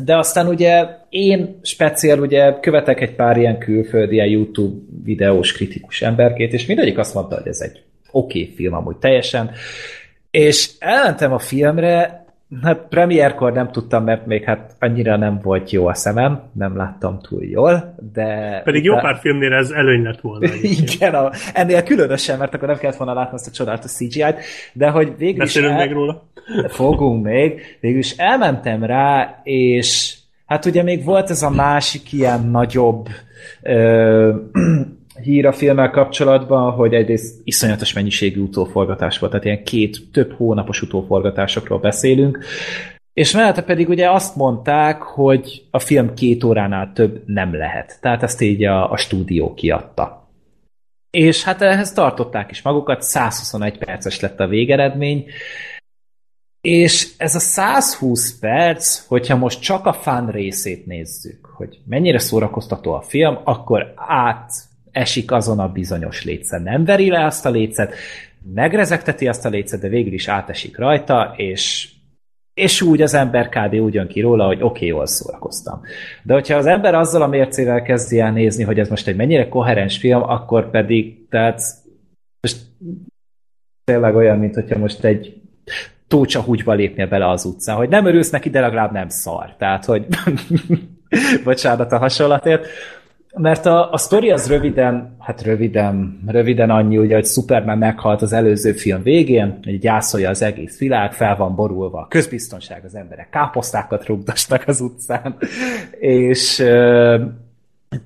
de 0.04 0.16
aztán 0.16 0.46
ugye 0.46 0.86
én 1.08 1.58
speciál 1.62 2.18
ugye 2.18 2.58
követek 2.60 3.00
egy 3.00 3.14
pár 3.14 3.36
ilyen 3.36 3.58
külföldi 3.58 4.14
ilyen 4.14 4.28
YouTube 4.28 4.76
videós 5.04 5.52
kritikus 5.52 6.02
emberkét, 6.02 6.52
és 6.52 6.66
mindegyik 6.66 6.98
azt 6.98 7.14
mondta, 7.14 7.36
hogy 7.36 7.48
ez 7.48 7.60
egy 7.60 7.82
oké 8.10 8.42
okay 8.42 8.54
film 8.54 8.74
amúgy 8.74 8.96
teljesen, 8.96 9.50
és 10.30 10.70
elmentem 10.78 11.32
a 11.32 11.38
filmre, 11.38 12.23
Hát 12.62 12.86
premierkor 12.88 13.52
nem 13.52 13.70
tudtam, 13.70 14.04
mert 14.04 14.26
még 14.26 14.44
hát 14.44 14.76
annyira 14.78 15.16
nem 15.16 15.40
volt 15.42 15.70
jó 15.70 15.86
a 15.86 15.94
szemem, 15.94 16.42
nem 16.52 16.76
láttam 16.76 17.20
túl 17.20 17.44
jól, 17.44 17.94
de... 18.12 18.60
Pedig 18.64 18.84
jó 18.84 18.96
pár 18.96 19.18
filmnél 19.20 19.52
ez 19.52 19.70
előny 19.70 20.02
lett 20.02 20.20
volna. 20.20 20.48
Igen, 20.80 21.14
a, 21.14 21.30
ennél 21.54 21.82
különösen, 21.82 22.38
mert 22.38 22.54
akkor 22.54 22.68
nem 22.68 22.76
kellett 22.76 22.96
volna 22.96 23.14
látni 23.14 23.34
azt 23.34 23.46
a 23.46 23.50
csodálatos 23.50 23.90
CGI-t, 23.90 24.36
de 24.72 24.88
hogy 24.88 25.14
végül 25.16 25.44
is... 25.44 25.56
el... 25.56 25.76
még 25.76 25.92
róla. 25.92 26.22
Fogunk 26.68 27.24
még. 27.24 27.60
Végül 27.80 27.98
is 27.98 28.16
elmentem 28.16 28.84
rá, 28.84 29.40
és 29.42 30.16
hát 30.46 30.64
ugye 30.64 30.82
még 30.82 31.04
volt 31.04 31.30
ez 31.30 31.42
a 31.42 31.50
másik 31.50 32.12
ilyen 32.12 32.48
nagyobb 32.48 33.08
ö, 33.62 34.34
hír 35.24 35.46
a 35.46 35.52
filmmel 35.52 35.90
kapcsolatban, 35.90 36.72
hogy 36.72 36.94
egyrészt 36.94 37.40
iszonyatos 37.44 37.92
mennyiségű 37.92 38.40
utóforgatás 38.40 39.18
volt, 39.18 39.32
tehát 39.32 39.46
ilyen 39.46 39.64
két, 39.64 40.10
több 40.12 40.32
hónapos 40.32 40.82
utóforgatásokról 40.82 41.78
beszélünk, 41.78 42.44
és 43.12 43.32
mellette 43.32 43.62
pedig 43.62 43.88
ugye 43.88 44.10
azt 44.10 44.36
mondták, 44.36 45.02
hogy 45.02 45.64
a 45.70 45.78
film 45.78 46.14
két 46.14 46.44
óránál 46.44 46.92
több 46.94 47.22
nem 47.26 47.54
lehet. 47.54 47.98
Tehát 48.00 48.22
ezt 48.22 48.40
így 48.40 48.64
a, 48.64 48.90
a 48.90 48.96
stúdió 48.96 49.54
kiadta. 49.54 50.28
És 51.10 51.44
hát 51.44 51.62
ehhez 51.62 51.92
tartották 51.92 52.50
is 52.50 52.62
magukat, 52.62 53.02
121 53.02 53.78
perces 53.78 54.20
lett 54.20 54.40
a 54.40 54.46
végeredmény, 54.46 55.26
és 56.60 57.12
ez 57.16 57.34
a 57.34 57.38
120 57.38 58.38
perc, 58.38 59.06
hogyha 59.06 59.36
most 59.36 59.60
csak 59.60 59.86
a 59.86 59.92
fan 59.92 60.30
részét 60.30 60.86
nézzük, 60.86 61.46
hogy 61.56 61.78
mennyire 61.86 62.18
szórakoztató 62.18 62.92
a 62.92 63.02
film, 63.02 63.38
akkor 63.44 63.92
át 63.96 64.52
esik 64.94 65.32
azon 65.32 65.58
a 65.58 65.68
bizonyos 65.68 66.24
létszer. 66.24 66.62
Nem 66.62 66.84
veri 66.84 67.10
le 67.10 67.24
azt 67.24 67.46
a 67.46 67.50
létszet, 67.50 67.94
megrezegteti 68.54 69.28
azt 69.28 69.44
a 69.44 69.48
létszet, 69.48 69.80
de 69.80 69.88
végül 69.88 70.12
is 70.12 70.28
átesik 70.28 70.78
rajta, 70.78 71.34
és, 71.36 71.90
és 72.54 72.82
úgy 72.82 73.02
az 73.02 73.14
ember 73.14 73.48
kb. 73.48 73.74
úgy 73.74 73.94
jön 73.94 74.08
ki 74.08 74.20
róla, 74.20 74.46
hogy 74.46 74.62
oké, 74.62 74.64
okay, 74.64 74.88
jól 74.88 75.06
szórakoztam. 75.06 75.80
De 76.22 76.34
hogyha 76.34 76.56
az 76.56 76.66
ember 76.66 76.94
azzal 76.94 77.22
a 77.22 77.26
mércével 77.26 77.82
kezdi 77.82 78.20
el 78.20 78.32
nézni, 78.32 78.62
hogy 78.62 78.78
ez 78.78 78.88
most 78.88 79.08
egy 79.08 79.16
mennyire 79.16 79.48
koherens 79.48 79.98
film, 79.98 80.22
akkor 80.22 80.70
pedig, 80.70 81.28
tehát 81.28 81.60
most 82.40 82.56
tényleg 83.84 84.14
olyan, 84.14 84.38
mint 84.38 84.54
hogyha 84.54 84.78
most 84.78 85.04
egy 85.04 85.40
tócsa 86.08 86.40
húgyba 86.40 86.72
lépnie 86.72 87.06
bele 87.06 87.28
az 87.28 87.44
utcán, 87.44 87.76
hogy 87.76 87.88
nem 87.88 88.06
örülsz 88.06 88.30
neki, 88.30 88.50
de 88.50 88.60
legalább 88.60 88.92
nem 88.92 89.08
szar. 89.08 89.54
Tehát, 89.58 89.84
hogy 89.84 90.06
bocsánat 91.44 91.92
a 91.92 91.98
hasonlatért. 91.98 92.66
Mert 93.36 93.66
a, 93.66 93.92
a 93.92 93.96
sztori 93.96 94.30
az 94.30 94.48
röviden, 94.48 95.16
hát 95.18 95.42
röviden, 95.42 96.20
röviden 96.26 96.70
annyi, 96.70 96.98
ugye, 96.98 97.14
hogy 97.14 97.26
Superman 97.26 97.78
meghalt 97.78 98.22
az 98.22 98.32
előző 98.32 98.72
film 98.72 99.02
végén, 99.02 99.58
hogy 99.64 99.78
gyászolja 99.78 100.28
az 100.28 100.42
egész 100.42 100.78
világ, 100.78 101.12
fel 101.12 101.36
van 101.36 101.54
borulva 101.54 102.00
a 102.00 102.08
közbiztonság, 102.08 102.84
az 102.84 102.94
emberek 102.94 103.28
káposztákat 103.28 104.06
rúgdasnak 104.06 104.62
az 104.66 104.80
utcán, 104.80 105.36
és 105.98 106.64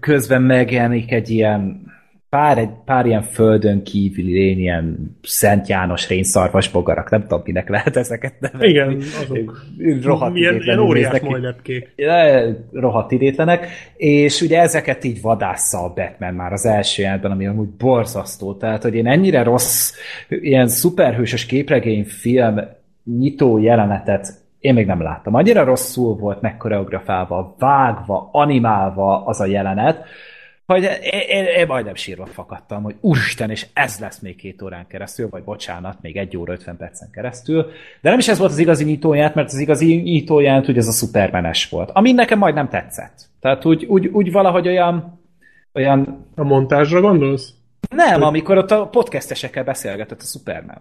közben 0.01 0.43
megjelenik 0.43 1.13
egy 1.13 1.31
ilyen 1.31 1.88
pár, 2.29 2.59
egy, 2.59 2.71
pár 2.85 3.07
ilyen 3.07 3.23
földön 3.23 3.83
kívüli 3.83 4.33
lény, 4.33 4.59
ilyen 4.59 5.17
Szent 5.23 5.69
János 5.69 6.09
rényszarvas 6.09 6.71
bogarak, 6.71 7.11
nem 7.11 7.21
tudom, 7.21 7.43
minek 7.45 7.69
lehet 7.69 7.97
ezeket 7.97 8.41
nevezni. 8.41 8.69
Igen, 8.69 8.97
azok. 9.23 9.65
Rohadt 10.03 10.33
Milyen, 10.33 10.63
ilyen 10.63 10.79
óriás 10.79 11.21
majlepkék. 11.21 11.95
Rohadt 12.73 13.13
idétlenek, 13.13 13.67
és 13.97 14.41
ugye 14.41 14.61
ezeket 14.61 15.05
így 15.05 15.21
vadásza 15.21 15.79
a 15.79 15.93
Batman 15.95 16.35
már 16.35 16.53
az 16.53 16.67
első 16.67 17.03
jelentben, 17.03 17.31
ami 17.31 17.47
amúgy 17.47 17.69
borzasztó, 17.69 18.55
tehát, 18.55 18.83
hogy 18.83 18.95
én 18.95 19.07
ennyire 19.07 19.43
rossz, 19.43 19.93
ilyen 20.29 20.69
szuperhősös 20.69 21.47
képregény 21.47 22.05
film 22.05 22.61
nyitó 23.05 23.59
jelenetet 23.59 24.47
én 24.59 24.75
még 24.75 24.87
nem 24.87 25.03
láttam. 25.03 25.35
Annyira 25.35 25.65
rosszul 25.65 26.17
volt 26.17 26.41
megkoreografálva, 26.41 27.55
vágva, 27.59 28.29
animálva 28.33 29.25
az 29.25 29.41
a 29.41 29.47
jelenet, 29.47 30.05
hogy 30.73 30.83
én, 30.83 31.21
én, 31.29 31.45
én 31.45 31.67
majdnem 31.67 31.95
sírva 31.95 32.27
fakadtam, 32.27 32.83
hogy 32.83 32.95
úristen, 33.01 33.51
és 33.51 33.67
ez 33.73 33.99
lesz 33.99 34.19
még 34.19 34.37
két 34.37 34.63
órán 34.63 34.87
keresztül, 34.87 35.29
vagy 35.29 35.43
bocsánat, 35.43 35.99
még 36.01 36.17
egy 36.17 36.37
óra 36.37 36.53
50 36.53 36.77
percen 36.77 37.11
keresztül. 37.11 37.71
De 38.01 38.11
nem 38.11 38.19
is 38.19 38.29
ez 38.29 38.39
volt 38.39 38.51
az 38.51 38.59
igazi 38.59 38.85
nyitóját, 38.85 39.35
mert 39.35 39.49
az 39.49 39.59
igazi 39.59 39.95
nyitóját, 39.95 40.67
hogy 40.67 40.77
ez 40.77 40.89
a 40.89 40.93
szupermenes 40.93 41.69
volt. 41.69 41.91
Ami 41.93 42.13
nekem 42.13 42.39
majd 42.39 42.55
nem 42.55 42.69
tetszett. 42.69 43.29
Tehát 43.41 43.65
úgy, 43.65 43.85
úgy, 43.85 44.07
úgy 44.07 44.33
valahogy 44.33 44.67
olyan, 44.67 45.21
olyan... 45.75 46.27
A 46.35 46.43
montázsra 46.43 47.01
gondolsz? 47.01 47.53
Nem, 47.91 48.23
amikor 48.23 48.59
ott 48.59 48.71
a 48.71 48.87
podcastesekkel 48.87 49.65
beszélgetett 49.65 50.21
a 50.21 50.25
Superman. 50.25 50.81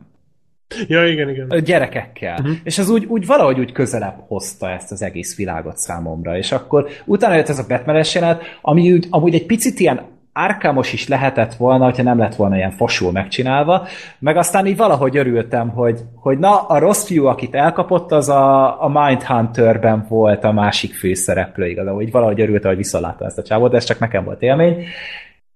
Ja, 0.88 1.08
igen, 1.08 1.30
igen. 1.30 1.64
Gyerekekkel. 1.64 2.40
Uh-huh. 2.40 2.56
És 2.64 2.78
az 2.78 2.90
úgy, 2.90 3.06
úgy 3.06 3.26
valahogy 3.26 3.60
úgy 3.60 3.72
közelebb 3.72 4.24
hozta 4.28 4.70
ezt 4.70 4.92
az 4.92 5.02
egész 5.02 5.36
világot 5.36 5.78
számomra. 5.78 6.38
És 6.38 6.52
akkor 6.52 6.88
utána 7.06 7.36
jött 7.36 7.50
ez 7.50 7.60
a 7.60 7.66
batman 7.68 8.06
jelenet, 8.14 8.42
ami 8.62 8.92
úgy, 8.92 9.08
amúgy 9.10 9.34
egy 9.34 9.46
picit 9.46 9.80
ilyen 9.80 10.02
árkámos 10.38 10.94
is 10.94 11.08
lehetett 11.08 11.54
volna, 11.54 11.84
hogyha 11.84 12.04
nem 12.04 12.18
lett 12.18 12.36
volna 12.36 12.56
ilyen 12.56 12.72
fosul 12.72 13.12
megcsinálva, 13.12 13.88
meg 14.20 14.38
aztán 14.38 14.66
így 14.66 14.78
valahogy 14.78 15.18
örültem, 15.18 15.70
hogy, 15.70 16.00
hogy 16.16 16.38
na, 16.38 16.62
a 16.62 16.80
rossz 16.80 17.06
fiú, 17.06 17.26
akit 17.26 17.56
elkapott, 17.56 18.12
az 18.12 18.30
a, 18.30 18.84
a 18.84 18.88
Mindhunterben 18.88 20.06
volt 20.10 20.44
a 20.44 20.52
másik 20.52 20.94
főszereplő 20.94 21.68
igazából, 21.68 22.02
így 22.02 22.12
valahogy 22.12 22.42
örültem, 22.42 22.70
hogy 22.70 22.78
visszaláttam 22.78 23.28
ezt 23.28 23.38
a 23.38 23.44
csávot, 23.44 23.72
de 23.72 23.78
ez 23.78 23.84
csak 23.84 24.00
nekem 24.00 24.24
volt 24.24 24.42
élmény. 24.42 24.86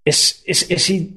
És, 0.03 0.35
és, 0.43 0.69
és 0.69 0.89
így 0.89 1.09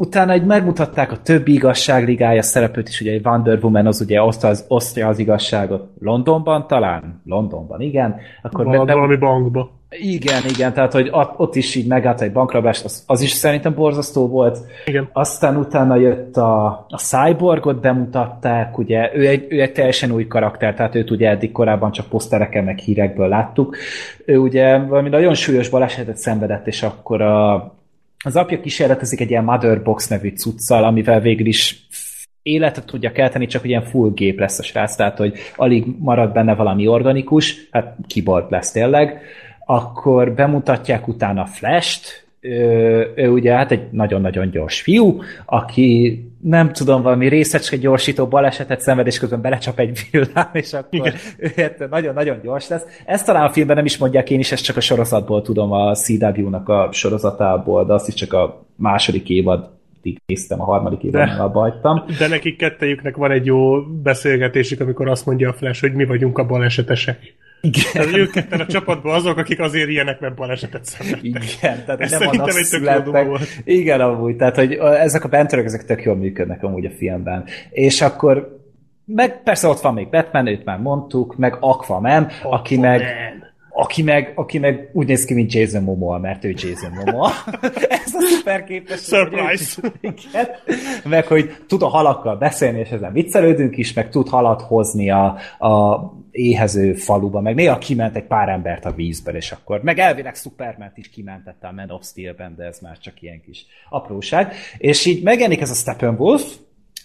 utána 0.00 0.32
egy 0.32 0.44
megmutatták 0.44 1.12
a 1.12 1.22
többi 1.22 1.52
igazságligája 1.52 2.42
szereplőt 2.42 2.88
is, 2.88 3.00
ugye 3.00 3.12
egy 3.12 3.26
Wonder 3.26 3.58
Woman 3.62 3.86
az 3.86 4.00
ugye 4.00 4.22
osztja 4.22 4.48
az, 4.48 4.64
osztja 4.68 5.08
az 5.08 5.18
igazságot 5.18 5.88
Londonban 5.98 6.66
talán? 6.66 7.20
Londonban, 7.24 7.80
igen. 7.80 8.16
Akkor 8.42 8.64
Val- 8.64 8.86
be, 8.86 8.94
valami 8.94 9.16
bankba. 9.16 9.70
Igen, 9.90 10.42
igen, 10.48 10.72
tehát 10.72 10.92
hogy 10.92 11.10
ott 11.36 11.54
is 11.54 11.74
így 11.74 11.86
megállt 11.86 12.20
egy 12.20 12.32
bankrablást, 12.32 12.84
az, 12.84 13.04
az 13.06 13.20
is 13.20 13.30
szerintem 13.30 13.74
borzasztó 13.74 14.28
volt. 14.28 14.58
Igen. 14.84 15.08
Aztán 15.12 15.56
utána 15.56 15.96
jött 15.96 16.36
a, 16.36 16.66
a 16.88 16.98
Cyborgot 16.98 17.80
bemutatták, 17.80 18.78
ugye 18.78 19.10
ő 19.14 19.26
egy, 19.26 19.46
ő 19.48 19.60
egy 19.60 19.72
teljesen 19.72 20.10
új 20.10 20.26
karakter, 20.26 20.74
tehát 20.74 20.94
őt 20.94 21.10
ugye 21.10 21.28
eddig 21.28 21.52
korábban 21.52 21.90
csak 21.90 22.06
posztereken 22.06 22.64
meg 22.64 22.78
hírekből 22.78 23.28
láttuk. 23.28 23.76
Ő 24.24 24.38
ugye 24.38 24.78
valami 24.78 25.08
nagyon 25.08 25.34
súlyos 25.34 25.68
balesetet 25.68 26.16
szenvedett, 26.16 26.66
és 26.66 26.82
akkor 26.82 27.22
a, 27.22 27.72
az 28.24 28.36
apja 28.36 28.60
kísérletezik 28.60 29.20
egy 29.20 29.30
ilyen 29.30 29.44
Motherbox 29.44 30.08
nevű 30.08 30.28
cuccal, 30.28 30.84
amivel 30.84 31.20
végül 31.20 31.46
is 31.46 31.86
életet 32.42 32.86
tudja 32.86 33.12
kelteni, 33.12 33.46
csak 33.46 33.64
ilyen 33.64 33.82
full 33.82 34.10
gép 34.10 34.38
lesz 34.38 34.58
a 34.58 34.62
srác, 34.62 34.96
tehát 34.96 35.18
hogy 35.18 35.38
alig 35.56 35.84
marad 35.98 36.32
benne 36.32 36.54
valami 36.54 36.86
organikus, 36.86 37.68
hát 37.70 37.96
kiborg 38.06 38.50
lesz 38.50 38.70
tényleg, 38.70 39.20
akkor 39.66 40.34
bemutatják 40.34 41.08
utána 41.08 41.46
Flash-t, 41.46 42.28
ő, 42.40 43.12
ő 43.14 43.28
ugye 43.28 43.52
hát 43.52 43.70
egy 43.70 43.90
nagyon-nagyon 43.90 44.50
gyors 44.50 44.80
fiú, 44.80 45.22
aki 45.46 46.24
nem 46.42 46.72
tudom, 46.72 47.02
valami 47.02 47.28
részecske 47.28 47.76
gyorsító 47.76 48.26
balesetet 48.26 48.80
szenved, 48.80 49.06
és 49.06 49.18
közben 49.18 49.40
belecsap 49.40 49.78
egy 49.78 50.00
villám, 50.10 50.50
és 50.52 50.72
akkor 50.72 51.12
ő 51.38 51.86
nagyon-nagyon 51.90 52.40
gyors 52.42 52.68
lesz. 52.68 52.84
Ezt 53.06 53.26
talán 53.26 53.44
a 53.44 53.50
filmben 53.50 53.76
nem 53.76 53.84
is 53.84 53.98
mondják, 53.98 54.30
én 54.30 54.38
is 54.38 54.52
ezt 54.52 54.64
csak 54.64 54.76
a 54.76 54.80
sorozatból 54.80 55.42
tudom, 55.42 55.72
a 55.72 55.94
CW-nak 55.94 56.68
a 56.68 56.88
sorozatából, 56.92 57.84
de 57.84 57.92
azt 57.92 58.08
is 58.08 58.14
csak 58.14 58.32
a 58.32 58.66
második 58.76 59.28
évad 59.28 59.70
néztem, 60.26 60.60
a 60.60 60.64
harmadik 60.64 61.02
évben 61.02 61.28
abba 61.28 61.60
hagytam. 61.60 62.04
De 62.18 62.28
nekik 62.28 62.56
kettejüknek 62.56 63.16
van 63.16 63.30
egy 63.30 63.46
jó 63.46 63.82
beszélgetésük, 63.82 64.80
amikor 64.80 65.08
azt 65.08 65.26
mondja 65.26 65.48
a 65.48 65.52
Flash, 65.52 65.80
hogy 65.80 65.92
mi 65.92 66.04
vagyunk 66.04 66.38
a 66.38 66.46
balesetesek. 66.46 67.34
Igen. 67.60 67.82
Tehát 67.92 68.16
ők 68.16 68.30
ketten 68.30 68.60
a 68.60 68.66
csapatban 68.66 69.14
azok, 69.14 69.38
akik 69.38 69.60
azért 69.60 69.88
ilyenek, 69.88 70.20
mert 70.20 70.34
balesetet 70.34 70.84
szenvedtek. 70.84 71.24
Igen, 71.24 71.84
tehát 71.84 72.00
Ez 72.00 72.10
nem 72.10 72.28
annak 72.28 72.50
születtek. 72.50 73.28
Igen, 73.64 74.00
amúgy, 74.00 74.36
tehát 74.36 74.56
hogy 74.56 74.72
ezek 74.80 75.24
a 75.24 75.28
bentörök, 75.28 75.64
ezek 75.64 75.84
tök 75.84 76.02
jól 76.02 76.16
működnek 76.16 76.62
amúgy 76.62 76.84
a 76.84 76.90
filmben. 76.90 77.44
És 77.70 78.00
akkor 78.00 78.58
meg 79.04 79.42
persze 79.42 79.68
ott 79.68 79.80
van 79.80 79.94
még 79.94 80.08
Batman, 80.10 80.46
őt 80.46 80.64
már 80.64 80.78
mondtuk, 80.78 81.36
meg 81.36 81.56
Aquaman, 81.60 82.22
Aquaman. 82.22 82.58
aki 82.58 82.78
meg 82.78 83.02
aki 83.70 84.02
meg, 84.02 84.32
aki 84.34 84.58
meg 84.58 84.90
úgy 84.92 85.06
néz 85.06 85.24
ki, 85.24 85.34
mint 85.34 85.52
Jason 85.52 85.82
Momoa, 85.82 86.18
mert 86.18 86.44
ő 86.44 86.54
Jason 86.56 86.92
Momoa. 86.92 87.30
Ez 88.04 88.14
a 88.14 88.20
szuper 88.20 88.64
képesség. 88.64 89.18
Surprise! 89.18 89.80
Igen. 90.00 90.48
Meg, 91.04 91.26
hogy 91.26 91.56
tud 91.66 91.82
a 91.82 91.88
halakkal 91.88 92.36
beszélni, 92.36 92.78
és 92.78 92.90
ezen 92.90 93.12
viccelődünk 93.12 93.76
is, 93.76 93.92
meg 93.92 94.10
tud 94.10 94.28
halat 94.28 94.62
hozni 94.62 95.10
a, 95.10 95.36
a 95.58 96.00
éhező 96.30 96.94
faluba, 96.94 97.40
meg 97.40 97.54
néha 97.54 97.78
kiment 97.78 98.16
egy 98.16 98.26
pár 98.26 98.48
embert 98.48 98.84
a 98.84 98.92
vízből, 98.92 99.36
és 99.36 99.52
akkor, 99.52 99.82
meg 99.82 99.98
elvileg 99.98 100.34
Superman 100.34 100.92
is 100.94 101.08
kimentette 101.08 101.68
a 101.68 101.72
Man 101.72 101.90
of 101.90 102.04
Steel-ben, 102.04 102.54
de 102.56 102.64
ez 102.64 102.78
már 102.78 102.98
csak 102.98 103.22
ilyen 103.22 103.40
kis 103.46 103.66
apróság. 103.88 104.54
És 104.78 105.06
így 105.06 105.22
megjelenik 105.22 105.60
ez 105.60 105.70
a 105.70 105.74
Steppenwolf, 105.74 106.56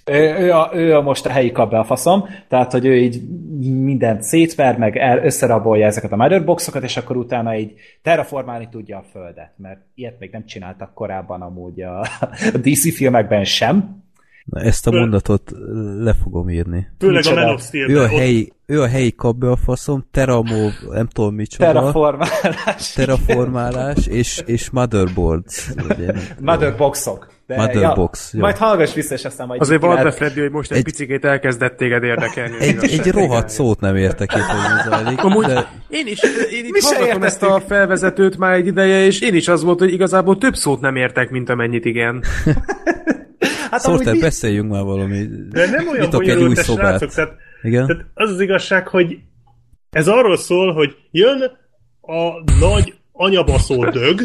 ő, 0.06 0.36
ő, 0.40 0.52
a, 0.52 0.72
ő 0.74 0.96
a 0.96 1.02
most 1.02 1.26
a 1.26 1.30
helyi 1.30 1.52
faszom, 1.84 2.28
tehát, 2.48 2.72
hogy 2.72 2.86
ő 2.86 2.96
így 2.98 3.30
mindent 3.60 4.22
szétver, 4.24 4.78
meg 4.78 4.98
el, 4.98 5.24
összerabolja 5.24 5.86
ezeket 5.86 6.12
a 6.12 6.16
motherboxokat, 6.16 6.84
és 6.84 6.98
akkor 6.98 7.18
utána 7.18 7.56
így 7.56 7.74
terraformálni 8.02 8.68
tudja 8.72 8.98
a 8.98 9.06
földet, 9.12 9.52
mert 9.58 9.80
ilyet 9.96 10.20
még 10.20 10.32
nem 10.32 10.46
csináltak 10.46 10.94
korábban 10.94 11.42
amúgy 11.42 11.82
a, 11.82 12.00
a 12.54 12.58
DC 12.62 12.96
filmekben 12.96 13.44
sem, 13.44 14.04
Na, 14.46 14.62
ezt 14.62 14.88
a 14.88 14.92
mondatot 14.92 15.52
le 15.98 16.14
fogom 16.14 16.50
írni. 16.50 16.88
Főleg 17.00 17.24
Micsoda? 17.24 17.42
a 17.42 17.46
Man 17.46 17.54
of 17.54 17.62
Steel. 17.62 17.90
Ő 17.90 18.00
a 18.00 18.08
helyi, 18.08 18.54
ő 18.66 18.82
a 18.82 18.88
helyi 18.88 19.16
kabbe 19.16 19.52
a 19.52 19.56
faszom, 19.56 20.06
Teramov, 20.12 20.72
nem 20.90 21.08
tudom 21.08 21.36
micsoda, 21.36 21.66
Terraformálás. 21.66 22.92
terraformálás 22.96 24.08
és, 24.08 24.44
és 24.46 24.70
motherboards. 24.70 25.74
Motherboxok. 26.42 27.35
De, 27.48 27.56
Motherbox, 27.56 28.30
Ja, 28.34 28.40
jó. 28.40 28.46
majd 28.46 28.58
hallgass 28.58 28.94
vissza, 28.94 29.14
és 29.14 29.26
aztán 29.26 29.48
majd... 29.48 29.62
Azért 29.62 29.82
lehet- 29.82 30.16
Freddy, 30.16 30.40
hogy 30.42 30.52
most 30.52 30.72
egy, 30.72 30.78
Egy- 30.78 30.84
picikét 30.84 31.26
elkezdett 31.26 31.78
téged 31.78 32.04
érdekelni. 32.04 32.56
Egy, 32.60 32.84
egy 32.84 33.12
rohadt 33.12 33.50
szót 33.50 33.80
nem 33.80 33.96
értek 33.96 34.34
itt, 34.36 34.42
hogy 34.42 34.92
zajlik. 34.92 35.24
Amúgy 35.24 35.46
De 35.46 35.68
én 35.90 36.08
is, 36.08 36.24
én 36.52 36.62
Mi 36.62 36.68
itt 36.78 36.84
hallgatom 36.84 37.24
ezt 37.24 37.44
a 37.44 37.62
felvezetőt 37.68 38.38
már 38.38 38.54
egy 38.54 38.68
ideje, 38.68 39.06
és 39.06 39.22
én 39.22 39.36
is 39.36 39.48
az 39.48 39.64
volt, 39.64 39.80
hogy 39.80 39.94
igazából 39.94 40.38
több 40.38 40.56
szót 40.56 40.80
nem 40.82 40.96
értek, 40.96 41.30
mint 41.30 41.50
amennyit 41.50 41.86
igen. 41.86 42.24
Hát 43.72 43.80
Szóltál, 43.84 44.04
amúgy 44.06 44.14
mi- 44.16 44.20
beszéljünk 44.28 44.72
már 44.72 44.84
valami. 44.84 45.26
De 45.50 45.70
nem 45.70 45.88
olyan 45.88 46.06
Nyitok 46.06 46.22
egy 46.22 46.28
új 46.30 46.34
bonyolult, 46.34 46.58
szobát. 46.58 46.86
srácok, 46.86 47.14
tehát, 47.14 47.32
Igen? 47.62 47.88
tehát 47.88 48.06
az 48.14 48.30
az 48.30 48.40
igazság, 48.40 48.88
hogy 48.88 49.18
ez 49.90 50.08
arról 50.08 50.38
szól, 50.38 50.74
hogy 50.74 50.96
jön 51.12 51.42
a 52.02 52.52
nagy 52.60 52.94
anyabaszó 53.12 53.86
dög, 53.90 54.22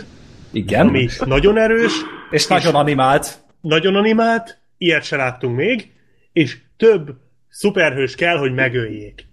Igen. 0.53 0.87
ami 0.87 1.09
nagyon 1.25 1.59
erős, 1.59 1.93
És 2.31 2.47
nagyon 2.47 2.75
animált. 2.75 3.39
nagyon 3.61 3.95
animált, 3.95 4.59
ilyet 4.79 5.05
se 5.05 5.17
láttunk 5.17 5.57
még, 5.57 5.91
és 6.33 6.59
több 6.77 7.11
szuperhős 7.49 8.15
kell, 8.15 8.37
hogy 8.37 8.55
megöljék. 8.55 9.27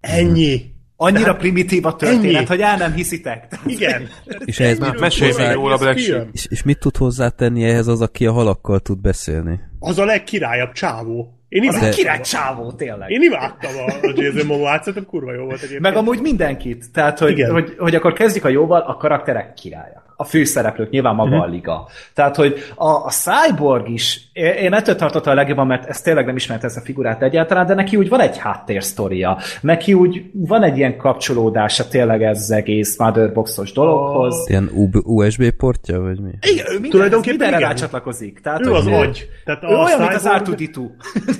Ennyi. 0.00 0.76
Annyira 0.96 1.36
primitív 1.36 1.86
a 1.86 1.96
történet, 1.96 2.34
ennyi. 2.34 2.46
hogy 2.46 2.60
el 2.60 2.76
nem 2.76 2.92
hiszitek. 2.92 3.58
Igen. 3.66 4.08
És 4.44 4.60
ehhez 4.60 4.78
mit, 4.78 4.82
Ennyiről 4.82 5.00
mesélj 5.00 5.32
még 5.36 5.52
róla, 5.52 5.76
Black 5.76 5.98
és, 6.32 6.46
és 6.50 6.62
mit 6.62 6.78
tud 6.78 6.96
hozzátenni 6.96 7.64
ehhez 7.64 7.86
az, 7.86 8.00
aki 8.00 8.26
a 8.26 8.32
halakkal 8.32 8.80
tud 8.80 9.00
beszélni? 9.00 9.60
Az 9.78 9.98
a 9.98 10.04
legkirályabb 10.04 10.72
csávó. 10.72 11.37
Én 11.48 11.68
Az 11.68 11.82
egy 11.82 11.94
király 11.94 12.20
csávó, 12.20 12.72
tényleg. 12.72 13.10
Én 13.10 13.22
imádtam 13.22 13.70
a, 13.86 14.06
a 14.06 14.12
Jason 14.14 14.46
Momoa-t, 14.46 14.78
szerintem 14.82 15.10
kurva 15.10 15.32
jó 15.32 15.42
volt 15.44 15.56
egyébként. 15.56 15.80
Meg 15.80 15.96
amúgy 15.96 16.20
mindenkit. 16.20 16.84
Tehát, 16.92 17.18
hogy, 17.18 17.30
Igen. 17.30 17.50
hogy, 17.50 17.74
hogy 17.78 17.94
akkor 17.94 18.12
kezdjük 18.12 18.44
a 18.44 18.48
jóval, 18.48 18.80
a 18.80 18.96
karakterek 18.96 19.54
királyak. 19.54 20.06
A 20.20 20.24
főszereplők, 20.24 20.90
nyilván 20.90 21.14
maga 21.14 21.30
Mhm. 21.36 21.40
a 21.40 21.46
liga. 21.46 21.88
Tehát, 22.14 22.36
hogy 22.36 22.64
a, 22.74 22.88
a 22.88 23.10
Cyborg 23.10 23.88
is, 23.88 24.20
én 24.32 24.72
ettől 24.72 24.96
tartottam 24.96 25.32
a 25.32 25.36
legjobban, 25.36 25.66
mert 25.66 25.86
ez 25.86 26.00
tényleg 26.00 26.26
nem 26.26 26.36
ismert 26.36 26.64
ez 26.64 26.76
a 26.76 26.80
figurát 26.80 27.22
egyáltalán, 27.22 27.66
de 27.66 27.74
neki 27.74 27.96
úgy 27.96 28.08
van 28.08 28.20
egy 28.20 28.38
háttérsztoria. 28.38 29.38
Neki 29.60 29.92
úgy 29.94 30.24
van 30.32 30.62
egy 30.62 30.76
ilyen 30.76 30.96
kapcsolódása 30.96 31.88
tényleg 31.88 32.22
ez 32.22 32.50
egész 32.50 32.98
Motherboxos 32.98 33.72
dologhoz. 33.72 34.48
Ilyen 34.48 34.70
U- 34.74 35.02
USB 35.04 35.50
portja, 35.50 36.00
vagy 36.00 36.20
mi? 36.20 36.30
Igen, 36.50 36.66
ő 36.68 36.72
minden, 36.72 36.90
Tulajdonképpen 36.90 37.38
mindenre 37.38 37.66
rácsatlakozik. 37.66 38.40
Tehát, 38.40 38.60
Ő 38.60 38.70
hogy 38.70 38.74
az 38.78 38.86
agy. 38.86 39.28
Tehát 39.44 39.62
Ő 39.62 39.66
a 39.66 39.82
olyan, 39.84 40.00
mint 40.00 40.14
az 40.14 40.24
R2D2. 40.28 40.78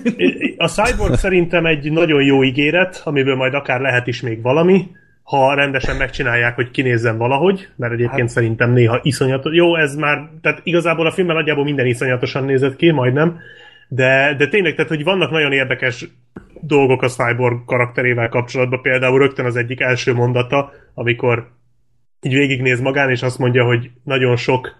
A 0.57 0.69
Cyborg 0.69 1.15
szerintem 1.15 1.67
egy 1.67 1.93
nagyon 1.93 2.23
jó 2.23 2.45
ígéret, 2.45 3.01
amiből 3.05 3.37
majd 3.37 3.55
akár 3.55 3.81
lehet 3.81 4.07
is 4.07 4.21
még 4.21 4.43
valami, 4.43 4.87
ha 5.23 5.55
rendesen 5.55 5.97
megcsinálják, 5.97 6.55
hogy 6.55 6.71
kinézzen 6.71 7.19
valahogy, 7.19 7.69
mert 7.77 7.93
egyébként 7.93 8.21
hát... 8.21 8.29
szerintem 8.29 8.73
néha 8.73 9.01
iszonyatos. 9.03 9.55
Jó, 9.55 9.77
ez 9.77 9.95
már, 9.95 10.31
tehát 10.43 10.61
igazából 10.63 11.07
a 11.07 11.11
filmben 11.11 11.37
nagyjából 11.37 11.65
minden 11.65 11.87
iszonyatosan 11.87 12.45
nézett 12.45 12.77
ki, 12.77 12.91
majdnem, 12.91 13.39
de, 13.89 14.35
de 14.39 14.49
tényleg, 14.49 14.75
tehát, 14.75 14.91
hogy 14.91 15.05
vannak 15.05 15.31
nagyon 15.31 15.53
érdekes 15.53 16.09
dolgok 16.61 17.03
a 17.03 17.09
Cyborg 17.09 17.65
karakterével 17.65 18.29
kapcsolatban, 18.29 18.83
például 18.83 19.19
rögtön 19.19 19.45
az 19.45 19.57
egyik 19.57 19.81
első 19.81 20.15
mondata, 20.15 20.73
amikor 20.95 21.51
így 22.21 22.35
végignéz 22.35 22.81
magán, 22.81 23.11
és 23.11 23.23
azt 23.23 23.39
mondja, 23.39 23.65
hogy 23.65 23.91
nagyon 24.05 24.37
sok 24.37 24.77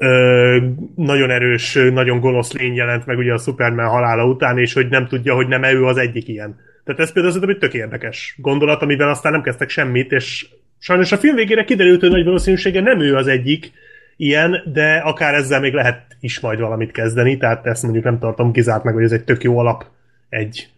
ö, 0.00 0.58
nagyon 0.96 1.30
erős, 1.30 1.78
nagyon 1.92 2.20
gonosz 2.20 2.52
lény 2.52 2.74
jelent 2.74 3.06
meg 3.06 3.18
ugye 3.18 3.32
a 3.32 3.38
Superman 3.38 3.88
halála 3.88 4.26
után, 4.26 4.58
és 4.58 4.72
hogy 4.72 4.88
nem 4.88 5.06
tudja, 5.06 5.34
hogy 5.34 5.48
nem 5.48 5.62
ő 5.62 5.84
az 5.84 5.96
egyik 5.96 6.28
ilyen. 6.28 6.58
Tehát 6.84 7.00
ez 7.00 7.12
például 7.12 7.34
szerintem 7.34 7.56
egy 7.56 7.70
tök 7.70 7.80
érdekes 7.80 8.36
gondolat, 8.38 8.82
amivel 8.82 9.08
aztán 9.08 9.32
nem 9.32 9.42
kezdtek 9.42 9.68
semmit, 9.68 10.12
és 10.12 10.46
sajnos 10.78 11.12
a 11.12 11.16
film 11.16 11.34
végére 11.34 11.64
kiderült, 11.64 12.00
hogy 12.00 12.10
nagy 12.10 12.24
valószínűsége 12.24 12.80
nem 12.80 13.00
ő 13.00 13.16
az 13.16 13.26
egyik 13.26 13.72
ilyen, 14.16 14.62
de 14.72 14.96
akár 14.96 15.34
ezzel 15.34 15.60
még 15.60 15.72
lehet 15.72 16.16
is 16.20 16.40
majd 16.40 16.60
valamit 16.60 16.90
kezdeni, 16.90 17.36
tehát 17.36 17.66
ezt 17.66 17.82
mondjuk 17.82 18.04
nem 18.04 18.18
tartom 18.18 18.52
kizárt 18.52 18.84
meg, 18.84 18.94
hogy 18.94 19.02
ez 19.02 19.12
egy 19.12 19.24
tök 19.24 19.42
jó 19.42 19.58
alap 19.58 19.84
egy, 20.28 20.68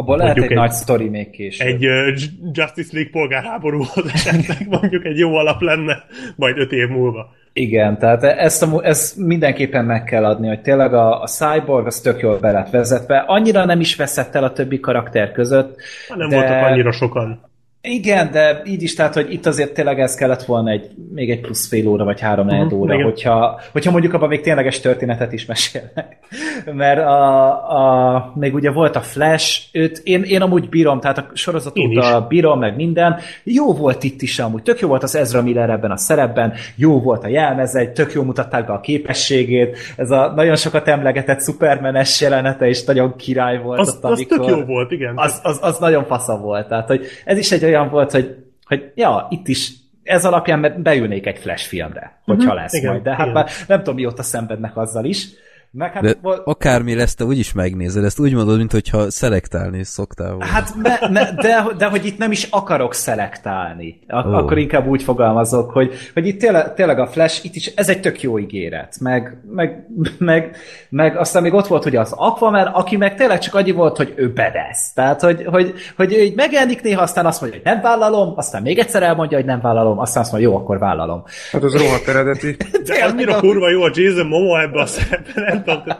Abból 0.00 0.16
lehet 0.16 0.36
egy, 0.36 0.42
egy- 0.42 0.50
nagy 0.50 0.70
sztori 0.70 1.08
még 1.08 1.30
később. 1.30 1.66
egy 1.66 1.84
ö, 1.84 2.12
Justice 2.52 2.90
League 2.92 3.10
polgárháborúhoz 3.12 4.10
esetleg 4.12 4.68
mondjuk 4.68 5.04
egy 5.04 5.18
jó 5.18 5.34
alap 5.34 5.60
lenne, 5.60 6.04
majd 6.36 6.58
öt 6.58 6.72
év 6.72 6.88
múlva. 6.88 7.32
Igen, 7.52 7.98
tehát 7.98 8.22
ezt, 8.22 8.62
a, 8.62 8.84
ezt 8.84 9.16
mindenképpen 9.16 9.84
meg 9.84 10.04
kell 10.04 10.24
adni, 10.24 10.48
hogy 10.48 10.60
tényleg 10.60 10.94
a, 10.94 11.22
a 11.22 11.26
Cyborg 11.26 11.86
az 11.86 12.00
tök 12.00 12.20
jól 12.20 12.38
be 12.38 12.50
lett 12.50 12.70
vezetve. 12.70 13.24
Annyira 13.26 13.64
nem 13.64 13.80
is 13.80 13.96
veszett 13.96 14.34
el 14.34 14.44
a 14.44 14.52
többi 14.52 14.80
karakter 14.80 15.32
között. 15.32 15.76
Nem 16.16 16.28
de... 16.28 16.36
voltak 16.36 16.62
annyira 16.62 16.92
sokan. 16.92 17.49
Igen, 17.82 18.30
de 18.30 18.62
így 18.64 18.82
is, 18.82 18.94
tehát, 18.94 19.14
hogy 19.14 19.32
itt 19.32 19.46
azért 19.46 19.72
tényleg 19.74 20.00
ez 20.00 20.14
kellett 20.14 20.42
volna 20.42 20.70
egy, 20.70 20.90
még 21.12 21.30
egy 21.30 21.40
plusz 21.40 21.68
fél 21.68 21.88
óra, 21.88 22.04
vagy 22.04 22.20
három 22.20 22.48
uh 22.48 22.72
óra, 22.72 22.94
igen. 22.94 23.04
hogyha, 23.04 23.60
hogyha 23.72 23.90
mondjuk 23.90 24.12
abban 24.12 24.28
még 24.28 24.40
tényleges 24.40 24.80
történetet 24.80 25.32
is 25.32 25.46
mesélnek. 25.46 26.18
Mert 26.72 27.00
a, 27.00 27.50
a, 27.76 28.32
még 28.34 28.54
ugye 28.54 28.70
volt 28.70 28.96
a 28.96 29.00
Flash, 29.00 29.62
őt 29.72 30.00
én, 30.04 30.22
én 30.22 30.42
amúgy 30.42 30.68
bírom, 30.68 31.00
tehát 31.00 31.18
a 31.18 31.26
sorozat 31.32 31.76
Én 31.76 31.98
óta 31.98 32.26
bírom, 32.28 32.58
meg 32.58 32.76
minden. 32.76 33.18
Jó 33.44 33.72
volt 33.74 34.04
itt 34.04 34.22
is 34.22 34.38
amúgy, 34.38 34.62
tök 34.62 34.80
jó 34.80 34.88
volt 34.88 35.02
az 35.02 35.14
Ezra 35.14 35.42
Miller 35.42 35.70
ebben 35.70 35.90
a 35.90 35.96
szerepben, 35.96 36.52
jó 36.76 37.00
volt 37.00 37.24
a 37.24 37.28
jelmeze, 37.28 37.86
tök 37.86 38.12
jó 38.12 38.22
mutatták 38.22 38.66
be 38.66 38.72
a 38.72 38.80
képességét, 38.80 39.76
ez 39.96 40.10
a 40.10 40.32
nagyon 40.34 40.56
sokat 40.56 40.88
emlegetett 40.88 41.42
Supermanes 41.42 42.20
jelenete 42.20 42.68
is 42.68 42.84
nagyon 42.84 43.16
király 43.16 43.62
volt. 43.62 43.78
Az, 43.78 43.88
ott, 43.88 44.04
az 44.04 44.26
tök 44.28 44.38
amikor- 44.38 44.58
jó 44.58 44.64
volt, 44.64 44.90
igen. 44.90 45.12
az, 45.16 45.40
az, 45.42 45.58
az 45.62 45.78
nagyon 45.78 46.04
fasza 46.04 46.38
volt. 46.38 46.68
Tehát, 46.68 46.86
hogy 46.86 47.06
ez 47.24 47.38
is 47.38 47.52
egy 47.52 47.68
olyan 47.70 47.88
volt, 47.90 48.10
hogy, 48.10 48.36
hogy 48.64 48.92
ja, 48.94 49.26
itt 49.30 49.48
is 49.48 49.72
ez 50.02 50.24
alapján 50.24 50.60
be- 50.60 50.78
beülnék 50.78 51.26
egy 51.26 51.38
flash 51.38 51.66
filmre, 51.66 52.20
hogyha 52.24 52.54
lesz 52.54 52.72
igen, 52.72 52.90
majd. 52.90 53.02
De 53.02 53.10
hát 53.10 53.20
igen. 53.20 53.32
már 53.32 53.50
nem 53.66 53.78
tudom, 53.78 53.94
mióta 53.94 54.22
szenvednek 54.22 54.76
azzal 54.76 55.04
is. 55.04 55.28
Meg 55.72 55.92
hát, 55.92 56.02
De 56.02 56.14
vol- 56.22 56.42
akármi 56.44 56.94
lesz, 56.94 57.14
te 57.14 57.24
úgyis 57.24 57.52
megnézed, 57.52 58.04
ezt 58.04 58.18
úgy 58.20 58.34
mondod, 58.34 58.56
mintha 58.56 59.10
szelektálni 59.10 59.84
szoktál 59.84 60.28
volna. 60.28 60.44
Hát 60.44 60.74
ne, 60.82 61.08
ne, 61.08 61.32
de, 61.32 61.64
de 61.78 61.86
hogy 61.86 62.06
itt 62.06 62.18
nem 62.18 62.30
is 62.32 62.46
akarok 62.50 62.94
szelektálni. 62.94 63.98
Ak- 64.08 64.26
Ó. 64.26 64.32
Akkor 64.32 64.58
inkább 64.58 64.86
úgy 64.86 65.02
fogalmazok, 65.02 65.70
hogy, 65.70 65.92
hogy 66.14 66.26
itt 66.26 66.40
tényleg, 66.40 66.74
tényleg 66.74 66.98
a 66.98 67.06
Flash, 67.06 67.44
itt 67.44 67.54
is 67.54 67.66
ez 67.66 67.88
egy 67.88 68.00
tök 68.00 68.22
jó 68.22 68.38
ígéret. 68.38 68.96
Meg, 69.00 69.36
meg, 69.50 69.86
meg, 70.18 70.56
meg 70.88 71.16
aztán 71.16 71.42
még 71.42 71.52
ott 71.54 71.66
volt 71.66 71.84
ugye 71.84 72.00
az 72.00 72.12
Aquaman, 72.16 72.66
aki 72.66 72.96
meg 72.96 73.14
tényleg 73.14 73.38
csak 73.38 73.54
annyi 73.54 73.70
volt, 73.70 73.96
hogy 73.96 74.12
ő 74.16 74.32
bedesz. 74.32 74.92
Tehát, 74.92 75.20
hogy, 75.20 75.44
hogy, 75.44 75.74
hogy 75.96 76.12
ő 76.14 76.22
így 76.22 76.34
megjelenik 76.34 76.82
néha, 76.82 77.02
aztán 77.02 77.26
azt 77.26 77.40
mondja, 77.40 77.60
hogy 77.62 77.72
nem 77.72 77.82
vállalom, 77.82 78.32
aztán 78.36 78.62
még 78.62 78.78
egyszer 78.78 79.02
elmondja, 79.02 79.36
hogy 79.36 79.46
nem 79.46 79.60
vállalom, 79.60 79.98
aztán 79.98 80.22
azt 80.22 80.32
mondja, 80.32 80.50
jó, 80.50 80.56
akkor 80.56 80.78
vállalom. 80.78 81.22
Hát 81.52 81.62
az 81.62 81.76
rohadt 81.76 82.08
eredeti. 82.08 82.56
De 82.86 83.04
annyira 83.04 83.38
kurva 83.40 83.70
jó 83.70 83.82
a 83.82 83.90
Jason 83.94 84.26
Momoa 84.26 84.60
ebbe 84.60 84.80
a 84.80 84.86
szerepben, 84.86 85.59
nem 85.64 85.82
tudom. 85.82 85.98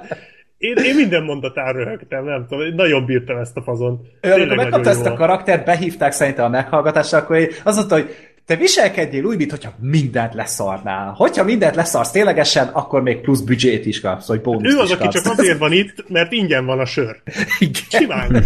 Én, 0.59 0.77
én 0.77 0.95
minden 0.95 1.23
mondatán 1.23 1.73
röhögtem, 1.73 2.24
nem 2.24 2.47
tudom, 2.49 2.66
én 2.66 2.74
nagyon 2.74 3.05
bírtam 3.05 3.37
ezt 3.37 3.57
a 3.57 3.62
fazont. 3.62 4.01
Ő, 4.20 4.32
amikor 4.32 4.57
megkapta 4.57 4.91
ezt 4.91 5.07
a 5.07 5.15
karaktert, 5.15 5.65
behívták 5.65 6.12
szerintem 6.12 6.45
a 6.45 6.49
meghallgatásra, 6.49 7.19
akkor 7.19 7.37
én 7.37 7.49
azt 7.65 7.77
mondta, 7.77 7.95
hogy 7.95 8.15
te 8.51 8.57
viselkedjél 8.57 9.25
úgy, 9.25 9.37
mintha 9.37 9.71
mindent 9.81 10.35
leszarnál. 10.35 11.13
Hogyha 11.17 11.45
mindent 11.45 11.75
leszarsz 11.75 12.11
ténylegesen, 12.11 12.67
akkor 12.67 13.03
még 13.03 13.21
plusz 13.21 13.41
büdzsét 13.41 13.87
is 13.87 14.01
kapsz, 14.01 14.29
vagy 14.29 14.41
bónuszt 14.41 14.77
Ő 14.77 14.79
az, 14.79 14.91
aki 14.91 15.09
csak 15.09 15.39
azért 15.39 15.59
van 15.59 15.73
itt, 15.73 16.09
mert 16.09 16.33
ingyen 16.33 16.67
van 16.67 16.79
a 16.79 16.85
sör. 16.85 17.17
Igen. 17.59 17.83
Simán. 17.89 18.45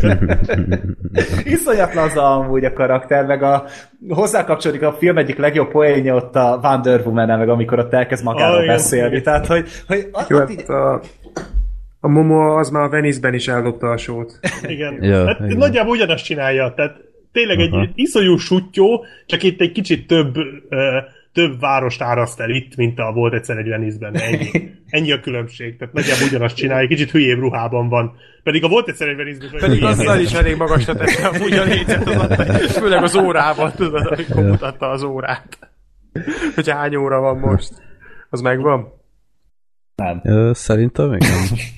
Iszonyat 1.55 1.95
laza 1.95 2.35
amúgy 2.35 2.65
a 2.65 2.73
karakter, 2.73 3.25
meg 3.27 3.43
a 3.43 3.65
hozzá 4.09 4.45
kapcsolódik 4.45 4.83
a 4.83 4.93
film 4.93 5.19
egyik 5.19 5.37
legjobb 5.37 5.71
poénja 5.71 6.15
ott 6.15 6.37
a 6.37 6.61
Wonder 6.63 7.01
woman 7.07 7.39
meg 7.39 7.49
amikor 7.49 7.79
ott 7.79 7.93
elkezd 7.93 8.25
magáról 8.25 8.63
igen. 8.63 8.75
beszélni. 8.75 9.21
Tehát, 9.21 9.47
hogy, 9.47 9.69
hogy 9.87 10.09
ott, 10.13 10.29
Jó, 10.29 10.39
ott 10.39 10.51
így, 10.51 10.59
hát 10.59 10.69
a, 10.69 11.01
a 12.01 12.09
Momo 12.09 12.59
az 12.59 12.71
már 12.71 12.83
a 12.83 12.89
Venice-ben 12.89 13.35
is 13.35 13.49
eldobta 13.49 13.91
a 13.91 13.97
sót. 13.97 14.39
Igen. 14.63 15.03
Ja, 15.03 15.27
hát 15.27 15.41
igen. 15.41 15.57
nagyjából 15.57 15.93
ugyanazt 15.93 16.25
csinálja, 16.25 16.73
tehát 16.77 17.13
tényleg 17.35 17.59
egy, 17.61 17.75
egy 17.75 17.91
iszonyú 17.95 18.37
sutyó, 18.37 19.05
csak 19.27 19.43
itt 19.43 19.61
egy 19.61 19.73
kicsit 19.73 20.07
több, 20.07 20.37
ö, 20.69 20.99
több 21.33 21.61
várost 21.61 22.01
áraszt 22.01 22.41
el 22.41 22.51
itt, 22.51 22.77
mint 22.77 22.99
a 22.99 23.13
volt 23.13 23.35
egyszer 23.35 23.57
egy 23.59 23.69
Venice-ben. 23.69 24.15
Ennyi. 24.17 24.51
Ennyi 24.97 25.13
a 25.13 25.21
különbség. 25.21 25.77
Tehát 25.77 25.95
nagyjából 25.95 26.27
ugyanazt 26.27 26.57
csinálja, 26.57 26.89
kicsit 26.89 27.11
hülyébb 27.11 27.39
ruhában 27.39 27.89
van. 27.89 28.17
Pedig 28.43 28.65
a 28.65 28.69
volt 28.69 28.89
egyszer 28.89 29.09
egy 29.09 29.17
Venice-ben... 29.17 29.61
Pedig 29.61 29.85
azzal 29.85 30.21
is 30.21 30.33
elég 30.33 30.57
magasra 30.57 30.95
tette 30.95 31.29
a 31.61 31.65
lécet, 31.65 32.09
az 32.09 32.77
főleg 32.77 33.03
az 33.03 33.17
órával, 33.17 33.73
tudod, 33.73 34.07
amikor 34.07 34.43
mutatta 34.43 34.91
az 34.91 35.03
órát. 35.03 35.59
Hogy 36.55 36.71
hány 36.71 36.97
óra 36.97 37.21
van 37.21 37.39
most. 37.39 37.71
Az 38.31 38.41
megvan? 38.41 38.93
Ö, 40.23 40.51
Szerintem 40.55 41.09
nem. 41.09 41.19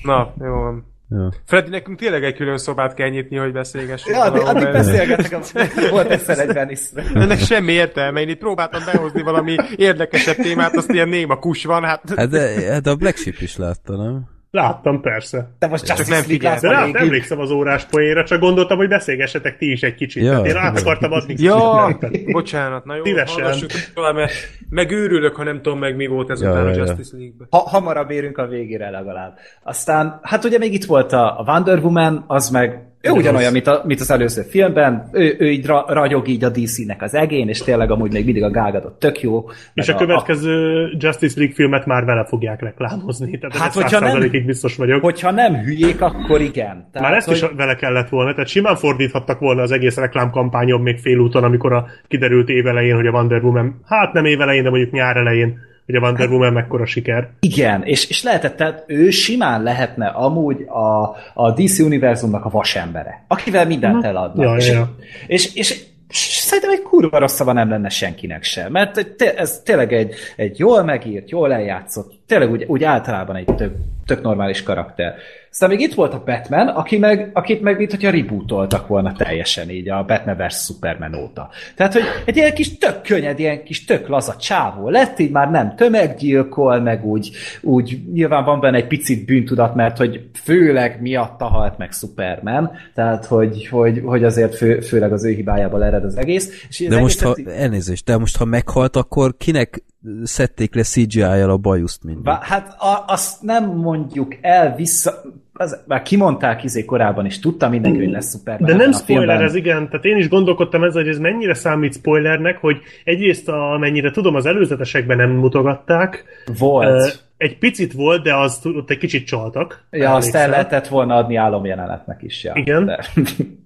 Na, 0.03 0.33
jó 0.39 0.53
van. 0.53 0.95
Jó. 1.09 1.27
Freddy, 1.45 1.69
nekünk 1.69 1.99
tényleg 1.99 2.23
egy 2.23 2.35
külön 2.35 2.57
szobát 2.57 2.93
kell 2.93 3.09
nyitni, 3.09 3.37
hogy 3.37 3.51
beszélgessünk. 3.51 4.15
ja, 4.15 4.21
addig, 4.23 4.41
addig 4.41 4.63
mert- 4.63 4.75
beszélgetek, 4.75 5.31
a- 5.33 5.89
volt 5.89 6.09
egyszer 6.09 6.39
egy 6.39 6.53
Venice. 6.53 7.03
Ennek 7.13 7.39
semmi 7.39 7.71
értelme. 7.71 8.21
Én 8.21 8.29
itt 8.29 8.37
próbáltam 8.39 8.81
behozni 8.85 9.21
valami 9.21 9.55
érdekesebb 9.75 10.35
témát, 10.35 10.75
azt 10.77 10.89
ilyen 10.91 11.09
néma 11.09 11.35
kus 11.39 11.65
van, 11.65 11.83
hát 11.83 12.01
Hát, 12.15 12.29
de, 12.29 12.71
hát 12.71 12.85
a 12.87 12.95
Black 12.95 13.17
Sheep 13.17 13.35
is 13.39 13.57
látta, 13.57 13.95
nem? 14.03 14.35
Láttam, 14.51 15.01
persze. 15.01 15.49
De 15.59 15.67
most 15.67 15.85
Csak 15.85 15.97
Justice 15.97 16.19
nem 16.19 16.27
figyelsz. 16.27 16.61
De 16.61 16.69
rá, 16.69 16.83
végig. 16.85 16.95
emlékszem 17.01 17.39
az 17.39 17.51
órás 17.51 17.85
poénra, 17.85 18.23
csak 18.23 18.39
gondoltam, 18.39 18.77
hogy 18.77 18.87
beszélgessetek 18.87 19.57
ti 19.57 19.71
is 19.71 19.81
egy 19.81 19.95
kicsit. 19.95 20.23
Ja. 20.23 20.31
Ja. 20.31 20.43
Én 20.43 20.55
át 20.55 20.79
akartam 20.79 21.11
adni. 21.11 21.35
Ja, 21.37 21.97
bocsánat, 22.31 22.85
na 22.85 22.95
jó, 22.95 23.03
Szívesen. 23.03 23.53
tovább, 23.93 24.15
mert 24.15 24.31
megőrülök, 24.69 25.35
ha 25.35 25.43
nem 25.43 25.61
tudom 25.61 25.79
meg 25.79 25.95
mi 25.95 26.07
volt 26.07 26.29
ez 26.29 26.41
Ja, 26.41 26.49
után 26.49 26.63
ja, 26.63 26.69
a 26.69 26.73
ja. 26.73 26.77
Justice 26.77 27.17
League-ben. 27.17 27.47
Ha, 27.49 27.57
hamarabb 27.57 28.11
érünk 28.11 28.37
a 28.37 28.47
végére 28.47 28.89
legalább. 28.89 29.37
Aztán, 29.63 30.19
hát 30.23 30.43
ugye 30.43 30.57
még 30.57 30.73
itt 30.73 30.85
volt 30.85 31.11
a, 31.11 31.39
a 31.39 31.43
Wonder 31.47 31.79
Woman, 31.79 32.23
az 32.27 32.49
meg 32.49 32.87
ő 33.07 33.11
ugyanolyan, 33.11 33.51
mint, 33.51 33.67
a, 33.67 33.81
mint 33.85 33.99
az 33.99 34.11
előző 34.11 34.41
filmben, 34.41 35.09
ő, 35.11 35.35
ő 35.39 35.51
így 35.51 35.65
ra, 35.65 35.85
ragyog 35.87 36.27
így 36.27 36.43
a 36.43 36.49
DC-nek 36.49 37.01
az 37.01 37.13
egén, 37.13 37.47
és 37.49 37.59
tényleg 37.59 37.91
amúgy 37.91 38.11
még 38.11 38.25
mindig 38.25 38.43
a 38.43 38.49
gálgadott 38.49 38.99
tök 38.99 39.21
jó. 39.21 39.49
És 39.73 39.87
meg 39.87 39.95
a 39.95 39.99
következő 39.99 40.85
Justice 40.97 41.33
League 41.37 41.55
filmet 41.55 41.85
már 41.85 42.05
vele 42.05 42.25
fogják 42.25 42.61
reklámozni. 42.61 43.37
Tehát 43.37 43.55
Hát, 43.57 43.73
hogyha 43.73 43.99
nem- 43.99 44.21
100%-ig 44.21 44.45
biztos 44.45 44.75
vagyok. 44.75 45.01
Hogyha 45.01 45.31
nem 45.31 45.55
hülyék, 45.55 46.01
akkor 46.01 46.41
igen. 46.41 46.87
Tehát, 46.91 47.09
Már 47.09 47.17
ezt 47.17 47.31
is 47.31 47.45
vele 47.55 47.75
kellett 47.75 48.09
volna, 48.09 48.31
tehát 48.31 48.47
simán 48.49 48.75
fordíthattak 48.75 49.39
volna 49.39 49.61
az 49.61 49.71
egész 49.71 49.97
reklámkampányon 49.97 50.81
még 50.81 50.97
félúton, 50.97 51.43
amikor 51.43 51.73
a 51.73 51.85
kiderült 52.07 52.49
évelején, 52.49 52.95
hogy 52.95 53.07
a 53.07 53.11
Wonder 53.11 53.43
Woman, 53.43 53.81
hát 53.85 54.13
nem 54.13 54.25
évelején, 54.25 54.63
de 54.63 54.69
mondjuk 54.69 54.91
nyár 54.91 55.17
elején, 55.17 55.59
hogy 55.87 55.95
a 55.95 55.99
Wonder 55.99 56.29
Woman 56.29 56.53
mekkora 56.53 56.85
siker. 56.85 57.29
Igen, 57.39 57.83
és, 57.83 58.09
és 58.09 58.23
lehetett, 58.23 58.55
tehát 58.55 58.83
ő 58.87 59.09
simán 59.09 59.63
lehetne 59.63 60.07
amúgy 60.07 60.61
a, 60.61 61.15
a 61.33 61.51
DC 61.51 61.79
univerzumnak 61.79 62.45
a 62.45 62.49
vasembere, 62.49 63.25
akivel 63.27 63.65
mindent 63.65 64.03
eladnak. 64.03 64.45
Ja, 64.45 64.55
és, 64.55 64.69
ja. 64.69 64.95
És, 65.27 65.55
és, 65.55 65.85
szerintem 66.09 66.71
egy 66.71 66.81
kurva 66.81 67.19
rossz 67.19 67.35
szava 67.35 67.51
nem 67.51 67.69
lenne 67.69 67.89
senkinek 67.89 68.43
sem, 68.43 68.71
mert 68.71 69.21
ez 69.37 69.61
tényleg 69.65 69.93
egy, 69.93 70.13
egy 70.35 70.59
jól 70.59 70.83
megírt, 70.83 71.29
jól 71.29 71.53
eljátszott, 71.53 72.11
tényleg 72.25 72.51
úgy, 72.51 72.63
úgy 72.67 72.83
általában 72.83 73.35
egy 73.35 73.55
tök, 73.55 73.75
tök 74.05 74.21
normális 74.21 74.63
karakter. 74.63 75.15
Aztán 75.59 75.71
még 75.77 75.81
itt 75.87 75.93
volt 75.93 76.13
a 76.13 76.23
Batman, 76.25 76.67
aki 76.67 76.97
meg, 76.97 77.29
akit 77.33 77.61
meg 77.61 77.77
mint 77.77 77.91
hogyha 77.91 78.11
rebootoltak 78.11 78.87
volna 78.87 79.13
teljesen 79.13 79.69
így 79.69 79.89
a 79.89 80.03
Batman 80.07 80.35
vs. 80.37 80.55
Superman 80.55 81.15
óta. 81.15 81.49
Tehát, 81.75 81.93
hogy 81.93 82.03
egy 82.25 82.35
ilyen 82.35 82.53
kis 82.53 82.77
tök 82.77 83.01
könnyed, 83.01 83.39
ilyen 83.39 83.63
kis 83.63 83.85
tök 83.85 84.07
laza 84.07 84.35
csávó 84.35 84.89
lett, 84.89 85.19
így 85.19 85.31
már 85.31 85.51
nem 85.51 85.75
tömeggyilkol, 85.75 86.79
meg 86.79 87.05
úgy, 87.05 87.31
úgy 87.61 88.01
nyilván 88.13 88.45
van 88.45 88.59
benne 88.59 88.77
egy 88.77 88.87
picit 88.87 89.25
bűntudat, 89.25 89.75
mert 89.75 89.97
hogy 89.97 90.29
főleg 90.43 91.01
miatta 91.01 91.45
halt 91.45 91.77
meg 91.77 91.91
Superman, 91.91 92.71
tehát 92.93 93.25
hogy, 93.25 93.67
hogy, 93.67 94.01
hogy 94.05 94.23
azért 94.23 94.55
fő, 94.55 94.79
főleg 94.79 95.11
az 95.11 95.25
ő 95.25 95.31
hibájából 95.33 95.83
ered 95.83 96.03
az 96.03 96.17
egész. 96.17 96.65
És 96.69 96.87
De 96.87 96.99
most, 96.99 97.21
ha, 97.21 97.31
egészet- 97.31 97.59
elnézést, 97.59 98.05
de 98.05 98.17
most, 98.17 98.37
ha 98.37 98.45
meghalt, 98.45 98.95
akkor 98.95 99.37
kinek 99.37 99.83
szedték 100.23 100.75
le 100.75 100.83
CGI-jal 100.83 101.49
a 101.49 101.57
bajuszt 101.57 102.03
mindig? 102.03 102.33
Hát 102.41 102.75
a, 102.79 103.03
azt 103.07 103.41
nem 103.41 103.65
mondjuk 103.65 104.35
el 104.41 104.75
vissza, 104.75 105.21
az, 105.57 105.83
már 105.87 106.01
kimondták 106.01 106.63
izé 106.63 106.85
korábban 106.85 107.25
is, 107.25 107.39
tudta 107.39 107.69
mindenki, 107.69 107.97
hogy 107.97 108.11
lesz 108.11 108.31
Superman. 108.31 108.69
De 108.69 108.75
nem 108.75 108.91
spoiler 108.91 109.41
ez, 109.41 109.55
igen. 109.55 109.89
Tehát 109.89 110.05
én 110.05 110.17
is 110.17 110.29
gondolkodtam 110.29 110.83
ezzel, 110.83 111.01
hogy 111.01 111.11
ez 111.11 111.19
mennyire 111.19 111.53
számít 111.53 111.93
spoilernek, 111.93 112.57
hogy 112.57 112.81
egyrészt 113.03 113.49
amennyire 113.49 114.11
tudom, 114.11 114.35
az 114.35 114.45
előzetesekben 114.45 115.17
nem 115.17 115.29
mutogatták. 115.29 116.23
Volt. 116.59 117.25
Egy 117.37 117.57
picit 117.57 117.93
volt, 117.93 118.23
de 118.23 118.35
azt 118.35 118.65
ott 118.65 118.89
egy 118.89 118.97
kicsit 118.97 119.25
csaltak. 119.25 119.83
Ja, 119.91 120.13
azt 120.13 120.35
el 120.35 120.49
lehetett 120.49 120.87
volna 120.87 121.15
adni 121.15 121.35
álomjelenetnek 121.35 122.23
is. 122.23 122.43
Ja. 122.43 122.51
Igen. 122.55 122.85
De. 122.85 123.05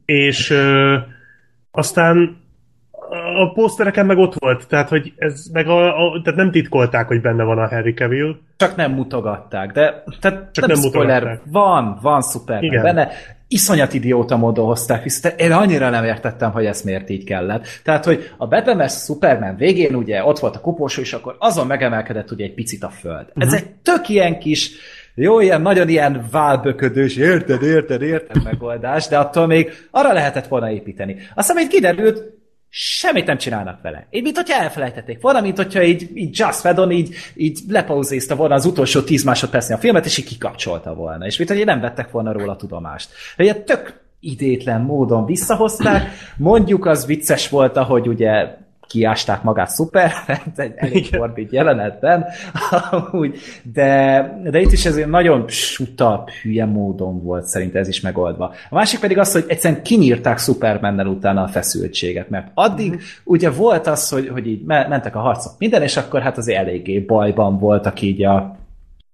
És 0.05 0.49
ö, 0.49 0.97
aztán 1.71 2.40
a 3.17 3.51
posztereken 3.53 4.05
meg 4.05 4.17
ott 4.17 4.33
volt, 4.37 4.67
tehát 4.67 4.89
hogy 4.89 5.13
ez 5.17 5.45
meg 5.53 5.67
a, 5.67 5.87
a, 5.87 6.21
tehát 6.23 6.39
nem 6.39 6.51
titkolták, 6.51 7.07
hogy 7.07 7.21
benne 7.21 7.43
van 7.43 7.57
a 7.57 7.67
Harry 7.67 7.93
Cavill. 7.93 8.35
Csak 8.57 8.75
nem 8.75 8.91
mutogatták, 8.91 9.71
de 9.71 10.03
tehát 10.19 10.51
Csak 10.51 10.67
nem, 10.67 10.79
nem 10.79 10.89
spoiler, 10.89 11.21
mutogatták. 11.21 11.51
van, 11.51 11.97
van 12.01 12.21
Superman 12.21 12.63
Igen. 12.63 12.81
benne. 12.81 13.09
Iszonyat 13.47 13.93
idióta 13.93 14.37
módon 14.37 14.65
hozták 14.65 15.03
vissza. 15.03 15.29
Én 15.29 15.51
annyira 15.51 15.89
nem 15.89 16.03
értettem, 16.03 16.51
hogy 16.51 16.65
ezt 16.65 16.83
miért 16.83 17.09
így 17.09 17.23
kellett. 17.23 17.67
Tehát, 17.83 18.05
hogy 18.05 18.31
a 18.37 18.47
Batman. 18.47 18.87
Superman 18.87 19.55
végén 19.55 19.95
ugye 19.95 20.23
ott 20.23 20.39
volt 20.39 20.55
a 20.55 20.59
koporsó, 20.61 21.01
és 21.01 21.13
akkor 21.13 21.35
azon 21.39 21.67
megemelkedett 21.67 22.31
ugye 22.31 22.45
egy 22.45 22.53
picit 22.53 22.83
a 22.83 22.89
föld. 22.89 23.25
Uh-huh. 23.27 23.43
Ez 23.43 23.53
egy 23.53 23.69
tök 23.83 24.09
ilyen 24.09 24.39
kis 24.39 24.71
jó, 25.15 25.39
ilyen 25.39 25.61
nagyon 25.61 25.89
ilyen 25.89 26.25
válböködős, 26.31 27.17
érted, 27.17 27.61
érted, 27.61 28.01
érted 28.01 28.43
megoldás, 28.43 29.07
de 29.07 29.17
attól 29.17 29.47
még 29.47 29.71
arra 29.91 30.13
lehetett 30.13 30.47
volna 30.47 30.71
építeni. 30.71 31.15
Aztán 31.35 31.55
még 31.55 31.67
kiderült, 31.67 32.40
semmit 32.73 33.25
nem 33.25 33.37
csinálnak 33.37 33.81
vele. 33.81 34.07
Így, 34.09 34.23
mint 34.23 34.35
hogyha 34.35 34.61
elfelejtették 34.61 35.21
volna, 35.21 35.41
mint 35.41 35.57
hogyha 35.57 35.83
így, 35.83 36.09
így 36.13 36.39
Just 36.39 36.59
Fedon 36.59 36.91
így, 36.91 37.15
így 37.35 37.59
lepauzézta 37.67 38.35
volna 38.35 38.55
az 38.55 38.65
utolsó 38.65 39.01
10 39.01 39.23
másodpercnél 39.23 39.77
a 39.77 39.79
filmet, 39.79 40.05
és 40.05 40.17
így 40.17 40.25
kikapcsolta 40.25 40.93
volna. 40.93 41.25
És 41.25 41.37
mint 41.37 41.49
hogy 41.49 41.65
nem 41.65 41.79
vettek 41.79 42.11
volna 42.11 42.31
róla 42.31 42.55
tudomást. 42.55 43.09
Ilyen 43.37 43.65
tök 43.65 43.99
idétlen 44.19 44.81
módon 44.81 45.25
visszahozták. 45.25 46.11
Mondjuk 46.37 46.85
az 46.85 47.05
vicces 47.05 47.49
volt, 47.49 47.77
ahogy 47.77 48.07
ugye 48.07 48.57
kiásták 48.91 49.43
magát 49.43 49.69
szuper, 49.69 50.11
egy 50.55 50.73
elég 50.75 51.07
morbid 51.17 51.51
jelenetben, 51.51 52.25
amúgy, 52.91 53.37
de, 53.73 54.41
de 54.49 54.59
itt 54.59 54.71
is 54.71 54.85
ez 54.85 54.95
nagyon 54.95 55.43
suta, 55.47 56.23
hülye 56.41 56.65
módon 56.65 57.23
volt 57.23 57.45
szerint 57.45 57.75
ez 57.75 57.87
is 57.87 58.01
megoldva. 58.01 58.53
A 58.69 58.75
másik 58.75 58.99
pedig 58.99 59.17
az, 59.17 59.31
hogy 59.31 59.45
egyszerűen 59.47 59.83
kinyírták 59.83 60.37
Supermannel 60.37 61.07
utána 61.07 61.43
a 61.43 61.47
feszültséget, 61.47 62.29
mert 62.29 62.47
addig 62.53 62.89
uh-huh. 62.89 63.03
ugye 63.23 63.49
volt 63.49 63.87
az, 63.87 64.09
hogy, 64.09 64.27
hogy 64.27 64.47
így 64.47 64.63
me- 64.65 64.87
mentek 64.87 65.15
a 65.15 65.19
harcok 65.19 65.53
minden, 65.57 65.81
és 65.81 65.97
akkor 65.97 66.21
hát 66.21 66.37
azért 66.37 66.59
eléggé 66.59 66.99
bajban 66.99 67.59
voltak 67.59 68.01
így 68.01 68.23
a 68.23 68.59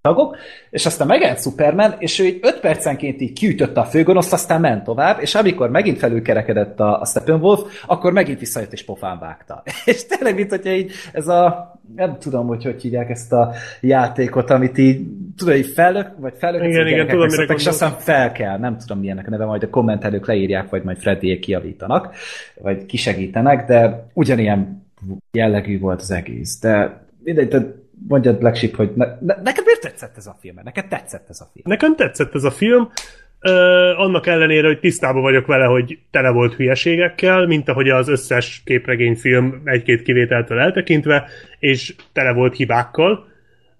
tagok, 0.08 0.38
és 0.70 0.86
aztán 0.86 1.08
megjelent 1.08 1.42
Superman, 1.42 1.96
és 2.00 2.20
ő 2.20 2.26
így 2.26 2.40
5 2.42 2.60
percenként 2.60 3.22
így 3.22 3.34
kiütötte 3.34 3.80
a 3.80 3.86
főgonoszt, 3.86 4.34
aztán 4.34 4.62
ment 4.62 4.84
tovább, 4.84 5.22
és 5.22 5.36
amikor 5.36 5.70
megint 5.70 5.98
felülkerekedett 5.98 6.80
a, 6.80 7.02
a 7.02 7.06
Steppenwolf, 7.06 7.84
akkor 7.86 8.12
megint 8.12 8.40
visszajött 8.40 8.74
és 8.74 8.86
pofán 8.86 9.20
vágta. 9.20 9.64
És 9.86 10.06
tényleg, 10.06 10.36
mint 10.36 10.50
hogyha 10.50 10.72
így 10.72 10.92
ez 11.14 11.28
a, 11.28 11.72
nem 11.96 12.18
tudom, 12.20 12.48
hogy 12.48 12.64
hogy 12.64 12.82
hívják 12.82 13.10
ezt 13.10 13.34
a 13.34 13.54
játékot, 13.82 14.50
amit 14.50 14.78
így, 14.78 15.08
tudod, 15.38 15.56
így 15.56 15.68
fellök, 15.68 16.12
vagy 16.18 16.34
fellök, 16.38 16.64
Igen, 16.64 16.88
igen, 16.88 17.08
tudom, 17.08 17.28
mire 17.28 17.54
és 17.54 17.68
aztán 17.68 17.92
fel 17.92 18.32
kell, 18.32 18.58
nem 18.58 18.78
tudom 18.78 19.00
milyennek 19.00 19.28
a 19.28 19.30
neve, 19.30 19.46
majd 19.46 19.64
a 19.64 19.70
kommentelők 19.70 20.28
leírják, 20.28 20.70
vagy 20.70 20.84
majd 20.84 20.98
Freddyék 20.98 21.40
kiavítanak, 21.40 22.16
vagy 22.62 22.86
kisegítenek, 22.86 23.68
de 23.68 24.08
ugyanilyen 24.14 24.86
jellegű 25.32 25.80
volt 25.80 26.02
az 26.02 26.12
egész. 26.12 26.60
De 26.60 27.06
mindegy, 27.24 27.48
de 27.48 27.86
mondjad 28.08 28.38
Black 28.38 28.56
Sheep, 28.56 28.76
hogy 28.76 28.92
ne, 28.96 29.06
ne, 29.06 29.36
neked 29.44 29.66
miért 29.66 29.82
tetszett 29.82 30.18
ez 30.18 30.28
a 30.28 30.38
film? 30.40 30.56
Neked 30.64 30.88
tetszett 30.88 31.30
ez 31.30 31.40
a 31.42 31.50
film? 31.54 31.66
Nekem 31.68 31.96
tetszett 31.96 32.36
ez 32.36 32.44
a 32.44 32.52
film, 32.52 32.90
Ö, 33.40 33.94
annak 33.96 34.28
ellenére, 34.28 34.68
hogy 34.68 34.80
tisztában 34.80 35.22
vagyok 35.22 35.46
vele, 35.46 35.66
hogy 35.66 36.00
tele 36.12 36.30
volt 36.30 36.54
hülyeségekkel, 36.54 37.46
mint 37.46 37.70
ahogy 37.70 37.90
az 37.90 38.08
összes 38.08 38.62
képregényfilm 38.66 39.62
egy-két 39.64 40.02
kivételtől 40.02 40.60
eltekintve, 40.60 41.28
és 41.60 41.96
tele 42.14 42.34
volt 42.34 42.56
hibákkal, 42.56 43.28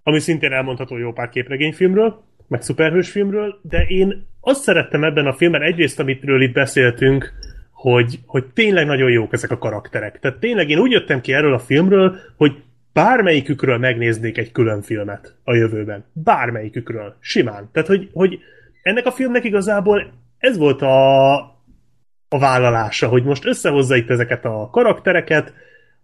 ami 0.04 0.20
szintén 0.20 0.52
elmondható 0.52 0.98
jó 0.98 1.12
pár 1.12 1.30
képregényfilmről, 1.30 2.24
meg 2.48 2.62
szuperhősfilmről, 2.62 3.60
de 3.62 3.86
én 3.88 4.26
azt 4.42 4.62
szerettem 4.62 5.04
ebben 5.04 5.26
a 5.26 5.34
filmben, 5.34 5.62
egyrészt, 5.62 6.00
amitről 6.00 6.42
itt 6.42 6.54
beszéltünk, 6.54 7.34
hogy, 7.72 8.20
hogy 8.26 8.46
tényleg 8.54 8.86
nagyon 8.86 9.12
jók 9.12 9.34
ezek 9.34 9.52
a 9.52 9.58
karakterek. 9.58 10.20
Tehát 10.20 10.38
tényleg 10.38 10.70
én 10.70 10.80
úgy 10.80 10.92
jöttem 10.92 11.22
ki 11.22 11.34
erről 11.34 11.54
a 11.54 11.60
filmről, 11.60 12.16
hogy 12.36 12.56
bármelyikükről 12.98 13.78
megnéznék 13.78 14.38
egy 14.38 14.52
külön 14.52 14.82
filmet 14.82 15.36
a 15.44 15.54
jövőben. 15.54 16.06
Bármelyikükről. 16.14 17.16
Simán. 17.20 17.70
Tehát, 17.72 17.88
hogy, 17.88 18.10
hogy 18.14 18.40
ennek 18.82 19.06
a 19.06 19.12
filmnek 19.12 19.44
igazából 19.44 20.14
ez 20.38 20.58
volt 20.58 20.82
a, 20.82 21.34
a 22.28 22.40
vállalása, 22.40 23.08
hogy 23.08 23.24
most 23.24 23.46
összehozza 23.46 23.96
itt 23.96 24.10
ezeket 24.10 24.46
a 24.46 24.70
karaktereket, 24.72 25.54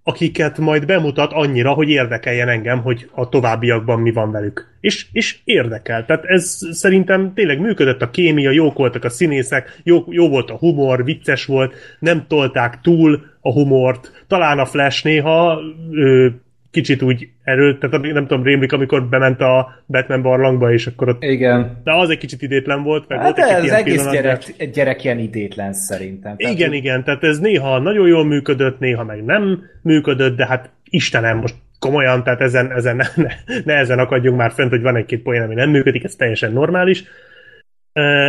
akiket 0.04 0.58
majd 0.58 0.86
bemutat 0.86 1.32
annyira, 1.32 1.72
hogy 1.72 1.90
érdekeljen 1.90 2.50
engem, 2.50 2.82
hogy 2.82 3.10
a 3.12 3.30
továbbiakban 3.30 4.00
mi 4.00 4.12
van 4.12 4.32
velük. 4.32 4.78
És, 4.80 5.08
és 5.12 5.40
érdekel. 5.44 6.06
Tehát 6.06 6.26
ez 6.26 6.58
szerintem 6.72 7.34
tényleg 7.34 7.60
működött 7.60 8.02
a 8.02 8.10
kémia, 8.10 8.52
jók 8.52 8.78
voltak 8.78 9.04
a 9.04 9.10
színészek, 9.10 9.80
jó, 9.84 10.04
jó 10.08 10.30
volt 10.30 10.50
a 10.50 10.58
humor, 10.58 11.04
vicces 11.04 11.46
volt, 11.46 11.76
nem 12.00 12.26
tolták 12.28 12.82
túl 12.82 13.26
a 13.42 13.52
humort. 13.52 14.26
Talán 14.28 14.60
a 14.60 14.66
Flash 14.66 15.04
néha 15.04 15.60
ö, 15.92 16.30
kicsit 16.74 17.02
úgy 17.02 17.30
erőt, 17.44 17.80
tehát 17.80 18.02
nem 18.02 18.28
tudom, 18.28 18.44
rémlik, 18.44 18.72
amikor 18.72 19.10
bement 19.10 19.42
a 19.42 19.84
Batman 19.88 20.22
barlangba, 20.22 20.72
és 20.72 20.88
akkor 20.88 21.10
ott... 21.10 21.24
Igen. 21.24 21.82
De 21.84 21.94
az 21.94 22.10
egy 22.10 22.18
kicsit 22.18 22.42
idétlen 22.42 22.84
volt, 22.84 23.08
meg 23.08 23.18
Hát 23.20 23.38
volt 23.38 23.50
egy 23.50 23.56
ez 23.56 23.64
ilyen 23.64 23.76
egész 23.76 23.96
pillanat, 23.96 24.14
de- 24.14 24.22
gyerek, 24.22 24.44
egy 24.58 24.70
gyerek 24.70 25.04
ilyen 25.04 25.20
idétlen 25.20 25.74
szerintem. 25.74 26.38
Tehát, 26.38 26.54
igen, 26.56 26.68
hogy- 26.68 26.78
igen, 26.78 27.04
tehát 27.04 27.24
ez 27.24 27.40
néha 27.40 27.80
nagyon 27.80 28.08
jól 28.08 28.26
működött, 28.26 28.80
néha 28.80 29.04
meg 29.04 29.24
nem 29.24 29.62
működött, 29.82 30.38
de 30.38 30.46
hát 30.46 30.70
Istenem, 30.90 31.38
most 31.38 31.56
komolyan, 31.80 32.24
tehát 32.24 32.42
ezen, 32.42 32.72
ezen 32.72 32.96
ne, 32.96 33.06
ne, 33.16 33.30
ne 33.66 33.74
ezen 33.74 34.00
akadjunk 34.00 34.38
már 34.38 34.52
fent, 34.52 34.70
hogy 34.70 34.82
van 34.82 34.96
egy-két 34.96 35.22
poén, 35.22 35.42
ami 35.42 35.54
nem 35.54 35.70
működik, 35.70 36.04
ez 36.04 36.16
teljesen 36.16 36.52
normális. 36.52 37.02
Uh, 37.02 37.06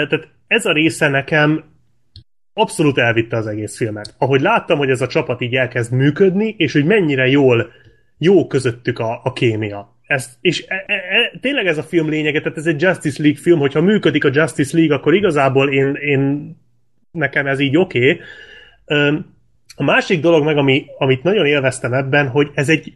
tehát 0.08 0.28
ez 0.46 0.66
a 0.66 0.72
része 0.72 1.08
nekem 1.08 1.64
abszolút 2.52 2.98
elvitte 2.98 3.36
az 3.36 3.46
egész 3.46 3.76
filmet. 3.76 4.14
Ahogy 4.18 4.40
láttam, 4.40 4.78
hogy 4.78 4.90
ez 4.90 5.00
a 5.00 5.06
csapat 5.06 5.40
így 5.40 5.54
elkezd 5.54 5.92
működni, 5.92 6.54
és 6.58 6.72
hogy 6.72 6.84
mennyire 6.84 7.26
jól 7.26 7.70
jó 8.24 8.46
közöttük 8.46 8.98
a, 8.98 9.20
a 9.24 9.32
kémia. 9.32 9.96
ezt, 10.06 10.30
és 10.40 10.64
e, 10.68 10.84
e, 10.86 10.94
e, 10.94 11.38
tényleg 11.40 11.66
ez 11.66 11.78
a 11.78 11.82
film 11.82 12.08
lényege, 12.08 12.40
tehát 12.40 12.58
ez 12.58 12.66
egy 12.66 12.82
Justice 12.82 13.22
League 13.22 13.40
film, 13.40 13.58
hogyha 13.58 13.80
működik 13.80 14.24
a 14.24 14.30
Justice 14.32 14.76
League, 14.76 14.96
akkor 14.96 15.14
igazából 15.14 15.72
én, 15.72 15.94
én 15.94 16.54
nekem 17.10 17.46
ez 17.46 17.60
így 17.60 17.76
oké. 17.76 18.10
Okay. 18.84 19.24
A 19.76 19.82
másik 19.82 20.20
dolog 20.20 20.44
meg, 20.44 20.56
ami, 20.56 20.86
amit 20.98 21.22
nagyon 21.22 21.46
élveztem 21.46 21.92
ebben, 21.92 22.28
hogy 22.28 22.50
ez 22.54 22.68
egy 22.68 22.94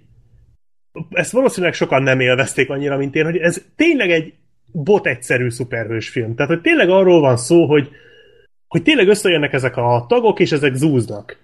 ezt 1.10 1.32
valószínűleg 1.32 1.74
sokan 1.74 2.02
nem 2.02 2.20
élvezték 2.20 2.70
annyira, 2.70 2.96
mint 2.96 3.14
én, 3.14 3.24
hogy 3.24 3.36
ez 3.36 3.64
tényleg 3.76 4.10
egy 4.10 4.34
bot 4.72 5.06
egyszerű 5.06 5.48
szuperhős 5.48 6.09
film. 6.09 6.34
Tehát, 6.34 6.50
hogy 6.50 6.60
tényleg 6.60 6.88
arról 6.88 7.20
van 7.20 7.36
szó, 7.36 7.66
hogy, 7.66 7.88
hogy 8.68 8.82
tényleg 8.82 9.09
összejönnek 9.09 9.52
ezek 9.52 9.76
a 9.76 10.06
tagok, 10.09 10.40
és 10.40 10.52
ezek 10.52 10.74
zúznak. 10.74 11.36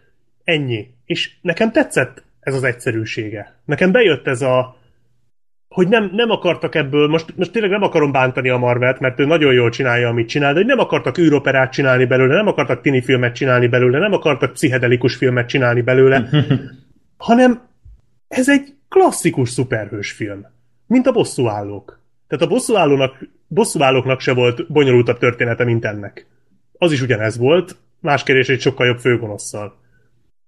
Ennyi. 0.45 0.87
És 1.05 1.31
nekem 1.41 1.73
tetszett 1.73 2.23
ez 2.45 2.55
az 2.55 2.63
egyszerűsége. 2.63 3.55
Nekem 3.65 3.93
bejött 3.93 4.27
ez 4.27 4.43
a 4.43 4.77
hogy 5.75 5.89
nem, 5.89 6.11
nem 6.13 6.31
akartak 6.31 6.75
ebből, 6.75 7.09
most, 7.09 7.37
most 7.37 7.53
tényleg 7.53 7.71
nem 7.71 7.83
akarom 7.83 8.13
bántani 8.13 8.49
a 8.49 8.59
Marvelt, 8.59 9.01
mert 9.01 9.21
ő 9.21 9.25
nagyon 9.25 9.53
jól 9.53 9.71
csinálja, 9.71 10.09
amit 10.09 10.29
csinál, 10.29 10.53
de 10.53 10.59
hogy 10.59 10.69
nem 10.69 10.79
akartak 10.79 11.19
űroperát 11.19 11.73
csinálni 11.73 12.05
belőle, 12.05 12.35
nem 12.35 12.47
akartak 12.47 12.81
tini 12.81 13.03
filmet 13.03 13.35
csinálni 13.35 13.67
belőle, 13.67 13.99
nem 13.99 14.13
akartak 14.13 14.53
pszichedelikus 14.53 15.17
filmet 15.17 15.49
csinálni 15.49 15.81
belőle, 15.81 16.29
hanem 17.17 17.61
ez 18.29 18.49
egy 18.49 18.75
klasszikus 18.89 19.49
szuperhős 19.49 20.13
film, 20.13 20.47
mint 20.87 21.07
a 21.07 21.13
bosszúállók. 21.13 22.01
Tehát 22.29 22.45
a 22.45 22.49
bosszúállónak, 22.49 23.29
bosszúállóknak 23.47 24.21
se 24.21 24.33
volt 24.35 24.73
bonyolultabb 24.73 25.19
története, 25.19 25.65
mint 25.65 25.85
ennek. 25.85 26.27
Az 26.79 26.93
is 26.93 27.03
ugyanez 27.03 27.39
volt, 27.39 27.77
más 28.01 28.23
kérdés 28.23 28.49
egy 28.49 28.61
sokkal 28.61 28.87
jobb 28.87 28.99
főgonosszal. 28.99 29.83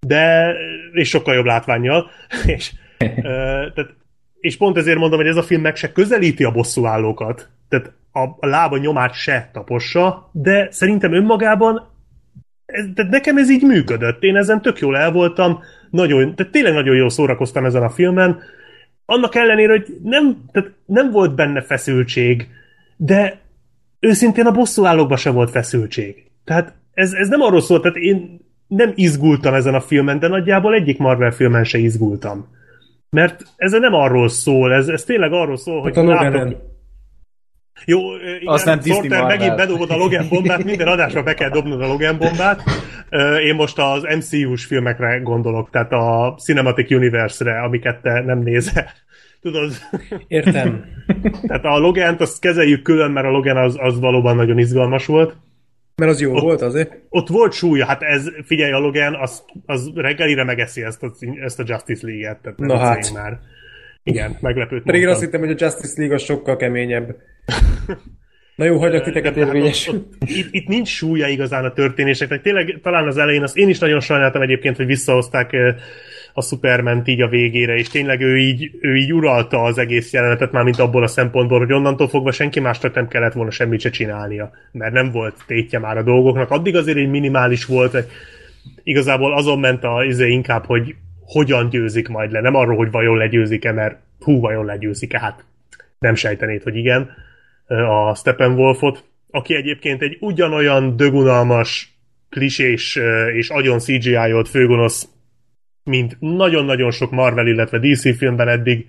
De, 0.06 0.54
és 0.92 1.08
sokkal 1.08 1.34
jobb 1.34 1.44
látványjal, 1.44 2.10
és, 2.56 2.72
uh, 3.00 3.22
tehát 3.74 3.94
és 4.40 4.56
pont 4.56 4.76
ezért 4.76 4.98
mondom, 4.98 5.18
hogy 5.18 5.28
ez 5.28 5.36
a 5.36 5.42
film 5.42 5.60
meg 5.60 5.76
se 5.76 5.92
közelíti 5.92 6.44
a 6.44 6.50
bosszúállókat. 6.50 7.48
Tehát 7.68 7.92
a, 8.12 8.20
a 8.20 8.46
lába 8.46 8.76
nyomát 8.76 9.14
se 9.14 9.50
tapossa, 9.52 10.30
de 10.32 10.68
szerintem 10.70 11.12
önmagában 11.12 11.94
ez, 12.66 12.84
tehát 12.94 13.10
nekem 13.10 13.36
ez 13.36 13.50
így 13.50 13.62
működött. 13.62 14.22
Én 14.22 14.36
ezen 14.36 14.62
tök 14.62 14.78
jól 14.78 14.96
el 14.96 15.12
voltam, 15.12 15.60
nagyon, 15.90 16.34
tehát 16.34 16.52
tényleg 16.52 16.72
nagyon 16.72 16.96
jól 16.96 17.10
szórakoztam 17.10 17.64
ezen 17.64 17.82
a 17.82 17.90
filmen. 17.90 18.38
Annak 19.04 19.34
ellenére, 19.34 19.70
hogy 19.70 19.98
nem, 20.02 20.44
tehát 20.52 20.70
nem 20.86 21.10
volt 21.10 21.34
benne 21.34 21.62
feszültség, 21.62 22.48
de 22.96 23.40
őszintén 24.00 24.46
a 24.46 24.50
bosszúállókban 24.50 25.16
se 25.16 25.30
volt 25.30 25.50
feszültség. 25.50 26.30
Tehát 26.44 26.74
ez, 26.94 27.12
ez 27.12 27.28
nem 27.28 27.40
arról 27.40 27.60
szólt, 27.60 27.82
tehát 27.82 27.96
én 27.96 28.40
nem 28.66 28.92
izgultam 28.94 29.54
ezen 29.54 29.74
a 29.74 29.80
filmen, 29.80 30.18
de 30.18 30.28
nagyjából 30.28 30.74
egyik 30.74 30.98
Marvel 30.98 31.30
filmen 31.30 31.64
se 31.64 31.78
izgultam. 31.78 32.54
Mert 33.10 33.42
ez 33.56 33.72
nem 33.72 33.94
arról 33.94 34.28
szól, 34.28 34.72
ez, 34.72 34.88
ez 34.88 35.04
tényleg 35.04 35.32
arról 35.32 35.56
szól, 35.56 35.80
hogy 35.80 35.96
Hát 35.96 36.04
a 36.04 36.08
látok... 36.08 36.32
Logan 36.32 36.56
Jó, 37.84 38.00
igen, 38.16 38.40
Az 38.44 38.64
nem 38.64 38.80
Sorter, 38.80 39.24
megint 39.24 39.56
bedobod 39.56 39.90
a 39.90 39.96
Logan 39.96 40.26
bombát, 40.28 40.64
minden 40.64 40.88
adásra 40.88 41.22
be 41.22 41.34
kell 41.34 41.50
dobnod 41.50 41.82
a 41.82 41.86
Logan 41.86 42.18
bombát. 42.18 42.62
Én 43.44 43.54
most 43.54 43.78
az 43.78 44.02
MCU-s 44.02 44.64
filmekre 44.64 45.18
gondolok, 45.18 45.70
tehát 45.70 45.92
a 45.92 46.34
Cinematic 46.38 46.90
Universe-re, 46.90 47.62
amiket 47.62 48.02
te 48.02 48.20
nem 48.20 48.38
nézel. 48.38 48.88
Tudod? 49.40 49.72
Értem. 50.28 50.84
Tehát 51.46 51.64
a 51.64 51.78
Logant 51.78 52.20
azt 52.20 52.40
kezeljük 52.40 52.82
külön, 52.82 53.10
mert 53.10 53.26
a 53.26 53.30
Logan 53.30 53.56
az, 53.56 53.76
az 53.78 54.00
valóban 54.00 54.36
nagyon 54.36 54.58
izgalmas 54.58 55.06
volt. 55.06 55.36
Mert 55.96 56.12
az 56.12 56.20
jó 56.20 56.32
volt 56.32 56.62
azért. 56.62 56.98
Ott 57.08 57.28
volt 57.28 57.52
súlya, 57.52 57.86
hát 57.86 58.02
ez, 58.02 58.28
figyelj, 58.44 58.72
a 58.72 58.78
Logan, 58.78 59.14
az, 59.14 59.44
az 59.66 59.90
reggelire 59.94 60.44
megeszi 60.44 60.82
ezt 60.82 61.02
a, 61.02 61.12
ezt 61.40 61.60
a 61.60 61.64
Justice 61.66 62.06
League-et. 62.06 62.38
Tehát 62.38 62.58
Na 62.58 62.78
hát. 62.78 63.12
már. 63.12 63.38
Igen, 64.02 64.36
meglepőt 64.40 64.82
Pedig 64.82 65.00
én 65.00 65.08
azt 65.08 65.20
hittem, 65.20 65.40
hogy 65.40 65.50
a 65.50 65.54
Justice 65.58 65.94
League 65.96 66.14
az 66.14 66.22
sokkal 66.22 66.56
keményebb. 66.56 67.16
Na 68.56 68.64
jó, 68.64 68.78
hagyok 68.78 69.02
titeket 69.02 69.34
hát 69.34 69.46
érvényes. 69.46 69.88
ott, 69.88 69.94
ott, 69.94 70.28
itt, 70.28 70.48
itt 70.50 70.66
nincs 70.66 70.88
súlya 70.88 71.26
igazán 71.26 71.64
a 71.64 71.72
történéseknek. 71.72 72.42
Tényleg 72.42 72.78
talán 72.82 73.06
az 73.06 73.18
elején, 73.18 73.42
azt 73.42 73.56
én 73.56 73.68
is 73.68 73.78
nagyon 73.78 74.00
sajnáltam 74.00 74.42
egyébként, 74.42 74.76
hogy 74.76 74.86
visszahozták 74.86 75.52
eh, 75.52 75.74
a 76.38 76.42
Superman 76.42 77.02
így 77.04 77.20
a 77.20 77.28
végére, 77.28 77.74
és 77.74 77.88
tényleg 77.88 78.20
ő 78.20 78.38
így, 78.38 78.70
ő 78.80 78.96
így 78.96 79.12
uralta 79.12 79.62
az 79.62 79.78
egész 79.78 80.12
jelenetet, 80.12 80.52
már 80.52 80.64
mint 80.64 80.78
abból 80.78 81.02
a 81.02 81.06
szempontból, 81.06 81.58
hogy 81.58 81.72
onnantól 81.72 82.08
fogva 82.08 82.32
senki 82.32 82.60
másnak 82.60 82.94
nem 82.94 83.08
kellett 83.08 83.32
volna 83.32 83.50
semmit 83.50 83.80
se 83.80 83.90
csinálnia, 83.90 84.50
mert 84.72 84.92
nem 84.92 85.10
volt 85.10 85.34
tétje 85.46 85.78
már 85.78 85.96
a 85.96 86.02
dolgoknak. 86.02 86.50
Addig 86.50 86.76
azért 86.76 86.96
egy 86.96 87.10
minimális 87.10 87.64
volt, 87.64 87.90
hogy 87.90 88.06
igazából 88.82 89.34
azon 89.34 89.58
ment 89.58 89.84
a 89.84 90.04
izé 90.04 90.30
inkább, 90.30 90.64
hogy 90.64 90.94
hogyan 91.20 91.68
győzik 91.68 92.08
majd 92.08 92.30
le, 92.30 92.40
nem 92.40 92.54
arról, 92.54 92.76
hogy 92.76 92.90
vajon 92.90 93.16
legyőzik-e, 93.16 93.72
mert 93.72 93.98
hú, 94.20 94.40
vajon 94.40 94.64
legyőzik-e, 94.64 95.18
hát 95.18 95.44
nem 95.98 96.14
sejtenéd, 96.14 96.62
hogy 96.62 96.76
igen, 96.76 97.10
a 97.88 98.14
Steppenwolfot, 98.14 99.04
aki 99.30 99.54
egyébként 99.54 100.02
egy 100.02 100.16
ugyanolyan 100.20 100.96
dögunalmas, 100.96 101.98
klisés 102.28 102.98
és 103.34 103.48
agyon 103.48 103.78
CGI-olt 103.78 104.48
főgonosz, 104.48 105.08
mint 105.86 106.16
nagyon-nagyon 106.20 106.90
sok 106.90 107.10
Marvel, 107.10 107.46
illetve 107.46 107.78
DC 107.78 108.16
filmben 108.16 108.48
eddig. 108.48 108.86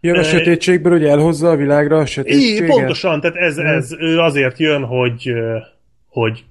Jön 0.00 0.18
a 0.18 0.22
sötétségből, 0.22 0.92
hogy 0.92 1.04
elhozza 1.04 1.50
a 1.50 1.56
világra 1.56 1.96
a 1.96 2.00
Így, 2.00 2.08
sötétséget? 2.08 2.68
pontosan, 2.68 3.20
tehát 3.20 3.36
ez, 3.36 3.56
ez 3.56 3.92
ő 3.98 4.18
azért 4.18 4.58
jön, 4.58 4.84
hogy, 4.84 5.32
hogy 6.08 6.44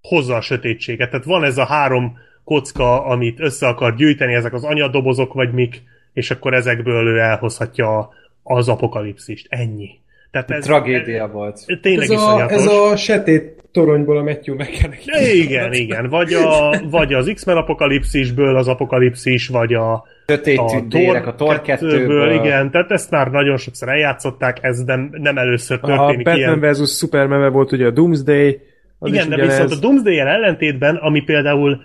hozza 0.00 0.34
a 0.34 0.40
sötétséget. 0.40 1.10
Tehát 1.10 1.26
van 1.26 1.44
ez 1.44 1.58
a 1.58 1.64
három 1.64 2.18
kocka, 2.44 3.04
amit 3.04 3.40
össze 3.40 3.66
akar 3.66 3.94
gyűjteni, 3.94 4.34
ezek 4.34 4.52
az 4.52 4.64
anyadobozok 4.64 5.32
vagy 5.32 5.52
mik, 5.52 5.82
és 6.12 6.30
akkor 6.30 6.54
ezekből 6.54 7.06
ő 7.06 7.18
elhozhatja 7.18 8.10
az 8.42 8.68
apokalipszist. 8.68 9.46
Ennyi. 9.48 9.90
Tehát 10.30 10.50
ez, 10.50 10.64
Tragédia 10.64 11.28
volt. 11.28 11.54
Ez, 11.66 11.78
tényleg 11.82 12.10
Ez 12.10 12.20
a, 12.20 12.50
ez 12.50 12.66
a 12.66 12.96
sötét 12.96 13.59
toronyból 13.72 14.16
a 14.18 14.22
Matthew 14.22 14.54
McConaughey. 14.54 15.42
Igen, 15.42 15.72
igen. 15.72 16.08
Vagy, 16.08 16.32
a, 16.32 16.80
vagy 16.90 17.12
az 17.12 17.30
X-Men 17.34 17.56
apokalipszisből 17.56 18.56
az 18.56 18.68
apokalipszis, 18.68 19.48
vagy 19.48 19.74
a, 19.74 20.04
Sötét 20.26 20.58
a 20.58 20.64
tündérek, 20.64 21.26
a 21.26 21.34
Thor 21.34 21.60
2-ből. 21.64 22.40
Igen, 22.42 22.70
tehát 22.70 22.90
ezt 22.90 23.10
már 23.10 23.30
nagyon 23.30 23.56
sokszor 23.56 23.88
eljátszották, 23.88 24.58
ez 24.60 24.78
nem, 24.78 25.08
nem 25.12 25.38
először 25.38 25.78
A 25.80 25.86
történik 25.86 26.24
Batman 26.24 26.58
ilyen. 26.58 26.72
vs. 26.72 26.96
Superman 26.96 27.52
volt 27.52 27.72
ugye 27.72 27.86
a 27.86 27.90
Doomsday. 27.90 28.60
Az 28.98 29.08
Igen, 29.08 29.22
is 29.22 29.28
de 29.28 29.34
ugyanez. 29.34 29.54
viszont 29.54 29.72
a 29.72 29.86
Doomsday-el 29.86 30.28
ellentétben, 30.28 30.96
ami 30.96 31.20
például 31.20 31.80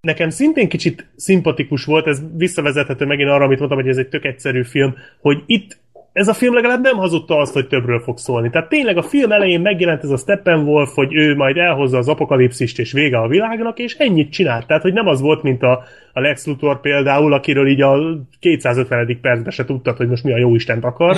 nekem 0.00 0.30
szintén 0.30 0.68
kicsit 0.68 1.06
szimpatikus 1.16 1.84
volt, 1.84 2.06
ez 2.06 2.22
visszavezethető 2.36 3.04
megint 3.04 3.28
arra, 3.30 3.44
amit 3.44 3.58
mondtam, 3.58 3.80
hogy 3.80 3.88
ez 3.88 3.96
egy 3.96 4.08
tök 4.08 4.24
egyszerű 4.24 4.62
film, 4.62 4.94
hogy 5.20 5.42
itt 5.46 5.78
ez 6.18 6.28
a 6.28 6.34
film 6.34 6.54
legalább 6.54 6.82
nem 6.82 6.96
hazudta 6.96 7.38
azt, 7.38 7.52
hogy 7.52 7.66
többről 7.66 8.00
fog 8.00 8.18
szólni. 8.18 8.50
Tehát 8.50 8.68
tényleg 8.68 8.96
a 8.96 9.02
film 9.02 9.32
elején 9.32 9.60
megjelent 9.60 10.02
ez 10.02 10.10
a 10.10 10.16
Steppenwolf, 10.16 10.94
hogy 10.94 11.14
ő 11.14 11.36
majd 11.36 11.56
elhozza 11.56 11.98
az 11.98 12.08
apokalipszist 12.08 12.78
és 12.78 12.92
vége 12.92 13.18
a 13.18 13.28
világnak, 13.28 13.78
és 13.78 13.94
ennyit 13.94 14.32
csinált. 14.32 14.66
Tehát, 14.66 14.82
hogy 14.82 14.92
nem 14.92 15.06
az 15.06 15.20
volt, 15.20 15.42
mint 15.42 15.62
a, 15.62 15.82
a 16.12 16.20
Lex 16.20 16.46
Luthor 16.46 16.80
például, 16.80 17.32
akiről 17.32 17.68
így 17.68 17.80
a 17.80 17.98
250. 18.40 19.18
percben 19.20 19.52
se 19.52 19.64
tudtad, 19.64 19.96
hogy 19.96 20.08
most 20.08 20.24
mi 20.24 20.32
a 20.32 20.38
jó 20.38 20.54
Istent 20.54 20.84
akar. 20.84 21.16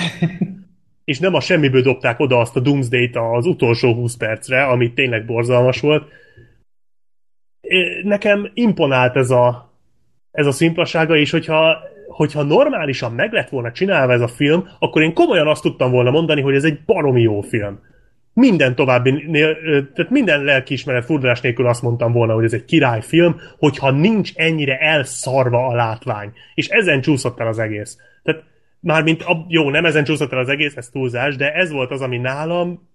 és 1.10 1.18
nem 1.18 1.34
a 1.34 1.40
semmiből 1.40 1.82
dobták 1.82 2.20
oda 2.20 2.38
azt 2.38 2.56
a 2.56 2.60
Doomsday-t 2.60 3.16
az 3.16 3.46
utolsó 3.46 3.94
20 3.94 4.16
percre, 4.16 4.64
ami 4.64 4.92
tényleg 4.92 5.24
borzalmas 5.24 5.80
volt. 5.80 6.08
Nekem 8.02 8.50
imponált 8.54 9.16
ez 9.16 9.30
a, 9.30 9.72
ez 10.30 10.46
a 10.46 10.52
szimplasága, 10.52 11.16
és 11.16 11.30
hogyha, 11.30 11.78
hogyha 12.10 12.42
normálisan 12.42 13.12
meg 13.12 13.32
lett 13.32 13.48
volna 13.48 13.72
csinálva 13.72 14.12
ez 14.12 14.20
a 14.20 14.28
film, 14.28 14.68
akkor 14.78 15.02
én 15.02 15.14
komolyan 15.14 15.46
azt 15.46 15.62
tudtam 15.62 15.90
volna 15.90 16.10
mondani, 16.10 16.40
hogy 16.40 16.54
ez 16.54 16.64
egy 16.64 16.78
baromi 16.86 17.22
jó 17.22 17.40
film. 17.40 17.78
Minden 18.32 18.74
további, 18.74 19.28
tehát 19.94 20.10
minden 20.10 20.44
lelkiismeret 20.44 21.04
furdalás 21.04 21.40
nélkül 21.40 21.66
azt 21.66 21.82
mondtam 21.82 22.12
volna, 22.12 22.34
hogy 22.34 22.44
ez 22.44 22.52
egy 22.52 22.64
királyfilm, 22.64 23.40
hogyha 23.58 23.90
nincs 23.90 24.32
ennyire 24.34 24.78
elszarva 24.78 25.66
a 25.66 25.74
látvány. 25.74 26.32
És 26.54 26.68
ezen 26.68 27.00
csúszott 27.00 27.40
el 27.40 27.46
az 27.46 27.58
egész. 27.58 27.96
Tehát 28.22 28.42
mármint, 28.80 29.22
a, 29.22 29.46
jó, 29.48 29.70
nem 29.70 29.84
ezen 29.84 30.04
csúszott 30.04 30.32
el 30.32 30.38
az 30.38 30.48
egész, 30.48 30.76
ez 30.76 30.88
túlzás, 30.88 31.36
de 31.36 31.52
ez 31.52 31.70
volt 31.70 31.90
az, 31.90 32.00
ami 32.00 32.18
nálam 32.18 32.88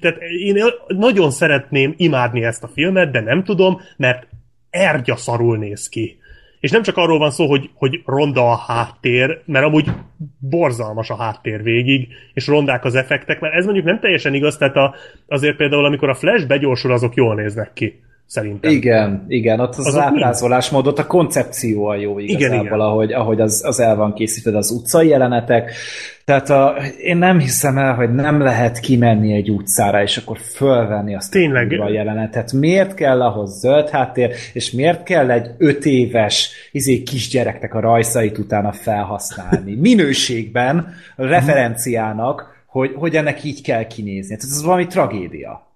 tehát 0.00 0.20
én 0.20 0.64
nagyon 0.88 1.30
szeretném 1.30 1.94
imádni 1.96 2.44
ezt 2.44 2.64
a 2.64 2.68
filmet, 2.68 3.10
de 3.10 3.20
nem 3.20 3.44
tudom, 3.44 3.80
mert 3.96 4.26
ergya 4.70 5.16
szarul 5.16 5.58
néz 5.58 5.88
ki. 5.88 6.19
És 6.60 6.70
nem 6.70 6.82
csak 6.82 6.96
arról 6.96 7.18
van 7.18 7.30
szó, 7.30 7.46
hogy, 7.46 7.70
hogy 7.74 8.02
ronda 8.04 8.50
a 8.50 8.56
háttér, 8.56 9.42
mert 9.44 9.64
amúgy 9.64 9.90
borzalmas 10.38 11.10
a 11.10 11.16
háttér 11.16 11.62
végig, 11.62 12.08
és 12.34 12.46
rondák 12.46 12.84
az 12.84 12.94
effektek, 12.94 13.40
mert 13.40 13.54
ez 13.54 13.64
mondjuk 13.64 13.86
nem 13.86 14.00
teljesen 14.00 14.34
igaz, 14.34 14.56
tehát 14.56 14.76
a, 14.76 14.94
azért 15.28 15.56
például 15.56 15.84
amikor 15.84 16.08
a 16.08 16.14
Flash 16.14 16.46
begyorsul, 16.46 16.92
azok 16.92 17.14
jól 17.14 17.34
néznek 17.34 17.72
ki. 17.72 18.00
Szerintem. 18.30 18.70
Igen, 18.70 19.24
igen, 19.28 19.60
ott 19.60 19.74
az, 19.74 19.86
az 19.86 19.96
ábrázolásmód, 19.96 20.86
ott 20.86 20.98
a 20.98 21.06
koncepció 21.06 21.86
a 21.86 21.94
jó 21.94 22.18
igazából, 22.18 22.54
Igen, 22.54 22.64
igen. 22.64 22.80
ahogy, 22.80 23.12
ahogy 23.12 23.40
az, 23.40 23.62
az 23.64 23.80
el 23.80 23.96
van 23.96 24.14
készítve, 24.14 24.56
az 24.56 24.70
utcai 24.70 25.08
jelenetek. 25.08 25.72
Tehát 26.24 26.50
a, 26.50 26.76
én 27.02 27.16
nem 27.16 27.38
hiszem 27.38 27.78
el, 27.78 27.94
hogy 27.94 28.14
nem 28.14 28.40
lehet 28.40 28.80
kimenni 28.80 29.32
egy 29.32 29.50
utcára, 29.50 30.02
és 30.02 30.16
akkor 30.16 30.38
fölvenni 30.38 31.14
azt 31.14 31.30
Tényleg. 31.30 31.72
a 31.80 31.88
jelenetet. 31.88 32.52
Miért 32.52 32.94
kell 32.94 33.22
ahhoz 33.22 33.58
zöld 33.58 33.88
háttér, 33.88 34.34
és 34.52 34.70
miért 34.70 35.02
kell 35.02 35.30
egy 35.30 35.50
öt 35.58 35.84
éves 35.84 36.50
izé, 36.72 37.02
kisgyereknek 37.02 37.74
a 37.74 37.80
rajzait 37.80 38.38
utána 38.38 38.72
felhasználni? 38.72 39.74
Minőségben, 39.88 40.94
referenciának, 41.16 42.64
hogy, 42.66 42.92
hogy 42.94 43.16
ennek 43.16 43.44
így 43.44 43.62
kell 43.62 43.86
kinézni. 43.86 44.36
Tehát 44.36 44.54
ez 44.54 44.62
valami 44.62 44.86
tragédia. 44.86 45.69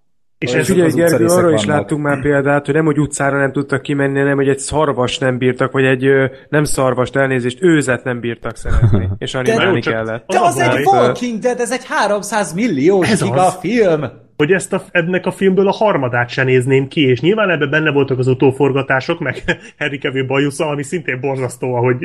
És 0.49 0.55
ez 0.55 0.67
Figyelj, 0.67 0.87
az 0.89 0.95
Gergő, 0.95 1.25
arra 1.27 1.51
is 1.53 1.65
vannak. 1.65 1.81
láttunk 1.81 2.03
már 2.03 2.21
példát, 2.21 2.65
hogy 2.65 2.75
nem, 2.75 2.85
hogy 2.85 2.99
utcára 2.99 3.39
nem 3.39 3.53
tudtak 3.53 3.83
kimenni, 3.83 4.19
hanem, 4.19 4.37
hogy 4.37 4.49
egy 4.49 4.59
szarvas 4.59 5.19
nem 5.19 5.39
bírtak, 5.39 5.73
vagy 5.73 5.85
egy 5.85 6.07
nem 6.49 6.65
szarvast 6.65 7.17
elnézést, 7.17 7.59
őzet 7.63 8.05
nem 8.05 8.21
bírtak 8.21 8.57
szerezni, 8.57 9.09
és 9.19 9.35
animálni 9.35 9.81
csak- 9.81 9.95
kellett. 9.95 10.27
De 10.27 10.41
az 10.41 10.57
a 10.57 10.77
egy 10.77 10.85
Walking 10.87 11.39
Dead, 11.39 11.61
ez 11.61 11.73
egy 11.73 11.85
300 11.89 12.53
milliós 12.53 13.11
Ez 13.11 13.23
giga 13.23 13.47
az. 13.47 13.55
film. 13.61 14.05
Hogy 14.37 14.53
ezt 14.53 14.73
a, 14.73 14.83
ennek 14.91 15.27
a 15.27 15.31
filmből 15.31 15.69
a 15.69 15.73
harmadát 15.73 16.29
se 16.29 16.45
nézném 16.45 16.89
ki, 16.89 17.01
és 17.01 17.21
nyilván 17.21 17.51
ebben 17.51 17.71
benne 17.71 17.91
voltak 17.91 18.19
az 18.19 18.27
utóforgatások, 18.27 19.21
meg 19.21 19.43
Harry 19.79 19.99
Kevin 19.99 20.27
bajusza, 20.27 20.69
ami 20.69 20.83
szintén 20.83 21.21
borzasztó, 21.21 21.75
ahogy 21.75 21.97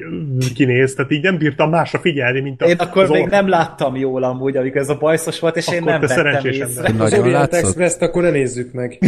kinéz, 0.56 0.94
tehát 0.94 1.12
így 1.12 1.24
nem 1.24 1.38
bírtam 1.38 1.70
másra 1.70 2.00
figyelni, 2.00 2.40
mint 2.40 2.62
a, 2.62 2.66
Én 2.66 2.76
akkor 2.78 3.04
az 3.04 3.10
még 3.10 3.22
or- 3.22 3.32
nem 3.32 3.48
láttam 3.48 3.96
jól 3.96 4.24
amúgy, 4.24 4.58
amikor 4.58 4.82
ez 4.82 4.90
a 4.90 4.98
bajszos 4.98 5.40
volt, 5.40 5.56
és 5.56 5.68
én 5.68 5.82
Akkor 5.82 5.92
nem 5.92 6.00
te 6.00 6.08
vettem 6.08 6.24
szerencsés 6.24 6.58
észre. 6.58 6.92
Nagyon 6.92 7.20
Orient 7.20 7.38
látszott? 7.38 7.60
Express-t 7.60 8.02
akkor 8.02 8.22
ne 8.22 8.30
nézzük 8.30 8.74
meg. 8.74 9.00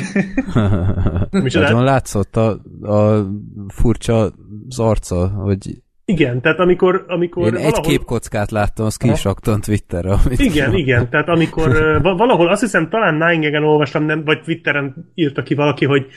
Nagyon 1.53 1.83
látszott 1.83 2.35
a, 2.35 2.49
a 2.81 3.27
furcsa 3.67 4.31
az 4.69 4.79
arca, 4.79 5.27
hogy 5.27 5.81
Igen, 6.05 6.41
tehát 6.41 6.59
amikor, 6.59 7.05
amikor 7.07 7.47
én 7.47 7.55
egy 7.55 7.63
valahol... 7.63 7.81
képkockát 7.81 8.51
láttam, 8.51 8.85
azt 8.85 8.97
ki 8.97 9.09
is 9.09 9.23
raktam 9.23 9.61
Twitterre. 9.61 10.11
Amit 10.25 10.39
Igen, 10.39 10.73
igen, 10.73 11.09
tehát 11.09 11.27
amikor 11.27 11.69
valahol, 12.01 12.49
azt 12.49 12.61
hiszem 12.61 12.89
talán 12.89 13.13
Nine 13.13 13.61
olvastam, 13.61 14.03
nem, 14.03 14.23
vagy 14.23 14.41
Twitteren 14.41 15.11
írta 15.13 15.43
ki 15.43 15.53
valaki, 15.53 15.85
hogy 15.85 16.07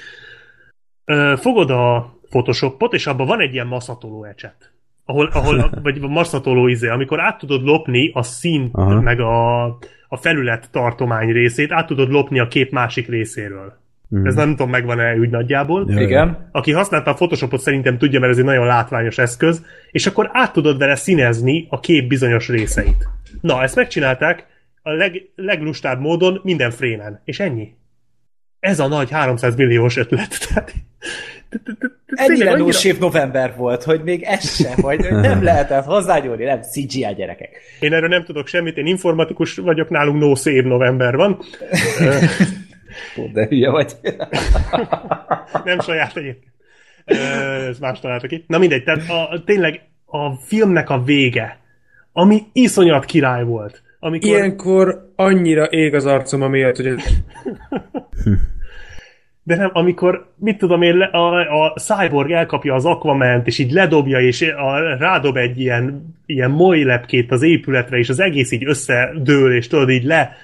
ö, 1.05 1.35
fogod 1.37 1.71
a 1.71 2.15
Photoshopot, 2.29 2.93
és 2.93 3.07
abban 3.07 3.27
van 3.27 3.41
egy 3.41 3.53
ilyen 3.53 3.67
maszatoló 3.67 4.25
ecset. 4.25 4.73
Ahol, 5.05 5.31
ahol, 5.33 5.71
vagy 5.83 6.01
maszatoló 6.01 6.67
izé, 6.69 6.89
amikor 6.89 7.21
át 7.21 7.39
tudod 7.39 7.63
lopni 7.63 8.11
a 8.15 8.23
színt, 8.23 8.75
Aha. 8.75 9.01
meg 9.01 9.21
a, 9.21 9.65
a 10.09 10.17
felület 10.17 10.71
tartomány 10.71 11.33
részét, 11.33 11.73
át 11.73 11.87
tudod 11.87 12.11
lopni 12.11 12.39
a 12.39 12.49
kép 12.49 12.71
másik 12.71 13.09
részéről. 13.09 13.83
Mhm. 14.09 14.27
Ez 14.27 14.35
nem 14.35 14.51
tudom, 14.51 14.71
megvan-e 14.71 15.17
úgy 15.17 15.31
nagyjából. 15.31 15.85
Ja. 15.89 16.01
Igen. 16.01 16.49
Aki 16.53 16.73
használta 16.73 17.11
a 17.11 17.15
Photoshopot 17.15 17.61
szerintem 17.61 17.99
tudja, 17.99 18.21
mert 18.21 18.33
ez 18.33 18.39
egy 18.39 18.45
nagyon 18.45 18.67
látványos 18.67 19.19
eszköz, 19.19 19.65
és 19.91 20.07
akkor 20.07 20.31
át 20.33 20.53
tudod 20.53 20.79
vele 20.79 20.95
színezni 20.95 21.67
a 21.71 21.81
kép 21.81 22.09
bizonyos 22.09 22.49
részeit. 22.49 23.09
Na, 23.41 23.63
ezt 23.63 23.77
megcsinálták 23.77 24.47
a 24.83 24.91
leg, 24.91 25.23
leglustább 25.35 26.01
módon 26.01 26.41
minden 26.43 26.71
frémen, 26.71 27.21
és 27.25 27.41
ennyi. 27.41 27.75
Ez 28.61 28.81
a 28.81 28.89
nagy 28.89 29.11
300 29.11 29.57
milliós 29.57 29.97
ötlet. 29.97 30.39
Tehát, 30.49 30.75
Ennyire 32.07 32.73
shave 32.73 32.99
november 32.99 33.55
volt, 33.57 33.83
hogy 33.83 34.03
még 34.03 34.23
ez 34.23 34.55
sem, 34.55 34.75
vagy 34.77 35.07
hogy 35.07 35.21
nem 35.31 35.43
lehetett 35.43 35.85
hozzányúlni, 35.85 36.45
nem 36.45 36.63
CGI 36.63 37.15
gyerekek. 37.17 37.51
Én 37.81 37.93
erről 37.93 38.09
nem 38.09 38.25
tudok 38.25 38.47
semmit, 38.47 38.77
én 38.77 38.87
informatikus 38.87 39.57
vagyok, 39.57 39.89
nálunk 39.89 40.21
no 40.21 40.35
szép 40.35 40.65
november 40.65 41.17
van. 41.17 41.39
Ó, 43.19 43.27
de 43.33 43.47
hülye 43.47 43.71
vagy. 43.71 43.93
nem 45.65 45.81
saját 45.81 46.17
egyébként. 46.17 46.53
Ez 47.05 47.79
más 47.79 48.01
találtak 48.01 48.31
ki. 48.31 48.45
Na 48.47 48.59
mindegy, 48.59 48.85
tehát 48.85 49.09
a, 49.09 49.43
tényleg 49.45 49.81
a 50.05 50.35
filmnek 50.35 50.91
a 50.91 51.03
vége, 51.03 51.59
ami 52.13 52.43
iszonyat 52.53 53.05
király 53.05 53.45
volt. 53.45 53.83
Amikor... 54.01 54.31
Ilyenkor 54.31 55.13
annyira 55.17 55.65
ég 55.65 55.95
az 55.95 56.07
arcom 56.07 56.43
amiatt, 56.43 56.77
hogy 56.77 56.95
De 59.47 59.57
nem, 59.57 59.71
amikor, 59.73 60.33
mit 60.37 60.59
tudom 60.59 60.83
én, 60.83 61.01
a, 61.01 61.65
a 61.65 61.75
Cyborg 61.81 62.31
elkapja 62.31 62.75
az 62.75 62.85
Aquament, 62.85 63.47
és 63.47 63.59
így 63.59 63.71
ledobja, 63.71 64.21
és 64.21 64.43
a, 64.43 64.97
rádob 64.97 65.37
egy 65.37 65.61
ilyen, 65.61 66.15
ilyen 66.27 66.51
moly 66.51 66.83
lepkét 66.83 67.31
az 67.31 67.43
épületre, 67.43 67.97
és 67.97 68.09
az 68.09 68.21
egész 68.21 68.53
így 68.53 68.67
összedől, 68.67 69.55
és 69.57 69.67
tudod, 69.67 69.91
így 69.91 70.05
le, 70.05 70.37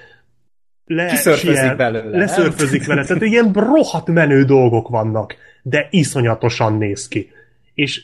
le 0.95 1.05
Kiszörfözik 1.05 1.75
belőle? 1.75 2.17
Leszörfözik 2.17 2.85
vele. 2.85 3.03
Tehát 3.05 3.23
ilyen 3.23 3.51
rohadt 3.53 4.07
menő 4.07 4.43
dolgok 4.43 4.87
vannak, 4.87 5.35
de 5.61 5.87
iszonyatosan 5.89 6.77
néz 6.77 7.07
ki. 7.07 7.29
És 7.73 8.03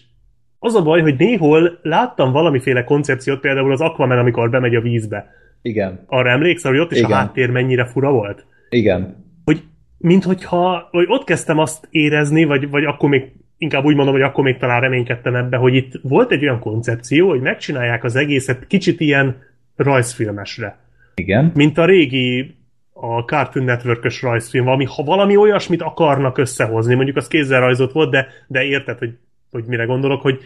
az 0.60 0.76
a 0.76 0.82
baj, 0.82 1.02
hogy 1.02 1.16
néhol 1.18 1.80
láttam 1.82 2.32
valamiféle 2.32 2.84
koncepciót, 2.84 3.40
például 3.40 3.72
az 3.72 3.82
Aquaman, 3.82 4.18
amikor 4.18 4.50
bemegy 4.50 4.76
a 4.76 4.82
vízbe. 4.82 5.32
Igen, 5.62 6.04
Arra 6.08 6.30
emlékszel, 6.30 6.72
hogy 6.72 6.80
ott 6.80 6.92
is 6.92 6.98
Igen. 6.98 7.12
a 7.12 7.16
háttér 7.16 7.50
mennyire 7.50 7.86
fura 7.86 8.12
volt? 8.12 8.46
igen. 8.70 9.26
hogy 9.46 9.64
mint 9.98 10.24
hogyha, 10.24 10.88
vagy 10.92 11.06
ott 11.10 11.24
kezdtem 11.24 11.58
azt 11.58 11.88
érezni, 11.90 12.44
vagy, 12.44 12.70
vagy 12.70 12.84
akkor 12.84 13.10
még, 13.10 13.32
inkább 13.58 13.84
úgy 13.84 13.96
mondom, 13.96 14.14
hogy 14.14 14.24
akkor 14.24 14.44
még 14.44 14.58
talán 14.58 14.82
reménykedtem 14.82 15.36
ebbe, 15.36 15.58
hogy 15.58 15.76
itt 15.76 15.92
volt 16.02 16.32
egy 16.32 16.44
olyan 16.44 16.60
koncepció, 16.60 17.30
hogy 17.30 17.42
megcsinálják 17.42 18.04
az 18.04 18.16
egészet 18.16 18.68
kicsit 18.68 19.00
ilyen 19.00 19.36
rajzfilmesre. 19.76 20.78
Igen. 21.16 21.52
Mint 21.56 21.78
a 21.78 21.86
régi 21.86 22.57
a 23.00 23.24
Cartoon 23.24 23.66
Network-ös 23.66 24.22
rajzfilm, 24.22 24.66
valami, 24.66 24.86
ha 24.86 25.04
valami 25.04 25.36
olyasmit 25.36 25.82
akarnak 25.82 26.38
összehozni, 26.38 26.96
mondjuk 26.96 27.18
az 27.18 27.28
kézzel 27.28 27.60
rajzott 27.60 27.92
volt, 27.92 28.12
de, 28.12 28.28
de 28.48 28.64
érted, 28.64 28.98
hogy, 28.98 29.18
hogy 29.52 29.64
mire 29.66 29.84
gondolok, 29.84 30.22
hogy, 30.22 30.40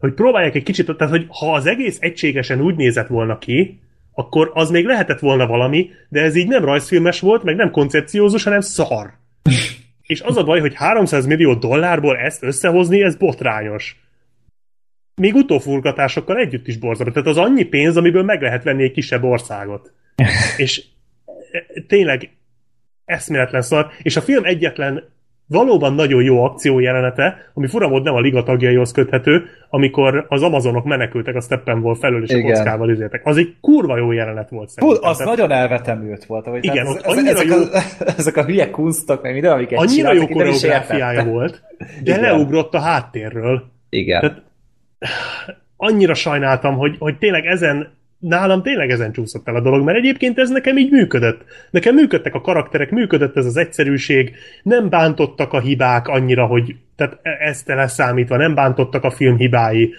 hogy 0.00 0.12
próbálják 0.12 0.54
egy 0.54 0.62
kicsit, 0.62 0.86
tehát 0.96 1.12
hogy 1.12 1.26
ha 1.28 1.54
az 1.54 1.66
egész 1.66 1.96
egységesen 2.00 2.60
úgy 2.60 2.76
nézett 2.76 3.06
volna 3.06 3.38
ki, 3.38 3.80
akkor 4.12 4.50
az 4.54 4.70
még 4.70 4.84
lehetett 4.84 5.18
volna 5.18 5.46
valami, 5.46 5.90
de 6.08 6.20
ez 6.20 6.36
így 6.36 6.48
nem 6.48 6.64
rajzfilmes 6.64 7.20
volt, 7.20 7.42
meg 7.42 7.56
nem 7.56 7.70
koncepciózus, 7.70 8.44
hanem 8.44 8.60
szar. 8.60 9.12
És 10.02 10.20
az 10.20 10.36
a 10.36 10.44
baj, 10.44 10.60
hogy 10.60 10.74
300 10.74 11.26
millió 11.26 11.54
dollárból 11.54 12.16
ezt 12.16 12.42
összehozni, 12.42 13.02
ez 13.02 13.16
botrányos. 13.16 14.00
Még 15.14 15.34
utófurgatásokkal 15.34 16.36
együtt 16.36 16.66
is 16.66 16.76
borzalmas. 16.76 17.14
Tehát 17.14 17.28
az 17.28 17.36
annyi 17.36 17.64
pénz, 17.64 17.96
amiből 17.96 18.22
meg 18.22 18.42
lehet 18.42 18.62
venni 18.62 18.82
egy 18.82 18.92
kisebb 18.92 19.22
országot. 19.22 19.92
És 20.56 20.84
tényleg 21.86 22.30
eszméletlen 23.04 23.62
szar. 23.62 23.86
És 24.02 24.16
a 24.16 24.20
film 24.20 24.44
egyetlen 24.44 25.04
valóban 25.50 25.94
nagyon 25.94 26.22
jó 26.22 26.44
akció 26.44 26.78
jelenete, 26.78 27.50
ami 27.54 27.66
furamód 27.66 28.02
nem 28.02 28.14
a 28.14 28.20
liga 28.20 28.42
tagjaihoz 28.42 28.92
köthető, 28.92 29.44
amikor 29.70 30.26
az 30.28 30.42
amazonok 30.42 30.84
menekültek 30.84 31.34
a 31.34 31.40
Steppenwolf 31.40 31.98
felől, 31.98 32.22
és 32.22 32.30
Igen. 32.30 32.44
a 32.44 32.54
kockával 32.54 32.90
izéltek. 32.90 33.26
Az 33.26 33.36
egy 33.36 33.56
kurva 33.60 33.96
jó 33.96 34.12
jelenet 34.12 34.50
volt 34.50 34.68
Hú, 34.68 34.86
szerintem. 34.86 35.10
az 35.10 35.16
Tehát 35.16 35.36
nagyon 35.36 35.50
elvetemült 35.56 36.24
volt. 36.24 36.46
Ahogy 36.46 36.64
Igen, 36.64 36.86
ott 36.86 36.96
ez- 37.02 37.16
annyira 37.16 37.30
ezek, 37.30 37.46
jó- 37.46 37.56
a, 37.56 37.82
ezek 38.18 38.36
a 38.36 38.44
hülye 38.44 38.70
kunstok, 38.70 39.22
meg 39.22 39.32
minden, 39.32 39.52
amiket 39.52 39.78
Annyira 39.78 40.12
jó 40.12 40.26
csináltak, 40.26 40.48
is 40.54 40.60
koreográfiája 40.60 41.24
volt, 41.24 41.62
de 42.04 42.10
Igen. 42.16 42.20
leugrott 42.20 42.74
a 42.74 42.80
háttérről. 42.80 43.64
Igen. 43.88 44.20
Tehát 44.20 44.42
annyira 45.76 46.14
sajnáltam, 46.14 46.76
hogy, 46.76 46.96
hogy 46.98 47.18
tényleg 47.18 47.46
ezen, 47.46 47.96
nálam 48.18 48.62
tényleg 48.62 48.90
ezen 48.90 49.12
csúszott 49.12 49.48
el 49.48 49.54
a 49.54 49.60
dolog, 49.60 49.84
mert 49.84 49.98
egyébként 49.98 50.38
ez 50.38 50.50
nekem 50.50 50.78
így 50.78 50.90
működött. 50.90 51.44
Nekem 51.70 51.94
működtek 51.94 52.34
a 52.34 52.40
karakterek, 52.40 52.90
működött 52.90 53.36
ez 53.36 53.44
az 53.44 53.56
egyszerűség, 53.56 54.34
nem 54.62 54.88
bántottak 54.88 55.52
a 55.52 55.60
hibák 55.60 56.08
annyira, 56.08 56.46
hogy 56.46 56.76
tehát 56.96 57.18
e- 57.22 57.38
ezt 57.40 57.66
leszámítva, 57.66 58.36
nem 58.36 58.54
bántottak 58.54 59.04
a 59.04 59.10
film 59.10 59.36
hibái. 59.36 59.94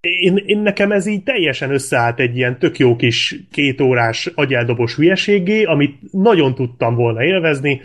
Én, 0.00 0.36
én 0.46 0.58
nekem 0.58 0.92
ez 0.92 1.06
így 1.06 1.22
teljesen 1.22 1.70
összeállt 1.70 2.20
egy 2.20 2.36
ilyen 2.36 2.58
tök 2.58 2.78
jó 2.78 2.96
kis 2.96 3.36
kétórás 3.50 4.30
agyeldobos 4.34 4.94
hülyeségé, 4.94 5.62
amit 5.62 6.12
nagyon 6.12 6.54
tudtam 6.54 6.94
volna 6.94 7.24
élvezni. 7.24 7.80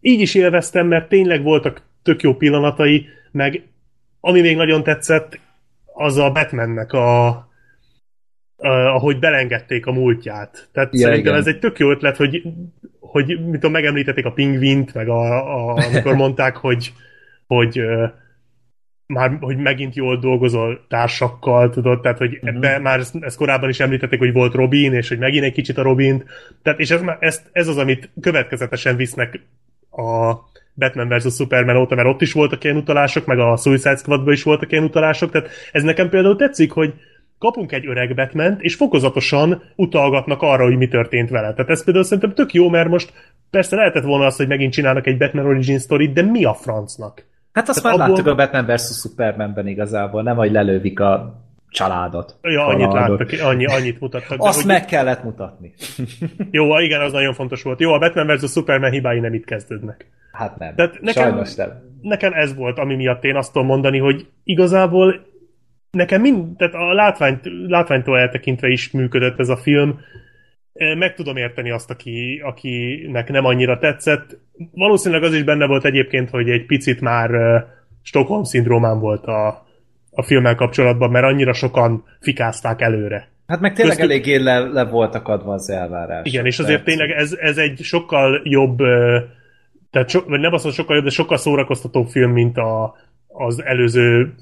Így 0.00 0.20
is 0.20 0.34
élveztem, 0.34 0.86
mert 0.86 1.08
tényleg 1.08 1.42
voltak 1.42 1.82
tök 2.02 2.22
jó 2.22 2.34
pillanatai, 2.34 3.06
meg 3.30 3.62
ami 4.20 4.40
még 4.40 4.56
nagyon 4.56 4.82
tetszett, 4.82 5.40
az 5.94 6.16
a 6.16 6.30
Batmannek 6.30 6.92
a, 6.92 7.28
a 8.62 8.94
ahogy 8.94 9.18
belengedték 9.18 9.86
a 9.86 9.92
múltját. 9.92 10.68
Tehát 10.72 10.92
Ja, 10.92 10.98
szerintem 10.98 11.24
igen. 11.32 11.34
ez 11.40 11.46
egy 11.46 11.58
tök 11.58 11.78
jó 11.78 11.90
ötlet, 11.90 12.16
hogy, 12.16 12.42
hogy 13.00 13.26
mit 13.26 13.52
tudom, 13.52 13.72
megemlítették 13.72 14.24
a 14.24 14.32
pingvint, 14.32 14.94
meg 14.94 15.08
a, 15.08 15.22
a, 15.56 15.84
amikor 15.92 16.14
mondták, 16.14 16.56
hogy, 16.56 16.92
hogy 17.46 17.78
ö, 17.78 18.06
már, 19.06 19.36
hogy 19.40 19.56
megint 19.56 19.94
jól 19.94 20.16
dolgozol 20.18 20.84
társakkal, 20.88 21.70
tudod, 21.70 22.00
tehát, 22.00 22.18
hogy 22.18 22.38
Mhm. 22.42 22.46
ebbe 22.56 22.78
már 22.78 22.98
ezt, 22.98 23.14
ezt, 23.20 23.36
korábban 23.36 23.68
is 23.68 23.80
említették, 23.80 24.18
hogy 24.18 24.32
volt 24.32 24.54
Robin, 24.54 24.92
és 24.92 25.08
hogy 25.08 25.18
megint 25.18 25.44
egy 25.44 25.52
kicsit 25.52 25.78
a 25.78 25.82
Robint, 25.82 26.24
tehát, 26.62 26.80
és 26.80 26.90
ez, 26.90 27.00
már- 27.02 27.22
ez, 27.22 27.42
ez 27.52 27.68
az, 27.68 27.76
amit 27.78 28.10
következetesen 28.20 28.96
visznek 28.96 29.40
a 29.90 30.34
Batman 30.74 31.08
vs. 31.08 31.34
Superman 31.34 31.76
óta, 31.76 31.94
mert 31.94 32.08
ott 32.08 32.22
is 32.22 32.32
voltak 32.32 32.64
ilyen 32.64 32.76
utalások, 32.76 33.26
meg 33.26 33.38
a 33.38 33.56
Suicide 33.56 33.96
Squadban 33.96 34.32
is 34.32 34.42
voltak 34.42 34.72
ilyen 34.72 34.84
utalások, 34.84 35.30
tehát 35.30 35.48
ez 35.72 35.82
nekem 35.82 36.08
például 36.08 36.36
tetszik, 36.36 36.70
hogy, 36.72 36.94
kapunk 37.42 37.72
egy 37.72 37.86
öreg 37.86 38.14
batman 38.14 38.56
és 38.58 38.74
fokozatosan 38.74 39.62
utalgatnak 39.76 40.42
arra, 40.42 40.64
hogy 40.64 40.76
mi 40.76 40.88
történt 40.88 41.30
vele. 41.30 41.52
Tehát 41.52 41.70
ez 41.70 41.84
például 41.84 42.04
szerintem 42.04 42.34
tök 42.34 42.52
jó, 42.52 42.68
mert 42.68 42.88
most 42.88 43.12
persze 43.50 43.76
lehetett 43.76 44.04
volna 44.04 44.26
az, 44.26 44.36
hogy 44.36 44.48
megint 44.48 44.72
csinálnak 44.72 45.06
egy 45.06 45.18
Batman 45.18 45.46
Origin 45.46 45.78
story 45.78 46.12
de 46.12 46.22
mi 46.22 46.44
a 46.44 46.54
francnak? 46.54 47.24
Hát 47.52 47.68
azt 47.68 47.82
Tehát 47.82 47.98
már 47.98 48.06
abból- 48.08 48.22
láttuk 48.24 48.32
a 48.32 48.44
Batman 48.44 48.76
vs. 48.76 49.00
Supermanben 49.00 49.66
igazából, 49.66 50.22
nem, 50.22 50.36
hogy 50.36 50.52
lelővik 50.52 51.00
a 51.00 51.40
családot. 51.68 52.36
Ja, 52.42 52.66
annyit 52.66 52.90
Családot. 52.90 53.18
láttak, 53.32 53.46
annyi, 53.46 53.64
annyit 53.66 54.00
mutattak. 54.00 54.38
Azt 54.40 54.56
hogy- 54.56 54.66
meg 54.66 54.84
kellett 54.84 55.24
mutatni. 55.24 55.72
Jó, 56.50 56.78
igen, 56.78 57.00
az 57.00 57.12
nagyon 57.12 57.34
fontos 57.34 57.62
volt. 57.62 57.80
Jó, 57.80 57.92
a 57.92 57.98
Batman 57.98 58.26
vs. 58.36 58.50
Superman 58.50 58.90
hibái 58.90 59.20
nem 59.20 59.34
itt 59.34 59.44
kezdődnek. 59.44 60.06
Hát 60.32 60.58
nem. 60.58 60.74
Tehát 60.74 61.00
nekem- 61.00 61.22
Sajnos 61.30 61.54
nem. 61.54 61.68
Nekem 62.02 62.32
ez 62.32 62.54
volt, 62.54 62.78
ami 62.78 62.94
miatt 62.94 63.24
én 63.24 63.36
azt 63.36 63.52
tudom 63.52 63.66
mondani, 63.68 63.98
hogy 63.98 64.26
igazából 64.44 65.30
nekem 65.92 66.20
mind, 66.20 66.56
tehát 66.56 66.74
a 66.74 66.92
látványt, 66.92 67.40
látványtól 67.68 68.18
eltekintve 68.18 68.68
is 68.68 68.90
működött 68.90 69.38
ez 69.38 69.48
a 69.48 69.56
film. 69.56 70.00
Meg 70.98 71.14
tudom 71.14 71.36
érteni 71.36 71.70
azt, 71.70 71.90
aki, 71.90 72.40
akinek 72.44 73.28
nem 73.28 73.44
annyira 73.44 73.78
tetszett. 73.78 74.38
Valószínűleg 74.72 75.22
az 75.22 75.34
is 75.34 75.42
benne 75.42 75.66
volt 75.66 75.84
egyébként, 75.84 76.30
hogy 76.30 76.50
egy 76.50 76.66
picit 76.66 77.00
már 77.00 77.30
Stockholm-szindrómám 78.02 78.98
volt 78.98 79.26
a, 79.26 79.66
a 80.10 80.22
filmmel 80.22 80.54
kapcsolatban, 80.54 81.10
mert 81.10 81.24
annyira 81.24 81.52
sokan 81.52 82.04
fikázták 82.20 82.80
előre. 82.80 83.30
Hát 83.46 83.60
meg 83.60 83.74
tényleg 83.74 83.96
Köztük- 83.96 84.12
eléggé 84.12 84.36
le, 84.36 84.58
le 84.58 84.84
voltak 84.84 85.28
adva 85.28 85.52
az 85.52 85.70
elvárás. 85.70 86.26
Igen, 86.26 86.46
és 86.46 86.58
azért 86.58 86.84
tényleg 86.84 87.10
ez, 87.10 87.32
ez 87.40 87.56
egy 87.56 87.78
sokkal 87.82 88.40
jobb, 88.44 88.78
tehát 89.90 90.08
so, 90.08 90.20
vagy 90.20 90.40
nem 90.40 90.52
azt 90.52 90.64
mondom 90.64 90.72
sokkal 90.72 90.96
jobb, 90.96 91.04
de 91.04 91.10
sokkal 91.10 91.36
szórakoztatóbb 91.36 92.06
film, 92.06 92.32
mint 92.32 92.56
a, 92.56 92.94
az 93.32 93.62
előző 93.62 94.34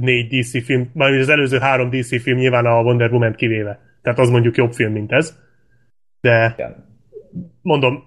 négy 0.00 0.40
DC 0.40 0.64
film, 0.64 0.90
mármint 0.94 1.22
az 1.22 1.28
előző 1.28 1.58
három 1.58 1.90
DC 1.90 2.22
film 2.22 2.38
nyilván 2.38 2.66
a 2.66 2.82
Wonder 2.82 3.10
woman 3.12 3.34
kivéve. 3.34 3.80
Tehát 4.02 4.18
az 4.18 4.30
mondjuk 4.30 4.56
jobb 4.56 4.72
film, 4.72 4.92
mint 4.92 5.12
ez. 5.12 5.38
De 6.20 6.56
mondom, 7.62 8.04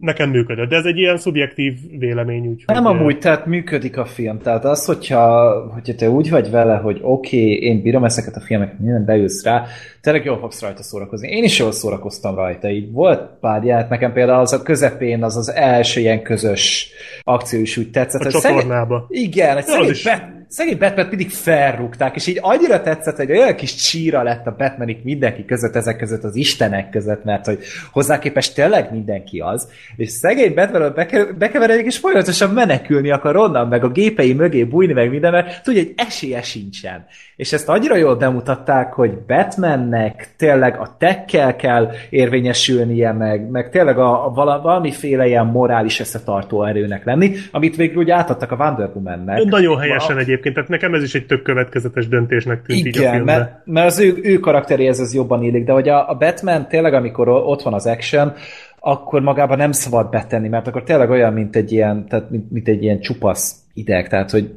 nekem 0.00 0.30
működött, 0.30 0.68
de 0.68 0.76
ez 0.76 0.84
egy 0.84 0.98
ilyen 0.98 1.16
szubjektív 1.16 1.74
vélemény, 1.98 2.46
úgyhogy... 2.46 2.74
Nem 2.74 2.86
amúgy, 2.86 3.18
tehát 3.18 3.46
működik 3.46 3.96
a 3.96 4.04
film. 4.04 4.38
Tehát 4.38 4.64
az, 4.64 4.84
hogyha, 4.84 5.52
hogyha 5.72 5.94
te 5.94 6.10
úgy 6.10 6.30
vagy 6.30 6.50
vele, 6.50 6.76
hogy 6.76 6.98
oké, 7.02 7.36
okay, 7.36 7.62
én 7.62 7.82
bírom 7.82 8.04
ezeket 8.04 8.36
a 8.36 8.40
filmeket, 8.40 8.78
minden 8.78 9.04
beülsz 9.04 9.44
rá, 9.44 9.64
tényleg 10.00 10.24
jól 10.24 10.38
fogsz 10.38 10.62
rajta 10.62 10.82
szórakozni. 10.82 11.28
Én 11.28 11.44
is 11.44 11.58
jól 11.58 11.72
szórakoztam 11.72 12.34
rajta. 12.34 12.68
Így 12.68 12.92
volt 12.92 13.30
pár 13.40 13.64
jelenet, 13.64 13.88
nekem 13.88 14.12
például 14.12 14.40
az 14.40 14.52
a 14.52 14.62
közepén, 14.62 15.22
az 15.22 15.36
az 15.36 15.52
első 15.52 16.00
ilyen 16.00 16.22
közös 16.22 16.90
akció 17.22 17.60
is 17.60 17.76
úgy 17.76 17.90
tetszett. 17.90 18.20
A 18.20 18.24
hogy 18.24 18.32
szegény- 18.32 18.58
csatornába. 18.58 19.06
Igen, 19.08 19.56
egy 19.56 19.64
szegény. 19.64 19.92
Bat, 20.04 20.35
szegény 20.48 20.78
Batman 20.78 21.06
mindig 21.06 21.30
felrúgták, 21.30 22.16
és 22.16 22.26
így 22.26 22.38
annyira 22.40 22.82
tetszett, 22.82 23.16
hogy 23.16 23.30
olyan 23.30 23.54
kis 23.54 23.74
csíra 23.74 24.22
lett 24.22 24.46
a 24.46 24.54
Batmanik 24.58 25.02
mindenki 25.02 25.44
között, 25.44 25.74
ezek 25.74 25.96
között 25.96 26.22
az 26.24 26.36
istenek 26.36 26.90
között, 26.90 27.24
mert 27.24 27.46
hogy 27.46 27.58
hozzá 27.92 28.18
képest 28.18 28.54
tényleg 28.54 28.92
mindenki 28.92 29.38
az, 29.38 29.68
és 29.96 30.10
szegény 30.10 30.54
Batman 30.54 30.92
beke- 30.94 31.36
bekeveredik, 31.36 31.86
és 31.86 31.98
folyamatosan 31.98 32.50
menekülni 32.50 33.10
akar 33.10 33.36
onnan, 33.36 33.68
meg 33.68 33.84
a 33.84 33.90
gépei 33.90 34.32
mögé 34.32 34.64
bújni, 34.64 34.92
meg 34.92 35.10
minden, 35.10 35.32
mert 35.32 35.62
tudja, 35.62 35.82
hogy 35.82 35.92
esélye 35.96 36.42
sincsen. 36.42 37.06
És 37.36 37.52
ezt 37.52 37.68
annyira 37.68 37.96
jól 37.96 38.16
bemutatták, 38.16 38.92
hogy 38.92 39.18
Batmannek 39.26 40.34
tényleg 40.36 40.80
a 40.80 40.96
tekkel 40.98 41.56
kell 41.56 41.90
érvényesülnie, 42.10 43.12
meg, 43.12 43.50
meg 43.50 43.70
tényleg 43.70 43.98
a, 43.98 44.26
a 44.26 44.30
vala- 44.30 44.62
valamiféle 44.62 45.26
ilyen 45.26 45.46
morális 45.46 46.00
összetartó 46.00 46.64
erőnek 46.64 47.04
lenni, 47.04 47.32
amit 47.50 47.76
végül 47.76 47.96
úgy 47.96 48.10
átadtak 48.10 48.52
a 48.52 48.56
Wonder 48.56 48.90
Woman-nek. 48.94 49.44
Nagyon 49.44 49.78
helyesen 49.78 50.16
A- 50.16 50.20
egyébként, 50.20 50.54
tehát 50.54 50.70
nekem 50.70 50.94
ez 50.94 51.02
is 51.02 51.14
egy 51.14 51.26
tök 51.26 51.42
következetes 51.42 52.08
döntésnek 52.08 52.62
tűnt 52.62 52.78
így 52.78 52.96
a 52.96 53.00
igen, 53.00 53.12
filmben. 53.12 53.38
mert, 53.38 53.66
mert 53.66 53.86
az 53.86 53.98
ő, 53.98 54.18
ő 54.22 54.38
karakteréhez 54.38 55.00
ez 55.00 55.14
jobban 55.14 55.42
illik, 55.42 55.64
de 55.64 55.72
hogy 55.72 55.88
a, 55.88 56.10
a 56.10 56.14
Batman 56.14 56.68
tényleg, 56.68 56.94
amikor 56.94 57.28
ott 57.28 57.62
van 57.62 57.74
az 57.74 57.86
action, 57.86 58.32
akkor 58.80 59.20
magában 59.22 59.56
nem 59.56 59.72
szabad 59.72 60.10
betenni, 60.10 60.48
mert 60.48 60.66
akkor 60.66 60.82
tényleg 60.82 61.10
olyan, 61.10 61.32
mint 61.32 61.56
egy 61.56 61.72
ilyen, 61.72 62.06
tehát 62.08 62.30
mint, 62.30 62.50
mint 62.50 62.68
egy 62.68 62.82
ilyen 62.82 63.00
csupasz 63.00 63.56
ideg, 63.74 64.08
tehát 64.08 64.30
hogy 64.30 64.54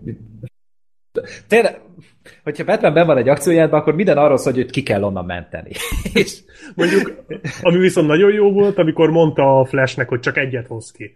tényleg, 1.47 1.79
hogyha 2.49 2.71
Batman 2.71 2.93
ben 2.93 3.05
van 3.05 3.17
egy 3.17 3.29
akciójában, 3.29 3.79
akkor 3.79 3.95
minden 3.95 4.17
arról 4.17 4.37
szól, 4.37 4.53
hogy 4.53 4.61
őt 4.61 4.71
ki 4.71 4.83
kell 4.83 5.03
onnan 5.03 5.25
menteni. 5.25 5.71
És 6.13 6.37
Mondjuk, 6.75 7.23
ami 7.61 7.77
viszont 7.77 8.07
nagyon 8.07 8.33
jó 8.33 8.51
volt, 8.51 8.77
amikor 8.77 9.09
mondta 9.09 9.59
a 9.59 9.65
Flashnek, 9.65 10.09
hogy 10.09 10.19
csak 10.19 10.37
egyet 10.37 10.67
hoz 10.67 10.91
ki. 10.91 11.13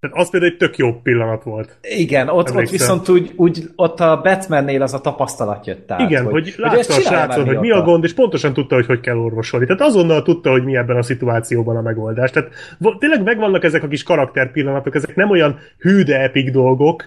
Tehát 0.00 0.16
az 0.16 0.30
például 0.30 0.52
egy 0.52 0.58
tök 0.58 0.76
jó 0.76 0.92
pillanat 0.92 1.42
volt. 1.42 1.78
igen, 1.82 2.28
ott, 2.28 2.54
ott 2.54 2.70
viszont 2.70 3.08
úgy, 3.08 3.32
úgy, 3.36 3.62
ott 3.76 4.00
a 4.00 4.20
Batmannél 4.22 4.82
az 4.82 4.94
a 4.94 5.00
tapasztalat 5.00 5.66
jött 5.66 5.90
át. 5.90 6.00
Igen, 6.00 6.24
hogy, 6.24 6.32
hogy 6.32 6.54
látta 6.56 6.78
a 6.78 6.82
csinálja 6.82 7.10
már 7.10 7.26
srácon, 7.26 7.46
hogy 7.46 7.58
mi 7.58 7.70
a 7.70 7.82
gond, 7.82 8.04
és 8.04 8.14
pontosan 8.14 8.52
tudta, 8.52 8.74
hogy 8.74 8.86
hogy 8.86 9.00
kell 9.00 9.16
orvosolni. 9.16 9.66
Tehát 9.66 9.80
azonnal 9.80 10.22
tudta, 10.22 10.50
hogy 10.50 10.64
mi 10.64 10.76
ebben 10.76 10.96
a 10.96 11.02
szituációban 11.02 11.76
a 11.76 11.80
megoldás. 11.80 12.30
Tehát 12.30 12.50
tényleg 12.98 13.22
megvannak 13.22 13.64
ezek 13.64 13.82
a 13.82 13.88
kis 13.88 14.02
karakterpillanatok, 14.02 14.94
ezek 14.94 15.14
nem 15.14 15.30
olyan 15.30 15.58
hű, 15.78 16.02
de 16.02 16.20
epik 16.20 16.50
dolgok, 16.50 17.04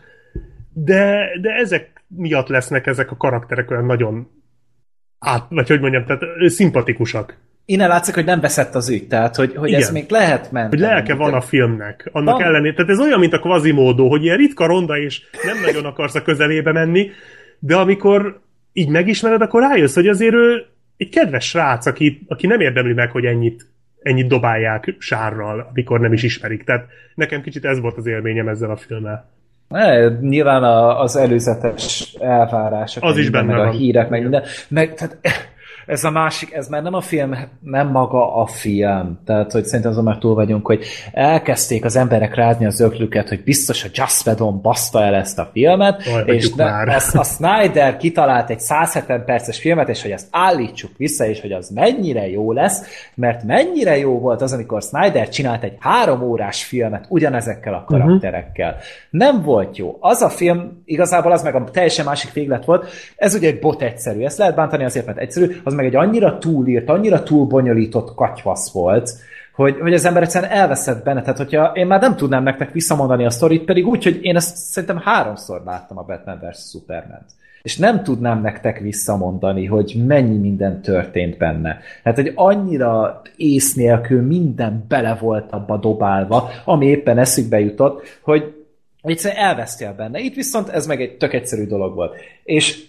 de, 0.73 1.29
de 1.41 1.49
ezek 1.49 1.98
miatt 2.15 2.47
lesznek 2.47 2.87
ezek 2.87 3.11
a 3.11 3.17
karakterek 3.17 3.71
olyan 3.71 3.85
nagyon 3.85 4.27
át, 5.19 5.45
vagy 5.49 5.67
hogy 5.67 5.79
mondjam, 5.79 6.05
tehát 6.05 6.23
szimpatikusak. 6.45 7.37
Innen 7.65 7.87
látszik, 7.87 8.13
hogy 8.13 8.25
nem 8.25 8.39
veszett 8.39 8.75
az 8.75 8.89
ügy, 8.89 9.07
tehát 9.07 9.35
hogy, 9.35 9.55
hogy 9.55 9.73
ez 9.73 9.91
még 9.91 10.09
lehet 10.09 10.51
menni. 10.51 10.69
Hogy 10.69 10.79
lelke 10.79 11.15
van 11.15 11.33
a 11.33 11.41
filmnek. 11.41 12.09
Annak 12.11 12.37
Van. 12.37 12.43
ellenére. 12.43 12.73
Tehát 12.73 12.91
ez 12.91 12.99
olyan, 12.99 13.19
mint 13.19 13.33
a 13.33 13.39
Quasimodo, 13.39 14.07
hogy 14.07 14.23
ilyen 14.23 14.37
ritka 14.37 14.65
ronda, 14.65 14.97
és 14.97 15.21
nem 15.43 15.61
nagyon 15.61 15.85
akarsz 15.85 16.15
a 16.15 16.21
közelébe 16.21 16.71
menni, 16.71 17.09
de 17.59 17.75
amikor 17.75 18.41
így 18.73 18.89
megismered, 18.89 19.41
akkor 19.41 19.61
rájössz, 19.61 19.95
hogy 19.95 20.07
azért 20.07 20.33
ő 20.33 20.65
egy 20.97 21.09
kedves 21.09 21.47
srác, 21.47 21.85
aki, 21.85 22.25
aki 22.27 22.47
nem 22.47 22.59
érdemli 22.59 22.93
meg, 22.93 23.11
hogy 23.11 23.25
ennyit, 23.25 23.65
ennyit 24.01 24.27
dobálják 24.27 24.95
sárral, 24.97 25.67
amikor 25.69 25.99
nem 25.99 26.13
is 26.13 26.23
ismerik. 26.23 26.63
Tehát 26.63 26.87
nekem 27.15 27.41
kicsit 27.41 27.65
ez 27.65 27.79
volt 27.79 27.97
az 27.97 28.05
élményem 28.05 28.47
ezzel 28.47 28.71
a 28.71 28.77
filmmel. 28.77 29.29
Ne, 29.69 30.07
nyilván 30.21 30.63
a, 30.63 31.01
az 31.01 31.15
előzetes 31.15 32.15
elvárások, 32.19 33.03
Az 33.03 33.17
is 33.17 33.29
benne 33.29 33.51
meg 33.51 33.59
a 33.61 33.63
van. 33.63 33.71
hírek, 33.71 34.09
meg 34.09 34.21
minden. 34.21 34.43
Meg, 34.67 34.93
tehát, 34.93 35.17
ez 35.89 36.03
a 36.03 36.11
másik, 36.11 36.53
ez 36.53 36.67
már 36.67 36.81
nem 36.83 36.93
a 36.93 37.01
film, 37.01 37.35
nem 37.61 37.87
maga 37.87 38.35
a 38.35 38.45
film. 38.45 39.19
Tehát, 39.25 39.51
hogy 39.51 39.65
szerintem 39.65 39.91
azon 39.91 40.03
már 40.03 40.17
túl 40.17 40.33
vagyunk, 40.33 40.65
hogy 40.65 40.83
elkezdték 41.11 41.85
az 41.85 41.95
emberek 41.95 42.35
rázni 42.35 42.65
az 42.65 42.79
öklüket, 42.79 43.29
hogy 43.29 43.43
biztos 43.43 43.83
a 43.83 43.87
Just 43.93 44.25
Whedon 44.27 44.61
baszta 44.61 45.03
el 45.03 45.15
ezt 45.15 45.39
a 45.39 45.49
filmet, 45.53 46.01
Aj, 46.15 46.23
és 46.25 46.53
ne, 46.53 46.63
már. 46.63 46.87
a, 46.87 47.17
a 47.19 47.23
Snyder 47.23 47.97
kitalált 47.97 48.49
egy 48.49 48.59
170 48.59 49.25
perces 49.25 49.59
filmet, 49.59 49.89
és 49.89 50.01
hogy 50.01 50.11
ezt 50.11 50.27
állítsuk 50.31 50.91
vissza, 50.97 51.25
és 51.25 51.41
hogy 51.41 51.51
az 51.51 51.69
mennyire 51.69 52.29
jó 52.29 52.51
lesz, 52.51 53.09
mert 53.15 53.43
mennyire 53.43 53.97
jó 53.97 54.19
volt 54.19 54.41
az, 54.41 54.53
amikor 54.53 54.81
Snyder 54.81 55.29
csinált 55.29 55.63
egy 55.63 55.75
három 55.79 56.21
órás 56.21 56.63
filmet 56.63 57.05
ugyanezekkel 57.09 57.73
a 57.73 57.83
karakterekkel. 57.87 58.69
Uh-huh. 58.69 58.83
Nem 59.09 59.41
volt 59.41 59.77
jó. 59.77 59.97
Az 59.99 60.21
a 60.21 60.29
film, 60.29 60.81
igazából 60.85 61.31
az 61.31 61.43
meg 61.43 61.55
a 61.55 61.63
teljesen 61.63 62.05
másik 62.05 62.33
véglet 62.33 62.65
volt, 62.65 62.89
ez 63.15 63.35
ugye 63.35 63.47
egy 63.47 63.59
bot 63.59 63.81
egyszerű, 63.81 64.23
ezt 64.23 64.37
lehet 64.37 64.55
bántani 64.55 64.83
azért, 64.83 65.05
mert 65.05 65.17
egyszerű, 65.17 65.55
az 65.63 65.77
meg 65.79 65.87
egy 65.87 65.95
annyira 65.95 66.37
túlírt, 66.37 66.89
annyira 66.89 67.23
túlbonyolított 67.23 68.15
katyvasz 68.15 68.71
volt, 68.71 69.11
hogy, 69.55 69.77
hogy 69.79 69.93
az 69.93 70.05
ember 70.05 70.23
egyszerűen 70.23 70.51
elveszett 70.51 71.03
benne. 71.03 71.21
Tehát, 71.21 71.37
hogyha 71.37 71.71
én 71.73 71.87
már 71.87 72.01
nem 72.01 72.15
tudnám 72.15 72.43
nektek 72.43 72.71
visszamondani 72.71 73.25
a 73.25 73.29
sztorit, 73.29 73.63
pedig 73.65 73.87
úgy, 73.87 74.03
hogy 74.03 74.19
én 74.21 74.35
ezt 74.35 74.55
szerintem 74.55 75.01
háromszor 75.03 75.61
láttam 75.65 75.97
a 75.97 76.03
Batman 76.03 76.39
vs. 76.41 76.69
Superman. 76.69 77.25
És 77.61 77.77
nem 77.77 78.03
tudnám 78.03 78.41
nektek 78.41 78.79
visszamondani, 78.79 79.65
hogy 79.65 80.03
mennyi 80.07 80.37
minden 80.37 80.81
történt 80.81 81.37
benne. 81.37 81.79
Hát, 82.03 82.15
hogy 82.15 82.31
annyira 82.35 83.21
ész 83.35 83.73
nélkül 83.73 84.21
minden 84.21 84.85
bele 84.87 85.17
volt 85.21 85.51
abba 85.51 85.77
dobálva, 85.77 86.49
ami 86.65 86.85
éppen 86.85 87.17
eszükbe 87.17 87.59
jutott, 87.59 88.19
hogy 88.21 88.53
egyszerűen 89.01 89.43
elvesztél 89.43 89.93
benne. 89.97 90.19
Itt 90.19 90.35
viszont 90.35 90.69
ez 90.69 90.87
meg 90.87 91.01
egy 91.01 91.17
tök 91.17 91.33
egyszerű 91.33 91.65
dolog 91.65 91.95
volt. 91.95 92.15
És 92.43 92.88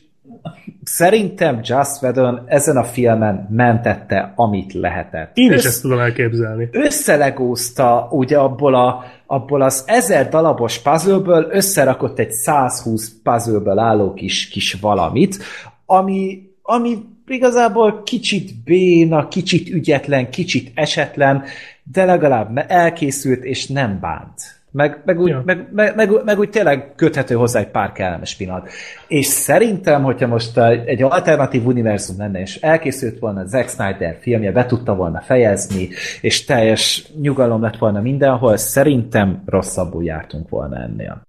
szerintem 0.85 1.61
Just 1.62 2.02
Whedon 2.02 2.43
ezen 2.47 2.77
a 2.77 2.85
filmen 2.85 3.47
mentette, 3.51 4.32
amit 4.36 4.73
lehetett. 4.73 5.31
Én 5.36 5.51
is 5.51 5.57
Össz- 5.57 5.66
ezt 5.66 5.82
tudom 5.82 5.98
elképzelni. 5.98 6.69
összelegózta 6.73 8.09
ugye 8.11 8.39
abból, 8.39 8.74
a, 8.74 9.05
abból 9.27 9.62
az 9.62 9.85
ezer 9.86 10.28
dalabos 10.28 10.78
puzzleből, 10.78 11.47
összerakott 11.51 12.19
egy 12.19 12.31
120 12.31 13.12
puzzleből 13.23 13.78
álló 13.78 14.15
kis, 14.15 14.48
kis 14.48 14.73
valamit, 14.81 15.39
ami, 15.86 16.43
ami 16.62 16.98
igazából 17.27 18.02
kicsit 18.02 18.62
béna, 18.65 19.28
kicsit 19.28 19.69
ügyetlen, 19.69 20.31
kicsit 20.31 20.70
esetlen, 20.74 21.44
de 21.82 22.05
legalább 22.05 22.65
elkészült 22.69 23.44
és 23.44 23.66
nem 23.66 23.98
bánt. 24.01 24.60
Meg, 24.72 25.02
meg, 25.05 25.20
úgy, 25.20 25.28
Ja. 25.28 25.42
meg, 25.44 25.68
meg, 25.72 25.94
meg, 25.97 26.10
meg 26.24 26.38
úgy 26.38 26.51
tényleg 26.51 26.92
köthető 26.97 27.34
hozzá 27.34 27.60
egy 27.60 27.70
pár 27.70 27.92
kellemes 27.92 28.36
pillanat. 28.36 28.70
És 29.09 29.26
szerintem, 29.26 30.02
hogyha 30.02 30.26
most 30.26 30.59
egy 30.84 31.02
alternatív 31.02 31.66
univerzum 31.66 32.16
lenne, 32.18 32.40
és 32.40 32.56
elkészült 32.56 33.18
volna 33.18 33.44
Zack 33.47 33.68
Snyder 33.68 34.16
filmje, 34.20 34.52
be 34.52 34.66
tudta 34.66 34.94
volna 34.94 35.20
fejezni, 35.20 35.88
és 36.20 36.44
teljes 36.44 37.06
nyugalom 37.20 37.62
lett 37.62 37.76
volna 37.78 38.01
mindenhol, 38.01 38.56
szerintem 38.56 39.42
rosszabbul 39.47 40.05
jártunk 40.05 40.48
volna 40.48 40.76
ennél. 40.76 41.22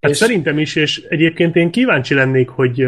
Hát 0.00 0.10
És- 0.10 0.16
Szerintem 0.16 0.58
is, 0.58 0.76
és 0.76 1.02
egyébként 1.08 1.56
én 1.56 1.70
kíváncsi 1.70 2.14
lennék, 2.14 2.48
hogy, 2.48 2.86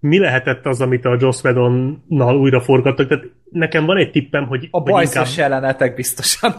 mi 0.00 0.18
lehetett 0.18 0.66
az, 0.66 0.80
amit 0.80 1.04
a 1.04 1.16
Joss 1.18 1.42
Whedonnal 1.42 2.36
újra 2.36 2.60
forgattak. 2.60 3.08
Tehát 3.08 3.24
nekem 3.50 3.84
van 3.84 3.96
egy 3.96 4.10
tippem, 4.10 4.46
hogy... 4.46 4.68
A 4.70 4.82
bajszos 4.82 5.36
inkább... 5.36 5.50
jelenetek 5.50 5.94
biztosan. 5.94 6.54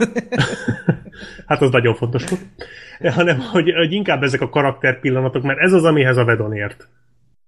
hát 1.48 1.62
az 1.62 1.72
nagyon 1.72 1.96
fontos 1.96 2.24
volt. 2.30 2.42
Hanem, 3.16 3.40
hogy, 3.40 3.74
hogy 3.74 3.92
inkább 3.92 4.24
ezek 4.24 4.42
a 4.42 4.50
karakter 4.50 5.00
pillanatok, 5.00 5.44
mert 5.44 5.60
ez 5.60 5.74
az, 5.74 5.84
amihez 5.84 6.18
a 6.18 6.26
Vedon 6.26 6.54
ért. 6.54 6.88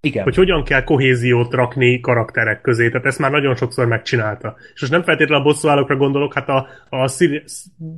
Igen. 0.01 0.23
Hogy 0.23 0.35
hogyan 0.35 0.63
kell 0.63 0.83
kohéziót 0.83 1.53
rakni 1.53 1.99
karakterek 1.99 2.61
közé. 2.61 2.89
Tehát 2.89 3.05
ezt 3.05 3.19
már 3.19 3.31
nagyon 3.31 3.55
sokszor 3.55 3.87
megcsinálta. 3.87 4.55
És 4.73 4.81
most 4.81 4.93
nem 4.93 5.03
feltétlenül 5.03 5.43
a 5.43 5.47
bosszúállókra 5.47 5.95
gondolok, 5.95 6.33
hát 6.33 6.49
a, 6.49 6.67
a 6.89 7.07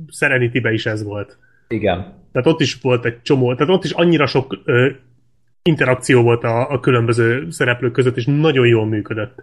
Serenity-be 0.08 0.72
is 0.72 0.86
ez 0.86 1.02
volt. 1.02 1.38
Igen. 1.68 2.22
Tehát 2.32 2.48
ott 2.48 2.60
is 2.60 2.78
volt 2.82 3.04
egy 3.04 3.22
csomó, 3.22 3.54
tehát 3.54 3.72
ott 3.72 3.84
is 3.84 3.90
annyira 3.90 4.26
sok 4.26 4.60
ö, 4.64 4.90
interakció 5.68 6.22
volt 6.22 6.44
a, 6.44 6.70
a 6.70 6.80
különböző 6.80 7.50
szereplők 7.50 7.92
között, 7.92 8.16
és 8.16 8.24
nagyon 8.24 8.66
jól 8.66 8.86
működött. 8.86 9.42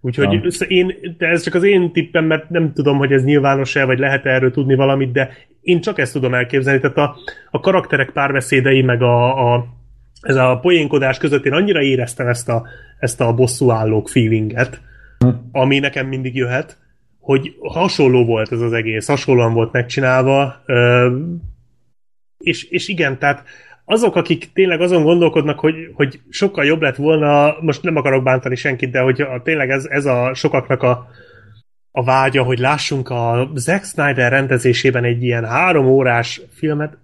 Úgyhogy 0.00 0.32
ja. 0.32 0.66
én, 0.66 0.94
de 1.18 1.26
ez 1.26 1.42
csak 1.42 1.54
az 1.54 1.62
én 1.62 1.92
tippem, 1.92 2.24
mert 2.24 2.50
nem 2.50 2.72
tudom, 2.72 2.98
hogy 2.98 3.12
ez 3.12 3.24
nyilvános-e, 3.24 3.84
vagy 3.84 3.98
lehet 3.98 4.26
-e 4.26 4.30
erről 4.30 4.50
tudni 4.50 4.74
valamit, 4.74 5.12
de 5.12 5.30
én 5.60 5.80
csak 5.80 5.98
ezt 5.98 6.12
tudom 6.12 6.34
elképzelni. 6.34 6.80
Tehát 6.80 6.96
a, 6.96 7.16
a 7.50 7.60
karakterek 7.60 8.10
párbeszédei, 8.10 8.82
meg 8.82 9.02
a, 9.02 9.54
a, 9.54 9.66
ez 10.20 10.36
a 10.36 10.58
poénkodás 10.62 11.18
között 11.18 11.44
én 11.44 11.52
annyira 11.52 11.82
éreztem 11.82 12.26
ezt 12.26 12.48
a, 12.48 12.66
ezt 12.98 13.20
a 13.20 13.34
bosszúállók 13.34 14.08
feelinget, 14.08 14.80
hm. 15.18 15.28
ami 15.52 15.78
nekem 15.78 16.06
mindig 16.06 16.34
jöhet, 16.34 16.78
hogy 17.20 17.54
hasonló 17.60 18.24
volt 18.24 18.52
ez 18.52 18.60
az 18.60 18.72
egész, 18.72 19.06
hasonlóan 19.06 19.52
volt 19.52 19.72
megcsinálva, 19.72 20.62
és, 22.38 22.64
és 22.64 22.88
igen, 22.88 23.18
tehát 23.18 23.44
azok, 23.90 24.16
akik 24.16 24.52
tényleg 24.52 24.80
azon 24.80 25.02
gondolkodnak, 25.02 25.58
hogy, 25.58 25.74
hogy 25.94 26.20
sokkal 26.28 26.64
jobb 26.64 26.82
lett 26.82 26.96
volna, 26.96 27.56
most 27.60 27.82
nem 27.82 27.96
akarok 27.96 28.22
bántani 28.22 28.54
senkit, 28.54 28.90
de 28.90 29.00
hogy 29.00 29.20
a, 29.20 29.42
tényleg 29.42 29.70
ez, 29.70 29.84
ez 29.84 30.04
a 30.04 30.34
sokaknak 30.34 30.82
a, 30.82 31.08
a 31.90 32.04
vágya, 32.04 32.42
hogy 32.42 32.58
lássunk 32.58 33.10
a 33.10 33.50
Zack 33.54 33.84
Snyder 33.84 34.30
rendezésében 34.30 35.04
egy 35.04 35.22
ilyen 35.22 35.44
három 35.44 35.86
órás 35.86 36.40
filmet, 36.52 36.98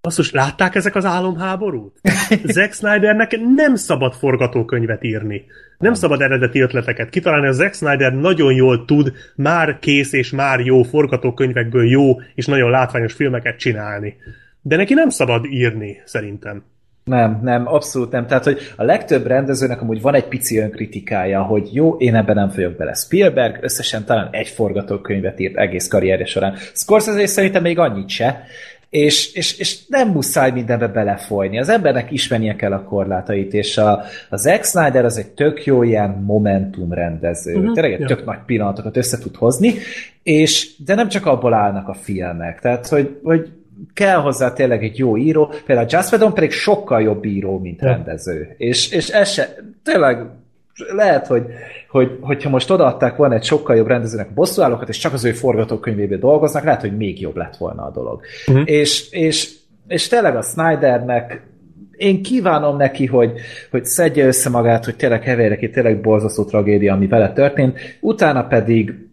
Basszus, 0.00 0.30
látták 0.30 0.74
ezek 0.74 0.94
az 0.94 1.04
álomháborút? 1.04 2.00
Zack 2.54 2.72
Snydernek 2.72 3.38
nem 3.54 3.74
szabad 3.74 4.14
forgatókönyvet 4.14 5.04
írni. 5.04 5.44
Nem 5.78 5.94
szabad 5.94 6.20
eredeti 6.20 6.60
ötleteket 6.60 7.08
kitalálni. 7.08 7.46
A 7.46 7.52
Zack 7.52 7.74
Snyder 7.74 8.12
nagyon 8.12 8.54
jól 8.54 8.84
tud 8.84 9.12
már 9.36 9.78
kész 9.78 10.12
és 10.12 10.30
már 10.30 10.60
jó 10.60 10.82
forgatókönyvekből 10.82 11.88
jó 11.88 12.20
és 12.34 12.46
nagyon 12.46 12.70
látványos 12.70 13.12
filmeket 13.12 13.58
csinálni. 13.58 14.16
De 14.66 14.76
neki 14.76 14.94
nem 14.94 15.08
szabad 15.08 15.44
írni, 15.44 16.02
szerintem. 16.04 16.64
Nem, 17.04 17.40
nem, 17.42 17.66
abszolút 17.66 18.10
nem. 18.10 18.26
Tehát, 18.26 18.44
hogy 18.44 18.58
a 18.76 18.84
legtöbb 18.84 19.26
rendezőnek 19.26 19.80
amúgy 19.80 20.00
van 20.00 20.14
egy 20.14 20.28
pici 20.28 20.58
önkritikája, 20.58 21.42
hogy 21.42 21.68
jó, 21.72 21.96
én 21.96 22.14
ebben 22.14 22.34
nem 22.34 22.48
folyok 22.48 22.76
bele. 22.76 22.94
Spielberg 22.94 23.58
összesen 23.62 24.04
talán 24.04 24.28
egy 24.30 24.48
forgatókönyvet 24.48 25.40
írt 25.40 25.56
egész 25.56 25.88
karrierje 25.88 26.24
során. 26.24 26.54
Scorsese 26.74 27.26
szerintem 27.26 27.62
még 27.62 27.78
annyit 27.78 28.08
se. 28.08 28.44
És, 28.90 29.34
és, 29.34 29.58
és 29.58 29.86
nem 29.88 30.08
muszáj 30.08 30.50
mindenbe 30.50 30.86
belefolyni. 30.86 31.58
Az 31.58 31.68
embernek 31.68 32.10
ismernie 32.10 32.56
kell 32.56 32.72
a 32.72 32.82
korlátait, 32.82 33.54
és 33.54 33.78
a, 33.78 34.02
a 34.30 34.36
Zack 34.36 34.64
Snyder 34.64 35.04
az 35.04 35.18
egy 35.18 35.30
tök 35.30 35.64
jó 35.64 35.82
ilyen 35.82 36.10
momentum 36.10 36.92
rendező. 36.92 37.54
Uh-huh. 37.54 37.72
Tényleg 37.72 38.00
ja. 38.00 38.06
tök 38.06 38.24
nagy 38.24 38.38
pillanatokat 38.46 38.96
össze 38.96 39.18
tud 39.18 39.36
hozni, 39.36 39.74
és, 40.22 40.82
de 40.84 40.94
nem 40.94 41.08
csak 41.08 41.26
abból 41.26 41.54
állnak 41.54 41.88
a 41.88 41.94
filmek. 41.94 42.60
Tehát, 42.60 42.88
hogy, 42.88 43.18
hogy 43.22 43.50
kell 43.94 44.16
hozzá 44.16 44.52
tényleg 44.52 44.84
egy 44.84 44.98
jó 44.98 45.16
író, 45.16 45.52
például 45.66 45.88
Just 45.90 46.12
Whedon 46.12 46.34
pedig 46.34 46.50
sokkal 46.50 47.02
jobb 47.02 47.24
író, 47.24 47.58
mint 47.58 47.82
rendező. 47.82 48.54
És, 48.56 48.90
és 48.90 49.08
ez 49.08 49.30
se, 49.30 49.54
tényleg 49.82 50.26
lehet, 50.94 51.26
hogy, 51.26 51.42
hogy, 51.88 52.18
hogyha 52.20 52.50
most 52.50 52.70
odaadták 52.70 53.16
volna 53.16 53.34
egy 53.34 53.44
sokkal 53.44 53.76
jobb 53.76 53.86
rendezőnek 53.86 54.28
a 54.28 54.34
bosszúállókat, 54.34 54.88
és 54.88 54.98
csak 54.98 55.12
az 55.12 55.24
ő 55.24 55.32
forgatókönyvéből 55.32 56.18
dolgoznak, 56.18 56.64
lehet, 56.64 56.80
hogy 56.80 56.96
még 56.96 57.20
jobb 57.20 57.36
lett 57.36 57.56
volna 57.56 57.82
a 57.82 57.90
dolog. 57.90 58.20
Uh-huh. 58.46 58.62
És, 58.64 59.10
és, 59.10 59.50
és 59.88 60.08
tényleg 60.08 60.36
a 60.36 60.42
Snydernek 60.42 61.42
én 61.96 62.22
kívánom 62.22 62.76
neki, 62.76 63.06
hogy, 63.06 63.32
hogy 63.70 63.84
szedje 63.84 64.26
össze 64.26 64.50
magát, 64.50 64.84
hogy 64.84 64.96
tényleg 64.96 65.22
heverje 65.22 65.56
ki 65.56 65.70
tényleg 65.70 66.00
borzasztó 66.00 66.44
tragédia, 66.44 66.94
ami 66.94 67.06
vele 67.06 67.32
történt, 67.32 67.78
utána 68.00 68.46
pedig 68.46 69.05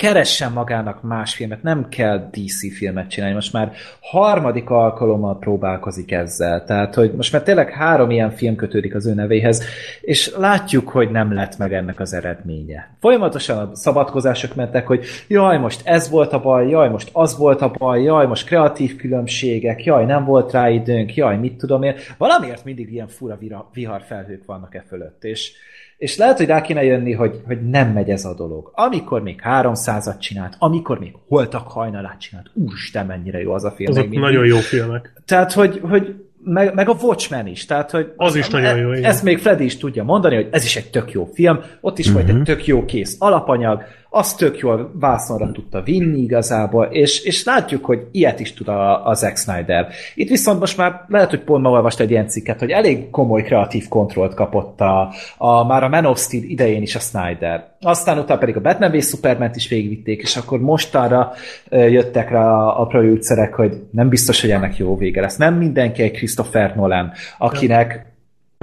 keressen 0.00 0.52
magának 0.52 1.02
más 1.02 1.34
filmet, 1.34 1.62
nem 1.62 1.88
kell 1.88 2.28
DC 2.30 2.76
filmet 2.76 3.10
csinálni, 3.10 3.34
most 3.34 3.52
már 3.52 3.72
harmadik 4.00 4.70
alkalommal 4.70 5.38
próbálkozik 5.38 6.12
ezzel, 6.12 6.64
tehát 6.64 6.94
hogy 6.94 7.12
most 7.12 7.32
már 7.32 7.42
tényleg 7.42 7.70
három 7.70 8.10
ilyen 8.10 8.30
film 8.30 8.56
kötődik 8.56 8.94
az 8.94 9.06
ő 9.06 9.14
nevéhez, 9.14 9.64
és 10.00 10.32
látjuk, 10.36 10.88
hogy 10.88 11.10
nem 11.10 11.34
lett 11.34 11.58
meg 11.58 11.72
ennek 11.72 12.00
az 12.00 12.12
eredménye. 12.12 12.96
Folyamatosan 13.00 13.58
a 13.58 13.76
szabadkozások 13.76 14.54
mentek, 14.54 14.86
hogy 14.86 15.04
jaj, 15.28 15.58
most 15.58 15.80
ez 15.84 16.10
volt 16.10 16.32
a 16.32 16.40
baj, 16.40 16.68
jaj, 16.68 16.88
most 16.88 17.10
az 17.12 17.36
volt 17.36 17.60
a 17.60 17.70
baj, 17.78 18.02
jaj, 18.02 18.26
most 18.26 18.46
kreatív 18.46 18.96
különbségek, 18.96 19.84
jaj, 19.84 20.04
nem 20.04 20.24
volt 20.24 20.52
rá 20.52 20.68
időnk, 20.68 21.14
jaj, 21.14 21.36
mit 21.36 21.56
tudom 21.56 21.82
én. 21.82 21.94
Valamiért 22.18 22.64
mindig 22.64 22.92
ilyen 22.92 23.08
fura 23.08 23.38
viharfelhők 23.72 24.44
vannak 24.44 24.74
e 24.74 24.84
fölött, 24.88 25.24
és 25.24 25.52
és 26.00 26.16
lehet, 26.16 26.36
hogy 26.36 26.46
rá 26.46 26.60
kéne 26.60 26.84
jönni, 26.84 27.12
hogy, 27.12 27.40
hogy 27.46 27.68
nem 27.68 27.92
megy 27.92 28.10
ez 28.10 28.24
a 28.24 28.34
dolog. 28.34 28.70
Amikor 28.74 29.22
még 29.22 29.40
300-at 29.44 30.18
csinált, 30.18 30.56
amikor 30.58 30.98
még 30.98 31.14
holtak 31.28 31.68
hajnalát 31.68 32.20
csinált, 32.20 32.50
úristen, 32.54 33.06
mennyire 33.06 33.40
jó 33.40 33.52
az 33.52 33.64
a 33.64 33.70
film. 33.70 33.90
Azok 33.90 34.08
még 34.08 34.18
nagyon 34.18 34.46
jó 34.46 34.56
filmek. 34.56 35.12
Tehát, 35.24 35.52
hogy, 35.52 35.80
hogy 35.82 36.14
meg, 36.44 36.74
meg 36.74 36.88
a 36.88 36.96
Watchmen 37.02 37.46
is. 37.46 37.66
Tehát, 37.66 37.90
hogy 37.90 38.12
az 38.16 38.34
is 38.34 38.48
nagyon 38.48 38.76
jó. 38.76 38.92
Igen. 38.92 39.04
Ezt 39.04 39.22
még 39.22 39.38
Freddy 39.38 39.64
is 39.64 39.76
tudja 39.76 40.04
mondani, 40.04 40.34
hogy 40.34 40.48
ez 40.50 40.64
is 40.64 40.76
egy 40.76 40.90
tök 40.90 41.12
jó 41.12 41.24
film, 41.34 41.60
ott 41.80 41.98
is 41.98 42.06
uh-huh. 42.06 42.20
volt 42.20 42.32
egy 42.32 42.40
mhm. 42.40 42.44
tök 42.44 42.66
jó 42.66 42.84
kész 42.84 43.16
alapanyag, 43.18 43.82
azt 44.12 44.38
tök 44.38 44.58
jól 44.58 44.90
vászonra 44.94 45.52
tudta 45.52 45.82
vinni 45.82 46.18
igazából, 46.18 46.84
és, 46.84 47.24
és 47.24 47.44
látjuk, 47.44 47.84
hogy 47.84 48.06
ilyet 48.10 48.40
is 48.40 48.52
tud 48.52 48.68
a, 48.68 49.06
a 49.06 49.14
Zack 49.14 49.36
Snyder. 49.36 49.88
Itt 50.14 50.28
viszont 50.28 50.60
most 50.60 50.76
már 50.76 51.04
lehet, 51.08 51.30
hogy 51.30 51.40
pont 51.40 51.62
ma 51.62 51.70
olvast 51.70 52.00
egy 52.00 52.10
ilyen 52.10 52.28
cikket, 52.28 52.58
hogy 52.58 52.70
elég 52.70 53.10
komoly 53.10 53.42
kreatív 53.42 53.88
kontrollt 53.88 54.34
kapott 54.34 54.80
a, 54.80 55.12
a, 55.38 55.64
már 55.64 55.82
a 55.82 55.88
Man 55.88 56.04
of 56.04 56.20
Steel 56.20 56.42
idején 56.42 56.82
is 56.82 56.94
a 56.94 56.98
Snyder. 56.98 57.68
Aztán 57.80 58.18
utána 58.18 58.40
pedig 58.40 58.56
a 58.56 58.60
Batman 58.60 58.90
v 58.90 59.02
Superman 59.02 59.50
is 59.54 59.68
végigvitték, 59.68 60.22
és 60.22 60.36
akkor 60.36 60.60
mostanra 60.60 61.32
jöttek 61.70 62.30
rá 62.30 62.44
a, 62.44 62.80
a 62.80 62.86
producerek, 62.86 63.54
hogy 63.54 63.82
nem 63.90 64.08
biztos, 64.08 64.40
hogy 64.40 64.50
ennek 64.50 64.76
jó 64.76 64.96
vége 64.96 65.20
lesz. 65.20 65.36
Nem 65.36 65.54
mindenki 65.54 66.02
egy 66.02 66.12
Christopher 66.12 66.76
Nolan, 66.76 67.12
akinek 67.38 68.09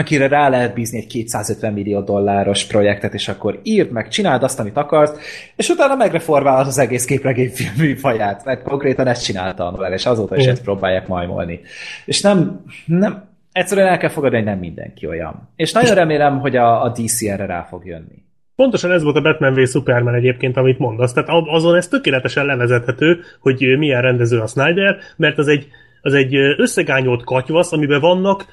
akire 0.01 0.27
rá 0.27 0.49
lehet 0.49 0.73
bízni 0.73 0.97
egy 0.97 1.07
250 1.07 1.73
millió 1.73 2.01
dolláros 2.01 2.65
projektet, 2.65 3.13
és 3.13 3.27
akkor 3.27 3.59
írd 3.63 3.91
meg, 3.91 4.07
csináld 4.07 4.43
azt, 4.43 4.59
amit 4.59 4.77
akarsz, 4.77 5.11
és 5.55 5.69
utána 5.69 5.95
megreformálod 5.95 6.67
az 6.67 6.77
egész 6.77 7.05
képregényfilm 7.05 7.73
műfaját, 7.77 8.45
mert 8.45 8.63
konkrétan 8.63 9.07
ezt 9.07 9.23
csinálta 9.23 9.67
a 9.67 9.71
Noel, 9.71 9.93
és 9.93 10.05
azóta 10.05 10.35
is 10.35 10.45
ezt 10.45 10.61
próbálják 10.61 11.07
majmolni. 11.07 11.59
És 12.05 12.21
nem, 12.21 12.63
nem, 12.85 13.23
egyszerűen 13.51 13.87
el 13.87 13.97
kell 13.97 14.09
fogadni, 14.09 14.37
hogy 14.37 14.45
nem 14.45 14.59
mindenki 14.59 15.07
olyan. 15.07 15.49
És 15.55 15.71
nagyon 15.71 15.95
remélem, 15.95 16.39
hogy 16.39 16.55
a, 16.55 16.83
a 16.83 16.89
DC 16.89 17.21
erre 17.21 17.45
rá 17.45 17.63
fog 17.63 17.85
jönni. 17.85 18.25
Pontosan 18.55 18.91
ez 18.91 19.03
volt 19.03 19.15
a 19.15 19.21
Batman 19.21 19.53
v 19.53 19.67
Superman 19.67 20.15
egyébként, 20.15 20.57
amit 20.57 20.79
mondasz. 20.79 21.13
Tehát 21.13 21.29
azon 21.29 21.75
ez 21.75 21.87
tökéletesen 21.87 22.45
levezethető, 22.45 23.19
hogy 23.39 23.77
milyen 23.77 24.01
rendező 24.01 24.39
a 24.39 24.47
Snyder, 24.47 24.97
mert 25.15 25.37
az 25.37 25.47
egy, 25.47 25.67
az 26.01 26.13
egy 26.13 26.35
összegányolt 26.35 27.23
katyvasz, 27.23 27.71
amiben 27.71 27.99
vannak 27.99 28.45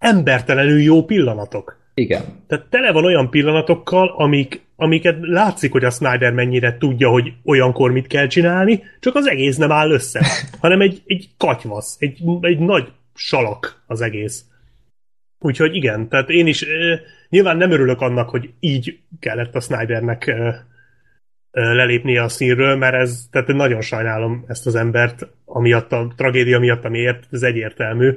embertelenül 0.00 0.80
jó 0.80 1.04
pillanatok. 1.04 1.78
Igen. 1.94 2.22
Tehát 2.46 2.64
tele 2.64 2.92
van 2.92 3.04
olyan 3.04 3.30
pillanatokkal, 3.30 4.14
amik, 4.16 4.60
amiket 4.76 5.16
látszik, 5.20 5.72
hogy 5.72 5.84
a 5.84 5.90
Snyder 5.90 6.32
mennyire 6.32 6.76
tudja, 6.78 7.08
hogy 7.08 7.32
olyankor 7.44 7.92
mit 7.92 8.06
kell 8.06 8.26
csinálni, 8.26 8.82
csak 9.00 9.14
az 9.14 9.28
egész 9.28 9.56
nem 9.56 9.72
áll 9.72 9.90
össze, 9.90 10.26
hanem 10.60 10.80
egy, 10.80 11.02
egy 11.06 11.28
katyvasz, 11.36 11.96
egy, 11.98 12.22
egy 12.40 12.58
nagy 12.58 12.92
salak 13.14 13.82
az 13.86 14.00
egész. 14.00 14.44
Úgyhogy 15.38 15.74
igen, 15.74 16.08
tehát 16.08 16.28
én 16.28 16.46
is 16.46 16.62
e, 16.62 17.00
nyilván 17.28 17.56
nem 17.56 17.70
örülök 17.70 18.00
annak, 18.00 18.30
hogy 18.30 18.50
így 18.60 18.98
kellett 19.18 19.54
a 19.54 19.60
Snydernek 19.60 20.26
e, 20.26 20.66
e, 21.50 21.72
lelépnie 21.72 22.22
a 22.22 22.28
színről, 22.28 22.76
mert 22.76 22.94
ez, 22.94 23.26
tehát 23.30 23.48
nagyon 23.48 23.80
sajnálom 23.80 24.44
ezt 24.48 24.66
az 24.66 24.74
embert, 24.74 25.26
amiatt 25.44 25.92
a 25.92 26.12
tragédia 26.16 26.58
miatt, 26.58 26.84
amiért, 26.84 27.26
ez 27.30 27.42
egyértelmű, 27.42 28.14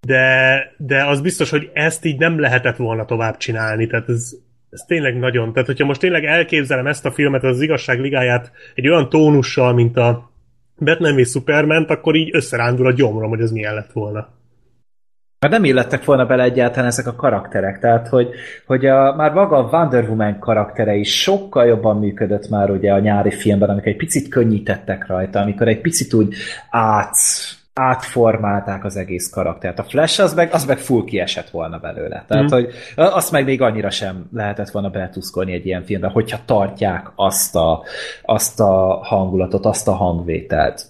de, 0.00 0.58
de 0.76 1.04
az 1.04 1.20
biztos, 1.20 1.50
hogy 1.50 1.70
ezt 1.72 2.04
így 2.04 2.18
nem 2.18 2.40
lehetett 2.40 2.76
volna 2.76 3.04
tovább 3.04 3.36
csinálni, 3.36 3.86
tehát 3.86 4.08
ez, 4.08 4.32
ez 4.70 4.80
tényleg 4.86 5.18
nagyon, 5.18 5.52
tehát 5.52 5.68
hogyha 5.68 5.86
most 5.86 6.00
tényleg 6.00 6.24
elképzelem 6.24 6.86
ezt 6.86 7.06
a 7.06 7.10
filmet, 7.10 7.44
az 7.44 7.60
igazság 7.60 8.00
ligáját 8.00 8.52
egy 8.74 8.88
olyan 8.88 9.08
tónussal, 9.08 9.72
mint 9.74 9.96
a 9.96 10.30
Batman 10.78 11.14
v 11.14 11.26
Superman, 11.26 11.84
akkor 11.84 12.14
így 12.14 12.30
összerándul 12.32 12.86
a 12.86 12.92
gyomrom, 12.92 13.28
hogy 13.28 13.40
ez 13.40 13.50
milyen 13.50 13.74
lett 13.74 13.92
volna. 13.92 14.28
Mert 15.40 15.52
nem 15.52 15.64
illettek 15.64 16.04
volna 16.04 16.26
bele 16.26 16.42
egyáltalán 16.42 16.88
ezek 16.88 17.06
a 17.06 17.14
karakterek, 17.14 17.78
tehát 17.78 18.08
hogy, 18.08 18.28
hogy 18.66 18.86
a, 18.86 19.14
már 19.16 19.32
maga 19.32 19.56
a 19.56 19.68
Wonder 19.70 20.08
Woman 20.08 20.38
karaktere 20.38 20.94
is 20.94 21.20
sokkal 21.20 21.66
jobban 21.66 21.98
működött 21.98 22.48
már 22.48 22.70
ugye 22.70 22.92
a 22.92 22.98
nyári 22.98 23.30
filmben, 23.30 23.68
amikor 23.68 23.88
egy 23.88 23.96
picit 23.96 24.28
könnyítettek 24.28 25.06
rajta, 25.06 25.40
amikor 25.40 25.68
egy 25.68 25.80
picit 25.80 26.14
úgy 26.14 26.34
át 26.70 27.14
átformálták 27.78 28.84
az 28.84 28.96
egész 28.96 29.30
karaktert. 29.30 29.78
A 29.78 29.82
Flash 29.82 30.20
az 30.20 30.34
meg, 30.34 30.52
az 30.52 30.64
meg 30.64 30.78
full 30.78 31.04
kiesett 31.04 31.50
volna 31.50 31.78
belőle. 31.78 32.24
Tehát, 32.28 32.44
mm. 32.44 32.46
hogy 32.46 32.68
azt 32.96 33.32
meg 33.32 33.44
még 33.44 33.62
annyira 33.62 33.90
sem 33.90 34.28
lehetett 34.32 34.70
volna 34.70 34.88
beletuszkolni 34.88 35.52
egy 35.52 35.66
ilyen 35.66 35.84
filmbe, 35.84 36.08
hogyha 36.08 36.38
tartják 36.44 37.10
azt 37.14 37.56
a, 37.56 37.82
azt 38.22 38.60
a 38.60 39.00
hangulatot, 39.02 39.66
azt 39.66 39.88
a 39.88 39.92
hangvételt. 39.92 40.86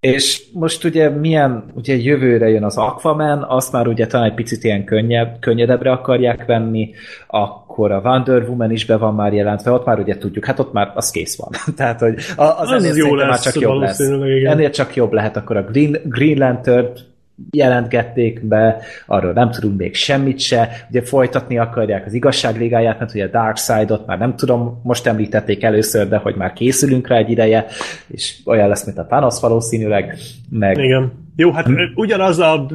És 0.00 0.42
most 0.52 0.84
ugye 0.84 1.08
milyen, 1.08 1.64
ugye 1.74 1.94
jövőre 1.96 2.48
jön 2.48 2.64
az 2.64 2.76
Aquaman, 2.76 3.42
azt 3.42 3.72
már 3.72 3.86
ugye 3.86 4.06
talán 4.06 4.26
egy 4.26 4.34
picit 4.34 4.64
ilyen 4.64 4.84
könnyebb, 4.84 5.36
könnyedebbre 5.40 5.90
akarják 5.90 6.44
venni, 6.44 6.90
akkor 7.26 7.92
a 7.92 8.00
Wonder 8.00 8.48
Woman 8.48 8.70
is 8.70 8.84
be 8.84 8.96
van 8.96 9.14
már 9.14 9.32
jelentve, 9.32 9.70
ott 9.70 9.84
már 9.84 9.98
ugye 9.98 10.18
tudjuk, 10.18 10.44
hát 10.44 10.58
ott 10.58 10.72
már 10.72 10.92
az 10.94 11.10
kész 11.10 11.36
van. 11.36 11.50
Tehát, 11.76 12.00
hogy 12.00 12.14
az, 12.36 12.54
az 12.56 12.84
az 12.84 12.96
jó 12.96 13.14
lesz, 13.14 13.28
már 13.28 13.40
csak 13.40 13.62
jobb 13.62 13.80
lesz. 13.80 13.98
Igen. 13.98 14.52
Ennél 14.52 14.70
csak 14.70 14.94
jobb 14.94 15.12
lehet, 15.12 15.36
akkor 15.36 15.56
a 15.56 15.62
Green, 15.62 16.00
Green 16.04 16.38
Lantern 16.38 16.86
jelentgették 17.50 18.44
be, 18.44 18.82
arról 19.06 19.32
nem 19.32 19.50
tudunk 19.50 19.78
még 19.78 19.94
semmit 19.94 20.38
se, 20.38 20.86
ugye 20.90 21.02
folytatni 21.02 21.58
akarják 21.58 22.06
az 22.06 22.12
igazságligáját, 22.12 22.98
mert 22.98 23.14
ugye 23.14 23.24
a 23.24 23.30
Dark 23.30 23.56
Side-ot 23.56 24.06
már 24.06 24.18
nem 24.18 24.36
tudom, 24.36 24.80
most 24.82 25.06
említették 25.06 25.62
először, 25.62 26.08
de 26.08 26.16
hogy 26.16 26.34
már 26.34 26.52
készülünk 26.52 27.08
rá 27.08 27.16
egy 27.16 27.30
ideje, 27.30 27.66
és 28.06 28.36
olyan 28.44 28.68
lesz, 28.68 28.84
mint 28.84 28.98
a 28.98 29.06
Thanos 29.06 29.40
valószínűleg, 29.40 30.18
meg... 30.50 30.78
Igen. 30.78 31.24
Jó, 31.36 31.52
hát 31.52 31.66
hm? 31.66 31.74
ugyanaz 31.94 32.38
a 32.38 32.66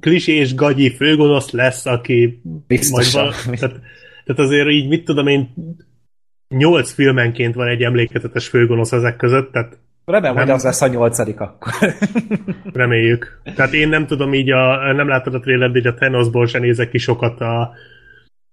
klisés 0.00 0.54
gagyi 0.54 0.90
főgonosz 0.90 1.50
lesz, 1.50 1.86
aki 1.86 2.42
Biztosan. 2.66 3.24
majd 3.24 3.34
val- 3.44 3.58
tehát, 3.58 3.76
tehát 4.24 4.40
azért 4.40 4.68
így, 4.68 4.88
mit 4.88 5.04
tudom 5.04 5.26
én, 5.26 5.54
nyolc 6.48 6.92
filmenként 6.92 7.54
van 7.54 7.68
egy 7.68 7.82
emlékezetes 7.82 8.48
főgonosz 8.48 8.92
ezek 8.92 9.16
között, 9.16 9.52
tehát 9.52 9.78
Remélem, 10.10 10.34
nem. 10.34 10.44
hogy 10.44 10.54
az 10.54 10.64
lesz 10.64 10.82
a 10.82 10.86
nyolcadik 10.86 11.40
akkor. 11.40 11.72
Reméljük. 12.72 13.40
Tehát 13.54 13.72
én 13.72 13.88
nem 13.88 14.06
tudom 14.06 14.34
így, 14.34 14.50
a, 14.50 14.92
nem 14.92 15.08
láttad 15.08 15.34
a 15.34 15.40
trailer, 15.40 15.70
de 15.70 15.78
így 15.78 15.86
a 15.86 15.94
Thanosból 15.94 16.46
sem 16.46 16.60
nézek 16.60 16.90
ki 16.90 16.98
sokat 16.98 17.40
a, 17.40 17.72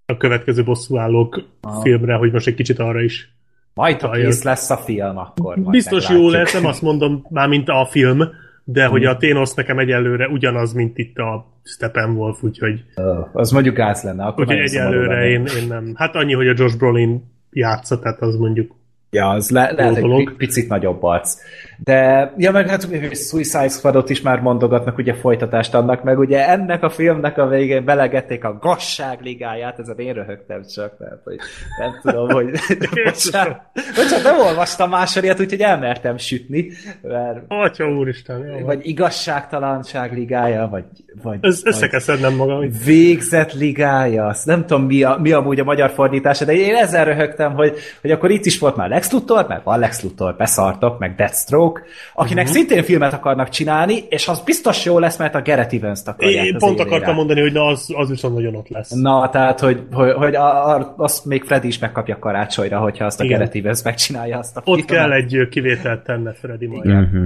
a 0.06 0.16
következő 0.16 0.64
bosszúállók 0.64 1.42
ah. 1.60 1.82
filmre, 1.82 2.14
hogy 2.14 2.32
most 2.32 2.46
egy 2.46 2.54
kicsit 2.54 2.78
arra 2.78 3.00
is. 3.00 3.36
Majd 3.74 4.00
ha 4.00 4.10
kész 4.10 4.42
lesz 4.42 4.70
a 4.70 4.76
film, 4.76 5.16
akkor 5.16 5.56
majd 5.56 5.70
Biztos 5.70 6.08
meglátjuk. 6.08 6.32
jó 6.32 6.38
lesz, 6.38 6.52
nem 6.52 6.66
azt 6.66 6.82
mondom 6.82 7.26
már, 7.30 7.48
mint 7.48 7.68
a 7.68 7.86
film, 7.90 8.18
de 8.64 8.82
hmm. 8.82 8.90
hogy 8.90 9.04
a 9.04 9.16
Thanos 9.16 9.54
nekem 9.54 9.78
egyelőre 9.78 10.28
ugyanaz, 10.28 10.72
mint 10.72 10.98
itt 10.98 11.16
a 11.16 11.46
Steppenwolf, 11.64 12.42
úgyhogy... 12.42 12.84
Uh, 12.96 13.28
az 13.32 13.50
mondjuk 13.50 13.76
gáz 13.76 14.02
lenne. 14.02 14.24
Akkor 14.24 14.44
úgyhogy 14.44 14.58
egyelőre 14.58 15.28
én, 15.28 15.44
én 15.60 15.66
nem. 15.68 15.92
Hát 15.94 16.14
annyi, 16.14 16.34
hogy 16.34 16.48
a 16.48 16.54
Josh 16.56 16.76
Brolin 16.76 17.24
játsza, 17.50 17.98
tehát 17.98 18.20
az 18.20 18.36
mondjuk 18.36 18.74
Ja, 19.10 19.28
az 19.28 19.50
le, 19.50 19.72
lehet 19.76 19.96
egy 19.96 20.30
picit 20.36 20.68
nagyobb 20.68 21.02
arc. 21.02 21.36
De, 21.84 22.32
ja, 22.36 22.50
meg 22.50 22.68
hát 22.68 22.88
Suicide 23.14 23.68
Squadot 23.68 24.10
is 24.10 24.20
már 24.20 24.40
mondogatnak, 24.40 24.98
ugye 24.98 25.14
folytatást 25.14 25.74
annak, 25.74 26.02
meg 26.02 26.18
ugye 26.18 26.48
ennek 26.48 26.82
a 26.82 26.90
filmnek 26.90 27.38
a 27.38 27.46
végén 27.46 27.84
belegették 27.84 28.44
a 28.44 28.58
gasság 28.58 29.18
ligáját, 29.22 29.78
ezen 29.78 29.98
én 29.98 30.12
röhögtem 30.12 30.62
csak, 30.74 30.98
mert 30.98 31.22
hogy 31.24 31.36
nem 31.78 32.00
tudom, 32.02 32.28
hogy 32.30 32.50
bocsánat, 33.04 33.60
bocsánat, 33.74 34.22
nem 34.22 34.38
olvastam 34.40 34.90
másodiat, 34.90 35.40
úgyhogy 35.40 35.60
elmertem 35.60 36.16
sütni, 36.16 36.70
mert... 37.02 37.44
Atya 37.48 37.90
úristen, 37.90 38.46
jó. 38.46 38.64
Vagy 38.66 38.86
igazságtalanság 38.86 40.12
ligája, 40.12 40.68
vagy... 40.68 40.84
vagy 41.22 41.38
Ez, 41.40 41.60
össze 41.64 41.88
kell 41.88 42.00
szednem 42.00 42.34
magam. 42.34 42.70
Végzett 42.84 43.52
ligája, 43.52 44.26
azt 44.26 44.46
nem 44.46 44.66
tudom 44.66 44.84
mi, 44.84 45.02
a, 45.02 45.18
mi 45.22 45.32
amúgy 45.32 45.60
a 45.60 45.64
magyar 45.64 45.90
fordítása, 45.90 46.44
de 46.44 46.52
én 46.52 46.74
ezzel 46.74 47.04
röhögtem, 47.04 47.52
hogy, 47.52 47.76
hogy 48.00 48.10
akkor 48.10 48.30
itt 48.30 48.44
is 48.44 48.58
volt 48.58 48.76
már 48.76 48.88
Lex 48.88 49.12
Luthor, 49.12 49.46
mert 49.48 49.64
van 49.64 49.78
Lex 49.78 50.02
Luthor, 50.02 50.34
beszartok, 50.36 50.98
meg 50.98 51.14
Deathstroke, 51.14 51.82
akinek 52.14 52.44
uh-huh. 52.44 52.58
szintén 52.58 52.82
filmet 52.82 53.12
akarnak 53.12 53.48
csinálni, 53.48 54.04
és 54.08 54.28
az 54.28 54.40
biztos 54.40 54.84
jó 54.84 54.98
lesz, 54.98 55.18
mert 55.18 55.34
a 55.34 55.42
Gareth 55.42 55.74
Evans-t 55.74 56.08
akarják 56.08 56.44
Én 56.46 56.56
pont 56.58 56.78
élére. 56.78 56.88
akartam 56.88 57.14
mondani, 57.14 57.40
hogy 57.40 57.52
na, 57.52 57.64
az, 57.64 57.92
az 57.94 58.08
viszont 58.08 58.34
nagyon 58.34 58.54
ott 58.54 58.68
lesz. 58.68 58.90
Na, 58.90 59.28
tehát, 59.30 59.60
hogy, 59.60 59.82
hogy, 59.92 60.12
hogy 60.12 60.34
a, 60.34 60.74
a, 60.74 60.94
azt 60.96 61.24
még 61.24 61.44
Freddy 61.44 61.66
is 61.66 61.78
megkapja 61.78 62.18
karácsonyra, 62.18 62.78
hogyha 62.78 63.04
azt 63.04 63.20
a 63.20 63.24
Igen. 63.24 63.38
Gareth 63.38 63.56
Evans 63.56 63.82
megcsinálja 63.82 64.38
azt 64.38 64.56
a 64.56 64.62
Ott 64.64 64.84
filmet. 64.84 64.86
kell 64.86 65.12
egy 65.12 65.48
kivételt 65.50 66.04
tenne 66.04 66.32
Freddy 66.32 66.66
majd. 66.66 66.86
Uh-huh. 66.86 67.22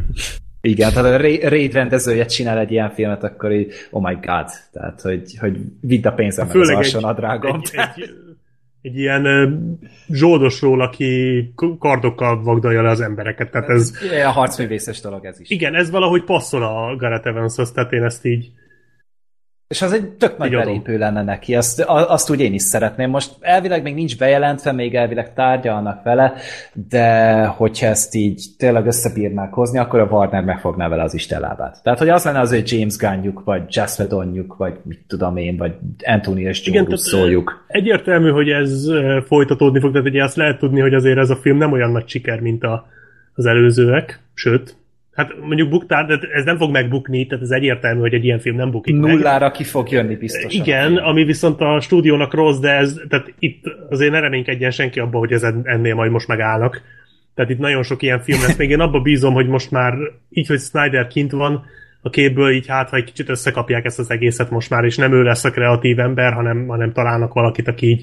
Igen, 0.65 0.93
tehát 0.93 1.13
a 1.13 1.49
Raid 1.49 1.73
rendezője 1.73 2.25
csinál 2.25 2.59
egy 2.59 2.71
ilyen 2.71 2.91
filmet, 2.91 3.23
akkor 3.25 3.53
így, 3.53 3.73
oh 3.91 4.03
my 4.03 4.15
god, 4.15 4.51
tehát, 4.73 5.01
hogy, 5.01 5.37
hogy 5.39 5.57
vidd 5.81 6.07
a 6.07 6.13
pénzem 6.13 6.47
meg 6.47 6.57
az 6.57 6.69
alsón 6.69 7.05
a 7.05 7.13
drágom. 7.13 7.61
Egy, 7.63 7.81
egy, 7.95 8.11
egy 8.83 8.99
ilyen 8.99 9.27
zsoldosról, 10.09 10.81
aki 10.81 11.53
kardokkal 11.79 12.43
vagdalja 12.43 12.83
le 12.83 12.91
az 12.91 13.01
embereket. 13.01 13.51
Tehát 13.51 13.69
ez... 13.69 13.93
A 14.25 14.31
harcművészes 14.31 15.01
dolog 15.01 15.25
ez 15.25 15.41
is. 15.41 15.51
Igen, 15.51 15.75
ez 15.75 15.91
valahogy 15.91 16.25
passzol 16.25 16.63
a 16.63 16.97
Gareth 16.97 17.27
Evanshoz, 17.27 17.73
tehát 17.73 17.93
én 17.93 18.03
ezt 18.03 18.25
így 18.25 18.51
és 19.73 19.83
az 19.83 19.93
egy 19.93 20.09
tök 20.09 20.39
nagy 20.39 20.51
belépő 20.51 20.99
lenne 20.99 21.23
neki, 21.23 21.55
azt, 21.55 21.81
azt 21.87 22.31
úgy 22.31 22.41
én 22.41 22.53
is 22.53 22.63
szeretném. 22.63 23.11
Most 23.11 23.31
elvileg 23.41 23.83
még 23.83 23.95
nincs 23.95 24.19
bejelentve, 24.19 24.73
még 24.73 24.95
elvileg 24.95 25.35
tárgyalnak 25.35 26.03
vele, 26.03 26.35
de 26.89 27.45
hogyha 27.45 27.87
ezt 27.87 28.15
így 28.15 28.45
tényleg 28.59 28.87
összebírnák 28.87 29.53
hozni, 29.53 29.79
akkor 29.79 30.01
a 30.01 30.05
Warner 30.05 30.45
megfogná 30.45 30.89
vele 30.89 31.03
az 31.03 31.15
Isten 31.15 31.41
Tehát, 31.83 31.99
hogy 31.99 32.09
az 32.09 32.25
lenne 32.25 32.41
az, 32.41 32.51
hogy 32.51 32.73
James 32.73 32.97
Gunnjuk, 32.97 33.43
vagy 33.45 33.63
Jess 33.69 33.99
Whedonjuk, 33.99 34.57
vagy 34.57 34.75
mit 34.83 35.05
tudom 35.07 35.37
én, 35.37 35.57
vagy 35.57 35.73
Anthony 36.05 36.39
és 36.39 36.67
Joe 36.67 36.97
szóljuk. 36.97 37.65
Egyértelmű, 37.67 38.31
hogy 38.31 38.49
ez 38.49 38.85
folytatódni 39.27 39.81
fog, 39.81 39.93
tehát 39.93 40.07
ugye 40.07 40.25
azt 40.25 40.37
lehet 40.37 40.59
tudni, 40.59 40.81
hogy 40.81 40.95
azért 40.95 41.19
ez 41.19 41.31
a 41.31 41.37
film 41.37 41.57
nem 41.57 41.73
olyan 41.73 41.91
nagy 41.91 42.09
siker, 42.09 42.41
mint 42.41 42.63
a, 42.63 42.87
az 43.35 43.47
előzőek, 43.47 44.21
sőt, 44.35 44.77
Hát 45.15 45.33
mondjuk 45.41 45.69
buktál, 45.69 46.07
de 46.07 46.19
ez 46.33 46.45
nem 46.45 46.57
fog 46.57 46.71
megbukni, 46.71 47.27
tehát 47.27 47.45
ez 47.45 47.51
egyértelmű, 47.51 48.01
hogy 48.01 48.15
egy 48.15 48.25
ilyen 48.25 48.39
film 48.39 48.57
nem 48.57 48.71
bukik 48.71 48.97
Nullára 48.97 49.45
meg. 49.45 49.53
ki 49.53 49.65
fog 49.65 49.91
jönni 49.91 50.17
biztosan. 50.17 50.51
Igen, 50.51 50.97
ami 50.97 51.25
viszont 51.25 51.61
a 51.61 51.81
stúdiónak 51.81 52.35
rossz, 52.35 52.59
de 52.59 52.71
ez, 52.71 53.01
tehát 53.09 53.35
itt 53.39 53.65
azért 53.91 54.13
ne 54.13 54.21
reménykedjen 54.21 54.71
senki 54.71 55.01
abba, 55.01 55.19
hogy 55.19 55.33
ez 55.33 55.43
ennél 55.63 55.95
majd 55.95 56.11
most 56.11 56.29
megállnak. 56.29 56.83
Tehát 57.35 57.51
itt 57.51 57.59
nagyon 57.59 57.83
sok 57.83 58.03
ilyen 58.03 58.21
film 58.21 58.41
lesz. 58.41 58.57
Még 58.57 58.71
én 58.71 58.81
abba 58.81 59.01
bízom, 59.01 59.35
hogy 59.35 59.47
most 59.47 59.71
már 59.71 59.95
így, 60.31 60.47
hogy 60.47 60.61
Snyder 60.61 61.07
kint 61.07 61.31
van, 61.31 61.65
a 62.03 62.11
képből 62.11 62.51
így 62.51 62.67
hát, 62.67 62.89
ha 62.89 62.97
egy 62.97 63.05
kicsit 63.05 63.29
összekapják 63.29 63.85
ezt 63.85 63.99
az 63.99 64.11
egészet 64.11 64.51
most 64.51 64.71
már, 64.71 64.85
és 64.85 64.97
nem 64.97 65.13
ő 65.13 65.23
lesz 65.23 65.45
a 65.45 65.51
kreatív 65.51 65.99
ember, 65.99 66.33
hanem, 66.33 66.67
hanem 66.67 66.93
találnak 66.93 67.33
valakit, 67.33 67.69
aki 67.69 67.87
így, 67.87 68.03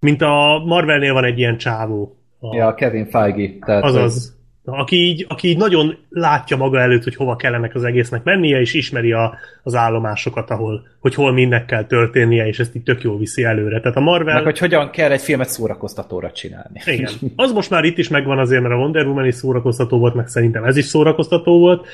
mint 0.00 0.22
a 0.22 0.62
Marvelnél 0.66 1.12
van 1.12 1.24
egy 1.24 1.38
ilyen 1.38 1.56
csávó. 1.56 2.16
A... 2.38 2.56
Ja, 2.56 2.74
Kevin 2.74 3.06
Feige. 3.06 3.50
Tehát 3.66 3.82
Azaz 3.84 4.39
aki 4.72 4.96
így, 4.96 5.26
aki 5.28 5.48
így 5.48 5.56
nagyon 5.56 5.96
látja 6.08 6.56
maga 6.56 6.80
előtt, 6.80 7.04
hogy 7.04 7.14
hova 7.14 7.36
kellene 7.36 7.70
az 7.74 7.84
egésznek 7.84 8.22
mennie, 8.22 8.60
és 8.60 8.74
ismeri 8.74 9.12
a, 9.12 9.34
az 9.62 9.74
állomásokat, 9.74 10.50
ahol, 10.50 10.86
hogy 11.00 11.14
hol 11.14 11.32
mindnek 11.32 11.64
kell 11.64 11.84
történnie, 11.84 12.46
és 12.46 12.58
ezt 12.58 12.76
így 12.76 12.82
tök 12.82 13.02
jól 13.02 13.18
viszi 13.18 13.44
előre. 13.44 13.80
Tehát 13.80 13.96
a 13.96 14.00
Marvel... 14.00 14.34
Meg 14.34 14.44
hogy 14.44 14.58
hogyan 14.58 14.90
kell 14.90 15.10
egy 15.10 15.22
filmet 15.22 15.48
szórakoztatóra 15.48 16.30
csinálni. 16.30 16.80
Igen. 16.84 17.12
Az 17.36 17.52
most 17.52 17.70
már 17.70 17.84
itt 17.84 17.98
is 17.98 18.08
megvan 18.08 18.38
azért, 18.38 18.62
mert 18.62 18.74
a 18.74 18.78
Wonder 18.78 19.06
Woman 19.06 19.26
is 19.26 19.34
szórakoztató 19.34 19.98
volt, 19.98 20.14
meg 20.14 20.28
szerintem 20.28 20.64
ez 20.64 20.76
is 20.76 20.84
szórakoztató 20.84 21.58
volt, 21.58 21.86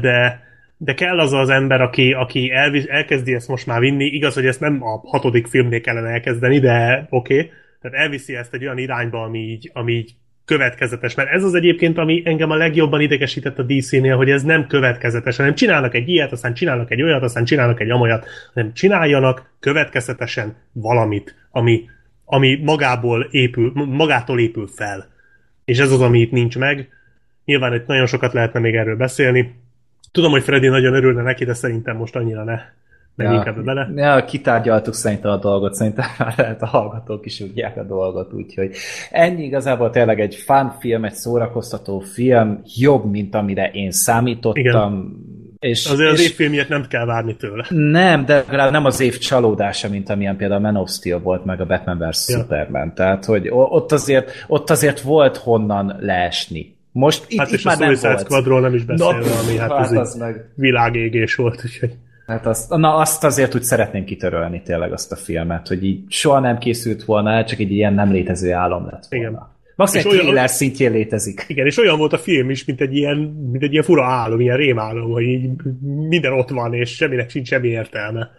de 0.00 0.46
de 0.80 0.94
kell 0.94 1.18
az 1.18 1.32
az 1.32 1.48
ember, 1.48 1.80
aki, 1.80 2.12
aki 2.12 2.50
elvisz, 2.50 2.86
elkezdi 2.88 3.34
ezt 3.34 3.48
most 3.48 3.66
már 3.66 3.80
vinni. 3.80 4.04
Igaz, 4.04 4.34
hogy 4.34 4.46
ezt 4.46 4.60
nem 4.60 4.82
a 4.82 5.00
hatodik 5.08 5.46
filmnél 5.46 5.80
kellene 5.80 6.08
elkezdeni, 6.08 6.58
de 6.58 7.06
oké. 7.10 7.34
Okay. 7.34 7.50
Tehát 7.80 7.96
elviszi 7.98 8.36
ezt 8.36 8.54
egy 8.54 8.62
olyan 8.62 8.78
irányba, 8.78 9.22
ami 9.22 9.38
így, 9.38 9.70
ami 9.74 9.92
így 9.92 10.14
következetes, 10.48 11.14
mert 11.14 11.30
ez 11.30 11.44
az 11.44 11.54
egyébként, 11.54 11.98
ami 11.98 12.22
engem 12.24 12.50
a 12.50 12.56
legjobban 12.56 13.00
idegesített 13.00 13.58
a 13.58 13.62
DC-nél, 13.62 14.16
hogy 14.16 14.30
ez 14.30 14.42
nem 14.42 14.66
következetes, 14.66 15.36
hanem 15.36 15.54
csinálnak 15.54 15.94
egy 15.94 16.08
ilyet, 16.08 16.32
aztán 16.32 16.54
csinálnak 16.54 16.90
egy 16.90 17.02
olyat, 17.02 17.22
aztán 17.22 17.44
csinálnak 17.44 17.80
egy 17.80 17.90
amolyat, 17.90 18.26
hanem 18.54 18.72
csináljanak 18.74 19.50
következetesen 19.60 20.56
valamit, 20.72 21.34
ami, 21.50 21.84
ami 22.24 22.60
magából 22.62 23.28
épül, 23.30 23.72
magától 23.74 24.40
épül 24.40 24.66
fel. 24.66 25.08
És 25.64 25.78
ez 25.78 25.92
az, 25.92 26.00
ami 26.00 26.20
itt 26.20 26.30
nincs 26.30 26.58
meg. 26.58 26.88
Nyilván 27.44 27.74
itt 27.74 27.86
nagyon 27.86 28.06
sokat 28.06 28.32
lehetne 28.32 28.60
még 28.60 28.74
erről 28.74 28.96
beszélni. 28.96 29.54
Tudom, 30.12 30.30
hogy 30.30 30.42
Freddy 30.42 30.68
nagyon 30.68 30.94
örülne 30.94 31.22
neki, 31.22 31.44
de 31.44 31.54
szerintem 31.54 31.96
most 31.96 32.16
annyira 32.16 32.44
ne 32.44 32.60
ja, 33.18 33.54
bele. 33.64 33.90
Ja, 33.94 34.24
kitárgyaltuk 34.24 34.94
szerintem 34.94 35.30
a 35.30 35.36
dolgot, 35.36 35.74
szerintem 35.74 36.06
már 36.18 36.34
lehet 36.36 36.62
a 36.62 36.66
hallgatók 36.66 37.26
is 37.26 37.36
tudják 37.36 37.76
a 37.76 37.82
dolgot, 37.82 38.32
úgyhogy 38.32 38.76
ennyi 39.10 39.44
igazából 39.44 39.90
tényleg 39.90 40.20
egy 40.20 40.34
fun 40.34 40.72
film, 40.80 41.04
egy 41.04 41.14
szórakoztató 41.14 41.98
film, 41.98 42.60
jobb, 42.76 43.10
mint 43.10 43.34
amire 43.34 43.70
én 43.70 43.90
számítottam. 43.90 44.92
Igen. 44.92 45.36
És, 45.58 45.86
Azért 45.86 46.10
az 46.10 46.20
és 46.20 46.30
évfilmjét 46.30 46.68
nem 46.68 46.86
kell 46.88 47.04
várni 47.04 47.36
tőle. 47.36 47.66
Nem, 47.68 48.24
de 48.24 48.34
legalább 48.34 48.70
nem 48.70 48.84
az 48.84 49.00
év 49.00 49.18
csalódása, 49.18 49.88
mint 49.88 50.10
amilyen 50.10 50.36
például 50.36 50.60
Man 50.60 50.76
of 50.76 50.90
Steel 50.90 51.18
volt, 51.18 51.44
meg 51.44 51.60
a 51.60 51.66
Batman 51.66 51.98
vs. 51.98 52.28
Ja. 52.28 52.38
Superman. 52.38 52.94
Tehát, 52.94 53.24
hogy 53.24 53.48
ott 53.50 53.92
azért, 53.92 54.44
ott 54.46 54.70
azért 54.70 55.00
volt 55.00 55.36
honnan 55.36 55.96
leesni. 56.00 56.76
Most 56.92 57.24
itt, 57.28 57.38
hát 57.38 57.48
itt 57.48 57.54
és 57.54 57.62
már 57.62 57.76
a 57.76 57.84
nem 57.84 57.94
volt. 58.00 58.20
Squadról 58.20 58.60
nem 58.60 58.74
is 58.74 58.84
beszélve, 58.84 59.18
no, 59.18 59.38
ami 59.42 59.56
hát, 59.56 59.72
hát 59.72 59.90
az 59.90 60.14
meg... 60.14 60.52
világégés 60.54 61.34
volt. 61.34 61.62
Úgyhogy... 61.64 61.92
Hát 62.28 62.46
azt, 62.46 62.70
na 62.76 62.94
azt 62.96 63.24
azért 63.24 63.54
úgy 63.54 63.62
szeretném 63.62 64.04
kitörölni 64.04 64.62
tényleg 64.62 64.92
azt 64.92 65.12
a 65.12 65.16
filmet, 65.16 65.68
hogy 65.68 65.84
így 65.84 66.04
soha 66.08 66.40
nem 66.40 66.58
készült 66.58 67.04
volna 67.04 67.30
el, 67.30 67.44
csak 67.44 67.58
egy 67.58 67.70
ilyen 67.70 67.94
nem 67.94 68.12
létező 68.12 68.52
álom 68.52 68.84
lett 68.84 69.06
volna. 69.10 69.26
Igen. 69.26 69.56
Maximum 69.76 70.18
egy 70.18 70.26
olyan- 70.28 70.46
szintjén 70.48 70.92
létezik. 70.92 71.44
Igen, 71.48 71.66
és 71.66 71.78
olyan 71.78 71.98
volt 71.98 72.12
a 72.12 72.18
film 72.18 72.50
is, 72.50 72.64
mint 72.64 72.80
egy 72.80 72.96
ilyen, 72.96 73.16
mint 73.50 73.62
egy 73.62 73.72
ilyen 73.72 73.84
fura 73.84 74.04
álom, 74.04 74.40
ilyen 74.40 74.56
rémálom, 74.56 75.10
hogy 75.10 75.22
így 75.22 75.50
minden 76.08 76.32
ott 76.32 76.48
van, 76.48 76.74
és 76.74 76.94
semminek 76.94 77.30
sincs 77.30 77.48
semmi 77.48 77.68
értelme. 77.68 78.30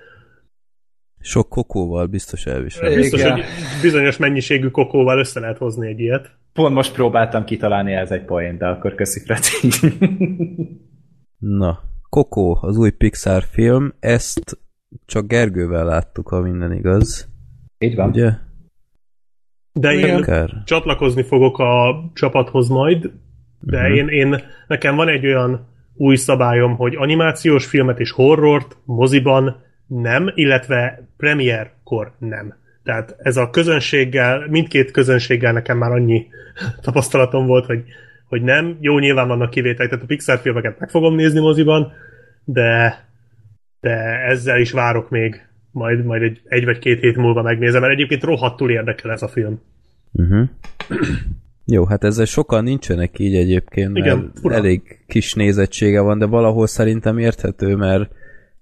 Sok 1.20 1.50
kokóval 1.50 2.06
biztos 2.06 2.46
elvisel. 2.46 2.88
Igen. 2.88 3.00
Biztos, 3.02 3.24
hogy 3.24 3.44
bizonyos 3.82 4.18
mennyiségű 4.18 4.68
kokóval 4.68 5.20
össze 5.20 5.40
lehet 5.40 5.58
hozni 5.58 5.88
egy 5.88 6.00
ilyet. 6.00 6.32
Pont 6.54 6.74
most 6.74 6.94
próbáltam 6.94 7.44
kitalálni 7.44 7.94
ez 7.94 8.12
egy 8.12 8.26
poén, 8.26 8.58
de 8.58 8.68
akkor 8.68 8.96
köszi 8.96 9.20
Freti. 9.20 9.70
Na, 11.38 11.80
Coco, 12.10 12.58
az 12.62 12.78
új 12.78 12.90
Pixar 12.90 13.44
film, 13.44 13.94
ezt 14.00 14.60
csak 15.06 15.28
Gergővel 15.28 15.86
láttuk, 15.86 16.28
ha 16.28 16.40
minden 16.42 16.72
igaz. 16.74 17.28
Így 17.78 17.96
van. 17.96 18.10
Ugye? 18.10 18.32
De 19.74 19.92
én 19.94 20.16
Akár. 20.16 20.50
csatlakozni 20.66 21.24
fogok 21.24 21.60
a 21.60 22.04
csapathoz 22.14 22.68
majd, 22.68 23.12
de 23.60 23.82
Mhm. 23.88 23.94
én, 23.94 24.08
én, 24.08 24.42
nekem 24.68 24.96
van 24.96 25.08
egy 25.08 25.26
olyan 25.26 25.68
új 25.94 26.16
szabályom, 26.16 26.76
hogy 26.76 26.96
animációs 26.96 27.66
filmet 27.66 28.00
és 28.00 28.12
horrort 28.12 28.78
moziban 28.86 29.62
nem, 29.88 30.32
illetve 30.36 31.08
premierkor 31.18 32.14
nem. 32.20 32.54
Tehát 32.84 33.16
ez 33.18 33.38
a 33.38 33.50
közönséggel, 33.50 34.48
mindkét 34.50 34.92
közönséggel 34.92 35.54
nekem 35.54 35.78
már 35.78 35.92
annyi 35.92 36.28
tapasztalatom 36.82 37.46
volt, 37.46 37.66
hogy, 37.66 37.84
hogy 38.30 38.42
nem. 38.42 38.78
Jó, 38.80 39.00
nyilván 39.00 39.28
vannak 39.28 39.50
kivételek, 39.50 39.90
tehát 39.90 40.04
a 40.04 40.08
Pixar 40.08 40.40
filmeket 40.40 40.80
meg 40.80 40.90
fogom 40.90 41.16
nézni 41.16 41.40
moziban, 41.40 41.92
de, 42.44 43.00
de 43.80 43.96
ezzel 44.28 44.60
is 44.60 44.72
várok 44.72 45.10
még. 45.10 45.48
Majd, 45.72 46.06
majd 46.06 46.22
egy, 46.22 46.42
egy 46.44 46.66
vagy 46.66 46.80
két 46.80 47.00
hét 47.00 47.16
múlva 47.16 47.42
megnézem, 47.42 47.82
mert 47.82 47.94
egyébként 47.94 48.24
rohadtul 48.24 48.72
érdekel 48.72 49.12
ez 49.12 49.22
a 49.22 49.28
film. 49.28 49.62
Uh-huh. 50.12 50.50
Jó, 51.66 51.86
hát 51.86 52.04
ezzel 52.04 52.26
sokan 52.26 52.64
nincsenek 52.64 53.20
így 53.20 53.36
egyébként, 53.36 53.94
mert 53.94 54.06
Igen, 54.06 54.32
elég 54.44 54.82
kis 55.08 55.34
nézettsége 55.34 56.02
van, 56.02 56.20
de 56.20 56.26
valahol 56.26 56.68
szerintem 56.68 57.18
érthető, 57.18 57.76
mert, 57.76 58.12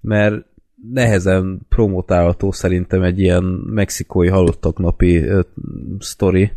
mert 0.02 0.45
nehezen 0.94 1.60
promotálható 1.69 2.52
szerintem 2.52 3.02
egy 3.03 3.19
ilyen 3.19 3.44
mexikói 3.65 4.27
halottak 4.27 4.77
napi 4.77 5.18
ö, 5.18 5.39
sztori. 5.99 6.52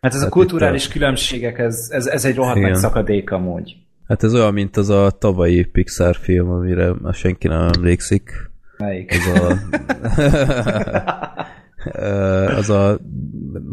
Hát 0.00 0.12
ez 0.14 0.18
a 0.20 0.22
Hát 0.22 0.30
kulturális 0.32 0.86
itt 0.86 0.92
különbségek, 0.92 1.58
ez, 1.58 1.88
ez, 1.90 2.06
ez 2.06 2.24
egy 2.24 2.34
rohadt 2.34 2.56
Igen. 2.56 2.70
nagy 2.70 2.78
szakadék 2.78 3.30
amúgy. 3.30 3.76
Hát 4.06 4.22
ez 4.22 4.34
olyan, 4.34 4.52
mint 4.52 4.76
az 4.76 4.88
a 4.88 5.10
tavalyi 5.10 5.64
Pixar 5.64 6.16
film, 6.16 6.50
amire 6.50 6.92
már 7.02 7.14
senki 7.14 7.48
nem 7.48 7.68
emlékszik. 7.74 8.30
Melyik? 8.78 9.12
Az 9.12 9.40
a... 9.40 9.56
Az 12.56 12.70
a 12.70 12.98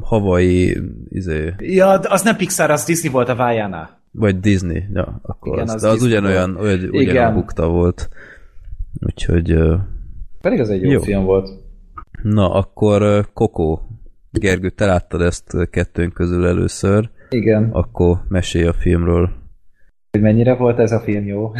havai 0.01 0.77
izé, 1.09 1.53
Ja, 1.57 1.89
az 1.89 2.21
nem 2.21 2.35
Pixar, 2.35 2.69
az 2.71 2.83
Disney 2.85 3.11
volt 3.11 3.29
a 3.29 3.35
Vájánál. 3.35 4.01
vagy 4.11 4.39
Disney, 4.39 4.83
ja, 4.93 5.19
akkor 5.21 5.53
Igen, 5.53 5.67
az, 5.67 5.73
az 5.73 5.81
de 5.81 5.87
az 5.87 5.93
Disney 5.93 6.11
ugyanolyan, 6.11 6.55
olyan, 6.57 6.77
Igen. 6.79 6.89
ugyanolyan 6.89 7.33
bukta 7.33 7.67
volt. 7.67 8.09
Úgyhogy, 9.05 9.57
Pedig 10.41 10.59
az 10.59 10.69
egy 10.69 10.81
jó, 10.81 10.91
Jó. 10.91 11.01
film 11.01 11.23
volt. 11.23 11.49
na, 12.23 12.53
akkor 12.53 13.25
Coco, 13.33 13.79
Gergő, 14.39 14.69
te 14.69 14.85
láttad 14.85 15.21
ezt 15.21 15.69
kettőnk 15.69 16.13
közül 16.13 16.47
először, 16.47 17.09
Igen. 17.29 17.69
akkor 17.71 18.17
mesélj 18.27 18.65
a 18.65 18.73
filmről. 18.73 19.29
Hogy 20.11 20.21
mennyire 20.21 20.55
volt 20.55 20.79
ez 20.79 20.91
a 20.91 20.99
film 20.99 21.25
jó? 21.25 21.51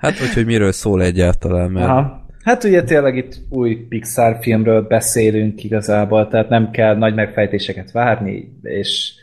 Hát, 0.00 0.18
vagy 0.18 0.32
hogy 0.34 0.46
miről 0.46 0.72
szól 0.72 1.02
egyáltalán, 1.02 1.70
mert 1.70 1.86
Aha. 1.86 2.26
Hát 2.42 2.64
ugye 2.64 2.82
tényleg 2.82 3.16
itt 3.16 3.40
új 3.48 3.74
Pixar 3.74 4.36
filmről 4.40 4.82
beszélünk 4.82 5.64
igazából, 5.64 6.28
tehát 6.28 6.48
nem 6.48 6.70
kell 6.70 6.96
nagy 6.96 7.14
megfejtéseket 7.14 7.90
várni, 7.90 8.58
és, 8.62 9.14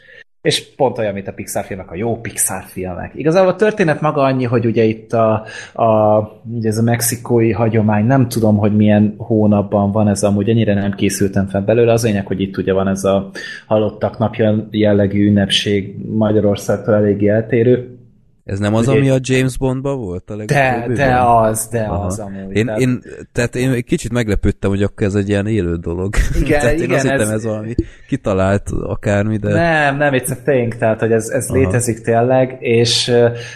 és 0.46 0.76
pont 0.76 0.98
olyan, 0.98 1.14
mint 1.14 1.28
a 1.28 1.32
Pixar 1.32 1.64
filmek, 1.64 1.92
a 1.92 1.96
jó 1.96 2.22
Pixar 2.22 2.64
filmek. 2.64 3.12
Igazából 3.16 3.52
a 3.52 3.56
történet 3.56 4.02
maga 4.02 4.22
annyi, 4.22 4.44
hogy 4.44 4.66
ugye 4.66 4.84
itt 4.84 5.14
a, 5.14 5.46
a, 5.74 6.20
ugye 6.56 6.70
ez 6.70 6.78
a 6.78 6.82
mexikói 6.82 7.52
hagyomány, 7.52 8.06
nem 8.06 8.28
tudom, 8.28 8.58
hogy 8.58 8.76
milyen 8.76 9.16
hónapban 9.18 9.92
van 9.92 10.08
ez 10.08 10.24
amúgy, 10.24 10.50
ennyire 10.50 10.74
nem 10.74 10.92
készültem 10.92 11.48
fel 11.48 11.62
belőle, 11.62 11.92
az 11.92 12.04
lényeg, 12.04 12.28
hogy 12.28 12.42
itt 12.42 12.58
ugye 12.58 12.74
van 12.74 12.88
ez 12.88 13.04
a 13.04 13.30
halottak 13.68 14.18
napja 14.18 14.68
jellegű 14.72 15.28
ünnepség 15.28 15.96
Magyarországtól 16.16 16.94
eléggé 16.94 17.28
eltérő. 17.28 17.98
Ez 18.46 18.60
nem 18.60 18.76
az, 18.76 18.88
ami 18.88 19.10
a 19.10 19.18
James 19.22 19.58
Bondban 19.58 19.98
volt 19.98 20.30
a 20.30 20.36
De, 20.36 20.86
de 20.96 21.16
az, 21.20 21.68
de 21.72 21.82
Aha. 21.82 22.06
az 22.06 22.20
amúgy. 22.20 22.56
Én, 22.56 22.68
én, 22.78 23.02
tehát 23.32 23.56
én 23.56 23.84
kicsit 23.84 24.12
meglepődtem, 24.12 24.70
hogy 24.70 24.84
akkor 24.84 25.08
ez 25.08 25.16
egy 25.16 25.30
ilyen 25.30 25.48
élő 25.48 25.76
dolog. 25.76 26.16
Igen, 26.42 26.60
tehát 26.60 26.78
én 26.78 26.84
igen, 26.84 26.96
azt 26.96 27.04
hittem, 27.04 27.20
ez- 27.20 27.30
ez... 27.30 27.46
valami 27.46 27.74
kitalált 28.08 28.70
akármi, 28.70 29.38
de... 29.38 29.54
Nem, 29.54 29.98
nem, 29.98 30.14
it's 30.14 30.32
a 30.32 30.38
thing, 30.44 30.76
tehát 30.76 31.00
hogy 31.00 31.12
ez, 31.12 31.30
ez 31.30 31.50
Aha. 31.50 31.60
létezik 31.60 32.02
tényleg, 32.02 32.58
és 32.60 33.12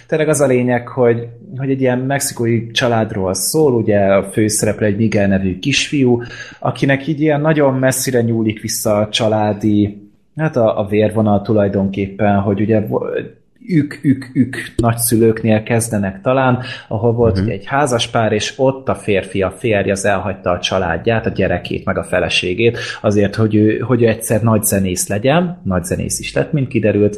tényleg 0.07 0.29
az 0.29 0.41
a 0.41 0.45
lényeg, 0.47 0.87
hogy, 0.87 1.27
hogy 1.57 1.69
egy 1.69 1.81
ilyen 1.81 1.99
mexikói 1.99 2.71
családról 2.71 3.33
szól, 3.33 3.73
ugye 3.73 3.99
a 3.99 4.23
főszereplő 4.23 4.85
egy 4.85 4.97
Miguel 4.97 5.27
nevű 5.27 5.59
kisfiú, 5.59 6.21
akinek 6.59 7.07
így 7.07 7.21
ilyen 7.21 7.41
nagyon 7.41 7.73
messzire 7.73 8.21
nyúlik 8.21 8.61
vissza 8.61 8.97
a 8.97 9.09
családi, 9.09 10.09
hát 10.35 10.55
a, 10.55 10.79
a 10.79 10.85
vérvonal 10.85 11.41
tulajdonképpen, 11.41 12.39
hogy 12.39 12.61
ugye 12.61 12.81
ők, 13.69 13.99
ők, 14.01 14.25
ők 14.33 14.57
nagyszülőknél 14.75 15.63
kezdenek 15.63 16.21
talán, 16.21 16.63
ahol 16.87 17.13
volt 17.13 17.37
uh-huh. 17.37 17.53
egy 17.53 17.65
házaspár, 17.65 18.31
és 18.31 18.53
ott 18.57 18.89
a 18.89 18.95
férfi, 18.95 19.41
a 19.41 19.51
férj 19.51 19.91
az 19.91 20.05
elhagyta 20.05 20.51
a 20.51 20.59
családját, 20.59 21.25
a 21.25 21.29
gyerekét, 21.29 21.85
meg 21.85 21.97
a 21.97 22.03
feleségét, 22.03 22.77
azért, 23.01 23.35
hogy 23.35 23.55
ő, 23.55 23.77
hogy 23.77 24.01
ő 24.01 24.07
egyszer 24.07 24.41
nagy 24.41 24.63
zenész 24.63 25.07
legyen, 25.07 25.61
nagy 25.63 25.83
zenész 25.83 26.19
is 26.19 26.33
lett, 26.33 26.51
mint 26.51 26.67
kiderült, 26.67 27.17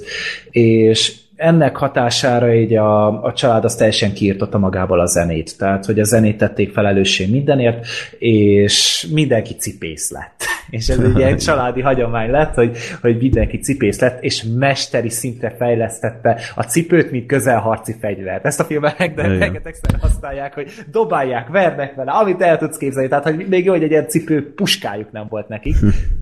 és 0.50 1.21
ennek 1.42 1.76
hatására 1.76 2.54
így 2.54 2.76
a, 2.76 3.24
a 3.24 3.34
család 3.34 3.64
az 3.64 3.76
teljesen 3.76 4.14
kiirtotta 4.14 4.58
magából 4.58 5.00
a 5.00 5.06
zenét. 5.06 5.58
Tehát, 5.58 5.86
hogy 5.86 6.00
a 6.00 6.04
zenét 6.04 6.38
tették 6.38 6.72
felelősség 6.72 7.32
mindenért, 7.32 7.86
és 8.20 9.08
mindenki 9.14 9.54
cipész 9.54 10.12
lett. 10.12 10.44
És 10.70 10.88
ez 10.88 11.00
egy 11.00 11.18
ilyen 11.18 11.38
családi 11.48 11.82
hagyomány 11.82 12.30
lett, 12.30 12.54
hogy, 12.54 12.78
hogy 13.02 13.18
mindenki 13.18 13.58
cipész 13.58 14.00
lett, 14.00 14.24
és 14.24 14.46
mesteri 14.56 15.10
szintre 15.10 15.56
fejlesztette 15.58 16.40
a 16.56 16.64
cipőt, 16.64 17.12
mint 17.12 17.26
közelharci 17.26 17.96
fegyvert. 18.00 18.46
Ezt 18.46 18.60
a 18.60 18.64
filmet 18.64 18.98
rengetegszer 19.16 20.00
használják, 20.02 20.54
hogy 20.54 20.72
dobálják, 20.92 21.48
vernek 21.48 21.96
vele, 21.96 22.12
amit 22.12 22.42
el 22.42 22.58
tudsz 22.58 22.78
képzelni. 22.78 23.10
Tehát, 23.10 23.24
hogy 23.24 23.46
még 23.48 23.66
jó, 23.66 23.72
hogy 23.72 23.84
egy 23.84 23.92
ilyen 23.92 24.08
cipő 24.08 24.54
puskájuk 24.54 25.12
nem 25.12 25.26
volt 25.30 25.48
nekik. 25.48 25.76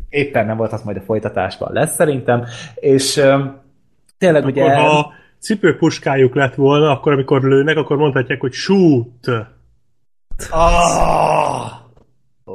Éppen 0.09 0.45
nem 0.45 0.57
volt, 0.57 0.71
az 0.73 0.81
majd 0.83 0.97
a 0.97 1.01
folytatásban 1.01 1.69
lesz 1.73 1.95
szerintem. 1.95 2.43
És 2.75 3.21
tényleg 4.19 4.45
ugye... 4.45 4.63
Akkor 4.63 4.75
ha 4.75 5.13
cipőpuskájuk 5.39 6.35
lett 6.35 6.56
volna, 6.56 6.91
akkor 6.91 7.14
amikor 7.14 7.43
lőnek, 7.43 7.77
akkor 7.77 7.98
mondhatják, 7.98 8.39
hogy 8.39 8.53
shoot. 8.53 9.27
Ah! 10.49 11.72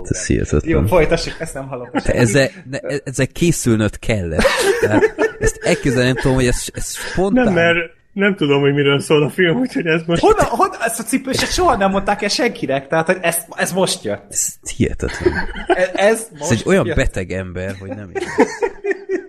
Ez 0.03 0.27
hihetetlen. 0.27 0.81
Jó, 0.81 0.87
folytassuk, 0.87 1.41
ezt 1.41 1.55
nem 1.55 1.67
hallottam. 1.69 2.03
Te 2.03 2.13
ezzel, 2.13 2.49
ne, 2.71 2.79
ezzel 3.05 3.27
készülnöd 3.27 3.99
kellett. 3.99 4.45
Tehát 4.81 5.15
ezt 5.39 5.57
elképzelni 5.63 6.07
nem 6.07 6.17
tudom, 6.17 6.35
hogy 6.37 6.47
ez, 6.47 6.65
ez 6.73 6.95
spontán. 6.97 7.45
Nem, 7.45 7.55
mert 7.55 7.77
nem 8.13 8.37
tudom, 8.37 8.61
hogy 8.61 8.75
miről 8.75 9.01
szól 9.01 9.23
a 9.23 9.31
film, 9.31 9.57
úgyhogy 9.59 9.87
ez 9.87 10.03
most... 10.07 10.21
Honnan, 10.21 10.45
honnan, 10.45 10.81
ezt 10.81 11.01
a 11.01 11.03
cipőset 11.03 11.53
soha 11.53 11.77
nem 11.77 11.91
mondták 11.91 12.23
el 12.23 12.29
senkinek, 12.29 12.87
tehát 12.89 13.07
hogy 13.07 13.19
ez, 13.21 13.39
ez 13.57 13.73
most 13.73 14.05
jött. 14.05 14.27
Ez 14.31 14.59
hihetetlen. 14.77 15.33
Ez, 15.67 15.91
ez 15.95 16.29
most 16.31 16.51
Ez 16.51 16.51
egy 16.51 16.63
olyan 16.67 16.87
jött. 16.87 16.97
beteg 16.97 17.31
ember, 17.33 17.75
hogy 17.81 17.89
nem 17.89 18.11
értem. 18.13 18.47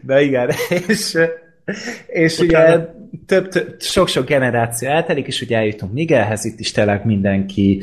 De 0.00 0.22
igen, 0.22 0.50
és, 0.88 1.18
és 2.06 2.38
ugye 2.38 2.58
Utána- 2.58 2.88
több, 3.26 3.48
több, 3.48 3.80
sok-sok 3.80 4.26
generáció 4.26 4.88
eltelik, 4.88 5.26
és 5.26 5.40
ugye 5.40 5.56
eljutunk 5.56 5.92
Miguelhez, 5.92 6.44
itt 6.44 6.60
is 6.60 6.72
tényleg 6.72 7.04
mindenki 7.04 7.82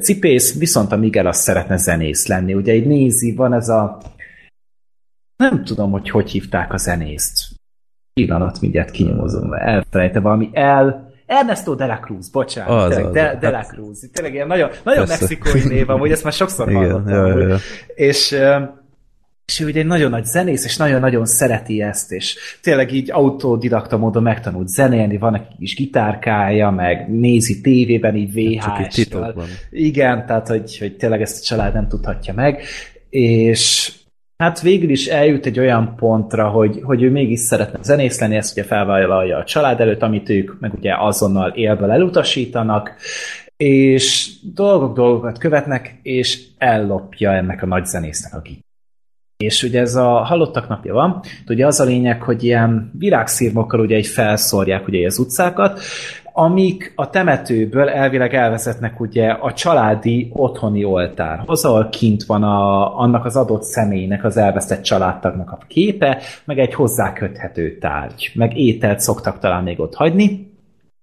cipész, 0.00 0.58
viszont 0.58 0.92
a 0.92 0.96
Miguel 0.96 1.26
azt 1.26 1.42
szeretne 1.42 1.76
zenész 1.76 2.26
lenni. 2.26 2.54
Ugye 2.54 2.74
így 2.74 2.86
nézi, 2.86 3.34
van 3.34 3.52
ez 3.54 3.68
a 3.68 3.98
nem 5.36 5.64
tudom, 5.64 5.90
hogy 5.90 6.10
hogy 6.10 6.30
hívták 6.30 6.72
a 6.72 6.76
zenészt. 6.76 7.46
Pillanat, 8.12 8.60
mindjárt 8.60 8.90
kinyomozom, 8.90 9.52
elfelejte 9.52 10.20
valami 10.20 10.50
el, 10.52 11.06
Ernesto 11.26 11.74
de 11.74 11.86
la 11.86 11.98
Cruz, 11.98 12.30
bocsánat, 12.30 12.70
Az, 12.82 12.88
tényleg, 12.88 13.06
az, 13.06 13.12
de, 13.12 13.36
de 13.40 13.50
la 13.50 13.62
Cruz. 13.62 14.08
Tényleg 14.12 14.34
ilyen 14.34 14.46
nagyon, 14.46 14.70
nagyon 14.84 15.06
Persze. 15.06 15.26
mexikói 15.30 15.74
név, 15.74 15.90
amúgy 15.90 16.10
ezt 16.10 16.24
már 16.24 16.32
sokszor 16.32 16.68
Igen, 16.70 16.80
hallottam. 16.82 17.12
ja, 17.14 17.26
ja, 17.26 17.32
amúgy. 17.32 17.48
ja. 17.48 17.56
És, 17.94 18.36
és 19.48 19.60
ő 19.60 19.66
ugye 19.66 19.80
egy 19.80 19.86
nagyon 19.86 20.10
nagy 20.10 20.24
zenész, 20.24 20.64
és 20.64 20.76
nagyon-nagyon 20.76 21.26
szereti 21.26 21.82
ezt, 21.82 22.12
és 22.12 22.36
tényleg 22.62 22.92
így 22.92 23.10
autodidakta 23.10 23.96
módon 23.96 24.22
megtanult 24.22 24.68
zenélni, 24.68 25.18
van 25.18 25.32
neki 25.32 25.54
is 25.58 25.74
gitárkája, 25.74 26.70
meg 26.70 27.10
nézi 27.10 27.60
tévében, 27.60 28.16
így 28.16 28.30
titokban. 28.88 29.46
Igen, 29.70 30.26
tehát 30.26 30.48
hogy, 30.48 30.78
hogy 30.78 30.96
tényleg 30.96 31.20
ezt 31.20 31.40
a 31.40 31.44
család 31.44 31.74
nem 31.74 31.88
tudhatja 31.88 32.34
meg, 32.34 32.62
és 33.10 33.92
hát 34.36 34.60
végül 34.60 34.90
is 34.90 35.06
eljut 35.06 35.46
egy 35.46 35.58
olyan 35.58 35.94
pontra, 35.96 36.48
hogy, 36.48 36.80
hogy 36.82 37.02
ő 37.02 37.10
mégis 37.10 37.40
szeretne 37.40 37.78
zenész 37.82 38.20
lenni, 38.20 38.36
ezt 38.36 38.52
ugye 38.52 38.64
felvállalja 38.64 39.36
a 39.36 39.44
család 39.44 39.80
előtt, 39.80 40.02
amit 40.02 40.28
ők 40.28 40.60
meg 40.60 40.74
ugye 40.74 40.94
azonnal 40.98 41.50
élből 41.50 41.90
elutasítanak, 41.90 42.94
és 43.56 44.30
dolgok 44.54 44.96
dolgokat 44.96 45.38
követnek, 45.38 45.98
és 46.02 46.40
ellopja 46.58 47.32
ennek 47.32 47.62
a 47.62 47.66
nagy 47.66 47.86
zenésznek 47.86 48.34
a 48.34 48.40
gitárját. 48.40 48.67
És 49.44 49.62
ugye 49.62 49.80
ez 49.80 49.94
a 49.94 50.08
halottak 50.08 50.68
napja 50.68 50.94
van, 50.94 51.20
ugye 51.48 51.66
az 51.66 51.80
a 51.80 51.84
lényeg, 51.84 52.22
hogy 52.22 52.44
ilyen 52.44 52.90
virágszírmokkal 52.98 53.80
ugye 53.80 53.96
egy 53.96 54.06
felszórják 54.06 54.86
ugye 54.86 55.06
az 55.06 55.18
utcákat, 55.18 55.80
amik 56.32 56.92
a 56.94 57.10
temetőből 57.10 57.88
elvileg 57.88 58.34
elvezetnek 58.34 59.00
ugye 59.00 59.28
a 59.28 59.52
családi 59.52 60.30
otthoni 60.32 60.84
oltárhoz, 60.84 61.64
ahol 61.64 61.88
kint 61.88 62.24
van 62.24 62.42
a, 62.42 62.98
annak 62.98 63.24
az 63.24 63.36
adott 63.36 63.62
személynek, 63.62 64.24
az 64.24 64.36
elvesztett 64.36 64.82
családtagnak 64.82 65.50
a 65.50 65.58
képe, 65.68 66.22
meg 66.44 66.58
egy 66.58 66.74
hozzá 66.74 67.12
köthető 67.12 67.78
tárgy, 67.78 68.30
meg 68.34 68.56
ételt 68.56 69.00
szoktak 69.00 69.38
talán 69.38 69.62
még 69.62 69.80
ott 69.80 69.94
hagyni, 69.94 70.52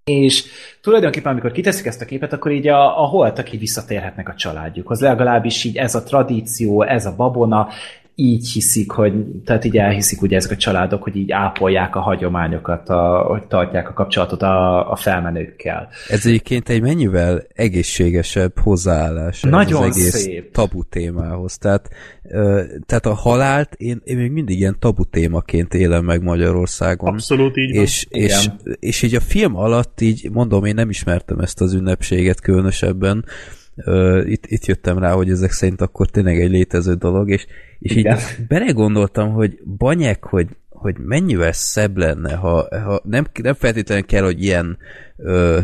és 0.04 0.46
tulajdonképpen, 0.82 1.32
amikor 1.32 1.52
kiteszik 1.52 1.86
ezt 1.86 2.02
a 2.02 2.06
képet, 2.06 2.34
akkor 2.34 2.52
így 2.52 2.68
a, 2.68 3.02
a 3.02 3.06
holtak 3.06 3.54
így 3.54 3.60
visszatérhetnek 3.60 4.30
a 4.30 4.36
családjukhoz. 4.36 5.02
Legalábbis 5.02 5.64
így 5.64 5.78
ez 5.78 5.96
a 5.96 6.04
tradíció, 6.04 6.84
ez 6.84 7.06
a 7.06 7.16
babona, 7.16 7.68
így 8.16 8.52
hiszik, 8.52 8.92
hogy, 8.92 9.14
tehát 9.46 9.66
így 9.66 9.78
elhiszik 9.78 10.22
ugye 10.22 10.36
ezek 10.36 10.52
a 10.52 10.56
családok, 10.56 11.04
hogy 11.04 11.16
így 11.16 11.32
ápolják 11.32 11.96
a 11.96 12.00
hagyományokat, 12.00 12.90
a, 12.90 13.26
hogy 13.28 13.44
tartják 13.44 13.90
a 13.90 13.94
kapcsolatot 13.94 14.42
a, 14.42 14.92
a 14.92 14.96
felmenőkkel. 14.96 15.90
Ez 16.10 16.26
egyébként 16.26 16.70
egy 16.70 16.82
mennyivel 16.82 17.44
egészségesebb 17.54 18.60
hozzáállás 18.60 19.42
Nagyon 19.42 19.84
az 19.84 19.98
egész 19.98 20.22
szép. 20.22 20.52
tabu 20.52 20.84
témához. 20.84 21.58
Tehát, 21.58 21.90
ö, 22.24 22.64
tehát 22.86 23.06
a 23.06 23.14
halált 23.14 23.74
én, 23.74 24.02
én 24.04 24.18
még 24.18 24.32
mindig 24.32 24.60
ilyen 24.60 24.76
tabu 24.80 25.04
témaként 25.04 25.74
élem 25.74 26.06
meg 26.06 26.24
Magyarországon. 26.24 27.14
Abszolút 27.14 27.58
így 27.58 27.74
van. 27.76 27.84
És, 27.84 28.06
és, 28.10 28.50
és 28.80 29.02
így 29.02 29.16
a 29.16 29.20
film 29.20 29.56
alatt 29.56 30.02
így, 30.02 30.30
mondom, 30.32 30.66
én 30.66 30.76
nem 30.76 30.90
ismertem 30.90 31.40
ezt 31.40 31.62
az 31.62 31.74
ünnepséget 31.74 32.42
különösebben, 32.42 33.26
Uh, 33.76 34.30
itt, 34.30 34.46
itt 34.46 34.66
jöttem 34.66 34.98
rá, 34.98 35.12
hogy 35.12 35.30
ezek 35.30 35.52
szerint 35.52 35.82
akkor 35.82 36.10
tényleg 36.10 36.42
egy 36.42 36.50
létező 36.50 36.94
dolog, 36.94 37.30
és, 37.30 37.46
és 37.80 37.96
így 37.96 38.08
belegondoltam, 38.48 39.34
hogy 39.34 39.60
banyek, 39.78 40.24
hogy, 40.24 40.48
hogy 40.70 40.98
mennyivel 40.98 41.52
szebb 41.52 41.98
lenne, 41.98 42.36
ha, 42.36 42.68
ha 42.84 43.02
nem, 43.04 43.26
nem 43.42 43.54
feltétlenül 43.54 44.06
kell, 44.06 44.24
hogy 44.24 44.44
ilyen 44.44 44.78
uh, 45.18 45.58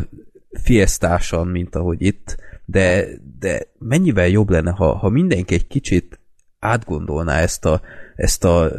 fiesztásan, 0.62 1.48
mint 1.48 1.76
ahogy 1.76 2.02
itt, 2.02 2.38
de, 2.66 3.08
de 3.40 3.68
mennyivel 3.80 4.28
jobb 4.28 4.50
lenne, 4.50 4.72
ha, 4.72 4.98
ha 4.98 5.10
mindenki 5.10 5.54
egy 5.54 5.68
kicsit 5.68 6.21
átgondolná 6.62 7.40
ezt, 7.40 7.66
a, 7.66 7.82
ezt, 8.16 8.44
a, 8.44 8.72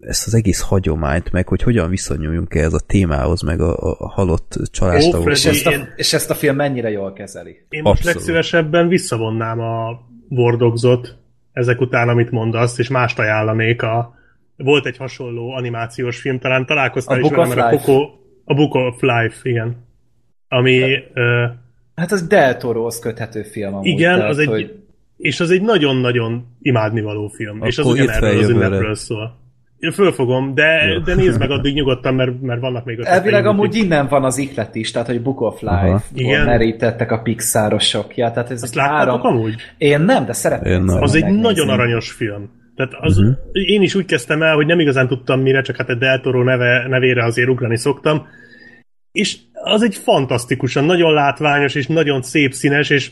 ezt 0.00 0.26
az 0.26 0.34
egész 0.34 0.60
hagyományt, 0.60 1.32
meg 1.32 1.48
hogy 1.48 1.62
hogyan 1.62 1.90
viszonyuljunk 1.90 2.54
ehhez 2.54 2.72
a 2.74 2.80
témához, 2.86 3.42
meg 3.42 3.60
a, 3.60 3.76
a 3.98 4.08
halott 4.08 4.58
családtagokhoz. 4.70 5.38
És 5.38 5.44
ezt, 5.44 5.66
a, 5.66 5.88
és 5.96 6.12
ezt 6.12 6.30
a 6.30 6.34
film 6.34 6.56
mennyire 6.56 6.90
jól 6.90 7.12
kezeli. 7.12 7.66
Én 7.68 7.82
most 7.82 7.98
Abszolút. 7.98 8.14
legszívesebben 8.16 8.88
visszavonnám 8.88 9.60
a 9.60 10.00
Wordogzot 10.28 11.16
ezek 11.52 11.80
után, 11.80 12.08
amit 12.08 12.30
mondasz, 12.30 12.78
és 12.78 12.88
mást 12.88 13.18
ajánlanék. 13.18 13.82
A, 13.82 14.14
volt 14.56 14.86
egy 14.86 14.96
hasonló 14.96 15.50
animációs 15.50 16.20
film, 16.20 16.38
talán 16.38 16.66
találkoztál 16.66 17.16
A 17.16 17.20
is 17.20 17.28
Book 17.28 17.36
vele, 17.36 17.54
mert 17.54 17.72
a. 17.72 17.76
Coco, 17.76 18.10
a 18.44 18.54
Book 18.54 18.74
of 18.74 19.00
Life, 19.00 19.36
igen. 19.42 19.84
Ami, 20.48 20.80
ö, 21.14 21.44
Hát 21.94 22.12
az 22.12 22.26
Del 22.26 22.56
Torohoz 22.56 22.98
köthető 22.98 23.42
film 23.42 23.74
amúgy. 23.74 23.86
igen, 23.86 24.16
tehát, 24.16 24.30
az 24.30 24.38
egy, 24.38 24.46
hogy 24.46 24.85
és 25.16 25.40
az 25.40 25.50
egy 25.50 25.62
nagyon-nagyon 25.62 26.44
imádnivaló 26.60 27.28
film, 27.28 27.62
és 27.62 27.78
az 27.78 27.86
Akkor 27.86 28.00
ugyanerről 28.00 28.38
az 28.38 28.48
ünnepről 28.48 28.94
szól. 28.94 29.44
Én 29.78 29.92
fölfogom, 29.92 30.54
de, 30.54 30.86
Jó. 30.92 30.98
de 30.98 31.14
nézd 31.14 31.38
meg 31.38 31.50
addig 31.50 31.74
nyugodtan, 31.74 32.14
mert, 32.14 32.40
mert 32.40 32.60
vannak 32.60 32.84
még 32.84 32.98
ötleteim, 32.98 33.22
Elvileg 33.24 33.46
amúgy 33.46 33.66
úgyhogy- 33.66 33.84
innen 33.84 34.06
van 34.08 34.24
az 34.24 34.38
iklet 34.38 34.74
is, 34.74 34.90
tehát 34.90 35.06
hogy 35.06 35.22
Book 35.22 35.40
of. 35.40 35.60
Life-ból 35.60 36.44
merítettek 36.44 37.10
a 37.10 37.18
Pixarosok. 37.22 38.16
Ja, 38.16 38.30
tehát 38.30 38.50
ez 38.50 38.62
Azt 38.62 38.72
egy 38.72 38.78
láttátok 38.78 39.22
három... 39.22 39.36
amúgy? 39.36 39.54
Én 39.78 40.00
nem, 40.00 40.24
de 40.24 40.32
szeretném. 40.32 40.72
Én 40.72 40.82
nem. 40.82 41.02
Az 41.02 41.14
egy 41.14 41.22
megnézni. 41.22 41.46
nagyon 41.46 41.68
aranyos 41.68 42.10
film. 42.10 42.50
Tehát 42.76 42.92
az, 43.00 43.18
uh-huh. 43.18 43.36
én 43.52 43.82
is 43.82 43.94
úgy 43.94 44.04
kezdtem 44.04 44.42
el, 44.42 44.54
hogy 44.54 44.66
nem 44.66 44.80
igazán 44.80 45.08
tudtam 45.08 45.40
mire, 45.40 45.62
csak 45.62 45.76
hát 45.76 45.88
a 45.88 45.94
Del 45.94 46.20
Toro 46.20 46.42
neve, 46.42 46.86
nevére 46.88 47.24
azért 47.24 47.48
ugrani 47.48 47.76
szoktam. 47.76 48.26
És 49.12 49.38
az 49.52 49.82
egy 49.82 49.94
fantasztikusan, 49.94 50.84
nagyon 50.84 51.12
látványos 51.12 51.74
és 51.74 51.86
nagyon 51.86 52.22
szép 52.22 52.52
színes, 52.52 52.90
és, 52.90 53.10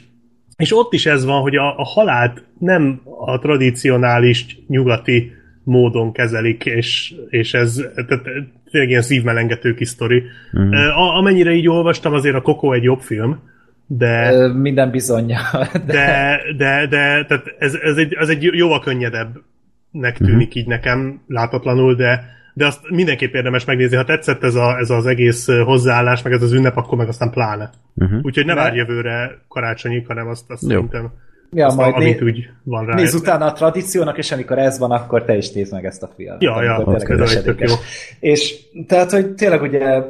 és 0.56 0.76
ott 0.76 0.92
is 0.92 1.06
ez 1.06 1.24
van, 1.24 1.40
hogy 1.40 1.56
a, 1.56 1.78
a 1.78 1.84
halált 1.84 2.44
nem 2.58 3.00
a 3.26 3.38
tradicionális 3.38 4.58
nyugati 4.68 5.32
módon 5.64 6.12
kezelik, 6.12 6.64
és, 6.64 7.14
és 7.28 7.54
ez 7.54 7.74
tehát, 7.94 8.22
tényleg 8.70 8.90
ilyen 8.90 9.02
szívmelengető 9.02 9.74
kis 9.74 9.88
sztori. 9.88 10.22
Mhm. 10.52 10.68
Uh, 10.68 11.16
amennyire 11.16 11.52
így 11.52 11.68
olvastam, 11.68 12.12
azért 12.12 12.34
a 12.34 12.40
Coco 12.40 12.72
egy 12.72 12.82
jobb 12.82 13.00
film, 13.00 13.38
de... 13.86 14.32
Ö, 14.32 14.52
Minden 14.52 14.90
bizonyja. 14.90 15.40
De, 15.86 16.40
de, 16.56 16.86
de 16.86 17.24
tehát 17.24 17.54
ez, 17.58 17.74
ez, 17.74 17.96
egy, 17.96 18.14
ez 18.14 18.28
egy 18.28 18.42
jóval 18.42 18.80
könnyedebbnek 18.80 20.18
tűnik 20.18 20.54
így 20.54 20.66
nekem 20.66 21.20
látatlanul, 21.28 21.94
de, 21.94 22.24
de 22.54 22.66
azt 22.66 22.90
mindenképp 22.90 23.34
érdemes 23.34 23.64
megnézni. 23.64 23.96
Ha 23.96 24.04
tetszett 24.04 24.42
ez, 24.42 24.54
a, 24.54 24.78
ez 24.78 24.90
az 24.90 25.06
egész 25.06 25.46
hozzáállás, 25.64 26.22
meg 26.22 26.32
ez 26.32 26.42
az 26.42 26.52
ünnep, 26.52 26.76
akkor 26.76 26.98
meg 26.98 27.08
aztán 27.08 27.30
pláne. 27.30 27.70
Uh-huh. 27.94 28.18
Úgyhogy 28.22 28.46
ne 28.46 28.54
várj 28.54 28.76
jövőre 28.76 29.38
karácsonyig, 29.48 30.06
hanem 30.06 30.28
azt, 30.28 30.50
azt 30.50 30.62
Jó. 30.62 30.68
szerintem 30.68 31.12
Ja, 31.54 31.66
azt, 31.66 31.76
majd 31.76 31.94
amit 31.94 32.20
né- 32.20 32.22
úgy 32.22 32.48
van 32.62 32.86
rá. 32.86 32.94
nézz 32.94 33.14
utána 33.14 33.46
a 33.46 33.52
tradíciónak, 33.52 34.18
és 34.18 34.32
amikor 34.32 34.58
ez 34.58 34.78
van, 34.78 34.90
akkor 34.90 35.24
te 35.24 35.36
is 35.36 35.52
nézd 35.52 35.72
meg 35.72 35.84
ezt 35.84 36.02
a 36.02 36.10
filmet. 36.16 36.42
Ja, 36.42 36.62
ja, 36.62 36.94
ez 36.96 37.34
egy 37.34 37.42
tök 37.42 37.60
jó. 37.60 37.74
És 38.20 38.56
tehát, 38.86 39.10
hogy 39.10 39.34
tényleg 39.34 39.62
ugye 39.62 40.02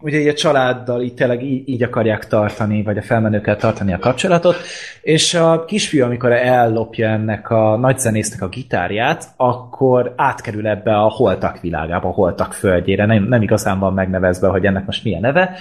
ugye 0.00 0.18
így 0.18 0.28
a 0.28 0.34
családdal 0.34 1.02
így 1.02 1.14
tényleg 1.14 1.44
így, 1.44 1.68
így 1.68 1.82
akarják 1.82 2.26
tartani, 2.26 2.82
vagy 2.82 2.98
a 2.98 3.02
felmenőkkel 3.02 3.56
tartani 3.56 3.92
a 3.92 3.98
kapcsolatot, 3.98 4.56
és 5.02 5.34
a 5.34 5.64
kisfiú, 5.64 6.04
amikor 6.04 6.32
ellopja 6.32 7.08
ennek 7.08 7.50
a 7.50 7.76
nagyzenésznek 7.76 8.42
a 8.42 8.48
gitárját, 8.48 9.28
akkor 9.36 10.14
átkerül 10.16 10.66
ebbe 10.66 10.96
a 10.96 11.08
holtak 11.08 11.60
világába, 11.60 12.08
a 12.08 12.12
holtak 12.12 12.52
földjére. 12.52 13.06
Nem, 13.06 13.22
nem 13.22 13.42
igazán 13.42 13.78
van 13.78 13.92
megnevezve, 13.92 14.48
hogy 14.48 14.66
ennek 14.66 14.86
most 14.86 15.04
milyen 15.04 15.20
neve, 15.20 15.56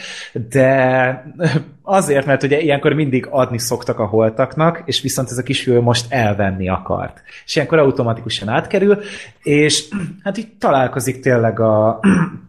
de 0.49 1.23
azért, 1.83 2.25
mert 2.25 2.43
ugye 2.43 2.61
ilyenkor 2.61 2.93
mindig 2.93 3.27
adni 3.29 3.59
szoktak 3.59 3.99
a 3.99 4.05
holtaknak, 4.05 4.81
és 4.85 5.01
viszont 5.01 5.29
ez 5.29 5.37
a 5.37 5.43
kisfiú 5.43 5.81
most 5.81 6.05
elvenni 6.09 6.69
akart. 6.69 7.21
És 7.45 7.55
ilyenkor 7.55 7.77
automatikusan 7.77 8.49
átkerül, 8.49 8.99
és 9.43 9.87
hát 10.23 10.37
így 10.37 10.47
találkozik 10.59 11.19
tényleg 11.19 11.59
a 11.59 11.99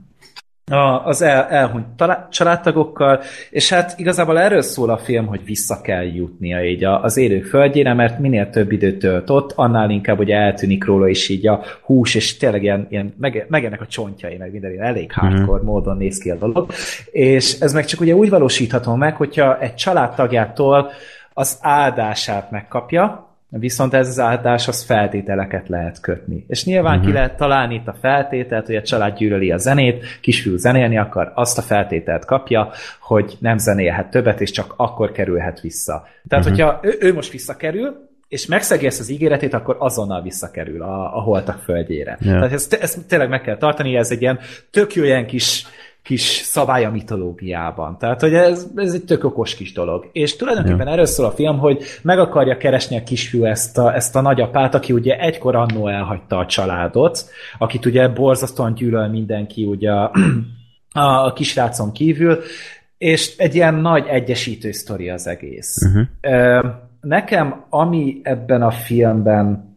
a, 0.71 1.07
az 1.07 1.23
el, 1.23 1.47
elhunyt 1.47 1.87
családtagokkal, 2.31 3.21
és 3.51 3.69
hát 3.69 3.99
igazából 3.99 4.39
erről 4.39 4.63
szól 4.63 4.91
a 4.91 4.99
film, 4.99 5.27
hogy 5.27 5.45
vissza 5.45 5.81
kell 5.81 6.05
jutnia 6.05 6.65
így 6.65 6.85
az 6.85 7.17
élők 7.17 7.45
földjére, 7.45 7.95
mert 7.95 8.19
minél 8.19 8.51
több 8.51 8.73
időt 8.73 8.99
tölt 8.99 9.31
ott, 9.31 9.53
annál 9.53 9.91
inkább 9.91 10.19
ugye 10.19 10.37
eltűnik 10.37 10.85
róla 10.85 11.09
is 11.09 11.29
így 11.29 11.47
a 11.47 11.63
hús, 11.83 12.15
és 12.15 12.37
tényleg 12.37 12.63
ilyen, 12.63 12.87
ilyen 12.91 13.15
meg, 13.19 13.47
megennek 13.49 13.81
a 13.81 13.87
csontjai, 13.87 14.37
meg 14.37 14.53
minden 14.53 14.71
ilyen 14.71 14.85
elég 14.85 15.13
hardcore 15.13 15.63
módon 15.63 15.97
néz 15.97 16.19
ki 16.19 16.31
a 16.31 16.37
dolog, 16.37 16.73
és 17.11 17.61
ez 17.61 17.73
meg 17.73 17.85
csak 17.85 18.01
ugye 18.01 18.15
úgy 18.15 18.31
valósítható 18.31 18.95
meg, 18.95 19.17
hogyha 19.17 19.59
egy 19.59 19.75
családtagjától 19.75 20.91
az 21.33 21.59
áldását 21.61 22.51
megkapja, 22.51 23.30
Viszont 23.51 23.95
ez 23.95 24.09
az 24.09 24.19
áldás, 24.19 24.69
az 24.69 24.83
feltételeket 24.85 25.69
lehet 25.69 26.01
kötni. 26.01 26.45
És 26.49 26.65
nyilván 26.65 26.95
uh-huh. 26.95 27.07
ki 27.07 27.13
lehet 27.13 27.37
találni 27.37 27.75
itt 27.75 27.89
a 27.89 27.97
feltételt, 28.01 28.67
hogy 28.67 28.77
a 28.77 28.83
család 28.83 29.17
gyűlöli 29.17 29.51
a 29.51 29.57
zenét, 29.57 30.05
kisfiú 30.21 30.57
zenélni 30.57 30.99
akar, 30.99 31.33
azt 31.35 31.59
a 31.59 31.63
feltételt 31.63 32.25
kapja, 32.25 32.71
hogy 33.01 33.37
nem 33.41 33.59
zenélhet 33.59 34.11
többet, 34.11 34.41
és 34.41 34.51
csak 34.51 34.75
akkor 34.77 35.13
kerülhet 35.13 35.61
vissza. 35.61 36.07
Tehát, 36.29 36.45
uh-huh. 36.45 36.61
hogyha 36.61 36.81
ő, 36.83 36.97
ő 37.01 37.15
most 37.15 37.33
visszakerül, 37.33 38.09
és 38.29 38.47
megszegi 38.47 38.87
ezt 38.87 39.01
az 39.01 39.11
ígéretét, 39.11 39.55
akkor 39.55 39.77
azonnal 39.79 40.23
visszakerül 40.23 40.83
a, 40.83 41.17
a 41.17 41.21
holtak 41.21 41.59
földjére. 41.59 42.19
Ja. 42.21 42.33
Tehát 42.33 42.53
ezt, 42.53 42.73
ezt 42.73 43.07
tényleg 43.07 43.29
meg 43.29 43.41
kell 43.41 43.57
tartani, 43.57 43.97
ez 43.97 44.11
egy 44.11 44.21
ilyen 44.21 44.39
tök 44.71 44.95
jó 44.95 45.05
ilyen 45.05 45.27
kis 45.27 45.67
kis 46.03 46.23
szabály 46.23 46.85
a 46.85 46.91
mitológiában. 46.91 47.99
Tehát, 47.99 48.21
hogy 48.21 48.35
ez, 48.35 48.67
ez 48.77 48.93
egy 48.95 49.05
tök 49.05 49.25
okos 49.25 49.55
kis 49.55 49.73
dolog. 49.73 50.09
És 50.13 50.37
tulajdonképpen 50.37 50.89
erről 50.89 51.05
szól 51.05 51.27
a 51.27 51.31
film, 51.31 51.59
hogy 51.59 51.83
meg 52.03 52.19
akarja 52.19 52.57
keresni 52.57 52.97
a 52.97 53.03
kisfiú 53.03 53.45
ezt 53.45 53.79
a, 53.79 53.95
ezt 53.95 54.17
a 54.17 54.21
nagyapát, 54.21 54.75
aki 54.75 54.93
ugye 54.93 55.19
egykor 55.19 55.57
annó 55.57 55.89
elhagyta 55.89 56.39
a 56.39 56.47
családot, 56.47 57.25
akit 57.59 57.87
ugye 57.87 58.09
borzasztóan 58.09 58.75
gyűlöl 58.75 59.09
mindenki 59.09 59.65
ugye 59.65 59.91
a, 59.91 60.13
a, 60.93 61.33
kisrácon 61.33 61.93
kívül, 61.93 62.39
és 62.99 63.37
egy 63.37 63.55
ilyen 63.55 63.75
nagy 63.75 64.07
egyesítő 64.07 64.73
sztori 64.73 65.11
az 65.11 65.27
egész. 65.27 65.77
Uh-huh. 65.87 66.65
Nekem, 67.01 67.65
ami 67.69 68.21
ebben 68.23 68.63
a 68.63 68.71
filmben, 68.71 69.75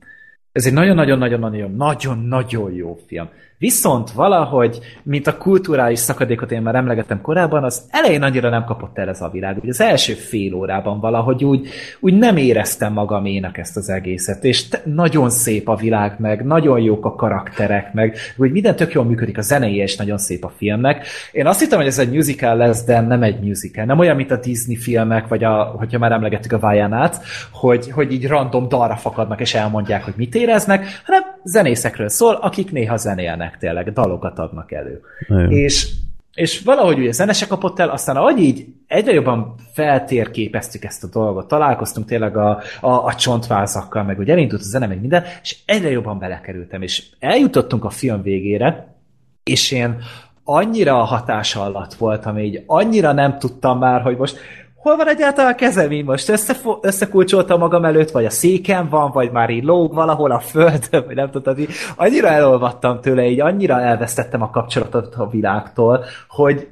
ez 0.52 0.66
egy 0.66 0.74
nagyon-nagyon-nagyon-nagyon-nagyon 0.74 2.72
jó 2.72 3.00
film. 3.08 3.30
Viszont 3.64 4.12
valahogy, 4.12 4.80
mint 5.04 5.28
a 5.28 5.38
kulturális 5.38 6.00
szakadékot 6.00 6.52
én 6.52 6.62
már 6.62 6.76
emlegettem 6.76 7.22
korábban, 7.22 7.64
az 7.64 7.82
elején 7.90 8.24
annyira 8.24 8.50
nem 8.50 8.66
kapott 8.66 8.98
el 8.98 9.10
ez 9.10 9.22
a 9.22 9.30
világ. 9.30 9.58
Ugye 9.58 9.70
az 9.70 9.82
első 9.82 10.14
fél 10.14 10.54
órában 10.54 11.00
valahogy 11.00 11.44
úgy, 11.44 11.68
úgy 12.00 12.18
nem 12.18 12.38
éreztem 12.38 12.94
magaménak 12.94 13.58
ezt 13.58 13.78
az 13.78 13.90
egészet, 13.90 14.44
és 14.44 14.68
te, 14.68 14.82
nagyon 14.86 15.30
szép 15.30 15.70
a 15.70 15.76
világ, 15.76 16.16
meg 16.20 16.46
nagyon 16.46 16.80
jók 16.80 17.06
a 17.06 17.16
karakterek, 17.16 17.94
meg 17.94 18.18
úgy 18.38 18.52
minden 18.52 18.76
tök 18.76 18.94
jól 18.94 19.04
működik, 19.04 19.38
a 19.38 19.42
zenéje 19.42 19.84
is 19.84 19.96
nagyon 19.96 20.18
szép 20.18 20.44
a 20.44 20.54
filmnek. 20.58 21.06
Én 21.32 21.48
azt 21.48 21.60
hittem, 21.60 21.78
hogy 21.78 21.88
ez 21.88 22.00
egy 22.00 22.12
musical 22.12 22.56
lesz, 22.56 22.84
de 22.84 23.02
nem 23.02 23.24
egy 23.24 23.40
musical. 23.40 23.86
Nem 23.86 24.00
olyan, 24.00 24.16
mint 24.16 24.32
a 24.32 24.38
Disney 24.38 24.76
filmek, 24.76 25.28
vagy 25.28 25.44
a, 25.44 25.64
hogyha 25.64 26.00
már 26.00 26.12
emlegettük 26.12 26.52
a 26.52 26.60
Vajanát, 26.60 27.22
hogy, 27.52 27.92
hogy 27.92 28.12
így 28.12 28.28
random 28.28 28.68
dalra 28.68 28.96
fakadnak, 28.96 29.42
és 29.42 29.54
elmondják, 29.54 30.04
hogy 30.04 30.14
mit 30.18 30.36
éreznek, 30.36 31.02
hanem 31.06 31.22
zenészekről 31.44 32.10
szól, 32.10 32.34
akik 32.34 32.72
néha 32.72 32.98
zenélnek 32.98 33.52
tényleg, 33.58 33.94
dalokat 33.94 34.40
adnak 34.40 34.72
elő. 34.72 35.02
És, 35.50 35.90
és 36.34 36.62
valahogy 36.62 37.00
ugye 37.00 37.12
zenese 37.12 37.48
kapott 37.48 37.80
el, 37.80 37.90
aztán 37.90 38.16
ahogy 38.16 38.40
így 38.40 38.66
egyre 38.88 39.14
jobban 39.14 39.56
feltérképeztük 39.74 40.84
ezt 40.84 41.04
a 41.04 41.08
dolgot, 41.08 41.48
találkoztunk 41.48 42.08
tényleg 42.08 42.38
a, 42.38 42.62
a, 42.82 43.06
a 43.06 43.16
csontvázakkal, 43.16 44.04
meg 44.04 44.20
ugye 44.20 44.32
elindult 44.32 44.62
a 44.62 44.66
zene, 44.66 44.88
meg 44.88 45.00
minden, 45.00 45.24
és 45.42 45.58
egyre 45.66 45.90
jobban 45.90 46.20
belekerültem, 46.20 46.82
és 46.82 47.04
eljutottunk 47.20 47.84
a 47.84 47.90
film 47.90 48.22
végére, 48.22 48.96
és 49.44 49.72
én 49.72 49.98
annyira 50.44 51.00
a 51.00 51.04
hatása 51.04 51.62
alatt 51.62 51.94
voltam, 51.94 52.38
így 52.38 52.64
annyira 52.66 53.12
nem 53.12 53.40
tudtam 53.40 53.80
már, 53.80 54.02
hogy 54.02 54.18
most 54.18 54.38
hol 54.84 54.96
van 54.96 55.08
egyáltalán 55.08 55.52
a 55.52 55.56
kezem 55.56 55.92
így 55.92 56.06
most? 56.06 56.30
Összefo- 56.30 56.86
összekulcsoltam 56.86 57.60
magam 57.60 57.86
előtt, 57.86 58.12
vagy 58.12 58.26
a 58.26 58.30
széken 58.30 58.90
van, 58.90 59.12
vagy 59.12 59.32
már 59.32 59.50
így 59.50 59.64
lóg 59.64 59.94
valahol 59.94 60.32
a 60.32 60.40
földön, 60.40 61.06
vagy 61.06 61.16
nem 61.16 61.32
tudod, 61.32 61.60
így 61.60 61.70
annyira 61.96 62.28
elolvattam 62.28 63.02
tőle, 63.02 63.26
így 63.26 63.40
annyira 63.40 63.82
elvesztettem 63.82 64.42
a 64.42 64.50
kapcsolatot 64.50 65.16
a 65.16 65.30
világtól, 65.30 66.06
hogy, 66.28 66.68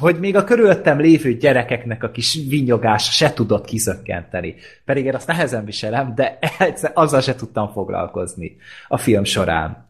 hogy 0.00 0.18
még 0.18 0.36
a 0.36 0.44
körülöttem 0.44 1.00
lévő 1.00 1.36
gyerekeknek 1.36 2.02
a 2.02 2.10
kis 2.10 2.38
vinyogása 2.48 3.10
se 3.10 3.32
tudott 3.32 3.64
kizökkenteni. 3.64 4.54
Pedig 4.84 5.04
én 5.04 5.14
azt 5.14 5.26
nehezen 5.26 5.64
viselem, 5.64 6.14
de 6.14 6.38
egyszer 6.58 6.90
azzal 6.94 7.20
se 7.20 7.34
tudtam 7.34 7.68
foglalkozni 7.72 8.56
a 8.88 8.96
film 8.96 9.24
során. 9.24 9.86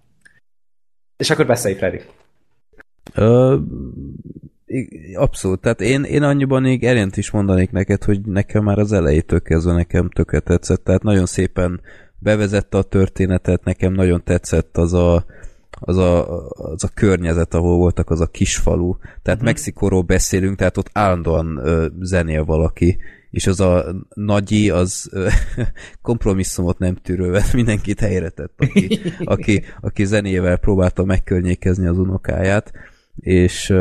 És 1.16 1.30
akkor 1.30 1.46
beszélj, 1.46 1.74
Freddy. 1.74 2.00
Ö, 3.14 3.56
abszolút, 5.14 5.60
tehát 5.60 5.80
én, 5.80 6.02
én 6.02 6.22
annyiban 6.22 6.62
még 6.62 6.84
erent 6.84 7.16
is 7.16 7.30
mondanék 7.30 7.70
neked, 7.70 8.04
hogy 8.04 8.20
nekem 8.20 8.64
már 8.64 8.78
az 8.78 8.92
elejétől 8.92 9.42
kezdve 9.42 9.72
nekem 9.72 10.10
tökre 10.10 10.40
tetszett, 10.40 10.84
tehát 10.84 11.02
nagyon 11.02 11.26
szépen 11.26 11.80
bevezette 12.18 12.78
a 12.78 12.82
történetet, 12.82 13.64
nekem 13.64 13.92
nagyon 13.92 14.24
tetszett 14.24 14.76
az 14.76 14.92
a, 14.92 15.24
az 15.70 15.96
a, 15.96 16.40
az 16.48 16.84
a 16.84 16.90
környezet, 16.94 17.54
ahol 17.54 17.76
voltak, 17.76 18.10
az 18.10 18.20
a 18.20 18.26
kisfalu. 18.26 18.96
Tehát 18.98 19.24
uh-huh. 19.24 19.42
Mexikóról 19.42 20.02
beszélünk, 20.02 20.56
tehát 20.56 20.76
ott 20.76 20.90
állandóan 20.92 21.60
ö, 21.64 21.86
zenél 22.00 22.44
valaki, 22.44 22.98
és 23.30 23.46
az 23.46 23.60
a 23.60 23.84
nagyi, 24.14 24.70
az 24.70 25.08
ö, 25.12 25.28
kompromisszumot 26.02 26.78
nem 26.78 26.94
tűrővet, 26.94 27.52
mindenkit 27.60 28.00
helyre 28.00 28.28
tett, 28.28 28.52
aki, 28.56 29.00
aki, 29.24 29.64
aki 29.80 30.04
zenével 30.04 30.56
próbálta 30.56 31.04
megkörnyékezni 31.04 31.86
az 31.86 31.98
unokáját 31.98 32.72
és 33.20 33.74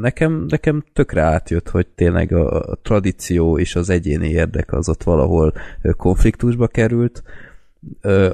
nekem, 0.00 0.44
nekem 0.48 0.84
tökre 0.92 1.22
átjött, 1.22 1.68
hogy 1.68 1.86
tényleg 1.86 2.32
a, 2.32 2.78
tradíció 2.82 3.58
és 3.58 3.76
az 3.76 3.90
egyéni 3.90 4.28
érdek 4.28 4.72
az 4.72 4.88
ott 4.88 5.02
valahol 5.02 5.52
konfliktusba 5.96 6.66
került. 6.66 7.22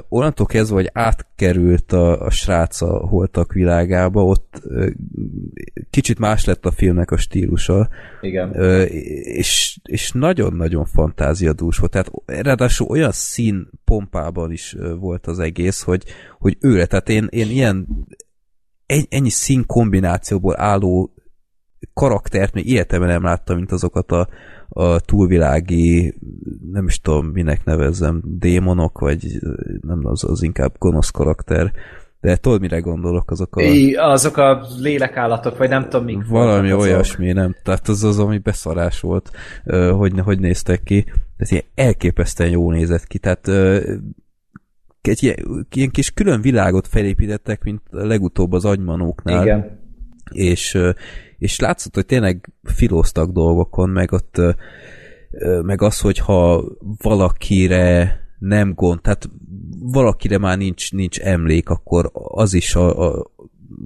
Onnantól 0.09 0.45
kezdve, 0.45 0.75
hogy 0.75 0.89
átkerült 0.93 1.91
a, 1.91 2.21
a 2.21 2.29
srác 2.29 2.81
a 2.81 2.97
holtak 2.97 3.53
világába, 3.53 4.25
ott 4.25 4.61
kicsit 5.89 6.19
más 6.19 6.45
lett 6.45 6.65
a 6.65 6.71
filmnek 6.71 7.11
a 7.11 7.17
stílusa, 7.17 7.89
Igen. 8.21 8.53
És, 9.21 9.79
és 9.83 10.11
nagyon-nagyon 10.11 10.85
fantáziadús 10.85 11.77
volt. 11.77 11.91
Tehát 11.91 12.11
ráadásul 12.25 12.87
olyan 12.87 13.11
szín 13.11 13.69
pompában 13.85 14.51
is 14.51 14.75
volt 14.99 15.27
az 15.27 15.39
egész, 15.39 15.81
hogy, 15.81 16.03
hogy 16.39 16.57
őre, 16.59 16.85
tehát 16.85 17.09
én, 17.09 17.27
én 17.29 17.49
ilyen 17.49 17.87
ennyi 19.09 19.29
szín 19.29 19.65
kombinációból 19.65 20.59
álló 20.59 21.13
karaktert 21.93 22.53
még 22.53 22.67
életemben 22.67 23.09
nem 23.09 23.23
láttam, 23.23 23.55
mint 23.55 23.71
azokat 23.71 24.11
a, 24.11 24.27
a 24.69 24.99
túlvilági, 24.99 26.15
nem 26.71 26.85
is 26.85 26.99
tudom, 26.99 27.25
minek 27.25 27.63
nevezzem, 27.63 28.21
démonok, 28.23 28.99
vagy 28.99 29.25
nem 29.81 29.99
az, 30.05 30.23
az 30.23 30.41
inkább 30.41 30.73
gonosz 30.77 31.09
karakter, 31.09 31.71
de 32.21 32.35
tudod, 32.35 32.61
mire 32.61 32.79
gondolok, 32.79 33.31
azok 33.31 33.55
a... 33.55 33.61
I, 33.61 33.93
azok 33.95 34.37
a 34.37 34.65
lélekállatok, 34.79 35.57
vagy 35.57 35.69
nem 35.69 35.83
tudom, 35.83 36.05
mik 36.05 36.27
Valami 36.27 36.69
azok. 36.69 36.81
olyasmi, 36.81 37.31
nem? 37.31 37.55
Tehát 37.63 37.87
az 37.87 38.03
az, 38.03 38.19
ami 38.19 38.37
beszarás 38.37 38.99
volt, 38.99 39.31
hogy, 39.91 40.19
hogy 40.19 40.39
néztek 40.39 40.83
ki. 40.83 41.05
Ez 41.37 41.51
ilyen 41.51 41.63
elképesztően 41.75 42.49
jó 42.49 42.71
nézett 42.71 43.05
ki, 43.05 43.19
tehát 43.19 43.51
egy 45.07 45.23
ilyen, 45.23 45.67
ilyen 45.71 45.91
kis 45.91 46.11
külön 46.11 46.41
világot 46.41 46.87
felépítettek, 46.87 47.63
mint 47.63 47.81
legutóbb 47.89 48.51
az 48.51 48.65
agymanóknál. 48.65 49.43
Igen. 49.43 49.79
És, 50.31 50.77
és 51.37 51.59
látszott, 51.59 51.95
hogy 51.95 52.05
tényleg 52.05 52.53
filóztak 52.63 53.31
dolgokon, 53.31 53.89
meg 53.89 54.11
ott 54.11 54.41
meg 55.61 55.81
az, 55.81 55.99
hogyha 55.99 56.63
valakire 57.01 58.19
nem 58.39 58.73
gond, 58.73 59.01
tehát 59.01 59.29
valakire 59.79 60.37
már 60.37 60.57
nincs, 60.57 60.91
nincs 60.91 61.19
emlék, 61.19 61.69
akkor 61.69 62.11
az 62.13 62.53
is 62.53 62.75
a, 62.75 63.15
a 63.15 63.31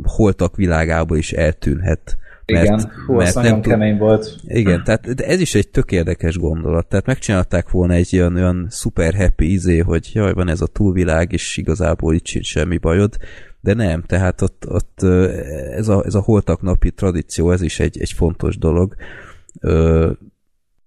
holtak 0.03 0.55
világából 0.55 1.17
is 1.17 1.31
eltűnhet. 1.31 2.17
Mert, 2.45 2.65
Igen, 2.65 2.91
hú, 3.05 3.19
az 3.19 3.35
nagyon 3.35 3.61
tud- 3.61 3.71
kemény 3.71 3.97
volt. 3.97 4.35
igen, 4.47 4.83
tehát 4.83 5.15
de 5.15 5.25
ez 5.25 5.39
is 5.39 5.55
egy 5.55 5.69
tök 5.69 5.91
érdekes 5.91 6.37
gondolat. 6.37 6.87
Tehát 6.87 7.05
megcsinálták 7.05 7.69
volna 7.69 7.93
egy 7.93 8.15
olyan, 8.17 8.35
olyan 8.35 8.67
super 8.69 9.15
happy 9.15 9.51
izé, 9.51 9.77
hogy 9.77 10.09
jaj, 10.13 10.33
van 10.33 10.47
ez 10.47 10.61
a 10.61 10.67
túlvilág, 10.67 11.31
és 11.31 11.57
igazából 11.57 12.13
itt 12.13 12.25
sincs 12.25 12.47
semmi 12.47 12.77
bajod, 12.77 13.17
de 13.61 13.73
nem, 13.73 14.01
tehát 14.01 14.41
ott, 14.41 14.65
ott 14.67 15.03
ez, 15.71 15.87
a, 15.87 16.03
ez 16.05 16.15
a 16.15 16.21
holtak 16.21 16.61
napi 16.61 16.91
tradíció, 16.91 17.51
ez 17.51 17.61
is 17.61 17.79
egy, 17.79 18.01
egy 18.01 18.11
fontos 18.11 18.57
dolog. 18.57 18.95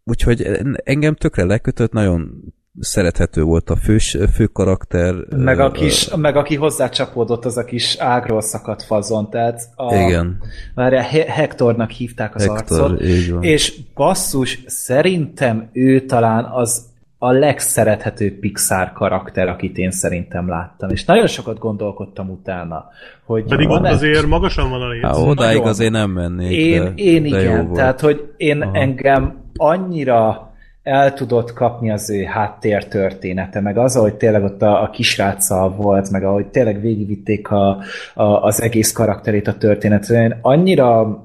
Úgyhogy 0.05 0.43
engem 0.85 1.15
tökre 1.15 1.45
lekötött, 1.45 1.93
nagyon 1.93 2.54
szerethető 2.81 3.43
volt 3.43 3.71
a 3.71 3.77
fős, 3.77 4.17
fő 4.33 4.47
karakter. 4.47 5.15
Meg, 5.37 5.61
a 5.61 5.71
kis, 5.71 6.15
meg 6.15 6.37
aki 6.37 6.55
hozzácsapódott, 6.55 7.45
az 7.45 7.57
a 7.57 7.65
kis 7.65 7.97
ágról 7.99 8.41
szakadt 8.41 8.83
fazon, 8.83 9.31
tehát 9.31 9.61
a, 9.75 9.95
Igen. 9.95 10.41
Várjál, 10.75 11.03
He- 11.03 11.27
Hectornak 11.27 11.91
hívták 11.91 12.35
az 12.35 12.47
Hector, 12.47 12.81
arcot, 12.81 13.01
és 13.41 13.75
basszus, 13.95 14.63
szerintem 14.67 15.69
ő 15.73 16.01
talán 16.01 16.45
az 16.45 16.93
a 17.19 17.31
legszerethetőbb 17.33 18.33
Pixar 18.33 18.93
karakter, 18.93 19.49
akit 19.49 19.79
én 19.79 19.91
szerintem 19.91 20.49
láttam. 20.49 20.91
És 20.91 21.05
nagyon 21.05 21.27
sokat 21.27 21.59
gondolkodtam 21.59 22.31
utána, 22.31 22.89
hogy 23.25 23.45
Pedig 23.45 23.69
ott 23.69 23.87
azért 23.87 24.27
magasan 24.27 24.71
van 24.71 24.81
a 24.81 24.89
léc. 24.89 25.03
Há, 25.03 25.13
odáig 25.13 25.57
Nagyon. 25.57 25.71
azért 25.71 25.91
nem 25.91 26.11
mennék, 26.11 26.51
én, 26.51 26.83
de, 26.83 26.93
én 26.95 27.23
de 27.23 27.29
igen, 27.29 27.73
tehát 27.73 28.01
hogy 28.01 28.33
én 28.37 28.63
Aha. 28.63 28.79
engem 28.79 29.37
annyira 29.57 30.53
el 30.85 31.13
tudott 31.13 31.53
kapni 31.53 31.91
az 31.91 32.11
ő 32.11 32.25
háttértörténete, 32.25 33.61
meg 33.61 33.79
az, 33.79 33.97
ahogy 33.97 34.15
tényleg 34.15 34.45
ott 34.45 34.63
a, 34.63 34.83
a 34.83 34.91
kisráccal 34.91 35.71
volt, 35.71 36.11
meg 36.11 36.25
ahogy 36.25 36.47
tényleg 36.47 36.81
végigvitték 36.81 37.51
a, 37.51 37.83
a, 38.15 38.23
az 38.23 38.63
egész 38.63 38.93
karakterét 38.93 39.47
a 39.47 39.59
történetre. 39.59 40.23
Én 40.23 40.39
annyira 40.41 41.23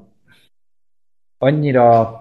annyira 1.38 2.19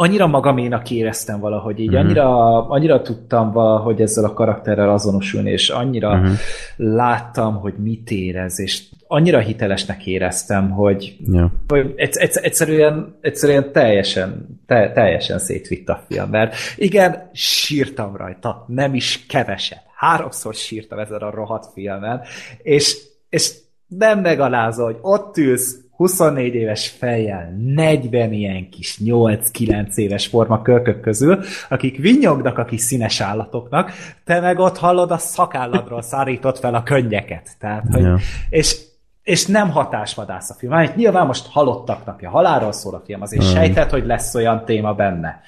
annyira 0.00 0.26
magaménak 0.26 0.90
éreztem 0.90 1.40
valahogy 1.40 1.78
így, 1.80 1.88
Mhm. 1.90 1.96
annyira, 1.96 2.68
annyira 2.68 3.02
tudtam 3.02 3.52
valahogy 3.52 4.00
ezzel 4.00 4.24
a 4.24 4.32
karakterrel 4.32 4.90
azonosulni, 4.90 5.50
és 5.50 5.68
annyira 5.68 6.16
Mhm. 6.16 6.32
láttam, 6.76 7.54
hogy 7.54 7.74
mit 7.78 8.10
érez, 8.10 8.60
és 8.60 8.82
annyira 9.06 9.38
hitelesnek 9.38 10.06
éreztem, 10.06 10.70
hogy 10.70 11.16
Ja. 11.32 11.52
hogy 11.68 11.92
egyszer, 11.96 12.22
egyszer, 12.22 12.44
egyszerűen, 12.44 13.16
egyszerűen 13.20 13.72
teljesen, 13.72 14.46
te, 14.66 14.92
teljesen 14.92 15.38
szétvitt 15.38 15.88
a 15.88 16.04
film, 16.08 16.28
mert 16.30 16.54
igen, 16.76 17.30
sírtam 17.32 18.16
rajta, 18.16 18.64
nem 18.68 18.94
is 18.94 19.26
keveset. 19.28 19.82
Háromszor 19.94 20.54
sírtam 20.54 20.98
ezen 20.98 21.20
a 21.20 21.30
rohadt 21.30 21.72
filmen, 21.72 22.20
és, 22.62 22.96
és 23.28 23.52
nem 23.88 24.20
megalázó, 24.20 24.84
hogy 24.84 24.98
ott 25.00 25.36
ülsz 25.36 25.76
24 25.98 26.54
éves 26.54 26.88
fejjel, 26.88 27.54
40 27.74 28.32
ilyen 28.32 28.68
kis 28.70 28.98
8-9 29.04 29.94
éves 29.94 30.26
forma 30.26 30.62
kölkök 30.62 31.00
közül, 31.00 31.38
akik 31.68 31.96
vinyognak 31.96 32.58
a 32.58 32.64
kis 32.64 32.80
színes 32.80 33.20
állatoknak, 33.20 33.90
te 34.24 34.40
meg 34.40 34.58
ott 34.58 34.78
hallod 34.78 35.10
a 35.10 35.18
szakálladról 35.18 36.02
szárított 36.02 36.58
fel 36.58 36.74
a 36.74 36.82
könnyeket. 36.82 37.48
Tehát, 37.58 37.84
hogy, 37.92 38.02
Ja. 38.02 38.16
és 38.50 38.86
és 39.22 39.46
nem 39.46 39.70
hatásvadász 39.70 40.50
a 40.50 40.54
film. 40.54 40.72
Hát 40.72 40.96
nyilván 40.96 41.26
most 41.26 41.46
halottak 41.50 42.06
napja, 42.06 42.30
halálról 42.30 42.72
szól 42.72 42.94
a 42.94 43.02
film, 43.06 43.22
azért 43.22 43.44
Mm. 43.44 43.46
sejthet, 43.46 43.90
hogy 43.90 44.06
lesz 44.06 44.34
olyan 44.34 44.64
téma 44.64 44.94
benne. 44.94 45.40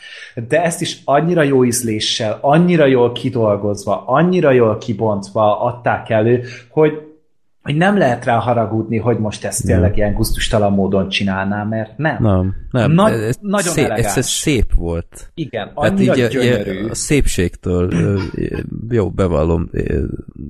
De 0.48 0.62
ezt 0.62 0.80
is 0.80 1.00
annyira 1.04 1.42
jó 1.42 1.64
ízléssel, 1.64 2.38
annyira 2.40 2.86
jól 2.86 3.12
kidolgozva, 3.12 4.02
annyira 4.06 4.50
jól 4.50 4.78
kibontva 4.78 5.60
adták 5.60 6.10
elő, 6.10 6.44
hogy, 6.70 6.92
hogy 7.62 7.76
nem 7.76 7.98
lehet 7.98 8.24
rá 8.24 8.38
haragudni, 8.38 8.98
hogy 8.98 9.18
most 9.18 9.44
ezt 9.44 9.64
tényleg 9.66 9.96
ilyen 9.96 10.12
gusztustalan 10.14 10.72
módon 10.72 11.08
csinálná, 11.08 11.64
mert 11.64 11.98
nem. 11.98 12.22
Nem, 12.22 12.54
nem. 12.70 12.92
Nagy- 12.92 13.12
ez, 13.12 13.36
nagyon 13.40 13.72
szép, 13.72 13.84
ez, 13.84 13.90
elegáns. 13.90 14.16
ez 14.16 14.26
szép 14.28 14.74
volt. 14.74 15.30
Igen, 15.34 15.66
Hát 15.66 15.76
annyira 15.76 16.16
így 16.16 16.20
a, 16.20 16.28
gyönyörű. 16.28 16.86
a 16.88 16.94
szépségtől 16.94 17.92
ö, 17.92 18.20
jó, 18.88 19.10
bevallom, 19.10 19.70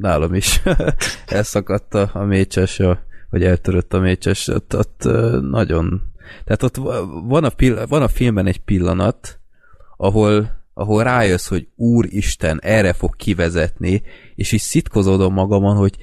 nálam 0.01 0.35
is 0.35 0.63
elszakadt 1.27 1.95
a, 1.95 2.11
a 2.13 2.25
mécses, 2.25 2.81
a, 2.81 2.99
vagy 3.31 3.45
eltörött 3.45 3.95
a 3.95 3.99
mécses, 4.01 4.49
ott, 4.49 4.77
ott 4.77 5.03
nagyon... 5.51 6.03
Tehát 6.45 6.63
ott 6.63 6.77
va- 6.77 7.09
van 7.29 7.45
a, 7.45 7.49
pill- 7.49 7.87
van 7.89 8.03
a 8.03 8.09
filmben 8.09 8.47
egy 8.47 8.61
pillanat, 8.61 9.41
ahol, 9.97 10.51
ahol 10.75 11.03
rájössz, 11.03 11.49
hogy 11.49 11.69
Úristen, 11.77 12.59
erre 12.63 12.93
fog 12.93 13.17
kivezetni, 13.17 14.03
és 14.35 14.53
így 14.53 14.61
szitkozódom 14.61 15.33
magamon, 15.33 15.77
hogy 15.77 15.97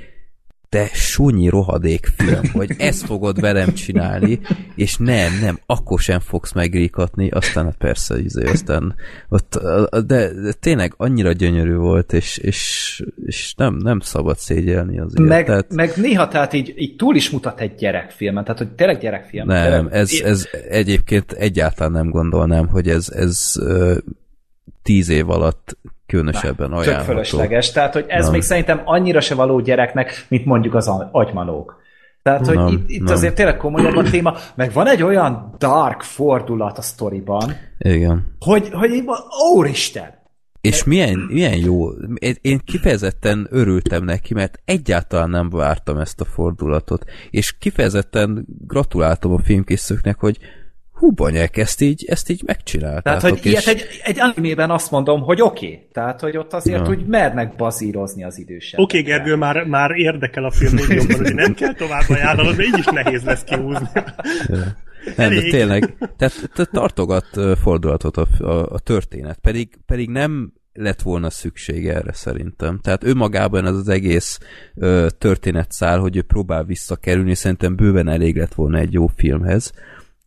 te 0.70 0.90
sunyi 0.94 1.50
rohadék 1.50 2.06
film, 2.18 2.42
hogy 2.54 2.72
ezt 2.78 3.06
fogod 3.06 3.40
velem 3.40 3.74
csinálni, 3.74 4.40
és 4.76 4.98
nem, 4.98 5.40
nem, 5.42 5.60
akkor 5.66 6.00
sem 6.00 6.20
fogsz 6.20 6.54
megríkatni, 6.54 7.30
aztán 7.30 7.66
hát 7.66 7.76
persze, 7.78 8.20
izé, 8.20 8.46
aztán 8.46 8.96
ott, 9.30 9.60
de, 10.06 10.34
de 10.34 10.54
tényleg 10.60 10.94
annyira 10.98 11.32
gyönyörű 11.32 11.76
volt, 11.76 12.14
és, 12.14 12.38
és, 12.38 13.04
és 13.26 13.54
nem, 13.58 13.76
nem 13.76 14.00
szabad 14.00 14.38
szégyelni 14.38 15.00
azért. 15.00 15.28
Meg, 15.28 15.46
tehát, 15.46 15.74
meg 15.74 15.94
néha 15.96 16.28
tehát 16.28 16.54
így, 16.54 16.74
így 16.78 16.96
túl 16.96 17.16
is 17.16 17.30
mutat 17.30 17.60
egy 17.60 17.76
gyerekfilmen, 17.76 18.44
tehát 18.44 18.58
hogy 18.58 18.72
tényleg 18.72 19.00
gyerekfilm. 19.00 19.48
nem, 19.48 19.64
tényleg, 19.64 19.94
ez, 19.94 20.22
ez 20.24 20.48
egyébként 20.70 21.32
egyáltalán 21.32 21.92
nem 21.92 22.10
gondolnám, 22.10 22.68
hogy 22.68 22.90
ez, 22.90 23.10
ez 23.10 23.56
tíz 24.84 25.10
év 25.10 25.30
alatt 25.30 25.78
különösebben 26.06 26.70
Tök 26.70 26.78
ajánlható. 26.78 27.06
fölösleges. 27.06 27.72
Tehát, 27.72 27.94
hogy 27.94 28.06
ez 28.08 28.24
Nem. 28.24 28.34
még 28.34 28.42
szerintem 28.42 28.82
annyira 28.86 29.22
se 29.22 29.36
való 29.36 29.60
gyereknek, 29.60 30.26
mint 30.28 30.46
mondjuk 30.46 30.74
az 30.74 30.88
agymanók. 31.12 31.86
Tehát, 32.24 32.46
hogy 32.48 32.56
Nem, 32.56 32.68
itt, 32.68 32.90
itt 32.90 33.04
nem. 33.04 33.14
azért 33.14 33.36
tényleg 33.36 33.58
komolyabb 33.58 33.96
a 33.96 34.04
téma, 34.04 34.36
meg 34.56 34.74
van 34.74 34.88
egy 34.88 35.04
olyan 35.04 35.56
dark 35.58 36.02
fordulat 36.02 36.78
a 36.78 36.82
sztoriban, 36.82 37.56
Igen. 37.78 38.36
hogy, 38.40 38.70
hogy 38.72 39.04
úristen! 39.54 40.16
És 40.62 40.84
milyen, 40.84 41.20
milyen 41.30 41.58
jó. 41.58 41.90
Én- 42.42 42.62
kifejezetten 42.66 43.48
örültem 43.50 44.04
neki, 44.04 44.34
mert 44.34 44.60
egyáltalán 44.66 45.30
nem 45.30 45.50
vártam 45.50 45.98
ezt 45.98 46.22
a 46.22 46.26
fordulatot. 46.26 47.06
És 47.30 47.58
kifejezetten 47.58 48.46
gratuláltam 48.68 49.34
a 49.34 49.40
filmkészítőknek, 49.40 50.20
hogy 50.20 50.38
hú, 50.98 51.12
banyek, 51.12 51.58
ezt 51.58 51.82
így, 51.82 52.06
ezt 52.08 52.30
így 52.30 52.42
megcsináltátok. 52.46 53.04
Tehát, 53.04 53.22
hogy 53.22 53.46
és 53.46 53.52
ilyet 53.52 53.68
egy, 53.68 53.88
egy 54.04 54.20
animében 54.20 54.70
azt 54.70 54.92
mondom, 54.92 55.22
hogy 55.22 55.42
oké. 55.42 55.66
Okay. 55.66 55.88
Tehát, 55.92 56.20
hogy 56.20 56.38
ott 56.38 56.54
azért 56.54 56.86
Ja. 56.86 56.90
úgy 56.90 57.06
mernek 57.06 57.56
bazírozni 57.56 58.24
az 58.24 58.40
idősebb. 58.40 58.80
Oké, 58.80 59.00
okay, 59.00 59.12
Gergő, 59.12 59.36
már, 59.36 59.64
már 59.64 59.92
érdekel 59.92 60.44
a 60.44 60.52
film 60.52 60.74
még 60.74 60.90
jobban, 60.90 61.18
hogy 61.18 61.36
nem 61.36 61.54
kell 61.54 61.74
tovább 61.74 62.04
ajánlanod, 62.10 62.56
de 62.56 62.64
így 62.64 62.78
is 62.78 62.86
nehéz 62.86 63.24
lesz 63.24 63.44
kihúzni. 63.44 63.88
nem, 65.16 65.30
de 65.30 65.42
tényleg, 65.42 65.98
tehát 66.18 66.50
te- 66.56 66.66
tartogat 66.66 67.28
fordulatot 67.62 68.18
a, 68.18 68.28
a, 68.40 68.72
a 68.72 68.80
történet, 68.80 69.38
pedig, 69.42 69.78
pedig 69.86 70.10
nem 70.10 70.54
lett 70.74 71.02
volna 71.02 71.30
szükség 71.30 71.88
erre 71.88 72.14
szerintem. 72.14 72.80
Tehát 72.80 73.04
önmagában 73.04 73.66
ez 73.66 73.76
az 73.76 73.90
egész 73.90 74.40
ö, 74.76 75.08
történetszál, 75.18 76.00
hogy 76.00 76.18
ő 76.18 76.22
próbál 76.22 76.64
visszakerülni, 76.64 77.36
szerintem 77.36 77.76
bőven 77.76 78.08
elég 78.08 78.36
lett 78.36 78.54
volna 78.54 78.78
egy 78.78 78.94
jó 78.94 79.08
filmhez, 79.08 79.74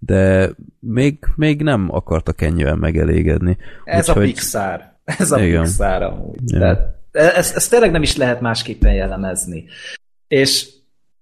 de 0.06 0.50
még, 0.78 1.18
még 1.36 1.62
nem 1.62 1.88
akartak 1.90 2.40
ennyien 2.42 2.78
megelégedni. 2.78 3.56
Ez 3.84 4.08
a 4.08 4.12
Úgyhogy- 4.12 4.26
Pixar. 4.26 4.80
Ez 5.04 5.30
a 5.30 5.42
Igen. 5.42 5.62
Pixar 5.62 6.02
amúgy. 6.02 6.52
Ja. 6.52 6.58
Tehát, 6.58 6.98
ez, 7.36 7.52
ez 7.54 7.68
tényleg 7.68 7.90
nem 7.90 8.02
is 8.02 8.16
lehet 8.16 8.40
másképpen 8.40 8.92
jellemezni. 8.92 9.64
És, 10.28 10.68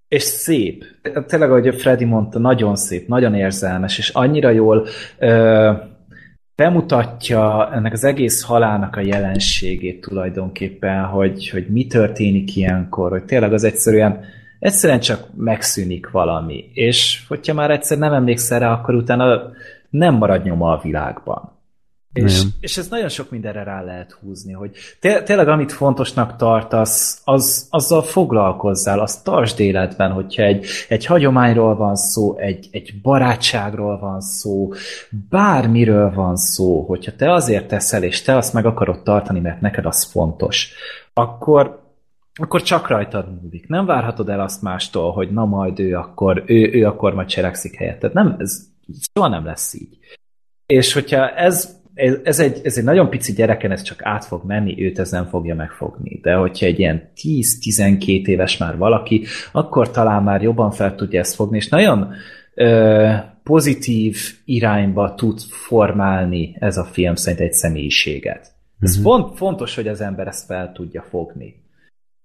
és 0.08 0.22
szép. 0.22 0.84
Tényleg, 1.26 1.50
ahogy 1.50 1.68
a 1.68 1.72
Freddy 1.72 2.04
mondta, 2.04 2.38
nagyon 2.38 2.76
szép, 2.76 3.08
nagyon 3.08 3.34
érzelmes, 3.34 3.98
és 3.98 4.08
annyira 4.08 4.50
jól 4.50 4.86
ö, 5.18 5.72
bemutatja 6.54 7.72
ennek 7.72 7.92
az 7.92 8.04
egész 8.04 8.42
halálnak 8.42 8.96
a 8.96 9.00
jelenségét 9.00 10.00
tulajdonképpen, 10.00 11.04
hogy, 11.04 11.48
hogy 11.48 11.66
mi 11.68 11.86
történik 11.86 12.56
ilyenkor, 12.56 13.10
hogy 13.10 13.24
tényleg 13.24 13.52
az 13.52 13.64
egyszerűen 13.64 14.24
egyszerűen 14.58 15.00
csak 15.00 15.26
megszűnik 15.36 16.10
valami. 16.10 16.70
És 16.72 17.24
hogyha 17.28 17.54
már 17.54 17.70
egyszer 17.70 17.98
nem 17.98 18.12
emlékszel 18.12 18.58
rá, 18.58 18.72
akkor 18.72 18.94
utána 18.94 19.40
nem 19.90 20.14
marad 20.14 20.44
nyoma 20.44 20.72
a 20.72 20.80
világban. 20.82 21.56
És, 22.12 22.42
és 22.60 22.76
ez 22.76 22.88
nagyon 22.88 23.08
sok 23.08 23.30
mindenre 23.30 23.62
rá 23.62 23.82
lehet 23.82 24.12
húzni, 24.12 24.52
hogy 24.52 24.76
té- 25.00 25.24
tényleg 25.24 25.48
amit 25.48 25.72
fontosnak 25.72 26.36
tartasz, 26.36 27.20
az, 27.24 27.66
azzal 27.70 28.02
foglalkozzál, 28.02 29.00
azt 29.00 29.24
tartsd 29.24 29.60
életben, 29.60 30.12
hogyha 30.12 30.42
egy, 30.42 30.66
egy 30.88 31.06
hagyományról 31.06 31.76
van 31.76 31.96
szó, 31.96 32.38
egy, 32.38 32.68
egy 32.70 33.00
barátságról 33.02 33.98
van 33.98 34.20
szó, 34.20 34.72
bármiről 35.28 36.12
van 36.14 36.36
szó, 36.36 36.82
hogyha 36.82 37.12
te 37.16 37.32
azért 37.32 37.68
teszel, 37.68 38.02
és 38.02 38.22
te 38.22 38.36
azt 38.36 38.52
meg 38.52 38.66
akarod 38.66 39.02
tartani, 39.02 39.40
mert 39.40 39.60
neked 39.60 39.86
az 39.86 40.04
fontos, 40.04 40.72
akkor, 41.12 41.87
akkor 42.38 42.62
csak 42.62 42.88
rajtad 42.88 43.42
múlik. 43.42 43.68
Nem 43.68 43.86
várhatod 43.86 44.28
el 44.28 44.40
azt 44.40 44.62
mástól, 44.62 45.12
hogy 45.12 45.30
na 45.30 45.44
majd 45.44 45.78
ő 45.78 45.96
akkor, 45.96 46.42
ő, 46.46 46.72
ő 46.72 46.86
akkor 46.86 47.14
majd 47.14 47.28
cselekszik 47.28 47.76
helyetted. 47.76 48.12
Nem, 48.12 48.36
ez 48.38 48.60
soha 49.14 49.28
nem 49.28 49.44
lesz 49.44 49.74
így. 49.74 49.98
És 50.66 50.92
hogyha 50.92 51.28
ez, 51.30 51.76
ez, 52.22 52.40
egy, 52.40 52.60
ez 52.64 52.78
egy 52.78 52.84
nagyon 52.84 53.10
pici 53.10 53.32
gyereken, 53.32 53.70
ez 53.70 53.82
csak 53.82 54.04
át 54.04 54.24
fog 54.24 54.44
menni, 54.44 54.84
őt 54.84 54.98
ez 54.98 55.10
nem 55.10 55.24
fogja 55.26 55.54
megfogni. 55.54 56.18
De 56.22 56.34
hogyha 56.34 56.66
egy 56.66 56.78
ilyen 56.78 57.10
10-12 57.16 58.26
éves 58.26 58.56
már 58.56 58.76
valaki, 58.76 59.24
akkor 59.52 59.90
talán 59.90 60.22
már 60.22 60.42
jobban 60.42 60.70
fel 60.70 60.94
tudja 60.94 61.20
ezt 61.20 61.34
fogni, 61.34 61.56
és 61.56 61.68
nagyon 61.68 62.12
ö, 62.54 63.12
pozitív 63.42 64.16
irányba 64.44 65.14
tud 65.14 65.40
formálni 65.40 66.56
ez 66.58 66.76
a 66.76 66.84
film 66.84 67.14
szerint 67.14 67.42
egy 67.42 67.52
személyiséget. 67.52 68.52
Ez 68.80 68.94
Mhm. 68.94 69.04
font, 69.04 69.36
fontos, 69.36 69.74
hogy 69.74 69.88
az 69.88 70.00
ember 70.00 70.26
ezt 70.26 70.46
fel 70.46 70.72
tudja 70.72 71.02
fogni. 71.02 71.54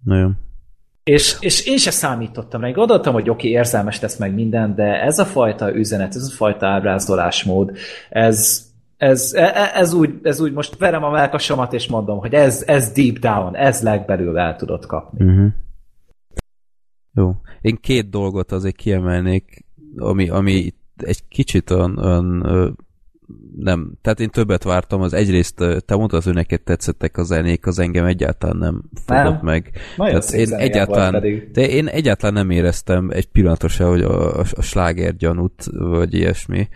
Nagyon. 0.03 0.37
És, 1.03 1.37
és 1.39 1.65
én 1.65 1.77
se 1.77 1.91
számítottam 1.91 2.61
rá. 2.61 2.71
Gondoltam, 2.71 3.13
hogy 3.13 3.29
oké, 3.29 3.47
okay, 3.47 3.59
érzelmes 3.59 4.01
lesz 4.01 4.17
meg 4.17 4.33
minden, 4.33 4.75
de 4.75 5.01
ez 5.01 5.19
a 5.19 5.25
fajta 5.25 5.75
üzenet, 5.75 6.15
ez 6.15 6.27
a 6.31 6.35
fajta 6.35 6.67
ábrázolásmód, 6.67 7.77
ez, 8.09 8.67
ez, 8.97 9.33
e- 9.33 9.71
ez, 9.73 9.93
úgy, 9.93 10.19
ez 10.23 10.39
úgy 10.39 10.53
most 10.53 10.77
verem 10.77 11.03
a 11.03 11.09
melkasomat, 11.09 11.73
és 11.73 11.87
mondom, 11.87 12.19
hogy 12.19 12.33
ez, 12.33 12.63
ez 12.67 12.91
deep 12.91 13.17
down, 13.17 13.55
ez 13.55 13.81
legbelül 13.81 14.37
el 14.37 14.55
tudod 14.55 14.85
kapni. 14.85 15.25
Uh-huh. 15.25 15.51
Jó. 17.13 17.35
Én 17.61 17.77
két 17.81 18.09
dolgot 18.09 18.51
azért 18.51 18.75
kiemelnék, 18.75 19.65
ami, 19.97 20.29
ami 20.29 20.73
egy 20.97 21.27
kicsit 21.27 21.69
olyan, 21.69 21.97
olyan 21.97 22.77
nem, 23.57 23.91
tehát 24.01 24.19
én 24.19 24.29
többet 24.29 24.63
vártam, 24.63 25.01
az 25.01 25.13
egyrészt 25.13 25.55
te 25.85 25.95
mondtad, 25.95 26.23
hogy 26.23 26.33
neked 26.33 26.61
tetszettek 26.61 27.17
a 27.17 27.23
zenék, 27.23 27.65
az 27.67 27.79
engem 27.79 28.05
egyáltalán 28.05 28.57
nem 28.57 28.81
fogott 29.05 29.23
Nem. 29.23 29.39
meg. 29.41 29.71
Nagyon 29.97 30.19
Tehát 30.19 30.33
én 30.33 30.53
egyáltalán, 30.53 31.23
de 31.53 31.67
én 31.69 31.87
egyáltalán 31.87 32.33
nem 32.33 32.49
éreztem 32.49 33.09
egy 33.09 33.25
pillanatra 33.25 33.67
se, 33.67 33.83
hogy 33.83 34.01
a, 34.01 34.39
a, 34.39 34.43
a 34.53 34.61
sláger 34.61 35.15
gyanút, 35.15 35.63
vagy 35.71 36.13
ilyesmi. 36.13 36.67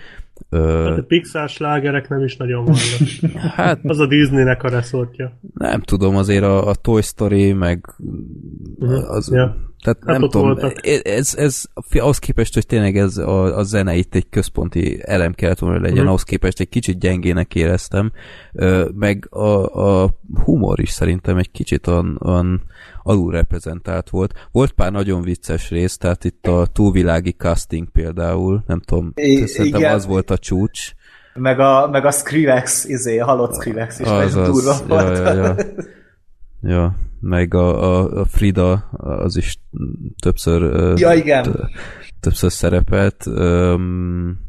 Ö, 0.49 0.83
Hát 0.89 0.97
a 0.97 1.03
Pixar 1.03 1.49
slágerek 1.49 2.09
nem 2.09 2.23
is 2.23 2.37
nagyon 2.37 2.65
vannak. 2.65 3.33
hát 3.55 3.79
Az 3.83 3.99
a 3.99 4.07
Disneynek 4.07 4.63
a 4.63 4.69
reszortja. 4.69 5.39
nem 5.53 5.81
tudom, 5.81 6.15
azért 6.15 6.43
a, 6.43 6.67
a 6.67 6.75
Toy 6.75 7.01
Story, 7.01 7.53
meg 7.53 7.85
az, 9.07 9.31
Ja. 9.33 9.55
Tehát 9.93 10.03
Hát 10.05 10.19
nem 10.19 10.29
tudom, 10.29 10.47
voltak. 10.47 10.87
ez, 11.07 11.35
ez 11.37 11.63
ahhoz 11.93 12.17
képest, 12.19 12.53
hogy 12.53 12.65
tényleg 12.65 12.97
ez 12.97 13.17
a, 13.17 13.57
a 13.57 13.63
zene 13.63 13.95
itt 13.95 14.15
egy 14.15 14.29
központi 14.29 14.99
elem 15.01 15.33
kellett 15.33 15.59
volna 15.59 15.79
legyen, 15.79 15.97
Mhm. 15.97 16.07
ahhoz 16.07 16.23
képest 16.23 16.59
egy 16.59 16.69
kicsit 16.69 16.99
gyengének 16.99 17.55
éreztem, 17.55 18.11
meg 18.95 19.27
a, 19.29 19.65
a 20.03 20.09
humor 20.43 20.79
is 20.79 20.89
szerintem 20.89 21.37
egy 21.37 21.51
kicsit 21.51 21.87
olyan, 21.87 22.19
olyan 22.25 22.61
alulreprezentált 23.03 24.09
volt. 24.09 24.33
Volt 24.51 24.71
pár 24.71 24.91
nagyon 24.91 25.21
vicces 25.21 25.69
rész, 25.69 25.97
tehát 25.97 26.23
itt 26.23 26.47
a 26.47 26.67
túlvilági 26.73 27.31
casting 27.31 27.89
például, 27.91 28.63
nem 28.67 28.79
tudom, 28.79 29.11
I- 29.15 29.45
szerintem 29.47 29.79
igen. 29.81 29.93
az 29.93 30.05
volt 30.05 30.29
a 30.31 30.37
csúcs. 30.37 30.91
Meg 31.33 31.59
a, 31.59 31.87
meg 31.91 32.05
a 32.05 32.11
Skrillex, 32.11 32.85
izé, 32.85 33.17
a 33.19 33.25
halott 33.25 33.53
Skrillex 33.55 33.99
is 33.99 34.07
Az, 34.07 34.33
nagyon 34.33 34.51
durva 34.51 34.69
az, 34.71 34.83
volt. 34.87 35.17
ja, 35.17 35.33
ja. 35.33 35.43
ja, 35.43 35.55
meg 37.19 37.53
a, 37.53 37.97
a, 37.99 38.19
a 38.19 38.25
Frida, 38.25 38.73
az 38.91 39.37
is 39.37 39.59
többször 40.21 40.93
Ja, 40.99 41.13
igen. 41.13 41.69
többször 42.19 42.51
szerepelt. 42.51 43.25
Um, 43.25 44.39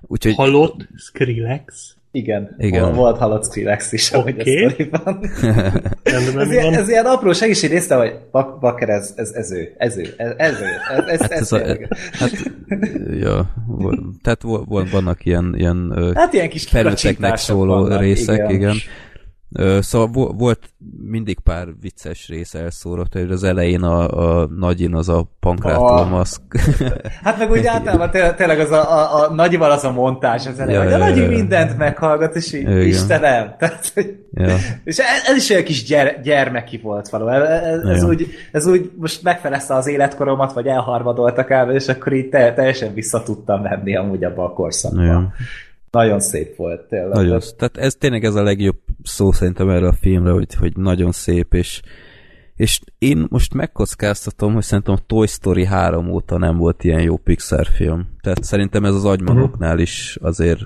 úgyhogy 0.00 0.34
Halott 0.34 0.88
Skrillex. 0.96 1.92
Igen, 2.10 2.54
Igen. 2.58 2.82
Volt, 2.82 2.94
volt 2.94 3.18
halott 3.18 3.44
Skrillex 3.44 3.92
is, 3.92 4.10
ahogy 4.10 4.34
Oké. 4.40 4.64
a 4.64 4.70
sztoriban. 4.70 5.20
Ez 6.02 6.50
ilyen, 6.50 6.64
van. 6.64 6.74
ez 6.74 6.88
ilyen 6.88 7.04
apró 7.06 7.32
segíts, 7.32 7.60
hogy 7.60 7.70
néztem, 7.70 7.98
hogy 7.98 8.18
bak, 8.30 8.60
Bakker, 8.60 8.88
ez, 8.88 9.12
ez, 9.16 9.30
ez 9.30 9.52
ő, 9.52 9.74
ez 9.78 9.96
ő, 9.96 10.14
ez, 10.16 10.34
ez 10.36 10.60
ő, 10.60 10.64
ez, 10.88 11.06
ez, 11.06 11.20
hát, 11.20 11.30
ez, 11.30 11.30
ez 11.30 11.52
a, 11.52 11.58
hát 12.12 12.30
ja, 13.20 13.54
tehát 14.22 14.42
vo- 14.42 14.64
vo- 14.66 14.90
vannak 14.90 15.24
ilyen, 15.24 15.54
ilyen 15.56 16.12
hát 16.14 16.32
ilyen 16.32 16.48
kis 16.48 16.64
felnőtteknek 16.68 17.36
szóló 17.36 17.74
vannak, 17.74 18.00
részek, 18.00 18.38
igen. 18.38 18.50
igen. 18.50 18.76
Szóval 19.80 20.08
vo- 20.12 20.38
volt 20.38 20.58
mindig 21.02 21.38
pár 21.40 21.66
vicces 21.80 22.28
rész 22.28 22.54
elszórott, 22.54 23.12
hogy 23.12 23.30
az 23.30 23.44
elején 23.44 23.82
a, 23.82 24.08
a 24.42 24.46
nagyin 24.46 24.94
az 24.94 25.08
a 25.08 25.26
pankrától 25.40 25.86
Ah. 25.98 26.10
maszk. 26.10 26.42
Hát 27.24 27.38
meg 27.38 27.50
úgy 27.50 27.66
általában 27.66 28.10
té- 28.10 28.34
tényleg 28.36 28.60
az 28.60 28.70
a, 28.70 28.90
a, 28.98 29.24
a 29.28 29.34
nagyival 29.34 29.70
az 29.70 29.84
a 29.84 29.92
montázs 29.92 30.46
az 30.46 30.58
elején, 30.60 30.80
Ja, 30.80 30.84
hogy 30.84 30.92
a 30.92 30.98
ja, 30.98 31.04
nagyi 31.04 31.20
ja. 31.20 31.28
mindent 31.28 31.78
meghallgat, 31.78 32.34
és 32.36 32.52
így, 32.52 32.60
Igen. 32.60 32.80
Istenem, 32.86 33.54
tehát, 33.58 33.92
ja. 34.32 34.54
És 34.84 34.98
ez, 34.98 35.06
ez 35.26 35.36
is 35.36 35.50
olyan 35.50 35.62
kis 35.64 35.84
gyere, 35.84 36.20
gyermeki 36.22 36.78
volt 36.82 37.08
való. 37.08 37.28
Ez, 37.28 37.80
ez, 37.82 38.02
úgy, 38.04 38.26
ez 38.52 38.66
úgy 38.66 38.90
most 38.96 39.22
megfelezte 39.22 39.74
az 39.74 39.86
életkoromat, 39.86 40.52
vagy 40.52 40.66
elharmadoltak 40.66 41.50
el, 41.50 41.70
és 41.74 41.88
akkor 41.88 42.12
így 42.12 42.28
te, 42.28 42.52
teljesen 42.54 42.94
vissza 42.94 43.22
tudtam 43.22 43.62
venni 43.62 43.96
amúgy 43.96 44.24
abba 44.24 44.44
a 44.44 44.52
korszakba. 44.52 45.02
Igen. 45.02 45.32
Nagyon 45.98 46.20
szép 46.20 46.56
volt, 46.56 46.80
tényleg. 46.80 47.12
Nagyon, 47.12 47.40
tehát 47.56 47.76
ez 47.76 47.94
tényleg 47.94 48.24
ez 48.24 48.34
a 48.34 48.42
legjobb 48.42 48.78
szó 49.02 49.32
szerintem 49.32 49.68
erre 49.68 49.86
a 49.86 49.92
filmre, 49.92 50.30
hogy, 50.30 50.54
hogy 50.54 50.76
nagyon 50.76 51.12
szép, 51.12 51.54
és, 51.54 51.82
És 52.54 52.80
én 52.98 53.26
most 53.28 53.54
megkockáztatom, 53.54 54.54
hogy 54.54 54.62
szerintem 54.62 54.94
a 54.94 55.04
Toy 55.06 55.26
Story 55.26 55.64
3 55.64 56.10
óta 56.10 56.38
nem 56.38 56.56
volt 56.56 56.84
ilyen 56.84 57.02
jó 57.02 57.16
Pixar 57.16 57.66
film. 57.66 58.06
Tehát 58.20 58.44
szerintem 58.44 58.84
ez 58.84 58.94
az 58.94 59.04
agymanoknál 59.04 59.78
is 59.78 60.18
azért 60.20 60.60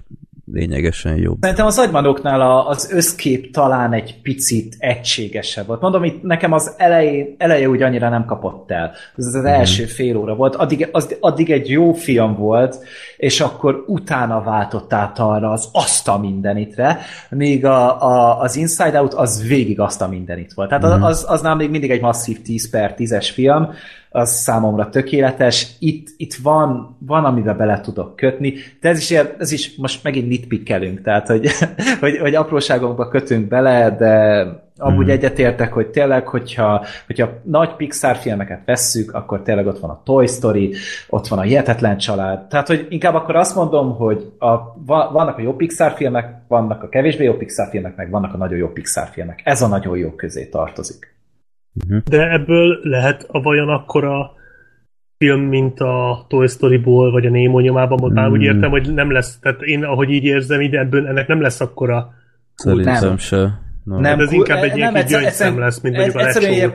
lényegesen 0.44 1.16
jobb. 1.16 1.36
Szerintem 1.40 1.66
az 1.66 1.78
agymanoknál 1.78 2.66
az 2.66 2.90
összkép 2.92 3.52
talán 3.52 3.92
egy 3.92 4.20
picit 4.22 4.76
egységesebb 4.78 5.66
volt. 5.66 5.80
Mondom, 5.80 6.04
itt 6.04 6.22
nekem 6.22 6.52
az 6.52 6.74
elejé, 6.76 7.34
eleje 7.38 7.68
úgy 7.68 7.82
annyira 7.82 8.08
nem 8.08 8.24
kapott 8.24 8.70
el. 8.70 8.92
Ez 9.16 9.26
az 9.26 9.44
első 9.44 9.84
fél 9.84 10.16
óra 10.16 10.34
volt. 10.34 10.54
Addig, 10.54 10.88
az, 10.92 11.16
addig 11.20 11.50
egy 11.50 11.68
jó 11.68 11.92
film 11.92 12.34
volt, 12.34 12.78
és 13.16 13.40
akkor 13.40 13.84
utána 13.86 14.42
váltott 14.42 14.92
át 14.92 15.18
arra 15.18 15.50
az 15.50 15.68
azt 15.72 16.08
a 16.08 16.18
mindenitre, 16.18 16.98
míg 17.30 17.64
a, 17.64 18.02
a, 18.02 18.40
az 18.40 18.56
Inside 18.56 19.00
Out 19.00 19.14
az 19.14 19.46
végig 19.48 19.80
azt 19.80 20.02
a 20.02 20.08
mindenit 20.08 20.52
volt. 20.52 20.68
Tehát 20.68 20.84
az, 20.84 21.02
az, 21.02 21.24
az 21.28 21.40
nem 21.40 21.56
még 21.56 21.70
mindig 21.70 21.90
egy 21.90 22.00
masszív 22.00 22.42
10 22.42 22.70
per 22.70 22.94
10-es 22.98 23.30
film, 23.32 23.70
az 24.12 24.30
számomra 24.30 24.88
tökéletes. 24.88 25.66
Itt, 25.78 26.08
itt 26.16 26.34
van, 26.34 26.96
van, 27.06 27.24
amiben 27.24 27.56
bele 27.56 27.80
tudok 27.80 28.16
kötni, 28.16 28.54
de 28.80 28.88
ez 28.88 28.98
is, 28.98 29.10
ilyen- 29.10 29.34
ez 29.38 29.52
is 29.52 29.76
most 29.76 30.02
megint 30.02 30.28
nitpickelünk, 30.28 31.02
tehát 31.02 31.26
hogy, 31.26 31.48
hogy, 32.00 32.18
hogy 32.18 32.34
apróságokba 32.34 33.08
kötünk 33.08 33.48
bele, 33.48 33.96
de 33.98 34.44
amúgy 34.78 35.10
egyetértek, 35.10 35.72
hogy 35.72 35.86
tényleg, 35.86 36.28
hogyha, 36.28 36.84
hogyha 37.06 37.28
nagy 37.42 37.76
Pixar 37.76 38.16
filmeket 38.16 38.60
vesszük, 38.64 39.14
akkor 39.14 39.42
tényleg 39.42 39.66
ott 39.66 39.78
van 39.78 39.90
a 39.90 40.00
Toy 40.04 40.26
Story, 40.26 40.74
ott 41.08 41.28
van 41.28 41.38
a 41.38 41.42
Hihetetlen 41.42 41.98
Család. 41.98 42.48
Tehát, 42.48 42.66
hogy 42.66 42.86
inkább 42.88 43.14
akkor 43.14 43.36
azt 43.36 43.54
mondom, 43.54 43.96
hogy 43.96 44.32
a, 44.38 44.56
va- 44.86 45.10
vannak 45.12 45.38
a 45.38 45.42
jó 45.42 45.54
Pixar 45.54 45.92
filmek, 45.92 46.34
vannak 46.48 46.82
a 46.82 46.88
kevésbé 46.88 47.24
jó 47.24 47.34
Pixar 47.34 47.68
filmek, 47.68 47.96
meg 47.96 48.10
vannak 48.10 48.34
a 48.34 48.36
nagyon 48.36 48.58
jó 48.58 48.68
Pixar 48.68 49.08
filmek. 49.12 49.40
Ez 49.44 49.62
a 49.62 49.66
nagyon 49.66 49.96
jó 49.96 50.10
közé 50.10 50.46
tartozik. 50.46 51.14
De 52.04 52.30
ebből 52.32 52.78
lehet 52.82 53.26
a 53.28 53.40
vajon 53.40 53.68
akkora 53.68 54.30
film, 55.18 55.40
mint 55.40 55.80
a 55.80 56.24
Toy 56.28 56.46
Story-ból, 56.46 57.10
vagy 57.10 57.26
a 57.26 57.30
Nemo 57.30 57.60
nyomában, 57.60 58.00
ott 58.02 58.12
már 58.12 58.24
Hmm. 58.24 58.32
úgy 58.34 58.42
értem, 58.42 58.70
hogy 58.70 58.94
nem 58.94 59.12
lesz, 59.12 59.38
tehát 59.38 59.62
én 59.62 59.84
ahogy 59.84 60.10
így 60.10 60.24
érzem, 60.24 60.60
ide 60.60 60.78
ebből 60.78 61.06
ennek 61.06 61.26
nem 61.26 61.40
lesz 61.40 61.60
akkora, 61.60 62.12
Szerintem 62.54 62.96
nem. 63.00 63.16
se. 63.16 63.60
No. 63.84 64.00
Nem, 64.00 64.20
ez 64.20 64.32
inkább 64.32 64.62
egy 64.62 64.76
ilyen 64.76 64.92
kis 64.92 65.00
egyszer- 65.02 65.20
gyöngyszem 65.20 65.46
egyszerűen- 65.46 65.58
lesz, 65.58 65.80
mint 65.80 65.96
mondjuk 65.96 66.16
a 66.16 66.20
egyszerűen 66.26 66.52
ilyen- 66.52 66.72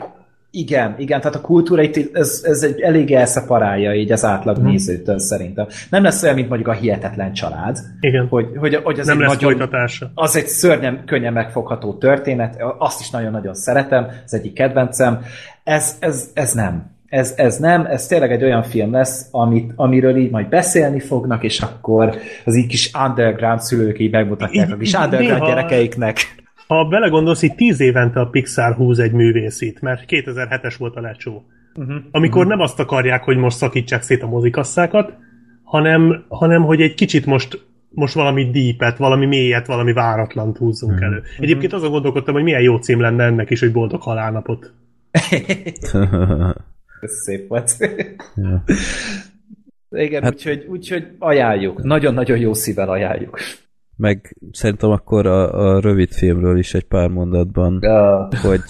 Igen, 0.52 0.96
igen, 0.98 1.20
tehát 1.20 1.36
a 1.36 1.42
kultúra 1.42 1.82
itt, 1.82 2.16
ez, 2.16 2.42
ez 2.44 2.62
egy 2.64 2.82
elég 2.82 3.12
elszeparálja 3.12 3.94
így 3.94 4.12
az 4.12 4.26
átlag 4.26 4.58
nézőtől 4.58 5.20
szerintem. 5.20 5.68
Nem 5.90 6.04
lesz 6.04 6.24
olyan, 6.24 6.36
mint 6.36 6.48
mondjuk 6.48 6.70
a 6.70 6.74
Hihetetlen 6.74 7.34
Család, 7.34 7.78
Igen, 8.00 8.28
hogy, 8.28 8.46
hogy, 8.56 8.76
hogy 8.76 9.00
az 9.00 9.06
nem 9.06 9.16
egy 9.16 9.22
lesz 9.22 9.34
nagyon, 9.34 9.52
folytatása. 9.52 10.12
az 10.14 10.36
egy 10.36 10.48
szörnyen, 10.48 11.04
könnyen 11.06 11.34
megfogható 11.34 11.94
történet, 11.94 12.56
azt 12.78 13.00
is 13.00 13.10
nagyon-nagyon 13.10 13.54
szeretem, 13.54 14.08
ez 14.26 14.34
egyik 14.34 14.54
kedvencem. 14.54 15.22
Ez, 15.64 15.96
ez, 16.00 16.30
ez 16.34 16.52
nem. 16.54 16.96
Ez, 17.10 17.34
ez 17.38 17.58
nem, 17.58 17.86
ez 17.86 18.08
tényleg 18.08 18.32
egy 18.32 18.44
olyan 18.44 18.64
film 18.64 18.92
lesz, 18.92 19.28
amit, 19.32 19.72
amiről 19.76 20.16
így 20.16 20.32
majd 20.32 20.50
beszélni 20.50 21.00
fognak, 21.00 21.44
és 21.44 21.60
akkor 21.60 22.16
az 22.46 22.56
így 22.56 22.68
kis 22.68 22.92
underground 23.08 23.62
szülők 23.62 24.00
így 24.00 24.12
megmutatják 24.12 24.72
a 24.72 24.78
kis 24.78 24.94
underground 24.94 25.34
néha- 25.34 25.48
gyerekeiknek. 25.48 26.36
Ha 26.68 26.86
belegondolsz, 26.86 27.42
így 27.42 27.56
tíz 27.56 27.80
évente 27.80 28.20
a 28.20 28.28
Pixar 28.28 28.74
húz 28.74 29.00
egy 29.00 29.12
művészit, 29.12 29.82
mert 29.82 30.04
2007-es 30.08 30.76
volt 30.78 30.96
a 30.96 31.02
lecsó. 31.02 31.46
Uh-huh. 31.76 31.96
Amikor 32.12 32.38
uh-huh. 32.38 32.56
nem 32.56 32.62
azt 32.62 32.80
akarják, 32.80 33.24
hogy 33.24 33.38
most 33.38 33.58
szakítsák 33.58 34.02
szét 34.02 34.24
a 34.24 34.28
mozikasszákat, 34.28 35.14
hanem, 35.64 36.26
hanem 36.28 36.64
hogy 36.64 36.82
egy 36.82 36.94
kicsit 36.94 37.26
most 37.26 37.66
most 37.90 38.14
valami 38.14 38.50
deepet, 38.50 38.98
valami 38.98 39.26
mélyet, 39.26 39.68
valami 39.68 39.94
váratlant 39.94 40.58
húzzunk 40.58 40.92
uh-huh. 40.92 41.08
elő. 41.08 41.24
Egyébként 41.40 41.74
azon 41.74 41.92
gondolkodtam, 41.92 42.34
hogy 42.34 42.44
milyen 42.44 42.62
jó 42.62 42.78
cím 42.78 43.02
lenne 43.02 43.24
ennek 43.24 43.50
is, 43.50 43.60
hogy 43.60 43.72
boldog 43.72 44.02
halálnapot. 44.02 44.74
Ez 47.02 47.12
szép 47.26 47.48
volt. 47.48 47.78
Igen, 49.90 50.24
Hát- 50.24 50.34
úgyhogy, 50.34 50.66
úgyhogy 50.70 51.08
ajánljuk. 51.20 51.84
Nagyon-nagyon 51.84 52.38
jó 52.38 52.54
szívvel 52.54 52.90
ajánljuk. 52.90 53.40
Meg 54.00 54.38
szerintem 54.52 54.90
akkor 54.90 55.26
a, 55.26 55.74
a 55.76 55.80
rövid 55.80 56.12
filmről 56.12 56.58
is 56.58 56.74
egy 56.74 56.84
pár 56.84 57.10
mondatban, 57.10 57.74
Uh, 57.82 58.40
hogy 58.40 58.62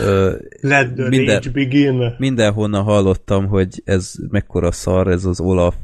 ö, 0.00 0.32
Let 0.60 0.94
the 0.94 1.08
Minden- 1.08 1.34
rage 1.34 1.50
begin. 1.50 2.14
mindenhonnan 2.18 2.82
hallottam, 2.82 3.46
hogy 3.46 3.82
ez 3.84 4.12
mekkora 4.30 4.72
szar, 4.72 5.08
ez 5.08 5.24
az 5.24 5.40
Olaf 5.40 5.74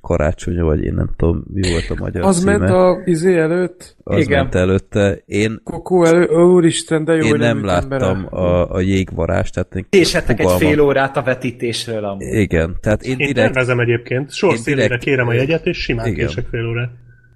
karácsonya, 0.00 0.64
vagy 0.64 0.84
én 0.84 0.94
nem 0.94 1.10
tudom, 1.16 1.44
mi 1.52 1.60
volt 1.70 1.90
a 1.90 1.94
magyar 2.02 2.22
Az 2.24 2.38
címe. 2.38 2.56
ment 2.56 2.70
a 2.72 2.98
izé 3.04 3.38
előtt, 3.38 3.96
az 4.04 4.18
Igen. 4.26 4.38
ment 4.42 4.54
előtte. 4.54 5.22
Én, 5.26 5.60
Kokó 5.64 6.04
elő, 6.04 6.26
úristen, 6.26 7.04
de 7.04 7.12
jó, 7.14 7.26
én 7.26 7.34
nem 7.36 7.64
láttam 7.64 7.92
embere. 7.92 8.36
a, 8.36 8.70
a 8.74 8.80
jégvarás, 8.80 9.50
tehát 9.50 9.74
én 9.74 9.86
Késetek 9.88 10.40
egy 10.40 10.50
fél 10.58 10.80
órát 10.80 11.16
a 11.16 11.22
vetítésről 11.22 12.04
amúgy. 12.04 12.22
Igen, 12.22 12.76
tehát 12.80 13.02
én 13.02 13.10
Én 13.10 13.16
direkt, 13.26 13.34
tervezem 13.34 13.80
egyébként. 13.80 14.32
Sor 14.32 14.54
Én 14.54 14.60
direkt- 14.64 15.02
kérem 15.04 15.28
a 15.28 15.32
jegyet, 15.32 15.66
és 15.66 15.78
simán 15.78 16.06
Igen. 16.06 16.26
kések 16.26 16.46
fél 16.50 16.66
órát. 16.68 16.90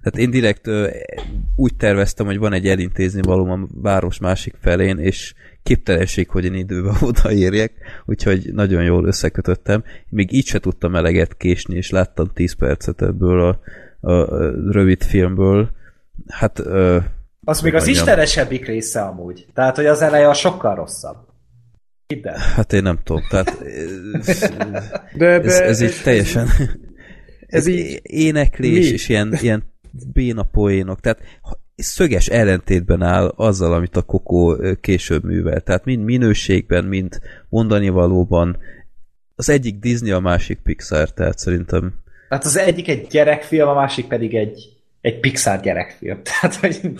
Tehát 0.05 0.19
én 0.27 0.31
direkt 0.31 0.67
ö, 0.67 0.87
úgy 1.55 1.75
terveztem, 1.75 2.25
hogy 2.25 2.37
van 2.37 2.53
egy 2.53 2.67
elintézni 2.67 3.21
valóm 3.21 3.49
a 3.49 3.67
város 3.81 4.19
másik 4.19 4.53
felén, 4.61 4.97
és 4.97 5.33
képtelenség, 5.63 6.29
hogy 6.29 6.45
én 6.45 6.53
időben 6.53 6.95
odaérjek, 7.09 7.71
úgyhogy 8.05 8.53
nagyon 8.53 8.83
jól 8.83 9.05
összekötöttem. 9.05 9.83
Még 10.09 10.33
így 10.33 10.45
se 10.45 10.59
tudtam 10.59 10.95
eleget 10.95 11.37
késni, 11.37 11.75
és 11.75 11.89
láttam 11.89 12.31
10 12.33 12.53
percet 12.55 13.01
ebből 13.01 13.39
a, 13.41 13.59
a, 13.99 14.11
a 14.11 14.51
rövid 14.71 15.03
filmből. 15.03 15.69
Hát 16.27 16.59
ö, 16.59 16.97
Az 17.43 17.61
még 17.61 17.73
az 17.73 17.87
istenesebbik 17.87 18.65
része 18.65 19.01
amúgy. 19.01 19.45
Tehát, 19.53 19.75
hogy 19.75 19.85
az 19.85 20.01
eleje 20.01 20.29
a 20.29 20.33
sokkal 20.33 20.75
rosszabb. 20.75 21.17
Hidd 22.07 22.27
el. 22.27 22.37
Hát 22.37 22.73
én 22.73 22.81
nem 22.81 22.99
tudom, 23.03 23.21
tehát 23.29 23.49
ez, 24.13 24.39
De 25.17 25.25
ebbe, 25.31 25.45
ez, 25.45 25.59
ez 25.59 25.81
így 25.81 26.01
teljesen 26.03 26.47
ez 27.47 27.67
így- 27.67 27.77
így 27.77 27.99
éneklés 28.03 28.87
mi? 28.87 28.93
és 28.93 29.09
ilyen, 29.09 29.37
ilyen 29.41 29.73
béna 30.13 30.43
poénok, 30.43 30.99
tehát 30.99 31.21
szöges 31.75 32.27
ellentétben 32.27 33.01
áll 33.01 33.33
azzal, 33.35 33.73
amit 33.73 33.95
a 33.95 34.01
Kokó 34.01 34.57
később 34.81 35.23
művel. 35.23 35.61
Tehát 35.61 35.85
mind 35.85 36.03
minőségben, 36.03 36.85
mind 36.85 37.19
mondani 37.49 37.89
valóban. 37.89 38.57
Az 39.35 39.49
egyik 39.49 39.79
Disney, 39.79 40.11
a 40.11 40.19
másik 40.19 40.59
Pixar, 40.63 41.09
tehát 41.13 41.37
szerintem 41.37 41.93
Hát 42.29 42.45
az 42.45 42.57
egyik 42.57 42.87
egy 42.87 43.07
gyerekfilm, 43.09 43.67
a 43.67 43.73
másik 43.73 44.07
pedig 44.07 44.35
egy, 44.35 44.69
egy 45.01 45.19
Pixar 45.19 45.59
gyerekfilm. 45.59 46.21
Tehát, 46.31 46.55
hogy 46.55 46.91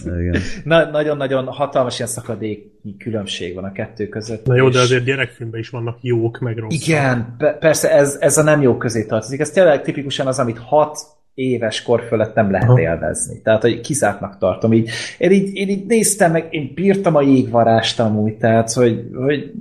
nagyon-nagyon 0.64 1.46
hatalmas 1.46 1.98
ilyen 1.98 2.10
szakadéknyi 2.10 2.98
különbség 2.98 3.56
van 3.56 3.64
a 3.64 3.72
kettő 3.72 4.08
között. 4.08 4.46
Na 4.46 4.56
jó, 4.56 4.70
de 4.70 4.78
és- 4.78 4.84
azért 4.84 5.04
gyerekfilmben 5.04 5.60
is 5.60 5.70
vannak 5.70 5.98
jók, 6.02 6.40
meg 6.40 6.58
rosszak. 6.58 6.88
Igen, 6.88 7.36
pe- 7.38 7.58
persze 7.58 7.92
ez, 7.92 8.18
ez 8.20 8.38
a 8.38 8.44
nem 8.44 8.62
jó 8.62 8.78
közé 8.78 9.06
tartozik. 9.06 9.40
Ez 9.40 9.52
tényleg 9.52 9.82
tipikusan 9.82 10.28
az, 10.28 10.40
amit 10.40 10.58
hat 10.58 10.98
éves 11.36 11.82
kor 11.82 12.04
fölött 12.08 12.36
nem 12.36 12.52
lehet 12.52 12.70
Aha. 12.70 12.80
élvezni. 12.80 13.42
Tehát, 13.42 13.62
hogy 13.62 13.80
kizártnak 13.82 14.38
tartom. 14.38 14.74
Így, 14.74 14.90
én, 15.18 15.32
így, 15.32 15.56
én 15.56 15.70
így 15.70 15.86
néztem 15.86 16.32
meg, 16.32 16.48
én 16.50 16.72
bírtam 16.76 17.16
a 17.16 17.22
jégvarást 17.22 18.00
amúgy, 18.00 18.38
tehát, 18.38 18.74
hogy, 18.74 19.10
hogy 19.14 19.52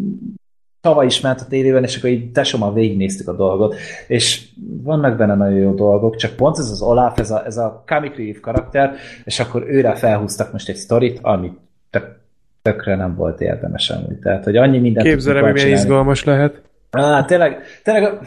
tavaly 0.81 1.07
is 1.07 1.21
ment 1.21 1.41
a 1.41 1.47
tévében, 1.49 1.83
és 1.83 1.97
akkor 1.97 2.11
így 2.11 2.33
tesommal 2.33 2.73
végignéztük 2.73 3.29
a 3.29 3.33
dolgot, 3.33 3.75
és 4.07 4.43
vannak 4.83 5.17
benne 5.17 5.35
nagyon 5.35 5.59
jó 5.59 5.75
dolgok, 5.75 6.17
csak 6.17 6.37
pont 6.37 6.59
ez 6.59 6.71
az 6.71 6.83
Olaf, 6.83 7.19
ez 7.19 7.31
a, 7.31 7.45
ez 7.47 7.57
a 7.57 7.85
comic 7.87 8.17
relief 8.17 8.41
karakter, 8.41 8.95
és 9.25 9.41
akkor 9.41 9.65
őre 9.67 9.95
felhúztak 9.95 10.53
most 10.53 10.69
egy 10.69 10.77
sztorit, 10.77 11.19
ami 11.23 11.53
tök, 11.91 12.21
tökre 12.63 12.97
nem 12.97 13.15
volt 13.15 13.41
érdemes 13.41 13.91
amúgy. 13.91 14.19
Tehát, 14.19 14.45
hogy 14.45 14.57
annyi 14.57 14.79
mindent 14.79 15.07
Képzelem, 15.07 15.53
milyen 15.53 15.69
izgalmas 15.69 16.25
lehet. 16.25 16.63
Á, 16.91 17.25
tényleg, 17.25 17.63
tényleg 17.83 18.19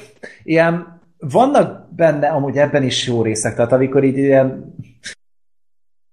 ilyen, 0.44 0.97
vannak 1.20 1.96
benne 1.96 2.28
amúgy 2.28 2.58
ebben 2.58 2.84
is 2.84 3.08
jó 3.08 3.22
részek, 3.22 3.56
tehát 3.56 3.72
amikor 3.72 4.04
így 4.04 4.18
ilyen 4.18 4.76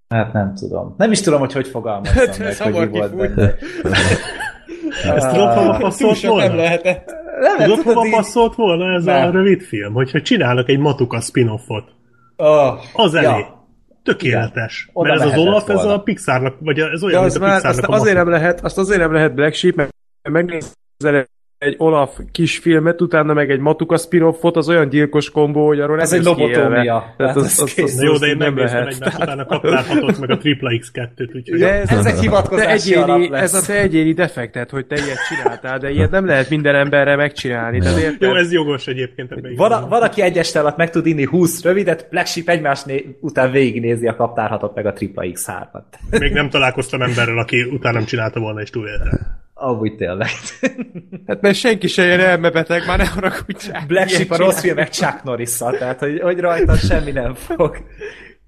Hát 0.08 0.33
nem 0.33 0.55
tudom. 0.55 0.94
Nem 0.99 1.10
is 1.12 1.20
tudom, 1.20 1.39
hogy 1.41 1.52
hogy 1.52 1.68
fogalmazom 1.68 2.15
Hát, 2.15 2.39
meg, 2.39 2.47
ez 2.49 2.58
hogy 2.60 2.73
mi 2.91 2.99
volt 2.99 3.16
benne. 3.16 3.55
Ezt 5.15 5.31
Túl 5.34 5.76
passzolt 5.78 6.16
sok 6.16 6.36
nem 6.36 6.47
volna? 6.47 6.62
lehetett. 6.62 7.15
Nem, 7.41 7.68
így- 8.05 8.10
passzolt 8.10 8.55
volna 8.55 8.94
ez 8.94 9.05
Nem. 9.05 9.28
a 9.28 9.31
rövid 9.31 9.62
film? 9.62 9.92
Hogyha 9.92 10.20
csinálnak 10.23 10.68
egy 10.68 10.78
Matuka 10.78 11.20
spin-offot. 11.20 11.84
Oh, 12.36 12.73
Az 12.92 13.15
elé. 13.15 13.26
Ja. 13.26 13.66
Tökéletes. 14.02 14.91
Oda 14.92 15.08
Mert 15.08 15.20
ez 15.23 15.26
az 15.33 15.39
Olaf, 15.39 15.68
ez 15.68 15.74
volna. 15.74 15.92
a 15.94 16.00
Pixarnak, 16.00 16.57
vagy 16.60 16.78
ez 16.78 17.00
De 17.00 17.07
olyan, 17.07 17.24
az 17.24 17.33
mint 17.33 17.44
a 17.44 17.47
már, 17.47 17.55
azt 17.57 17.65
Pixarnak 17.65 17.91
a 17.99 18.00
azért 18.00 18.16
nem 18.16 18.28
lehet, 18.28 18.60
azt 18.60 18.78
azért 18.78 19.00
nem 19.00 19.12
lehet 19.12 19.34
Black 19.34 19.55
Sheep, 19.55 19.74
mert 19.74 19.91
megnézel 20.31 21.26
egy 21.65 21.75
Olaf 21.78 22.18
kisfilmet, 22.33 23.01
utána 23.01 23.33
meg 23.33 23.51
egy 23.51 23.60
Matuka 23.60 23.97
spin-offot, 23.97 24.57
az 24.57 24.68
olyan 24.68 24.89
gyilkos 24.89 25.31
kombó, 25.31 25.67
hogy 25.67 25.81
arról 25.81 26.01
Ez 26.01 26.12
egy 26.12 26.25
lobotómia. 26.25 27.15
Tehát 27.17 27.34
Hát 27.34 27.36
az, 27.36 27.44
ez 27.44 27.60
az, 27.60 27.78
az, 27.83 28.02
jó, 28.02 28.17
de 28.17 28.26
én 28.26 28.36
nem 28.36 28.57
lehet. 28.59 28.86
egymást, 28.89 29.18
utána 29.18 29.44
kaptál 29.44 29.83
hatot, 29.83 30.18
meg 30.20 30.31
a 30.31 30.36
tripla 30.36 30.70
X2-t, 30.70 31.34
úgyhogy... 31.34 31.59
De 31.59 31.73
ez, 31.81 31.91
Ez 31.91 32.07
egy 32.07 32.15
te 32.15 32.20
hivatkozási 32.20 32.94
alap 32.94 33.09
egyéni, 33.17 33.28
lesz. 33.31 33.43
ez 33.43 33.55
a 33.55 33.67
te 33.67 33.78
egyéni 33.81 34.12
defektet, 34.12 34.70
hogy 34.70 34.86
te 34.86 34.94
ilyet 34.94 35.18
csináltál, 35.28 35.78
de 35.78 35.91
ilyet 35.91 36.10
nem 36.10 36.26
lehet 36.26 36.51
minden 36.51 36.75
emberre 36.75 37.17
megcsinálni. 37.17 37.78
Tehát 37.78 37.99
érted? 37.99 38.28
Jó, 38.28 38.36
ez 38.36 38.52
jogos 38.52 38.86
egyébként. 38.86 39.34
Van, 39.57 39.89
van, 39.89 40.02
aki 40.02 40.23
egy 40.23 40.39
este 40.39 40.60
alatt 40.60 40.76
meg 40.76 40.91
tud 40.91 41.07
inni 41.07 41.25
20 41.25 41.62
rövidet, 41.62 42.07
Black 42.10 42.26
Sheep 42.26 42.49
egymás 42.49 42.83
né- 42.83 43.07
után 43.20 43.51
végignézi 43.51 44.07
a 44.07 44.17
kaptárhatot 44.17 44.75
meg 44.75 44.86
a 44.86 44.93
tripla 44.93 45.23
X3-at. 45.26 46.18
Még 46.20 46.33
nem 46.33 46.51
találkoztam 46.51 47.02
emberrel, 47.02 47.39
aki 47.39 47.62
utána 47.62 47.97
nem 47.97 48.05
csinálta 48.07 48.41
volna 48.41 48.60
és 48.60 48.70
túlélte. 48.70 49.43
Amúgy 49.55 49.97
tényleg. 49.97 50.28
Hát 51.26 51.41
mert 51.41 51.57
senki 51.57 51.86
se 51.86 52.02
jön 52.02 52.20
elmebeteg, 52.20 52.86
már 52.86 52.99
ne 52.99 53.07
haragudják. 53.07 53.86
Black 53.86 54.08
Sheep 54.08 54.31
a 54.31 54.36
rossz 54.36 54.60
filmek 54.60 54.89
Chuck 54.89 55.23
norris 55.23 55.57
tehát 55.57 55.99
hogy, 55.99 56.20
hogy 56.20 56.39
rajta 56.39 56.76
semmi 56.76 57.10
nem 57.10 57.34
fog. 57.34 57.76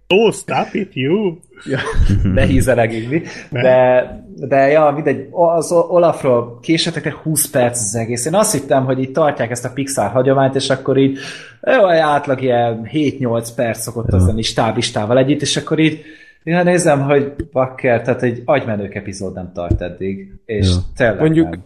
Oh, 0.08 0.32
stop 0.32 0.68
it, 0.72 0.94
you! 0.94 1.36
Ja, 1.64 1.78
ne 2.22 2.44
hízelegni. 2.44 3.22
De, 3.50 4.04
de 4.36 4.56
ja, 4.56 4.90
mindegy, 4.94 5.28
az 5.30 5.72
Olafról 5.72 6.58
késetek 6.60 7.14
20 7.14 7.50
perc 7.50 7.78
az 7.78 7.94
egész. 7.94 8.26
Én 8.26 8.34
azt 8.34 8.52
hittem, 8.52 8.84
hogy 8.84 8.98
így 8.98 9.12
tartják 9.12 9.50
ezt 9.50 9.64
a 9.64 9.70
Pixar 9.74 10.10
hagyományt, 10.10 10.54
és 10.54 10.70
akkor 10.70 10.96
így 10.96 11.18
jó, 11.62 11.88
átlag 11.88 12.42
ilyen 12.42 12.88
7-8 12.92 13.48
perc 13.56 13.80
szokott 13.80 14.12
az 14.12 14.26
lenni 14.26 14.42
stáblistával 14.42 15.18
együtt, 15.18 15.40
és 15.40 15.56
akkor 15.56 15.78
így 15.78 16.04
Ja, 16.48 16.62
nézem, 16.62 17.00
hogy 17.00 17.34
bakker, 17.52 18.02
tehát 18.02 18.22
egy 18.22 18.42
agymenők 18.44 18.94
epizód 18.94 19.34
nem 19.34 19.52
tart 19.52 19.80
eddig, 19.80 20.32
és 20.44 20.68
Ja. 20.68 20.76
tényleg 20.96 21.18
Mondjuk- 21.20 21.50
nem. 21.50 21.64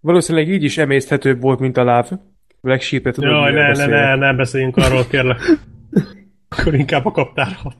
Valószínűleg 0.00 0.48
így 0.48 0.62
is 0.62 0.78
emészthetőbb 0.78 1.40
volt, 1.40 1.58
mint 1.58 1.76
a 1.76 1.84
láv. 1.84 2.10
Black 2.60 2.80
Sheep-et 2.80 3.14
tudod, 3.14 3.30
Jaj, 3.30 3.52
ne, 3.52 3.72
ne, 3.72 3.86
ne, 3.86 4.14
ne 4.16 4.34
beszéljünk 4.34 4.76
arról, 4.76 5.06
kérlek. 5.10 5.38
Akkor 6.48 6.74
inkább 6.74 7.06
a 7.06 7.10
kaptárhat. 7.10 7.76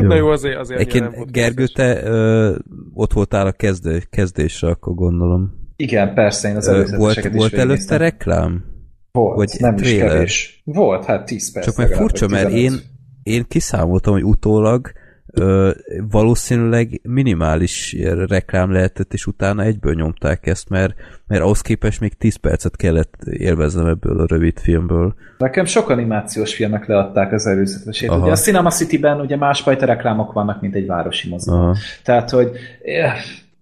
Na 0.00 0.14
jó, 0.14 0.28
azért, 0.28 0.58
azért 0.58 0.80
Egyébként 0.80 1.32
Gergő, 1.32 1.66
te 1.66 2.02
ö, 2.02 2.54
ott 2.94 3.12
voltál 3.12 3.46
a 3.46 3.52
kezdő, 3.52 4.02
kezdésre, 4.10 4.68
akkor 4.68 4.94
gondolom. 4.94 5.54
Igen, 5.76 6.14
persze, 6.14 6.48
én 6.48 6.56
az 6.56 6.68
előzeteseket 6.68 7.32
volt 7.32 7.34
is 7.34 7.40
volt 7.40 7.52
előtte 7.52 7.96
reklám? 7.96 8.64
Volt, 9.12 9.36
vagy 9.36 9.50
nem 9.58 9.74
is 9.74 9.80
trailer? 9.80 10.08
kevés. 10.10 10.60
Volt, 10.64 11.04
hát 11.04 11.26
10 11.26 11.52
perc. 11.52 11.66
Csak 11.66 11.76
meg 11.76 11.88
furcsa, 11.88 12.28
mert 12.28 12.50
én, 12.50 12.70
15. 12.70 12.84
én 13.26 13.44
kiszámoltam, 13.48 14.12
hogy 14.12 14.24
utólag 14.24 14.90
ö, 15.26 15.70
valószínűleg 16.10 17.00
minimális 17.02 17.96
reklám 18.28 18.72
lehetett, 18.72 19.12
és 19.12 19.26
utána 19.26 19.62
egyből 19.62 19.94
nyomták 19.94 20.46
ezt, 20.46 20.68
mert, 20.68 20.94
mert 21.26 21.42
ahhoz 21.42 21.60
képest 21.60 22.00
még 22.00 22.14
10 22.14 22.36
percet 22.36 22.76
kellett 22.76 23.14
élveznem 23.24 23.86
ebből 23.86 24.20
a 24.20 24.26
rövid 24.26 24.58
filmből. 24.58 25.14
Nekem 25.38 25.64
sok 25.64 25.88
animációs 25.88 26.54
filmek 26.54 26.86
leadták 26.86 27.32
az 27.32 27.46
előzetesét. 27.46 28.08
Aha. 28.08 28.22
Ugye 28.22 28.30
a 28.30 28.36
Cinema 28.36 28.70
City-ben 28.70 29.20
ugye 29.20 29.36
másfajta 29.36 29.86
reklámok 29.86 30.32
vannak, 30.32 30.60
mint 30.60 30.74
egy 30.74 30.86
városi 30.86 31.28
mozi. 31.28 31.50
Aha. 31.50 31.76
Tehát, 32.04 32.30
hogy 32.30 32.50
eh, 32.82 33.12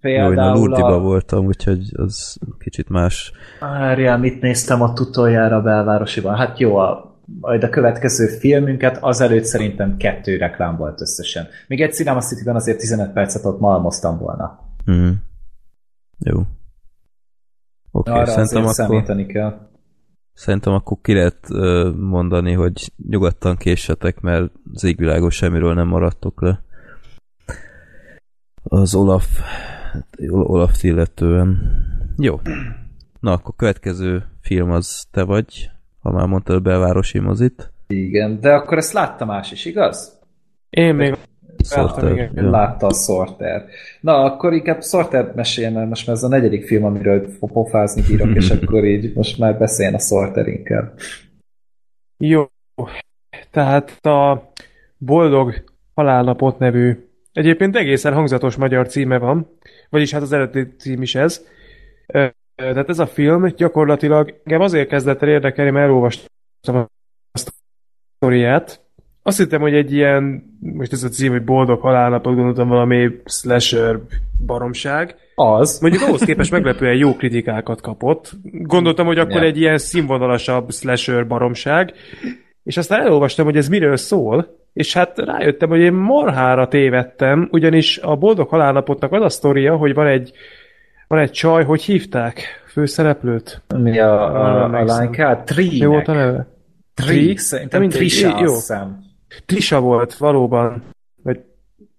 Jó, 0.01 0.10
én 0.10 0.23
a 0.23 0.26
például 0.26 0.59
Lurdiba 0.59 0.94
a... 0.94 1.01
voltam, 1.01 1.47
úgyhogy 1.47 1.81
az 1.93 2.39
kicsit 2.59 2.89
más. 2.89 3.33
Várjál, 3.60 4.18
mit 4.18 4.41
néztem 4.41 4.81
ott 4.81 5.01
utoljára 5.01 5.57
a 5.57 5.62
belvárosiban? 5.62 6.36
Hát 6.36 6.59
jó, 6.59 6.76
a, 6.76 7.14
majd 7.41 7.62
a 7.62 7.69
következő 7.69 8.27
filmünket 8.27 8.99
azelőtt 9.01 9.44
szerintem 9.44 9.97
kettő 9.97 10.36
reklám 10.36 10.77
volt 10.77 11.01
összesen. 11.01 11.47
Még 11.69 11.81
egy 11.81 11.93
Cinema 11.93 12.20
City-ben 12.20 12.55
azért 12.55 12.78
15 12.78 13.12
percet 13.12 13.44
ott 13.44 13.61
malmoztam 13.61 14.19
volna. 14.19 14.59
Mm. 14.91 15.11
Jó. 16.19 16.43
Oké, 17.91 18.11
Arra 18.11 18.20
okay, 18.20 18.35
szerintem 18.35 18.65
azért 18.65 18.89
akkor, 18.89 19.27
kell. 19.27 19.69
szerintem 20.33 20.73
akkor 20.73 20.99
ki 21.03 21.15
lehet 21.15 21.49
mondani, 21.97 22.53
hogy 22.53 22.93
nyugodtan 23.09 23.57
késsetek, 23.57 24.20
mert 24.20 24.53
az 24.73 24.85
égvilágos 24.85 25.35
semmiről 25.35 25.75
nem 25.75 25.89
maradtok 25.89 26.43
le. 26.43 26.62
Az 28.62 28.94
Olaf 28.94 29.27
Olaf 30.31 30.83
illetően. 30.83 31.59
Jó. 32.17 32.41
Na, 33.20 33.33
akkor 33.33 33.55
következő 33.57 34.25
film 34.41 34.70
az 34.70 35.07
te 35.11 35.23
vagy, 35.23 35.70
ha 36.05 36.10
már 36.10 36.26
mondtad 36.26 36.57
a 36.57 36.60
belvárosi 36.60 37.18
mozit. 37.18 37.73
Igen, 37.86 38.41
de 38.41 38.52
akkor 38.52 38.78
ezt 38.78 38.92
látta 38.92 39.24
más 39.24 39.52
is, 39.52 39.65
igaz? 39.65 40.18
Én 40.70 40.94
még 40.94 41.15
Sorter. 41.65 42.12
igen. 42.12 42.31
Ja. 42.34 42.50
Látta 42.50 42.86
a 42.86 42.92
Sorter. 42.92 43.65
Na, 44.00 44.24
akkor 44.24 44.52
inkább 44.52 44.83
Sorter 44.83 45.33
meséljen, 45.34 45.89
most 45.89 46.07
már 46.07 46.16
ez 46.16 46.23
a 46.23 46.28
negyedik 46.28 46.66
film, 46.66 46.84
amiről 46.84 47.39
pofázni 47.39 48.02
bírok, 48.02 48.34
és 48.34 48.50
akkor 48.55 48.84
így 48.84 49.15
most 49.15 49.39
már 49.39 49.58
beszéljen 49.58 49.94
a 49.94 49.99
Sorter 49.99 50.49
inkább. 50.49 50.92
Jó. 52.16 52.49
Tehát 53.50 54.07
a 54.07 54.52
Boldog 54.99 55.65
Halálnapot 55.94 56.58
nevű, 56.58 57.08
egyébként 57.33 57.76
egészen 57.76 58.12
hangzatos 58.12 58.57
magyar 58.57 58.89
címe 58.89 59.18
van, 59.18 59.58
vagyis 59.91 60.12
hát 60.12 60.23
az 60.23 60.33
eredeti 60.33 60.74
cím 60.76 61.02
is 61.02 61.15
ez. 61.15 61.47
Tehát 62.55 62.89
ez 62.89 62.99
a 62.99 63.07
film 63.07 63.47
gyakorlatilag 63.57 64.41
engem 64.44 64.60
azért 64.60 64.89
kezdett 64.89 65.23
el 65.23 65.28
érdekelni, 65.28 65.70
mert 65.70 65.86
elolvastam 65.86 66.76
a 67.33 67.39
sztoriát. 68.18 68.83
Azt 69.23 69.39
hittem, 69.39 69.60
hogy 69.60 69.74
egy 69.74 69.92
ilyen, 69.92 70.44
most 70.60 70.92
ez 70.92 71.02
a 71.02 71.08
cím, 71.08 71.33
hogy 71.33 71.44
Boldog 71.44 71.81
Halálnapot, 71.81 72.34
gondoltam 72.34 72.68
valami 72.68 73.10
slasher 73.24 73.99
baromság. 74.47 75.16
Az. 75.34 75.81
Mondjuk 75.81 76.02
ahhoz 76.02 76.23
képest 76.23 76.50
meglepően 76.50 76.97
jó 76.97 77.16
kritikákat 77.16 77.81
kapott. 77.81 78.33
Gondoltam, 78.42 79.07
hogy 79.07 79.18
akkor 79.18 79.41
Ja. 79.41 79.47
egy 79.47 79.58
ilyen 79.58 79.78
színvonalasabb 79.78 80.70
slasher 80.70 81.26
baromság, 81.26 81.92
és 82.62 82.76
aztán 82.76 83.00
elolvastam, 83.00 83.44
hogy 83.44 83.57
ez 83.57 83.68
miről 83.68 83.97
szól, 83.97 84.62
és 84.73 84.92
hát 84.92 85.18
rájöttem, 85.18 85.68
hogy 85.68 85.81
én 85.81 85.92
marhára 85.92 86.68
tévedtem, 86.68 87.49
ugyanis 87.50 87.99
a 87.99 88.16
Boldog 88.16 88.49
Halálnapotnak 88.49 89.12
az 89.12 89.23
a 89.23 89.28
sztoria, 89.28 89.76
hogy 89.76 89.94
van 89.94 90.07
egy, 90.07 90.33
van 91.07 91.18
egy 91.18 91.31
csaj, 91.31 91.65
hogy 91.65 91.83
hívták 91.83 92.65
főszereplőt. 92.66 93.62
Mi 93.76 93.99
a, 93.99 94.34
a, 94.34 94.60
a 94.60 94.62
emlékszem. 94.62 94.99
lánykát? 94.99 95.57
Mi 95.57 95.84
volt 95.84 96.08
a 96.08 96.12
neve? 96.12 96.47
Trik, 96.94 97.39
szerintem 97.39 97.89
Trisha, 97.89 98.41
jó. 98.42 98.55
Trisa 99.47 99.81
volt, 99.81 100.15
valóban. 100.15 100.83
Vagy 101.23 101.41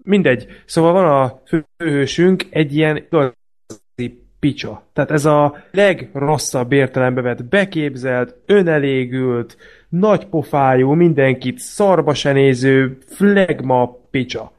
mindegy. 0.04 0.48
Szóval 0.66 0.94
van 0.94 1.06
a 1.06 1.42
főhősünk 1.78 2.46
egy 2.50 2.76
ilyen 2.76 2.98
igazi 2.98 4.26
picsa. 4.40 4.84
Tehát 4.94 5.12
ez 5.12 5.26
a 5.26 5.56
legrosszabb 5.72 6.72
értelembe 6.72 7.22
vett 7.22 7.44
beképzelt, 7.44 8.36
önelégült, 8.46 9.58
nagypofájú, 9.90 10.92
mindenkit 10.92 11.60
szarba 11.60 12.14
se 12.14 12.32
néző, 12.32 12.98
flegma 13.08 14.00
picsa. 14.10 14.52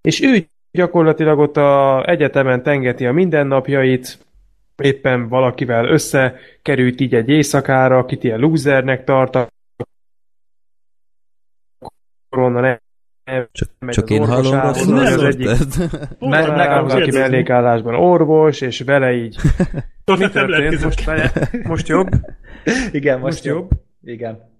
És 0.00 0.22
ő 0.22 0.46
gyakorlatilag 0.72 1.38
ott 1.38 1.56
a 1.56 2.02
egyetemen 2.08 2.62
tengeti 2.62 3.06
a 3.06 3.12
mindennapjait, 3.12 4.18
éppen 4.82 5.28
valakivel 5.28 5.84
összekerült 5.88 7.00
így 7.00 7.14
egy 7.14 7.28
éjszakára, 7.28 7.98
akit 7.98 8.24
ilyen 8.24 8.38
losernek 8.40 9.04
tart, 9.04 9.52
korona 12.28 12.60
ne, 12.60 12.78
Csak, 13.52 13.68
csak 13.90 14.04
az 14.04 14.10
én 14.10 14.26
hallom 14.26 14.60
rosszul 14.60 14.98
az 14.98 15.12
az 15.12 15.22
egyik- 15.22 15.48
egyik... 15.48 15.90
Hol 16.18 16.28
Meg- 16.28 16.46
van 16.46 16.56
meg- 16.56 16.66
rá, 16.66 16.80
az, 16.80 16.92
aki 16.92 17.02
kérdezni? 17.02 17.20
mellékállásban 17.20 17.94
orvos, 17.94 18.60
és 18.60 18.80
vele 18.80 19.12
így. 19.12 19.36
Mi 20.04 20.28
történt? 20.30 20.82
Most, 20.84 21.04
most 21.66 21.88
jobb? 21.88 22.08
Igen, 22.92 23.18
most, 23.18 23.32
Most 23.32 23.44
jobb? 23.44 23.70
Igen. 24.04 24.50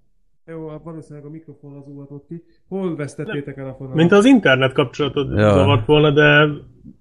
Jó, 0.46 0.68
hát 0.68 0.82
valószínűleg 0.82 1.24
a 1.26 1.30
mikrofon 1.30 1.76
az 1.76 1.86
uvatott 1.86 2.26
ki. 2.28 2.44
Hol 2.72 2.96
vesztettétek 2.96 3.56
el 3.56 3.68
a 3.68 3.74
fonalat? 3.74 3.96
Mint 3.96 4.12
az 4.12 4.24
internet 4.24 4.72
kapcsolatod 4.72 5.38
Ja. 5.38 5.52
zavart 5.52 5.86
volna, 5.86 6.10
de 6.10 6.48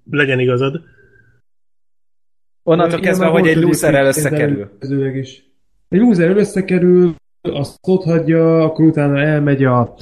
legyen 0.09 0.39
igazad. 0.39 0.81
Onnantól 2.63 2.99
kezdve, 2.99 3.25
hogy 3.25 3.47
egy 3.47 3.57
egyébként 3.57 4.05
összekerül. 4.05 4.69
is. 5.15 5.43
Egy 5.89 5.99
loserrel 5.99 6.37
összekerül, 6.37 7.15
azt 7.41 7.77
ott 7.87 8.03
hagyja, 8.03 8.63
akkor 8.63 8.85
utána 8.85 9.19
elmegy 9.19 9.63
a 9.63 9.93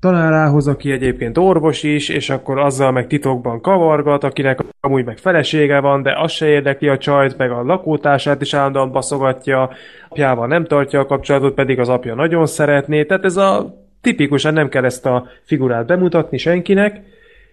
tanárához, 0.00 0.68
aki 0.68 0.90
egyébként 0.90 1.38
orvos 1.38 1.82
is, 1.82 2.08
és 2.08 2.30
akkor 2.30 2.58
azzal 2.58 2.90
meg 2.92 3.06
titokban 3.06 3.60
kavargat, 3.60 4.24
akinek 4.24 4.60
amúgy 4.80 5.04
meg 5.04 5.18
felesége 5.18 5.80
van, 5.80 6.02
de 6.02 6.18
az 6.20 6.32
se 6.32 6.46
érdekli 6.46 6.88
a 6.88 6.98
csajt, 6.98 7.36
meg 7.38 7.50
a 7.50 7.62
lakótársát 7.62 8.40
is 8.40 8.54
állandóan 8.54 8.92
baszogatja, 8.92 9.70
apjával 10.08 10.46
nem 10.46 10.64
tartja 10.64 11.00
a 11.00 11.06
kapcsolatot, 11.06 11.54
pedig 11.54 11.78
az 11.78 11.88
apja 11.88 12.14
nagyon 12.14 12.46
szeretné, 12.46 13.04
tehát 13.04 13.24
ez 13.24 13.36
a 13.36 13.80
tipikusan 14.02 14.52
nem 14.52 14.68
kell 14.68 14.84
ezt 14.84 15.06
a 15.06 15.26
figurát 15.42 15.86
bemutatni 15.86 16.38
senkinek, 16.38 17.00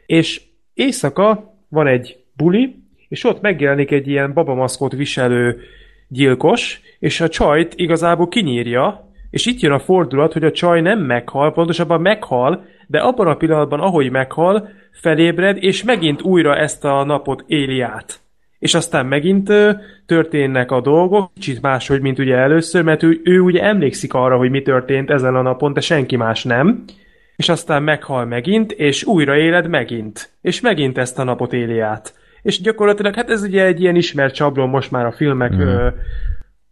és 0.05 0.41
éjszaka 0.73 1.53
van 1.69 1.87
egy 1.87 2.17
buli, 2.35 2.75
és 3.07 3.23
ott 3.23 3.41
megjelenik 3.41 3.91
egy 3.91 4.07
ilyen 4.07 4.33
babamaszkot 4.33 4.91
viselő 4.91 5.61
gyilkos, 6.07 6.81
és 6.99 7.21
a 7.21 7.29
csajt 7.29 7.73
igazából 7.75 8.27
kinyírja, 8.27 9.07
és 9.29 9.45
itt 9.45 9.59
jön 9.59 9.71
a 9.71 9.79
fordulat, 9.79 10.33
hogy 10.33 10.43
a 10.43 10.51
csaj 10.51 10.81
nem 10.81 10.99
meghal, 10.99 11.53
pontosabban 11.53 12.01
meghal, 12.01 12.65
de 12.87 12.99
abban 12.99 13.27
a 13.27 13.35
pillanatban, 13.35 13.79
ahogy 13.79 14.11
meghal, 14.11 14.69
felébred, 14.91 15.63
és 15.63 15.83
megint 15.83 16.21
újra 16.21 16.55
ezt 16.55 16.85
a 16.85 17.03
napot 17.03 17.43
éli 17.47 17.81
át. 17.81 18.19
És 18.59 18.73
aztán 18.73 19.05
megint 19.05 19.51
történnek 20.05 20.71
a 20.71 20.81
dolgok, 20.81 21.31
kicsit 21.33 21.61
máshogy, 21.61 22.01
mint 22.01 22.19
ugye 22.19 22.35
először, 22.35 22.83
mert 22.83 23.03
ő, 23.03 23.21
ő 23.23 23.39
ugye 23.39 23.63
emlékszik 23.63 24.13
arra, 24.13 24.37
hogy 24.37 24.49
mi 24.49 24.61
történt 24.61 25.09
ezen 25.09 25.35
a 25.35 25.41
napon, 25.41 25.73
de 25.73 25.79
senki 25.79 26.15
más 26.15 26.43
nem. 26.43 26.83
És 27.35 27.49
aztán 27.49 27.83
meghal 27.83 28.25
megint, 28.25 28.71
és 28.71 29.03
újra 29.03 29.37
éled 29.37 29.67
megint. 29.67 30.29
És 30.41 30.61
megint 30.61 30.97
ezt 30.97 31.19
a 31.19 31.23
napot 31.23 31.53
éli 31.53 31.79
át. 31.79 32.13
És 32.41 32.61
gyakorlatilag, 32.61 33.15
hát 33.15 33.29
ez 33.29 33.43
ugye 33.43 33.65
egy 33.65 33.81
ilyen 33.81 33.95
ismert 33.95 34.33
csablon 34.33 34.69
most 34.69 34.91
már 34.91 35.05
a 35.05 35.11
filmek 35.11 35.55
mm. 35.55 35.59
ö, 35.59 35.87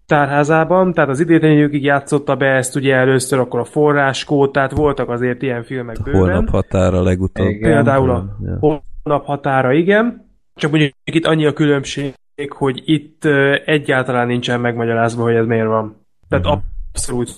tárházában, 0.05 0.93
tehát 0.93 1.09
az 1.09 1.19
idétlenjükig 1.19 1.83
játszotta 1.83 2.35
be 2.35 2.45
ezt 2.45 2.75
ugye 2.75 2.95
először, 2.95 3.39
akkor 3.39 3.59
a 3.59 3.65
forráskód, 3.65 4.51
tehát 4.51 4.71
voltak 4.71 5.09
azért 5.09 5.41
ilyen 5.41 5.63
filmek 5.63 6.03
bőven. 6.03 6.19
Holnap 6.19 6.49
határa 6.49 7.03
legutóbb. 7.03 7.47
Igen. 7.47 7.71
Például 7.71 8.09
a 8.09 8.37
Ja. 8.43 8.57
holnap 8.59 9.25
határa, 9.25 9.73
igen. 9.73 10.26
Csak 10.57 10.71
mondjuk 10.71 10.93
itt 11.03 11.25
annyi 11.25 11.45
a 11.45 11.53
különbség, 11.53 12.13
hogy 12.49 12.81
itt 12.85 13.25
egyáltalán 13.65 14.27
nincsen 14.27 14.59
megmagyarázva, 14.59 15.23
hogy 15.23 15.35
ez 15.35 15.45
miért 15.45 15.67
van. 15.67 16.05
Tehát 16.29 16.45
Mhm. 16.45 16.53
abszolút 16.93 17.35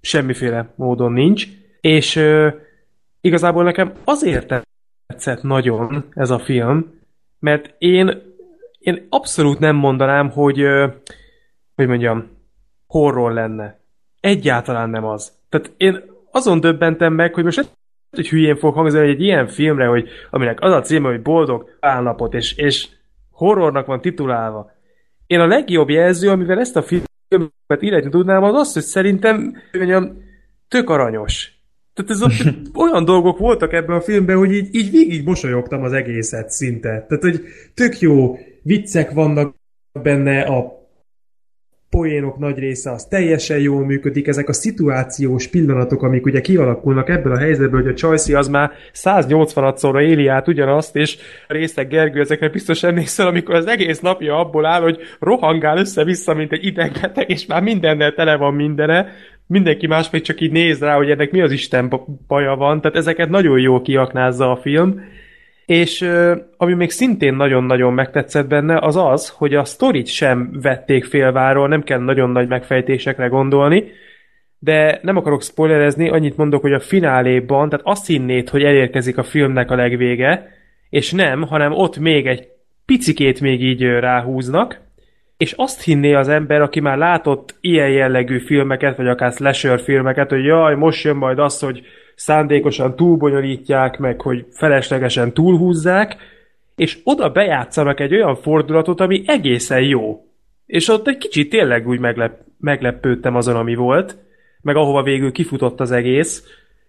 semmiféle 0.00 0.72
módon 0.76 1.12
nincs. 1.12 1.46
És 1.80 2.24
igazából 3.20 3.64
nekem 3.64 3.92
azért 4.04 4.64
tetszett 5.06 5.42
nagyon 5.42 6.04
ez 6.14 6.30
a 6.30 6.38
film, 6.38 7.00
mert 7.38 7.74
én, 7.78 8.22
én 8.78 9.06
abszolút 9.08 9.58
nem 9.58 9.76
mondanám, 9.76 10.30
hogy 10.30 10.66
hogy 11.74 11.86
mondjam, 11.86 12.28
horror 12.86 13.32
lenne. 13.32 13.80
Egyáltalán 14.20 14.90
nem 14.90 15.04
az. 15.04 15.32
Tehát 15.48 15.72
én 15.76 16.02
azon 16.30 16.60
döbbentem 16.60 17.12
meg, 17.12 17.34
hogy 17.34 17.44
most 17.44 17.76
hogy 18.10 18.28
hülyén 18.28 18.56
fog 18.56 18.74
hangzani, 18.74 19.06
hogy 19.06 19.14
egy 19.14 19.22
ilyen 19.22 19.46
filmre, 19.46 19.86
hogy, 19.86 20.08
aminek 20.30 20.60
az 20.60 20.72
a 20.72 20.80
címe, 20.80 21.08
hogy 21.08 21.22
Boldog 21.22 21.76
állapot, 21.80 22.34
és, 22.34 22.56
és 22.56 22.88
horrornak 23.30 23.86
van 23.86 24.00
titulálva. 24.00 24.70
Én 25.26 25.40
a 25.40 25.46
legjobb 25.46 25.88
jelző, 25.88 26.28
amivel 26.28 26.58
ezt 26.58 26.76
a 26.76 26.82
filmet 26.82 27.82
illetni 27.82 28.10
tudnám, 28.10 28.42
az 28.42 28.54
az, 28.54 28.72
hogy 28.72 28.82
szerintem 28.82 29.56
mondjam, 29.72 30.22
tök 30.68 30.90
aranyos. 30.90 31.52
Tehát 31.94 32.10
ez 32.10 32.20
a, 32.20 32.30
olyan 32.84 33.04
dolgok 33.04 33.38
voltak 33.38 33.72
ebben 33.72 33.96
a 33.96 34.00
filmben, 34.00 34.36
hogy 34.36 34.52
így, 34.52 34.74
így 34.74 34.90
végig 34.90 35.24
mosolyogtam 35.24 35.82
az 35.82 35.92
egészet 35.92 36.50
szinte. 36.50 36.88
Tehát, 37.08 37.22
hogy 37.22 37.40
tök 37.74 37.98
jó 37.98 38.38
viccek 38.62 39.10
vannak 39.10 39.54
benne, 39.92 40.42
a 40.42 40.77
poénok 41.98 42.38
nagy 42.38 42.58
része 42.58 42.90
az 42.90 43.04
teljesen 43.04 43.58
jól 43.58 43.84
működik, 43.84 44.26
ezek 44.26 44.48
a 44.48 44.52
szituációs 44.52 45.48
pillanatok, 45.48 46.02
amik 46.02 46.26
ugye 46.26 46.40
kialakulnak 46.40 47.08
ebből 47.08 47.32
a 47.32 47.38
helyzetből, 47.38 47.80
hogy 47.82 47.90
a 47.90 47.94
Csajci 47.94 48.34
az 48.34 48.48
már 48.48 48.70
180-szorra 48.94 50.00
éli 50.00 50.26
át 50.26 50.48
ugyanazt, 50.48 50.96
és 50.96 51.16
a 51.48 51.52
részek 51.52 51.88
Gergő, 51.88 52.20
ezekre 52.20 52.48
biztos 52.48 52.82
emlékszel, 52.82 53.26
amikor 53.26 53.54
az 53.54 53.66
egész 53.66 54.00
napja 54.00 54.38
abból 54.38 54.66
áll, 54.66 54.80
hogy 54.80 54.98
rohangál 55.20 55.78
össze-vissza, 55.78 56.34
mint 56.34 56.52
egy 56.52 56.64
idegbeteg, 56.64 57.30
és 57.30 57.46
már 57.46 57.62
mindennel 57.62 58.12
tele 58.12 58.36
van 58.36 58.54
mindene, 58.54 59.06
mindenki 59.46 59.86
más 59.86 60.10
még 60.10 60.22
csak 60.22 60.40
így 60.40 60.52
néz 60.52 60.80
rá, 60.80 60.96
hogy 60.96 61.10
ennek 61.10 61.30
mi 61.30 61.40
az 61.40 61.52
Isten 61.52 61.92
baja 62.26 62.54
van, 62.54 62.80
tehát 62.80 62.96
ezeket 62.96 63.28
nagyon 63.28 63.60
jól 63.60 63.82
kiaknázza 63.82 64.50
a 64.50 64.56
film, 64.56 65.00
és 65.68 66.10
ami 66.56 66.74
még 66.74 66.90
szintén 66.90 67.34
nagyon-nagyon 67.34 67.92
megtetszett 67.92 68.46
benne, 68.46 68.78
az 68.78 68.96
az, 68.96 69.28
hogy 69.28 69.54
a 69.54 69.64
sztorit 69.64 70.06
sem 70.06 70.50
vették 70.62 71.04
félváról, 71.04 71.68
nem 71.68 71.82
kell 71.82 71.98
nagyon 71.98 72.30
nagy 72.30 72.48
megfejtésekre 72.48 73.26
gondolni, 73.26 73.84
de 74.58 74.98
nem 75.02 75.16
akarok 75.16 75.42
spoilerezni, 75.42 76.08
annyit 76.08 76.36
mondok, 76.36 76.60
hogy 76.60 76.72
a 76.72 76.80
fináléban, 76.80 77.68
tehát 77.68 77.86
azt 77.86 78.06
hinnéd, 78.06 78.48
hogy 78.48 78.62
elérkezik 78.62 79.18
a 79.18 79.22
filmnek 79.22 79.70
a 79.70 79.74
legvége, 79.74 80.48
és 80.90 81.12
nem, 81.12 81.42
hanem 81.42 81.72
ott 81.72 81.98
még 81.98 82.26
egy 82.26 82.48
picikét 82.86 83.40
még 83.40 83.62
így 83.62 83.82
ráhúznak, 83.82 84.80
és 85.36 85.52
azt 85.52 85.82
hinné 85.82 86.14
az 86.14 86.28
ember, 86.28 86.60
aki 86.60 86.80
már 86.80 86.96
látott 86.96 87.54
ilyen 87.60 87.90
jellegű 87.90 88.38
filmeket, 88.38 88.96
vagy 88.96 89.08
akár 89.08 89.32
slasher 89.32 89.80
filmeket, 89.80 90.30
hogy 90.30 90.44
jaj, 90.44 90.74
most 90.74 91.04
jön 91.04 91.16
majd 91.16 91.38
az, 91.38 91.60
hogy 91.60 91.82
szándékosan 92.18 92.96
túlbonyolítják, 92.96 93.98
meg 93.98 94.20
hogy 94.20 94.46
feleslegesen 94.50 95.32
túlhúzzák, 95.32 96.16
és 96.76 96.98
oda 97.04 97.30
bejátszanak 97.30 98.00
egy 98.00 98.14
olyan 98.14 98.36
fordulatot, 98.36 99.00
ami 99.00 99.22
egészen 99.26 99.80
jó. 99.80 100.26
És 100.66 100.88
ott 100.88 101.08
egy 101.08 101.18
kicsit 101.18 101.50
tényleg 101.50 101.88
úgy 101.88 101.98
meglep, 101.98 102.40
meglepődtem 102.60 103.36
azon, 103.36 103.56
ami 103.56 103.74
volt, 103.74 104.16
meg 104.60 104.76
ahova 104.76 105.02
végül 105.02 105.32
kifutott 105.32 105.80
az 105.80 105.90
egész. 105.90 106.44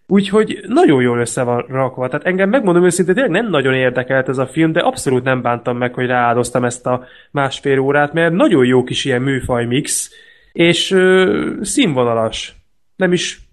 Úgyhogy 0.07 0.59
nagyon 0.67 1.01
jól 1.01 1.19
össze 1.19 1.43
van 1.43 1.65
rakva. 1.67 2.07
Tehát 2.07 2.25
engem 2.25 2.49
megmondom 2.49 2.85
őszintén, 2.85 3.13
tényleg 3.13 3.33
nem 3.33 3.49
nagyon 3.49 3.73
érdekelt 3.73 4.29
ez 4.29 4.37
a 4.37 4.47
film, 4.47 4.71
de 4.71 4.79
abszolút 4.79 5.23
nem 5.23 5.41
bántam 5.41 5.77
meg, 5.77 5.93
hogy 5.93 6.05
rááldoztam 6.05 6.63
ezt 6.63 6.85
a 6.85 7.05
másfél 7.31 7.79
órát, 7.79 8.13
mert 8.13 8.33
nagyon 8.33 8.65
jó 8.65 8.83
kis 8.83 9.05
ilyen 9.05 9.21
műfaj 9.21 9.65
mix, 9.65 10.11
és 10.51 10.91
ö, 10.91 11.53
színvonalas. 11.61 12.55
Nem 12.95 13.11
is 13.11 13.48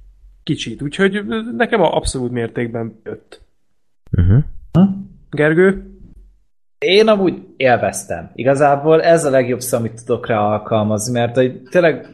kicsit. 0.46 0.82
Úgyhogy 0.82 1.26
nekem 1.56 1.80
a 1.80 1.96
abszolút 1.96 2.30
mértékben 2.30 3.00
jött. 3.04 3.40
Uh-huh. 4.12 4.44
Gergő? 5.30 5.90
Én 6.78 7.08
amúgy 7.08 7.42
élveztem. 7.56 8.30
Igazából 8.34 9.02
ez 9.02 9.24
a 9.24 9.30
legjobb 9.30 9.60
szó, 9.60 9.78
amit 9.78 10.04
tudok 10.04 10.26
rá 10.26 10.38
alkalmazni, 10.38 11.12
mert 11.12 11.34
hogy 11.34 11.62
tényleg 11.62 12.06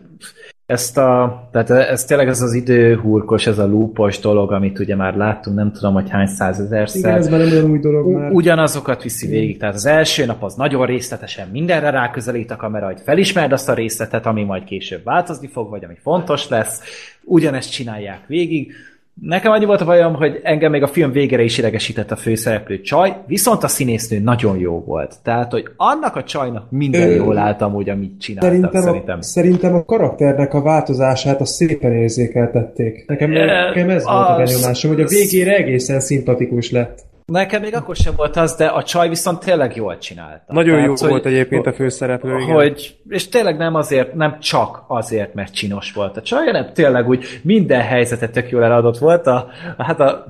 ezt 0.73 0.99
a, 0.99 1.43
tehát 1.53 1.71
ez 1.71 2.05
tényleg 2.05 2.29
ez 2.29 2.43
az 2.43 2.53
időhúrkos, 2.53 3.47
ez 3.47 3.59
a 3.59 3.67
lúpos 3.67 4.19
dolog, 4.19 4.53
amit 4.53 4.79
ugye 4.79 4.97
már 4.97 5.17
láttunk, 5.17 5.57
nem 5.57 5.73
tudom, 5.73 5.95
hogy 5.95 6.11
hány 6.11 6.27
százezerszer. 6.27 7.01
Igen, 7.01 7.17
ez 7.17 7.29
már 7.29 7.41
nem 7.41 7.51
olyan 7.51 7.71
új 7.71 7.79
dolog 7.79 8.07
már. 8.07 8.31
ugyanazokat 8.31 9.03
viszi 9.03 9.27
végig. 9.27 9.59
Tehát 9.59 9.75
az 9.75 9.87
első 9.87 10.25
nap 10.25 10.43
az 10.43 10.55
nagyon 10.55 10.87
részletesen 10.87 11.49
mindenre 11.49 11.91
ráközelít 11.91 12.51
a 12.51 12.57
kamera, 12.57 12.87
hogy 12.87 13.01
felismerd 13.05 13.53
azt 13.53 13.69
a 13.69 13.75
részletet, 13.75 14.27
ami 14.27 14.45
majd 14.45 14.65
később 14.65 15.05
változni 15.05 15.49
fog, 15.49 15.71
vagy 15.71 15.85
ami 15.85 15.97
fontos 16.03 16.49
lesz. 16.49 16.81
Ugyanezt 17.25 17.71
csinálják 17.71 18.21
végig. 18.27 18.73
Nekem 19.21 19.53
annyi 19.53 19.65
volt 19.65 19.81
a 19.81 19.85
bajom, 19.85 20.15
hogy 20.15 20.41
engem 20.43 20.71
még 20.71 20.83
a 20.83 20.87
film 20.87 21.13
végére 21.13 21.43
is 21.43 21.59
idegesített 21.59 22.11
a 22.11 22.17
főszereplő 22.17 22.81
csaj, 22.81 23.17
viszont 23.27 23.63
a 23.63 23.69
színésznő 23.69 24.19
nagyon 24.19 24.59
jó 24.59 24.81
volt. 24.81 25.15
Tehát, 25.23 25.51
hogy 25.53 25.65
annak 25.77 26.17
a 26.17 26.25
csajnak 26.25 26.71
minden 26.71 27.09
Ö, 27.09 27.15
jól 27.15 27.39
állt 27.39 27.61
amúgy, 27.61 27.89
amit 27.89 28.21
csináltak, 28.21 28.51
Szerintem, 28.51 28.83
szerintem. 28.83 29.19
A, 29.19 29.23
szerintem 29.23 29.75
a 29.75 29.85
karakternek 29.85 30.55
a 30.55 30.63
változását 30.63 31.41
azt 31.41 31.53
szépen 31.53 31.93
érzékeltették. 31.93 33.05
Nekem, 33.07 33.31
nekem 33.31 33.91
ez 33.91 34.05
volt 34.05 34.29
a 34.29 34.37
benyomásom, 34.37 34.93
hogy 34.93 35.01
a 35.01 35.07
végére 35.07 35.57
egészen 35.57 36.01
szimpatikus 36.01 36.71
lett. 36.71 37.11
Nekem 37.27 37.61
még 37.61 37.75
akkor 37.75 37.97
sem 37.97 38.15
volt 38.17 38.37
az, 38.37 38.55
de 38.55 38.67
a 38.67 38.83
csaj 38.83 39.09
viszont 39.09 39.45
tényleg 39.45 39.77
jól 39.77 39.99
csinálta. 39.99 40.53
Nagyon 40.53 40.81
jó 40.81 40.95
hogy- 40.99 41.09
volt 41.09 41.27
egyébként 41.27 41.67
a 41.67 41.73
főszereplő, 41.73 42.39
igen. 42.39 42.55
hogy, 42.55 42.97
és 43.09 43.29
tényleg 43.29 43.57
nem 43.57 43.75
azért, 43.75 44.15
nem 44.15 44.41
csak 44.41 44.85
azért, 44.87 45.35
mert 45.35 45.55
csinos 45.55 45.93
volt 45.93 46.17
a 46.17 46.23
csaj, 46.23 46.45
hanem 46.45 46.73
tényleg 46.73 47.09
úgy 47.09 47.41
minden 47.43 47.81
helyzetet 47.81 48.33
tök 48.33 48.51
jól 48.51 48.65
eladott 48.65 48.99
volt. 48.99 49.27
A, 49.27 49.49
hát 49.79 50.01
a, 50.01 50.27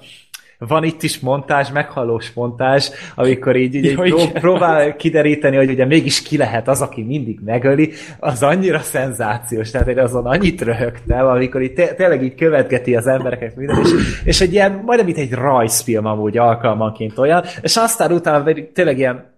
van 0.68 0.84
itt 0.84 1.02
is 1.02 1.18
montázs, 1.20 1.70
meghallós 1.70 2.32
montázs, 2.32 2.88
amikor 3.14 3.56
így, 3.56 3.74
így, 3.74 3.84
így 3.84 3.90
Ja, 3.90 4.02
pró- 4.04 4.32
próbál 4.32 4.96
kideríteni, 4.96 5.56
hogy 5.56 5.70
ugye 5.70 5.84
mégis 5.84 6.22
ki 6.22 6.36
lehet 6.36 6.68
az, 6.68 6.80
aki 6.80 7.02
mindig 7.02 7.38
megöli, 7.44 7.90
az 8.18 8.42
annyira 8.42 8.78
szenzációs, 8.78 9.70
tehát 9.70 9.88
én 9.88 9.98
azon 9.98 10.26
annyit 10.26 10.60
röhögtem, 10.60 11.26
amikor 11.26 11.62
így 11.62 11.72
té- 11.72 11.96
tényleg 11.96 12.22
így 12.22 12.34
követgeti 12.34 12.96
az 12.96 13.06
embereket 13.06 13.56
minden, 13.56 13.78
és, 13.82 13.90
és 14.24 14.40
egy 14.40 14.52
ilyen, 14.52 14.82
majdnem 14.84 15.08
itt 15.08 15.16
egy 15.16 15.32
rajzfilm 15.32 16.06
amúgy 16.06 16.38
alkalmanként 16.38 17.18
olyan, 17.18 17.44
és 17.62 17.76
aztán 17.76 18.12
utána 18.12 18.42
pedig 18.44 18.72
tényleg 18.72 18.98
ilyen 18.98 19.30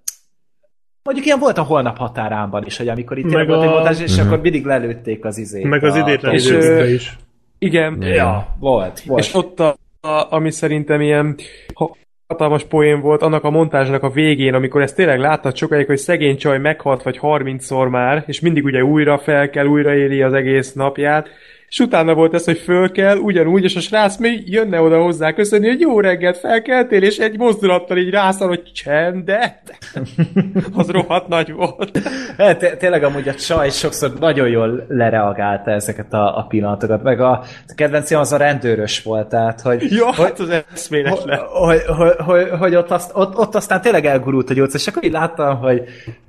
Mondjuk 1.02 1.26
ilyen 1.26 1.38
volt 1.38 1.58
a 1.58 1.62
holnap 1.62 1.96
határánban 1.98 2.64
is, 2.66 2.76
hogy 2.76 2.88
amikor 2.88 3.18
itt 3.18 3.32
Meg 3.32 3.46
volt 3.46 3.62
egy 3.62 3.68
a- 3.68 3.72
montázs, 3.72 4.00
és 4.00 4.18
akkor 4.18 4.40
mindig 4.40 4.64
lelőtték 4.64 5.24
az 5.24 5.38
izét. 5.38 5.64
Meg 5.64 5.84
az 5.84 5.96
idétlen 5.96 6.34
is. 6.34 7.18
Igen, 7.58 8.02
Ja, 8.02 8.56
volt, 8.58 9.00
volt. 9.00 9.20
És 9.24 9.34
ott, 9.34 9.60
a, 9.60 9.76
a, 10.04 10.26
ami 10.30 10.50
szerintem 10.50 11.00
ilyen 11.00 11.36
ha- 11.74 11.96
hatalmas 12.26 12.64
poén 12.64 13.00
volt, 13.00 13.22
annak 13.22 13.44
a 13.44 13.50
montázsnak 13.50 14.02
a 14.02 14.10
végén, 14.10 14.54
amikor 14.54 14.82
ezt 14.82 14.96
tényleg 14.96 15.18
láttad 15.18 15.56
sokáig, 15.56 15.86
hogy 15.86 15.98
szegény 15.98 16.36
csaj 16.36 16.58
meghalt 16.58 17.02
vagy 17.02 17.18
30-szor 17.22 17.90
már, 17.90 18.24
és 18.26 18.40
mindig 18.40 18.64
ugye 18.64 18.84
újra 18.84 19.18
fel 19.18 19.50
kell, 19.50 19.66
újra 19.66 19.94
éli 19.94 20.22
az 20.22 20.32
egész 20.32 20.72
napját, 20.72 21.28
és 21.74 21.80
utána 21.80 22.14
volt 22.14 22.34
ez, 22.34 22.44
hogy 22.44 22.58
föl 22.58 22.90
kell, 22.90 23.16
ugyanúgy, 23.16 23.64
és 23.64 23.76
a 23.76 23.80
srác 23.80 24.16
még 24.16 24.52
jönne 24.52 24.80
oda 24.80 25.02
hozzá 25.02 25.32
köszönni, 25.32 25.68
hogy 25.68 25.80
jó 25.80 26.00
reggelt 26.00 26.38
felkeltél, 26.38 27.02
és 27.02 27.16
egy 27.16 27.38
mozdulattal 27.38 27.96
így 27.96 28.10
rászal, 28.10 28.48
hogy 28.48 28.72
csendet. 28.72 29.78
Az 30.76 30.90
rohadt 30.90 31.28
nagy 31.28 31.52
volt. 31.52 31.98
Hát, 32.38 32.58
té- 32.58 32.78
tényleg 32.78 33.04
amúgy 33.04 33.28
a 33.28 33.34
csaj 33.34 33.70
sokszor 33.70 34.12
nagyon 34.18 34.48
jól 34.48 34.84
lereagálta 34.88 35.70
ezeket 35.70 36.12
a, 36.12 36.38
a 36.38 36.46
pillanatokat, 36.48 37.02
meg 37.02 37.20
a, 37.20 37.30
a 37.30 37.72
kedvencem 37.74 38.20
az 38.20 38.32
a 38.32 38.36
rendőrös 38.36 39.02
volt, 39.02 39.28
tehát, 39.28 39.60
hogy, 39.60 39.92
Ja, 39.92 40.04
hogy, 40.04 40.24
hát 40.24 40.38
az 40.38 40.62
eszméletlen. 40.72 41.38
hogy, 41.38 41.82
hogy, 41.96 42.14
hogy, 42.18 42.48
hogy 42.58 42.74
ott, 42.74 42.90
azt, 42.90 43.10
ott, 43.14 43.36
ott 43.36 43.54
aztán 43.54 43.80
tényleg 43.80 44.06
elgurult 44.06 44.50
a 44.50 44.54
gyógyszer, 44.54 44.80
és 44.80 44.86
akkor 44.86 45.04
így 45.04 45.12
láttam, 45.12 45.56
hogy 45.58 45.82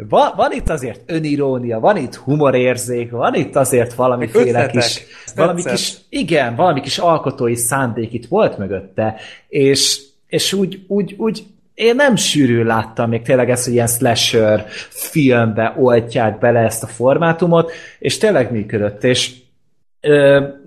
van, 0.09 0.33
van 0.35 0.51
itt 0.51 0.69
azért 0.69 1.01
önirónia, 1.06 1.80
van 1.80 1.98
itt 1.98 2.15
humorérzék, 2.15 3.11
van 3.11 3.33
itt 3.33 3.56
azért 3.56 3.93
valamiféle 3.93 4.67
kis, 4.67 5.06
valami 5.35 5.64
kis, 5.64 5.97
igen, 6.09 6.55
valami 6.55 6.81
kis 6.81 6.97
alkotói 6.97 7.55
szándék 7.55 8.14
itt 8.14 8.25
volt 8.25 8.57
mögötte, 8.57 9.15
és, 9.47 10.01
és 10.27 10.53
úgy, 10.53 10.85
úgy, 10.88 11.15
úgy 11.17 11.43
én 11.73 11.95
nem 11.95 12.15
sűrű 12.15 12.64
láttam 12.64 13.09
még 13.09 13.22
tényleg 13.22 13.49
ezt, 13.49 13.64
hogy 13.64 13.73
ilyen 13.73 13.88
slasher 13.88 14.65
filmbe 14.89 15.75
oltják 15.77 16.39
bele 16.39 16.59
ezt 16.59 16.83
a 16.83 16.88
formátumot, 16.88 17.72
és 17.99 18.17
tényleg 18.17 18.51
működött, 18.51 19.03
és 19.03 19.33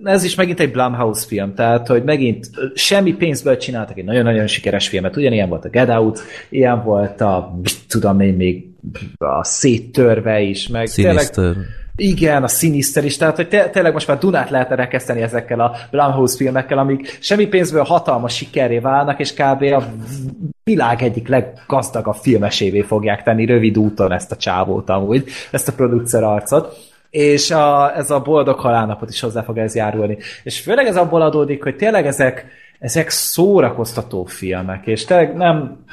ez 0.05 0.24
is 0.24 0.34
megint 0.34 0.60
egy 0.60 0.72
Blumhouse 0.72 1.26
film, 1.26 1.55
tehát, 1.55 1.86
hogy 1.86 2.05
megint 2.05 2.50
semmi 2.74 3.12
pénzből 3.12 3.56
csináltak 3.56 3.98
egy 3.98 4.05
nagyon-nagyon 4.05 4.47
sikeres 4.47 4.88
filmet. 4.88 5.16
Ugyanilyen 5.16 5.48
volt 5.48 5.64
a 5.64 5.68
Get 5.68 5.88
Out, 5.88 6.20
ilyen 6.48 6.84
volt 6.84 7.20
a, 7.20 7.60
tudom 7.88 8.20
én 8.20 8.34
még, 8.34 8.66
a 9.18 9.44
Széttörve 9.44 10.40
is, 10.40 10.68
meg 10.68 10.88
tényleg, 10.88 11.14
Sinister. 11.14 11.55
Igen, 12.00 12.42
a 12.42 12.48
Sinister 12.48 13.04
is, 13.04 13.16
tehát 13.16 13.36
hogy 13.36 13.48
té- 13.48 13.70
tényleg 13.70 13.92
most 13.92 14.08
már 14.08 14.18
Dunát 14.18 14.50
lehetne 14.50 14.74
rekeszteni 14.74 15.22
ezekkel 15.22 15.60
a 15.60 15.76
Blumhouse 15.90 16.36
filmekkel, 16.36 16.78
amik 16.78 17.18
semmi 17.20 17.46
pénzből 17.46 17.82
hatalmas 17.82 18.36
sikerré 18.36 18.78
válnak, 18.78 19.18
és 19.18 19.32
kb. 19.32 19.62
a 19.62 19.82
világ 20.64 21.02
egyik 21.02 21.28
leggazdagabb 21.28 22.16
filmesévé 22.20 22.80
fogják 22.80 23.22
tenni 23.22 23.46
rövid 23.46 23.78
úton 23.78 24.12
ezt 24.12 24.32
a 24.32 24.36
csávót 24.36 24.90
amúgy, 24.90 25.24
ezt 25.50 25.68
a 25.68 25.72
producer 25.72 26.22
arcot 26.22 26.76
és 27.10 27.50
a, 27.50 27.96
ez 27.96 28.10
a 28.10 28.20
boldog 28.20 28.58
halálnapot 28.58 29.10
is 29.10 29.20
hozzá 29.20 29.42
fog 29.42 29.58
ez 29.58 29.74
járulni. 29.74 30.18
És 30.42 30.60
főleg 30.60 30.86
ez 30.86 30.96
abból 30.96 31.22
adódik, 31.22 31.62
hogy 31.62 31.76
tényleg 31.76 32.06
ezek, 32.06 32.46
ezek 32.78 33.10
szórakoztató 33.10 34.24
filmek, 34.24 34.86
és 34.86 35.04
tényleg 35.04 35.36
nem, 35.36 35.84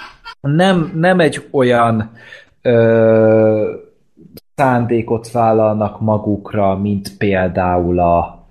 nem, 0.42 0.92
nem 0.96 1.20
egy 1.20 1.48
olyan 1.52 2.12
szándékot 4.56 5.32
vállalnak 5.32 6.02
magukra, 6.02 6.78
mint 6.78 7.18
például 7.18 8.00
a 8.00 8.44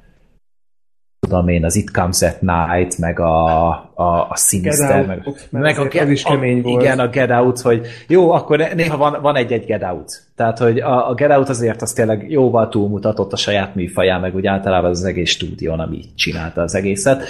tudom 1.21 1.49
én, 1.49 1.65
az 1.65 1.77
It 1.77 1.91
Comes 1.91 2.23
at 2.23 2.41
Night, 2.41 2.99
meg 2.99 3.21
a, 3.21 3.67
a, 3.95 4.27
a 4.31 4.37
Sinister, 4.37 5.07
meg, 5.07 5.23
meg 5.51 5.79
a, 5.79 5.89
ez 5.99 6.11
is 6.11 6.23
kemény 6.23 6.59
a, 6.59 6.63
volt. 6.63 6.83
Igen, 6.83 6.99
a 6.99 7.09
Get 7.09 7.31
Out, 7.31 7.61
hogy 7.61 7.87
jó, 8.09 8.31
akkor 8.31 8.59
néha 8.75 8.97
van, 8.97 9.19
van 9.23 9.37
egy-egy 9.37 9.65
Get 9.65 9.83
Out. 9.83 10.23
Tehát, 10.37 10.59
hogy 10.59 10.79
a, 10.81 11.09
a 11.11 11.15
Get 11.15 11.31
Out 11.31 11.49
azért 11.49 11.83
az 11.83 11.93
tényleg 11.93 12.31
jóval 12.31 12.69
túlmutatott 12.69 13.33
a 13.33 13.37
saját 13.37 13.75
műfaján, 13.75 14.21
meg 14.21 14.35
úgy 14.35 14.47
általában 14.47 14.91
az 14.91 15.05
egész 15.05 15.31
stúdión, 15.31 15.81
ami 15.81 16.01
csinálta 16.15 16.63
az 16.63 16.75
egészet. 16.75 17.23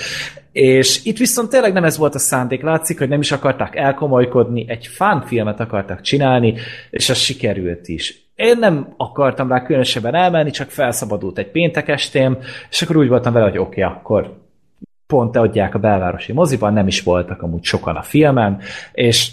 És 0.52 1.04
itt 1.04 1.18
viszont 1.18 1.50
tényleg 1.50 1.72
nem 1.72 1.84
ez 1.84 1.98
volt 1.98 2.14
a 2.14 2.18
szándék. 2.18 2.62
Látszik, 2.62 2.98
hogy 2.98 3.08
nem 3.08 3.20
is 3.20 3.32
akarták 3.32 3.76
elkomolykodni, 3.76 4.64
egy 4.68 4.88
filmet 5.26 5.60
akartak 5.60 6.00
csinálni, 6.00 6.54
és 6.90 7.10
az 7.10 7.16
sikerült 7.16 7.88
is. 7.88 8.23
Én 8.34 8.58
nem 8.58 8.94
akartam 8.96 9.48
rá 9.48 9.62
különösebben 9.62 10.14
elmenni, 10.14 10.50
csak 10.50 10.70
felszabadult 10.70 11.38
egy 11.38 11.50
péntek 11.50 11.88
estém, 11.88 12.38
és 12.70 12.82
akkor 12.82 12.96
úgy 12.96 13.08
voltam 13.08 13.32
vele, 13.32 13.48
hogy 13.48 13.58
oké, 13.58 13.82
okay, 13.82 13.96
akkor 13.96 14.42
pont 15.06 15.36
adják 15.36 15.74
a 15.74 15.78
belvárosi 15.78 16.32
moziban, 16.32 16.72
nem 16.72 16.86
is 16.86 17.02
voltak 17.02 17.42
amúgy 17.42 17.64
sokan 17.64 17.96
a 17.96 18.02
filmen, 18.02 18.60
és 18.92 19.32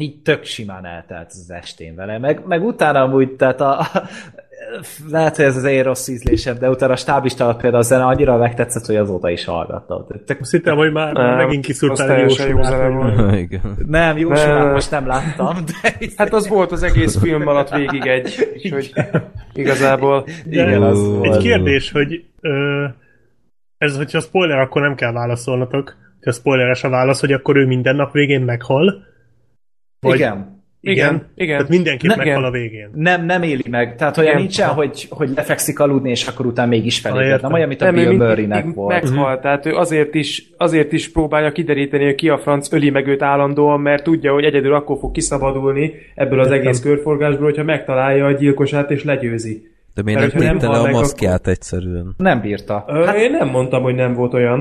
így 0.00 0.22
tök 0.22 0.44
simán 0.44 0.86
eltelt 0.86 1.26
az 1.28 1.50
estén 1.50 1.94
vele, 1.94 2.18
meg, 2.18 2.46
meg 2.46 2.64
utána 2.64 3.00
amúgy, 3.00 3.30
tehát 3.36 3.60
a, 3.60 3.78
a 3.80 3.86
lehet, 5.10 5.36
hogy 5.36 5.44
ez 5.44 5.56
az 5.56 5.64
én 5.64 5.82
rossz 5.82 6.08
ízlésem, 6.08 6.58
de 6.58 6.68
utána 6.70 6.92
a 6.92 6.96
stáblista 6.96 7.44
alatt 7.44 7.60
például 7.60 7.82
a 7.82 7.86
zene 7.86 8.04
annyira 8.04 8.36
megtetszett, 8.36 8.86
hogy 8.86 8.96
azóta 8.96 9.30
is 9.30 9.44
hallgattam. 9.44 10.06
Tök, 10.26 10.40
Azt 10.40 10.50
hittem, 10.50 10.76
hogy 10.76 10.92
már 10.92 11.12
Nem, 11.12 11.36
megint 11.36 11.64
kiszúrtál 11.64 12.10
egy 12.10 12.38
jó 12.48 12.62
zene. 12.62 13.38
Igen. 13.38 13.76
nem, 13.86 14.18
jó 14.18 14.28
Nem. 14.28 14.70
most 14.70 14.90
nem 14.90 15.06
láttam, 15.06 15.56
de 15.66 15.92
Hát 16.16 16.32
az 16.32 16.48
volt 16.48 16.72
az 16.72 16.82
egész 16.82 17.18
film 17.18 17.46
alatt 17.48 17.68
végig 17.74 18.06
egy, 18.06 18.48
úgyhogy 18.54 18.92
igazából 19.54 20.24
igen, 20.44 20.82
az 20.82 21.08
volt. 21.08 21.34
Egy 21.34 21.42
kérdés, 21.42 21.90
hogy 21.90 22.24
ö, 22.40 22.84
ez, 23.78 23.96
hogyha 23.96 24.20
spoiler, 24.20 24.58
akkor 24.58 24.82
nem 24.82 24.94
kell 24.94 25.12
válaszolnatok. 25.12 25.96
Ha 26.24 26.32
spoileres 26.32 26.84
a 26.84 26.88
válasz, 26.88 27.20
hogy 27.20 27.32
akkor 27.32 27.56
ő 27.56 27.66
minden 27.66 27.96
nap 27.96 28.12
végén 28.12 28.40
meghal. 28.42 29.04
Vagy- 30.00 30.14
Igen. 30.14 30.53
Igen, 30.86 31.26
igen. 31.34 31.56
Tehát 31.56 31.68
mindenképp 31.72 32.10
Ne- 32.10 32.16
meghal 32.16 32.32
igen. 32.32 32.44
a 32.44 32.50
végén. 32.50 32.90
Nem, 32.94 33.24
nem 33.24 33.42
éli 33.42 33.64
meg. 33.70 33.96
Tehát 33.96 34.16
olyan 34.16 34.30
Igen. 34.30 34.40
nincsen, 34.42 34.68
hogy, 34.68 35.06
hogy 35.10 35.30
lefekszik 35.34 35.80
aludni, 35.80 36.10
és 36.10 36.26
akkor 36.26 36.46
utána 36.46 36.68
mégis 36.68 37.00
felébred. 37.00 37.42
Nem 37.42 37.52
olyan, 37.52 37.68
mint 37.68 37.80
a 37.82 37.84
Nem, 37.84 37.94
Bill 37.94 38.12
Murraynek 38.12 38.74
volt. 38.74 39.02
meghalt, 39.02 39.40
tehát 39.40 39.66
ő 39.66 39.74
azért 39.74 40.14
is, 40.14 40.50
azért 40.56 40.92
is 40.92 41.12
próbálja 41.12 41.52
kideríteni, 41.52 42.04
hogy 42.04 42.14
ki 42.14 42.28
a 42.28 42.38
franc 42.38 42.72
öli 42.72 42.90
meg 42.90 43.06
őt 43.06 43.22
állandóan, 43.22 43.80
mert 43.80 44.02
tudja, 44.02 44.32
hogy 44.32 44.44
egyedül 44.44 44.74
akkor 44.74 44.98
fog 44.98 45.12
kiszabadulni 45.12 45.92
ebből 46.14 46.40
az 46.40 46.50
egész 46.50 46.80
körforgásból, 46.80 47.44
hogyha 47.44 47.64
megtalálja 47.64 48.26
a 48.26 48.32
gyilkosát 48.32 48.90
és 48.90 49.04
legyőzi. 49.04 49.72
De 49.94 50.02
miért 50.02 50.34
nem 50.34 50.58
tette 50.58 50.72
le 50.72 50.78
a 50.78 50.90
maszkját 50.90 51.46
egyszerűen? 51.46 52.14
Nem 52.16 52.40
bírta. 52.40 52.84
Ö, 52.88 53.04
hát, 53.04 53.16
én 53.16 53.30
nem 53.30 53.48
mondtam, 53.48 53.82
hogy 53.82 53.94
nem 53.94 54.14
volt 54.14 54.34
olyan. 54.34 54.58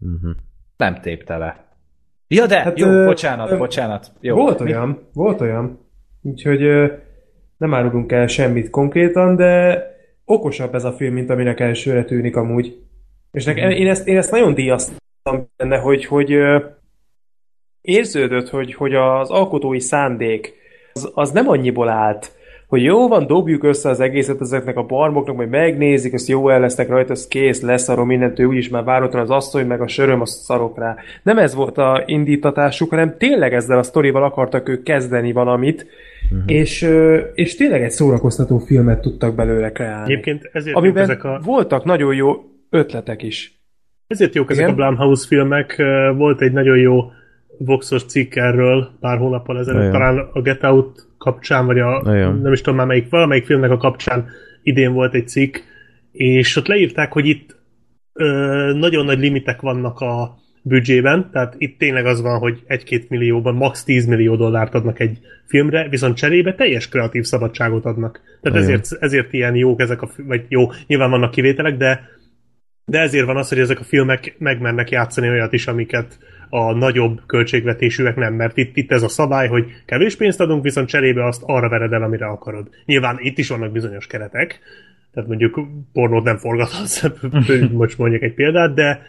Uh-huh. 0.00 0.30
Nem 0.76 1.00
tépte 1.00 1.36
le. 1.36 1.65
Ja, 2.28 2.46
de, 2.46 2.58
Hát, 2.58 2.78
jó, 2.78 2.88
ö, 2.88 3.04
bocsánat, 3.04 3.50
ö, 3.50 3.56
bocsánat. 3.56 4.12
Jó. 4.20 4.34
Volt 4.34 4.58
Mi? 4.58 4.70
olyan, 4.70 5.08
volt 5.12 5.40
olyan. 5.40 5.78
Úgyhogy 6.22 6.62
ö, 6.62 6.86
nem 7.56 7.74
árulunk 7.74 8.12
el 8.12 8.26
semmit 8.26 8.70
konkrétan, 8.70 9.36
de 9.36 9.82
okosabb 10.24 10.74
ez 10.74 10.84
a 10.84 10.92
film, 10.92 11.14
mint 11.14 11.30
aminek 11.30 11.60
elsőre 11.60 12.04
tűnik 12.04 12.36
amúgy. 12.36 12.78
És 13.32 13.44
nekem, 13.44 13.70
én, 13.70 13.88
ezt, 13.88 14.06
én 14.06 14.16
ezt 14.16 14.30
nagyon 14.30 14.54
díjaztam 14.54 15.50
benne, 15.56 15.78
hogy, 15.78 16.04
hogy 16.04 16.32
ö, 16.32 16.58
érződött, 17.80 18.48
hogy, 18.48 18.74
hogy 18.74 18.94
az 18.94 19.30
alkotói 19.30 19.80
szándék 19.80 20.54
az, 20.92 21.10
az 21.14 21.30
nem 21.30 21.48
annyiból 21.48 21.88
állt, 21.88 22.35
hogy 22.66 22.82
jó 22.82 23.08
van, 23.08 23.26
dobjuk 23.26 23.64
össze 23.64 23.88
az 23.88 24.00
egészet 24.00 24.40
ezeknek 24.40 24.76
a 24.76 24.82
barmoknak, 24.82 25.36
majd 25.36 25.48
megnézik, 25.48 26.12
azt 26.12 26.28
jó 26.28 26.48
el 26.48 26.60
lesznek 26.60 26.88
rajta, 26.88 27.12
az 27.12 27.26
kész, 27.26 27.62
leszarom 27.62 28.06
mindentől, 28.06 28.46
úgyis 28.46 28.68
már 28.68 28.84
váratlan 28.84 29.22
az 29.22 29.30
asszony, 29.30 29.66
meg 29.66 29.80
a 29.80 29.88
söröm, 29.88 30.20
azt 30.20 30.42
szarok 30.42 30.78
rá. 30.78 30.96
Nem 31.22 31.38
ez 31.38 31.54
volt 31.54 31.78
a 31.78 32.02
indítatásuk, 32.06 32.90
hanem 32.90 33.14
tényleg 33.18 33.54
ezzel 33.54 33.78
a 33.78 33.82
sztorival 33.82 34.24
akartak 34.24 34.68
ők 34.68 34.82
kezdeni 34.82 35.32
valamit, 35.32 35.86
uh-huh. 36.30 36.42
és, 36.46 36.90
és 37.34 37.56
tényleg 37.56 37.82
egy 37.82 37.90
szórakoztató 37.90 38.58
filmet 38.58 39.00
tudtak 39.00 39.34
belőle 39.34 39.72
kreálni. 39.72 40.12
Egyébként 40.12 40.50
ezért 40.52 40.76
Amiben 40.76 41.02
ezek 41.02 41.24
a, 41.24 41.40
voltak 41.44 41.84
nagyon 41.84 42.14
jó 42.14 42.34
ötletek 42.70 43.22
is. 43.22 43.60
ezért 44.06 44.34
jók 44.34 44.50
ezek 44.50 44.68
a 44.68 44.70
Igen? 44.70 44.76
Blumhouse 44.76 45.26
filmek. 45.26 45.82
Volt 46.16 46.40
egy 46.40 46.52
nagyon 46.52 46.78
jó 46.78 47.10
Voxos 47.58 48.04
cikk 48.04 48.34
erről 48.34 48.90
pár 49.00 49.18
hónappal 49.18 49.58
ezelőtt, 49.58 49.92
talán 49.92 50.18
a 50.32 50.40
Get 50.40 50.62
Out 50.62 51.05
kapcsán, 51.18 51.66
vagy 51.66 51.78
a 51.78 52.00
Nagyon. 52.02 52.40
nem 52.40 52.52
is 52.52 52.60
tudom 52.60 52.78
már 52.78 52.86
melyik, 52.86 53.08
valamelyik 53.10 53.44
filmnek 53.44 53.70
a 53.70 53.76
kapcsán 53.76 54.28
idén 54.62 54.92
volt 54.92 55.14
egy 55.14 55.28
cikk, 55.28 55.56
és 56.12 56.56
ott 56.56 56.66
leírták, 56.66 57.12
hogy 57.12 57.26
itt 57.26 57.56
ö, 58.12 58.26
nagyon 58.74 59.04
nagy 59.04 59.18
limitek 59.18 59.60
vannak 59.60 60.00
a 60.00 60.38
büdzsében, 60.62 61.30
tehát 61.32 61.54
itt 61.58 61.78
tényleg 61.78 62.06
az 62.06 62.20
van, 62.20 62.38
hogy 62.38 62.62
1-2 62.68 63.08
millióban 63.08 63.54
max 63.54 63.84
10 63.84 64.06
millió 64.06 64.36
dollárt 64.36 64.74
adnak 64.74 65.00
egy 65.00 65.18
filmre, 65.46 65.88
viszont 65.88 66.16
cserébe 66.16 66.54
teljes 66.54 66.88
kreatív 66.88 67.24
szabadságot 67.24 67.84
adnak. 67.84 68.20
Tehát 68.40 68.58
ezért, 68.58 68.88
ezért 69.00 69.32
ilyen 69.32 69.54
jók 69.54 69.80
ezek 69.80 70.02
a 70.02 70.10
vagy 70.16 70.44
jó, 70.48 70.70
nyilván 70.86 71.10
vannak 71.10 71.30
kivételek, 71.30 71.76
de 71.76 72.14
de 72.88 73.00
ezért 73.00 73.26
van 73.26 73.36
az, 73.36 73.48
hogy 73.48 73.58
ezek 73.58 73.80
a 73.80 73.84
filmek 73.84 74.34
megmernek 74.38 74.90
játszani 74.90 75.28
olyat 75.28 75.52
is, 75.52 75.66
amiket 75.66 76.18
a 76.48 76.72
nagyobb 76.72 77.20
költségvetésűek 77.26 78.16
nem, 78.16 78.34
mert 78.34 78.56
itt, 78.56 78.76
itt 78.76 78.92
ez 78.92 79.02
a 79.02 79.08
szabály, 79.08 79.48
hogy 79.48 79.66
kevés 79.86 80.16
pénzt 80.16 80.40
adunk, 80.40 80.62
viszont 80.62 80.88
cserébe 80.88 81.24
azt 81.24 81.42
arra 81.46 81.68
vered 81.68 81.92
el, 81.92 82.02
amire 82.02 82.26
akarod. 82.26 82.68
Nyilván 82.84 83.16
itt 83.20 83.38
is 83.38 83.48
vannak 83.48 83.72
bizonyos 83.72 84.06
keretek, 84.06 84.60
tehát 85.14 85.28
mondjuk 85.28 85.60
pornót 85.92 86.24
nem 86.24 86.36
forgathatsz, 86.36 87.02
most 87.72 87.98
mondjuk 87.98 88.22
egy 88.22 88.34
példát, 88.34 88.74
de, 88.74 89.02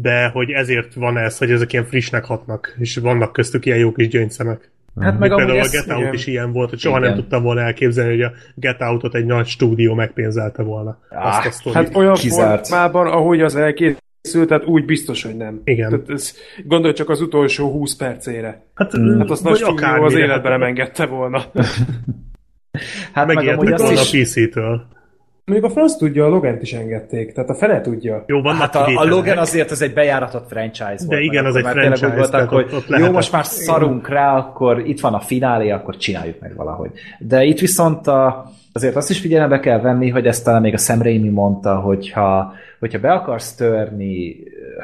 de 0.00 0.26
hogy 0.28 0.50
ezért 0.50 0.94
van 0.94 1.18
ez, 1.18 1.38
hogy 1.38 1.50
ezek 1.50 1.72
ilyen 1.72 1.84
frissnek 1.84 2.24
hatnak, 2.24 2.76
és 2.78 2.96
vannak 2.96 3.32
köztük 3.32 3.66
ilyen 3.66 3.78
jó 3.78 3.92
kis 3.92 4.08
gyöngyszemek. 4.08 4.70
Hát 5.00 5.18
meg 5.18 5.32
amúgy 5.32 5.44
Például 5.44 5.66
a 5.66 5.70
Get 5.70 5.90
Out 5.90 6.00
igen. 6.00 6.14
is 6.14 6.26
ilyen 6.26 6.52
volt, 6.52 6.70
hogy 6.70 6.78
soha 6.78 6.98
Igen. 6.98 7.08
nem 7.10 7.18
tudtam 7.18 7.42
volna 7.42 7.60
elképzelni, 7.60 8.10
hogy 8.10 8.22
a 8.22 8.32
Get 8.54 8.80
Out-ot 8.80 9.14
egy 9.14 9.24
nagy 9.24 9.46
stúdió 9.46 9.94
megpénzelte 9.94 10.62
volna. 10.62 10.98
Azt 11.10 11.66
a. 11.66 11.72
Hát 11.72 11.96
olyan 11.96 12.14
Kizárt. 12.14 12.68
formában, 12.68 13.06
ahogy 13.06 13.40
az 13.40 13.54
elkészült, 14.22 14.48
tehát 14.48 14.64
úgy 14.64 14.84
biztos, 14.84 15.22
hogy 15.22 15.36
nem. 15.36 15.60
Igen. 15.64 15.90
Tehát 15.90 16.10
ez, 16.10 16.34
gondolj 16.64 16.92
csak 16.92 17.08
az 17.08 17.20
utolsó 17.20 17.70
20 17.70 17.96
percére. 17.96 18.64
Hát, 18.74 18.92
Hát 19.18 19.30
azt 19.30 19.44
nagy 19.44 19.56
stúdió 19.56 20.02
az 20.02 20.14
életben 20.14 20.52
nem 20.52 20.62
engedte 20.62 21.06
volna. 21.06 21.38
hát 23.12 23.26
meg 23.26 23.36
Megijedtek 23.36 23.78
volna 23.78 23.92
is, 23.92 24.12
a 24.12 24.22
PC-től. 24.22 24.86
Mondjuk 25.44 25.70
a 25.70 25.74
franc 25.74 25.96
tudja, 25.96 26.24
a 26.24 26.28
Logent 26.28 26.62
is 26.62 26.72
engedték, 26.72 27.32
tehát 27.32 27.50
a 27.50 27.54
fene 27.54 27.80
tudja. 27.80 28.24
Jó, 28.26 28.40
vannak 28.42 28.60
Hát 28.60 28.76
a, 28.76 28.86
a. 28.96 29.04
Logan 29.04 29.38
azért 29.38 29.70
az 29.70 29.82
egy 29.82 29.92
bejáratott 29.92 30.48
franchise 30.48 30.82
volt. 30.84 31.08
De 31.08 31.20
igen, 31.20 31.42
meg 31.42 31.52
az 31.52 31.56
egy 31.56 31.64
franchise, 31.66 32.06
Úgy 32.08 32.14
voltak, 32.16 32.48
hogy 32.48 32.64
ott- 32.64 32.72
ott 32.72 32.86
jó, 32.86 32.90
lehetett. 32.90 33.12
most 33.12 33.32
már 33.32 33.44
szarunk 33.46 34.08
rá, 34.08 34.36
akkor 34.36 34.78
itt 34.86 35.00
van 35.00 35.14
a 35.14 35.20
finálé, 35.20 35.70
akkor 35.70 35.96
csináljuk 35.96 36.40
meg 36.40 36.56
valahogy. 36.56 36.90
De 37.18 37.44
itt 37.44 37.58
viszont 37.58 38.06
a, 38.06 38.50
azért 38.72 38.96
azt 38.96 39.10
is 39.10 39.20
figyelembe 39.20 39.60
kell 39.60 39.80
venni, 39.80 40.08
hogy 40.08 40.26
ezt 40.26 40.44
talán 40.44 40.60
még 40.60 40.74
a 40.74 40.78
Sam 40.78 41.02
Raimi 41.02 41.28
mondta, 41.28 41.80
hogyha, 41.80 42.54
hogyha 42.78 42.98
be 42.98 43.12
akarsz 43.12 43.54
törni 43.54 44.36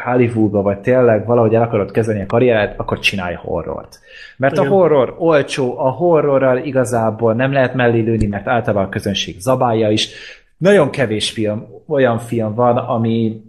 Hollywoodba, 0.05 0.63
vagy 0.63 0.79
tényleg 0.79 1.27
valahogy 1.27 1.55
el 1.55 1.63
akarod 1.63 1.91
kezdeni 1.91 2.23
a 2.23 2.27
karriered, 2.27 2.75
akkor 2.77 2.99
csinálj 2.99 3.35
horrort. 3.35 4.01
Mert 4.37 4.57
Igen. 4.57 4.67
a 4.67 4.69
horror 4.69 5.15
olcsó, 5.19 5.79
a 5.79 5.91
horrorral 5.91 6.59
igazából 6.59 7.35
nem 7.35 7.53
lehet 7.53 7.75
mellé 7.75 8.01
lőni, 8.01 8.27
mert 8.27 8.47
általában 8.47 8.87
a 8.87 8.89
közönség 8.89 9.39
zabálja 9.39 9.91
is. 9.91 10.09
Nagyon 10.57 10.91
kevés 10.91 11.31
film, 11.31 11.67
olyan 11.87 12.19
film 12.19 12.55
van, 12.55 12.77
ami, 12.77 13.43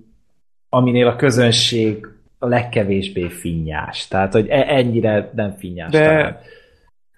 aminél 0.70 1.08
a 1.08 1.16
közönség 1.16 2.08
a 2.40 2.48
legkevésbé 2.48 3.28
finnyás. 3.28 4.08
Tehát, 4.08 4.34
hogy 4.34 4.48
e- 4.50 4.66
ennyire 4.68 5.32
nem 5.36 5.56
finnyás. 5.58 5.92
De- 5.92 6.06
talán. 6.06 6.38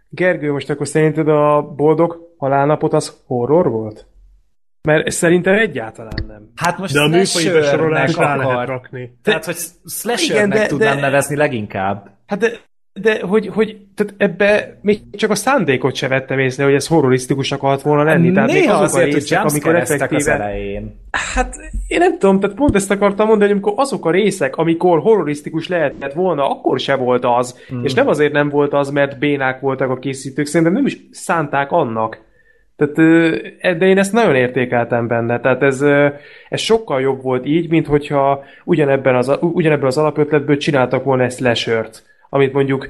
Gergő, 0.09 0.51
most 0.51 0.69
akkor 0.69 0.87
szerinted 0.87 1.27
a 1.27 1.73
boldog 1.75 2.30
halálnapot 2.41 2.93
az 2.93 3.21
horror 3.25 3.69
volt? 3.69 4.05
Mert 4.81 5.11
szerintem 5.11 5.53
egyáltalán 5.53 6.23
nem. 6.27 6.51
Hát 6.55 6.77
most 6.77 6.93
De 6.93 6.99
a 6.99 7.07
műfaji 7.07 7.25
slashernek 7.25 7.61
besorolás 7.61 8.15
rá 8.15 8.35
lehet 8.35 8.67
rakni. 8.67 9.17
Tehát, 9.23 9.45
hogy 9.45 9.57
slashernek 9.85 10.45
Igen, 10.45 10.49
de- 10.49 10.67
tudnám 10.67 10.95
de- 10.95 11.01
nevezni 11.01 11.35
leginkább. 11.35 12.09
Hát 12.25 12.39
de 12.39 12.51
de 12.93 13.21
hogy, 13.21 13.47
hogy 13.47 13.77
tehát 13.95 14.13
ebbe 14.17 14.79
még 14.81 14.99
csak 15.11 15.29
a 15.29 15.35
szándékot 15.35 15.95
se 15.95 16.07
vettem 16.07 16.39
észre, 16.39 16.63
hogy 16.63 16.73
ez 16.73 16.87
horrorisztikus 16.87 17.51
akart 17.51 17.81
volna 17.81 18.03
lenni. 18.03 18.31
Tehát 18.31 18.51
még 18.51 18.61
Néha 18.61 18.73
azok 18.73 18.81
a 18.81 18.85
azért, 18.85 19.03
hogy 19.03 19.13
részek, 19.13 19.39
amikor 19.39 19.73
jumpscare-eztek 19.73 20.11
az 20.11 20.27
effektíve... 20.27 20.45
elején. 20.45 20.95
Hát 21.35 21.55
én 21.87 21.97
nem 21.99 22.17
tudom, 22.17 22.39
tehát 22.39 22.55
pont 22.55 22.75
ezt 22.75 22.91
akartam 22.91 23.27
mondani, 23.27 23.51
hogy 23.51 23.61
amikor 23.61 23.73
azok 23.83 24.05
a 24.05 24.11
részek, 24.11 24.55
amikor 24.55 24.99
horrorisztikus 24.99 25.67
lehetett 25.67 26.13
volna, 26.13 26.49
akkor 26.49 26.79
se 26.79 26.95
volt 26.95 27.25
az. 27.25 27.59
Mm. 27.73 27.83
És 27.83 27.93
nem 27.93 28.07
azért 28.07 28.33
nem 28.33 28.49
volt 28.49 28.73
az, 28.73 28.89
mert 28.89 29.19
bénák 29.19 29.59
voltak 29.59 29.89
a 29.89 29.99
készítők, 29.99 30.45
szerintem 30.45 30.75
nem 30.75 30.85
is 30.85 30.97
szánták 31.11 31.71
annak. 31.71 32.29
Tehát, 32.81 32.97
ö, 32.97 33.37
de 33.77 33.85
én 33.85 33.97
ezt 33.97 34.13
nagyon 34.13 34.35
értékeltem 34.35 35.07
benne. 35.07 35.39
Tehát 35.39 35.61
ez, 35.61 35.81
ez 36.49 36.59
sokkal 36.59 37.01
jobb 37.01 37.21
volt 37.21 37.45
így, 37.45 37.69
mint 37.69 37.87
hogyha 37.87 38.43
ugyanebben 38.63 39.15
az, 39.15 39.37
ugyanebben 39.39 39.87
az 39.87 39.97
alapötletből 39.97 40.57
csináltak 40.57 41.03
volna 41.03 41.23
ezt 41.23 41.39
lesört, 41.39 42.03
amit 42.29 42.53
mondjuk 42.53 42.87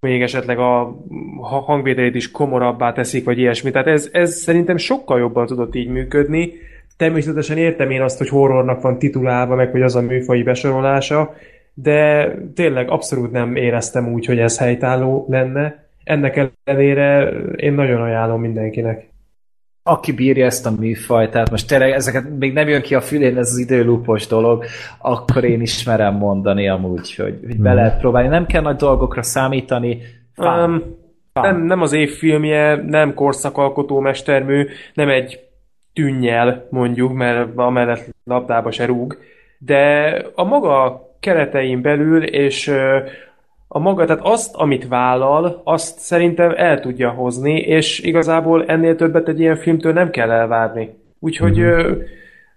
még 0.00 0.22
esetleg 0.22 0.58
a 0.58 0.96
ha- 1.40 1.60
hangvételét 1.60 2.14
is 2.14 2.30
komorabbá 2.30 2.92
teszik, 2.92 3.24
vagy 3.24 3.38
ilyesmi. 3.38 3.70
Tehát 3.70 3.86
ez, 3.86 4.08
ez 4.12 4.34
szerintem 4.34 4.76
sokkal 4.76 5.18
jobban 5.18 5.46
tudott 5.46 5.74
így 5.74 5.88
működni. 5.88 6.52
Természetesen 6.96 7.58
értem 7.58 7.90
én 7.90 8.02
azt, 8.02 8.18
hogy 8.18 8.28
horrornak 8.28 8.80
van 8.80 8.98
titulálva, 8.98 9.54
meg 9.54 9.70
hogy 9.70 9.82
az 9.82 9.96
a 9.96 10.00
műfai 10.00 10.42
besorolása, 10.42 11.34
de 11.74 12.30
tényleg 12.54 12.90
abszolút 12.90 13.32
nem 13.32 13.56
éreztem 13.56 14.12
úgy, 14.12 14.26
hogy 14.26 14.38
ez 14.38 14.58
helytálló 14.58 15.26
lenne. 15.28 15.84
Ennek 16.04 16.50
ellenére 16.64 17.28
én 17.56 17.72
nagyon 17.72 18.00
ajánlom 18.00 18.40
mindenkinek. 18.40 19.14
Aki 19.88 20.12
bírja 20.12 20.44
ezt 20.44 20.66
a 20.66 20.70
műfajt, 20.78 21.30
tehát 21.30 21.50
most 21.50 21.68
tényleg 21.68 21.90
ezeket 21.90 22.38
még 22.38 22.52
nem 22.52 22.68
jön 22.68 22.82
ki 22.82 22.94
a 22.94 23.00
fülén 23.00 23.36
ez 23.38 23.50
az 23.50 23.58
időlúpos 23.58 24.26
dolog, 24.26 24.64
akkor 24.98 25.44
én 25.44 25.60
ismerem 25.60 26.14
mondani 26.14 26.68
amúgy, 26.68 27.14
hogy, 27.14 27.38
hogy 27.46 27.60
be 27.60 27.74
lehet 27.74 27.98
próbálni. 27.98 28.28
Nem 28.28 28.46
kell 28.46 28.62
nagy 28.62 28.76
dolgokra 28.76 29.22
számítani. 29.22 29.98
Fán. 30.34 30.70
Um, 30.70 30.82
nem, 31.32 31.62
nem 31.62 31.80
az 31.80 31.92
év 31.92 32.10
filmje, 32.10 32.76
nem 32.86 33.14
korszakalkotó 33.14 34.00
mestermű, 34.00 34.66
nem 34.94 35.08
egy 35.08 35.40
tűnnyel 35.92 36.66
mondjuk, 36.70 37.12
mert 37.12 37.48
amellett 37.56 38.14
labdába 38.24 38.70
se 38.70 38.84
rúg, 38.84 39.18
de 39.58 40.14
a 40.34 40.44
maga 40.44 41.06
keretein 41.20 41.82
belül, 41.82 42.24
és 42.24 42.72
a 43.68 43.78
maga, 43.78 44.04
tehát 44.04 44.24
azt, 44.24 44.54
amit 44.54 44.88
vállal, 44.88 45.60
azt 45.64 45.98
szerintem 45.98 46.52
el 46.56 46.80
tudja 46.80 47.10
hozni, 47.10 47.58
és 47.58 47.98
igazából 48.00 48.66
ennél 48.66 48.96
többet 48.96 49.28
egy 49.28 49.40
ilyen 49.40 49.56
filmtől 49.56 49.92
nem 49.92 50.10
kell 50.10 50.30
elvárni. 50.30 50.98
Úgyhogy 51.18 51.60
ö, 51.60 52.02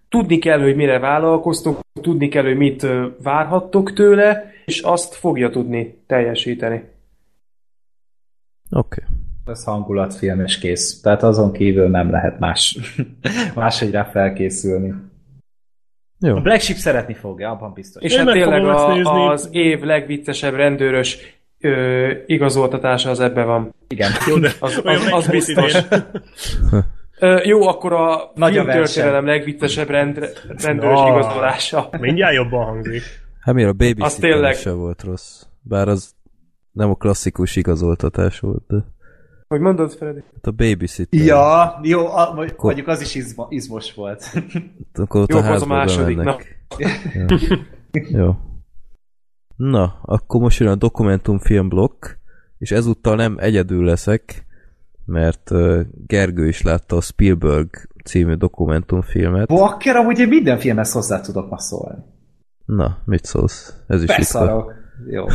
tudni 0.10 0.38
kell, 0.38 0.60
hogy 0.60 0.76
mire 0.76 1.00
vállalkoztok, 1.00 1.80
tudni 2.02 2.28
kell, 2.28 2.44
hogy 2.44 2.58
mit 2.58 2.84
ö, 2.84 3.08
várhattok 3.24 3.94
tőle, 3.94 4.52
és 4.66 4.82
azt 4.82 5.14
fogja 5.14 5.50
tudni 5.50 6.04
teljesíteni. 6.08 6.84
Oké. 8.72 9.02
Okay. 9.04 9.16
Ez 9.46 9.64
hangulatfilm 9.64 10.42
és 10.42 10.60
kész. 10.60 11.02
Tehát 11.02 11.24
azon 11.24 11.52
kívül 11.52 11.90
nem 11.90 12.12
lehet 12.12 12.40
más, 12.40 12.78
máshogy 13.56 13.92
rá 13.92 14.04
felkészülni. 14.04 14.94
Jó. 16.20 16.36
A 16.36 16.42
Black 16.42 16.62
Sheep 16.62 16.78
szeretni 16.78 17.14
fogja, 17.14 17.50
abban 17.50 17.74
biztos. 17.74 18.04
És 18.04 18.14
Én 18.14 18.20
hát 18.26 18.32
tényleg 18.34 18.66
a, 18.66 19.30
az 19.30 19.50
év 19.52 19.82
legviccesebb 19.82 20.54
rendőrös 20.54 21.18
ö, 21.60 22.12
igazoltatása 22.26 23.10
az 23.10 23.20
ebbe 23.20 23.44
van. 23.44 23.74
Igen. 23.88 24.12
Az, 24.60 24.82
az, 24.84 25.08
az 25.12 25.28
biztos. 25.28 25.74
Ö, 27.22 27.40
jó, 27.44 27.68
akkor 27.68 27.94
a 27.94 28.32
Nagy 28.36 28.58
a 28.58 28.64
filmtörténelem 28.64 29.26
legviccesebb 29.26 29.90
rend, 29.90 30.30
rendőrös 30.64 31.00
Na. 31.00 31.08
igazolása. 31.10 31.90
Mindjárt 32.00 32.34
jobban 32.36 32.66
hangzik. 32.66 33.02
Hát 33.40 33.56
miért 33.56 33.70
a 33.70 33.74
babysitter 33.74 34.30
tényleg- 34.32 34.56
se 34.56 34.72
volt 34.72 35.04
rossz. 35.04 35.42
Bár 35.62 35.88
az 35.88 36.14
nem 36.72 36.90
a 36.90 36.96
klasszikus 36.96 37.56
igazoltatás 37.56 38.40
volt, 38.40 38.64
de 38.68 38.76
Hogy 39.50 39.60
mondod, 39.60 39.92
Freddy? 39.92 40.24
hát 40.34 40.48
a 40.48 40.52
babysitter. 40.52 41.22
Ja, 41.26 41.80
jó, 41.84 42.08
a, 42.08 42.34
vagy- 42.36 42.56
mondjuk 42.58 42.88
az 42.88 43.02
is 43.02 43.16
izmo, 43.16 43.46
izmos 43.50 43.94
volt. 43.94 44.24
Akkor 44.94 45.22
ott 45.22 45.30
Jó, 45.30 45.38
a 45.38 45.52
az 45.52 45.62
a 45.62 45.66
második, 45.66 46.18
bemennek. 46.18 46.66
Ja. 47.14 47.26
Jó. 48.20 48.36
Na, 49.56 50.00
akkor 50.02 50.42
most 50.42 50.60
jön 50.60 50.70
a 50.70 50.76
dokumentumfilm 50.76 51.70
blokk, 51.70 52.06
és 52.58 52.72
ezúttal 52.72 53.16
nem 53.16 53.38
egyedül 53.40 53.86
leszek, 53.86 54.46
mert 55.06 55.52
uh, 55.52 55.82
Gergő 56.08 56.48
is 56.48 56.62
látta 56.62 56.96
a 56.96 57.02
Spielberg 57.02 57.70
című 58.06 58.34
dokumentumfilmet. 58.34 59.48
Bakker, 59.48 59.96
amúgy 59.96 60.20
én 60.20 60.28
minden 60.28 60.58
filmhez 60.60 60.92
hozzá 60.92 61.22
tudok 61.22 61.50
ma 61.50 61.60
szólni. 61.60 62.04
Na, 62.66 62.98
mit 63.06 63.26
szólsz? 63.26 63.74
Ez 63.88 64.04
is 64.04 64.10
itt 64.10 64.10
van. 64.10 64.18
Beszarok. 64.18 64.74
Jó. 65.08 65.26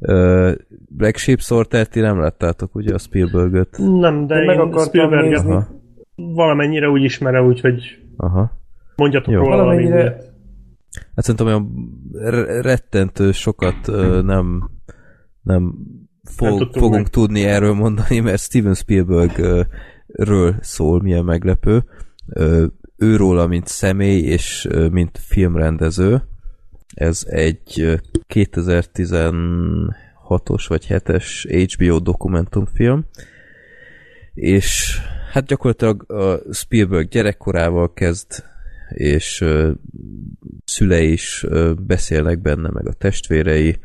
Uh, 0.00 0.52
Black 0.98 1.16
Sheep 1.16 1.40
Sorter, 1.40 1.86
ti 1.86 2.00
nem 2.00 2.18
láttátok 2.20 2.74
ugye 2.74 2.94
a 2.94 2.98
Spielbergöt? 2.98 3.78
Nem, 3.78 4.26
de 4.26 4.34
Én 4.34 4.40
én, 4.40 4.46
meg 4.46 4.58
akartam 4.58 4.84
Spielberget 4.84 5.44
nézni. 5.44 5.64
Valamennyire 6.14 6.88
úgy 6.88 7.02
ismerem, 7.02 7.46
úgyhogy 7.46 7.82
aha. 8.16 8.50
mondjatok 8.96 9.32
Jó. 9.32 9.40
róla 9.40 9.56
Valamennyire-. 9.56 10.16
Hát 11.14 11.24
szerintem 11.24 11.46
olyan 11.46 11.90
re- 12.12 12.60
rettentő 12.60 13.32
sokat 13.32 13.88
ö, 13.88 14.22
nem, 14.22 14.70
nem, 15.42 15.74
fog, 16.22 16.58
Nem 16.58 16.70
fogunk 16.72 16.94
meg. 16.94 17.08
tudni 17.08 17.44
erről 17.44 17.74
mondani, 17.74 18.20
mert 18.20 18.40
Steven 18.40 18.74
Spielberg 18.74 19.38
ö, 19.38 19.60
ről 20.06 20.54
szól, 20.60 21.02
milyen 21.02 21.24
meglepő. 21.24 21.84
Ö, 22.26 22.66
Őróla, 22.96 23.46
mint 23.46 23.66
személy 23.66 24.20
és 24.20 24.68
mint 24.90 25.18
filmrendező. 25.18 26.22
Ez 26.94 27.22
egy 27.28 28.00
2016-os 28.28 30.66
vagy 30.68 30.86
7-es 30.88 31.26
HBO 31.74 31.98
dokumentumfilm, 31.98 33.04
és 34.34 34.98
hát 35.32 35.46
gyakorlatilag 35.46 36.10
a 36.10 36.40
Spielberg 36.52 37.08
gyerekkorával 37.08 37.92
kezd, 37.92 38.44
és 38.88 39.44
szülei 40.64 41.12
is 41.12 41.46
beszélnek 41.86 42.40
benne, 42.40 42.68
meg 42.72 42.88
a 42.88 42.92
testvérei, 42.92 43.78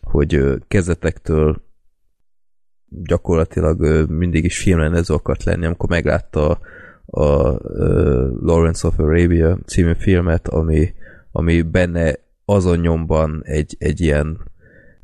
hogy 0.00 0.34
ö, 0.34 0.56
kezdetektől 0.68 1.62
gyakorlatilag 2.88 4.10
mindig 4.10 4.44
is 4.44 4.58
filmrendező 4.58 5.14
akart 5.14 5.44
lenni, 5.44 5.66
amikor 5.66 5.88
meglátta 5.88 6.48
a, 6.48 6.58
a 7.22 7.58
Lawrence 8.40 8.86
of 8.86 8.98
Arabia 8.98 9.58
című 9.66 9.92
filmet, 9.98 10.48
ami, 10.48 10.94
ami 11.32 11.62
benne 11.62 12.14
azon 12.52 12.78
nyomban 12.78 13.42
egy, 13.44 13.76
egy 13.78 14.00
ilyen 14.00 14.40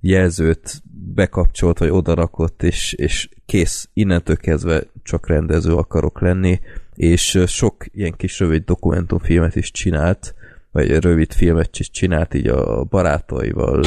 jelzőt 0.01 0.83
bekapcsolt, 1.15 1.79
vagy 1.79 1.91
odarakott, 1.91 2.63
és, 2.63 2.93
és 2.93 3.29
kész, 3.47 3.89
innentől 3.93 4.37
kezdve 4.37 4.83
csak 5.03 5.29
rendező 5.29 5.75
akarok 5.75 6.21
lenni, 6.21 6.61
és 6.95 7.43
sok 7.47 7.85
ilyen 7.93 8.15
kis 8.17 8.39
rövid 8.39 8.65
dokumentumfilmet 8.65 9.57
is 9.57 9.71
csinált, 9.71 10.35
vagy 10.71 10.99
rövid 10.99 11.33
filmet 11.33 11.79
is 11.79 11.91
csinált 11.91 12.35
így 12.35 12.47
a 12.47 12.85
barátaival, 12.85 13.83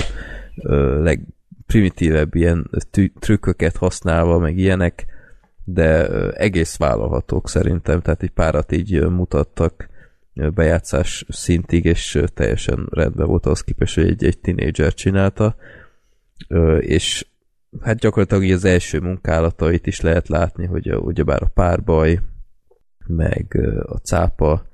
legprimitívebb 1.03 2.35
ilyen 2.35 2.69
trükköket 3.19 3.77
használva, 3.77 4.40
meg 4.40 4.57
ilyenek, 4.57 5.06
de 5.64 6.07
egész 6.31 6.77
vállalhatók 6.77 7.49
szerintem, 7.49 8.01
tehát 8.01 8.23
egy 8.23 8.31
párat 8.31 8.72
így 8.72 9.09
mutattak 9.09 9.90
bejátszás 10.34 11.26
szintig, 11.30 11.85
és 11.85 12.24
teljesen 12.34 12.88
rendben 12.92 13.27
volt 13.27 13.45
az 13.45 13.61
képest, 13.61 13.95
hogy 13.95 14.08
egy, 14.08 14.24
egy 14.24 14.40
tinédzser 14.40 14.93
csinálta, 14.93 15.56
és 16.80 17.26
hát 17.82 17.98
gyakorlatilag 17.98 18.51
az 18.51 18.66
első 18.66 19.00
munkálatait 19.00 19.88
is 19.88 20.01
lehet 20.01 20.27
látni, 20.27 20.66
hogy 20.66 20.88
a, 20.88 20.98
ugyebár 20.98 21.43
a 21.43 21.51
párbaj, 21.53 22.19
meg 23.08 23.60
a 23.85 23.98
cápa, 23.98 24.66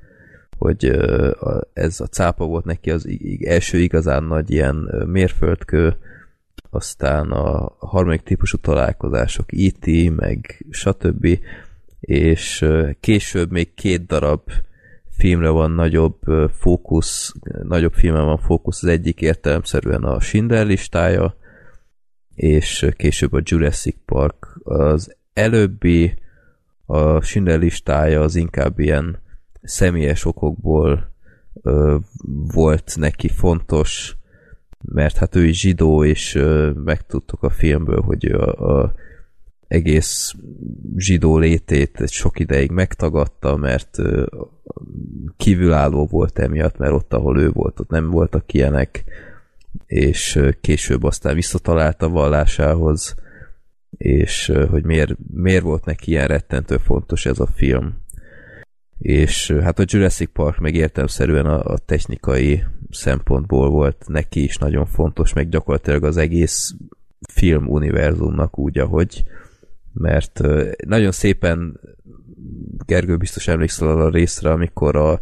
hogy 0.58 0.86
ez 1.74 2.00
a 2.00 2.06
cápa 2.06 2.46
volt 2.46 2.66
neki 2.66 2.92
az 2.92 3.08
első 3.46 3.78
igazán 3.78 4.24
nagy 4.24 4.52
ilyen 4.52 5.06
mérföldkő, 5.06 5.96
aztán 6.70 7.32
a 7.32 7.76
harmadik 7.80 8.22
típusú 8.22 8.58
találkozások, 8.58 9.54
E.T., 9.54 10.16
meg 10.16 10.66
stb. 10.70 11.40
És 12.00 12.66
később 13.00 13.52
még 13.52 13.74
két 13.74 14.06
darab 14.06 14.42
filmre 15.18 15.50
van 15.50 15.72
nagyobb 15.72 16.20
fókusz, 16.52 17.34
nagyobb 17.64 17.94
filmre 17.94 18.22
van 18.22 18.38
fókusz, 18.38 18.84
az 18.84 18.90
egyik 18.90 19.22
értelemszerűen 19.22 20.04
a 20.04 20.20
Schindler 20.20 20.66
listája, 20.66 21.36
és 22.36 22.88
később 22.96 23.34
a 23.34 23.42
Jurassic 23.44 23.98
Park. 24.06 24.60
Az 24.64 25.16
előbbi 25.34 26.14
a 26.86 27.22
Schindler 27.22 27.60
listája 27.60 28.22
az 28.22 28.36
inkább 28.36 28.80
ilyen 28.80 29.20
személyes 29.62 30.26
okokból 30.26 31.12
ö, 31.62 31.98
volt 32.54 32.96
neki 32.98 33.28
fontos, 33.28 34.18
mert 34.86 35.18
hát 35.18 35.36
ő 35.36 35.46
is 35.46 35.60
zsidó, 35.60 36.04
és 36.04 36.36
ö, 36.36 36.72
megtudtuk 36.84 37.44
a 37.44 37.50
filmből, 37.50 38.02
hogy 38.02 38.26
ő 38.26 38.38
a, 38.38 38.82
a 38.82 38.94
egész 39.68 40.34
zsidó 40.96 41.38
létét 41.38 42.10
sok 42.10 42.40
ideig 42.40 42.72
megtagadta, 42.72 43.56
mert 43.56 43.98
kívülálló 45.38 46.06
volt 46.06 46.40
emiatt, 46.40 46.78
mert 46.78 46.94
ott, 46.94 47.14
ahol 47.14 47.40
ő 47.40 47.50
volt, 47.50 47.80
ott 47.80 47.90
nem 47.90 48.10
voltak 48.10 48.54
ilyenek, 48.54 49.04
és 49.86 50.40
később 50.62 51.04
aztán 51.04 51.36
visszatalált 51.36 52.02
a 52.02 52.10
vallásához, 52.10 53.16
és 53.98 54.54
hogy 54.70 54.84
miért, 54.84 55.16
miért 55.34 55.64
volt 55.64 55.86
neki 55.86 56.12
ilyen 56.12 56.28
rettentő 56.28 56.78
fontos 56.78 57.26
ez 57.26 57.40
a 57.40 57.48
film. 57.48 58.06
És 58.98 59.52
hát 59.62 59.80
a 59.80 59.84
Jurassic 59.86 60.32
Park 60.34 60.60
meg 60.60 60.76
értelmszerűen 60.76 61.46
a, 61.46 61.74
a 61.74 61.78
technikai 61.78 62.64
szempontból 62.90 63.70
volt 63.70 64.04
neki 64.08 64.44
is 64.44 64.58
nagyon 64.58 64.86
fontos, 64.86 65.34
meg 65.34 65.50
gyakorlatilag 65.50 66.04
az 66.04 66.18
egész 66.18 66.76
film 67.34 67.68
univerzumnak 67.68 68.58
úgy, 68.58 68.78
ahogy 68.78 69.24
mert 69.98 70.42
nagyon 70.86 71.12
szépen 71.12 71.80
Gergő 72.86 73.18
biztos 73.18 73.48
emlékszel 73.48 73.88
arra 73.88 74.04
a 74.04 74.10
részre, 74.10 74.52
amikor 74.52 74.96
a, 74.96 75.20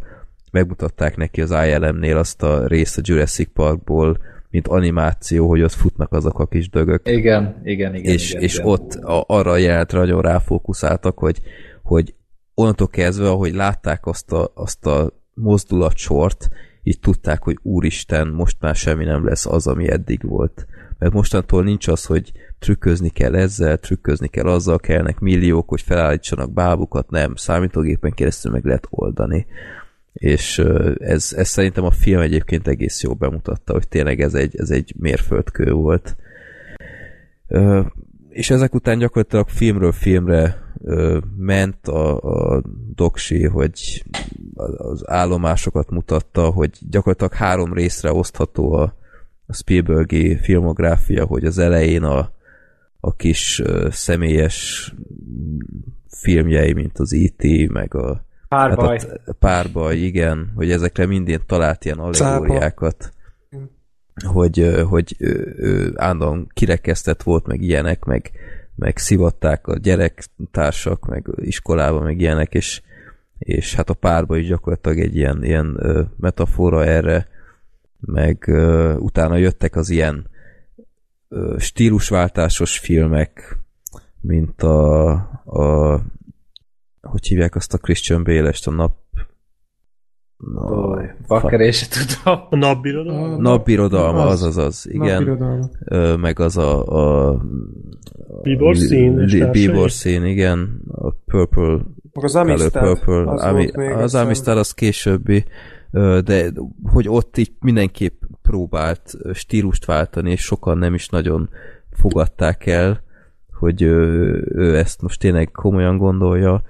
megmutatták 0.52 1.16
neki 1.16 1.40
az 1.40 1.50
ILM-nél 1.50 2.16
azt 2.16 2.42
a 2.42 2.66
részt 2.66 2.98
a 2.98 3.02
Jurassic 3.04 3.52
Parkból, 3.52 4.18
mint 4.50 4.68
animáció, 4.68 5.48
hogy 5.48 5.62
ott 5.62 5.72
futnak 5.72 6.12
azok 6.12 6.38
a 6.38 6.46
kis 6.46 6.70
dögök. 6.70 7.08
Igen, 7.08 7.60
igen, 7.64 7.94
igen. 7.94 8.12
és, 8.12 8.30
igen, 8.30 8.42
és 8.42 8.54
igen. 8.54 8.66
ott 8.66 8.94
a, 8.94 9.24
arra 9.26 9.50
a 9.50 9.56
jelenetre 9.56 9.98
nagyon 9.98 10.20
ráfókuszáltak, 10.20 11.18
hogy, 11.18 11.40
hogy 11.82 12.14
onnantól 12.54 12.88
kezdve, 12.88 13.28
ahogy 13.28 13.54
látták 13.54 14.06
azt 14.06 14.32
a, 14.32 14.50
azt 14.54 14.86
a 14.86 15.12
mozdulatsort, 15.34 16.48
így 16.82 17.00
tudták, 17.00 17.42
hogy 17.42 17.58
úristen, 17.62 18.28
most 18.28 18.56
már 18.60 18.74
semmi 18.74 19.04
nem 19.04 19.24
lesz 19.24 19.46
az, 19.46 19.66
ami 19.66 19.90
eddig 19.90 20.22
volt. 20.22 20.66
Mert 20.98 21.12
mostantól 21.12 21.62
nincs 21.62 21.88
az, 21.88 22.04
hogy 22.04 22.32
trükközni 22.58 23.08
kell 23.08 23.34
ezzel, 23.34 23.78
trükközni 23.78 24.28
kell 24.28 24.46
azzal, 24.46 24.78
kellnek 24.78 25.18
milliók, 25.18 25.68
hogy 25.68 25.80
felállítsanak 25.80 26.52
bábukat, 26.52 27.10
nem, 27.10 27.34
számítógépen 27.34 28.12
keresztül 28.12 28.52
meg 28.52 28.64
lehet 28.64 28.86
oldani. 28.90 29.46
És 30.12 30.58
ez, 30.98 31.32
ez 31.36 31.48
szerintem 31.48 31.84
a 31.84 31.90
film 31.90 32.20
egyébként 32.20 32.68
egész 32.68 33.02
jól 33.02 33.14
bemutatta, 33.14 33.72
hogy 33.72 33.88
tényleg 33.88 34.20
ez 34.20 34.34
egy, 34.34 34.56
ez 34.56 34.70
egy 34.70 34.94
mérföldkő 34.98 35.72
volt. 35.72 36.16
És 38.28 38.50
ezek 38.50 38.74
után 38.74 38.98
gyakorlatilag 38.98 39.48
filmről 39.48 39.92
filmre 39.92 40.64
ment 41.36 41.88
a, 41.88 42.16
a 42.16 42.62
doksi, 42.94 43.44
hogy 43.44 44.04
az 44.76 45.08
állomásokat 45.08 45.90
mutatta, 45.90 46.50
hogy 46.50 46.70
gyakorlatilag 46.90 47.32
három 47.32 47.72
részre 47.72 48.12
osztható 48.12 48.72
a, 48.72 48.94
a 49.46 49.54
Spielbergi 49.54 50.36
filmográfia, 50.36 51.24
hogy 51.24 51.44
az 51.44 51.58
elején 51.58 52.02
a, 52.02 52.30
a 53.00 53.14
kis 53.14 53.58
ö, 53.58 53.88
személyes 53.90 54.94
filmjei, 56.08 56.72
mint 56.72 56.98
az 56.98 57.12
E.T., 57.12 57.68
meg 57.68 57.94
a 57.94 58.24
Párbaj. 58.48 58.98
Hát 58.98 59.20
a 59.24 59.32
párbaj, 59.32 59.96
igen, 59.96 60.52
hogy 60.54 60.70
ezekre 60.70 61.06
mindén 61.06 61.40
talált 61.46 61.84
ilyen 61.84 61.98
allegóriákat, 61.98 63.12
hogy, 64.24 64.84
hogy 64.88 65.14
ő, 65.18 65.54
ő 65.58 65.92
állandóan 65.94 66.50
kirekesztett 66.54 67.22
volt, 67.22 67.46
meg 67.46 67.62
ilyenek, 67.62 68.04
meg, 68.04 68.30
meg 68.74 68.96
szivatták 68.96 69.66
a 69.66 69.78
gyerektársak, 69.78 71.06
meg 71.06 71.26
iskolában, 71.36 72.02
meg 72.02 72.20
ilyenek, 72.20 72.54
és, 72.54 72.82
és 73.38 73.74
hát 73.74 73.90
a 73.90 73.94
párba 73.94 74.36
is 74.36 74.46
gyakorlatilag 74.46 74.98
egy 74.98 75.16
ilyen, 75.16 75.44
ilyen 75.44 75.80
metafora 76.16 76.84
erre, 76.84 77.28
meg 78.06 78.48
ö, 78.48 78.94
utána 78.94 79.36
jöttek 79.36 79.76
az 79.76 79.90
ilyen 79.90 80.26
ö, 81.28 81.54
stílusváltásos 81.58 82.78
filmek, 82.78 83.58
mint 84.20 84.62
a, 84.62 85.10
a 85.44 86.00
hogy 87.00 87.26
hívják 87.26 87.54
azt 87.54 87.74
a 87.74 87.78
Christian 87.78 88.24
Bale-est, 88.24 88.66
a 88.66 88.70
nap 88.70 88.94
Ó, 90.56 90.94
Bakker, 91.26 91.60
és 91.60 91.76
se 91.78 91.86
tudom. 91.88 92.46
A 92.50 92.56
napbirodalom? 92.56 93.40
napbirodalma, 93.40 94.26
az, 94.26 94.42
Az. 94.42 94.56
az, 94.56 94.86
igen. 94.90 95.38
Ö, 95.84 96.16
meg 96.16 96.40
az 96.40 96.56
a, 96.56 96.84
a 96.84 97.40
Bíbor 98.42 98.76
szín 98.76 99.16
Li-? 99.18 99.50
Bíbor 99.50 99.90
szín, 99.90 100.24
igen. 100.24 100.80
A 100.92 101.10
Purple 101.10 101.78
Meg 102.12 102.24
az 102.24 102.36
Amistad, 102.36 102.82
Purple. 102.82 103.30
az, 103.32 103.40
Ami, 103.42 103.68
az. 103.70 104.14
Amistad 104.14 104.58
az 104.58 104.72
későbbi, 104.72 105.44
de 106.24 106.52
hogy 106.82 107.08
ott 107.08 107.36
így 107.36 107.52
mindenképp 107.60 108.22
próbált 108.42 109.14
stílust 109.32 109.84
váltani, 109.84 110.30
és 110.30 110.40
sokan 110.40 110.78
nem 110.78 110.94
is 110.94 111.08
nagyon 111.08 111.48
fogadták 111.90 112.66
el, 112.66 113.02
hogy 113.52 113.82
ő, 113.82 114.44
ő 114.54 114.76
ezt 114.76 115.02
most 115.02 115.20
tényleg 115.20 115.50
komolyan 115.50 115.96
gondolja, 115.96 116.62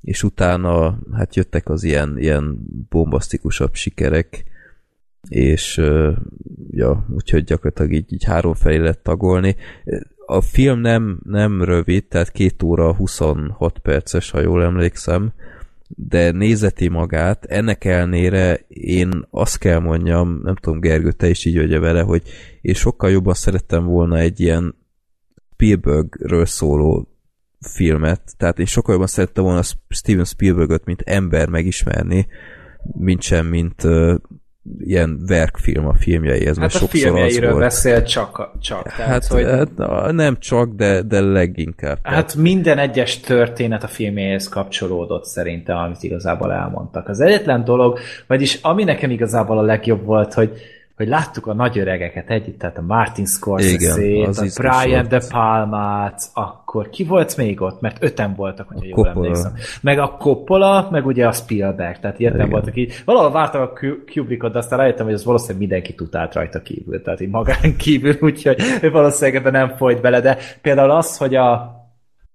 és 0.00 0.22
utána 0.22 0.98
hát 1.12 1.36
jöttek 1.36 1.68
az 1.68 1.82
ilyen, 1.82 2.18
ilyen 2.18 2.58
bombasztikusabb 2.88 3.74
sikerek, 3.74 4.44
és 5.28 5.82
ja, 6.70 7.06
úgyhogy 7.14 7.44
gyakorlatilag 7.44 7.92
így, 7.92 8.12
így 8.12 8.24
három 8.24 8.54
felé 8.54 8.76
lett 8.76 9.02
tagolni. 9.02 9.56
A 10.26 10.40
film 10.40 10.80
nem, 10.80 11.20
nem 11.24 11.62
rövid, 11.62 12.06
tehát 12.06 12.30
két 12.30 12.62
óra 12.62 12.94
26 12.94 13.78
perces, 13.78 14.30
ha 14.30 14.40
jól 14.40 14.62
emlékszem, 14.62 15.32
de 15.88 16.30
nézeti 16.30 16.88
magát, 16.88 17.44
ennek 17.44 17.84
ellenére 17.84 18.54
én 18.68 19.26
azt 19.30 19.58
kell 19.58 19.78
mondjam, 19.78 20.40
nem 20.42 20.54
tudom 20.54 20.80
Gergő, 20.80 21.12
te 21.12 21.28
is 21.28 21.44
így 21.44 21.56
vagy 21.56 21.78
vele, 21.78 22.00
hogy 22.00 22.22
én 22.60 22.74
sokkal 22.74 23.10
jobban 23.10 23.34
szerettem 23.34 23.84
volna 23.84 24.18
egy 24.18 24.40
ilyen 24.40 24.74
Spielbergről 25.52 26.46
szóló 26.46 27.08
filmet, 27.60 28.34
tehát 28.36 28.58
én 28.58 28.66
sokkal 28.66 28.92
jobban 28.92 29.08
szerettem 29.08 29.44
volna 29.44 29.62
Steven 29.88 30.24
Spielbergöt, 30.24 30.84
mint 30.84 31.00
ember 31.00 31.48
megismerni, 31.48 32.26
mint 32.82 33.22
sem, 33.22 33.46
mint 33.46 33.82
ilyen 34.78 35.20
verkfilm 35.26 35.86
a 35.86 35.94
filmjeihez, 35.94 36.58
mert 36.58 36.72
Hát 36.72 36.82
a 36.82 36.84
sokszor 36.84 36.98
az 36.98 37.14
filmjeiről 37.14 37.50
volt. 37.50 37.62
beszél 37.62 38.02
csak. 38.02 38.50
csak 38.60 38.82
tehát, 38.82 39.06
Hát, 39.10 39.26
hogy, 39.26 39.44
hát 39.44 40.12
nem 40.12 40.38
csak, 40.38 40.74
de, 40.74 41.02
de 41.02 41.20
leginkább. 41.20 41.98
hát 42.02 42.34
minden 42.34 42.78
egyes 42.78 43.20
történet 43.20 43.82
a 43.82 43.86
filmjéhez 43.86 44.48
kapcsolódott 44.48 45.24
szerintem, 45.24 45.76
amit 45.76 46.02
igazából 46.02 46.52
elmondtak. 46.52 47.08
Az 47.08 47.20
egyetlen 47.20 47.64
dolog, 47.64 47.98
vagyis 48.26 48.58
ami 48.62 48.84
nekem 48.84 49.10
igazából 49.10 49.58
a 49.58 49.62
legjobb 49.62 50.04
volt, 50.04 50.34
hogy 50.34 50.52
hogy 50.96 51.08
láttuk 51.08 51.46
a 51.46 51.54
nagy 51.54 51.78
öregeket 51.78 52.30
együtt, 52.30 52.58
tehát 52.58 52.78
a 52.78 52.82
Martin 52.82 53.26
Scorsese-t, 53.26 54.38
a 54.38 54.62
Brian. 54.62 55.08
De 55.08 55.20
Palmát, 55.28 56.22
akkor 56.32 56.90
ki 56.90 57.04
volt 57.04 57.36
még 57.36 57.60
ott? 57.60 57.80
Mert 57.80 58.02
öten 58.02 58.34
voltak, 58.34 58.68
hogyha 58.68 58.86
jól 58.86 58.94
Coppola. 59.04 59.24
emlékszem. 59.26 59.52
Meg 59.80 59.98
a 59.98 60.08
Coppola, 60.18 60.88
meg 60.90 61.06
ugye 61.06 61.26
a 61.26 61.32
Spielberg, 61.32 61.98
tehát 61.98 62.18
ilyetten 62.18 62.40
Igen. 62.40 62.50
voltak 62.50 62.76
így. 62.76 63.02
Valahol 63.04 63.30
vártam 63.30 63.62
a 63.62 63.68
Ku- 63.68 64.10
Kubrickot, 64.12 64.52
de 64.52 64.58
aztán 64.58 64.78
rájöttem, 64.78 65.04
hogy 65.04 65.14
az 65.14 65.24
valószínűleg 65.24 65.58
mindenki 65.58 65.94
tudált 65.94 66.34
rajta 66.34 66.62
kívül, 66.62 67.02
tehát 67.02 67.20
így 67.20 67.30
magán 67.30 67.76
kívül, 67.84 68.16
úgyhogy 68.20 68.56
valószínűleg 68.92 69.40
ebben 69.40 69.52
nem 69.52 69.76
folyt 69.76 70.00
bele, 70.00 70.20
de 70.20 70.38
például 70.62 70.90
az, 70.90 71.16
hogy 71.16 71.34
a 71.34 71.82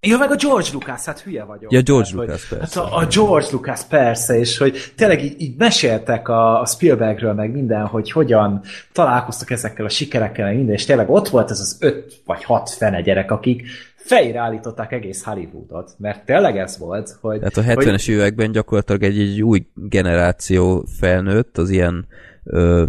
Ja, 0.02 0.18
meg 0.18 0.32
a 0.32 0.36
George 0.36 0.68
Lucas, 0.74 1.06
hát 1.06 1.20
hülye 1.20 1.44
vagyok. 1.44 1.72
Ja, 1.72 1.82
George 1.82 2.10
Tehát, 2.10 2.28
Lucas, 2.28 2.50
hogy, 2.50 2.58
persze. 2.58 2.80
Hát 2.80 2.92
a, 2.92 2.98
a 2.98 3.06
George 3.06 3.48
Lucas 3.52 3.84
persze, 3.84 4.40
és 4.40 4.58
hogy 4.58 4.92
tényleg 4.96 5.24
így, 5.24 5.42
így 5.42 5.58
meséltek 5.58 6.28
a, 6.28 6.62
a 6.62 6.66
Spielbergről, 6.66 7.34
meg 7.34 7.52
minden, 7.52 7.86
hogy 7.86 8.12
hogyan 8.12 8.62
találkoztak 8.92 9.50
ezekkel 9.52 9.86
a 9.86 9.90
sikerekkel, 9.90 10.46
meg 10.46 10.56
minden, 10.56 10.76
és 10.76 10.86
tényleg 10.86 11.10
ott 11.10 11.28
volt 11.28 11.52
ez 11.52 11.60
az 11.60 11.78
öt 11.80 12.22
vagy 12.26 12.44
hat 12.44 12.70
fene 12.70 13.02
gyerek, 13.02 13.32
akik 13.32 13.68
fejre 13.96 14.40
állították 14.40 14.92
egész 14.92 15.24
Hollywoodot, 15.24 15.96
mert 15.98 16.26
tényleg 16.26 16.58
ez 16.58 16.78
volt, 16.78 17.18
hogy... 17.22 17.40
Tehát 17.40 17.58
a 17.58 17.74
hogy 17.74 17.86
70-es 17.86 18.10
években 18.10 18.52
gyakorlatilag 18.52 19.04
egy, 19.04 19.20
egy 19.20 19.42
új 19.42 19.66
generáció 19.74 20.86
felnőtt 21.00 21.58
az 21.58 21.70
ilyen 21.70 22.08
ö, 22.44 22.84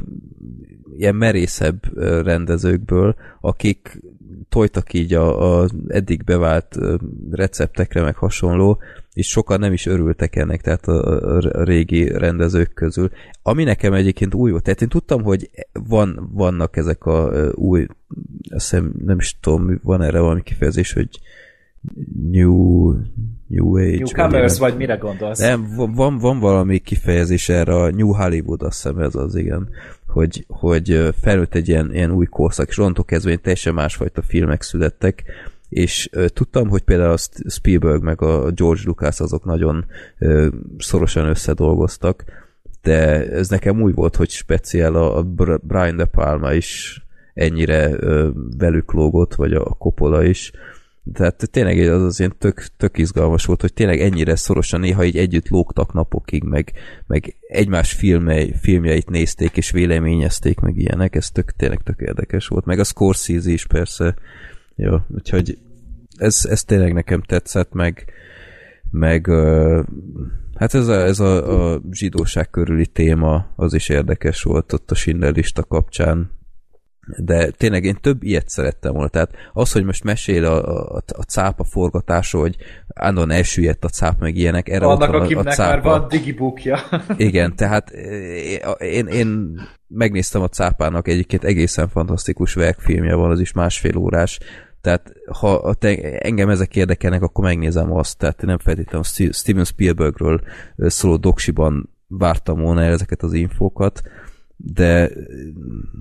ilyen 1.01 1.15
merészebb 1.15 1.99
rendezőkből, 2.25 3.15
akik 3.41 4.01
tojtak 4.49 4.93
így 4.93 5.15
a, 5.15 5.61
a 5.61 5.69
eddig 5.89 6.25
bevált 6.25 6.79
receptekre, 7.31 8.03
meg 8.03 8.17
hasonló, 8.17 8.79
és 9.13 9.27
sokan 9.27 9.59
nem 9.59 9.73
is 9.73 9.87
örültek 9.87 10.37
ennek, 10.37 10.61
tehát 10.61 10.87
a, 10.89 11.39
a 11.41 11.65
régi 11.65 12.09
rendezők 12.09 12.73
közül. 12.75 13.11
Ami 13.43 13.65
nekem 13.65 13.93
egyébként 13.93 14.35
új 14.35 14.51
volt, 14.51 14.63
tehát 14.63 14.83
én 14.83 14.89
tudtam, 14.89 15.23
hogy 15.23 15.51
van, 15.73 16.31
vannak 16.33 16.77
ezek 16.77 17.07
a 17.07 17.51
új, 17.55 17.87
azt 18.51 18.71
hiszem, 18.71 18.93
nem 19.05 19.19
is 19.19 19.39
tudom, 19.41 19.81
van 19.83 20.03
erre 20.03 20.21
valami 20.21 20.43
kifejezés, 20.43 20.93
hogy 20.93 21.09
new, 22.31 22.93
new 23.47 23.77
age. 23.77 23.97
Newcomers, 23.97 24.59
vagy 24.59 24.71
vagy 24.71 24.79
mire 24.79 24.95
gondolsz? 24.95 25.39
nem, 25.39 25.73
van- 25.77 25.93
van, 25.93 26.19
van 26.19 26.39
valami 26.39 26.79
kifejezés 26.79 27.49
erre, 27.49 27.75
a 27.75 27.91
New 27.91 28.13
Hollywood, 28.13 28.63
azt 28.63 28.83
hiszem 28.83 28.99
ez 28.99 29.15
az, 29.15 29.35
igen, 29.35 29.69
hogy, 30.11 30.45
hogy 30.49 31.15
felnőtt 31.21 31.55
egy 31.55 31.69
ilyen, 31.69 31.95
ilyen 31.95 32.11
új 32.11 32.27
korszak, 32.27 32.69
és 32.69 32.79
onnantól 32.79 33.05
kezdve 33.05 33.29
ilyen 33.29 33.43
teljesen 33.43 33.75
másfajta 33.75 34.23
filmek 34.23 34.63
születtek, 34.63 35.25
és 35.69 36.11
tudtam, 36.27 36.69
hogy 36.69 36.83
például 36.83 37.13
a 37.13 37.49
Spielberg 37.49 38.03
meg 38.03 38.23
a 38.23 38.51
George 38.51 38.83
Lucas 38.85 39.21
azok 39.21 39.45
nagyon 39.45 39.85
szorosan 40.79 41.27
összedolgoztak, 41.27 42.25
de 42.83 43.29
ez 43.31 43.49
nekem 43.49 43.83
új 43.83 43.93
volt, 43.93 44.17
hogy 44.17 44.31
speciál 44.31 44.95
a, 44.95 45.17
a 45.17 45.23
Br- 45.23 45.67
Brian 45.67 45.97
De 45.97 46.05
Palma 46.05 46.53
is 46.53 47.03
ennyire 47.35 47.91
ö, 47.93 48.29
velük 48.59 48.93
lógott, 48.93 49.35
vagy 49.35 49.53
a 49.53 49.65
Coppola 49.65 50.25
is, 50.25 50.53
Tehát 51.13 51.51
tényleg 51.51 51.89
az 51.89 52.03
az 52.03 52.19
ilyen 52.19 52.35
tök, 52.39 52.67
tök 52.77 52.99
izgalmas 52.99 53.45
volt, 53.45 53.61
hogy 53.61 53.73
tényleg 53.73 54.01
ennyire 54.01 54.37
szorosan 54.37 54.81
néha 54.81 55.05
így 55.05 55.17
együtt 55.17 55.49
lógtak 55.49 55.93
napokig, 55.93 56.43
meg, 56.43 56.73
meg 57.07 57.37
egymás 57.49 57.93
filmei, 57.93 58.55
filmjeit 58.61 59.11
nézték 59.11 59.57
és 59.57 59.71
véleményezték, 59.71 60.61
meg 60.61 60.77
ilyenek, 60.77 61.15
ez 61.15 61.31
tök, 61.31 61.51
tényleg 61.51 61.83
tök 61.83 62.01
érdekes 62.01 62.47
volt. 62.47 62.65
Meg 62.65 62.79
a 62.79 62.85
Scorsese 62.85 63.51
is 63.51 63.67
persze. 63.67 64.15
Jó, 64.77 64.97
úgyhogy 65.09 65.59
ez, 66.17 66.45
ez 66.49 66.65
tényleg 66.65 66.93
nekem 66.93 67.23
tetszett, 67.23 67.73
meg, 67.73 68.13
meg 68.91 69.27
hát 70.55 70.75
ez 70.75 70.89
a, 70.89 71.05
ez 71.05 71.21
a, 71.21 71.73
a 71.73 71.83
zsidóság 71.91 72.51
körüli 72.51 72.87
téma 72.87 73.53
az 73.57 73.75
is 73.75 73.89
érdekes 73.89 74.43
volt 74.43 74.73
ott 74.73 74.91
a 74.91 74.95
Schindler 74.95 75.35
lista 75.35 75.65
kapcsán, 75.65 76.31
de 77.17 77.51
tényleg 77.51 77.85
én 77.85 77.97
több 78.01 78.23
ilyet 78.23 78.49
szerettem 78.49 78.93
volna. 78.93 79.09
Tehát 79.09 79.31
az, 79.53 79.73
hogy 79.73 79.85
most 79.85 80.05
mesél 80.05 80.45
a, 80.45 80.87
a, 80.97 81.03
a 81.07 81.23
cápa 81.23 81.65
forgatása, 81.65 82.39
hogy 82.39 82.57
állandóan 82.95 83.31
elsüllyedt 83.31 83.85
a 83.85 83.89
cáp, 83.89 84.21
meg 84.21 84.37
ilyenek, 84.37 84.69
erre 84.69 84.87
van 84.87 85.03
a, 85.03 85.39
a 85.39 85.43
cápa. 85.43 85.89
már 85.89 85.99
van 86.01 86.09
digibukja. 86.09 86.79
Igen, 87.17 87.57
tehát 87.57 87.91
én, 88.79 89.07
én 89.07 89.61
megnéztem 89.87 90.43
a 90.43 90.49
cápának 90.49 91.09
egyébként 91.09 91.45
egészen 91.45 91.89
fantasztikus 91.89 92.55
verkfilmje 92.55 93.15
van, 93.15 93.31
az 93.31 93.41
is 93.41 93.53
másfél 93.53 93.97
órás, 93.97 94.39
tehát 94.81 95.13
ha 95.33 95.75
te, 95.75 96.19
engem 96.19 96.49
ezek 96.49 96.77
érdekelnek, 96.77 97.23
akkor 97.23 97.45
megnézem 97.45 97.93
azt, 97.93 98.19
tehát 98.19 98.43
nem 98.43 98.59
feltétlenül 98.59 99.33
Steven 99.33 99.65
Spielbergről 99.65 100.41
szóló 100.77 101.17
doksiban 101.17 101.91
vártam 102.07 102.61
volna 102.61 102.83
ezeket 102.83 103.23
az 103.23 103.33
infókat, 103.33 104.01
de 104.57 105.11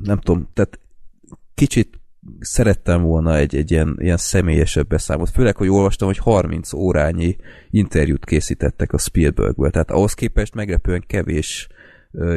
nem 0.03 0.19
tudom, 0.19 0.49
tehát 0.53 0.79
kicsit 1.59 1.99
szerettem 2.39 3.01
volna 3.01 3.35
egy, 3.35 3.55
egy 3.55 3.71
ilyen, 3.71 3.95
ilyen 3.99 4.17
személyesebb 4.17 4.87
beszámot. 4.87 5.29
Főleg, 5.29 5.55
hogy 5.55 5.69
olvastam, 5.69 6.07
hogy 6.07 6.17
30 6.17 6.73
órányi 6.73 7.35
interjút 7.69 8.25
készítettek 8.25 8.93
a 8.93 8.97
Spielbergből, 8.97 9.69
tehát 9.69 9.91
ahhoz 9.91 10.13
képest 10.13 10.55
meglepően 10.55 11.03
kevés 11.07 11.67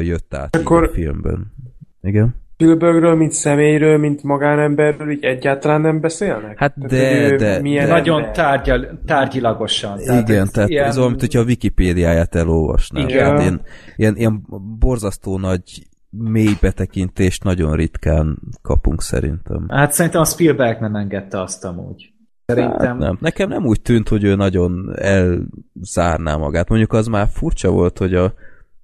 jött 0.01 0.33
át 0.33 0.55
Akkor... 0.55 0.83
a 0.83 0.89
filmben. 0.89 1.53
Igen? 2.01 2.41
Spielbergről, 2.53 3.15
mint 3.15 3.31
személyről, 3.31 3.97
mint 3.97 4.23
magánemberről 4.23 5.11
így 5.11 5.23
egyáltalán 5.23 5.81
nem 5.81 5.99
beszélnek? 5.99 6.59
Hát 6.59 6.73
de, 6.77 6.87
tehát, 6.87 7.35
de, 7.35 7.61
milyen 7.61 7.85
de. 7.85 7.91
Nagyon 7.91 8.31
tárgyal, 8.31 9.01
tárgyilagosan. 9.05 9.97
Tehát 9.97 10.29
Igen, 10.29 10.49
tehát 10.51 10.69
ilyen... 10.69 10.85
ez 10.85 10.97
olyan, 10.97 11.09
mint 11.09 11.21
hogyha 11.21 11.39
a 11.39 11.43
Wikipédiáját 11.43 12.35
elolvasnám. 12.35 13.07
Igen. 13.07 13.17
Tehát 13.17 13.41
ilyen, 13.41 13.61
ilyen, 13.95 14.15
ilyen 14.15 14.45
borzasztó 14.79 15.37
nagy 15.37 15.87
mély 16.17 16.53
betekintést 16.61 17.43
nagyon 17.43 17.75
ritkán 17.75 18.37
kapunk 18.61 19.01
szerintem. 19.01 19.65
Hát 19.69 19.91
szerintem 19.91 20.21
a 20.21 20.25
Spielberg 20.25 20.79
nem 20.79 20.95
engedte 20.95 21.41
azt 21.41 21.65
amúgy. 21.65 22.13
Szerintem... 22.45 22.87
Hát 22.87 22.97
nem. 22.97 23.17
Nekem 23.21 23.49
nem 23.49 23.65
úgy 23.65 23.81
tűnt, 23.81 24.09
hogy 24.09 24.23
ő 24.23 24.35
nagyon 24.35 24.93
elzárná 24.95 26.35
magát. 26.35 26.69
Mondjuk 26.69 26.93
az 26.93 27.07
már 27.07 27.27
furcsa 27.27 27.71
volt, 27.71 27.97
hogy 27.97 28.13
a, 28.13 28.33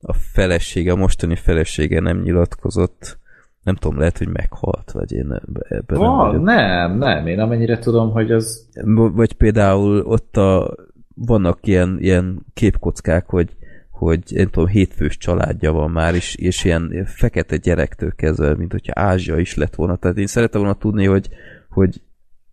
a 0.02 0.14
felesége, 0.14 0.92
a 0.92 0.96
mostani 0.96 1.36
felesége 1.36 2.00
nem 2.00 2.22
nyilatkozott. 2.22 3.18
Nem 3.64 3.76
tudom, 3.76 3.98
lehet, 3.98 4.18
hogy 4.18 4.28
meghalt, 4.28 4.92
vagy 4.92 5.12
én 5.12 5.42
ebben 5.70 6.00
Van, 6.00 6.42
nem, 6.42 6.44
nem, 6.44 6.98
nem, 6.98 7.28
én 7.28 7.40
amennyire 7.40 7.80
tudom, 7.80 8.12
hogy 8.12 8.32
az... 8.32 8.70
Vagy 9.14 9.34
például 9.34 10.00
ott 10.00 10.38
a, 10.38 10.76
vannak 11.16 11.68
ilyen, 11.68 11.98
ilyen 12.00 12.46
képkockák, 12.54 13.26
hogy 13.26 13.58
hogy 14.00 14.34
én 14.34 14.50
tudom, 14.50 14.68
hétfős 14.70 15.18
családja 15.18 15.72
van 15.72 15.92
már, 15.92 16.16
és, 16.16 16.36
és 16.36 16.64
ilyen 16.64 17.06
fekete 17.06 17.58
gyerektől 17.58 18.16
kezdve, 18.16 18.56
mint 18.56 18.72
hogyha 18.72 19.02
Ázsia 19.02 19.38
is 19.38 19.56
lett 19.56 19.76
volna. 19.76 19.96
Tehát 19.96 20.18
én 20.18 20.28
szeretem 20.28 20.62
volna 20.62 20.78
tudni, 20.78 21.06
hogy, 21.06 21.30
hogy, 21.70 22.02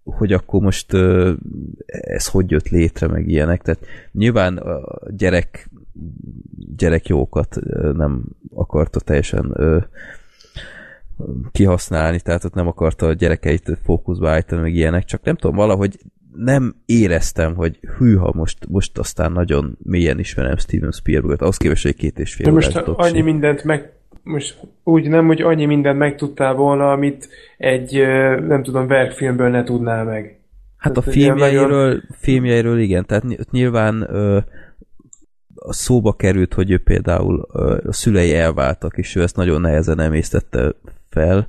hogy 0.05 0.33
akkor 0.33 0.61
most 0.61 0.95
ez 1.89 2.29
hogy 2.29 2.51
jött 2.51 2.69
létre, 2.69 3.07
meg 3.07 3.29
ilyenek. 3.29 3.63
Tehát 3.63 3.87
nyilván 4.13 4.57
a 4.57 4.99
gyerek, 5.11 5.71
gyerek 6.77 7.07
jókat 7.07 7.57
nem 7.93 8.25
akarta 8.55 9.01
teljesen 9.01 9.57
kihasználni, 11.53 12.21
tehát 12.21 12.45
ott 12.45 12.55
nem 12.55 12.67
akarta 12.67 13.07
a 13.07 13.13
gyerekeit 13.13 13.79
fókuszba 13.83 14.31
állítani, 14.31 14.61
meg 14.61 14.75
ilyenek, 14.75 15.05
csak 15.05 15.23
nem 15.23 15.37
tudom, 15.37 15.57
valahogy 15.57 15.99
nem 16.39 16.75
éreztem, 16.87 17.55
hogy 17.55 17.79
hűha, 17.99 18.33
most, 18.35 18.67
most 18.69 18.99
aztán 18.99 19.33
nagyon 19.33 19.79
mélyen 19.83 20.19
ismerem 20.19 20.57
Steven 20.57 20.91
Spielberg-et, 20.93 21.41
ahhoz 21.41 21.57
képest, 21.57 21.83
hogy 21.83 21.97
két 21.97 22.19
és 22.19 22.35
fél 22.35 22.47
De 22.47 22.53
most 22.53 22.77
annyi 22.77 23.21
mindent 23.21 23.65
meg, 23.65 23.93
most 24.23 24.57
úgy 24.85 25.09
nem, 25.09 25.27
hogy 25.27 25.41
annyi 25.41 25.65
mindent 25.65 25.99
megtudtál 25.99 26.55
volna, 26.55 26.93
amit 26.93 27.29
egy, 27.59 27.93
nem 28.47 28.63
tudom, 28.63 28.87
verkfilmből 28.87 29.49
ne 29.49 29.63
tudnál 29.65 30.05
meg. 30.05 30.41
Hát 30.77 30.97
a 30.97 31.01
Tehát 31.01 31.15
ilyen 31.15 31.37
filmjeiről, 31.37 31.87
nagyon- 31.87 32.03
filmjeiről 32.11 32.79
igen, 32.79 33.07
tehát 33.07 33.25
ny- 33.25 33.51
nyilván 33.51 34.07
ö, 34.09 34.39
a 35.55 35.73
szóba 35.73 36.13
került, 36.13 36.55
hogy 36.55 36.71
ő 36.71 36.79
például 36.79 37.49
ö, 37.53 37.77
a 37.87 37.93
szülei 37.93 38.35
elváltak, 38.35 38.99
és 38.99 39.17
ő 39.17 39.23
ezt 39.23 39.37
nagyon 39.37 39.61
nehezen 39.61 40.01
emésztette 40.01 40.75
fel. 41.11 41.47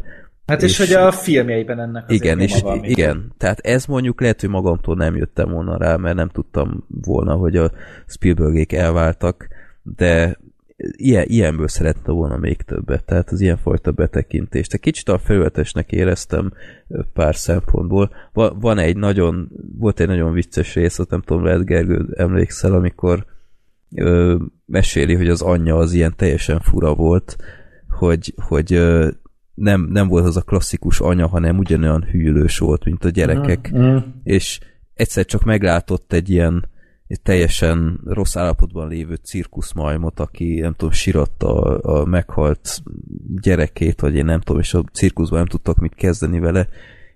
Hát 0.47 0.61
és, 0.61 0.71
És- 0.71 0.77
hogy 0.77 1.03
a 1.03 1.11
filmjeiben 1.11 1.79
ennek 1.79 2.03
azért 2.03 2.23
Igen, 2.23 2.39
és 2.39 2.61
van, 2.61 2.83
igen, 2.83 3.33
tehát 3.37 3.59
ez 3.59 3.85
mondjuk 3.85 4.21
lehet, 4.21 4.41
hogy 4.41 4.49
magamtól 4.49 4.95
nem 4.95 5.15
jöttem 5.15 5.51
volna 5.51 5.77
rá, 5.77 5.95
mert 5.95 6.15
nem 6.15 6.29
tudtam 6.29 6.85
volna, 6.87 7.33
hogy 7.33 7.55
a 7.55 7.71
Spielbergék 8.05 8.73
elváltak, 8.73 9.47
de 9.83 10.37
ilyen, 10.91 11.25
ilyenből 11.27 11.67
szerettem 11.67 12.15
volna 12.15 12.37
még 12.37 12.61
többet, 12.61 13.03
tehát 13.03 13.29
az 13.29 13.41
ilyenfajta 13.41 13.91
betekintést. 13.91 14.71
De 14.71 14.77
kicsit 14.77 15.09
a 15.09 15.17
felületesnek 15.17 15.91
éreztem 15.91 16.53
pár 17.13 17.35
szempontból. 17.35 18.11
Va, 18.33 18.53
van 18.59 18.77
egy 18.77 18.97
nagyon, 18.97 19.49
volt 19.77 19.99
egy 19.99 20.07
nagyon 20.07 20.33
vicces 20.33 20.73
rész, 20.75 20.99
ott 20.99 21.09
nem 21.09 21.21
tudom, 21.21 21.43
lehet 21.43 21.65
Gergő 21.65 22.07
emlékszel, 22.15 22.73
amikor 22.73 23.25
ö, 23.95 24.35
meséli, 24.65 25.15
hogy 25.15 25.29
az 25.29 25.41
anyja 25.41 25.75
az 25.75 25.93
ilyen 25.93 26.13
teljesen 26.15 26.59
fura 26.59 26.93
volt, 26.95 27.35
hogy, 27.89 28.33
hogy 28.47 28.73
ö, 28.73 29.09
nem, 29.57 29.81
nem 29.81 30.07
volt 30.07 30.25
az 30.25 30.37
a 30.37 30.41
klasszikus 30.41 30.99
anya, 30.99 31.27
hanem 31.27 31.57
ugyanolyan 31.57 32.03
hűlős 32.03 32.57
volt, 32.57 32.85
mint 32.85 33.05
a 33.05 33.09
gyerekek, 33.09 33.71
Mm. 33.75 33.97
és 34.23 34.59
egyszer 34.93 35.25
csak 35.25 35.43
meglátott 35.43 36.13
egy 36.13 36.29
ilyen 36.29 36.69
egy 37.07 37.21
teljesen 37.21 37.99
rossz 38.05 38.35
állapotban 38.35 38.87
lévő 38.87 39.15
cirkuszmajmot, 39.15 40.19
aki 40.19 40.59
nem 40.59 40.73
tudom, 40.73 40.91
síratta 40.93 41.61
a, 41.61 41.99
a 41.99 42.05
meghalt 42.05 42.81
gyerekét, 43.41 44.01
vagy 44.01 44.15
én 44.15 44.25
nem 44.25 44.39
tudom, 44.39 44.61
és 44.61 44.73
a 44.73 44.83
cirkuszban 44.93 45.37
nem 45.37 45.47
tudtak 45.47 45.77
mit 45.77 45.95
kezdeni 45.95 46.39
vele, 46.39 46.67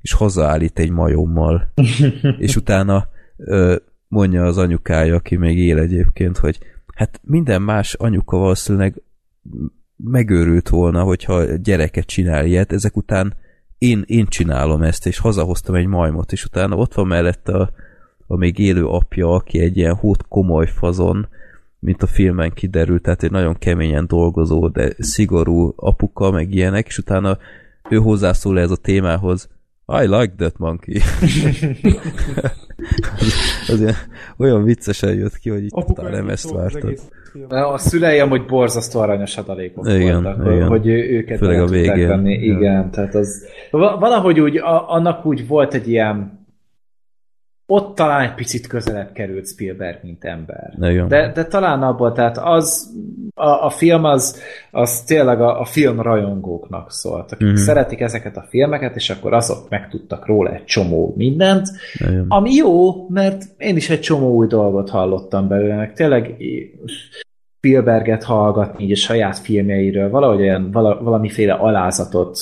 és 0.01 0.13
hazaállít 0.13 0.79
egy 0.79 0.91
majommal. 0.91 1.73
és 2.37 2.55
utána 2.55 3.07
ö, 3.37 3.75
mondja 4.07 4.45
az 4.45 4.57
anyukája, 4.57 5.15
aki 5.15 5.35
még 5.35 5.57
él 5.57 5.77
egyébként, 5.77 6.37
hogy 6.37 6.57
hát 6.95 7.21
minden 7.23 7.61
más 7.61 7.93
anyuka 7.93 8.37
valószínűleg 8.37 9.01
megőrült 10.03 10.69
volna, 10.69 11.03
hogyha 11.03 11.43
gyereket 11.43 12.05
csinál 12.05 12.45
ilyet, 12.45 12.71
ezek 12.71 12.97
után 12.97 13.33
én, 13.77 14.03
én 14.05 14.27
csinálom 14.27 14.81
ezt, 14.81 15.07
és 15.07 15.17
hazahoztam 15.17 15.75
egy 15.75 15.85
majmot, 15.85 16.31
és 16.31 16.45
utána 16.45 16.75
ott 16.75 16.93
van 16.93 17.07
mellette 17.07 17.57
a, 17.57 17.71
a 18.27 18.35
még 18.35 18.59
élő 18.59 18.85
apja, 18.85 19.33
aki 19.33 19.59
egy 19.59 19.77
ilyen 19.77 19.95
hót 19.95 20.27
komoly 20.27 20.67
fazon, 20.67 21.27
mint 21.79 22.03
a 22.03 22.07
filmen 22.07 22.51
kiderült, 22.51 23.01
tehát 23.01 23.23
egy 23.23 23.31
nagyon 23.31 23.57
keményen 23.57 24.07
dolgozó, 24.07 24.67
de 24.67 24.93
szigorú 24.97 25.73
apuka, 25.75 26.31
meg 26.31 26.53
ilyenek, 26.53 26.87
és 26.87 26.97
utána 26.97 27.37
ő 27.89 27.97
hozzászól 27.97 28.59
ez 28.59 28.71
a 28.71 28.75
témához, 28.75 29.49
I 29.87 30.07
like 30.07 30.33
that 30.37 30.57
monkey. 30.57 31.01
az 33.67 33.79
ilyen, 33.79 33.95
olyan 34.37 34.63
viccesen 34.63 35.13
jött 35.13 35.37
ki, 35.37 35.49
hogy 35.49 35.63
itt 35.63 35.71
talán 35.71 36.11
nem 36.11 36.29
ezt 36.29 36.45
az 36.45 36.51
vártad. 36.51 36.99
A 37.49 37.77
szülei 37.77 38.19
amúgy 38.19 38.45
borzasztó 38.45 38.99
aranyos 38.99 39.37
adalékok 39.37 39.87
Igen, 39.89 40.23
voltak, 40.23 40.45
igen. 40.53 40.67
hogy 40.67 40.87
őket 40.87 41.37
Főleg 41.37 41.61
a 41.61 41.65
végén. 41.65 42.07
venni. 42.07 42.45
Ja. 42.45 42.55
Igen, 42.57 42.91
tehát 42.91 43.15
az 43.15 43.45
va- 43.71 43.99
valahogy 43.99 44.39
úgy, 44.39 44.57
a, 44.57 44.89
annak 44.91 45.25
úgy 45.25 45.47
volt 45.47 45.73
egy 45.73 45.89
ilyen 45.89 46.40
ott 47.71 47.95
talán 47.95 48.21
egy 48.21 48.33
picit 48.33 48.67
közelebb 48.67 49.11
került 49.11 49.47
Spielberg, 49.47 49.99
mint 50.03 50.23
ember. 50.23 50.73
Igen. 50.81 51.07
De, 51.07 51.31
de 51.31 51.45
talán 51.45 51.83
abból, 51.83 52.11
tehát 52.11 52.37
az, 52.37 52.89
a, 53.33 53.65
a 53.65 53.69
film 53.69 54.03
az, 54.03 54.41
az 54.71 55.01
tényleg 55.01 55.41
a, 55.41 55.59
a 55.59 55.65
film 55.65 56.01
rajongóknak 56.01 56.91
szólt, 56.91 57.31
akik 57.31 57.47
Mhm. 57.47 57.55
szeretik 57.55 57.99
ezeket 57.99 58.37
a 58.37 58.45
filmeket, 58.49 58.95
és 58.95 59.09
akkor 59.09 59.33
azok 59.33 59.69
megtudtak 59.69 60.25
róla 60.25 60.53
egy 60.53 60.63
csomó 60.63 61.13
mindent, 61.17 61.67
Igen. 61.93 62.25
ami 62.27 62.53
jó, 62.53 63.07
mert 63.09 63.43
én 63.57 63.75
is 63.75 63.89
egy 63.89 63.99
csomó 64.01 64.35
új 64.35 64.47
dolgot 64.47 64.89
hallottam 64.89 65.47
belőle, 65.47 65.75
meg 65.75 65.93
tényleg 65.93 66.35
Spielberget 67.57 68.23
hallgatni 68.23 68.83
így 68.83 68.91
a 68.91 68.95
saját 68.95 69.37
filmjeiről, 69.37 70.09
valahogy 70.09 70.39
olyan, 70.39 70.71
vala, 70.71 71.03
valamiféle 71.03 71.53
alázatot 71.53 72.37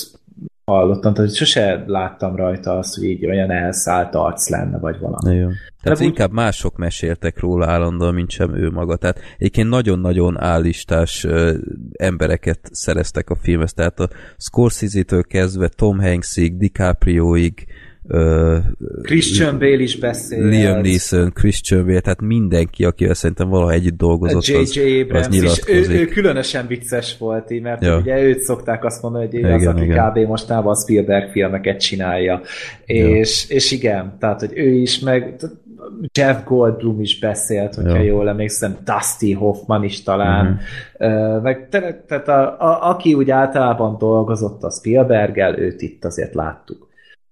hallottam, 0.70 1.14
tehát 1.14 1.34
sose 1.34 1.84
láttam 1.86 2.36
rajta 2.36 2.78
azt, 2.78 2.94
hogy 2.94 3.04
így 3.04 3.26
olyan 3.26 3.50
elszállt 3.50 4.14
arc 4.14 4.48
lenne, 4.48 4.78
vagy 4.78 4.98
valami. 4.98 5.34
Igen. 5.34 5.52
Tehát 5.82 5.98
úgy- 5.98 6.04
inkább 6.04 6.32
mások 6.32 6.76
meséltek 6.76 7.38
róla 7.40 7.66
állandóan, 7.66 8.14
mint 8.14 8.30
sem 8.30 8.54
ő 8.54 8.70
maga. 8.70 8.96
Tehát 8.96 9.18
egyébként 9.38 9.68
nagyon-nagyon 9.68 10.40
állistás 10.40 11.24
ö, 11.24 11.54
embereket 11.92 12.58
szereztek 12.62 13.30
a 13.30 13.34
filmhez. 13.34 13.72
Tehát 13.72 14.00
a 14.00 14.08
Scorsese-től 14.36 15.22
kezdve 15.22 15.68
Tom 15.68 16.00
Hanksig, 16.00 16.56
DiCaprioig, 16.56 17.66
ö, 18.12 18.56
Christian 19.02 19.58
Bale 19.58 19.80
is 19.82 19.98
beszél. 19.98 20.46
Liam 20.48 20.80
Neeson, 20.80 21.32
Christian 21.32 21.84
Bale, 21.86 22.00
tehát 22.00 22.20
mindenki, 22.20 22.84
akivel 22.84 23.14
szerintem 23.14 23.48
valaha 23.48 23.72
együtt 23.72 23.96
dolgozott, 23.96 24.44
J.J. 24.46 24.56
az, 24.56 24.68
az 24.76 24.76
Abrams 24.76 25.26
is, 25.26 25.34
ő, 25.36 25.40
nyilatkozik. 25.40 26.00
ő 26.00 26.04
különösen 26.06 26.66
vicces 26.66 27.16
volt, 27.18 27.50
így, 27.50 27.62
mert 27.62 27.84
Ja. 27.84 27.98
ugye 27.98 28.22
őt 28.22 28.40
szokták 28.40 28.84
azt 28.84 29.02
mondani, 29.02 29.24
hogy 29.24 29.34
ő 29.34 29.38
Igen, 29.38 29.52
az, 29.52 29.66
aki 29.66 29.82
igen. 29.82 30.10
kb. 30.10 30.18
mostában 30.18 30.72
a 30.72 30.76
Spielberg 30.80 31.30
filmeket 31.30 31.80
csinálja. 31.80 32.40
És, 32.84 33.48
és 33.48 33.72
igen, 33.72 34.16
tehát, 34.18 34.40
hogy 34.40 34.52
ő 34.54 34.68
is, 34.68 34.98
meg 34.98 35.34
Jeff 36.18 36.44
Goldblum 36.44 37.00
is 37.00 37.18
beszélt, 37.18 37.74
hogyha 37.74 37.96
Ja. 37.96 38.02
jól 38.02 38.28
emlékszem, 38.28 38.76
Dusty 38.84 39.32
Hoffman 39.32 39.84
is 39.84 40.02
talán, 40.02 40.60
Mhm. 40.98 41.12
uh, 41.12 41.42
meg 41.42 41.68
te- 41.70 42.04
tehát 42.08 42.28
a, 42.28 42.60
a, 42.60 42.88
aki 42.90 43.14
úgy 43.14 43.30
általában 43.30 43.98
dolgozott 43.98 44.62
a 44.62 44.70
Spielberggel, 44.70 45.58
őt 45.58 45.82
itt 45.82 46.04
azért 46.04 46.34
láttuk. 46.34 46.88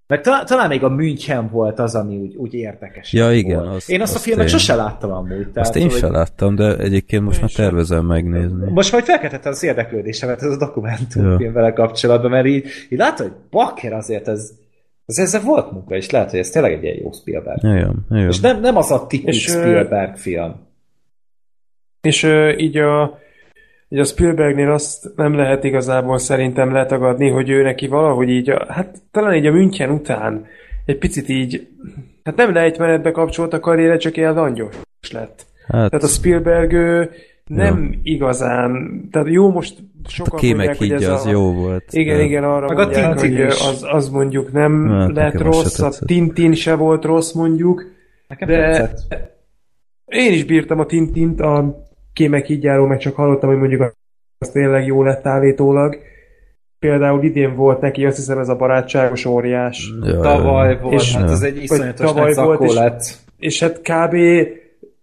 Meg 0.09 0.21
talán, 0.21 0.45
talán 0.45 0.67
még 0.67 0.83
a 0.83 0.89
München 0.89 1.49
volt 1.49 1.79
az, 1.79 1.95
ami 1.95 2.17
úgy, 2.17 2.35
úgy 2.35 2.53
érdekes. 2.53 3.13
Ja, 3.13 3.31
igen, 3.31 3.59
Volt. 3.63 3.75
azt- 3.75 3.89
Én 3.89 4.01
azt, 4.01 4.11
a 4.11 4.15
azt 4.15 4.23
filmet 4.23 4.43
én- 4.43 4.49
sose 4.51 4.75
láttam 4.75 5.11
amúgy. 5.11 5.27
Tehát, 5.51 5.57
Azt 5.57 5.75
én 5.75 5.89
hogy- 5.89 5.99
sem 5.99 6.11
láttam, 6.11 6.55
de 6.55 6.77
egyébként 6.77 7.23
most 7.23 7.41
már 7.41 7.49
tervezem 7.51 8.05
megnézni. 8.05 8.71
most 8.71 8.91
majd 8.91 9.03
felkeltette 9.03 9.49
az 9.49 9.63
érdeklődésemet 9.63 10.41
ez 10.41 10.51
a 10.51 10.57
dokumentumfilm 10.57 11.39
Ja. 11.39 11.51
vele 11.51 11.73
kapcsolatban, 11.73 12.31
mert 12.31 12.45
így, 12.45 12.65
így 12.89 12.97
látod, 12.97 13.27
hogy 13.27 13.35
bakker 13.49 13.93
azért 13.93 14.27
ez, 14.27 14.51
ez 15.05 15.17
ezzel 15.17 15.41
volt 15.41 15.71
munka, 15.71 15.95
és 15.95 16.09
lehet, 16.09 16.29
hogy 16.29 16.39
ez 16.39 16.49
tényleg 16.49 16.73
egy 16.73 16.83
ilyen 16.83 16.97
jó 17.01 17.11
Spielberg. 17.11 17.63
Igen, 17.63 18.05
igen. 18.11 18.27
És 18.27 18.39
nem, 18.39 18.59
nem 18.59 18.77
az 18.77 18.91
a 18.91 19.07
tipikus 19.07 19.41
Spielberg 19.41 20.15
film. 20.15 20.55
És 22.01 22.27
így 22.57 22.77
a, 22.77 23.17
így 23.89 23.99
a 23.99 24.03
Spielbergnél 24.03 24.71
azt 24.71 25.09
nem 25.15 25.33
lehet 25.35 25.63
igazából 25.63 26.17
szerintem 26.17 26.71
letagadni, 26.73 27.29
hogy 27.29 27.49
ő 27.49 27.63
neki 27.63 27.87
valahogy 27.87 28.29
így, 28.29 28.49
a, 28.49 28.65
hát 28.73 28.97
talán 29.11 29.35
így 29.35 29.45
a 29.45 29.51
München 29.51 29.89
után 29.89 30.45
egy 30.85 30.97
picit 30.97 31.29
így, 31.29 31.67
hát 32.23 32.35
nem 32.35 32.53
lejtmenetbe 32.53 33.11
kapcsolt 33.11 33.53
a 33.53 33.59
karriere, 33.59 33.97
csak 33.97 34.17
ilyen 34.17 34.33
langyos 34.33 34.75
lett. 35.11 35.45
Hát, 35.67 35.89
Tehát 35.89 36.03
a 36.03 36.07
Spielberg 36.07 36.71
ő 36.73 37.09
nem 37.45 37.99
igazán, 38.03 39.01
tehát 39.11 39.27
jó, 39.27 39.51
most 39.51 39.75
a 40.03 40.09
sokan 40.09 40.39
kémek 40.39 40.67
mondják, 40.67 40.77
hogy 40.77 40.91
ez 41.03 41.09
az 41.09 41.25
a, 41.25 41.29
jó 41.29 41.53
volt. 41.53 41.83
igen, 41.91 42.17
de- 42.17 42.23
igen, 42.23 42.43
arra 42.43 42.67
Meg 42.67 42.77
a 42.77 42.81
mondják, 42.83 43.15
Tintin 43.15 43.37
hogy 43.37 43.47
is. 43.47 43.67
az, 43.67 43.85
az 43.91 44.09
mondjuk 44.09 44.51
nem 44.51 44.89
Hát, 44.89 45.11
lett 45.13 45.41
rossz, 45.41 45.79
a. 45.79 45.91
Tintin 46.05 46.53
se 46.53 46.75
volt 46.75 47.05
rossz 47.05 47.31
mondjuk, 47.31 47.85
Nekem 48.27 48.47
de- 48.47 48.55
tetszett. 48.77 49.31
én 50.05 50.33
is 50.33 50.43
bírtam 50.45 50.79
a 50.79 50.85
Tintint, 50.85 51.39
a 51.41 51.87
kémek 52.13 52.45
hídjáról 52.45 52.87
meg 52.87 52.97
csak 52.97 53.15
hallottam, 53.15 53.49
hogy 53.49 53.57
mondjuk 53.59 53.93
az 54.37 54.49
tényleg 54.49 54.85
jó 54.85 55.03
lett 55.03 55.25
állítólag. 55.25 55.97
Például 56.79 57.23
idén 57.23 57.55
volt 57.55 57.81
neki, 57.81 58.05
azt 58.05 58.15
hiszem 58.15 58.37
ez 58.37 58.49
a 58.49 58.55
barátságos 58.55 59.25
óriás. 59.25 59.91
Ja, 60.03 60.19
Tavaly 60.19 60.79
volt, 60.81 60.93
és- 60.93 61.15
hát 61.15 61.29
ez 61.29 61.41
egy 61.41 61.57
iszonyatos 61.63 62.05
tavaly 62.11 62.33
volt, 62.33 62.61
és- 62.61 62.73
lett. 62.73 63.17
És 63.37 63.59
hát 63.59 63.81
kb. 63.81 64.13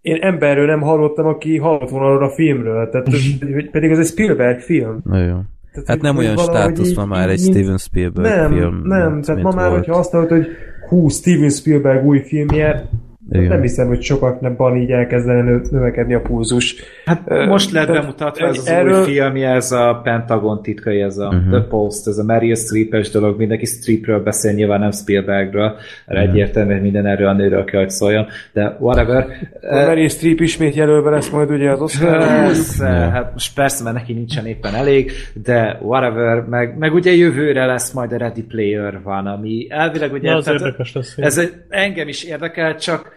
én 0.00 0.16
emberről 0.20 0.66
nem 0.66 0.80
hallottam, 0.80 1.26
aki 1.26 1.58
hallott 1.58 1.88
volna 1.90 2.06
arról 2.06 2.24
a 2.24 2.30
filmről. 2.30 2.88
Tehát, 2.90 3.08
pedig 3.70 3.90
ez 3.90 3.98
egy 3.98 4.06
Spielberg 4.06 4.60
film. 4.60 5.00
Na 5.04 5.18
jó. 5.18 5.36
Tehát, 5.72 5.88
Hát 5.88 6.00
nem 6.00 6.16
olyan 6.16 6.36
státusz 6.36 6.88
így- 6.88 6.96
ma 6.96 7.04
már 7.04 7.28
egy 7.28 7.40
mint- 7.42 7.54
Steven 7.56 7.78
Spielberg 7.78 8.36
nem, 8.36 8.52
film. 8.52 8.80
Nem, 8.84 9.12
mint- 9.12 9.26
tehát 9.26 9.42
ma 9.42 9.50
már, 9.50 9.68
volt. 9.70 9.78
hogyha 9.84 9.98
azt 10.00 10.10
hallod, 10.10 10.28
hogy 10.28 10.46
hú, 10.88 11.08
Steven 11.08 11.50
Spielberg 11.50 12.04
új 12.06 12.18
filmje, 12.20 12.88
Igen. 13.30 13.46
nem 13.48 13.60
hiszem, 13.60 13.86
hogy 13.86 14.02
sokaknak 14.02 14.76
így 14.76 14.90
elkezdene 14.90 15.42
nö- 15.42 15.70
növekedni 15.70 16.14
a 16.14 16.20
pulzus. 16.20 16.74
Hát 17.04 17.22
Ö, 17.24 17.46
most 17.46 17.70
lett 17.72 17.86
bemutatva 17.86 18.46
ez 18.46 18.58
az 18.58 18.66
erről- 18.68 18.98
új 18.98 19.04
filmje, 19.04 19.50
ez 19.50 19.72
a 19.72 20.00
Pentagon 20.04 20.62
titkai, 20.62 21.00
ez 21.00 21.18
a 21.18 21.30
Mhm. 21.30 21.50
The 21.50 21.60
Post, 21.60 22.06
ez 22.06 22.18
a 22.18 22.24
Meryl 22.24 22.54
Streep-es 22.54 23.10
dolog, 23.10 23.38
mindenki 23.38 23.64
Streepről 23.64 24.22
beszél, 24.22 24.52
nyilván 24.52 24.80
nem 24.80 24.90
Spielbergről, 24.90 25.76
mert 26.06 26.28
egyértelmű, 26.28 26.72
hogy 26.72 26.82
minden 26.82 27.06
erről 27.06 27.28
a 27.28 27.32
nőről 27.32 27.64
kell, 27.64 27.80
hogy 27.80 27.90
szóljon, 27.90 28.26
de 28.52 28.76
whatever. 28.80 29.26
A 29.60 29.74
Meryl 29.74 30.08
Streep 30.08 30.40
ismét 30.40 30.74
jelölve 30.74 31.10
lesz 31.10 31.30
majd 31.30 31.50
ugye 31.50 31.70
az 31.70 31.80
Oscar. 31.80 32.18
Persze, 32.18 32.86
hát 32.86 33.32
most 33.32 33.54
persze, 33.54 33.84
mert 33.84 33.96
neki 33.96 34.12
nincsen 34.12 34.46
éppen 34.46 34.74
elég, 34.74 35.12
de 35.44 35.78
whatever, 35.82 36.40
meg, 36.40 36.78
meg 36.78 36.94
ugye 36.94 37.12
jövőre 37.12 37.66
lesz 37.66 37.92
majd 37.92 38.12
a 38.12 38.16
Ready 38.16 38.42
Player 38.42 39.00
van, 39.02 39.26
ami 39.26 39.66
elvileg 39.70 40.12
ugye... 40.12 40.30
Na, 40.30 40.36
az 40.36 40.44
tehát 40.44 40.60
érdekes 40.60 40.92
lesz. 40.94 41.14
ez 41.18 41.38
egy, 41.38 41.52
engem 41.68 42.08
is 42.08 42.24
érdekel, 42.24 42.76
csak 42.76 43.14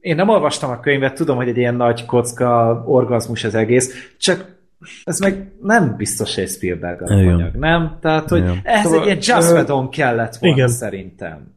én 0.00 0.14
nem 0.16 0.28
olvastam 0.28 0.70
a 0.70 0.80
könyvet, 0.80 1.14
tudom, 1.14 1.36
hogy 1.36 1.48
egy 1.48 1.56
ilyen 1.56 1.74
nagy 1.74 2.04
kocka 2.06 2.82
orgazmus 2.86 3.44
az 3.44 3.54
egész, 3.54 4.14
csak 4.18 4.58
ez 5.04 5.18
meg 5.18 5.52
nem 5.62 5.94
biztos, 5.96 6.34
hogy 6.34 6.44
egy 6.44 6.50
Spielberg 6.50 7.00
Igen. 7.02 7.18
alapanyag, 7.18 7.54
nem? 7.54 7.98
Tehát, 8.00 8.28
hogy 8.28 8.40
Igen. 8.40 8.60
ehhez 8.62 8.84
Szóval, 8.84 8.98
egy 8.98 9.04
ilyen 9.04 9.18
Just 9.38 9.70
ö, 9.70 9.88
kellett 9.90 10.36
volna 10.36 10.56
igen. 10.56 10.68
szerintem. 10.68 11.54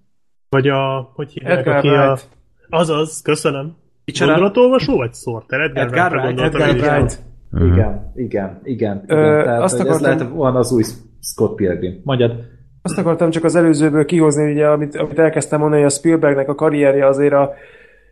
Vagy 0.50 0.68
a, 0.68 1.12
hogy 1.14 1.32
hívják, 1.32 1.58
Edgar 1.58 1.76
aki 1.76 1.88
a... 1.88 1.92
Wright. 2.08 2.28
Azaz, 2.70 3.22
köszönöm. 3.22 3.76
Micsoda? 4.06 4.32
Gondolatolvasó 4.32 4.96
vagy 4.98 5.14
Sorter? 5.14 5.60
Edgar, 5.60 5.84
Edgar 5.84 6.16
Wright, 6.16 6.40
Edgar 6.40 6.68
én 6.68 6.76
is. 6.76 6.82
Wright. 6.82 7.20
Mhm. 7.50 7.66
Igen, 7.66 8.12
igen, 8.16 8.60
igen. 8.64 9.04
igen. 9.06 9.18
Ö, 9.18 9.44
Tehát, 9.44 9.62
azt 9.62 9.78
hogy 9.78 9.88
ez 9.88 9.96
akartam- 9.96 10.20
lehet 10.20 10.36
volna 10.36 10.60
az 10.60 10.72
új 10.72 10.84
Scott 11.22 11.56
Pilgrim. 11.56 12.02
Mondjad. 12.04 12.36
Azt 12.82 12.98
akartam 12.98 13.30
csak 13.30 13.44
az 13.44 13.56
előzőből 13.56 14.06
kihozni, 14.06 14.52
ugye, 14.52 14.68
amit, 14.68 14.96
amit 14.96 15.20
elkezdtem 15.20 15.60
mondani, 15.60 15.82
hogy 15.82 15.92
a 15.92 15.96
Spielbergnek 15.96 16.50
a 16.50 16.56
karrierje 16.56 17.08
azért 17.08 17.34
a 17.34 17.54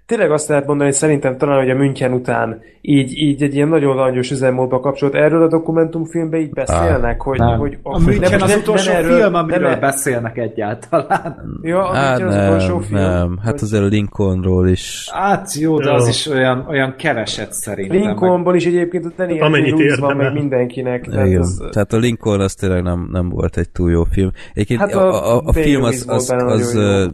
Tényleg 0.06 0.32
azt 0.32 0.48
lehet 0.48 0.66
mondani, 0.66 0.90
hogy 0.90 0.98
szerintem 0.98 1.38
talán, 1.38 1.58
hogy 1.60 1.70
a 1.70 1.76
München 1.76 2.14
után 2.14 2.60
így, 2.82 3.18
így 3.18 3.44
egy 3.44 3.56
ilyen 3.56 3.68
nagyon 3.68 3.96
langyos 3.96 4.32
üzemmódba 4.32 4.80
kapcsolt. 4.80 5.14
Erről 5.16 5.42
a 5.44 5.48
dokumentumfilmben 5.48 6.40
így 6.40 6.50
beszélnek, 6.50 7.22
hogy, 7.22 7.38
Nem. 7.40 7.58
hogy 7.58 7.78
A 7.84 8.00
München 8.00 8.32
nem- 8.32 8.42
az 8.42 8.50
nem- 8.50 8.60
utolsó 8.60 8.92
nem 8.92 9.04
erről- 9.04 9.20
film, 9.22 9.34
amiről 9.36 9.70
nem- 9.70 9.80
beszélnek 9.80 10.38
egyáltalán. 10.38 11.38
Ja, 11.62 11.88
a 11.90 11.94
Hát 11.94 12.20
München 12.20 12.40
az 12.40 12.46
utolsó 12.48 12.74
nem, 12.74 12.82
film. 12.82 13.00
nem. 13.02 13.38
Hát 13.44 13.52
Vagy- 13.52 13.62
azért 13.64 13.84
a 13.84 13.88
Lincolnról 13.88 14.68
is. 14.68 15.10
Hát 15.14 15.54
jó, 15.54 15.80
de 15.80 15.92
az 15.94 16.08
is 16.08 16.28
olyan, 16.28 16.66
olyan 16.70 16.96
keveset 16.98 17.54
szerintem. 17.54 17.98
meg- 17.98 18.06
Lincolnból 18.06 18.56
is 18.56 18.66
egyébként 18.66 19.06
a 19.06 19.12
Danny 19.18 19.40
Amennyit 19.40 19.72
Lewis 19.72 19.96
van 19.98 20.16
meg 20.16 20.34
mindenkinek. 20.34 21.08
Tehát 21.08 21.28
Igen. 21.28 21.40
az, 21.42 21.64
Tehát 21.72 21.94
a 21.94 21.98
Lincoln 21.98 22.40
az 22.42 22.54
tényleg 22.54 22.84
nem, 22.84 23.10
nem 23.12 23.30
volt 23.30 23.58
egy 23.58 23.70
túl 23.70 23.92
jó 23.92 24.04
film. 24.04 24.30
Egyébként 24.54 24.80
Hát 24.80 24.92
hát 24.94 25.02
a 25.02 25.08
a, 25.08 25.36
a, 25.38 25.42
a 25.46 25.54
film 25.54 25.84
az, 25.84 26.06
az, 26.08 26.30
az 26.38 26.76
ö, 26.76 27.06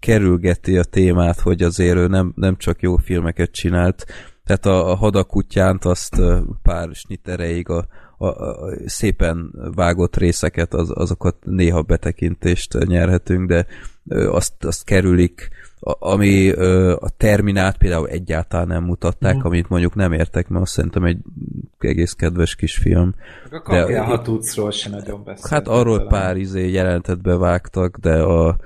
kerülgeti 0.00 0.76
a 0.76 0.84
témát, 0.84 1.40
hogy 1.40 1.62
azért 1.62 1.96
ő 1.96 2.06
nem, 2.06 2.23
nem 2.36 2.56
csak 2.56 2.80
jó 2.82 2.96
filmeket 2.96 3.50
csinált, 3.50 4.04
tehát 4.44 4.66
a, 4.66 4.90
a 4.90 4.94
hadakutyánt 4.94 5.84
azt 5.84 6.22
pár 6.62 6.88
snit 6.92 7.28
erejéig 7.28 7.68
a, 7.68 7.86
a, 8.18 8.26
a 8.26 8.56
szépen 8.86 9.52
vágott 9.74 10.16
részeket, 10.16 10.74
az, 10.74 10.90
azokat 10.94 11.36
néha 11.40 11.82
betekintést 11.82 12.86
nyerhetünk, 12.86 13.48
de 13.48 13.66
azt, 14.08 14.64
azt 14.64 14.84
kerülik, 14.84 15.48
a, 15.80 16.10
ami 16.10 16.50
a 16.92 17.08
Terminát 17.16 17.76
például 17.76 18.08
egyáltalán 18.08 18.66
nem 18.66 18.84
mutatták, 18.84 19.34
Mhm. 19.36 19.46
amit 19.46 19.68
mondjuk 19.68 19.94
nem 19.94 20.12
értek, 20.12 20.48
mert 20.48 20.62
azt 20.62 20.72
szerintem 20.72 21.04
egy 21.04 21.18
egész 21.78 22.12
kedves 22.12 22.54
kis 22.54 22.76
film. 22.76 23.14
A 23.50 23.60
kapjál, 23.62 23.86
de- 23.86 24.00
ha 24.00 24.22
tudszról 24.22 24.70
se 24.70 24.90
nagyon 24.90 25.24
beszél. 25.24 25.46
Hát 25.50 25.68
arról 25.68 26.06
pár 26.06 26.36
izé 26.36 26.70
jelentet 26.70 27.22
bevágtak, 27.22 27.96
de 27.98 28.22
a, 28.22 28.56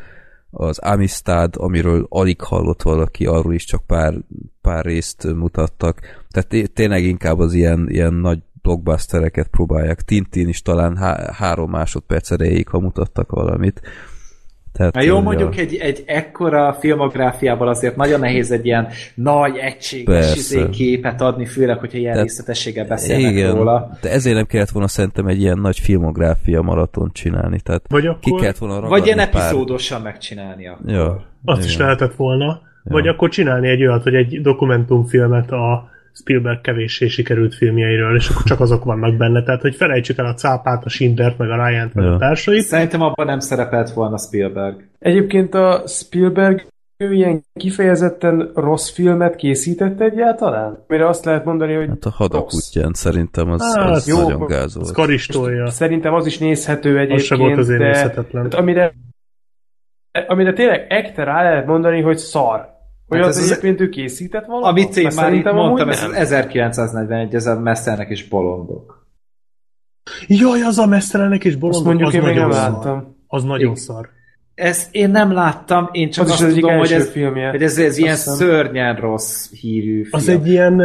az 0.50 0.78
Amistad, 0.78 1.54
amiről 1.56 2.06
alig 2.08 2.40
hallott 2.40 2.82
valaki, 2.82 3.26
arról 3.26 3.54
is 3.54 3.64
csak 3.64 3.86
pár, 3.86 4.14
pár 4.60 4.84
részt 4.84 5.24
mutattak. 5.34 6.00
Tehát 6.30 6.48
té- 6.48 6.72
tényleg 6.72 7.04
inkább 7.04 7.38
az 7.38 7.52
ilyen, 7.52 7.88
ilyen 7.88 8.14
nagy 8.14 8.42
blockbustereket 8.62 9.48
próbálják. 9.48 10.02
Tintin 10.02 10.48
is 10.48 10.62
talán 10.62 10.96
há- 10.96 11.30
három 11.30 11.70
másodperc 11.70 12.30
erejéig, 12.30 12.68
ha 12.68 12.80
mutattak 12.80 13.30
valamit. 13.30 13.80
Tehát, 14.72 14.94
Na 14.94 15.02
jó, 15.02 15.20
mondjuk 15.20 15.56
ja. 15.56 15.62
egy, 15.62 15.74
egy 15.74 16.02
ekkora 16.06 16.76
filmográfiával 16.80 17.68
azért 17.68 17.96
nagyon 17.96 18.20
nehéz 18.20 18.50
egy 18.50 18.66
ilyen 18.66 18.88
nagy, 19.14 19.56
egységes 19.56 20.34
izé 20.36 20.68
képet 20.70 21.20
adni, 21.20 21.46
főleg, 21.46 21.78
hogyha 21.78 21.98
ilyen 21.98 22.12
Tehát- 22.12 22.28
részletességgel 22.28 22.86
beszélnek 22.86 23.30
Igen, 23.32 23.54
róla. 23.54 23.90
de 24.00 24.10
ezért 24.10 24.36
nem 24.36 24.46
kellett 24.46 24.70
volna 24.70 24.88
szerintem 24.88 25.26
egy 25.26 25.40
ilyen 25.40 25.58
nagy 25.58 25.78
filmográfia 25.78 26.62
maraton 26.62 27.10
csinálni. 27.12 27.60
Tehát 27.60 27.82
Vagy 27.88 28.02
ki 28.02 28.08
akkor 28.08 28.40
kellett 28.40 28.58
volna 28.58 28.88
Vagy 28.88 29.04
ilyen 29.06 29.16
pár... 29.18 29.28
epizódosan 29.28 30.02
megcsinálni 30.02 30.68
akkor. 30.68 30.90
Ja, 30.90 31.24
azt 31.44 31.64
is 31.64 31.74
igen. 31.74 31.86
lehetett 31.86 32.14
volna. 32.14 32.60
Vagy 32.84 33.08
akkor 33.08 33.28
csinálni 33.28 33.68
egy 33.68 33.86
olyat, 33.86 34.02
hogy 34.02 34.14
egy 34.14 34.40
dokumentumfilmet 34.42 35.50
a 35.50 35.88
Spielberg 36.20 36.60
kevéssé 36.60 37.06
sikerült 37.08 37.54
filmjeiről, 37.54 38.16
és 38.16 38.28
akkor 38.28 38.42
csak 38.42 38.60
azok 38.60 38.84
vannak 38.84 39.16
benne. 39.16 39.42
Tehát, 39.42 39.60
hogy 39.60 39.74
felejtsük 39.74 40.18
el 40.18 40.26
a 40.26 40.34
cápát, 40.34 40.84
a 40.84 40.88
Schindlert, 40.88 41.38
meg 41.38 41.50
a 41.50 41.66
Ryan-t, 41.66 41.94
meg 41.94 42.04
Ja. 42.04 42.12
a 42.14 42.18
társait. 42.18 42.62
Szerintem 42.62 43.02
abban 43.02 43.26
nem 43.26 43.38
szerepelt 43.38 43.90
volna 43.90 44.18
Spielberg. 44.18 44.88
Egyébként 44.98 45.54
a 45.54 45.82
Spielberg 45.86 46.66
ő 46.96 47.12
ilyen 47.12 47.42
kifejezetten 47.54 48.50
rossz 48.54 48.90
filmet 48.90 49.36
készített 49.36 50.00
egyáltalán? 50.00 50.84
Mire 50.88 51.08
azt 51.08 51.24
lehet 51.24 51.44
mondani, 51.44 51.74
hogy 51.74 51.88
Hát 51.88 52.04
a 52.04 52.10
hadakutyán 52.10 52.92
szerintem 52.92 53.50
az, 53.50 53.74
Hát, 53.76 53.90
az 53.90 54.08
jó, 54.08 54.20
nagyon 54.22 54.46
gáz 54.46 54.64
Az 54.64 54.74
volt. 54.74 54.92
karistolja. 54.92 55.66
szerintem 55.70 56.14
az 56.14 56.26
is 56.26 56.38
nézhető 56.38 56.96
egyébként, 56.96 57.18
Az 57.20 57.24
se 57.26 57.36
volt 57.36 57.58
azért 57.58 57.78
de 57.80 57.86
nézhetetlen. 57.86 58.48
tehát 58.48 58.54
amire, 58.64 58.92
amire 60.26 60.52
tényleg 60.52 60.86
ekte 60.88 61.24
rá 61.24 61.42
lehet 61.42 61.66
mondani, 61.66 62.00
hogy 62.00 62.16
szar. 62.18 62.76
Hogy 63.08 63.18
Hát 63.18 63.28
ez 63.28 63.36
az 63.36 63.42
az- 63.42 63.50
egyébként 63.50 63.80
ő 63.80 63.88
készített 63.88 64.44
valamit? 64.46 64.84
Amit 64.84 64.96
én 64.96 65.02
már 65.02 65.12
itt 65.12 65.18
szerintem 65.18 65.54
mondtam, 65.54 65.88
ez 65.88 66.00
nem. 66.00 66.10
az 66.10 66.16
1941, 66.16 67.34
ez 67.34 67.46
a 67.46 67.60
Messzernek 67.60 68.08
és 68.08 68.28
bolondok. 68.28 69.06
Jaj, 70.26 70.60
az 70.62 70.78
a 70.78 70.86
mesztelenek 70.86 71.44
és 71.44 71.50
Azt 71.52 71.60
bolondok, 71.60 71.84
mondjuk 71.84 72.08
az 72.08 72.14
én 72.14 72.20
nagyon 72.20 72.48
nem 72.48 72.50
szar. 72.50 72.70
láttam. 72.72 73.16
Az 73.26 73.44
nagyon 73.44 73.74
szar. 73.74 74.08
ezt 74.54 74.94
én 74.94 75.10
nem 75.10 75.32
láttam, 75.32 75.88
én 75.92 76.10
csak 76.10 76.24
Az 76.24 76.30
is 76.30 76.36
azt 76.36 76.46
az 76.48 76.54
tudom, 76.54 76.76
hogy 76.78 76.92
ez, 76.92 77.10
filmje. 77.10 77.50
hogy 77.50 77.62
ez, 77.62 77.78
ez 77.78 77.98
ilyen 77.98 78.14
hiszem. 78.14 78.34
szörnyen 78.34 78.96
rossz 78.96 79.50
hírű 79.52 79.92
film. 80.02 80.08
Az 80.12 80.28
egy 80.28 80.48
ilyen, 80.48 80.80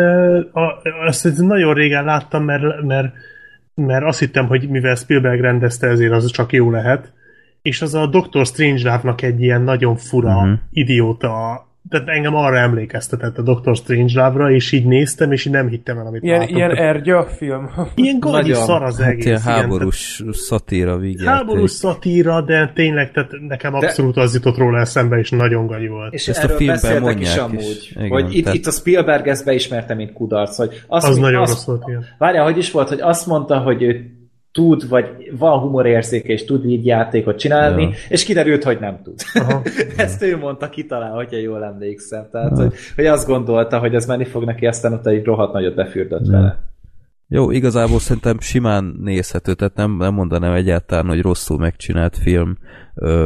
azt 1.08 1.26
egy 1.26 1.38
nagyon 1.38 1.74
régen 1.74 2.03
láttam, 2.03 2.43
mert, 2.43 2.84
mert, 2.85 3.14
mert 3.76 4.06
azt 4.06 4.19
hittem, 4.19 4.48
hogy 4.48 4.69
mivel 4.69 4.95
Spielberg 4.95 5.40
rendezte, 5.42 5.88
ezért 5.88 6.11
az 6.11 6.32
csak 6.32 6.52
jó 6.52 6.72
lehet. 6.72 7.14
És 7.61 7.82
az 7.82 7.93
a 7.93 8.08
Doctor 8.08 8.45
Strangelove-nak 8.45 9.22
egy 9.22 9.42
ilyen 9.42 9.61
nagyon 9.61 9.95
fura, 9.95 10.35
uh-huh. 10.35 10.52
idióta, 10.72 11.66
tehát 11.90 12.08
engem 12.08 12.36
arra 12.36 12.58
emlékeztetett 12.58 13.38
a 13.38 13.42
Doctor 13.42 13.76
Strangelove-ra, 13.76 14.52
és 14.52 14.72
így 14.72 14.86
néztem, 14.86 15.32
és 15.32 15.45
így 15.45 15.53
nem 15.53 15.68
hittem 15.68 15.98
el, 15.98 16.06
amit 16.06 16.24
Ilyen, 16.24 16.40
látok. 16.40 16.56
ilyen 16.56 16.76
ergya 16.76 17.24
film. 17.26 17.70
ilyen 17.95 18.20
gagyi 18.20 18.53
szar 18.53 18.84
az 18.84 19.00
Hát 19.00 19.10
egész. 19.10 19.26
ilyen 19.26 19.40
igen, 19.40 19.53
háborús 19.53 20.24
szatíra 20.32 20.86
tehát 20.86 21.02
vígjáték. 21.02 21.28
Háborús 21.28 21.72
szatíra, 21.72 22.42
de 22.42 22.72
tényleg, 22.76 23.12
tehát 23.12 23.32
nekem 23.48 23.74
abszolút 23.74 24.18
az 24.18 24.34
jutott 24.34 24.58
róla 24.58 24.80
eszembe, 24.80 25.18
és 25.18 25.30
nagyon 25.30 25.68
gagyi 25.68 25.88
volt. 25.88 26.14
És 26.14 26.28
Ezt 26.28 26.44
a 26.44 26.48
filmben 26.48 26.68
beszéltek 26.82 27.20
is 27.20 27.28
mondják 27.36 27.40
amúgy, 27.45 27.78
is. 27.82 27.92
Igen, 27.95 28.10
hogy 28.10 28.36
itt, 28.36 28.44
tehát- 28.44 28.58
itt 28.58 28.66
a 28.66 28.72
Spielberg 28.72 29.28
ezt 29.28 29.45
beismerte, 29.45 29.94
mint 29.94 30.14
kudarc, 30.14 30.56
hogy 30.58 30.84
azt, 30.88 31.08
Az 31.08 31.16
mi- 31.16 31.22
nagyon 31.22 31.42
azt, 31.42 31.52
rossz 31.53 31.66
volt, 31.66 31.84
igen. 31.88 32.06
Várjál, 32.18 32.44
hogy 32.44 32.58
is 32.58 32.72
volt, 32.72 32.88
hogy 32.90 33.02
azt 33.02 33.26
mondta, 33.28 33.58
hogy 33.58 33.82
ő 33.84 34.12
tud, 34.54 34.90
vagy 34.90 35.06
van 35.38 35.60
humorérzéke, 35.60 36.34
és 36.34 36.46
tud 36.46 36.66
így 36.66 36.86
játékot 36.86 37.38
csinálni, 37.38 37.82
Ja. 37.82 37.90
és 38.10 38.24
kiderült, 38.24 38.64
hogy 38.64 38.80
nem 38.80 39.02
tud. 39.04 39.14
Aha. 39.34 39.62
Ezt 39.98 40.22
ő 40.22 40.38
mondta 40.38 40.70
ki 40.70 40.86
talán, 40.86 41.12
hogyha 41.12 41.38
jól 41.38 41.64
emlékszem. 41.64 42.28
Tehát, 42.32 42.58
hogy, 42.58 42.74
hogy 42.96 43.06
azt 43.06 43.28
gondolta, 43.28 43.80
hogy 43.80 43.96
ez 43.96 44.06
menni 44.06 44.26
fog 44.26 44.44
neki, 44.44 44.66
aztán 44.66 44.94
ott 44.94 45.08
egy 45.08 45.24
rohadt 45.24 45.54
nagyot 45.54 45.76
befürdött 45.76 46.28
vele. 46.28 46.72
Jó, 47.28 47.52
igazából 47.52 48.00
szerintem 48.00 48.40
simán 48.40 48.98
nézhető, 49.02 49.54
tehát 49.54 49.76
nem, 49.76 49.98
nem 49.98 50.14
mondanám 50.14 50.54
egyáltalán, 50.54 51.06
hogy 51.08 51.22
rosszul 51.22 51.58
megcsinált 51.58 52.18
film, 52.18 52.58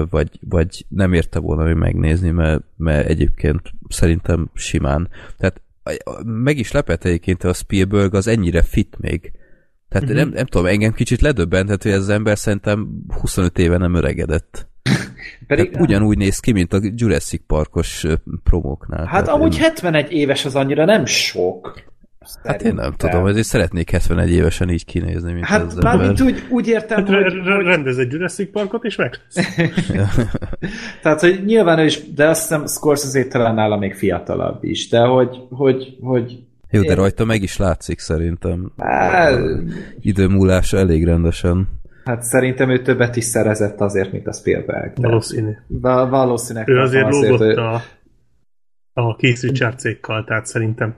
vagy, 0.09 0.29
vagy 0.49 0.85
nem 0.89 1.13
érte 1.13 1.39
volna 1.39 1.63
még 1.63 1.75
megnézni, 1.75 2.29
mert, 2.29 2.63
mert 2.77 3.07
egyébként 3.07 3.61
szerintem 3.87 4.49
simán. 4.53 5.09
Tehát 5.37 5.61
meg 6.23 6.57
is 6.57 6.71
lepett 6.71 7.03
egyébként 7.03 7.43
a 7.43 7.53
Spielberg 7.53 8.13
az 8.13 8.27
ennyire 8.27 8.61
fit 8.61 8.97
még. 8.99 9.31
Tehát 9.89 10.07
Mhm. 10.07 10.17
nem, 10.17 10.29
nem 10.29 10.45
tudom, 10.45 10.65
engem 10.67 10.91
kicsit 10.93 11.21
ledöbbentett, 11.21 11.83
hogy 11.83 11.91
ez 11.91 11.99
az 11.99 12.09
ember 12.09 12.37
szerintem 12.37 12.87
25 13.21 13.59
éve 13.59 13.77
nem 13.77 13.93
öregedett. 13.93 14.67
Pedig, 15.47 15.69
Tehát 15.71 15.87
ugyanúgy 15.87 16.17
néz 16.17 16.39
ki, 16.39 16.51
mint 16.51 16.73
a 16.73 16.79
Jurassic 16.95 17.41
Parkos 17.47 18.05
promóknál. 18.43 19.05
hát 19.05 19.09
Tehát 19.23 19.27
amúgy 19.39 19.53
én, 19.55 19.61
71 19.61 20.11
éves 20.11 20.45
az 20.45 20.55
annyira 20.55 20.85
nem 20.85 21.05
sok. 21.05 21.81
hát 22.43 22.61
én 22.61 22.73
nem 22.73 22.83
Szerintem. 22.83 23.09
tudom, 23.09 23.27
ezért 23.27 23.45
szeretnék 23.45 23.89
71 23.89 24.31
évesen 24.31 24.69
így 24.69 24.85
kinézni, 24.85 25.33
mint 25.33 25.45
Hát 25.45 25.61
az 25.63 25.75
mármint 25.75 26.19
ember. 26.19 26.33
úgy, 26.35 26.43
úgy 26.49 26.67
értem, 26.67 26.97
Hát 26.97 27.07
hogy, 27.07 27.15
re- 27.17 27.43
re- 27.43 27.63
rendez 27.63 27.97
egy 27.97 28.11
Jurassic 28.11 28.51
Parkot, 28.51 28.83
és 28.83 28.95
meg 28.95 29.13
Tehát, 31.01 31.19
hogy 31.19 31.43
nyilván 31.45 31.79
ő 31.79 31.85
is, 31.85 32.13
de 32.13 32.27
azt 32.27 32.41
hiszem 32.41 32.65
Scorsese 32.67 33.25
talán 33.27 33.55
nála 33.55 33.77
még 33.77 33.93
fiatalabb 33.93 34.63
is, 34.63 34.89
de 34.89 34.99
hogy, 34.99 35.37
hogy, 35.49 35.97
hogy 36.01 36.39
Jó, 36.69 36.81
de 36.81 36.93
rajta 36.95 37.25
meg 37.25 37.41
is 37.41 37.57
látszik 37.57 37.99
szerintem. 37.99 38.71
á, 38.77 39.31
Idő 39.99 40.27
múlása 40.27 40.77
elég 40.77 41.05
rendesen. 41.05 41.67
hát 42.05 42.21
szerintem 42.23 42.69
ő 42.69 42.81
többet 42.81 43.15
is 43.15 43.23
szerezett 43.23 43.79
azért, 43.81 44.11
mint 44.11 44.27
a 44.27 44.33
Spielberg. 44.33 44.93
De 44.93 45.07
valószínű. 45.07 45.51
Va- 45.67 46.09
valószínűleg 46.09 46.69
Ő 46.69 46.79
azért 46.79 47.09
lógott 47.13 47.37
hogy- 47.39 47.57
a, 47.57 47.81
a 48.93 49.15
Richards 49.19 49.81
cékkal, 49.81 50.23
tehát 50.23 50.45
szerintem 50.45 50.95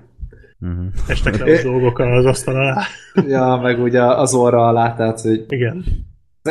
Uh-huh. 0.61 0.85
estek 1.07 1.37
le 1.37 1.57
a 1.59 1.63
dolgok 1.63 1.99
az 1.99 2.25
asztal 2.25 2.55
alá. 2.55 2.81
Ja, 3.27 3.59
meg 3.63 3.79
ugye 3.79 4.01
az 4.03 4.33
orra 4.33 4.67
alá, 4.67 4.95
tehát 4.95 5.21
hogy 5.21 5.45
Igen. 5.47 5.83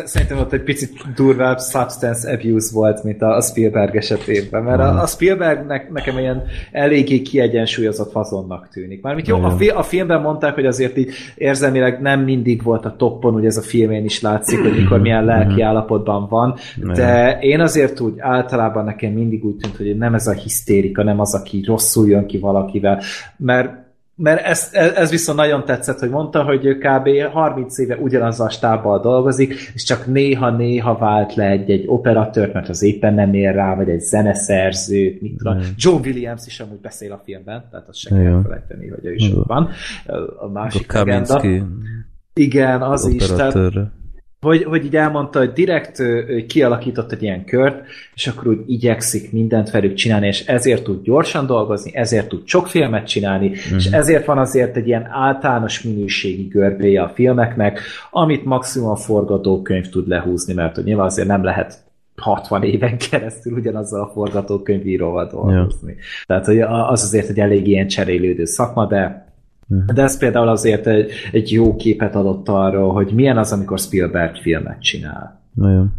Szerintem 0.04 0.38
ott 0.38 0.52
egy 0.52 0.62
picit 0.62 1.14
durvább 1.14 1.58
substance 1.58 2.32
abuse 2.32 2.74
volt, 2.74 3.04
mint 3.04 3.22
a 3.22 3.40
Spielberg 3.40 3.96
esetében, 3.96 4.62
mert 4.62 4.80
a, 4.80 5.02
a 5.02 5.06
Spielbergnek 5.06 5.90
nekem 5.90 6.18
ilyen 6.18 6.42
eléggé 6.72 7.22
kiegyensúlyozott 7.22 8.10
fazonnak 8.10 8.68
tűnik. 8.68 9.02
Mármint 9.02 9.26
jó, 9.26 9.42
a, 9.42 9.50
fi, 9.50 9.68
a 9.68 9.82
filmben 9.82 10.20
mondták, 10.20 10.54
hogy 10.54 10.66
azért 10.66 10.96
így 10.96 11.12
érzelmileg 11.34 12.00
nem 12.00 12.20
mindig 12.20 12.62
volt 12.62 12.84
a 12.84 12.96
toppon, 12.96 13.34
ugye 13.34 13.46
ez 13.46 13.56
a 13.56 13.62
filmén 13.62 14.04
is 14.04 14.20
látszik, 14.20 14.58
hogy 14.58 14.76
mikor 14.76 15.00
milyen 15.00 15.24
lelki 15.24 15.62
állapotban 15.62 16.26
van, 16.28 16.54
de 16.94 17.38
én 17.40 17.60
azért 17.60 18.00
úgy 18.00 18.14
általában 18.18 18.84
nekem 18.84 19.12
mindig 19.12 19.44
úgy 19.44 19.56
tűnt, 19.56 19.76
hogy 19.76 19.96
nem 19.96 20.14
ez 20.14 20.26
a 20.26 20.32
hisztérika, 20.32 21.02
nem 21.02 21.20
az, 21.20 21.34
aki 21.34 21.62
rosszul 21.66 22.08
jön 22.08 22.26
ki 22.26 22.38
valakivel, 22.38 23.02
mert 23.36 23.86
mert 24.20 24.44
ez, 24.44 24.68
ez, 24.72 24.92
ez 24.92 25.10
viszont 25.10 25.38
nagyon 25.38 25.64
tetszett, 25.64 25.98
hogy 25.98 26.10
mondta, 26.10 26.42
hogy 26.42 26.64
ő 26.64 26.78
kb. 26.78 27.32
30 27.32 27.78
éve 27.78 27.96
ugyanazzal 27.96 28.46
a 28.46 28.50
stábbal 28.50 29.00
dolgozik, 29.00 29.54
és 29.74 29.82
csak 29.82 30.06
néha-néha 30.06 30.98
vált 30.98 31.34
le 31.34 31.44
egy-egy 31.44 31.84
operatőrt, 31.86 32.52
mert 32.52 32.68
az 32.68 32.82
éppen 32.82 33.14
nem 33.14 33.34
ér 33.34 33.54
rá, 33.54 33.74
vagy 33.74 33.88
egy 33.88 34.00
zeneszerzőt, 34.00 35.20
mit 35.20 35.36
tudom. 35.36 35.58
John 35.76 36.06
Williams 36.06 36.46
is 36.46 36.60
amúgy 36.60 36.80
beszél 36.80 37.12
a 37.12 37.20
filmben, 37.24 37.64
tehát 37.70 37.88
azt 37.88 37.98
sem 37.98 38.16
kell 38.16 38.26
Igen. 38.26 38.42
felejteni, 38.42 38.88
hogy 38.88 39.04
ő 39.04 39.14
is 39.14 39.32
ott 39.32 39.46
van. 39.46 39.70
A 40.06 40.44
A 40.44 40.48
másik 40.48 40.92
legenda. 40.92 41.36
Kaminski 41.36 41.64
Igen, 42.34 42.82
az 42.82 43.06
is. 43.06 43.26
Tehát. 43.26 43.54
Hogy, 44.40 44.64
hogy 44.64 44.84
így 44.84 44.96
elmondta, 44.96 45.38
hogy 45.38 45.52
direkt 45.52 45.98
ő, 45.98 46.44
kialakított 46.46 47.12
egy 47.12 47.22
ilyen 47.22 47.44
kört, 47.44 47.84
és 48.14 48.26
akkor 48.26 48.46
úgy 48.46 48.62
igyekszik 48.66 49.32
mindent 49.32 49.70
velük 49.70 49.94
csinálni, 49.94 50.26
és 50.26 50.46
ezért 50.46 50.82
tud 50.82 51.02
gyorsan 51.02 51.46
dolgozni, 51.46 51.94
ezért 51.94 52.28
tud 52.28 52.46
sok 52.46 52.66
filmet 52.66 53.06
csinálni, 53.06 53.48
uh-huh. 53.48 53.76
és 53.76 53.86
ezért 53.86 54.24
van 54.24 54.38
azért 54.38 54.76
egy 54.76 54.86
ilyen 54.86 55.06
általános 55.10 55.82
minőségi 55.82 56.42
görbéje 56.42 57.02
a 57.02 57.08
filmeknek, 57.08 57.80
amit 58.10 58.44
maximum 58.44 58.90
a 58.90 58.96
forgatókönyv 58.96 59.88
tud 59.88 60.08
lehúzni, 60.08 60.54
mert 60.54 60.74
hogy 60.74 60.84
nyilván 60.84 61.06
azért 61.06 61.28
nem 61.28 61.44
lehet 61.44 61.86
60 62.16 62.62
éven 62.62 62.98
keresztül 63.10 63.52
ugyanazzal 63.52 64.00
a 64.00 64.10
forgatókönyvíróval 64.14 65.26
dolgozni. 65.26 65.92
Ja. 65.92 66.24
Tehát 66.26 66.46
hogy 66.46 66.60
az 66.60 67.02
azért 67.02 67.28
egy 67.28 67.40
elég 67.40 67.66
ilyen 67.66 67.86
cserélődő 67.86 68.44
szakma, 68.44 68.86
de 68.86 69.27
de 69.68 70.02
ez 70.02 70.18
például 70.18 70.48
azért 70.48 70.86
egy, 70.86 71.10
egy 71.32 71.52
jó 71.52 71.76
képet 71.76 72.14
adott 72.14 72.48
arról, 72.48 72.92
hogy 72.92 73.12
milyen 73.14 73.38
az, 73.38 73.52
amikor 73.52 73.78
Spielberg 73.78 74.36
filmet 74.36 74.82
csinál. 74.82 75.42
Nagyon. 75.54 75.92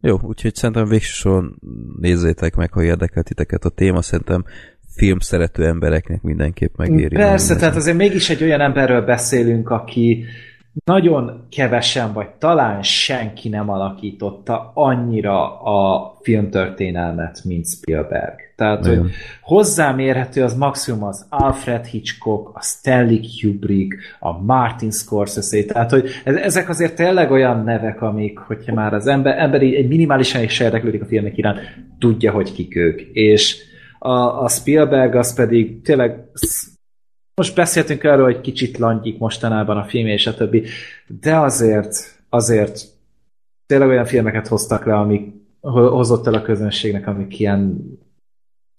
Jó, 0.00 0.18
úgyhogy 0.22 0.54
szerintem 0.54 0.88
végső 0.88 1.12
soron 1.12 1.58
nézzétek 2.00 2.54
meg, 2.54 2.72
ha 2.72 2.82
érdekel 2.82 3.22
titeket 3.22 3.64
a 3.64 3.68
téma, 3.70 4.02
szerintem 4.02 4.44
film 4.96 5.18
szerető 5.18 5.66
embereknek 5.66 6.22
mindenképp 6.22 6.76
megéri. 6.76 7.14
Persze, 7.14 7.56
tehát 7.56 7.76
azért 7.76 7.96
mégis 7.96 8.30
egy 8.30 8.42
olyan 8.42 8.60
emberről 8.60 9.04
beszélünk, 9.04 9.70
aki 9.70 10.24
nagyon 10.84 11.46
kevesen, 11.50 12.12
vagy 12.12 12.28
talán 12.28 12.82
senki 12.82 13.48
nem 13.48 13.70
alakította 13.70 14.70
annyira 14.74 15.60
a 15.60 16.12
filmtörténelmet, 16.22 17.40
mint 17.44 17.66
Spielberg. 17.66 18.34
Tehát, 18.56 18.80
Nagyon. 18.80 18.98
hogy 18.98 19.10
hozzámérhető 19.42 20.42
az 20.42 20.56
maximum 20.56 21.04
az 21.04 21.26
Alfred 21.28 21.84
Hitchcock, 21.84 22.56
a 22.56 22.60
Stanley 22.62 23.20
Kubrick, 23.40 23.94
a 24.20 24.42
Martin 24.42 24.90
Scorsese, 24.90 25.64
tehát, 25.64 25.90
hogy 25.90 26.08
ez- 26.24 26.36
ezek 26.36 26.68
azért 26.68 26.96
tényleg 26.96 27.30
olyan 27.30 27.64
nevek, 27.64 28.02
amik, 28.02 28.38
hogyha 28.38 28.74
már 28.74 28.94
az 28.94 29.06
ember, 29.06 29.38
emberi 29.38 29.76
egy 29.76 29.88
minimálisan 29.88 30.42
is 30.42 30.60
érdeklődik 30.60 31.02
a 31.02 31.06
filmek 31.06 31.36
iránt, 31.36 31.58
tudja, 31.98 32.32
hogy 32.32 32.52
kik 32.52 32.76
ők. 32.76 33.00
És 33.00 33.56
a, 33.98 34.42
a 34.42 34.48
Spielberg 34.48 35.14
az 35.14 35.34
pedig 35.34 35.82
tényleg 35.82 36.24
most 37.36 37.54
beszéltünk 37.54 38.04
arról, 38.04 38.24
hogy 38.24 38.40
kicsit 38.40 38.78
langyik 38.78 39.18
mostanában 39.18 39.76
a 39.76 39.84
film 39.84 40.06
és 40.06 40.26
a 40.26 40.34
többi, 40.34 40.64
de 41.06 41.36
azért, 41.36 42.22
azért 42.28 42.80
tényleg 43.66 43.88
olyan 43.88 44.04
filmeket 44.04 44.48
hoztak 44.48 44.84
le, 44.84 44.94
amik 44.94 45.34
ho- 45.60 45.90
hozott 45.90 46.26
el 46.26 46.34
a 46.34 46.42
közönségnek, 46.42 47.06
amik 47.06 47.38
ilyen 47.38 47.90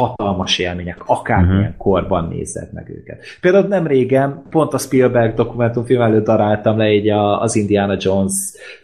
hatalmas 0.03 0.59
élmények, 0.59 1.03
akármilyen 1.05 1.61
uh-huh. 1.61 1.77
korban 1.77 2.27
nézed 2.27 2.73
meg 2.73 2.89
őket. 2.89 3.23
Például 3.41 3.67
nem 3.67 3.87
régen, 3.87 4.43
pont 4.49 4.73
a 4.73 4.77
Spielberg 4.77 5.33
dokumentumfilm 5.33 6.01
előtt 6.01 6.25
daráltam 6.25 6.77
le 6.77 6.91
így 6.91 7.09
a, 7.09 7.41
az 7.41 7.55
Indiana 7.55 7.95
Jones 7.99 8.33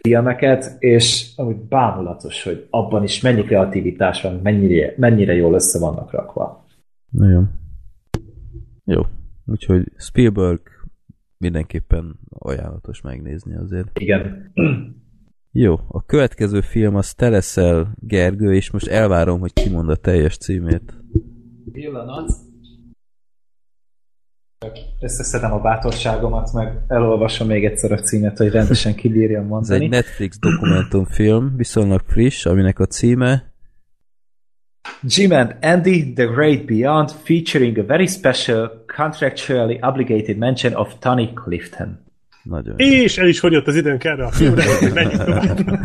filmeket, 0.00 0.76
és 0.78 1.30
amúgy 1.36 1.56
bámulatos, 1.56 2.42
hogy 2.42 2.66
abban 2.70 3.02
is 3.02 3.20
mennyi 3.20 3.42
kreativitás 3.42 4.22
van, 4.22 4.40
mennyire, 4.42 4.94
mennyire 4.96 5.34
jól 5.34 5.54
össze 5.54 5.78
vannak 5.78 6.10
rakva. 6.10 6.64
Nagyon. 7.10 7.50
Jó. 8.84 9.02
Úgyhogy 9.46 9.92
Spielberg 9.96 10.60
mindenképpen 11.38 12.18
ajánlatos 12.28 13.00
megnézni 13.00 13.56
azért. 13.56 13.98
Igen. 13.98 14.52
Jó, 15.52 15.74
a 15.88 16.04
következő 16.04 16.60
film 16.60 16.94
az 16.94 17.14
Teleszel 17.14 17.94
Gergő, 18.00 18.54
és 18.54 18.70
most 18.70 18.86
elvárom, 18.86 19.40
hogy 19.40 19.52
kimond 19.52 19.88
a 19.88 19.96
teljes 19.96 20.36
címét. 20.36 20.94
Pillanat. 21.72 22.30
Összeszedem 25.00 25.52
a 25.52 25.60
bátorságomat, 25.60 26.52
meg 26.52 26.84
elolvasom 26.88 27.46
még 27.46 27.64
egyszer 27.64 27.92
a 27.92 27.98
címet, 27.98 28.38
hogy 28.38 28.50
rendesen 28.50 28.94
kibírjam 28.94 29.42
Ez 29.44 29.48
mondani. 29.48 29.84
egy 29.84 29.90
Netflix 29.90 30.38
dokumentumfilm, 30.38 31.56
viszonylag 31.56 32.00
friss, 32.06 32.46
aminek 32.46 32.78
a 32.78 32.86
címe 32.86 33.53
Jim 35.02 35.32
and 35.32 35.56
Andy, 35.60 36.12
The 36.12 36.24
Great 36.26 36.64
Beyond, 36.66 37.10
featuring 37.10 37.78
a 37.78 37.82
very 37.82 38.06
special, 38.06 38.70
contractually 38.96 39.78
obligated 39.80 40.38
mention 40.38 40.74
of 40.74 40.94
Tony 40.98 41.32
Clifton. 41.34 42.02
nagyon. 42.42 42.74
És 42.78 43.18
el 43.18 43.28
is 43.28 43.40
fogyott 43.40 43.66
az 43.66 43.76
időnk 43.76 44.04
erre 44.04 44.24
a 44.24 44.30
filmre, 44.30 44.64
menjünk 44.94 45.24
tovább. 45.24 45.58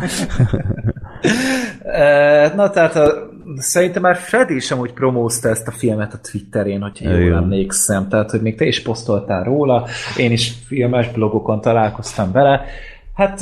E, 1.84 2.52
Na 2.54 2.70
tehát 2.70 2.96
a, 2.96 3.30
szerintem 3.56 4.02
már 4.02 4.16
Freddy 4.16 4.54
is 4.54 4.70
amúgy 4.70 4.92
promózta 4.92 5.48
ezt 5.48 5.66
a 5.68 5.70
filmet 5.70 6.14
a 6.14 6.18
Twitterén, 6.30 6.80
hogyha 6.80 7.10
jól 7.10 7.20
Igen. 7.20 7.36
emlékszem. 7.36 8.08
Tehát, 8.08 8.30
hogy 8.30 8.40
még 8.40 8.56
te 8.56 8.64
is 8.64 8.82
posztoltál 8.82 9.44
róla, 9.44 9.86
én 10.16 10.32
is 10.32 10.52
filmes 10.66 11.08
blogokon 11.12 11.60
találkoztam 11.60 12.32
vele. 12.32 12.64
Hát 13.20 13.40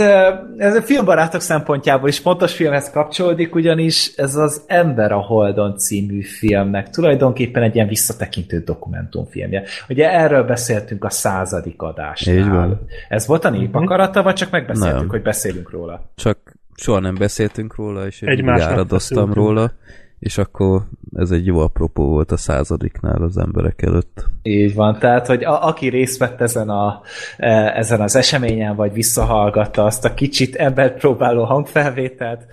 ez 0.57 0.75
a 0.75 0.83
filmbarátok 0.83 1.41
szempontjából 1.41 2.09
is 2.09 2.21
pontos 2.21 2.55
filmhez 2.55 2.91
kapcsolódik, 2.91 3.55
ugyanis 3.55 4.13
ez 4.17 4.35
az 4.35 4.63
Ember 4.67 5.13
a 5.13 5.21
Holdon 5.21 5.77
című 5.77 6.23
filmnek 6.23 6.91
tulajdonképpen 6.91 7.63
egy 7.63 7.75
ilyen 7.75 7.89
visszatekintő 7.89 8.59
dokumentumfilmje. 8.59 9.63
Ugye 9.89 10.11
erről 10.13 10.43
beszéltünk 10.45 11.05
a 11.05 11.11
századik 11.11 11.83
adásnál. 11.83 12.37
Így 12.37 12.49
van. 12.49 12.81
Ez 13.09 13.27
volt 13.27 13.45
a 13.45 13.51
nép 13.51 13.75
akarata, 13.75 14.23
vagy 14.23 14.35
csak 14.35 14.51
megbeszéltük, 14.51 14.99
Nem. 14.99 15.09
hogy 15.09 15.23
beszélünk 15.23 15.71
róla? 15.71 16.11
Csak 16.15 16.39
soha 16.75 16.99
nem 16.99 17.15
beszéltünk 17.15 17.75
róla, 17.77 18.07
és 18.07 18.21
én 18.21 18.29
Egymásnak 18.29 18.59
mindig 18.59 18.77
áradoztam 18.77 19.27
beszéltünk. 19.27 19.47
róla, 19.47 19.73
és 20.19 20.39
akkor 20.39 20.83
ez 21.17 21.31
egy 21.31 21.47
jó 21.47 21.59
apropó 21.59 22.05
volt 22.05 22.33
a 22.33 22.37
századiknál 22.37 23.23
az 23.23 23.37
emberek 23.37 23.83
előtt. 23.83 24.25
Így 24.43 24.75
van, 24.75 24.99
tehát, 24.99 25.27
hogy 25.27 25.45
a, 25.45 25.67
aki 25.67 25.89
részt 25.89 26.19
vett 26.19 26.41
ezen, 26.41 26.69
a, 26.69 27.01
e, 27.37 27.73
ezen 27.77 28.01
az 28.01 28.17
eseményen, 28.17 28.77
vagy 28.77 28.93
visszahallgatta 28.93 29.85
azt 29.85 30.05
a 30.05 30.15
kicsit 30.15 30.57
embert 30.57 30.99
próbáló 30.99 31.45
hangfelvételt, 31.45 32.47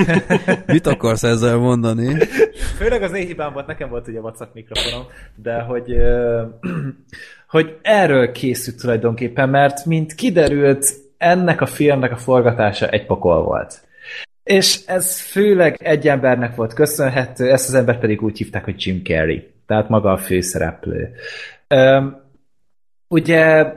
Mit 0.66 0.86
akarsz 0.86 1.22
ezzel 1.22 1.56
mondani? 1.56 2.14
főleg 2.76 3.02
az 3.02 3.12
én 3.12 3.26
hibám 3.26 3.52
volt, 3.52 3.66
nekem 3.66 3.88
volt 3.88 4.08
ugye 4.08 4.20
WhatsApp 4.20 4.54
mikrofonom, 4.54 5.06
de 5.34 5.60
hogy, 5.60 5.96
hogy 7.54 7.78
erről 7.82 8.32
készült 8.32 8.80
tulajdonképpen, 8.80 9.48
mert 9.48 9.84
mint 9.84 10.14
kiderült, 10.14 10.86
ennek 11.18 11.60
a 11.60 11.66
filmnek 11.66 12.12
a 12.12 12.16
forgatása 12.16 12.88
egy 12.88 13.06
pokol 13.06 13.42
volt. 13.42 13.80
És 14.42 14.80
ez 14.86 15.20
főleg 15.20 15.76
egy 15.82 16.08
embernek 16.08 16.54
volt 16.54 16.74
köszönhető, 16.74 17.50
ezt 17.50 17.68
az 17.68 17.74
embert 17.74 18.00
pedig 18.00 18.22
úgy 18.22 18.38
hívták, 18.38 18.64
hogy 18.64 18.86
Jim 18.86 19.02
Carrey, 19.04 19.52
tehát 19.66 19.88
maga 19.88 20.12
a 20.12 20.16
főszereplő. 20.16 21.14
Öm, 21.68 22.16
ugye 23.08 23.72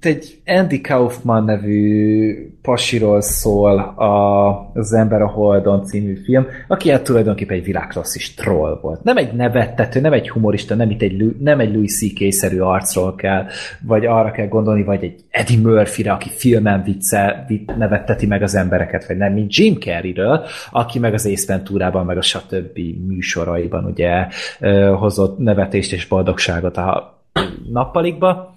egy 0.00 0.40
Andy 0.46 0.80
Kaufman 0.80 1.44
nevű 1.44 2.52
pasiról 2.62 3.20
szól 3.20 3.78
a, 3.78 4.50
az 4.74 4.92
Ember 4.92 5.22
a 5.22 5.28
Holdon 5.28 5.84
című 5.84 6.16
film, 6.24 6.46
aki 6.68 6.90
hát 6.90 7.02
tulajdonképpen 7.02 7.56
egy 7.56 7.64
világklasszis 7.64 8.34
troll 8.34 8.78
volt. 8.82 9.02
Nem 9.02 9.16
egy 9.16 9.32
nevettető, 9.32 10.00
nem 10.00 10.12
egy 10.12 10.30
humorista, 10.30 10.74
nem, 10.74 10.90
itt 10.90 11.02
egy, 11.02 11.36
nem 11.38 11.60
egy 11.60 11.72
Louis 11.72 11.98
C.K.-szerű 11.98 12.58
arcról 12.58 13.14
kell, 13.14 13.46
vagy 13.80 14.06
arra 14.06 14.30
kell 14.30 14.48
gondolni, 14.48 14.82
vagy 14.82 15.04
egy 15.04 15.24
Eddie 15.30 15.60
Murphy-re, 15.60 16.12
aki 16.12 16.28
filmen 16.28 16.82
vicce, 16.82 17.44
vic, 17.48 17.76
nevetteti 17.76 18.26
meg 18.26 18.42
az 18.42 18.54
embereket, 18.54 19.06
vagy 19.06 19.16
nem, 19.16 19.32
mint 19.32 19.56
Jim 19.56 19.74
Carrey-ről, 19.74 20.44
aki 20.70 20.98
meg 20.98 21.14
az 21.14 21.26
Ace 21.26 21.52
Venturában, 21.52 22.06
meg 22.06 22.16
a 22.16 22.22
stb. 22.22 22.78
műsoraiban 23.06 23.84
ugye 23.84 24.26
hozott 24.94 25.38
nevetést 25.38 25.92
és 25.92 26.06
boldogságot 26.06 26.76
a 26.76 27.20
nappalikba, 27.72 28.54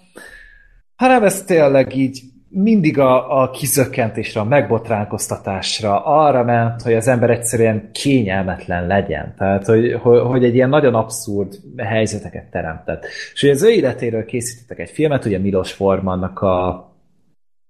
hanem 0.95 1.23
ez 1.23 1.43
tényleg 1.43 1.95
így 1.95 2.21
mindig 2.49 2.99
a, 2.99 3.41
a 3.41 3.49
kizökkentésre, 3.49 4.39
a 4.39 4.43
megbotránkoztatásra 4.43 6.05
arra 6.05 6.43
ment, 6.43 6.81
hogy 6.81 6.93
az 6.93 7.07
ember 7.07 7.29
egyszerűen 7.29 7.89
kényelmetlen 7.91 8.87
legyen. 8.87 9.33
Tehát, 9.37 9.65
hogy, 9.65 9.93
hogy, 10.01 10.43
egy 10.43 10.55
ilyen 10.55 10.69
nagyon 10.69 10.95
abszurd 10.95 11.53
helyzeteket 11.77 12.49
teremtett. 12.51 13.05
És 13.33 13.41
hogy 13.41 13.49
az 13.49 13.63
ő 13.63 13.69
életéről 13.69 14.25
készítettek 14.25 14.79
egy 14.79 14.89
filmet, 14.89 15.25
ugye 15.25 15.39
Milos 15.39 15.71
Formannak 15.71 16.39
a 16.39 16.89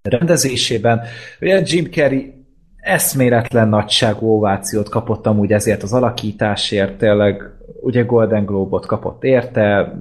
rendezésében. 0.02 1.02
Ugye 1.42 1.62
Jim 1.66 1.86
Carrey 1.86 2.34
eszméletlen 2.76 3.70
nagyságú 3.70 4.28
ovációt 4.28 4.90
kapott 4.90 5.26
amúgy 5.26 5.52
ezért 5.52 5.84
az 5.84 5.94
alakításért, 5.94 6.98
tényleg 6.98 7.42
ugye 7.82 8.02
Golden 8.02 8.46
Globe-ot 8.46 8.86
kapott 8.86 9.24
érte, 9.24 9.94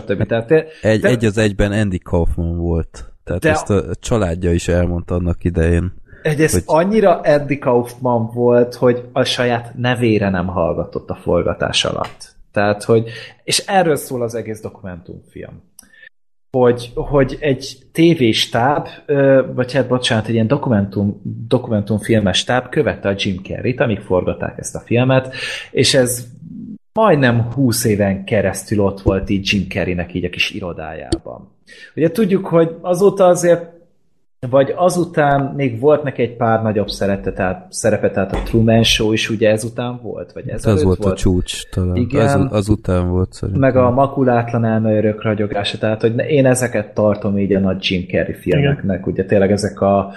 stb. 0.00 0.26
Tehát, 0.26 0.50
Egy, 0.82 1.00
de- 1.00 1.08
egy 1.08 1.24
az 1.24 1.38
egyben 1.38 1.72
Andy 1.72 1.98
Kaufman 1.98 2.56
volt. 2.56 3.12
Tehát 3.24 3.42
De- 3.42 3.50
ezt 3.50 3.70
a 3.70 3.94
családja 4.00 4.52
is 4.52 4.68
elmondta 4.68 5.14
annak 5.14 5.44
idején. 5.44 5.92
Ez 6.22 6.52
Hogy- 6.52 6.62
annyira 6.66 7.20
Andy 7.20 7.58
Kaufman 7.58 8.30
volt, 8.34 8.74
hogy 8.74 9.08
a 9.12 9.24
saját 9.24 9.74
nevére 9.76 10.30
nem 10.30 10.46
hallgatott 10.46 11.10
a 11.10 11.14
forgatás 11.14 11.84
alatt. 11.84 12.34
Tehát, 12.52 12.84
hogy, 12.84 13.08
és 13.44 13.58
erről 13.58 13.96
szól 13.96 14.22
az 14.22 14.34
egész 14.34 14.60
dokumentumfilm. 14.60 15.62
Hogy, 16.50 16.92
hogy 16.94 17.36
egy 17.40 17.78
tévéstáb, 17.92 18.86
vagy 19.54 19.72
hát 19.72 19.88
bocsánat, 19.88 20.26
egy 20.26 20.34
ilyen 20.34 20.46
dokumentum, 20.46 21.20
dokumentumfilmes 21.48 22.38
stáb 22.38 22.68
követte 22.68 23.08
a 23.08 23.14
Jim 23.16 23.42
Carrey-t, 23.42 23.80
amíg 23.80 24.00
forgatták 24.00 24.58
ezt 24.58 24.74
a 24.74 24.78
filmet, 24.80 25.34
és 25.70 25.94
ez 25.94 26.26
majdnem 26.92 27.40
20 27.40 27.84
éven 27.84 28.24
keresztül 28.24 28.80
ott 28.80 29.00
volt 29.00 29.30
így 29.30 29.52
Jim 29.52 29.68
Carreynek 29.68 30.14
így 30.14 30.24
a 30.24 30.30
kis 30.30 30.50
irodájában. 30.50 31.48
Ugye 31.96 32.10
tudjuk, 32.10 32.46
hogy 32.46 32.76
azóta 32.80 33.26
azért 33.26 33.70
vagy 34.50 34.72
azután 34.76 35.52
még 35.56 35.80
volt 35.80 36.02
neki 36.02 36.22
egy 36.22 36.36
pár 36.36 36.62
nagyobb 36.62 36.88
szerepe, 36.88 37.32
tehát, 37.32 37.72
szerepe, 37.72 38.10
tehát 38.10 38.32
a 38.32 38.42
Truman 38.42 38.82
Show 38.82 39.12
is 39.12 39.30
ugye 39.30 39.50
ezután 39.50 40.00
volt? 40.02 40.32
Vagy 40.32 40.48
ez 40.48 40.66
Ez 40.66 40.82
volt 40.82 41.04
a 41.04 41.14
csúcs 41.14 41.68
talán. 41.70 41.96
Igen. 41.96 42.40
Az, 42.40 42.52
azután 42.52 43.08
volt 43.08 43.32
szerintem. 43.32 43.60
Meg 43.60 43.76
a 43.76 43.90
makulátlan 43.90 44.64
elmeörök 44.64 45.22
ragyogása, 45.22 45.78
tehát 45.78 46.00
hogy 46.00 46.18
én 46.18 46.46
ezeket 46.46 46.94
tartom 46.94 47.38
így 47.38 47.54
a 47.54 47.58
nagy 47.58 47.76
Jim 47.80 48.06
Carrey 48.06 48.34
filmeknek, 48.34 49.06
ugye 49.06 49.24
tényleg 49.24 49.50
ezek 49.50 49.80
a 49.80 50.12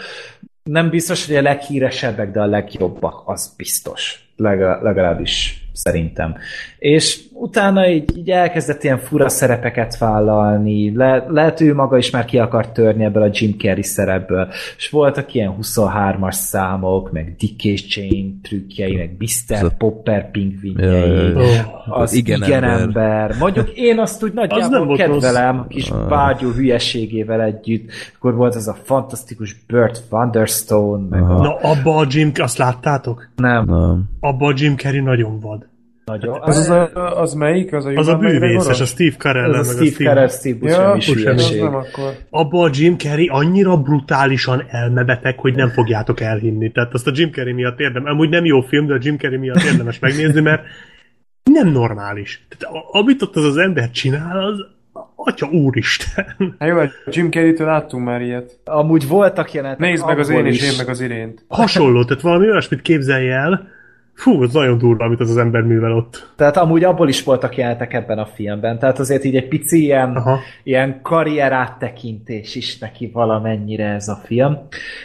nem 0.63 0.89
biztos, 0.89 1.27
hogy 1.27 1.35
a 1.35 1.41
leghíresebbek, 1.41 2.31
de 2.31 2.41
a 2.41 2.45
legjobbak, 2.45 3.21
az 3.25 3.53
biztos. 3.57 4.29
Legal- 4.35 4.81
legalábbis 4.81 5.64
szerintem. 5.75 6.35
És 6.79 7.19
utána 7.33 7.87
így, 7.89 8.17
így 8.17 8.29
elkezdett 8.29 8.83
ilyen 8.83 8.97
fura 8.97 9.29
szerepeket 9.29 9.97
vállalni, 9.97 10.95
Le, 10.95 11.25
lehet 11.27 11.61
ő 11.61 11.73
maga 11.73 11.97
is 11.97 12.09
már 12.09 12.25
ki 12.25 12.37
akart 12.37 12.73
törni 12.73 13.03
ebből 13.03 13.23
a 13.23 13.29
Jim 13.31 13.55
Carrey 13.57 13.83
szerepből, 13.83 14.47
és 14.77 14.89
voltak 14.89 15.33
ilyen 15.33 15.55
23-as 15.61 16.31
számok, 16.31 17.11
meg 17.11 17.35
Dick 17.39 17.63
és 17.63 17.95
Jane 17.97 18.29
trükkjei, 18.41 18.95
meg 18.95 19.15
Mr. 19.19 19.63
a- 19.65 19.69
Popper 19.77 20.31
pingvinjei, 20.31 21.09
Ja, 21.09 21.29
ja, 21.29 21.29
ja. 21.29 21.83
Oh. 21.87 21.99
az 21.99 22.13
igen 22.13 22.43
igen, 22.43 22.63
ember. 22.63 22.81
ember. 22.81 23.35
Mondjuk 23.39 23.69
én 23.69 23.99
azt 23.99 24.23
úgy 24.23 24.33
nem 24.33 24.47
nagyjából 24.47 24.85
volt 24.85 24.99
kedvelem, 24.99 25.59
a 25.59 25.67
kis 25.67 25.89
Ah. 25.89 26.07
bágyú 26.09 26.51
hülyeségével 26.51 27.41
együtt. 27.41 27.89
Akkor 28.17 28.35
volt 28.35 28.55
ez 28.55 28.67
a 28.67 28.75
fantasztikus 28.83 29.55
Burt 29.67 30.01
Thunderstone, 30.09 31.07
meg 31.09 31.21
Aha. 31.21 31.33
a... 31.35 31.41
Na, 31.41 31.55
abba 31.55 31.95
a 31.95 32.05
Jim... 32.09 32.31
Azt 32.35 32.57
láttátok? 32.57 33.29
Nem, 33.35 33.65
Na, 33.65 33.99
Abba 34.19 34.47
a 34.47 34.53
Jim 34.55 34.75
Carrey 34.77 34.99
nagyon 34.99 35.39
vad. 35.39 35.64
Nagyon. 36.05 36.37
Az, 36.41 36.57
az, 36.57 36.69
a, 36.69 37.21
az 37.21 37.33
melyik? 37.33 37.73
Az 37.73 37.85
a, 37.85 37.89
Az 37.89 38.07
a 38.07 38.15
bűvészes, 38.17 38.81
a 38.81 38.85
Steve 38.85 39.15
Carell, 39.17 39.55
ez 39.55 39.69
a 39.69 39.73
meg 39.77 39.87
Steve 39.87 40.05
Carell, 40.09 40.27
Steve 40.27 40.57
Buscemi 40.57 40.83
Ja, 40.83 40.91
az 40.91 41.05
hülyeség. 41.05 41.61
nem 41.61 41.75
akkor. 41.75 42.13
abba 42.29 42.63
a 42.63 42.69
Jim 42.73 42.97
Carrey 42.97 43.27
annyira 43.27 43.77
brutálisan 43.77 44.63
elmebeteg, 44.69 45.39
hogy 45.39 45.55
nem 45.55 45.69
fogjátok 45.69 46.19
elhinni. 46.19 46.71
Tehát 46.71 46.93
azt 46.93 47.07
a 47.07 47.11
Jim 47.13 47.31
Carrey 47.31 47.53
miatt 47.53 47.79
érdemes, 47.79 48.11
amúgy 48.11 48.29
nem 48.29 48.45
jó 48.45 48.61
film, 48.61 48.85
de 48.85 48.93
a 48.93 48.97
Jim 49.01 49.17
Carrey 49.17 49.37
miatt 49.37 49.63
érdemes 49.63 49.99
megnézni, 49.99 50.41
mert 50.41 50.63
nem 51.51 51.67
normális. 51.67 52.45
Tehát 52.57 52.75
amit 52.91 53.21
ott 53.21 53.35
az 53.35 53.43
az 53.43 53.57
ember 53.57 53.89
csinál, 53.91 54.45
az 54.45 54.65
atya 55.15 55.47
úristen. 55.47 56.55
Hát 56.59 56.69
jó, 56.69 56.77
hát 56.77 56.91
Jim 57.09 57.31
Carrey-től 57.31 57.67
láttunk 57.67 58.05
már 58.05 58.21
ilyet. 58.21 58.59
Amúgy 58.65 59.07
voltak 59.07 59.53
jelenetek 59.53 59.79
Nézd 59.89 60.05
meg 60.05 60.19
az 60.19 60.29
én 60.29 60.45
és 60.45 60.55
is. 60.61 60.71
én 60.71 60.77
meg 60.77 60.89
az 60.89 61.01
irént. 61.01 61.45
Hasonló, 61.47 62.03
tehát 62.03 62.23
valami 62.23 62.49
olyasmit 62.49 62.81
képzelj 62.81 63.31
el, 63.31 63.67
Fú, 64.15 64.41
az 64.41 64.53
nagyon 64.53 64.77
durva, 64.77 65.05
amit 65.05 65.19
az 65.19 65.29
az 65.29 65.37
ember 65.37 65.61
művel 65.61 65.91
ott. 65.91 66.31
Tehát 66.35 66.57
amúgy 66.57 66.83
abból 66.83 67.09
is 67.09 67.23
voltak 67.23 67.57
jelenetek 67.57 67.93
ebben 67.93 68.17
a 68.17 68.25
filmben. 68.25 68.79
Tehát 68.79 68.99
azért 68.99 69.23
így 69.23 69.35
egy 69.35 69.47
pici 69.47 69.83
ilyen, 69.83 70.15
Aha. 70.15 70.39
ilyen 70.63 70.99
karrier 71.01 71.51
áttekintés 71.51 72.55
is 72.55 72.77
neki 72.77 73.09
valamennyire 73.13 73.85
ez 73.85 74.07
a 74.07 74.21
film. 74.23 74.57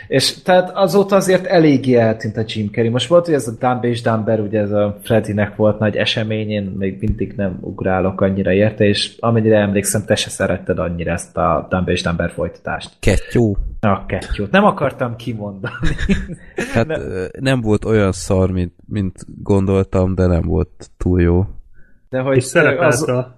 És 0.09 0.43
tehát 0.43 0.71
azóta 0.75 1.17
azért 1.17 1.47
eléggé 1.47 1.95
eltűnt 1.95 2.37
a 2.37 2.43
Jim 2.47 2.71
Carrey. 2.71 2.91
Most 2.91 3.09
volt, 3.09 3.25
hogy 3.25 3.35
ez 3.35 3.49
a 3.49 3.57
Dumb 3.61 3.85
és 3.85 4.03
Dumber, 4.03 4.41
ugye 4.41 4.61
ez 4.61 4.71
a 4.71 4.99
Freddynek 5.03 5.57
volt 5.57 5.79
nagy 5.79 5.97
esemény, 5.97 6.51
én 6.51 6.75
még 6.79 6.97
mindig 7.01 7.33
nem 7.37 7.59
ugrálok 7.61 8.21
annyira 8.21 8.53
érte, 8.53 8.85
és 8.85 9.17
amennyire 9.21 9.59
emlékszem, 9.59 10.05
te 10.07 10.15
se 10.15 10.31
szeretted 10.31 10.79
annyira 10.79 11.13
ezt 11.13 11.37
a 11.37 11.67
Dumb 11.71 11.89
és 11.89 12.03
Dumber 12.03 12.31
folytatást. 12.31 12.91
Kettyó. 13.01 13.57
A 13.81 14.07
kettőt. 14.07 14.51
Nem 14.51 14.65
akartam 14.65 15.17
kimondani. 15.17 15.75
Hát 16.75 16.87
Nem. 16.87 17.01
nem. 17.41 17.61
volt 17.61 17.85
olyan 17.85 18.13
szar, 18.13 18.51
mint, 18.51 18.73
mint 18.87 19.25
gondoltam, 19.43 20.15
de 20.15 20.27
nem 20.27 20.43
volt 20.43 20.91
túl 20.97 21.21
jó. 21.21 21.47
De 22.09 22.21
hogy 22.21 22.37
És 22.37 22.45
szerepelt 22.45 22.93
az, 22.93 23.09
a, 23.09 23.37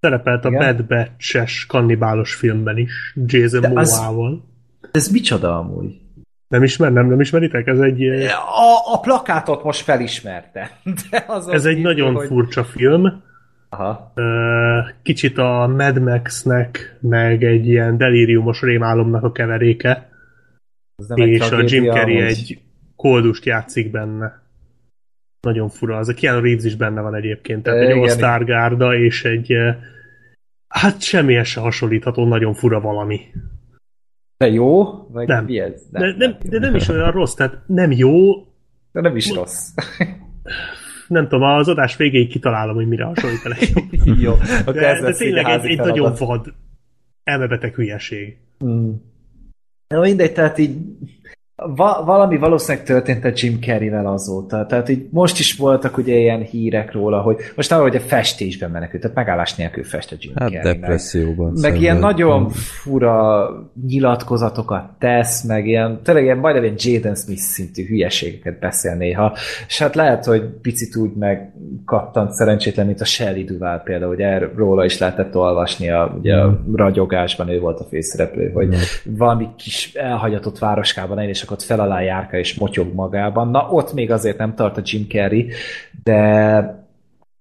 szerepelt 0.00 0.44
a? 0.44 0.50
Bad 0.50 0.84
Batch-es 0.86 1.66
kannibálos 1.66 2.34
filmben 2.34 2.78
is, 2.78 3.14
Jason 3.26 3.60
De 3.60 3.70
az- 3.74 3.90
Momoa-val. 3.98 4.44
ez 4.92 5.08
micsoda 5.08 5.58
amúgy? 5.58 6.00
Nem 6.48 6.62
ismer, 6.62 6.92
nem, 6.92 7.06
nem 7.06 7.20
ismeritek? 7.20 7.66
Ez 7.66 7.78
egy, 7.78 8.02
A, 8.34 8.92
a 8.94 9.00
plakátot 9.00 9.64
most 9.64 9.80
felismerte. 9.80 10.70
De 11.10 11.24
az 11.26 11.48
ez 11.48 11.64
egy 11.64 11.80
nagyon 11.80 12.14
hogy... 12.14 12.26
furcsa 12.26 12.64
film. 12.64 13.22
Aha. 13.72 14.12
Kicsit 15.02 15.38
a 15.38 15.66
Mad 15.76 15.98
Max-nek, 15.98 16.96
meg 17.00 17.44
egy 17.44 17.66
ilyen 17.66 17.96
delíriumos 17.96 18.60
rémálomnak 18.62 19.22
a 19.22 19.32
keveréke, 19.32 20.10
nem 21.06 21.20
egy 21.20 21.28
és 21.28 21.50
a 21.50 21.62
Jim 21.66 21.84
Carrey 21.84 22.16
amúgy. 22.16 22.30
egy 22.30 22.60
koldust 22.96 23.44
játszik 23.44 23.90
benne. 23.90 24.42
nagyon 25.40 25.68
fura. 25.68 25.96
Az 25.96 26.08
a 26.08 26.14
Keanu 26.14 26.40
Reeves 26.40 26.64
is 26.64 26.74
benne 26.74 27.00
van 27.00 27.14
egyébként, 27.14 27.62
tehát 27.62 27.80
egy 27.80 27.96
Igen. 27.96 28.22
all 28.22 28.44
gárda 28.44 28.94
és 28.94 29.24
egy 29.24 29.54
hát 30.68 31.02
semmihez 31.02 31.46
se 31.46 31.60
hasonlítható, 31.60 32.26
nagyon 32.26 32.54
fura 32.54 32.80
valami. 32.80 33.20
De 34.36 34.48
jó? 34.48 34.84
Vagy 35.08 35.26
Nem. 35.28 35.44
mi 35.44 35.58
ez? 35.58 35.82
De, 35.90 36.14
nem, 36.16 36.36
de 36.42 36.58
nem 36.58 36.74
is 36.74 36.88
olyan 36.88 37.10
rossz, 37.10 37.34
tehát 37.34 37.58
nem 37.66 37.90
jó, 37.90 38.32
de 38.92 39.00
nem 39.00 39.16
is 39.16 39.34
rossz. 39.34 39.68
nem 41.08 41.28
tudom, 41.28 41.48
az 41.48 41.68
adás 41.68 41.96
végéig 41.96 42.28
kitalálom, 42.28 42.74
hogy 42.74 42.88
mire 42.88 43.04
hasonlít 43.04 43.44
a 43.44 43.48
legjobb. 43.48 44.18
jó. 44.24 44.32
Akkor 44.60 44.74
De, 44.74 44.88
ez 44.88 45.00
de 45.00 45.12
tényleg 45.12 45.44
a 45.44 45.60
egy, 45.60 45.78
nagyon 45.78 46.14
vad, 46.18 46.54
elmebeteg 47.24 47.74
hülyeség. 47.74 48.36
Mm. 48.64 48.90
Na 49.88 50.00
mindegy, 50.00 50.32
tehát 50.32 50.58
így 50.58 50.76
va- 51.76 52.04
valami 52.04 52.36
valószínűleg 52.36 52.86
történt 52.86 53.24
a 53.24 53.30
Jim 53.34 53.58
Carrey-vel 53.60 54.06
azóta. 54.06 54.66
Tehát 54.66 54.88
így 54.88 55.06
most 55.10 55.38
is 55.38 55.56
voltak 55.56 55.96
ugye 55.96 56.14
ilyen 56.16 56.40
hírek 56.40 56.92
róla, 56.92 57.20
hogy 57.20 57.36
most 57.56 57.72
arra, 57.72 57.82
hogy 57.82 57.96
a 57.96 58.00
festésben 58.00 58.70
menekült, 58.70 59.02
tehát 59.02 59.16
megállás 59.16 59.54
nélkül 59.54 59.84
fest 59.84 60.12
a 60.12 60.16
Jim 60.18 60.32
Hát 60.34 60.50
Carrey. 60.50 60.72
depresszióban. 60.72 61.52
Meg 61.60 61.80
ilyen 61.80 61.94
szenved. 61.94 62.10
nagyon 62.16 62.48
fura 62.48 63.48
nyilatkozatokat 63.86 64.84
tesz, 64.98 65.42
meg 65.44 65.66
ilyen, 65.66 66.00
tényleg 66.02 66.24
ilyen 66.24 66.38
majdnem 66.38 66.64
ilyen 66.64 66.76
Jaden 66.78 67.14
Smith 67.14 67.40
szintű 67.40 67.86
hülyeségeket 67.86 68.58
beszél 68.58 68.94
néha, 68.94 69.36
és 69.66 69.78
hát 69.78 69.94
lehet, 69.94 70.24
hogy 70.24 70.42
picit 70.42 70.96
úgy 70.96 71.12
megkattant 71.12 72.32
szerencsétlen, 72.32 72.86
mint 72.86 73.00
a 73.00 73.04
Shelley 73.04 73.44
Duval 73.44 73.78
például, 73.78 74.22
erről 74.22 74.52
róla 74.56 74.84
is 74.84 74.98
lehetett 74.98 75.36
olvasni 75.36 75.90
a, 75.90 76.14
ugye 76.18 76.34
a 76.36 76.60
ragyogásban, 76.74 77.48
ő 77.48 77.60
volt 77.60 77.80
a 77.80 77.84
főszereplő, 77.84 78.50
hogy 78.50 78.74
valami 79.04 79.48
kis 79.56 79.94
elhagyatott 79.94 80.58
városkában 80.58 81.18
és 81.18 81.42
akkor 81.42 81.51
ott 81.52 81.62
fel 81.62 81.80
alá 81.80 82.00
járka 82.00 82.36
és 82.36 82.54
motyog 82.54 82.94
magában. 82.94 83.48
Na, 83.48 83.68
ott 83.70 83.92
még 83.92 84.10
azért 84.10 84.38
nem 84.38 84.54
tart 84.54 84.76
a 84.76 84.82
Jim 84.84 85.06
Carrey, 85.08 85.50
de 86.04 86.80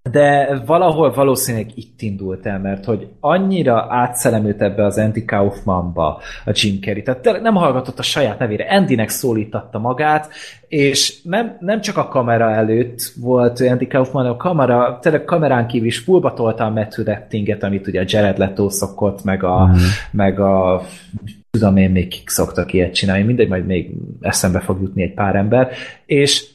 de 0.09 0.61
valahol 0.65 1.13
valószínűleg 1.13 1.71
itt 1.75 2.01
indult 2.01 2.45
el, 2.45 2.59
mert 2.59 2.85
hogy 2.85 3.07
annyira 3.19 3.87
átszelemült 3.89 4.61
ebbe 4.61 4.85
az 4.85 4.97
Andy 4.97 5.25
Kaufmanba 5.25 6.21
a 6.45 6.51
Jim 6.53 6.79
Carrey, 6.79 7.03
tehát 7.03 7.41
nem 7.41 7.55
hallgatott 7.55 7.99
a 7.99 8.03
saját 8.03 8.39
nevére, 8.39 8.63
Andynek 8.63 9.09
szólítatta 9.09 9.79
magát, 9.79 10.29
és 10.67 11.21
nem, 11.23 11.57
nem 11.59 11.81
csak 11.81 11.97
a 11.97 12.07
kamera 12.07 12.51
előtt 12.51 13.01
volt 13.15 13.59
Andy 13.59 13.87
Kaufman, 13.87 14.25
a 14.25 14.35
kamera, 14.35 14.99
tényleg 15.01 15.23
kamerán 15.23 15.67
kívül 15.67 15.87
is 15.87 15.99
fullba 15.99 16.33
tolta 16.33 16.65
a 16.65 16.69
method 16.69 17.07
actinget, 17.07 17.63
amit 17.63 17.87
ugye 17.87 18.01
a 18.01 18.05
Jared 18.07 18.37
Leto 18.37 18.69
szokott, 18.69 19.23
meg 19.23 19.43
a, 19.43 19.65
mm. 19.65 19.71
meg 20.11 20.39
a 20.39 20.81
tudom 21.51 21.77
én 21.77 21.89
még 21.89 22.07
kik 22.07 22.29
szoktak 22.29 22.73
ilyet 22.73 22.93
csinálni, 22.93 23.23
mindegy, 23.23 23.47
majd 23.47 23.65
még 23.65 23.91
eszembe 24.21 24.59
fog 24.59 24.81
jutni 24.81 25.03
egy 25.03 25.13
pár 25.13 25.35
ember, 25.35 25.71
és 26.05 26.49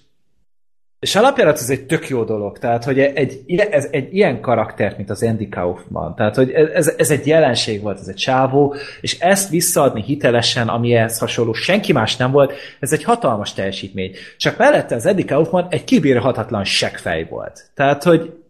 és 1.01 1.17
alapjárat 1.17 1.59
ez 1.59 1.71
egy 1.71 1.87
tök 1.87 2.09
jó 2.09 2.25
dolog, 2.25 2.59
tehát 2.59 2.85
hogy 2.85 3.01
egy, 3.01 3.43
ez 3.71 3.89
egy 3.91 4.15
ilyen 4.15 4.41
karaktert, 4.41 4.97
mint 4.97 5.11
az 5.11 5.23
Andy 5.23 5.49
Kaufman, 5.49 6.15
tehát 6.15 6.35
hogy 6.35 6.51
ez, 6.51 6.95
ez 6.97 7.11
egy 7.11 7.27
jelenség 7.27 7.83
volt, 7.83 7.99
ez 7.99 8.09
egy 8.09 8.15
csávó, 8.15 8.75
és 9.01 9.19
ezt 9.19 9.51
visszaadni 9.51 10.03
hitelesen, 10.03 10.69
amihez 10.69 11.19
hasonló 11.19 11.53
senki 11.53 11.93
más 11.93 12.17
nem 12.17 12.31
volt, 12.31 12.53
ez 12.81 12.93
egy 12.93 13.05
hatalmas 13.05 13.53
teljesítmény. 13.53 14.15
Csak 14.37 14.59
mellette 14.59 14.95
az 14.95 15.07
Andy 15.07 15.25
Kaufman 15.25 15.67
egy 15.71 15.85
kibírhatatlan 15.85 16.65
seggfej 16.65 17.27
volt. 17.29 17.71
Tehát, 17.75 18.03
hogy 18.03 18.46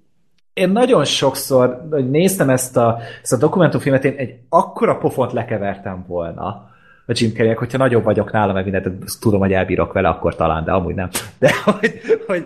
én 0.56 0.70
nagyon 0.70 1.04
sokszor, 1.04 1.86
hogy 1.90 2.10
néztem 2.10 2.50
ezt 2.50 2.76
a, 2.76 2.98
ezt 3.22 3.32
a 3.32 3.36
dokumentumfilmet, 3.36 4.04
én 4.04 4.14
egy 4.16 4.34
akkora 4.48 4.96
pofont 4.96 5.32
lekevertem 5.32 6.04
volna, 6.08 6.70
a 7.06 7.12
Jim 7.14 7.32
carrey 7.32 7.54
hogyha 7.54 7.78
nagyobb 7.78 8.04
vagyok 8.04 8.32
nála, 8.32 8.52
meg 8.52 8.64
mindent 8.64 9.18
tudom, 9.20 9.40
hogy 9.40 9.52
elbírok 9.52 9.92
vele, 9.92 10.08
akkor 10.08 10.36
talán, 10.36 10.64
de 10.64 10.72
amúgy 10.72 10.94
nem. 10.94 11.08
De 11.38 11.50
hogy... 11.64 12.00
hogy 12.26 12.44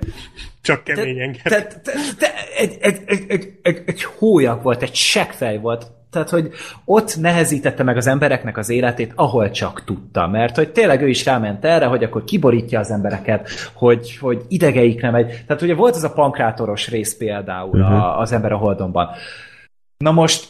Csak 0.63 0.85
keményen 0.85 1.37
te, 1.43 1.63
te, 1.63 1.81
te, 1.83 1.93
te, 2.19 2.33
egy, 2.59 2.77
egy, 2.81 2.97
egy, 3.07 3.25
egy, 3.29 3.53
egy, 3.63 3.83
egy 3.87 4.05
hólyag 4.05 4.63
volt, 4.63 4.83
egy 4.83 4.95
seggfej 4.95 5.59
volt, 5.59 5.87
tehát, 6.11 6.31
hogy 6.31 6.51
ott 6.85 7.17
nehezítette 7.21 7.83
meg 7.83 7.97
az 7.97 8.07
embereknek 8.07 8.57
az 8.57 8.69
életét, 8.69 9.13
ahol 9.15 9.51
csak 9.51 9.85
tudta, 9.85 10.27
mert 10.27 10.57
hogy 10.57 10.73
tényleg 10.73 11.03
ő 11.03 11.09
is 11.09 11.25
ráment 11.25 11.65
erre, 11.65 11.87
hogy 11.87 12.05
akkor 12.05 12.25
kiborítja 12.25 12.79
az 12.79 12.91
embereket, 12.91 13.49
hogy, 13.75 14.17
hogy 14.17 14.43
idegeik 14.49 15.01
nem 15.01 15.13
megy. 15.13 15.43
Tehát 15.47 15.63
ugye 15.63 15.75
volt 15.75 15.97
ez 15.97 16.05
a 16.05 16.13
pankrátoros 16.13 16.89
rész 16.89 17.17
például 17.17 17.81
uh-huh. 17.81 18.05
a, 18.05 18.19
az 18.19 18.33
ember 18.33 18.53
a 18.53 18.57
holdonban. 18.57 19.09
Na 19.99 20.11
most 20.11 20.49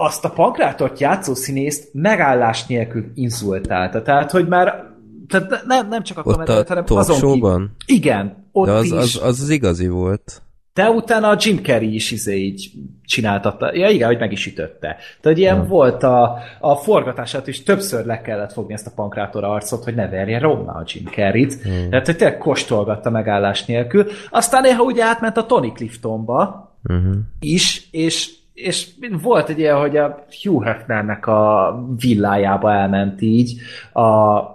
azt 0.00 0.24
a 0.24 0.30
pankrátort 0.30 1.00
játszó 1.00 1.34
színészt 1.34 1.88
megállás 1.92 2.66
nélkül 2.66 3.04
insultálta. 3.14 4.02
Tehát, 4.02 4.30
hogy 4.30 4.48
már 4.48 4.86
tehát 5.28 5.64
nem, 5.66 5.88
nem 5.88 6.02
csak 6.02 6.18
a 6.18 6.30
a 6.30 6.64
hanem 6.68 6.84
azon 6.86 7.16
show-ban? 7.16 7.74
Ki, 7.86 7.94
igen, 7.94 8.48
ott 8.52 8.66
De 8.66 8.72
az, 8.72 8.84
is. 8.84 8.92
az, 8.92 9.20
az, 9.22 9.40
az 9.40 9.50
igazi 9.50 9.88
volt. 9.88 10.42
De 10.74 10.90
utána 10.90 11.28
a 11.28 11.36
Jim 11.38 11.62
Carrey 11.62 11.94
is 11.94 12.10
izé 12.10 12.36
így 12.36 12.70
csináltatta. 13.04 13.74
Ja 13.74 13.88
igen, 13.88 14.06
hogy 14.06 14.18
meg 14.18 14.32
is 14.32 14.46
ütötte. 14.46 14.96
Tehát 15.20 15.38
ilyen 15.38 15.58
hmm. 15.58 15.68
volt 15.68 16.02
a, 16.02 16.38
a 16.60 16.74
forgatását 16.74 17.46
is, 17.46 17.62
többször 17.62 18.04
le 18.04 18.20
kellett 18.20 18.52
fogni 18.52 18.72
ezt 18.72 18.86
a 18.86 18.92
pankrátor 18.94 19.44
arcot, 19.44 19.84
hogy 19.84 19.94
ne 19.94 20.08
verje 20.08 20.38
romma 20.38 20.72
a 20.72 20.84
Jim 20.86 21.04
Carrey-t. 21.04 21.62
Hmm. 21.62 21.90
Tehát, 21.90 22.06
hogy 22.06 22.16
tényleg 22.16 22.38
kóstolgatta 22.38 23.10
megállás 23.10 23.64
nélkül. 23.64 24.06
Aztán 24.30 24.62
néha 24.62 24.82
ugye 24.82 25.04
átment 25.04 25.36
a 25.36 25.46
Tony 25.46 25.72
Cliftonba 25.72 26.72
uh-huh. 26.84 27.14
is, 27.40 27.88
és 27.90 28.37
és 28.62 28.86
volt 29.22 29.48
egy 29.48 29.58
ilyen, 29.58 29.76
hogy 29.76 29.96
a 29.96 30.24
Hugh 30.42 30.64
Hefnernek 30.64 31.26
a 31.26 31.74
villájába 31.98 32.72
elment 32.72 33.20
így. 33.20 33.60
A, 33.92 34.02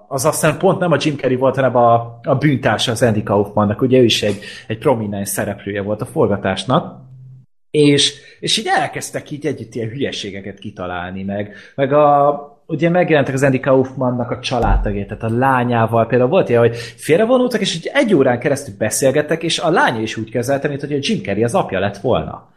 az 0.07 0.25
aztán 0.25 0.57
pont 0.57 0.79
nem 0.79 0.91
a 0.91 0.97
Jim 0.99 1.15
Carrey 1.15 1.35
volt, 1.37 1.55
hanem 1.55 1.75
a, 1.75 2.19
a 2.23 2.35
bűntársa 2.35 2.91
az 2.91 3.01
Andy 3.01 3.23
Kaufmannak, 3.23 3.81
ugye 3.81 3.99
ő 3.99 4.03
is 4.03 4.23
egy, 4.23 4.39
egy 4.67 4.77
prominens 4.77 5.29
szereplője 5.29 5.81
volt 5.81 6.01
a 6.01 6.05
forgatásnak. 6.05 7.01
És, 7.71 8.13
és 8.39 8.57
így 8.57 8.67
elkezdtek 8.79 9.31
így 9.31 9.45
együtt 9.45 9.75
ilyen 9.75 9.89
hülyeségeket 9.89 10.59
kitalálni, 10.59 11.23
meg, 11.23 11.53
meg 11.75 11.93
a, 11.93 12.37
ugye 12.65 12.89
megjelentek 12.89 13.33
az 13.33 13.43
Andy 13.43 13.59
Kaufmannak 13.59 14.31
a 14.31 14.39
családtagjai, 14.39 15.05
tehát 15.05 15.23
a 15.23 15.37
lányával 15.37 16.07
például 16.07 16.29
volt 16.29 16.49
ilyen, 16.49 16.61
hogy 16.61 16.75
félrevonultak, 16.77 17.61
és 17.61 17.75
így 17.75 17.89
egy 17.93 18.13
órán 18.13 18.39
keresztül 18.39 18.75
beszélgettek, 18.77 19.43
és 19.43 19.59
a 19.59 19.69
lánya 19.69 20.01
is 20.01 20.17
úgy 20.17 20.29
kezelte, 20.29 20.67
mint 20.67 20.81
hogy 20.81 20.93
a 20.93 20.97
Jim 20.99 21.23
Carrey 21.23 21.43
az 21.43 21.55
apja 21.55 21.79
lett 21.79 21.97
volna. 21.97 22.52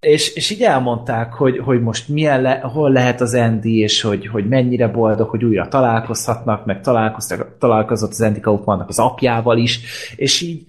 És, 0.00 0.34
és 0.34 0.50
így 0.50 0.62
elmondták, 0.62 1.32
hogy, 1.32 1.58
hogy 1.58 1.82
most 1.82 2.08
milyen 2.08 2.42
le, 2.42 2.58
hol 2.58 2.92
lehet 2.92 3.20
az 3.20 3.34
Andy, 3.34 3.78
és 3.78 4.00
hogy, 4.00 4.26
hogy 4.26 4.48
mennyire 4.48 4.88
boldog, 4.88 5.28
hogy 5.28 5.44
újra 5.44 5.68
találkozhatnak, 5.68 6.64
meg 6.64 6.80
találkoztak, 6.80 7.58
találkozott 7.58 8.10
az 8.10 8.20
Andy 8.20 8.40
Kaufmannak 8.40 8.88
az 8.88 8.98
apjával 8.98 9.58
is, 9.58 9.80
és 10.16 10.40
így, 10.40 10.64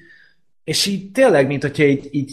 és 0.63 0.85
így 0.85 1.11
tényleg, 1.11 1.47
mint 1.47 1.61
hogyha 1.61 1.83
így, 1.83 2.07
így 2.11 2.31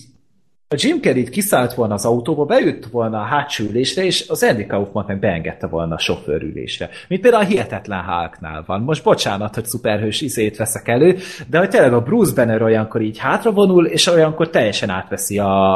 a 0.71 0.75
Jim 0.79 1.01
Carrey 1.01 1.25
kiszállt 1.25 1.75
volna 1.75 1.95
az 1.95 2.05
autóba, 2.05 2.45
beült 2.45 2.87
volna 2.87 3.21
a 3.21 3.25
hátsó 3.25 3.65
ülésre, 3.65 4.05
és 4.05 4.29
az 4.29 4.43
Andy 4.43 4.67
Kaufman 4.67 5.05
meg 5.07 5.19
beengedte 5.19 5.67
volna 5.67 5.95
a 5.95 5.99
sofőrülésre. 5.99 6.89
Mint 7.09 7.21
például 7.21 7.43
a 7.43 7.47
Hihetetlen 7.47 8.05
Hulknál 8.05 8.65
van. 8.67 8.81
Most 8.81 9.05
bocsánat, 9.05 9.55
hogy 9.55 9.65
szuperhős 9.65 10.21
izét 10.21 10.57
veszek 10.57 10.89
elő, 10.89 11.17
de 11.47 11.59
hogy 11.59 11.69
tényleg 11.69 11.93
a 11.93 12.03
Bruce 12.03 12.35
Banner 12.35 12.63
olyankor 12.63 13.01
így 13.01 13.19
hátravonul, 13.19 13.87
és 13.87 14.07
olyankor 14.07 14.51
teljesen 14.51 14.91
átveszi 14.91 15.39
a, 15.39 15.75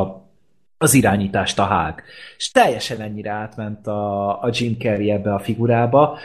a 0.00 0.23
az 0.78 0.94
irányítást 0.94 1.58
a 1.58 1.64
hág. 1.64 2.02
És 2.36 2.50
teljesen 2.50 3.00
ennyire 3.00 3.30
átment 3.30 3.86
a, 3.86 4.28
a 4.42 4.50
Jim 4.52 4.76
Carrey 4.78 5.10
ebbe 5.10 5.34
a 5.34 5.38
figurába, 5.38 6.18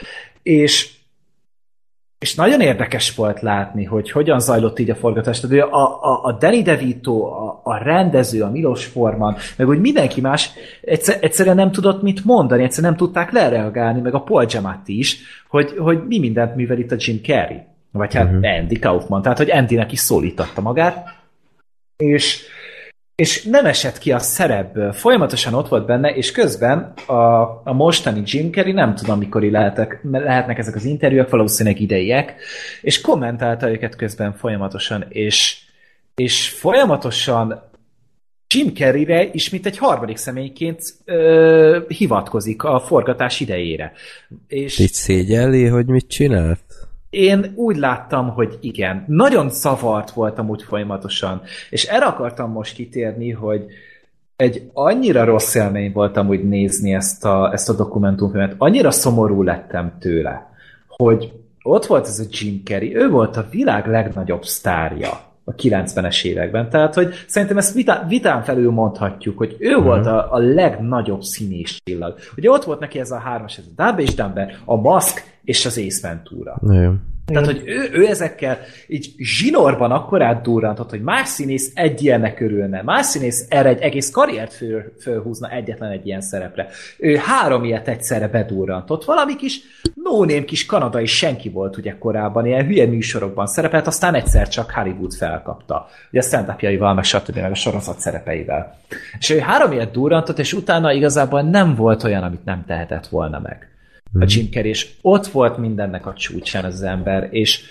és 0.43 0.97
és 2.19 2.35
nagyon 2.35 2.61
érdekes 2.61 3.15
volt 3.15 3.41
látni, 3.41 3.83
hogy 3.83 4.11
hogyan 4.11 4.39
zajlott 4.39 4.79
így 4.79 4.89
a 4.89 4.95
forgatás. 4.95 5.39
Tehát 5.39 5.71
a, 5.71 6.03
a, 6.03 6.23
a 6.23 6.31
Danny 6.31 6.63
DeVito, 6.63 7.23
a, 7.23 7.61
a 7.63 7.77
rendező, 7.77 8.43
a 8.43 8.49
Milos 8.49 8.85
Forman, 8.85 9.37
meg 9.57 9.67
hogy 9.67 9.79
mindenki 9.79 10.21
más 10.21 10.51
egyszer, 10.81 11.17
egyszerűen 11.21 11.55
nem 11.55 11.71
tudott 11.71 12.01
mit 12.01 12.25
mondani, 12.25 12.63
egyszerűen 12.63 12.91
nem 12.91 13.01
tudták 13.01 13.31
lereagálni, 13.31 14.01
meg 14.01 14.13
a 14.13 14.21
Paul 14.21 14.45
Giamatti 14.45 14.97
is, 14.97 15.21
hogy, 15.47 15.73
hogy 15.77 16.07
mi 16.07 16.19
mindent 16.19 16.55
művel 16.55 16.77
itt 16.77 16.91
a 16.91 16.95
Jim 16.97 17.19
Carrey. 17.21 17.61
Vagy 17.91 18.13
hát 18.13 18.25
uh-huh. 18.25 18.57
Andy 18.57 18.79
Kaufman, 18.79 19.21
tehát 19.21 19.37
hogy 19.37 19.51
Andynek 19.51 19.91
is 19.91 19.99
szólítatta 19.99 20.61
magát. 20.61 21.07
És 21.97 22.45
és 23.19 23.43
nem 23.43 23.65
esett 23.65 23.97
ki 23.97 24.11
a 24.11 24.19
szerepből, 24.19 24.91
folyamatosan 24.91 25.53
ott 25.53 25.67
volt 25.67 25.85
benne, 25.85 26.09
és 26.09 26.31
közben 26.31 26.93
a, 27.07 27.13
a 27.63 27.73
mostani 27.73 28.21
Jim 28.25 28.51
Carrey, 28.51 28.71
nem 28.71 28.95
tudom 28.95 29.17
mikor 29.17 29.41
lehetek, 29.41 29.99
lehetnek 30.11 30.57
ezek 30.57 30.75
az 30.75 30.85
interjúk, 30.85 31.29
valószínűleg 31.29 31.81
idejek, 31.81 32.35
és 32.81 33.01
kommentálta 33.01 33.69
őket 33.69 33.95
közben 33.95 34.33
folyamatosan, 34.33 35.05
és, 35.09 35.57
és 36.15 36.49
folyamatosan 36.49 37.69
Jim 38.47 38.73
Carreyre 38.73 39.29
ismét 39.31 39.65
egy 39.65 39.77
harmadik 39.77 40.17
személyként 40.17 40.81
ö, 41.05 41.79
hivatkozik 41.87 42.63
a 42.63 42.79
forgatás 42.79 43.39
idejére. 43.39 43.91
És 44.47 44.79
Így 44.79 44.93
szégyelli, 44.93 45.65
hogy 45.65 45.85
mit 45.85 46.07
csinált? 46.07 46.68
Én 47.09 47.53
úgy 47.55 47.77
láttam, 47.77 48.29
hogy 48.29 48.57
igen. 48.61 49.03
Nagyon 49.07 49.49
zavart 49.49 50.11
voltam 50.11 50.49
úgy 50.49 50.63
folyamatosan. 50.63 51.41
És 51.69 51.85
erre 51.85 52.05
akartam 52.05 52.51
most 52.51 52.73
kitérni, 52.73 53.31
hogy 53.31 53.65
egy 54.35 54.69
annyira 54.73 55.23
rossz 55.23 55.55
élmény 55.55 55.91
voltam 55.91 56.27
úgy 56.27 56.47
nézni 56.47 56.93
ezt 56.93 57.25
a, 57.25 57.51
ezt 57.53 57.69
a 57.69 57.73
dokumentumfilmet, 57.73 58.55
annyira 58.57 58.91
szomorú 58.91 59.43
lettem 59.43 59.97
tőle, 59.99 60.49
hogy 60.87 61.33
ott 61.61 61.85
volt 61.85 62.07
ez 62.07 62.19
a 62.19 62.23
Jim 62.29 62.61
Carrey, 62.63 62.95
ő 62.95 63.09
volt 63.09 63.37
a 63.37 63.47
világ 63.51 63.87
legnagyobb 63.87 64.43
sztárja. 64.43 65.27
a 65.43 65.55
90-es 65.55 66.23
években. 66.23 66.69
Tehát, 66.69 66.93
hogy 66.93 67.13
szerintem 67.27 67.57
ezt 67.57 67.73
vitán, 67.73 68.07
vitán 68.07 68.43
felül 68.43 68.71
mondhatjuk, 68.71 69.37
hogy 69.37 69.55
ő 69.59 69.69
uh-huh. 69.69 69.85
volt 69.85 70.05
a, 70.05 70.33
a 70.33 70.37
legnagyobb 70.37 71.21
színés 71.21 71.79
csillag. 71.83 72.15
Ugye 72.37 72.49
ott 72.49 72.63
volt 72.63 72.79
neki 72.79 72.99
ez 72.99 73.11
a 73.11 73.17
hármas, 73.17 73.57
ez 73.57 73.63
a 73.75 73.83
Dumb 73.83 73.99
és 73.99 74.15
Dumber, 74.15 74.57
a 74.65 74.75
Mask 74.75 75.38
és 75.49 75.65
az 75.65 75.77
Ace 75.77 76.07
Ventura. 76.07 76.59
Tehát, 77.25 77.45
hogy 77.45 77.61
ő, 77.65 77.89
ő 77.91 78.07
ezekkel 78.07 78.57
így 78.87 79.13
zsinorban 79.17 79.91
akkor 79.91 80.21
átdurrantott, 80.21 80.89
hogy 80.89 81.01
más 81.01 81.27
színész 81.27 81.71
egy 81.73 82.03
ilyennek 82.03 82.39
örülne, 82.39 82.81
más 82.81 83.05
színész 83.05 83.45
erre 83.49 83.69
egy 83.69 83.81
egész 83.81 84.11
karriert 84.11 84.53
föl, 84.53 84.93
fölhúzna 85.01 85.49
egyetlen 85.49 85.91
egy 85.91 86.05
ilyen 86.05 86.21
szerepre. 86.21 86.67
Ő 86.97 87.15
három 87.15 87.63
ilyet 87.63 87.87
egyszerre 87.87 88.27
bedurrantott. 88.27 89.05
Valami 89.05 89.35
kis 89.35 89.59
no 90.03 90.25
kis 90.45 90.65
kanadai 90.65 91.05
senki 91.05 91.49
volt 91.49 91.77
ugye 91.77 91.97
korábban, 91.97 92.45
ilyen 92.45 92.65
hülye 92.65 92.85
műsorokban 92.85 93.47
szerepelt, 93.47 93.87
aztán 93.87 94.13
egyszer 94.13 94.47
csak 94.47 94.71
Hollywood 94.71 95.13
felkapta. 95.13 95.87
Ugye 96.11 96.19
a 96.19 96.23
stand 96.23 96.47
meg 96.95 97.03
stb. 97.03 97.35
meg 97.37 97.51
a 97.51 97.55
sorozat 97.55 97.99
szerepeivel. 97.99 98.77
És 99.19 99.29
ő 99.29 99.39
három 99.39 99.71
ilyet 99.71 99.91
durrantott, 99.91 100.39
és 100.39 100.53
utána 100.53 100.91
igazából 100.91 101.41
nem 101.41 101.75
volt 101.75 102.03
olyan, 102.03 102.23
amit 102.23 102.45
nem 102.45 102.63
tehetett 102.67 103.07
volna 103.07 103.39
meg 103.39 103.68
a 104.13 104.25
Jim 104.27 104.49
Carrey, 104.51 104.69
és 104.69 104.89
ott 105.01 105.27
volt 105.27 105.57
mindennek 105.57 106.05
a 106.05 106.13
csúcsán 106.13 106.65
az 106.65 106.81
ember, 106.81 107.27
és 107.31 107.61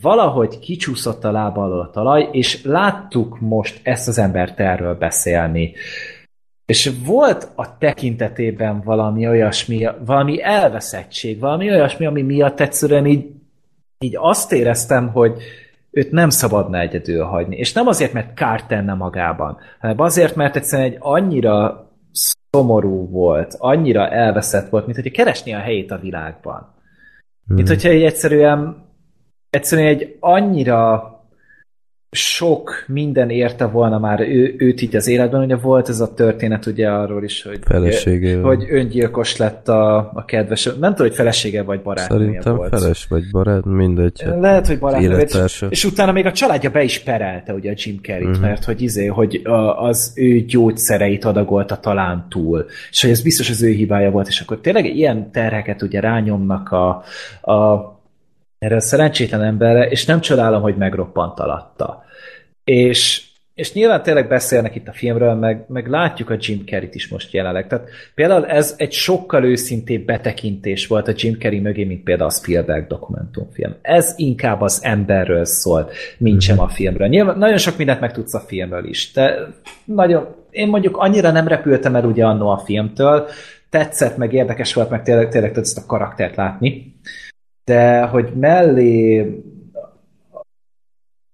valahogy 0.00 0.58
kicsúszott 0.58 1.24
a 1.24 1.30
lába 1.30 1.62
alól 1.62 1.80
a 1.80 1.90
talaj, 1.90 2.28
és 2.32 2.64
láttuk 2.64 3.40
most 3.40 3.80
ezt 3.82 4.08
az 4.08 4.18
embert 4.18 4.60
erről 4.60 4.94
beszélni. 4.94 5.72
És 6.66 6.92
volt 7.04 7.48
a 7.54 7.78
tekintetében 7.78 8.80
valami 8.80 9.28
olyasmi, 9.28 9.88
valami 10.04 10.42
elveszettség, 10.42 11.40
valami 11.40 11.70
olyasmi, 11.70 12.06
ami 12.06 12.22
miatt 12.22 12.60
egyszerűen 12.60 13.06
így, 13.06 13.26
így 13.98 14.16
azt 14.16 14.52
éreztem, 14.52 15.08
hogy 15.08 15.42
őt 15.90 16.10
nem 16.10 16.30
szabadna 16.30 16.78
egyedül 16.78 17.24
hagyni. 17.24 17.56
És 17.56 17.72
nem 17.72 17.86
azért, 17.86 18.12
mert 18.12 18.34
kárt 18.34 18.68
tenne 18.68 18.94
magában, 18.94 19.58
hanem 19.80 20.00
azért, 20.00 20.34
mert 20.34 20.56
egyszerűen 20.56 20.90
egy 20.90 20.96
annyira 21.00 21.85
szomorú 22.56 23.10
volt, 23.10 23.54
annyira 23.58 24.08
elveszett 24.08 24.68
volt, 24.68 24.84
mint 24.84 24.96
hogyha 24.96 25.22
keresni 25.22 25.54
a 25.54 25.58
helyét 25.58 25.90
a 25.90 25.98
világban. 25.98 26.74
Hmm. 27.46 27.56
Mint 27.56 27.68
hogyha 27.68 27.88
egy 27.88 28.02
egyszerűen, 28.02 28.76
egyszerűen 29.50 29.88
egy 29.88 30.16
annyira 30.20 31.10
sok 32.16 32.84
minden 32.86 33.30
érte 33.30 33.64
volna 33.66 33.98
már 33.98 34.20
ő, 34.20 34.54
őt 34.58 34.82
így 34.82 34.96
az 34.96 35.06
életben, 35.08 35.40
ugye 35.40 35.56
volt 35.56 35.88
ez 35.88 36.00
a 36.00 36.14
történet 36.14 36.66
ugye 36.66 36.88
arról 36.88 37.24
is, 37.24 37.42
hogy, 37.42 37.58
felesége, 37.62 38.40
hogy 38.40 38.66
öngyilkos 38.70 39.36
lett 39.36 39.68
a, 39.68 39.96
a 40.14 40.24
kedves, 40.24 40.64
nem 40.64 40.74
tudom, 40.74 41.06
hogy 41.06 41.14
felesége 41.14 41.62
vagy 41.62 41.82
barátnője 41.82 42.24
Szerintem 42.24 42.56
volt. 42.56 42.78
feles 42.78 43.06
vagy 43.08 43.22
barát, 43.30 43.64
mindegy. 43.64 44.22
Hát 44.24 44.40
Lehet, 44.40 44.66
hogy 44.66 44.78
barátnője. 44.78 45.26
És, 45.44 45.64
és 45.68 45.84
utána 45.84 46.12
még 46.12 46.26
a 46.26 46.32
családja 46.32 46.70
be 46.70 46.82
is 46.82 46.98
perelte 46.98 47.52
ugye 47.52 47.70
a 47.70 47.74
Jim 47.76 47.98
Carrey-t, 48.02 48.28
uh-huh. 48.28 48.42
mert 48.42 48.64
hogy 48.64 48.82
izé, 48.82 49.06
hogy 49.06 49.40
az 49.76 50.12
ő 50.14 50.40
gyógyszereit 50.40 51.24
adagolta 51.24 51.76
talán 51.76 52.26
túl, 52.28 52.66
és 52.90 53.02
hogy 53.02 53.10
ez 53.10 53.22
biztos 53.22 53.50
az 53.50 53.62
ő 53.62 53.70
hibája 53.70 54.10
volt, 54.10 54.28
és 54.28 54.40
akkor 54.40 54.60
tényleg 54.60 54.84
ilyen 54.96 55.30
terheket 55.30 55.82
ugye 55.82 56.00
rányomnak 56.00 56.72
a, 56.72 57.02
a 57.52 57.94
erre 58.58 58.76
a 58.76 58.80
szerencsétlen 58.80 59.42
emberre, 59.42 59.88
és 59.88 60.04
nem 60.04 60.20
csodálom, 60.20 60.62
hogy 60.62 60.76
megroppant 60.76 61.38
alatta. 61.38 62.04
És, 62.64 63.22
és 63.54 63.72
nyilván 63.72 64.02
tényleg 64.02 64.28
beszélnek 64.28 64.74
itt 64.74 64.88
a 64.88 64.92
filmről, 64.92 65.34
meg, 65.34 65.64
meg 65.68 65.88
látjuk 65.88 66.30
a 66.30 66.36
Jim 66.38 66.64
Carrey-t 66.66 66.94
is 66.94 67.08
most 67.08 67.32
jelenleg. 67.32 67.66
Tehát 67.66 67.88
például 68.14 68.46
ez 68.46 68.74
egy 68.76 68.92
sokkal 68.92 69.44
őszintébb 69.44 70.04
betekintés 70.04 70.86
volt 70.86 71.08
a 71.08 71.12
Jim 71.16 71.34
Carrey 71.38 71.60
mögé, 71.60 71.84
mint 71.84 72.02
például 72.02 72.28
a 72.28 72.32
Spielberg 72.32 72.86
dokumentumfilm. 72.86 73.76
Ez 73.82 74.14
inkább 74.16 74.60
az 74.60 74.80
emberről 74.82 75.44
szól, 75.44 75.90
mint 76.18 76.40
sem 76.40 76.60
a 76.60 76.68
filmről. 76.68 77.08
Nyilván 77.08 77.38
nagyon 77.38 77.58
sok 77.58 77.76
mindent 77.76 78.00
megtudsz 78.00 78.34
a 78.34 78.44
filmről 78.46 78.84
is, 78.84 79.12
de 79.12 79.36
nagyon, 79.84 80.34
én 80.50 80.68
mondjuk 80.68 80.96
annyira 80.96 81.30
nem 81.30 81.48
repültem 81.48 81.96
el 81.96 82.04
ugye 82.04 82.24
annó 82.24 82.48
a 82.48 82.58
filmtől, 82.58 83.28
tetszett, 83.70 84.16
meg 84.16 84.32
érdekes 84.32 84.74
volt, 84.74 84.90
meg 84.90 85.02
tényleg, 85.02 85.28
tényleg 85.28 85.52
tudsz 85.52 85.76
a 85.76 85.86
karaktert 85.86 86.36
látni, 86.36 86.94
de 87.66 88.02
hogy 88.02 88.32
mellé 88.34 89.26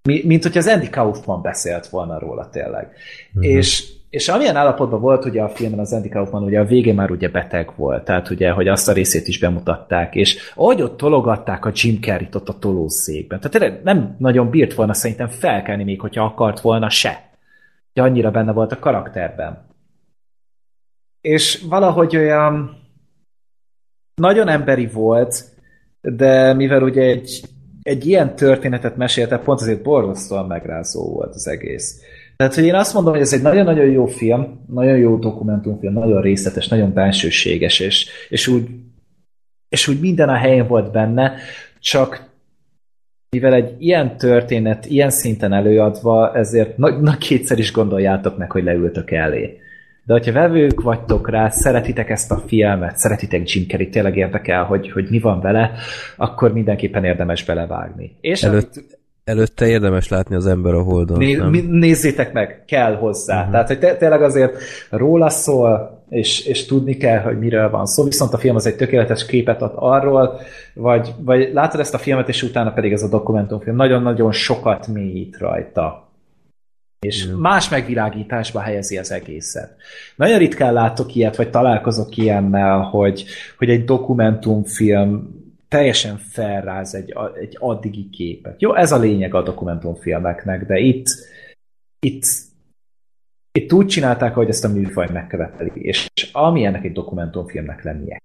mint 0.02 0.42
hogy 0.42 0.58
az 0.58 0.66
Andy 0.66 0.90
Kaufman 0.90 1.42
beszélt 1.42 1.86
volna 1.86 2.18
róla 2.18 2.48
tényleg. 2.48 2.92
Uh-huh. 3.34 3.52
És, 3.52 3.92
és 4.10 4.28
amilyen 4.28 4.56
állapotban 4.56 5.00
volt 5.00 5.24
ugye 5.24 5.42
a 5.42 5.48
filmben 5.48 5.78
az 5.78 5.92
Andy 5.92 6.08
Kaufman, 6.08 6.42
ugye 6.42 6.60
a 6.60 6.64
végén 6.64 6.94
már 6.94 7.10
ugye 7.10 7.28
beteg 7.28 7.72
volt, 7.76 8.04
tehát 8.04 8.30
ugye, 8.30 8.50
hogy 8.50 8.68
azt 8.68 8.88
a 8.88 8.92
részét 8.92 9.28
is 9.28 9.38
bemutatták, 9.38 10.14
és 10.14 10.52
ahogy 10.54 10.82
ott 10.82 10.96
tologatták 10.96 11.64
a 11.64 11.72
Jim 11.74 12.00
Carrey-t 12.00 12.34
ott 12.34 12.48
a 12.48 12.58
tolószékben, 12.58 13.40
tehát 13.40 13.58
tényleg 13.58 13.82
nem 13.82 14.16
nagyon 14.18 14.50
bírt 14.50 14.74
volna 14.74 14.94
szerintem 14.94 15.28
felkelni 15.28 15.84
még, 15.84 16.00
hogyha 16.00 16.24
akart 16.24 16.60
volna 16.60 16.88
se. 16.88 17.30
Hogy 17.92 18.02
annyira 18.02 18.30
benne 18.30 18.52
volt 18.52 18.72
a 18.72 18.78
karakterben. 18.78 19.66
És 21.20 21.64
valahogy 21.68 22.16
olyan 22.16 22.80
nagyon 24.14 24.48
emberi 24.48 24.86
volt, 24.86 25.51
de 26.02 26.52
mivel 26.52 26.82
ugye 26.82 27.02
egy 27.02 27.42
egy 27.82 28.06
ilyen 28.06 28.36
történetet 28.36 28.96
mesélte, 28.96 29.38
pont 29.38 29.60
azért 29.60 29.82
borzasztóan 29.82 30.46
megrázó 30.46 31.12
volt 31.12 31.34
az 31.34 31.48
egész. 31.48 32.00
Tehát, 32.36 32.54
hogy 32.54 32.64
én 32.64 32.74
azt 32.74 32.94
mondom, 32.94 33.12
hogy 33.12 33.22
ez 33.22 33.32
egy 33.32 33.42
nagyon-nagyon 33.42 33.90
jó 33.90 34.06
film, 34.06 34.64
nagyon 34.66 34.96
jó 34.96 35.16
dokumentumfilm, 35.16 35.92
nagyon 35.92 36.20
részletes, 36.20 36.68
nagyon 36.68 36.92
bensőséges, 36.92 37.80
és, 37.80 38.08
és, 38.28 38.46
úgy, 38.46 38.68
és 39.68 39.88
úgy 39.88 40.00
minden 40.00 40.28
a 40.28 40.34
helyén 40.34 40.66
volt 40.66 40.92
benne, 40.92 41.34
csak 41.80 42.30
mivel 43.30 43.54
egy 43.54 43.74
ilyen 43.78 44.16
történet 44.16 44.86
ilyen 44.86 45.10
szinten 45.10 45.52
előadva, 45.52 46.34
ezért 46.34 46.76
na, 46.76 47.00
na 47.00 47.16
kétszer 47.16 47.58
is 47.58 47.72
gondoljátok 47.72 48.38
meg, 48.38 48.50
hogy 48.50 48.64
leültök 48.64 49.10
elé. 49.10 49.60
De 50.04 50.12
hogyha 50.12 50.32
vevők 50.32 50.80
vagytok 50.80 51.30
rá, 51.30 51.48
szeretitek 51.48 52.10
ezt 52.10 52.30
a 52.30 52.42
filmet, 52.46 52.96
szeretitek 52.96 53.50
Jim 53.50 53.66
Carrey, 53.68 53.88
tényleg 53.88 54.16
érdekel, 54.16 54.64
hogy, 54.64 54.90
hogy 54.90 55.06
mi 55.10 55.18
van 55.18 55.40
vele, 55.40 55.70
akkor 56.16 56.52
mindenképpen 56.52 57.04
érdemes 57.04 57.44
belevágni. 57.44 58.16
És 58.20 58.42
Előtt, 58.42 58.76
amit, 58.76 59.00
előtte 59.24 59.66
érdemes 59.66 60.08
látni 60.08 60.34
az 60.34 60.46
ember 60.46 60.74
a 60.74 60.82
holdon. 60.82 61.18
Né, 61.18 61.34
nem? 61.34 61.50
Nézzétek 61.70 62.32
meg, 62.32 62.64
kell 62.66 62.96
hozzá. 62.96 63.36
Uh-huh. 63.36 63.52
Tehát, 63.52 63.66
hogy 63.66 63.96
tényleg 63.98 64.22
azért 64.22 64.56
róla 64.90 65.28
szól, 65.28 66.02
és, 66.08 66.46
és 66.46 66.66
tudni 66.66 66.96
kell, 66.96 67.18
hogy 67.18 67.38
miről 67.38 67.70
van 67.70 67.86
szó. 67.86 68.04
Viszont 68.04 68.32
a 68.32 68.38
film 68.38 68.56
az 68.56 68.66
egy 68.66 68.76
tökéletes 68.76 69.26
képet 69.26 69.62
ad 69.62 69.72
arról, 69.74 70.40
vagy, 70.74 71.14
vagy 71.24 71.50
látod 71.52 71.80
ezt 71.80 71.94
a 71.94 71.98
filmet, 71.98 72.28
és 72.28 72.42
utána 72.42 72.72
pedig 72.72 72.92
ez 72.92 73.02
a 73.02 73.08
dokumentumfilm 73.08 73.76
nagyon-nagyon 73.76 74.32
sokat 74.32 74.86
mélyít 74.86 75.38
rajta 75.38 76.11
és 77.06 77.24
Igen. 77.24 77.36
más 77.36 77.68
megvilágításba 77.68 78.60
helyezi 78.60 78.98
az 78.98 79.10
egészet. 79.10 79.76
Nagyon 80.16 80.38
ritkán 80.38 80.72
látok 80.72 81.14
ilyet, 81.14 81.36
vagy 81.36 81.50
találkozok 81.50 82.16
ilyennel, 82.16 82.80
hogy, 82.80 83.24
hogy 83.58 83.70
egy 83.70 83.84
dokumentumfilm 83.84 85.40
teljesen 85.68 86.16
felráz 86.18 86.94
egy, 86.94 87.14
egy 87.40 87.56
addigi 87.60 88.10
képet. 88.10 88.60
Jó, 88.60 88.74
ez 88.74 88.92
a 88.92 88.98
lényeg 88.98 89.34
a 89.34 89.42
dokumentumfilmeknek, 89.42 90.66
de 90.66 90.78
itt, 90.78 91.06
itt, 91.98 92.24
itt 93.52 93.72
úgy 93.72 93.86
csinálták, 93.86 94.34
hogy 94.34 94.48
ezt 94.48 94.64
a 94.64 94.68
műfaj 94.68 95.08
megköveteli, 95.12 95.70
és 95.74 96.10
ami 96.32 96.64
ennek 96.64 96.84
egy 96.84 96.92
dokumentumfilmnek 96.92 97.82
lennie 97.82 98.20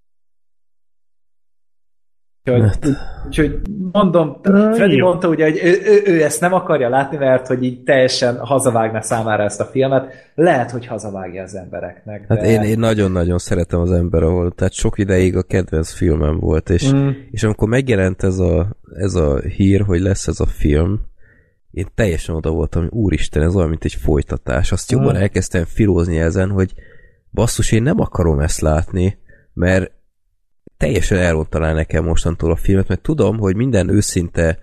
Úgyhogy, 2.48 2.62
hát. 2.62 2.86
úgyhogy 3.26 3.60
mondom, 3.92 4.40
Freddy 4.72 5.00
mondta 5.00 5.28
ugye, 5.28 5.44
hogy 5.44 5.60
ő, 5.62 5.80
ő, 5.84 6.12
ő 6.12 6.22
ezt 6.22 6.40
nem 6.40 6.52
akarja 6.52 6.88
látni, 6.88 7.16
mert 7.16 7.46
hogy 7.46 7.62
így 7.62 7.82
teljesen 7.82 8.38
hazavágna 8.38 9.02
számára 9.02 9.42
ezt 9.42 9.60
a 9.60 9.64
filmet. 9.64 10.12
Lehet, 10.34 10.70
hogy 10.70 10.86
hazavágja 10.86 11.42
az 11.42 11.54
embereknek. 11.54 12.24
Hát 12.28 12.38
de... 12.38 12.44
Hát 12.44 12.52
én, 12.52 12.70
én 12.70 12.78
nagyon-nagyon 12.78 13.38
szeretem 13.38 13.80
az 13.80 13.92
ember, 13.92 14.22
ahol 14.22 14.50
tehát 14.50 14.72
sok 14.72 14.98
ideig 14.98 15.36
a 15.36 15.42
kedvenc 15.42 15.92
filmem 15.92 16.38
volt, 16.38 16.70
és, 16.70 16.92
mm. 16.94 17.08
és 17.30 17.42
amikor 17.42 17.68
megjelent 17.68 18.22
ez 18.22 18.38
a, 18.38 18.76
ez 18.94 19.14
a 19.14 19.38
hír, 19.38 19.80
hogy 19.80 20.00
lesz 20.00 20.26
ez 20.26 20.40
a 20.40 20.46
film, 20.46 21.00
én 21.70 21.86
teljesen 21.94 22.34
oda 22.34 22.50
voltam, 22.50 22.82
hogy 22.82 22.92
úristen, 22.92 23.42
ez 23.42 23.54
olyan, 23.54 23.68
mint 23.68 23.84
egy 23.84 23.94
folytatás. 23.94 24.72
Azt 24.72 24.90
jobban 24.90 25.14
mm. 25.14 25.20
elkezdtem 25.20 25.64
filózni 25.64 26.18
ezen, 26.18 26.50
hogy 26.50 26.72
basszus, 27.30 27.72
én 27.72 27.82
nem 27.82 28.00
akarom 28.00 28.40
ezt 28.40 28.60
látni, 28.60 29.18
mert 29.52 29.92
teljesen 30.78 31.18
elrontaná 31.18 31.72
nekem 31.72 32.04
mostantól 32.04 32.50
a 32.50 32.56
filmet, 32.56 32.88
mert 32.88 33.02
tudom, 33.02 33.38
hogy 33.38 33.56
minden 33.56 33.88
őszinte 33.88 34.58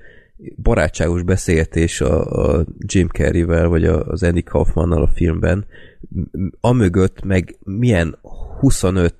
barátságos 0.55 1.23
beszélgetés 1.23 2.01
a, 2.01 2.25
a 2.25 2.65
Jim 2.77 3.07
Carrey-vel, 3.07 3.67
vagy 3.67 3.85
az 3.85 4.23
Andy 4.23 4.43
Kaufmannal 4.43 5.01
a 5.01 5.11
filmben, 5.13 5.65
amögött 6.59 7.23
meg 7.23 7.57
milyen 7.63 8.19
25 8.59 9.15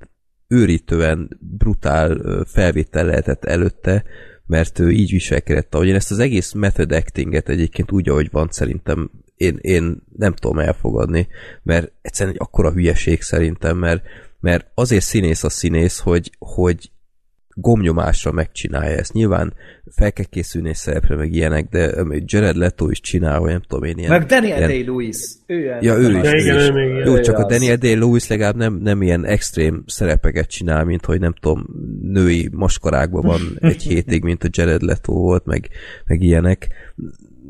őrítően 0.47 1.39
brutál 1.39 2.17
felvétel 2.47 3.05
lehetett 3.05 3.45
előtte, 3.45 4.03
mert 4.45 4.79
ő 4.79 4.91
így 4.91 5.11
viselkedett, 5.11 5.75
ahogy 5.75 5.87
én 5.87 5.95
ezt 5.95 6.11
az 6.11 6.19
egész 6.19 6.51
method 6.51 6.91
actinget 6.91 7.49
egyébként 7.49 7.91
úgy, 7.91 8.09
ahogy 8.09 8.27
van, 8.31 8.47
szerintem 8.51 9.11
én, 9.35 9.57
én 9.61 10.03
nem 10.17 10.33
tudom 10.33 10.59
elfogadni, 10.59 11.27
mert 11.63 11.91
egyszerűen 12.01 12.35
egy 12.35 12.41
akkora 12.41 12.71
hülyeség 12.71 13.21
szerintem, 13.21 13.77
mert 13.77 14.03
mert 14.39 14.67
azért 14.73 15.03
színész 15.03 15.43
a 15.43 15.49
színész, 15.49 15.99
hogy, 15.99 16.31
hogy 16.39 16.89
gomnyomásra 17.57 18.31
megcsinálja 18.31 18.97
ezt. 18.97 19.13
Nyilván 19.13 19.53
fel 19.91 20.13
kell 20.13 20.25
készülni 20.25 20.69
egy 20.69 20.75
szerepre, 20.75 21.15
meg 21.15 21.33
ilyenek, 21.33 21.69
de 21.69 21.93
Jared 22.25 22.55
Leto 22.55 22.89
is 22.89 22.99
csinál, 22.99 23.39
vagy 23.39 23.51
nem 23.51 23.61
tudom 23.67 23.83
én 23.83 23.97
ilyen... 23.97 24.09
Meg 24.11 24.25
Daniel 24.25 24.57
ilyen- 24.57 24.69
Day-Lewis. 24.69 25.17
Ő 25.45 25.59
Ja, 25.81 25.97
ő 25.97 26.17
is. 26.17 26.23
Ja, 26.23 26.33
ő 26.33 26.37
igen, 26.37 26.57
is. 26.57 26.67
ő. 26.67 27.03
Jó, 27.05 27.15
Ő 27.15 27.21
csak 27.21 27.37
a 27.37 27.43
az. 27.43 27.51
Daniel 27.51 27.75
Day-Lewis 27.75 28.27
legalább 28.27 28.55
nem, 28.55 28.73
nem 28.73 29.01
ilyen 29.01 29.25
extrém 29.25 29.83
szerepeket 29.87 30.49
csinál, 30.49 30.83
mint 30.83 31.05
hogy 31.05 31.19
nem 31.19 31.33
tudom, 31.39 31.65
női 32.01 32.49
moskorákban 32.51 33.21
van 33.25 33.41
egy 33.71 33.83
hétig, 33.83 34.23
mint 34.23 34.43
a 34.43 34.47
Jared 34.51 34.81
Leto 34.81 35.13
volt, 35.13 35.45
meg, 35.45 35.69
meg 36.05 36.21
ilyenek. 36.21 36.67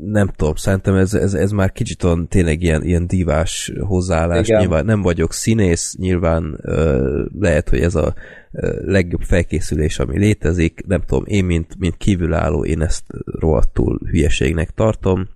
Nem 0.00 0.26
tudom, 0.36 0.54
szerintem 0.54 0.94
ez, 0.94 1.14
ez, 1.14 1.34
ez 1.34 1.50
már 1.50 1.72
kicsit 1.72 2.02
olyan 2.02 2.28
tényleg 2.28 2.62
ilyen, 2.62 2.84
ilyen 2.84 3.06
divás 3.06 3.72
hozzáállás. 3.80 4.48
Igen. 4.48 4.60
Nyilván 4.60 4.84
nem 4.84 5.02
vagyok 5.02 5.32
színész, 5.32 5.96
nyilván 5.98 6.58
ö, 6.62 7.24
lehet, 7.40 7.68
hogy 7.68 7.80
ez 7.80 7.94
a 7.94 8.14
ö, 8.52 8.80
legjobb 8.84 9.22
felkészülés, 9.22 9.98
ami 9.98 10.18
létezik. 10.18 10.82
Nem 10.86 11.00
tudom, 11.06 11.24
én, 11.26 11.44
mint, 11.44 11.78
mint 11.78 11.96
kívülálló, 11.96 12.64
én 12.64 12.82
ezt 12.82 13.04
rohadtul 13.24 14.00
hülyeségnek 14.10 14.70
tartom. 14.70 15.28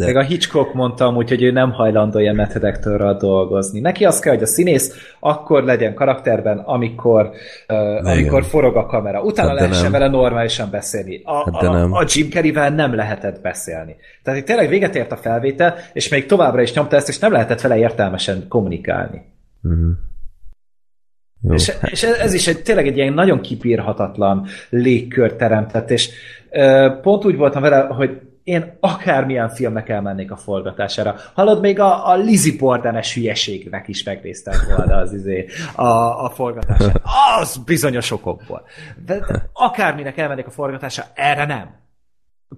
De... 0.00 0.06
Meg 0.06 0.16
a 0.16 0.22
Hitchcock 0.22 0.74
mondta 0.74 1.04
amúgy, 1.04 1.28
hogy 1.28 1.42
ő 1.42 1.50
nem 1.50 1.72
hajlandó 1.72 2.18
ilyen 2.18 2.34
metodektorral 2.34 3.16
dolgozni. 3.16 3.80
Neki 3.80 4.04
az 4.04 4.18
kell, 4.18 4.34
hogy 4.34 4.42
a 4.42 4.46
színész 4.46 5.14
akkor 5.20 5.64
legyen 5.64 5.94
karakterben, 5.94 6.58
amikor, 6.58 7.30
uh, 7.68 8.08
amikor 8.08 8.44
forog 8.44 8.76
a 8.76 8.86
kamera. 8.86 9.22
Utána 9.22 9.48
Hát 9.48 9.60
lehessen 9.60 9.90
vele 9.90 10.08
normálisan 10.08 10.70
beszélni. 10.70 11.20
A, 11.24 11.52
Hát 11.52 11.62
a, 11.62 11.72
nem. 11.72 11.92
a 11.92 12.04
Jim 12.06 12.30
Carreyvel 12.30 12.70
nem 12.70 12.94
lehetett 12.94 13.40
beszélni. 13.40 13.96
Tehát 14.22 14.40
itt 14.40 14.46
tényleg 14.46 14.68
véget 14.68 14.94
ért 14.94 15.12
a 15.12 15.16
felvétel, 15.16 15.74
és 15.92 16.08
még 16.08 16.26
továbbra 16.26 16.62
is 16.62 16.72
nyomta 16.72 16.96
ezt, 16.96 17.08
és 17.08 17.18
nem 17.18 17.32
lehetett 17.32 17.60
vele 17.60 17.78
értelmesen 17.78 18.46
kommunikálni. 18.48 19.22
Mhm. 19.60 19.90
Jó. 21.42 21.54
És, 21.54 21.72
és 21.90 22.02
ez 22.02 22.34
is 22.34 22.46
egy, 22.46 22.62
tényleg 22.62 22.86
egy 22.86 22.96
ilyen 22.96 23.12
nagyon 23.12 23.40
kipírhatatlan 23.40 24.46
légkör 24.70 25.32
teremtett, 25.32 25.90
és 25.90 26.10
ö, 26.50 26.90
pont 27.02 27.24
úgy 27.24 27.36
voltam 27.36 27.62
vele, 27.62 27.80
hogy 27.80 28.20
én 28.50 28.76
akármilyen 28.80 29.48
filmnek 29.48 29.88
elmennék 29.88 30.30
a 30.30 30.36
forgatására. 30.36 31.14
Hallod, 31.34 31.60
még 31.60 31.80
a, 31.80 32.08
a 32.08 32.16
Lizzie 32.16 32.58
Bordenes 32.58 33.14
hülyeségnek 33.14 33.88
is 33.88 34.02
megnéztem 34.02 34.54
volna 34.76 34.96
az 34.96 35.12
izé, 35.12 35.46
a, 35.74 35.84
a 36.24 36.30
forgatását. 36.34 37.00
Az 37.40 37.56
bizonyos 37.64 38.10
okokból. 38.10 38.62
De, 39.06 39.18
de 39.18 39.50
akárminek 39.52 40.18
elmennék 40.18 40.46
a 40.46 40.50
forgatása, 40.50 41.02
erre 41.14 41.46
nem 41.46 41.78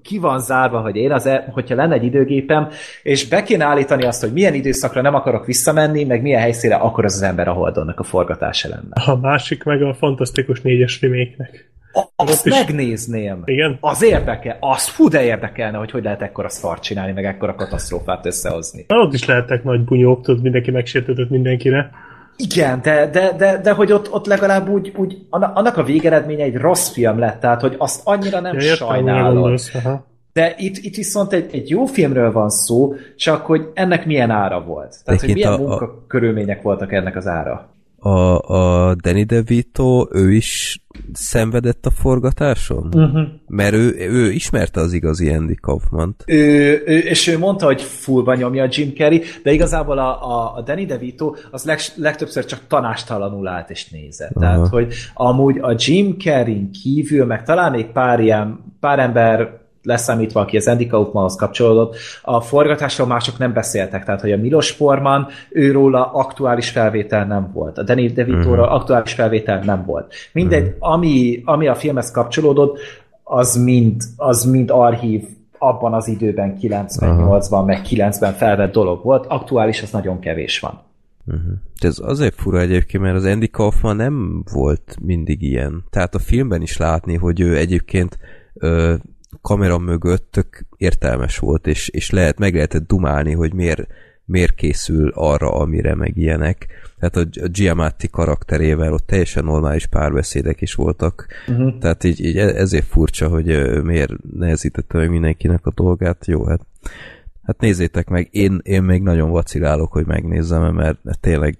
ki 0.02 0.18
van 0.18 0.40
zárva, 0.40 0.80
hogy 0.80 0.96
én, 0.96 1.12
az, 1.12 1.26
e- 1.26 1.48
hogyha 1.52 1.74
lenne 1.74 1.94
egy 1.94 2.04
időgépem, 2.04 2.68
és 3.02 3.28
be 3.28 3.42
kéne 3.42 3.64
állítani 3.64 4.04
azt, 4.04 4.20
hogy 4.20 4.32
milyen 4.32 4.54
időszakra 4.54 5.00
nem 5.00 5.14
akarok 5.14 5.46
visszamenni, 5.46 6.04
meg 6.04 6.22
milyen 6.22 6.40
helyszínre, 6.40 6.76
akkor 6.76 7.04
az 7.04 7.14
az 7.14 7.22
ember 7.22 7.48
a 7.48 7.52
Holdonnak 7.52 8.00
a 8.00 8.02
forgatása 8.02 8.68
lenne. 8.68 9.12
A 9.12 9.16
másik 9.16 9.62
meg 9.62 9.82
a 9.82 9.94
fantasztikus 9.94 10.60
négyes 10.60 11.00
remake-nek. 11.00 11.70
Azt 12.16 12.46
is- 12.46 12.52
megnézném. 12.52 13.42
Igen? 13.44 13.76
Az 13.80 14.02
érdekel, 14.02 14.56
az 14.60 14.86
fú, 14.88 15.08
de 15.08 15.22
érdekelne, 15.24 15.78
hogy 15.78 15.90
hogy 15.90 16.02
lehet 16.04 16.22
ekkora 16.22 16.48
szart 16.48 16.82
csinálni, 16.82 17.12
meg 17.12 17.24
ekkora 17.24 17.54
katasztrófát 17.54 18.26
összehozni. 18.26 18.84
Na, 18.88 18.96
ott 18.96 19.12
is 19.14 19.24
lehettek 19.26 19.64
nagy 19.64 19.84
bunyók, 19.84 20.22
tudod, 20.22 20.42
mindenki 20.42 20.70
megsértődött 20.70 21.30
mindenkire. 21.30 21.90
Igen, 22.36 22.80
de, 22.82 23.06
de, 23.06 23.32
de, 23.36 23.58
de 23.62 23.72
hogy 23.72 23.92
ott, 23.92 24.12
ott 24.12 24.26
legalább 24.26 24.68
úgy, 24.68 24.92
úgy, 24.96 25.18
anna- 25.30 25.52
annak 25.54 25.76
a 25.76 25.82
végeredménye 25.84 26.44
egy 26.44 26.56
rossz 26.56 26.88
film 26.92 27.18
lett, 27.18 27.40
tehát 27.40 27.60
hogy 27.60 27.74
azt 27.78 28.00
annyira 28.04 28.40
nem 28.40 28.54
Ja, 28.54 28.60
értem, 28.62 28.88
sajnálod. 28.88 29.32
gondolsz, 29.34 29.74
aha. 29.74 30.06
De 30.32 30.54
itt, 30.58 30.76
itt 30.76 30.94
viszont 30.96 31.32
egy, 31.32 31.48
egy 31.54 31.68
jó 31.70 31.84
filmről 31.84 32.32
van 32.32 32.48
szó, 32.50 32.94
csak 33.16 33.46
hogy 33.46 33.68
ennek 33.74 34.06
milyen 34.06 34.30
ára 34.30 34.60
volt. 34.64 34.96
Tehát, 35.04 35.20
hogy 35.20 35.30
Egyébként 35.30 35.36
milyen 35.58 35.70
a- 35.70 35.74
a- 35.74 35.78
munkakörülmények 35.78 36.62
voltak 36.62 36.92
ennek 36.92 37.16
az 37.16 37.26
ára. 37.26 37.68
A, 38.02 38.38
a 38.38 38.94
Danny 38.94 39.24
DeVito, 39.24 40.06
ő 40.10 40.32
is 40.32 40.80
szenvedett 41.12 41.86
a 41.86 41.90
forgatáson? 41.90 42.86
Uh-huh. 42.94 43.22
Mert 43.46 43.72
ő, 43.72 43.94
ő 43.98 44.30
ismerte 44.30 44.80
az 44.80 44.92
igazi 44.92 45.30
Andy 45.30 45.54
Kaufman-t. 45.54 46.24
Ő, 46.26 46.82
ő, 46.86 46.98
és 46.98 47.26
ő 47.26 47.38
mondta, 47.38 47.66
hogy 47.66 47.82
fullba 47.82 48.34
nyomja 48.34 48.62
a 48.62 48.68
Jim 48.70 48.92
Carrey, 48.94 49.22
de 49.42 49.52
igazából 49.52 49.98
a, 49.98 50.28
a, 50.30 50.56
a 50.56 50.62
Danny 50.62 50.86
DeVito 50.86 51.34
az 51.50 51.64
leg, 51.64 51.78
legtöbbször 51.96 52.44
csak 52.44 52.60
tanástalanul 52.68 53.48
állt 53.48 53.70
és 53.70 53.88
nézett. 53.88 54.36
Aha. 54.36 54.44
Tehát, 54.44 54.68
hogy 54.68 54.94
amúgy 55.14 55.58
a 55.58 55.74
Jim 55.76 56.18
Carrey 56.18 56.70
kívül, 56.82 57.24
meg 57.24 57.42
talán 57.44 57.70
még 57.70 57.86
pár 57.86 58.20
ilyen, 58.20 58.74
pár 58.80 58.98
ember 58.98 59.61
leszámítva, 59.82 60.40
aki 60.40 60.56
az 60.56 60.68
Andy 60.68 60.86
Kaufmanhoz 60.86 61.36
kapcsolódott, 61.36 61.96
a 62.22 62.40
forgatásról 62.40 63.06
mások 63.06 63.38
nem 63.38 63.52
beszéltek, 63.52 64.04
tehát 64.04 64.20
hogy 64.20 64.32
a 64.32 64.36
Milos 64.36 64.70
Forman, 64.70 65.28
őróla 65.50 66.12
aktuális 66.12 66.70
felvétel 66.70 67.26
nem 67.26 67.50
volt, 67.52 67.78
a 67.78 67.82
Danny 67.82 68.12
DeVito-ról 68.12 68.58
uh-huh. 68.58 68.74
aktuális 68.74 69.12
felvétel 69.12 69.60
nem 69.64 69.84
volt. 69.86 70.14
Mindegy, 70.32 70.66
uh-huh. 70.66 70.92
ami, 70.92 71.42
ami 71.44 71.66
a 71.68 71.74
filmhez 71.74 72.10
kapcsolódott, 72.10 72.78
az 73.24 73.56
mind, 73.56 74.02
az 74.16 74.44
mind 74.44 74.70
archív 74.70 75.22
abban 75.58 75.94
az 75.94 76.08
időben 76.08 76.56
98-ban, 76.60 77.66
meg 77.66 77.82
90 77.82 78.32
felvett 78.32 78.72
dolog 78.72 79.04
volt, 79.04 79.26
aktuális 79.26 79.82
az 79.82 79.90
nagyon 79.90 80.18
kevés 80.18 80.60
van. 80.60 80.80
Uh-huh. 81.26 81.52
Ez 81.78 81.98
azért 82.02 82.34
fura 82.34 82.60
egyébként, 82.60 83.02
mert 83.02 83.16
az 83.16 83.24
Andy 83.24 83.48
Kaufman 83.48 83.96
nem 83.96 84.44
volt 84.52 84.96
mindig 85.00 85.42
ilyen. 85.42 85.84
Tehát 85.90 86.14
a 86.14 86.18
filmben 86.18 86.62
is 86.62 86.76
látni, 86.76 87.16
hogy 87.16 87.40
ő 87.40 87.56
egyébként 87.56 88.18
ö, 88.54 88.94
kamera 89.40 89.78
mögött 89.78 90.30
tök 90.30 90.64
értelmes 90.76 91.38
volt, 91.38 91.66
és, 91.66 91.88
és 91.88 92.10
lehet, 92.10 92.38
meg 92.38 92.54
lehetett 92.54 92.86
dumálni, 92.86 93.32
hogy 93.32 93.54
miért, 93.54 93.86
miért 94.24 94.54
készül 94.54 95.12
arra, 95.14 95.52
amire 95.52 95.94
meg 95.94 96.16
ilyenek. 96.16 96.66
Tehát 96.98 97.16
a, 97.16 97.44
a 97.44 97.48
Giamatti 97.48 98.08
karakterével 98.08 98.92
ott 98.92 99.06
teljesen 99.06 99.44
normális 99.44 99.86
párbeszédek 99.86 100.60
is 100.60 100.74
voltak. 100.74 101.26
Uh-huh. 101.48 101.78
Tehát 101.78 102.04
így, 102.04 102.24
így 102.24 102.36
e- 102.36 102.56
ezért 102.56 102.86
furcsa, 102.86 103.28
hogy 103.28 103.82
miért 103.82 104.12
nehezítette 104.36 104.98
meg 104.98 105.10
mindenkinek 105.10 105.66
a 105.66 105.72
dolgát. 105.74 106.26
Jó, 106.26 106.44
hát 106.46 106.60
Hát 107.42 107.60
nézzétek 107.60 108.08
meg, 108.08 108.28
én, 108.30 108.60
én 108.62 108.82
még 108.82 109.02
nagyon 109.02 109.30
vacilálok, 109.30 109.92
hogy 109.92 110.06
megnézzem, 110.06 110.74
mert 110.74 110.98
tényleg 111.20 111.58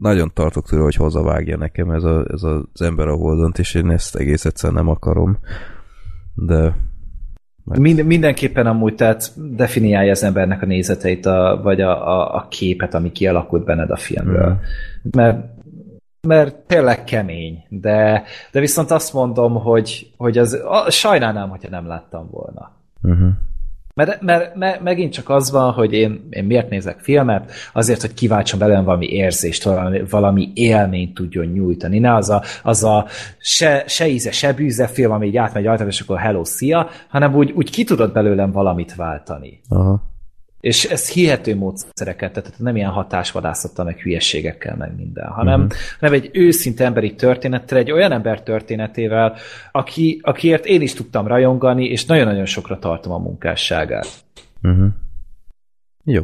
nagyon 0.00 0.30
tartok 0.34 0.68
tőle, 0.68 0.82
hogy 0.82 0.94
hozavágja 0.94 1.56
nekem 1.56 1.90
ez, 1.90 2.02
a, 2.02 2.26
ez 2.32 2.42
az 2.42 2.80
ember 2.80 3.08
a 3.08 3.14
holdont, 3.14 3.58
és 3.58 3.74
én 3.74 3.90
ezt 3.90 4.16
egész 4.16 4.44
egyszerűen 4.44 4.84
nem 4.84 4.88
akarom. 4.88 5.38
De 6.34 6.76
Mind, 7.74 8.04
mindenképpen 8.04 8.66
amúgy, 8.66 8.94
tehát 8.94 9.32
definiálja 9.56 10.10
az 10.10 10.22
embernek 10.22 10.62
a 10.62 10.66
nézeteit, 10.66 11.26
a, 11.26 11.60
vagy 11.62 11.80
a, 11.80 12.08
a, 12.08 12.34
a 12.34 12.46
képet, 12.48 12.94
ami 12.94 13.12
kialakult 13.12 13.64
benned 13.64 13.90
a 13.90 13.96
filmről. 13.96 14.50
Mm. 14.50 15.10
Mert, 15.10 15.46
mert 16.20 16.54
tényleg 16.54 17.04
kemény, 17.04 17.64
de, 17.68 18.22
de 18.52 18.60
viszont 18.60 18.90
azt 18.90 19.12
mondom, 19.12 19.54
hogy, 19.54 20.12
hogy 20.16 20.38
az, 20.38 20.52
a, 20.52 20.90
sajnálnám, 20.90 21.48
hogyha 21.48 21.70
nem 21.70 21.86
láttam 21.86 22.28
volna. 22.30 22.72
uh-huh. 23.02 23.28
Mert, 23.96 24.20
mert, 24.20 24.54
mert 24.54 24.80
megint 24.80 25.12
csak 25.12 25.28
az 25.28 25.50
van, 25.50 25.72
hogy 25.72 25.92
én, 25.92 26.26
én 26.30 26.44
miért 26.44 26.70
nézek 26.70 26.98
filmet, 26.98 27.52
azért, 27.72 28.00
hogy 28.00 28.14
kiváltson 28.14 28.58
belőlem 28.58 28.84
valami 28.84 29.06
érzést, 29.06 29.64
valami, 29.64 30.02
valami 30.10 30.50
élményt 30.54 31.14
tudjon 31.14 31.46
nyújtani. 31.46 31.98
Ne 31.98 32.14
az 32.14 32.30
a, 32.30 32.42
az 32.62 32.84
a 32.84 33.06
se, 33.38 33.84
se 33.86 34.08
íze, 34.08 34.30
se 34.30 34.52
bűze 34.52 34.86
film, 34.86 35.12
ami 35.12 35.26
így 35.26 35.36
átmegy 35.36 35.64
rajtam, 35.64 35.88
és 35.88 36.00
akkor 36.00 36.18
hello, 36.18 36.44
szia, 36.44 36.88
hanem 37.08 37.34
úgy, 37.34 37.50
úgy 37.50 37.70
ki 37.70 37.84
tudod 37.84 38.12
belőlem 38.12 38.52
valamit 38.52 38.94
váltani. 38.94 39.60
Aha. 39.68 40.15
És 40.66 40.84
ez 40.84 41.10
hihető 41.10 41.56
módszereket, 41.56 42.32
tehát 42.32 42.58
nem 42.58 42.76
ilyen 42.76 42.90
hatásvadászattal, 42.90 43.84
meg 43.84 43.98
hülyességekkel, 43.98 44.76
meg 44.76 44.96
minden, 44.96 45.28
hanem, 45.28 45.60
uh-huh. 45.60 45.78
hanem 46.00 46.14
egy 46.14 46.30
őszinte 46.32 46.84
emberi 46.84 47.14
történettel, 47.14 47.78
egy 47.78 47.90
olyan 47.90 48.12
ember 48.12 48.42
történetével, 48.42 49.36
aki, 49.72 50.20
akiért 50.22 50.64
én 50.64 50.80
is 50.80 50.94
tudtam 50.94 51.26
rajongani, 51.26 51.84
és 51.84 52.04
nagyon-nagyon 52.04 52.44
sokra 52.44 52.78
tartom 52.78 53.12
a 53.12 53.18
munkásságát. 53.18 54.06
Uh-huh. 54.62 54.88
Jó. 56.04 56.22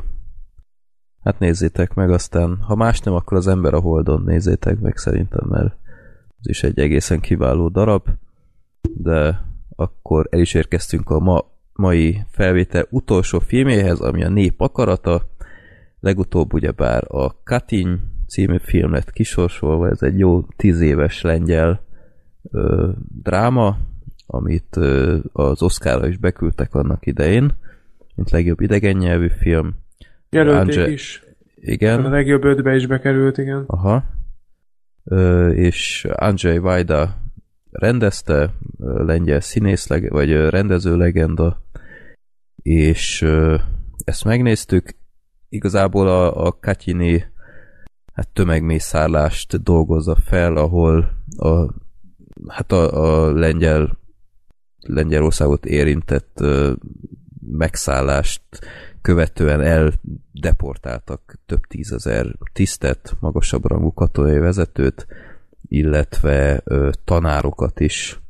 Hát 1.22 1.38
nézzétek 1.38 1.94
meg 1.94 2.10
aztán, 2.10 2.56
ha 2.56 2.74
más 2.74 3.00
nem, 3.00 3.14
akkor 3.14 3.36
az 3.36 3.48
ember 3.48 3.74
a 3.74 3.80
Holdon 3.80 4.22
nézzétek 4.22 4.78
meg 4.78 4.96
szerintem, 4.96 5.48
mert 5.48 5.74
ez 6.40 6.48
is 6.48 6.62
egy 6.62 6.78
egészen 6.78 7.20
kiváló 7.20 7.68
darab, 7.68 8.08
de 8.96 9.40
akkor 9.76 10.26
el 10.30 10.40
is 10.40 10.54
érkeztünk 10.54 11.10
a 11.10 11.18
ma, 11.18 11.51
mai 11.72 12.22
felvétel 12.30 12.86
utolsó 12.90 13.38
filméhez, 13.38 14.00
ami 14.00 14.24
a 14.24 14.28
Nép 14.28 14.60
akarata. 14.60 15.30
Legutóbb 16.00 16.52
ugyebár 16.52 17.04
a 17.08 17.42
Katiny 17.42 18.00
című 18.26 18.56
film 18.62 18.92
lett 18.92 19.12
kisorsolva, 19.12 19.88
ez 19.88 20.02
egy 20.02 20.18
jó 20.18 20.42
tíz 20.56 20.80
éves 20.80 21.20
lengyel 21.20 21.80
ö, 22.50 22.90
dráma, 23.22 23.76
amit 24.26 24.76
ö, 24.76 25.18
az 25.32 25.62
Oscarra 25.62 26.06
is 26.06 26.16
beküldtek 26.16 26.74
annak 26.74 27.06
idején, 27.06 27.54
mint 28.14 28.30
legjobb 28.30 28.60
idegen 28.60 28.96
nyelvű 28.96 29.28
film. 29.28 29.74
Jelölték 30.30 30.78
Ange- 30.78 30.90
is. 30.92 31.22
A 31.24 31.30
Igen, 31.54 32.10
legjobb 32.10 32.44
ötbe 32.44 32.74
is 32.74 32.86
bekerült, 32.86 33.38
igen. 33.38 33.64
aha. 33.66 34.04
Ö, 35.04 35.48
és 35.48 36.06
Andrzej 36.12 36.58
Vajda 36.58 37.21
rendezte, 37.72 38.54
lengyel 38.78 39.40
színész, 39.40 39.86
vagy 39.86 40.32
rendező 40.32 40.96
legenda, 40.96 41.62
és 42.62 43.22
ezt 44.04 44.24
megnéztük. 44.24 44.96
Igazából 45.48 46.08
a, 46.08 46.46
a 46.46 46.58
Katyini 46.60 47.24
hát 48.12 48.28
tömegmészárlást 48.28 49.62
dolgozza 49.62 50.16
fel, 50.16 50.56
ahol 50.56 51.10
a 51.36 51.74
hát 52.46 52.72
a, 52.72 53.26
a 53.26 53.32
lengyel 53.32 54.00
Lengyelországot 54.82 55.66
érintett 55.66 56.44
megszállást 57.40 58.42
követően 59.02 59.60
eldeportáltak 59.60 61.38
több 61.46 61.60
tízezer 61.60 62.36
tisztet, 62.52 63.16
magasabb 63.20 63.66
rangú 63.66 63.92
katonai 63.92 64.38
vezetőt, 64.38 65.06
illetve 65.72 66.60
ö, 66.64 66.90
tanárokat 67.04 67.80
is 67.80 68.20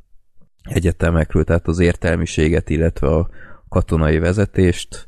egyetemekről, 0.63 1.43
tehát 1.43 1.67
az 1.67 1.79
értelmiséget, 1.79 2.69
illetve 2.69 3.07
a 3.07 3.29
katonai 3.69 4.19
vezetést, 4.19 5.07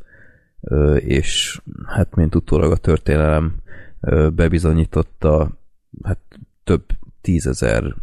ö, 0.62 0.96
és 0.96 1.62
hát 1.86 2.16
mint 2.16 2.36
utólag 2.36 2.72
a 2.72 2.78
történelem 2.78 3.56
ö, 4.02 4.30
bebizonyította, 4.30 5.58
hát 6.04 6.20
több 6.64 6.84
tízezer 7.22 7.96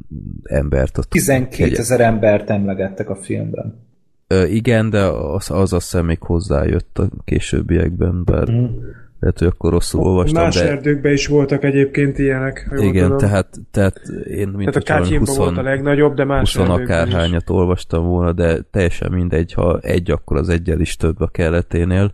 embert. 0.43 0.99
Ott 0.99 1.11
12 1.11 1.77
ezer 1.77 2.01
embert 2.01 2.51
emlegettek 2.51 3.11
a 3.11 3.17
filmben. 3.17 3.87
Ö, 4.27 4.45
igen, 4.45 4.91
de 4.91 5.01
az, 5.05 5.51
az 5.51 5.73
azt 5.73 5.91
hiszem 5.91 6.07
még 6.07 6.23
hozzájött 6.23 6.99
a 6.99 7.11
későbbiekben, 7.25 8.25
bár 8.25 8.51
mm. 8.51 8.67
Lehet, 9.23 9.39
hogy 9.39 9.47
akkor 9.47 9.73
rosszul 9.73 10.01
olvastam. 10.01 10.43
Más 10.43 10.55
de... 10.55 10.69
erdőkben 10.69 11.13
is 11.13 11.27
voltak 11.27 11.65
egyébként 11.65 12.19
ilyenek. 12.19 12.67
ha 12.69 12.77
Igen, 12.77 13.03
tudom. 13.03 13.19
tehát, 13.19 13.61
tehát 13.71 13.99
én 14.29 14.49
mint 14.49 14.71
tehát 14.71 15.03
a 15.03 15.05
hogyha 15.05 15.19
20, 15.19 15.37
volt 15.37 15.57
a 15.57 15.63
legnagyobb, 15.63 16.15
de 16.15 16.25
más 16.25 16.57
20 16.57 16.69
erdőkben 16.69 16.85
is. 16.85 16.91
akárhányat 16.91 17.51
olvastam 17.51 18.07
volna, 18.07 18.33
de 18.33 18.61
teljesen 18.71 19.13
mindegy, 19.13 19.53
ha 19.53 19.79
egy, 19.79 20.11
akkor 20.11 20.37
az 20.37 20.49
egyel 20.49 20.81
is 20.81 20.97
több 20.97 21.21
a 21.21 21.29
keleténél. 21.29 22.13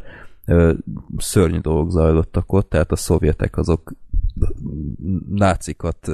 Szörnyű 1.16 1.58
dolgok 1.58 1.90
zajlottak 1.90 2.52
ott, 2.52 2.68
tehát 2.68 2.92
a 2.92 2.96
szovjetek 2.96 3.56
azok 3.56 3.92
nácikat 5.34 6.10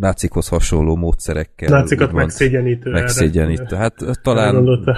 nácikhoz 0.00 0.48
hasonló 0.48 0.96
módszerekkel 0.96 1.68
Nácikat 1.68 2.12
megszégyenítő. 2.12 2.90
megszégyenítő. 2.90 3.76
Hát 3.76 3.94
talán, 4.22 4.54
gondolta. 4.54 4.96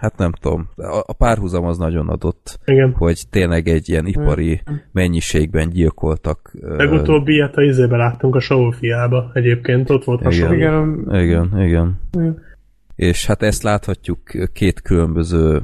Hát 0.00 0.16
nem 0.16 0.32
tudom, 0.32 0.68
a, 0.76 1.02
a 1.06 1.12
párhuzam 1.12 1.64
az 1.64 1.78
nagyon 1.78 2.08
adott, 2.08 2.58
Igen. 2.64 2.92
hogy 2.92 3.22
tényleg 3.30 3.68
egy 3.68 3.88
ilyen 3.88 4.06
ipari 4.06 4.62
mennyiségben 4.92 5.68
gyilkoltak. 5.70 6.50
Legutóbbi 6.60 7.32
ilyet 7.32 7.56
a 7.56 7.62
izébe 7.62 7.96
láttunk 7.96 8.34
a 8.34 8.40
Saul-fiába 8.40 9.30
egyébként, 9.34 9.90
ott 9.90 10.04
volt 10.04 10.22
hasonló. 10.22 10.54
Igen, 10.54 11.06
Igen, 11.10 11.60
igen. 11.60 12.00
Igen. 12.12 12.42
És 12.94 13.26
hát 13.26 13.42
ezt 13.42 13.62
láthatjuk 13.62 14.18
két 14.52 14.80
különböző 14.80 15.62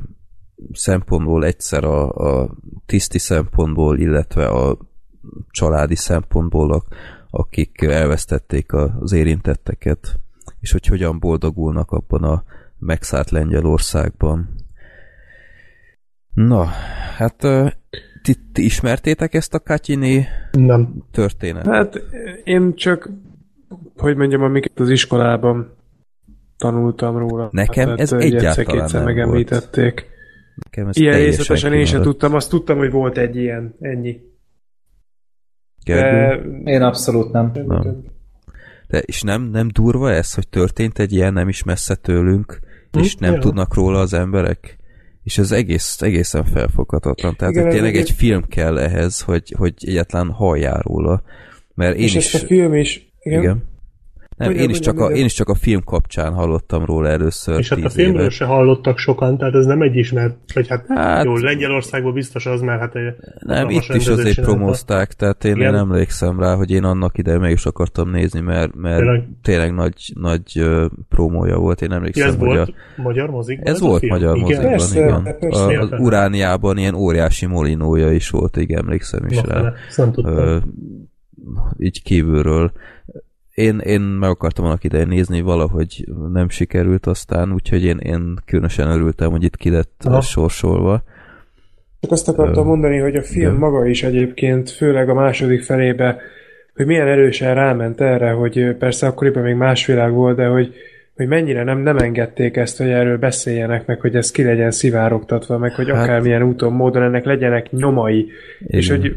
szempontból, 0.72 1.44
egyszer 1.44 1.84
a, 1.84 2.08
a 2.10 2.50
tiszti 2.86 3.18
szempontból, 3.18 3.98
illetve 3.98 4.46
a 4.46 4.78
családi 5.50 5.96
szempontból, 5.96 6.72
a- 6.72 6.84
akik 7.30 7.82
elvesztették 7.82 8.72
a- 8.72 8.96
az 9.00 9.12
érintetteket, 9.12 10.18
és 10.60 10.72
hogy 10.72 10.86
hogyan 10.86 11.18
boldogulnak 11.18 11.90
abban 11.90 12.22
a 12.22 12.44
megszállt 12.78 13.30
Lengyelországban. 13.30 14.54
Na, 16.34 16.64
hát 17.16 17.36
ti, 18.22 18.34
ti 18.52 18.64
ismertétek 18.64 19.34
ezt 19.34 19.54
a 19.54 19.60
Katyini 19.60 20.26
Nem. 20.52 21.04
történetet? 21.10 21.74
Hát 21.74 22.02
én 22.44 22.74
csak, 22.74 23.10
hogy 23.96 24.16
mondjam, 24.16 24.42
amiket 24.42 24.80
az 24.80 24.90
iskolában 24.90 25.76
tanultam 26.56 27.18
róla. 27.18 27.48
Nekem 27.52 27.88
Hát, 27.88 28.00
ez 28.00 28.12
egy 28.12 28.22
egyáltalán 28.22 28.48
egyszer-kétszer 28.48 29.04
nem 29.04 29.14
megemlítették. 29.14 30.06
Nekem 30.64 30.88
ez 30.88 30.96
Ilyen 30.96 31.16
részletesen 31.16 31.72
én 31.72 31.84
sem 31.84 32.02
tudtam, 32.02 32.34
azt 32.34 32.50
tudtam, 32.50 32.78
hogy 32.78 32.90
volt 32.90 33.18
egy 33.18 33.36
ilyen, 33.36 33.74
ennyi. 33.80 34.20
Gergő? 35.84 36.50
De... 36.62 36.70
Én 36.70 36.82
abszolút 36.82 37.32
nem. 37.32 37.50
Nem. 37.66 38.04
De 38.88 38.98
és 38.98 39.22
nem, 39.22 39.42
nem 39.42 39.68
durva 39.72 40.10
ez, 40.10 40.34
hogy 40.34 40.48
történt 40.48 40.98
egy 40.98 41.12
ilyen 41.12 41.32
nem 41.32 41.48
is 41.48 41.62
messze 41.62 41.94
tőlünk, 41.94 42.58
Hm? 42.98 43.04
és 43.04 43.14
nem 43.14 43.32
Ja. 43.32 43.38
tudnak 43.38 43.74
róla 43.74 44.00
az 44.00 44.12
emberek? 44.12 44.78
És 45.22 45.38
ez 45.38 45.52
egész, 45.52 46.02
egészen 46.02 46.44
felfoghatatlan. 46.44 47.36
Tehát 47.36 47.54
Igen, 47.54 47.70
tényleg 47.70 47.96
egy 47.96 48.10
film 48.10 48.44
kell 48.48 48.78
ehhez, 48.78 49.20
hogy, 49.20 49.54
hogy 49.58 49.74
egyáltalán 49.78 50.30
halljál 50.30 50.80
róla. 50.82 51.22
Mert 51.74 51.96
én 51.96 52.02
és 52.04 52.14
is... 52.14 52.34
ezt 52.34 52.42
a 52.42 52.46
film 52.46 52.74
is... 52.74 53.12
igen. 53.20 53.40
Igen. 53.40 53.64
Igen. 54.38 54.52
Nem, 54.52 54.62
én, 54.62 54.70
is 54.70 54.78
csak 54.78 55.00
a, 55.00 55.10
én 55.10 55.24
is 55.24 55.32
csak 55.34 55.48
a 55.48 55.54
film 55.54 55.80
kapcsán 55.84 56.32
hallottam 56.32 56.84
róla 56.84 57.08
először 57.08 57.58
És 57.58 57.68
hát 57.68 57.84
a 57.84 57.88
filmről 57.88 58.20
éve. 58.20 58.30
se 58.30 58.44
hallottak 58.44 58.98
sokan, 58.98 59.38
tehát 59.38 59.54
ez 59.54 59.64
nem 59.66 59.82
egy 59.82 59.96
ismert, 59.96 60.36
vagy 60.54 60.68
hát, 60.68 60.84
Hát- 60.88 60.98
hát 60.98 61.24
jó, 61.24 61.36
Lengyelországban 61.36 62.12
biztos 62.12 62.46
az, 62.46 62.60
mert 62.60 62.80
hát 62.80 62.94
egy 62.94 63.14
Nem, 63.38 63.56
hatalmas 63.56 63.88
itt 63.88 63.94
is 63.94 64.06
azért 64.06 64.34
csinálta. 64.34 64.54
promózták, 64.56 65.12
tehát 65.12 65.44
én, 65.44 65.50
én 65.50 65.56
Igen. 65.56 65.74
emlékszem 65.74 66.40
rá, 66.40 66.54
hogy 66.54 66.70
én 66.70 66.84
annak 66.84 67.18
idején 67.18 67.40
meg 67.40 67.50
is 67.50 67.66
akartam 67.66 68.10
nézni, 68.10 68.40
mert, 68.40 68.74
mert 68.74 68.98
Tényleg? 68.98 69.28
tényleg, 69.42 69.74
nagy, 69.74 70.12
nagy 70.14 70.42
ö, 70.58 70.86
promója 71.08 71.58
volt. 71.58 71.82
Én 71.82 71.90
Ja, 71.90 71.96
emlékszem, 71.96 72.28
ez 72.28 72.36
hogy 72.36 72.46
volt 72.46 72.68
a, 72.96 73.02
magyar 73.02 73.30
mozikban? 73.30 73.74
Ez 73.74 73.80
a 73.80 73.86
volt 73.86 73.98
film? 74.00 74.12
magyar 74.12 74.36
Igen? 74.36 74.48
mozikban, 74.70 74.70
Persze, 74.70 75.00
igen. 75.00 75.38
persze, 75.38 75.62
A, 75.78 75.88
az. 75.90 76.00
Urániában 76.00 76.76
ilyen 76.78 76.94
óriási 76.94 77.46
molinója 77.46 78.12
is 78.12 78.30
volt, 78.30 78.56
így 78.56 78.72
emlékszem 78.72 79.26
is 79.28 79.40
rá. 79.40 79.60
nem. 79.96 80.12
Ö, 80.16 80.56
így 81.78 82.02
kívülről. 82.02 82.72
Én, 83.56 83.78
én 83.78 84.00
meg 84.00 84.30
akartam 84.30 84.64
annak 84.64 84.84
idején 84.84 85.08
nézni, 85.08 85.40
valahogy 85.40 86.04
nem 86.32 86.48
sikerült 86.48 87.06
aztán, 87.06 87.52
úgyhogy 87.52 87.84
én, 87.84 87.98
én 87.98 88.34
különösen 88.44 88.90
örültem, 88.90 89.30
hogy 89.30 89.42
itt 89.42 89.56
ki 89.56 89.70
lett 89.70 90.02
Aha. 90.04 90.20
sorsolva. 90.20 91.02
Csak 92.00 92.10
azt 92.10 92.28
akartam 92.28 92.64
Ö, 92.64 92.68
mondani, 92.68 92.98
hogy 92.98 93.16
a 93.16 93.22
film 93.22 93.46
igen. 93.46 93.54
maga 93.54 93.86
is 93.86 94.02
egyébként, 94.02 94.70
főleg 94.70 95.08
a 95.08 95.14
második 95.14 95.62
felébe, 95.62 96.16
hogy 96.74 96.86
milyen 96.86 97.06
erősen 97.06 97.54
ráment 97.54 98.00
erre, 98.00 98.30
hogy 98.30 98.76
persze 98.78 99.06
akkoriban 99.06 99.42
még 99.42 99.54
más 99.54 99.86
világ 99.86 100.12
volt, 100.12 100.36
de 100.36 100.46
hogy, 100.46 100.74
hogy 101.16 101.26
mennyire 101.26 101.62
nem, 101.62 101.78
nem 101.78 101.96
engedték 101.98 102.56
ezt, 102.56 102.78
hogy 102.78 102.88
erről 102.88 103.18
beszéljenek, 103.18 103.86
meg 103.86 104.00
hogy 104.00 104.14
ez 104.14 104.30
ki 104.30 104.44
legyen 104.44 104.70
szivárogtatva, 104.70 105.58
meg 105.58 105.74
hogy 105.74 105.90
Hát- 105.90 106.02
akármilyen 106.02 106.42
úton, 106.42 106.72
módon 106.72 107.02
ennek 107.02 107.24
legyenek 107.24 107.70
nyomai. 107.70 108.18
Igen. 108.18 108.78
És 108.80 108.90
hogy 108.90 109.14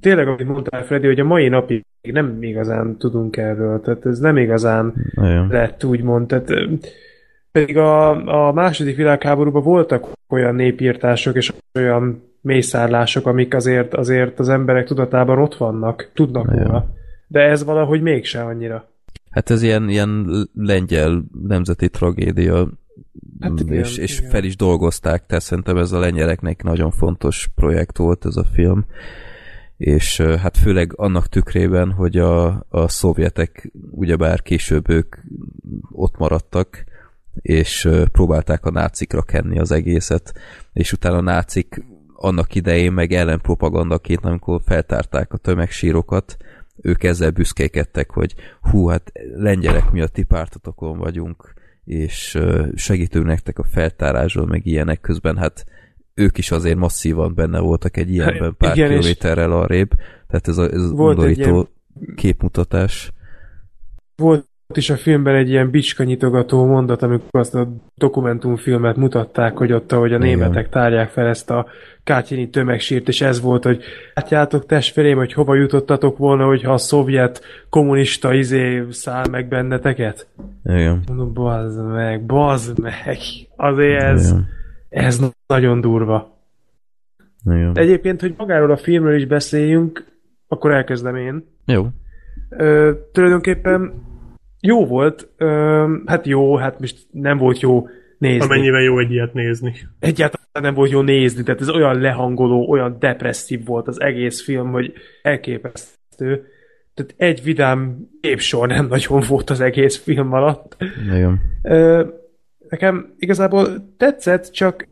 tényleg, 0.00 0.28
amit 0.28 0.46
mondtál, 0.46 0.84
Freddy, 0.84 1.06
hogy 1.06 1.20
a 1.20 1.24
mai 1.24 1.48
napig 1.48 1.84
nem 2.02 2.36
igazán 2.40 2.96
tudunk 2.96 3.36
erről, 3.36 3.80
tehát 3.80 4.06
ez 4.06 4.18
nem 4.18 4.36
igazán 4.36 4.94
Nagyon. 5.14 5.48
lett, 5.48 5.84
úgymond. 5.84 6.26
Tehát, 6.26 6.50
pedig 7.52 7.76
a, 7.76 8.08
a 8.48 8.52
második 8.52 8.96
világháborúban 8.96 9.62
voltak 9.62 10.06
olyan 10.28 10.54
népírtások 10.54 11.36
és 11.36 11.52
olyan 11.74 12.22
mészárlások, 12.40 13.26
amik 13.26 13.54
azért, 13.54 13.94
azért 13.94 14.38
az 14.38 14.48
emberek 14.48 14.86
tudatában 14.86 15.38
ott 15.38 15.54
vannak, 15.54 16.10
tudnak 16.14 16.46
Igen. 16.52 16.64
róla. 16.64 16.86
De 17.26 17.40
ez 17.40 17.64
valahogy 17.64 18.02
mégse 18.02 18.42
annyira. 18.42 18.91
Hát 19.32 19.50
ez 19.50 19.62
ilyen, 19.62 19.88
ilyen 19.88 20.26
lengyel 20.54 21.24
nemzeti 21.42 21.88
tragédia, 21.88 22.68
Hát 23.40 23.60
igen, 23.60 23.78
és, 23.78 23.96
és 23.96 24.18
igen. 24.18 24.30
fel 24.30 24.44
is 24.44 24.56
dolgozták, 24.56 25.26
tehát 25.26 25.42
szerintem 25.42 25.76
ez 25.76 25.92
a 25.92 25.98
lengyeleknek 25.98 26.62
nagyon 26.62 26.90
fontos 26.90 27.48
projekt 27.54 27.96
volt 27.96 28.24
ez 28.24 28.36
a 28.36 28.44
film. 28.44 28.84
És 29.76 30.20
hát 30.20 30.56
főleg 30.56 30.92
annak 30.96 31.28
tükrében, 31.28 31.92
hogy 31.92 32.16
a, 32.16 32.66
a 32.68 32.88
szovjetek 32.88 33.72
ugyebár 33.90 34.42
később 34.42 34.90
ők 34.90 35.16
ott 35.90 36.16
maradtak, 36.18 36.84
és 37.34 37.88
próbálták 38.12 38.64
a 38.66 38.70
nácikra 38.70 39.22
kenni 39.22 39.58
az 39.58 39.70
egészet, 39.70 40.34
és 40.72 40.92
utána 40.92 41.16
a 41.16 41.20
nácik 41.20 41.84
annak 42.14 42.54
idején 42.54 42.92
meg 42.92 43.12
ellenpropagandaként, 43.12 44.24
amikor 44.24 44.60
feltárták 44.64 45.32
a 45.32 45.36
tömegsírokat, 45.36 46.36
ők 46.80 47.02
ezzel 47.02 47.30
büszkékedtek, 47.30 48.10
hogy 48.10 48.34
hú, 48.60 48.86
hát 48.86 49.12
lengyelek 49.34 49.90
miatt 49.90 50.12
ti 50.12 50.22
pártotokon 50.22 50.98
vagyunk, 50.98 51.54
és 51.84 52.38
segítünk 52.74 53.26
nektek 53.26 53.58
a 53.58 53.64
feltárásról, 53.64 54.46
meg 54.46 54.66
ilyenek 54.66 55.00
közben, 55.00 55.36
hát 55.36 55.64
ők 56.14 56.38
is 56.38 56.50
azért 56.50 56.76
masszívan 56.76 57.34
benne 57.34 57.58
voltak 57.58 57.96
egy 57.96 58.10
ilyenben 58.10 58.54
pár 58.58 58.76
Igen, 58.76 58.88
kilométerrel 58.88 59.52
arrébb, 59.52 59.90
tehát 60.26 60.48
ez 60.48 60.58
a, 60.58 60.62
ez 60.62 60.90
Volt 60.90 61.16
undorító 61.16 61.68
képmutatás. 62.14 63.12
Volt 64.16 64.46
is 64.74 64.90
a 64.90 64.96
filmben 64.96 65.34
egy 65.34 65.48
ilyen 65.48 65.70
bicskanyitogató 65.70 66.66
mondat, 66.66 67.02
amikor 67.02 67.40
azt 67.40 67.54
a 67.54 67.68
dokumentumfilmet 67.94 68.96
mutatták, 68.96 69.56
hogy 69.56 69.72
ott, 69.72 69.92
ahogy 69.92 70.12
a 70.12 70.16
Igen. 70.16 70.28
németek 70.28 70.68
tárják 70.68 71.10
fel 71.10 71.26
ezt 71.26 71.50
a 71.50 71.66
kátyini 72.04 72.48
tömegsírt, 72.50 73.08
és 73.08 73.20
ez 73.20 73.40
volt, 73.40 73.64
hogy 73.64 73.82
látjátok 74.14 74.66
testvérém, 74.66 75.16
hogy 75.16 75.32
hova 75.32 75.54
jutottatok 75.54 76.18
volna, 76.18 76.44
hogyha 76.46 76.72
a 76.72 76.78
szovjet 76.78 77.42
kommunista 77.70 78.34
izé 78.34 78.82
száll 78.90 79.28
meg 79.30 79.48
benneteket? 79.48 80.26
Igen. 80.64 81.02
Mondom, 81.06 81.32
bazd 81.32 81.86
meg, 81.86 82.26
bazd 82.26 82.78
meg. 82.78 83.18
Azért 83.56 84.02
ez, 84.02 84.30
Igen. 84.30 84.48
ez 84.88 85.20
nagyon 85.46 85.80
durva. 85.80 86.40
Igen. 87.44 87.72
Egyébként, 87.74 88.20
hogy 88.20 88.34
magáról 88.36 88.70
a 88.70 88.76
filmről 88.76 89.16
is 89.16 89.26
beszéljünk, 89.26 90.04
akkor 90.48 90.72
elkezdem 90.72 91.16
én. 91.16 91.44
Jó. 91.66 91.86
Ö, 92.48 92.92
tulajdonképpen 93.12 93.92
jó 94.60 94.86
volt, 94.86 95.28
ö, 95.36 95.96
hát 96.06 96.26
jó, 96.26 96.56
hát 96.56 96.80
most 96.80 97.06
nem 97.10 97.38
volt 97.38 97.60
jó 97.60 97.86
nézni. 98.18 98.44
Amennyivel 98.44 98.80
jó 98.80 98.98
egy 98.98 99.10
ilyet 99.10 99.32
nézni. 99.32 99.74
Egyáltalán 99.98 100.41
nem 100.60 100.74
volt 100.74 100.90
jó 100.90 101.00
nézni, 101.00 101.42
tehát 101.42 101.60
ez 101.60 101.68
olyan 101.70 102.00
lehangoló, 102.00 102.68
olyan 102.70 102.96
depresszív 102.98 103.64
volt 103.64 103.88
az 103.88 104.00
egész 104.00 104.42
film, 104.44 104.70
hogy 104.70 104.92
elképesztő. 105.22 106.46
tehát 106.94 107.14
egy 107.16 107.42
vidám 107.42 107.96
képsor 108.20 108.68
nem 108.68 108.86
nagyon 108.86 109.22
volt 109.28 109.50
az 109.50 109.60
egész 109.60 109.96
film 110.02 110.32
alatt. 110.32 110.76
Ö, 111.62 112.04
nekem 112.68 113.14
igazából 113.18 113.66
tetszett, 113.96 114.50
csak 114.50 114.88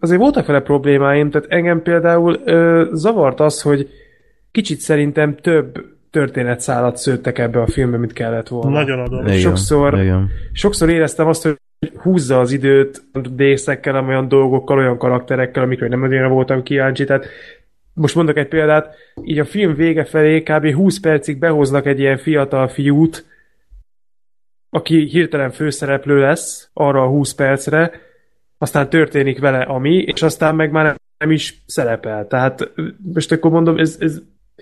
azért 0.00 0.20
voltak 0.20 0.46
vele 0.46 0.60
problémáim, 0.60 1.30
tehát 1.30 1.50
engem 1.50 1.82
például 1.82 2.40
ö, 2.44 2.88
zavart 2.92 3.40
az, 3.40 3.62
hogy 3.62 3.88
kicsit 4.50 4.78
szerintem 4.78 5.36
több 5.36 5.84
történetszálat 6.10 6.96
szőttek 6.96 7.38
ebbe 7.38 7.60
a 7.60 7.66
filmbe, 7.66 7.96
mint 7.96 8.12
kellett 8.12 8.48
volna. 8.48 8.70
Nagyon 8.70 8.98
adom. 8.98 9.26
Igen, 9.26 9.38
Sokszor- 9.38 9.98
Igen. 9.98 10.28
Sokszor 10.52 10.88
éreztem 10.90 11.26
azt, 11.26 11.42
hogy 11.42 11.56
húzza 11.96 12.40
az 12.40 12.52
időt 12.52 13.02
részekkel, 13.36 14.06
olyan 14.06 14.28
dolgokkal, 14.28 14.78
olyan 14.78 14.98
karakterekkel, 14.98 15.62
amikről 15.62 15.88
nem 15.88 16.02
annyira 16.02 16.28
voltam 16.28 16.62
kíváncsi, 16.62 17.04
tehát 17.04 17.26
most 17.92 18.14
mondok 18.14 18.36
egy 18.36 18.48
példát, 18.48 18.94
így 19.22 19.38
a 19.38 19.44
film 19.44 19.74
vége 19.74 20.04
felé 20.04 20.42
kb. 20.42 20.74
20 20.74 21.00
percig 21.00 21.38
behoznak 21.38 21.86
egy 21.86 21.98
ilyen 21.98 22.18
fiatal 22.18 22.68
fiút, 22.68 23.24
aki 24.70 25.04
hirtelen 25.04 25.50
főszereplő 25.50 26.20
lesz 26.20 26.70
arra 26.72 27.02
a 27.02 27.08
20 27.08 27.34
percre, 27.34 28.00
aztán 28.58 28.88
történik 28.88 29.38
vele 29.38 29.62
ami, 29.62 29.96
és 29.96 30.22
aztán 30.22 30.54
meg 30.54 30.70
már 30.70 30.96
nem 31.18 31.30
is 31.30 31.62
szerepel. 31.66 32.26
Tehát 32.26 32.70
most 33.14 33.32
akkor 33.32 33.50
mondom, 33.50 33.78
ez, 33.78 33.96
ez 34.00 34.20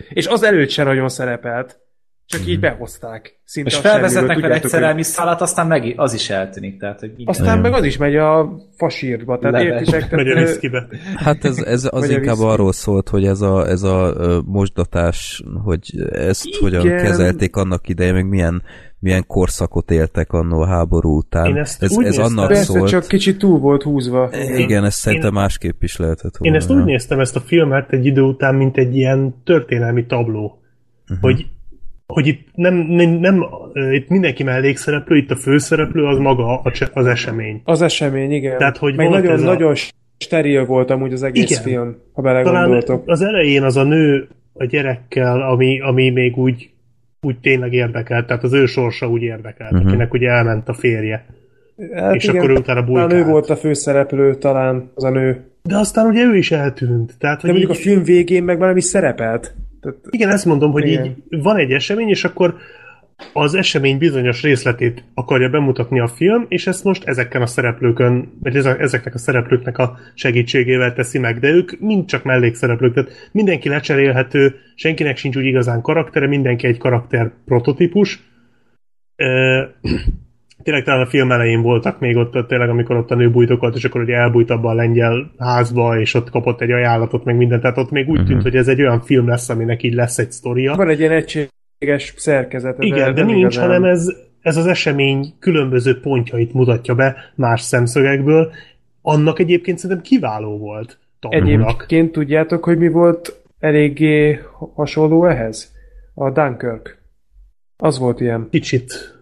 és 0.08 0.26
az 0.26 0.42
előtt 0.42 0.68
sem 0.68 0.86
nagyon 0.86 1.08
szerepelt, 1.08 1.78
csak 2.26 2.46
így 2.46 2.60
behozták. 2.60 3.40
Szinte 3.44 3.70
És 3.70 3.76
felvezetnek 3.76 4.14
vele 4.22 4.30
egy 4.30 4.40
tudjátok, 4.40 4.62
hogy- 4.62 4.70
szerelmi 4.70 5.02
szállat, 5.02 5.40
aztán 5.40 5.66
meg, 5.66 5.92
az 5.96 6.14
is 6.14 6.30
eltűnik. 6.30 6.78
Tehát, 6.78 7.00
hogy 7.00 7.08
minden. 7.08 7.34
aztán 7.34 7.58
meg 7.58 7.72
az 7.72 7.84
is 7.84 7.96
megy 7.96 8.16
a 8.16 8.56
fasírba, 8.76 9.38
tehát 9.38 9.62
Leve. 9.62 9.74
értitek? 9.74 10.10
Megy 10.10 10.28
a 10.28 10.38
viszkibe. 10.40 10.86
Hát 11.16 11.44
ez, 11.44 11.58
ez 11.58 11.88
az 11.90 12.08
a 12.08 12.12
inkább 12.12 12.38
arról 12.38 12.72
szólt, 12.72 13.08
hogy 13.08 13.24
ez 13.24 13.40
a, 13.40 13.68
ez 13.68 13.82
a 13.82 14.14
mosdatás, 14.46 15.42
hogy 15.64 15.90
ezt 16.10 16.44
Igen. 16.46 16.60
hogyan 16.60 16.96
kezelték 16.96 17.56
annak 17.56 17.88
idején, 17.88 18.14
meg 18.14 18.28
milyen, 18.28 18.62
milyen 18.98 19.26
korszakot 19.26 19.90
éltek 19.90 20.32
annó 20.32 20.60
a 20.60 20.66
háború 20.66 21.16
után. 21.16 21.46
Én 21.46 21.56
ezt 21.56 21.82
ez, 21.82 21.96
úgy 21.96 22.04
ez 22.04 22.18
annak 22.18 22.46
Persze, 22.46 22.62
szólt. 22.62 22.88
csak 22.88 23.06
kicsit 23.06 23.38
túl 23.38 23.58
volt 23.58 23.82
húzva. 23.82 24.30
Igen, 24.56 24.84
ez 24.84 24.94
szerintem 24.94 25.32
másképp 25.32 25.82
is 25.82 25.96
lehetett 25.96 26.36
volna. 26.36 26.54
Én 26.54 26.60
ezt 26.60 26.70
úgy 26.70 26.84
néztem 26.84 27.20
ezt 27.20 27.36
a 27.36 27.40
filmet 27.40 27.92
egy 27.92 28.06
idő 28.06 28.20
után, 28.20 28.54
mint 28.54 28.76
egy 28.76 28.96
ilyen 28.96 29.34
történelmi 29.44 30.06
tabló. 30.06 30.58
Uh-huh. 31.02 31.18
Hogy, 31.20 31.46
hogy 32.06 32.26
itt 32.26 32.48
nem, 32.54 32.74
nem, 32.74 33.10
nem, 33.10 33.44
itt 33.92 34.08
mindenki 34.08 34.42
mellékszereplő, 34.42 35.16
itt 35.16 35.30
a 35.30 35.36
főszereplő 35.36 36.04
az 36.04 36.18
maga 36.18 36.60
a, 36.60 36.72
az 36.92 37.06
esemény. 37.06 37.60
Az 37.64 37.82
esemény, 37.82 38.32
igen. 38.32 38.58
Tehát, 38.58 38.76
hogy 38.76 38.96
Meg 38.96 39.08
nagyon, 39.08 39.32
ez 39.32 39.42
a- 39.42 39.44
nagyon 39.44 39.74
steril 40.18 40.64
volt 40.64 40.90
amúgy 40.90 41.12
az 41.12 41.22
egész 41.22 41.50
Igen. 41.50 41.62
film, 41.62 41.96
ha 42.12 42.22
Talán 42.22 42.42
belegondoltok. 42.44 43.02
az 43.06 43.22
elején 43.22 43.62
az 43.62 43.76
a 43.76 43.82
nő 43.82 44.28
a 44.52 44.64
gyerekkel, 44.64 45.42
ami, 45.42 45.80
ami 45.80 46.10
még 46.10 46.36
úgy, 46.36 46.70
úgy 47.20 47.38
tényleg 47.38 47.72
érdekelt, 47.72 48.26
tehát 48.26 48.42
az 48.42 48.52
ő 48.52 48.66
sorsa 48.66 49.08
úgy 49.08 49.22
érdekelt, 49.22 49.72
uh-huh. 49.72 49.88
akinek 49.88 50.12
ugye 50.12 50.28
elment 50.28 50.68
a 50.68 50.74
férje. 50.74 51.26
Hát 51.94 52.14
és 52.14 52.28
akkor 52.28 52.50
ő 52.50 52.54
utána 52.54 52.84
talán 52.84 53.02
ő 53.02 53.06
bujkált. 53.06 53.30
volt 53.30 53.50
a 53.50 53.56
főszereplő, 53.56 54.34
talán 54.34 54.90
az 54.94 55.04
a 55.04 55.10
nő. 55.10 55.44
De 55.62 55.76
aztán 55.76 56.06
ugye 56.06 56.24
ő 56.24 56.36
is 56.36 56.50
eltűnt. 56.50 57.18
Tehát, 57.18 57.36
De 57.36 57.42
hogy 57.42 57.50
mondjuk 57.50 57.70
a 57.70 57.74
így, 57.74 57.80
film 57.80 58.02
végén 58.02 58.42
meg 58.42 58.76
is 58.76 58.84
szerepelt. 58.84 59.54
Tehát, 59.84 59.98
igen, 60.10 60.30
ezt 60.30 60.44
mondom, 60.44 60.70
hogy 60.70 60.86
Igen. 60.86 61.04
így 61.04 61.42
van 61.42 61.56
egy 61.56 61.72
esemény, 61.72 62.08
és 62.08 62.24
akkor 62.24 62.56
az 63.32 63.54
esemény 63.54 63.98
bizonyos 63.98 64.42
részletét 64.42 65.04
akarja 65.14 65.48
bemutatni 65.48 66.00
a 66.00 66.06
film, 66.06 66.44
és 66.48 66.66
ezt 66.66 66.84
most 66.84 67.04
ezeken 67.04 67.42
a 67.42 67.46
szereplőkön, 67.46 68.38
vagy 68.42 68.56
eze- 68.56 68.80
ezeknek 68.80 69.14
a 69.14 69.18
szereplőknek 69.18 69.78
a 69.78 69.98
segítségével 70.14 70.92
teszi 70.92 71.18
meg, 71.18 71.38
de 71.38 71.48
ők 71.48 71.80
mind 71.80 72.06
csak 72.06 72.22
mellékszereplők, 72.22 72.94
tehát 72.94 73.28
mindenki 73.32 73.68
lecserélhető, 73.68 74.54
senkinek 74.74 75.16
sincs 75.16 75.36
úgy 75.36 75.44
igazán 75.44 75.80
karaktere, 75.82 76.26
mindenki 76.26 76.66
egy 76.66 76.78
karakter 76.78 77.32
prototípus. 77.44 78.22
Tényleg 80.64 80.84
talán 80.84 81.00
a 81.00 81.06
film 81.06 81.32
elején 81.32 81.62
voltak 81.62 82.00
még 82.00 82.16
ott, 82.16 82.36
ott 82.36 82.48
tényleg, 82.48 82.68
amikor 82.68 82.96
ott 82.96 83.10
a 83.10 83.14
nő 83.14 83.30
bújtokolt, 83.30 83.76
és 83.76 83.84
akkor 83.84 84.00
ugye 84.00 84.14
elbújt 84.14 84.50
abba 84.50 84.70
a 84.70 84.74
lengyel 84.74 85.30
házba, 85.38 86.00
és 86.00 86.14
ott 86.14 86.30
kapott 86.30 86.60
egy 86.60 86.70
ajánlatot, 86.70 87.24
meg 87.24 87.36
mindent, 87.36 87.62
tehát 87.62 87.78
ott 87.78 87.90
még 87.90 88.08
úgy 88.08 88.24
tűnt, 88.24 88.42
hogy 88.42 88.56
ez 88.56 88.68
egy 88.68 88.80
olyan 88.80 89.00
film 89.00 89.28
lesz, 89.28 89.48
aminek 89.48 89.82
így 89.82 89.94
lesz 89.94 90.18
egy 90.18 90.32
sztoria. 90.32 90.74
van 90.74 90.88
egy 90.88 90.98
ilyen 90.98 91.12
egységes 91.12 92.14
szerkezet. 92.16 92.82
Igen, 92.82 93.14
de 93.14 93.20
nem 93.24 93.34
nincs, 93.34 93.54
igazán. 93.54 93.66
hanem 93.66 93.84
ez, 93.84 94.06
ez 94.40 94.56
az 94.56 94.66
esemény 94.66 95.34
különböző 95.38 96.00
pontjait 96.00 96.52
mutatja 96.52 96.94
be 96.94 97.16
más 97.34 97.60
szemszögekből. 97.60 98.52
Annak 99.02 99.38
egyébként 99.38 99.78
szerintem 99.78 100.04
kiváló 100.04 100.58
volt 100.58 100.98
tanulnak. 101.20 101.68
Egyébként 101.68 102.12
tudjátok, 102.12 102.64
hogy 102.64 102.78
mi 102.78 102.88
volt 102.88 103.42
eléggé 103.58 104.38
hasonló 104.74 105.26
ehhez? 105.26 105.72
A 106.14 106.30
Dunkirk. 106.30 107.02
Az 107.76 107.98
volt 107.98 108.20
ilyen. 108.20 108.48
Kicsit, 108.50 109.13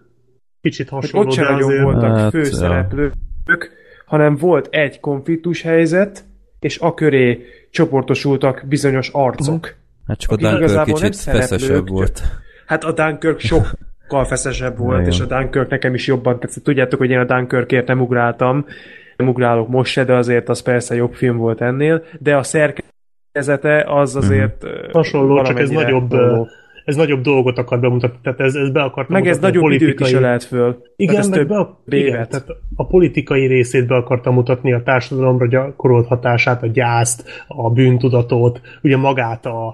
kicsit 0.63 0.89
Hogy 0.89 1.01
hasonló, 1.01 1.27
ott 1.27 1.33
sem 1.33 1.43
nagyon 1.43 1.69
azért... 1.69 1.83
voltak 1.83 2.17
Hát, 2.17 2.29
főszereplők, 2.29 3.13
hanem 4.05 4.35
volt 4.35 4.67
egy 4.71 4.99
konfliktus 4.99 5.61
helyzet, 5.61 6.23
és 6.59 6.79
a 6.79 6.93
köré 6.93 7.45
csoportosultak 7.71 8.63
bizonyos 8.67 9.09
arcok. 9.09 9.75
Hát 10.07 10.19
csak 10.19 10.31
a 10.31 10.35
Dunkirk 10.35 10.61
igazából 10.61 10.99
nem 10.99 11.09
kicsit 11.09 11.13
szereplők, 11.13 11.49
feszesebb 11.49 11.89
volt. 11.89 12.21
Hát 12.65 12.83
a 12.83 12.91
Dunkirk 12.91 13.39
sokkal 13.39 14.25
feszesebb 14.25 14.77
volt, 14.77 15.07
és 15.07 15.19
a 15.19 15.25
Dunkirk 15.25 15.69
nekem 15.69 15.93
is 15.93 16.07
jobban 16.07 16.39
tetszett. 16.39 16.63
Tudjátok, 16.63 16.99
hogy 16.99 17.09
én 17.09 17.19
a 17.19 17.25
Dunkirkért 17.25 17.87
nem 17.87 18.01
ugráltam, 18.01 18.65
nem 19.17 19.27
ugrálok 19.27 19.67
most 19.67 19.91
se, 19.91 20.03
de 20.03 20.13
azért 20.13 20.49
az 20.49 20.61
persze 20.61 20.95
jobb 20.95 21.13
film 21.13 21.37
volt 21.37 21.61
ennél, 21.61 22.03
de 22.19 22.35
a 22.35 22.43
szerkezete 22.43 23.83
az 23.87 24.15
azért 24.15 24.63
ö, 24.63 24.87
Hasonló, 24.91 25.43
csak 25.43 25.59
ez 25.59 25.69
nagyobb, 25.69 26.11
hasonló. 26.11 26.47
Ez 26.85 26.95
nagyobb 26.95 27.21
dolgot 27.21 27.57
akar 27.57 27.79
bemutatni, 27.79 28.17
tehát 28.23 28.39
ez, 28.39 28.55
ez 28.55 28.69
be 28.71 28.81
akart 28.81 29.09
Meg 29.09 29.27
ez 29.27 29.37
a 29.37 29.41
nagyobb 29.41 29.63
időt 29.63 29.79
is 29.81 29.85
politikai- 29.95 30.13
ölelt 30.13 30.43
föl. 30.43 30.77
Igen, 30.95 31.15
ez 31.15 31.29
meg 31.29 31.47
be 31.47 31.55
a, 31.57 31.81
igen, 31.87 32.27
tehát 32.29 32.45
a 32.75 32.87
politikai 32.87 33.45
részét 33.47 33.87
be 33.87 33.95
akarta 33.95 34.31
mutatni, 34.31 34.73
a 34.73 34.83
társadalomra 34.83 35.47
gyakorolt 35.47 36.07
hatását, 36.07 36.63
a 36.63 36.67
gyászt, 36.67 37.43
a 37.47 37.69
bűntudatot, 37.69 38.61
ugye 38.81 38.97
magát 38.97 39.45
a, 39.45 39.67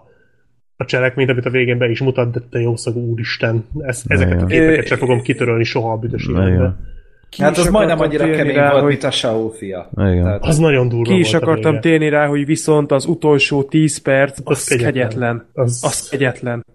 a 0.77 0.85
cselekményt, 0.85 1.29
amit 1.29 1.45
a 1.45 1.49
végén 1.49 1.77
be 1.77 1.89
is 1.89 1.99
mutat, 2.01 2.31
de 2.31 2.39
te 2.49 2.59
jószagú 2.59 2.99
úristen, 3.11 3.65
ezt, 3.79 4.05
ezeket 4.07 4.41
a 4.41 4.45
Igen. 4.45 4.47
képeket 4.47 4.85
sem 4.87 4.97
fogom 4.97 5.21
kitörölni 5.21 5.63
soha 5.63 5.91
a 5.91 5.97
büdös 5.97 6.27
Igen. 6.27 6.41
életben. 6.47 6.87
Ki 7.29 7.41
Hát 7.41 7.57
az 7.57 7.69
majdnem 7.69 7.99
annyira 7.99 8.29
kemény 8.29 8.55
rá, 8.55 8.69
volt, 8.69 8.81
hogy- 8.81 8.89
mint 8.91 9.03
a 9.03 9.11
Saul 9.11 9.51
fia. 9.51 9.89
Tehát, 9.95 10.43
Az 10.45 10.57
nagyon 10.57 10.87
durva 10.89 11.13
Ki 11.13 11.19
is 11.19 11.31
volt 11.31 11.43
a 11.43 11.45
akartam 11.47 11.79
térni 11.79 12.09
rá, 12.09 12.27
hogy 12.27 12.45
viszont 12.45 12.91
az 12.91 13.05
utolsó 13.05 13.63
10 13.63 13.97
perc, 14.01 14.37
az, 14.43 14.43
Az 14.45 14.63
kegyetlen. 14.67 14.91
kegyetlen. 14.93 15.45
Az- 15.53 15.83
Az 15.83 16.09
kegyetlen. 16.09 16.65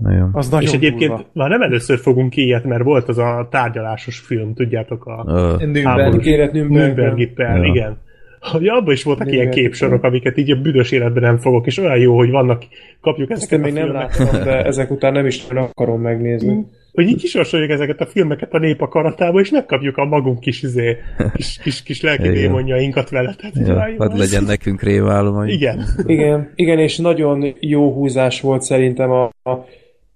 Igen. 0.00 0.28
Az 0.32 0.48
nagyon 0.48 0.68
És 0.68 0.74
egyébként 0.74 1.10
durva. 1.10 1.26
már 1.32 1.48
nem 1.48 1.62
először 1.62 1.98
fogunk 1.98 2.36
ilyet, 2.36 2.64
mert 2.64 2.82
volt 2.82 3.08
az 3.08 3.18
a 3.18 3.48
tárgyalásos 3.50 4.18
film, 4.18 4.54
tudjátok, 4.54 5.06
a 5.06 5.24
Nürnberg. 5.58 6.52
Nürnbergi 6.52 7.26
per, 7.26 7.56
Ja. 7.56 7.64
igen. 7.64 7.96
Hogy 8.40 8.66
abban 8.68 8.92
is 8.92 9.02
voltak 9.02 9.26
ilyen 9.26 9.36
Nürnbergi 9.38 9.62
képsorok, 9.62 10.02
amiket 10.02 10.36
így 10.38 10.50
a 10.50 10.60
büdös 10.60 10.90
életben 10.90 11.22
nem 11.22 11.38
fogok, 11.38 11.66
és 11.66 11.78
olyan 11.78 11.98
jó, 11.98 12.16
hogy 12.16 12.30
vannak, 12.30 12.62
kapjuk 13.00 13.30
Ezt 13.30 13.52
a 13.52 13.58
még 13.58 13.72
nem 13.72 13.84
filmeket. 13.84 14.18
láttam, 14.18 14.44
de 14.44 14.64
ezek 14.64 14.90
után 14.90 15.12
nem 15.12 15.26
is 15.26 15.46
nagyon 15.46 15.64
akarom 15.64 16.00
megnézni. 16.00 16.66
Hogy 16.92 17.08
így 17.08 17.16
kisorsoljuk 17.20 17.70
ezeket 17.70 18.00
a 18.00 18.06
filmeket 18.06 18.52
a 18.54 18.58
nép 18.58 18.80
akaratába, 18.80 19.40
és 19.40 19.50
megkapjuk 19.50 19.96
a 19.96 20.04
magunk 20.04 20.40
kis, 20.40 20.62
izé, 20.62 20.96
kis, 21.34 21.58
kis, 21.62 21.82
kis 21.82 22.02
lelki 22.02 22.28
démonjainkat 22.28 23.10
vele. 23.10 23.34
Tehát, 23.38 23.68
ja, 23.68 23.94
hadd 23.98 24.18
legyen 24.18 24.44
nekünk 24.44 24.82
rémálom. 24.82 25.44
Igen. 25.46 25.84
Igen, 26.06 26.52
igen, 26.54 26.78
és 26.78 26.98
nagyon 26.98 27.54
jó 27.60 27.92
húzás 27.92 28.40
volt 28.40 28.62
szerintem 28.62 29.10
a, 29.10 29.24
a 29.24 29.64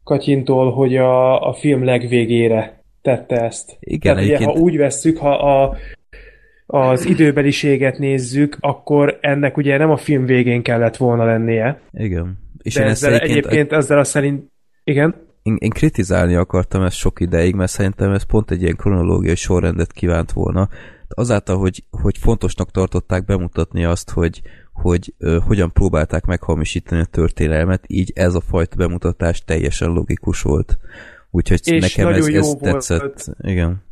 Katyintól, 0.09 0.73
hogy 0.73 0.97
a, 0.97 1.49
a 1.49 1.53
film 1.53 1.85
legvégére 1.85 2.83
tette 3.03 3.41
ezt. 3.41 3.77
Igen, 3.81 4.15
Tehát 4.15 4.29
ugye, 4.29 4.37
ha 4.37 4.43
egyébként- 4.43 4.65
úgy 4.65 4.77
vesszük, 4.77 5.19
ha 5.19 5.31
a, 5.31 5.77
az 6.67 7.07
időbeliséget 7.07 7.99
nézzük, 7.99 8.57
akkor 8.61 9.19
ennek 9.21 9.57
ugye 9.57 9.79
nem 9.79 9.91
a 9.91 9.97
film 9.97 10.25
végén 10.25 10.63
kellett 10.63 10.97
volna 10.97 11.25
lennie. 11.25 11.81
Igen. 11.93 12.39
És 12.63 12.75
De 12.75 12.81
én 12.81 12.87
ezt 12.87 13.05
ezzel 13.05 13.19
egyébként, 13.19 13.47
egyébként 13.47 13.73
ezzel 13.73 13.99
a 13.99 14.05
szerint... 14.05 14.51
Igen? 14.85 15.15
én, 15.43 15.57
én 15.59 15.71
kritizálni 15.71 16.35
akartam 16.35 16.83
ezt 16.83 16.97
sok 16.97 17.21
ideig, 17.21 17.55
mert 17.55 17.71
szerintem 17.71 18.13
ez 18.13 18.23
pont 18.23 18.51
egy 18.51 18.63
ilyen 18.63 18.77
kronológiai 18.77 19.35
sorrendet 19.35 19.93
kívánt 19.93 20.33
volna. 20.33 20.69
Azáltal, 21.09 21.57
hogy, 21.59 21.85
hogy 21.91 22.19
fontosnak 22.19 22.71
tartották 22.71 23.25
bemutatni 23.25 23.85
azt, 23.85 24.11
hogy, 24.11 24.43
hogy 24.81 25.15
ö, 25.19 25.39
hogyan 25.47 25.73
próbálták 25.73 26.25
meghamisítani 26.25 27.01
a 27.01 27.05
történelmet, 27.05 27.85
így 27.87 28.13
ez 28.15 28.35
a 28.35 28.41
fajta 28.41 28.77
bemutatás 28.77 29.45
teljesen 29.45 29.91
logikus 29.91 30.43
volt. 30.43 30.79
Úgyhogy 31.31 31.61
És 31.65 31.97
nekem 31.97 32.13
ez, 32.13 32.19
nagyon 32.19 32.31
jó 32.35 32.39
ez 32.39 32.47
volt. 32.47 32.59
tetszett. 32.63 33.37
Igen. 33.41 33.83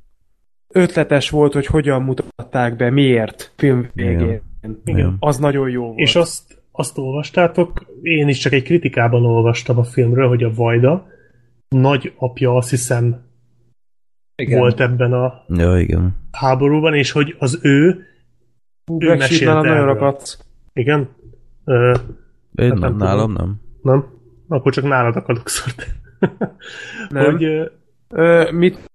Ötletes 0.69 1.31
volt, 1.31 1.53
hogy 1.53 1.67
hogyan 1.67 2.03
mutatták 2.03 2.77
be, 2.77 2.91
miért 2.91 3.53
film 3.57 3.89
végén. 3.95 4.41
Igen. 4.85 5.17
Az 5.19 5.39
nagyon 5.39 5.71
jó 5.71 5.85
volt. 5.85 5.99
És 5.99 6.17
azt, 6.17 6.63
azt 6.73 6.99
olvastátok, 6.99 7.87
én 8.03 8.29
is 8.29 8.39
csak 8.39 8.53
egy 8.53 8.63
kritikában 8.63 9.25
olvastam 9.25 9.79
a 9.79 9.85
filmről, 9.85 10.29
hogy 10.29 10.43
a 10.43 10.55
Vajda 10.55 11.07
nagy 11.69 12.13
apja 12.17 12.55
azt 12.55 12.71
hiszem 12.71 13.25
Igen. 14.37 14.59
volt 14.59 14.81
ebben 14.81 15.13
a 15.13 15.45
Ja, 15.49 15.79
igen. 15.79 16.17
háborúban, 16.33 16.95
és 16.95 17.11
hogy 17.11 17.37
az 17.39 17.59
ő, 17.63 18.05
Hú, 18.85 19.03
ő 19.03 19.17
mesélte 19.17 19.55
nagyon 19.55 19.77
erről. 19.77 20.15
Igen, 20.77 21.09
ö, 21.65 21.95
Én 22.55 22.71
Hát 22.71 22.79
nem 22.79 22.79
nem, 22.79 22.97
nálam 22.97 23.35
tudom. 23.35 23.61
nem. 23.83 23.95
nem? 23.95 24.07
Akkor 24.49 24.73
csak 24.73 24.85
nálad 24.85 25.17
akarok 25.17 25.49
szort. 25.49 25.87
Nem. 27.11 27.25
hogy, 27.25 27.71
ö, 28.09 28.51
mit 28.51 28.91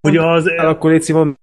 hogy 0.00 0.16
az, 0.16 0.50
el, 0.50 0.68
akkor 0.68 0.90
Léci 0.90 1.12
mond, 1.12 1.34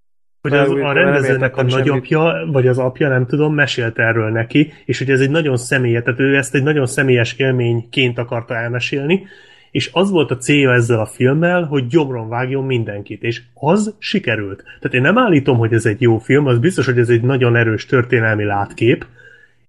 hogy 0.41 0.53
az, 0.53 0.69
a 0.69 0.91
rendezőnek 0.91 1.57
a 1.57 1.63
nagyapja, 1.63 2.33
vagy 2.51 2.67
az 2.67 2.77
apja, 2.77 3.07
nem 3.07 3.25
tudom, 3.25 3.53
mesélt 3.53 3.99
erről 3.99 4.29
neki, 4.29 4.73
és 4.85 4.97
hogy 4.97 5.09
ez 5.09 5.19
egy 5.19 5.29
nagyon 5.29 5.57
személyes, 5.57 6.03
tehát 6.03 6.19
ő 6.19 6.35
ezt 6.35 6.55
egy 6.55 6.63
nagyon 6.63 6.85
személyes 6.85 7.33
élményként 7.33 8.17
akarta 8.17 8.55
elmesélni, 8.55 9.27
és 9.71 9.89
az 9.93 10.09
volt 10.09 10.31
a 10.31 10.37
célja 10.37 10.73
ezzel 10.73 10.99
a 10.99 11.05
filmmel, 11.05 11.63
hogy 11.63 11.87
gyomron 11.87 12.29
vágjon 12.29 12.65
mindenkit, 12.65 13.23
és 13.23 13.41
az 13.53 13.95
sikerült. 13.99 14.63
Tehát 14.63 14.93
én 14.93 15.01
nem 15.01 15.17
állítom, 15.17 15.57
hogy 15.57 15.73
ez 15.73 15.85
egy 15.85 16.01
jó 16.01 16.17
film, 16.17 16.45
az 16.45 16.59
biztos, 16.59 16.85
hogy 16.85 16.99
ez 16.99 17.09
egy 17.09 17.21
nagyon 17.21 17.55
erős 17.55 17.85
történelmi 17.85 18.43
látkép, 18.43 19.05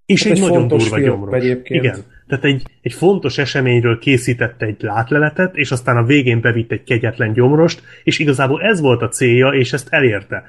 és 0.09 0.23
Hát 0.23 0.33
egy, 0.33 0.39
egy 0.43 0.49
nagyon 0.49 0.69
durva 0.69 0.99
gyomros. 0.99 1.35
egyébként. 1.43 1.85
Igen. 1.85 1.99
Tehát 2.29 2.45
egy, 2.45 2.63
egy 2.83 2.93
fontos 2.93 3.39
eseményről 3.39 3.99
készítette 3.99 4.67
egy 4.67 4.77
látleletet, 4.81 5.57
és 5.57 5.71
aztán 5.71 5.97
a 5.97 6.05
végén 6.05 6.41
bevitt 6.41 6.73
egy 6.73 6.85
kegyetlen 6.85 7.33
gyomrost, 7.33 7.83
és 8.05 8.19
igazából 8.19 8.63
ez 8.63 8.81
volt 8.81 9.03
a 9.03 9.09
célja, 9.09 9.49
és 9.49 9.73
ezt 9.73 9.87
elérte. 9.91 10.43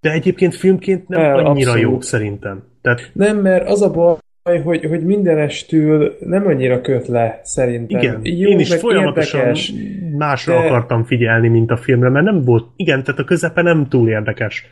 De 0.00 0.12
egyébként 0.12 0.54
filmként 0.54 1.08
nem 1.08 1.20
El, 1.20 1.38
annyira 1.46 1.70
abszolút. 1.70 1.92
jó 1.92 2.00
szerintem. 2.00 2.62
Tehát 2.82 3.10
Nem, 3.12 3.38
mert 3.38 3.68
az 3.68 3.82
a 3.82 3.90
baj, 3.90 4.60
hogy, 4.62 4.84
hogy 4.84 5.04
mindenestül 5.04 6.16
nem 6.20 6.46
annyira 6.46 6.80
köt 6.80 7.06
le, 7.08 7.40
szerintem. 7.42 8.00
igen, 8.00 8.20
Jó, 8.22 8.48
én 8.48 8.58
is 8.58 8.74
folyamatosan 8.74 9.40
érdekes, 9.40 9.72
másra 10.16 10.52
de- 10.52 10.58
akartam 10.66 11.04
figyelni, 11.04 11.48
mint 11.48 11.70
a 11.70 11.76
filmre, 11.76 12.08
mert 12.08 12.24
nem 12.24 12.44
volt, 12.44 12.66
igen, 12.76 13.02
tehát 13.04 13.20
a 13.20 13.24
közepe 13.24 13.62
nem 13.62 13.88
túl 13.88 14.08
érdekes. 14.08 14.66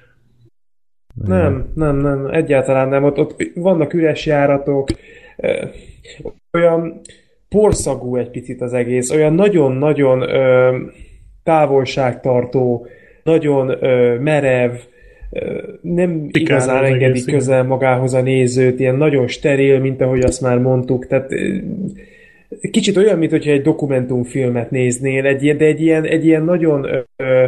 Nem, 1.14 1.72
nem, 1.74 1.96
nem, 1.96 2.26
egyáltalán 2.26 2.88
nem. 2.88 3.04
Ott, 3.04 3.18
ott 3.18 3.50
vannak 3.54 3.94
üres 3.94 4.26
járatok, 4.26 4.88
olyan 6.52 7.00
porszagú 7.48 8.16
egy 8.16 8.30
picit 8.30 8.60
az 8.60 8.72
egész, 8.72 9.10
olyan 9.10 9.34
nagyon-nagyon 9.34 10.22
távolságtartó, 11.42 12.86
nagyon 13.22 13.84
ö, 13.84 14.18
merev, 14.18 14.72
ö, 15.30 15.62
nem 15.80 16.26
Pikán 16.26 16.56
igazán 16.56 16.82
az 16.82 16.88
engedi 16.88 17.04
egész, 17.04 17.24
közel 17.24 17.62
magához 17.62 18.14
a 18.14 18.20
nézőt, 18.20 18.80
ilyen 18.80 18.96
nagyon 18.96 19.26
steril, 19.26 19.78
mint 19.78 20.00
ahogy 20.00 20.20
azt 20.20 20.40
már 20.40 20.58
mondtuk, 20.58 21.06
tehát 21.06 21.32
ö, 21.32 21.56
kicsit 22.70 22.96
olyan, 22.96 23.18
mint 23.18 23.30
hogyha 23.30 23.50
egy 23.50 23.62
dokumentumfilmet 23.62 24.70
néznél, 24.70 25.26
egy, 25.26 25.56
de 25.56 25.64
egy 25.64 25.80
ilyen, 25.80 26.04
egy 26.04 26.26
ilyen 26.26 26.44
nagyon 26.44 26.86
ö, 27.16 27.44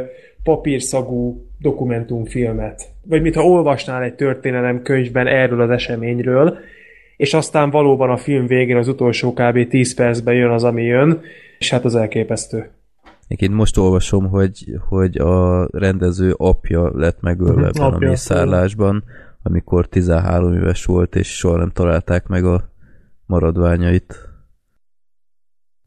papírszagú 0.47 1.47
dokumentumfilmet. 1.59 2.83
Vagy 3.03 3.23
mintha 3.23 3.43
olvasnál 3.43 4.03
egy 4.03 4.15
történelemkönyvben 4.15 5.27
erről 5.27 5.61
az 5.61 5.71
eseményről, 5.71 6.59
és 7.17 7.35
aztán 7.35 7.71
valóban 7.71 8.11
a 8.11 8.17
film 8.17 8.47
végén 8.47 8.77
az 8.77 8.89
utolsó 8.89 9.33
kb. 9.33 9.69
10 9.69 9.95
percben 9.95 10.35
jön 10.35 10.51
az, 10.51 10.65
ami 10.65 10.83
jön, 10.83 11.21
és 11.59 11.71
hát 11.71 11.85
az 11.85 11.95
elképesztő. 11.95 12.71
Én 13.29 13.51
most 13.51 13.77
olvasom, 13.77 14.29
hogy, 14.29 14.65
hogy 14.89 15.17
a 15.17 15.69
rendező 15.73 16.35
apja 16.37 16.91
lett 16.95 17.21
megölve 17.21 17.67
ebben 17.67 17.83
a 17.83 17.95
apja. 17.95 18.09
mészárlásban, 18.09 19.05
amikor 19.43 19.87
13 19.87 20.53
éves 20.53 20.85
volt, 20.85 21.17
és 21.17 21.37
soha 21.37 21.57
nem 21.57 21.71
találták 21.71 22.27
meg 22.27 22.45
a 22.45 22.71
maradványait. 23.27 24.29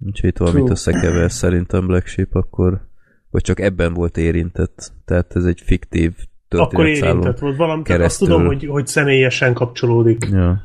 Úgyhogy 0.05 0.29
itt 0.29 0.38
valamit 0.38 0.59
True. 0.59 0.71
összekever 0.71 1.31
szerintem 1.31 1.88
Black 1.88 2.07
Sheep, 2.07 2.35
akkor 2.35 2.88
vagy 3.32 3.41
csak 3.41 3.59
ebben 3.59 3.93
volt 3.93 4.17
érintett. 4.17 4.91
Tehát 5.06 5.35
ez 5.35 5.45
egy 5.45 5.61
fiktív 5.66 6.14
Akkor 6.49 6.88
érintett 6.88 7.40
volt 7.40 7.56
valami, 7.56 7.82
tehát 7.83 8.01
azt 8.01 8.17
keresztül. 8.17 8.27
tudom, 8.27 8.45
hogy, 8.45 8.66
hogy 8.66 8.88
személyesen 8.88 9.53
kapcsolódik. 9.53 10.27
Ja. 10.32 10.61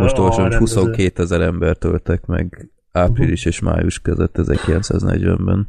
Most 0.00 0.18
olvasom, 0.18 0.42
hogy 0.42 0.52
rendező. 0.52 0.80
22 0.80 1.22
ezer 1.22 1.40
ember 1.40 1.76
töltek 1.76 2.26
meg 2.26 2.70
április 2.92 3.44
és 3.44 3.60
május 3.60 4.00
között 4.00 4.36
1940-ben. 4.38 5.66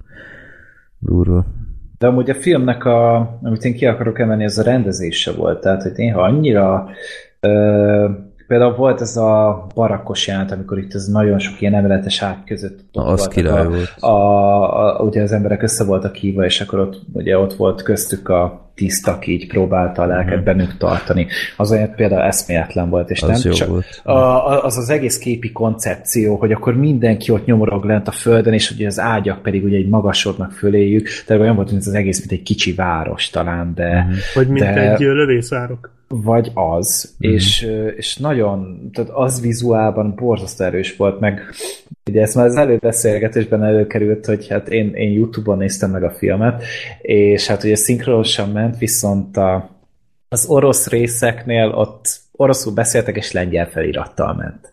Durva. 0.99 1.45
De 1.97 2.07
amúgy 2.07 2.29
a 2.29 2.35
filmnek, 2.35 2.85
a, 2.85 3.17
amit 3.41 3.63
én 3.63 3.73
ki 3.73 3.85
akarok 3.85 4.19
emelni, 4.19 4.43
ez 4.43 4.57
a 4.57 4.63
rendezése 4.63 5.31
volt. 5.31 5.61
Tehát, 5.61 5.81
hogy 5.81 5.91
néha 5.95 6.21
annyira... 6.21 6.89
Ö, 7.39 8.09
például 8.47 8.75
volt 8.75 9.01
ez 9.01 9.17
a 9.17 9.65
barakkos 9.75 10.27
jelent, 10.27 10.51
amikor 10.51 10.77
itt 10.77 10.93
ez 10.93 11.05
nagyon 11.07 11.39
sok 11.39 11.61
ilyen 11.61 11.73
emeletes 11.75 12.21
ágy 12.21 12.43
között 12.45 12.79
ott 12.79 12.93
Na, 12.93 13.03
az 13.03 13.17
voltak 13.19 13.33
király 13.33 13.65
a, 13.65 13.69
volt. 13.69 13.95
A, 13.99 14.99
a, 14.99 15.03
ugye 15.03 15.21
az 15.21 15.31
emberek 15.31 15.61
össze 15.63 15.83
voltak 15.83 16.15
hívva, 16.15 16.45
és 16.45 16.61
akkor 16.61 16.79
ott, 16.79 17.01
ugye 17.13 17.37
ott 17.37 17.53
volt 17.53 17.81
köztük 17.81 18.29
a 18.29 18.65
tiszt, 18.75 19.07
aki 19.07 19.31
így 19.31 19.47
próbálta 19.47 20.01
a 20.01 20.05
lelket 20.05 20.35
Mhm. 20.35 20.43
bennük 20.43 20.77
tartani. 20.77 21.27
Az 21.57 21.71
olyan 21.71 21.91
például 21.95 22.21
eszméletlen 22.21 22.89
volt, 22.89 23.09
és 23.09 23.21
Az 23.21 23.29
nem 23.29 23.39
jó 23.43 23.51
csak, 23.51 23.67
volt. 23.67 24.01
a, 24.03 24.11
a- 24.11 24.63
az 24.63 24.77
az 24.77 24.89
egész 24.89 25.17
képi 25.17 25.51
koncepció, 25.51 26.35
hogy 26.35 26.51
akkor 26.51 26.75
mindenki 26.75 27.31
ott 27.31 27.45
nyomorog 27.45 27.83
lent 27.83 28.07
a 28.07 28.11
földön, 28.11 28.53
és 28.53 28.71
ugye 28.71 28.87
az 28.87 28.99
ágyak 28.99 29.41
pedig 29.41 29.63
ugye 29.63 29.77
egy 29.77 29.87
magasodnak 29.89 30.51
föléjük, 30.51 31.07
tehát 31.25 31.41
olyan 31.41 31.55
volt, 31.55 31.71
mint 31.71 31.85
az 31.85 31.93
egész, 31.93 32.19
mint 32.19 32.31
egy 32.31 32.43
kicsi 32.43 32.73
város 32.73 33.29
talán, 33.29 33.71
de, 33.75 34.01
Mhm. 34.07 34.13
Vagy 34.35 34.47
mint 34.47 34.65
de- 34.65 34.91
egy 34.93 34.99
lövészárok. 34.99 35.95
Vagy 36.07 36.51
az, 36.53 37.15
mm. 37.27 37.31
és, 37.31 37.71
és 37.95 38.17
nagyon, 38.17 38.89
tehát 38.93 39.11
az 39.13 39.41
vizuálban 39.41 40.15
borzasztó 40.15 40.65
erős 40.65 40.95
volt, 40.95 41.19
meg 41.19 41.41
ugye 42.09 42.21
ezt 42.21 42.35
már 42.35 42.45
az 42.45 42.55
előbeszélgetésben 42.55 43.63
előkerült, 43.63 44.25
hogy 44.25 44.47
hát 44.47 44.69
én, 44.69 44.93
én 44.93 45.11
Youtube-on 45.11 45.57
néztem 45.57 45.91
meg 45.91 46.03
a 46.03 46.11
filmet, 46.11 46.63
és 47.01 47.47
hát 47.47 47.63
ugye 47.63 47.75
szinkronosan 47.75 48.49
ment, 48.49 48.77
viszont 48.77 49.37
a, 49.37 49.69
az 50.29 50.45
orosz 50.47 50.87
részeknél 50.87 51.69
ott 51.69 52.19
oroszul 52.31 52.73
beszéltek, 52.73 53.15
és 53.15 53.31
lengyel 53.31 53.69
felirattal 53.69 54.33
ment. 54.33 54.71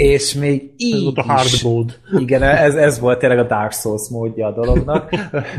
És 0.00 0.34
még 0.34 0.70
így 0.76 0.94
Ez 0.94 1.02
volt 1.02 1.18
a 1.18 1.22
hard 1.22 1.44
is, 1.44 1.62
mode. 1.62 1.92
igen, 2.18 2.42
ez, 2.42 2.74
ez 2.74 3.00
volt 3.00 3.18
tényleg 3.18 3.38
a 3.38 3.46
Dark 3.46 3.72
Souls 3.72 4.08
módja 4.10 4.46
a 4.46 4.52
dolognak, 4.52 5.14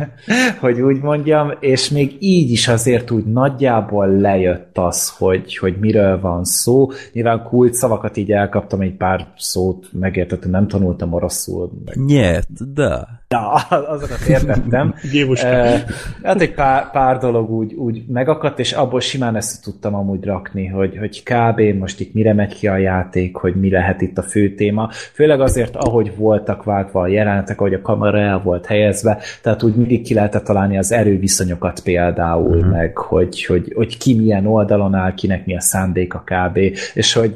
hogy 0.62 0.82
úgy 0.82 1.02
mondjam, 1.02 1.52
és 1.60 1.90
még 1.90 2.16
így 2.20 2.52
is 2.52 2.68
azért 2.68 3.12
úgy 3.12 3.26
nagyjából 3.26 4.08
lejött 4.08 4.78
az, 4.78 5.14
hogy, 5.18 5.58
hogy 5.58 5.76
miről 5.80 6.20
van 6.20 6.44
szó. 6.44 6.90
Nyilván 7.14 7.44
kult 7.44 7.74
szavakat 7.74 8.18
így 8.18 8.32
elkaptam, 8.32 8.82
egy 8.82 8.96
pár 8.96 9.28
szót 9.38 9.88
megértettem, 9.92 10.52
nem 10.52 10.68
tanultam 10.68 11.14
oroszul, 11.14 11.72
meg 11.86 12.06
Nyert, 12.06 12.74
de. 12.74 13.08
Ja, 13.30 13.52
azokat 13.70 14.20
értettem. 14.28 14.94
Eh, 15.42 15.84
hát 16.24 16.42
egy 16.42 16.54
pár, 16.54 16.92
pár 16.92 17.18
dolog 17.18 17.50
úgy, 17.50 17.74
úgy 17.74 18.04
megakadt, 18.08 18.60
és 18.60 18.72
abból 18.72 19.00
simán 19.00 19.36
ezt 19.36 19.64
tudtam 19.64 19.96
amúgy 19.96 20.24
rakni, 20.24 20.66
hogy, 20.68 20.98
hogy 20.98 21.24
kb. 21.24 21.62
most 21.80 22.00
itt 22.00 22.14
mire 22.14 22.34
megy 22.34 22.54
ki 22.54 22.68
a 22.68 22.78
játék, 22.78 23.36
hogy 23.36 23.56
mi 23.56 23.70
lehet 23.70 24.02
itt 24.02 24.18
a 24.18 24.22
fő 24.32 24.54
téma. 24.56 24.90
Főleg 24.92 25.42
azért, 25.42 25.76
ahogy 25.76 26.12
voltak 26.16 26.64
váltva 26.64 27.02
a 27.02 27.08
jelenetek, 27.08 27.60
ahogy 27.60 27.74
a 27.74 27.82
kamera 27.82 28.20
el 28.20 28.42
volt 28.42 28.66
helyezve, 28.66 29.18
tehát 29.42 29.64
úgy 29.64 29.76
mindig 29.76 30.02
ki 30.02 30.14
lehetett 30.14 30.44
találni 30.44 30.78
az 30.78 30.92
erőviszonyokat 30.92 31.80
például, 31.84 32.58
uh-huh. 32.58 32.72
meg 32.72 32.98
hogy, 32.98 33.46
hogy, 33.46 33.74
hogy 33.76 33.98
ki 33.98 34.16
milyen 34.16 34.46
oldalon 34.46 34.94
áll, 34.94 35.14
kinek 35.14 35.46
mi 35.46 35.56
a 35.56 35.62
szándéka 35.62 36.24
kb. 36.26 36.58
És 36.94 37.14
hogy 37.14 37.36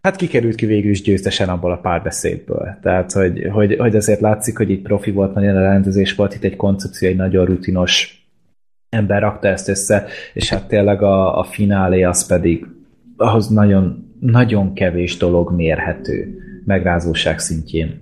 Hát 0.00 0.16
kikerült 0.16 0.54
ki 0.54 0.66
végül 0.66 0.90
is 0.90 1.02
győztesen 1.02 1.48
abból 1.48 1.72
a 1.72 1.76
párbeszédből. 1.76 2.78
Tehát, 2.82 3.12
hogy, 3.12 3.48
hogy, 3.52 3.76
hogy 3.78 3.96
azért 3.96 4.20
látszik, 4.20 4.56
hogy 4.56 4.70
itt 4.70 4.82
profi 4.82 5.10
volt, 5.10 5.34
nagyon 5.34 5.56
a 5.56 5.60
rendezés 5.60 6.14
volt, 6.14 6.34
itt 6.34 6.44
egy 6.44 6.56
koncepció, 6.56 7.08
egy 7.08 7.16
nagyon 7.16 7.44
rutinos 7.44 8.24
ember 8.88 9.20
rakta 9.20 9.48
ezt 9.48 9.68
össze, 9.68 10.06
és 10.32 10.48
hát 10.48 10.68
tényleg 10.68 11.02
a, 11.02 11.38
a 11.38 11.44
finálé 11.44 12.02
az 12.02 12.26
pedig 12.26 12.66
ahhoz 13.20 13.48
nagyon, 13.48 14.14
nagyon 14.20 14.74
kevés 14.74 15.16
dolog 15.16 15.52
mérhető 15.52 16.38
megrázóság 16.64 17.38
szintjén. 17.38 18.00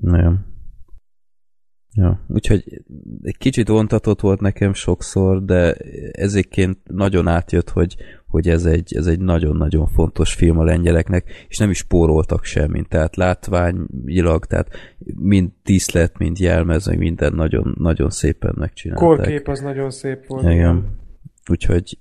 Nem. 0.00 0.48
Ja, 1.94 2.24
úgyhogy 2.28 2.82
egy 3.22 3.36
kicsit 3.36 3.68
vontatott 3.68 4.20
volt 4.20 4.40
nekem 4.40 4.72
sokszor, 4.72 5.44
de 5.44 5.72
ezéként 6.12 6.78
nagyon 6.84 7.26
átjött, 7.26 7.70
hogy, 7.70 7.96
hogy 8.26 8.48
ez 8.48 8.64
egy, 8.64 8.94
ez 8.96 9.06
egy 9.06 9.20
nagyon-nagyon 9.20 9.86
fontos 9.86 10.34
film 10.34 10.58
a 10.58 10.64
lengyeleknek, 10.64 11.46
és 11.48 11.58
nem 11.58 11.70
is 11.70 11.76
spóroltak 11.76 12.44
semmit, 12.44 12.88
tehát 12.88 13.16
látványilag, 13.16 14.44
tehát 14.46 14.68
mind 15.14 15.50
díszlet, 15.62 16.18
mind 16.18 16.38
jelmez, 16.38 16.86
meg 16.86 16.98
minden 16.98 17.32
nagyon, 17.32 17.74
nagyon 17.78 18.10
szépen 18.10 18.54
megcsinálták. 18.56 19.08
Korkép 19.08 19.48
az 19.48 19.60
nagyon 19.60 19.90
szép 19.90 20.26
volt. 20.26 20.50
Igen. 20.50 20.98
Úgyhogy 21.50 21.98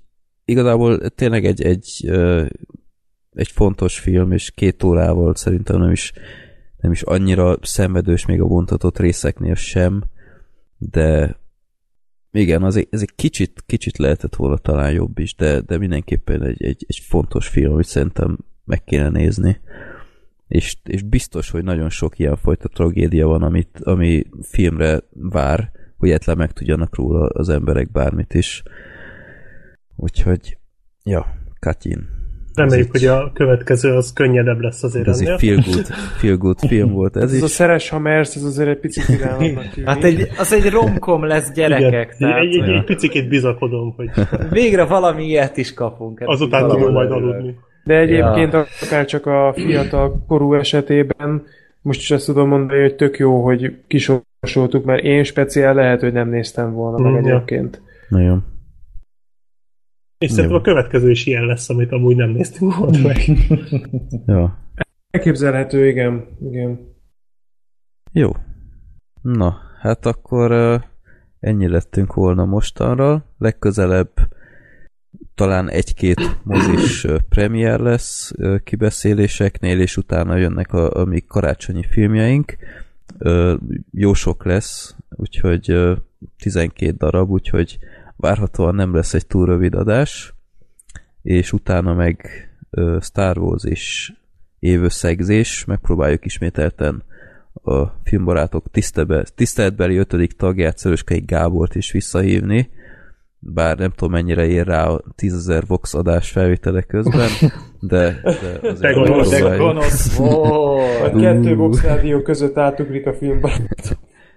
igazából 0.50 1.10
tényleg 1.10 1.46
egy, 1.46 1.62
egy, 1.62 2.10
egy 3.34 3.48
fontos 3.48 4.00
film, 4.00 4.32
és 4.32 4.52
két 4.52 4.84
órával 4.84 5.36
szerintem 5.36 5.80
nem 5.80 5.92
is, 5.92 6.12
nem 6.78 6.92
is 6.92 7.02
annyira 7.02 7.58
szenvedős 7.62 8.26
még 8.26 8.42
a 8.42 8.48
vontatott 8.48 9.00
részeknél 9.00 9.56
sem, 9.56 10.04
de 10.78 11.38
igen, 12.32 12.64
az 12.64 12.86
ez 12.90 13.02
egy 13.02 13.16
kicsit, 13.16 13.64
kicsit 13.66 13.98
lehetett 13.98 14.36
volna 14.36 14.58
talán 14.58 14.92
jobb 14.92 15.20
is, 15.20 15.36
de, 15.36 15.62
de 15.62 15.78
mindenképpen 15.78 16.44
egy, 16.44 16.64
egy, 16.64 16.86
egy 16.88 17.00
fontos 17.08 17.48
film, 17.48 17.74
amit 17.74 17.86
szerintem 17.86 18.38
meg 18.66 18.84
kéne 18.84 19.10
nézni. 19.10 19.60
És, 20.48 20.76
és 20.84 21.02
biztos, 21.02 21.50
hogy 21.50 21.64
nagyon 21.64 21.90
sok 21.90 22.20
ilyen 22.20 22.36
fajta 22.36 22.68
tragédia 22.68 23.28
van, 23.28 23.44
amit, 23.44 23.80
ami 23.84 24.24
filmre 24.42 25.00
vár, 25.14 25.72
hogy 25.98 26.10
egyetlen 26.10 26.38
meg 26.38 26.52
tudjanak 26.52 26.96
róla 26.96 27.28
az 27.28 27.50
emberek 27.50 27.92
bármit 27.92 28.34
is. 28.34 28.64
Úgyhogy, 30.00 30.58
ja, 31.04 31.26
Katyin. 31.60 32.18
Reméljük, 32.54 32.92
hogy 32.92 33.06
a 33.06 33.32
következő 33.34 33.96
az 33.96 34.14
könnyedebb 34.14 34.60
lesz 34.60 34.84
azért 34.84 35.08
Ez 35.08 35.20
ennél. 35.20 35.34
egy 35.34 35.40
feel 35.40 35.56
good, 35.66 35.86
feel 36.18 36.36
good 36.36 36.60
film 36.60 36.92
volt 36.92 37.16
ez 37.16 37.34
Ez 37.34 37.42
a 37.42 37.46
is. 37.46 37.52
Szeres 37.52 37.90
Hammers, 37.90 38.36
ez 38.36 38.44
azért 38.44 38.70
egy 38.70 38.80
picit 38.80 39.08
irányomnak. 39.20 39.66
Hát 39.86 40.04
egy, 40.04 40.28
az 40.38 40.54
egy 40.54 40.70
romkom 40.70 41.24
lesz 41.24 41.50
Igen, 41.50 41.70
gyerekek, 41.70 42.12
egy, 42.12 42.18
tehát 42.18 42.38
egy, 42.38 42.56
egy, 42.56 42.70
egy 42.70 42.84
picit 42.84 43.28
bizakodom, 43.28 43.94
hogy 43.96 44.10
végre 44.50 44.86
valami 44.86 45.26
ilyet 45.26 45.58
is 45.58 45.74
kapunk. 45.74 46.22
Azután 46.26 46.68
tudunk 46.68 46.92
majd 46.92 47.12
aludni. 47.12 47.56
De 47.84 47.98
egyébként 47.98 48.54
ja. 48.54 48.66
akár 48.82 49.06
csak 49.06 49.26
a 49.26 49.54
fiatal 49.56 50.24
korú 50.28 50.54
esetében 50.54 51.44
most 51.82 52.00
is 52.00 52.12
ezt 52.12 52.26
tudom 52.26 52.48
mondani, 52.48 52.82
hogy 52.82 52.96
tök 52.96 53.18
jó, 53.18 53.44
hogy 53.44 53.76
kisorsoltuk, 53.88 54.86
mert 54.86 55.04
én 55.04 55.24
speciál 55.24 55.74
lehet, 55.74 56.00
hogy 56.02 56.14
nem 56.14 56.30
néztem 56.30 56.74
volna 56.74 56.98
meg 56.98 57.12
Mm, 57.22 57.26
ja. 57.26 57.34
egyébként. 57.34 57.82
Nagyon. 58.10 58.46
És 60.20 60.32
szerintem 60.32 60.60
a 60.60 60.62
következő 60.62 61.10
is 61.10 61.26
ilyen 61.26 61.46
lesz, 61.46 61.70
amit 61.70 61.92
amúgy 61.92 62.16
nem 62.16 62.30
néztünk 62.30 62.76
volna 62.76 62.98
meg. 62.98 63.18
Ja. 64.26 64.58
Elképzelhető, 65.10 65.88
igen. 65.88 66.28
igen. 66.42 66.80
Jó. 68.12 68.32
Na, 69.22 69.58
hát 69.82 70.06
akkor 70.06 70.52
uh, 70.52 70.82
ennyi 71.40 71.68
lettünk 71.68 72.14
volna 72.14 72.46
mostanra. 72.46 73.26
Legközelebb 73.38 74.12
talán 75.36 75.70
egy-két 75.70 76.40
mozis 76.44 77.06
premier 77.30 77.80
lesz 77.80 78.32
uh, 78.38 78.60
kibeszéléseknél, 78.60 79.80
és 79.80 79.98
utána 79.98 80.36
jönnek 80.36 80.74
a, 80.74 81.02
a 81.02 81.06
mi 81.06 81.20
karácsonyi 81.20 81.84
filmjeink. 81.90 82.58
Uh, 83.20 83.54
jó 83.92 84.14
sok 84.14 84.46
lesz, 84.46 84.96
úgyhogy 85.10 85.72
uh, 85.72 85.98
12 86.38 86.92
darab, 86.92 87.30
úgyhogy 87.30 87.80
várhatóan 88.20 88.76
nem 88.76 88.96
lesz 88.96 89.14
egy 89.14 89.28
túl 89.28 89.46
rövid 89.46 89.76
adás, 89.76 90.34
és 91.22 91.54
utána 91.54 91.94
meg 91.94 92.30
uh, 92.72 93.02
Star 93.02 93.38
Wars 93.38 93.64
és 93.64 94.14
évösszegzés, 94.60 95.66
megpróbáljuk 95.66 96.26
ismételten 96.26 97.04
a 97.64 97.86
filmbarátok 98.04 98.72
tisztebe, 98.72 99.26
tiszteletbeli 99.36 99.98
ötödik 99.98 100.32
tagját, 100.32 100.78
Szöröskei 100.78 101.24
Gábort 101.26 101.76
is 101.76 101.92
visszahívni, 101.92 102.70
bár 103.40 103.78
nem 103.78 103.90
tudom 103.90 104.12
mennyire 104.12 104.46
ér 104.46 104.66
rá 104.66 104.88
a 104.88 105.02
10.000 105.18 105.64
Vox 105.68 105.94
adás 105.94 106.32
felvétele 106.32 106.82
közben, 106.82 107.30
de, 107.80 108.22
de 108.22 108.70
azért 108.70 108.96
gonosz, 108.96 109.30
De 109.30 109.56
gonosz 109.58 110.20
A 110.20 110.24
volt. 110.24 111.22
kettő 111.22 111.56
box 111.56 111.82
rádió 111.82 112.22
között 112.22 112.58
átugrik 112.58 113.06
a. 113.08 113.14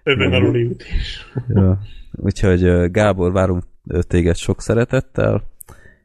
Övön 0.02 0.32
aluli 0.32 0.64
út 0.64 0.82
is. 0.82 1.26
Ja. 1.48 1.78
Úgyhogy 2.12 2.62
ö, 2.64 2.86
Gábor, 2.90 3.32
várunk 3.32 3.62
ö, 3.62 3.71
téged 4.06 4.36
sok 4.36 4.62
szeretettel, 4.62 5.50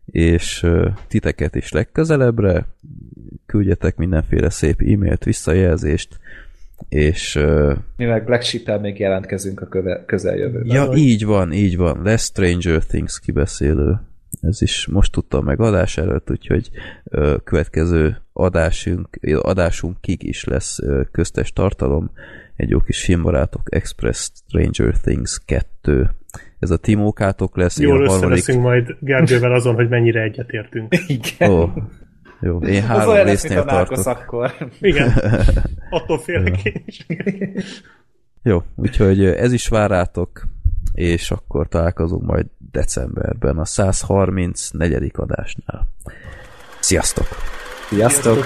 és 0.06 0.66
titeket 1.08 1.56
is 1.56 1.72
legközelebbre. 1.72 2.66
Küldjetek 3.46 3.96
mindenféle 3.96 4.50
szép 4.50 4.82
e-mailt, 4.82 5.24
visszajelzést, 5.24 6.20
és 6.90 7.34
Mi 7.96 8.06
meg 8.06 8.26
Black 8.26 8.44
sheep 8.44 8.82
még 8.82 9.00
jelentkezünk 9.00 9.62
a 9.62 9.68
köve, 9.68 10.04
közeljövőben. 10.06 10.76
ja, 10.76 10.92
így 10.96 11.26
van, 11.26 11.54
így 11.54 11.78
van, 11.78 12.02
lesz 12.04 12.24
Stranger 12.24 12.84
Things 12.84 13.20
kibeszélő. 13.20 14.00
Ez 14.42 14.62
is 14.62 14.88
most 14.88 15.12
tudtam 15.12 15.46
meg 15.46 15.60
adás 15.60 15.98
előtt, 15.98 16.32
úgyhogy 16.32 16.70
következő 17.44 18.22
adásunk, 18.34 19.20
adásunkig 19.42 20.24
is 20.24 20.44
lesz 20.44 20.80
köztes 21.12 21.54
tartalom, 21.54 22.12
egy 22.56 22.70
jó 22.70 22.80
kis 22.80 23.04
filmbarátok 23.04 23.76
Express 23.76 24.32
Stranger 24.48 24.98
Things 24.98 25.42
2. 25.46 26.10
Ez 26.60 26.72
a 26.72 26.78
Timókátok 26.78 27.58
lesz, 27.58 27.80
Jól 27.80 27.98
harmadik... 27.98 28.16
összeveszünk 28.16 28.62
majd 28.62 28.96
Gergővel 29.00 29.54
azon, 29.54 29.76
hogy 29.76 29.90
mennyire 29.90 30.22
egyetértünk. 30.22 30.96
Igen. 31.08 31.52
Ó, 31.52 31.70
jó, 32.42 32.60
én 32.60 32.82
Az 32.82 32.88
három 32.88 33.10
olyan 33.10 33.26
lesz, 33.26 33.44
mint 33.44 33.54
résznél 33.54 33.60
a 33.70 33.76
Narcos 33.76 34.04
tartok. 34.04 34.24
akkor. 34.24 34.54
Igen, 34.82 35.10
attól 35.90 36.20
félek 36.20 36.64
én 36.66 36.84
is. 36.86 37.06
Jó, 38.44 38.64
úgyhogy 38.76 39.26
ez 39.26 39.54
is 39.54 39.68
vár 39.68 39.90
rátok, 39.90 40.48
és 40.94 41.32
akkor 41.32 41.68
találkozunk 41.68 42.24
majd 42.26 42.46
decemberben 42.72 43.58
a 43.58 43.66
134. 43.66 45.12
adásnál. 45.14 45.88
Sziasztok! 46.80 47.28
Sziasztok! 47.90 48.46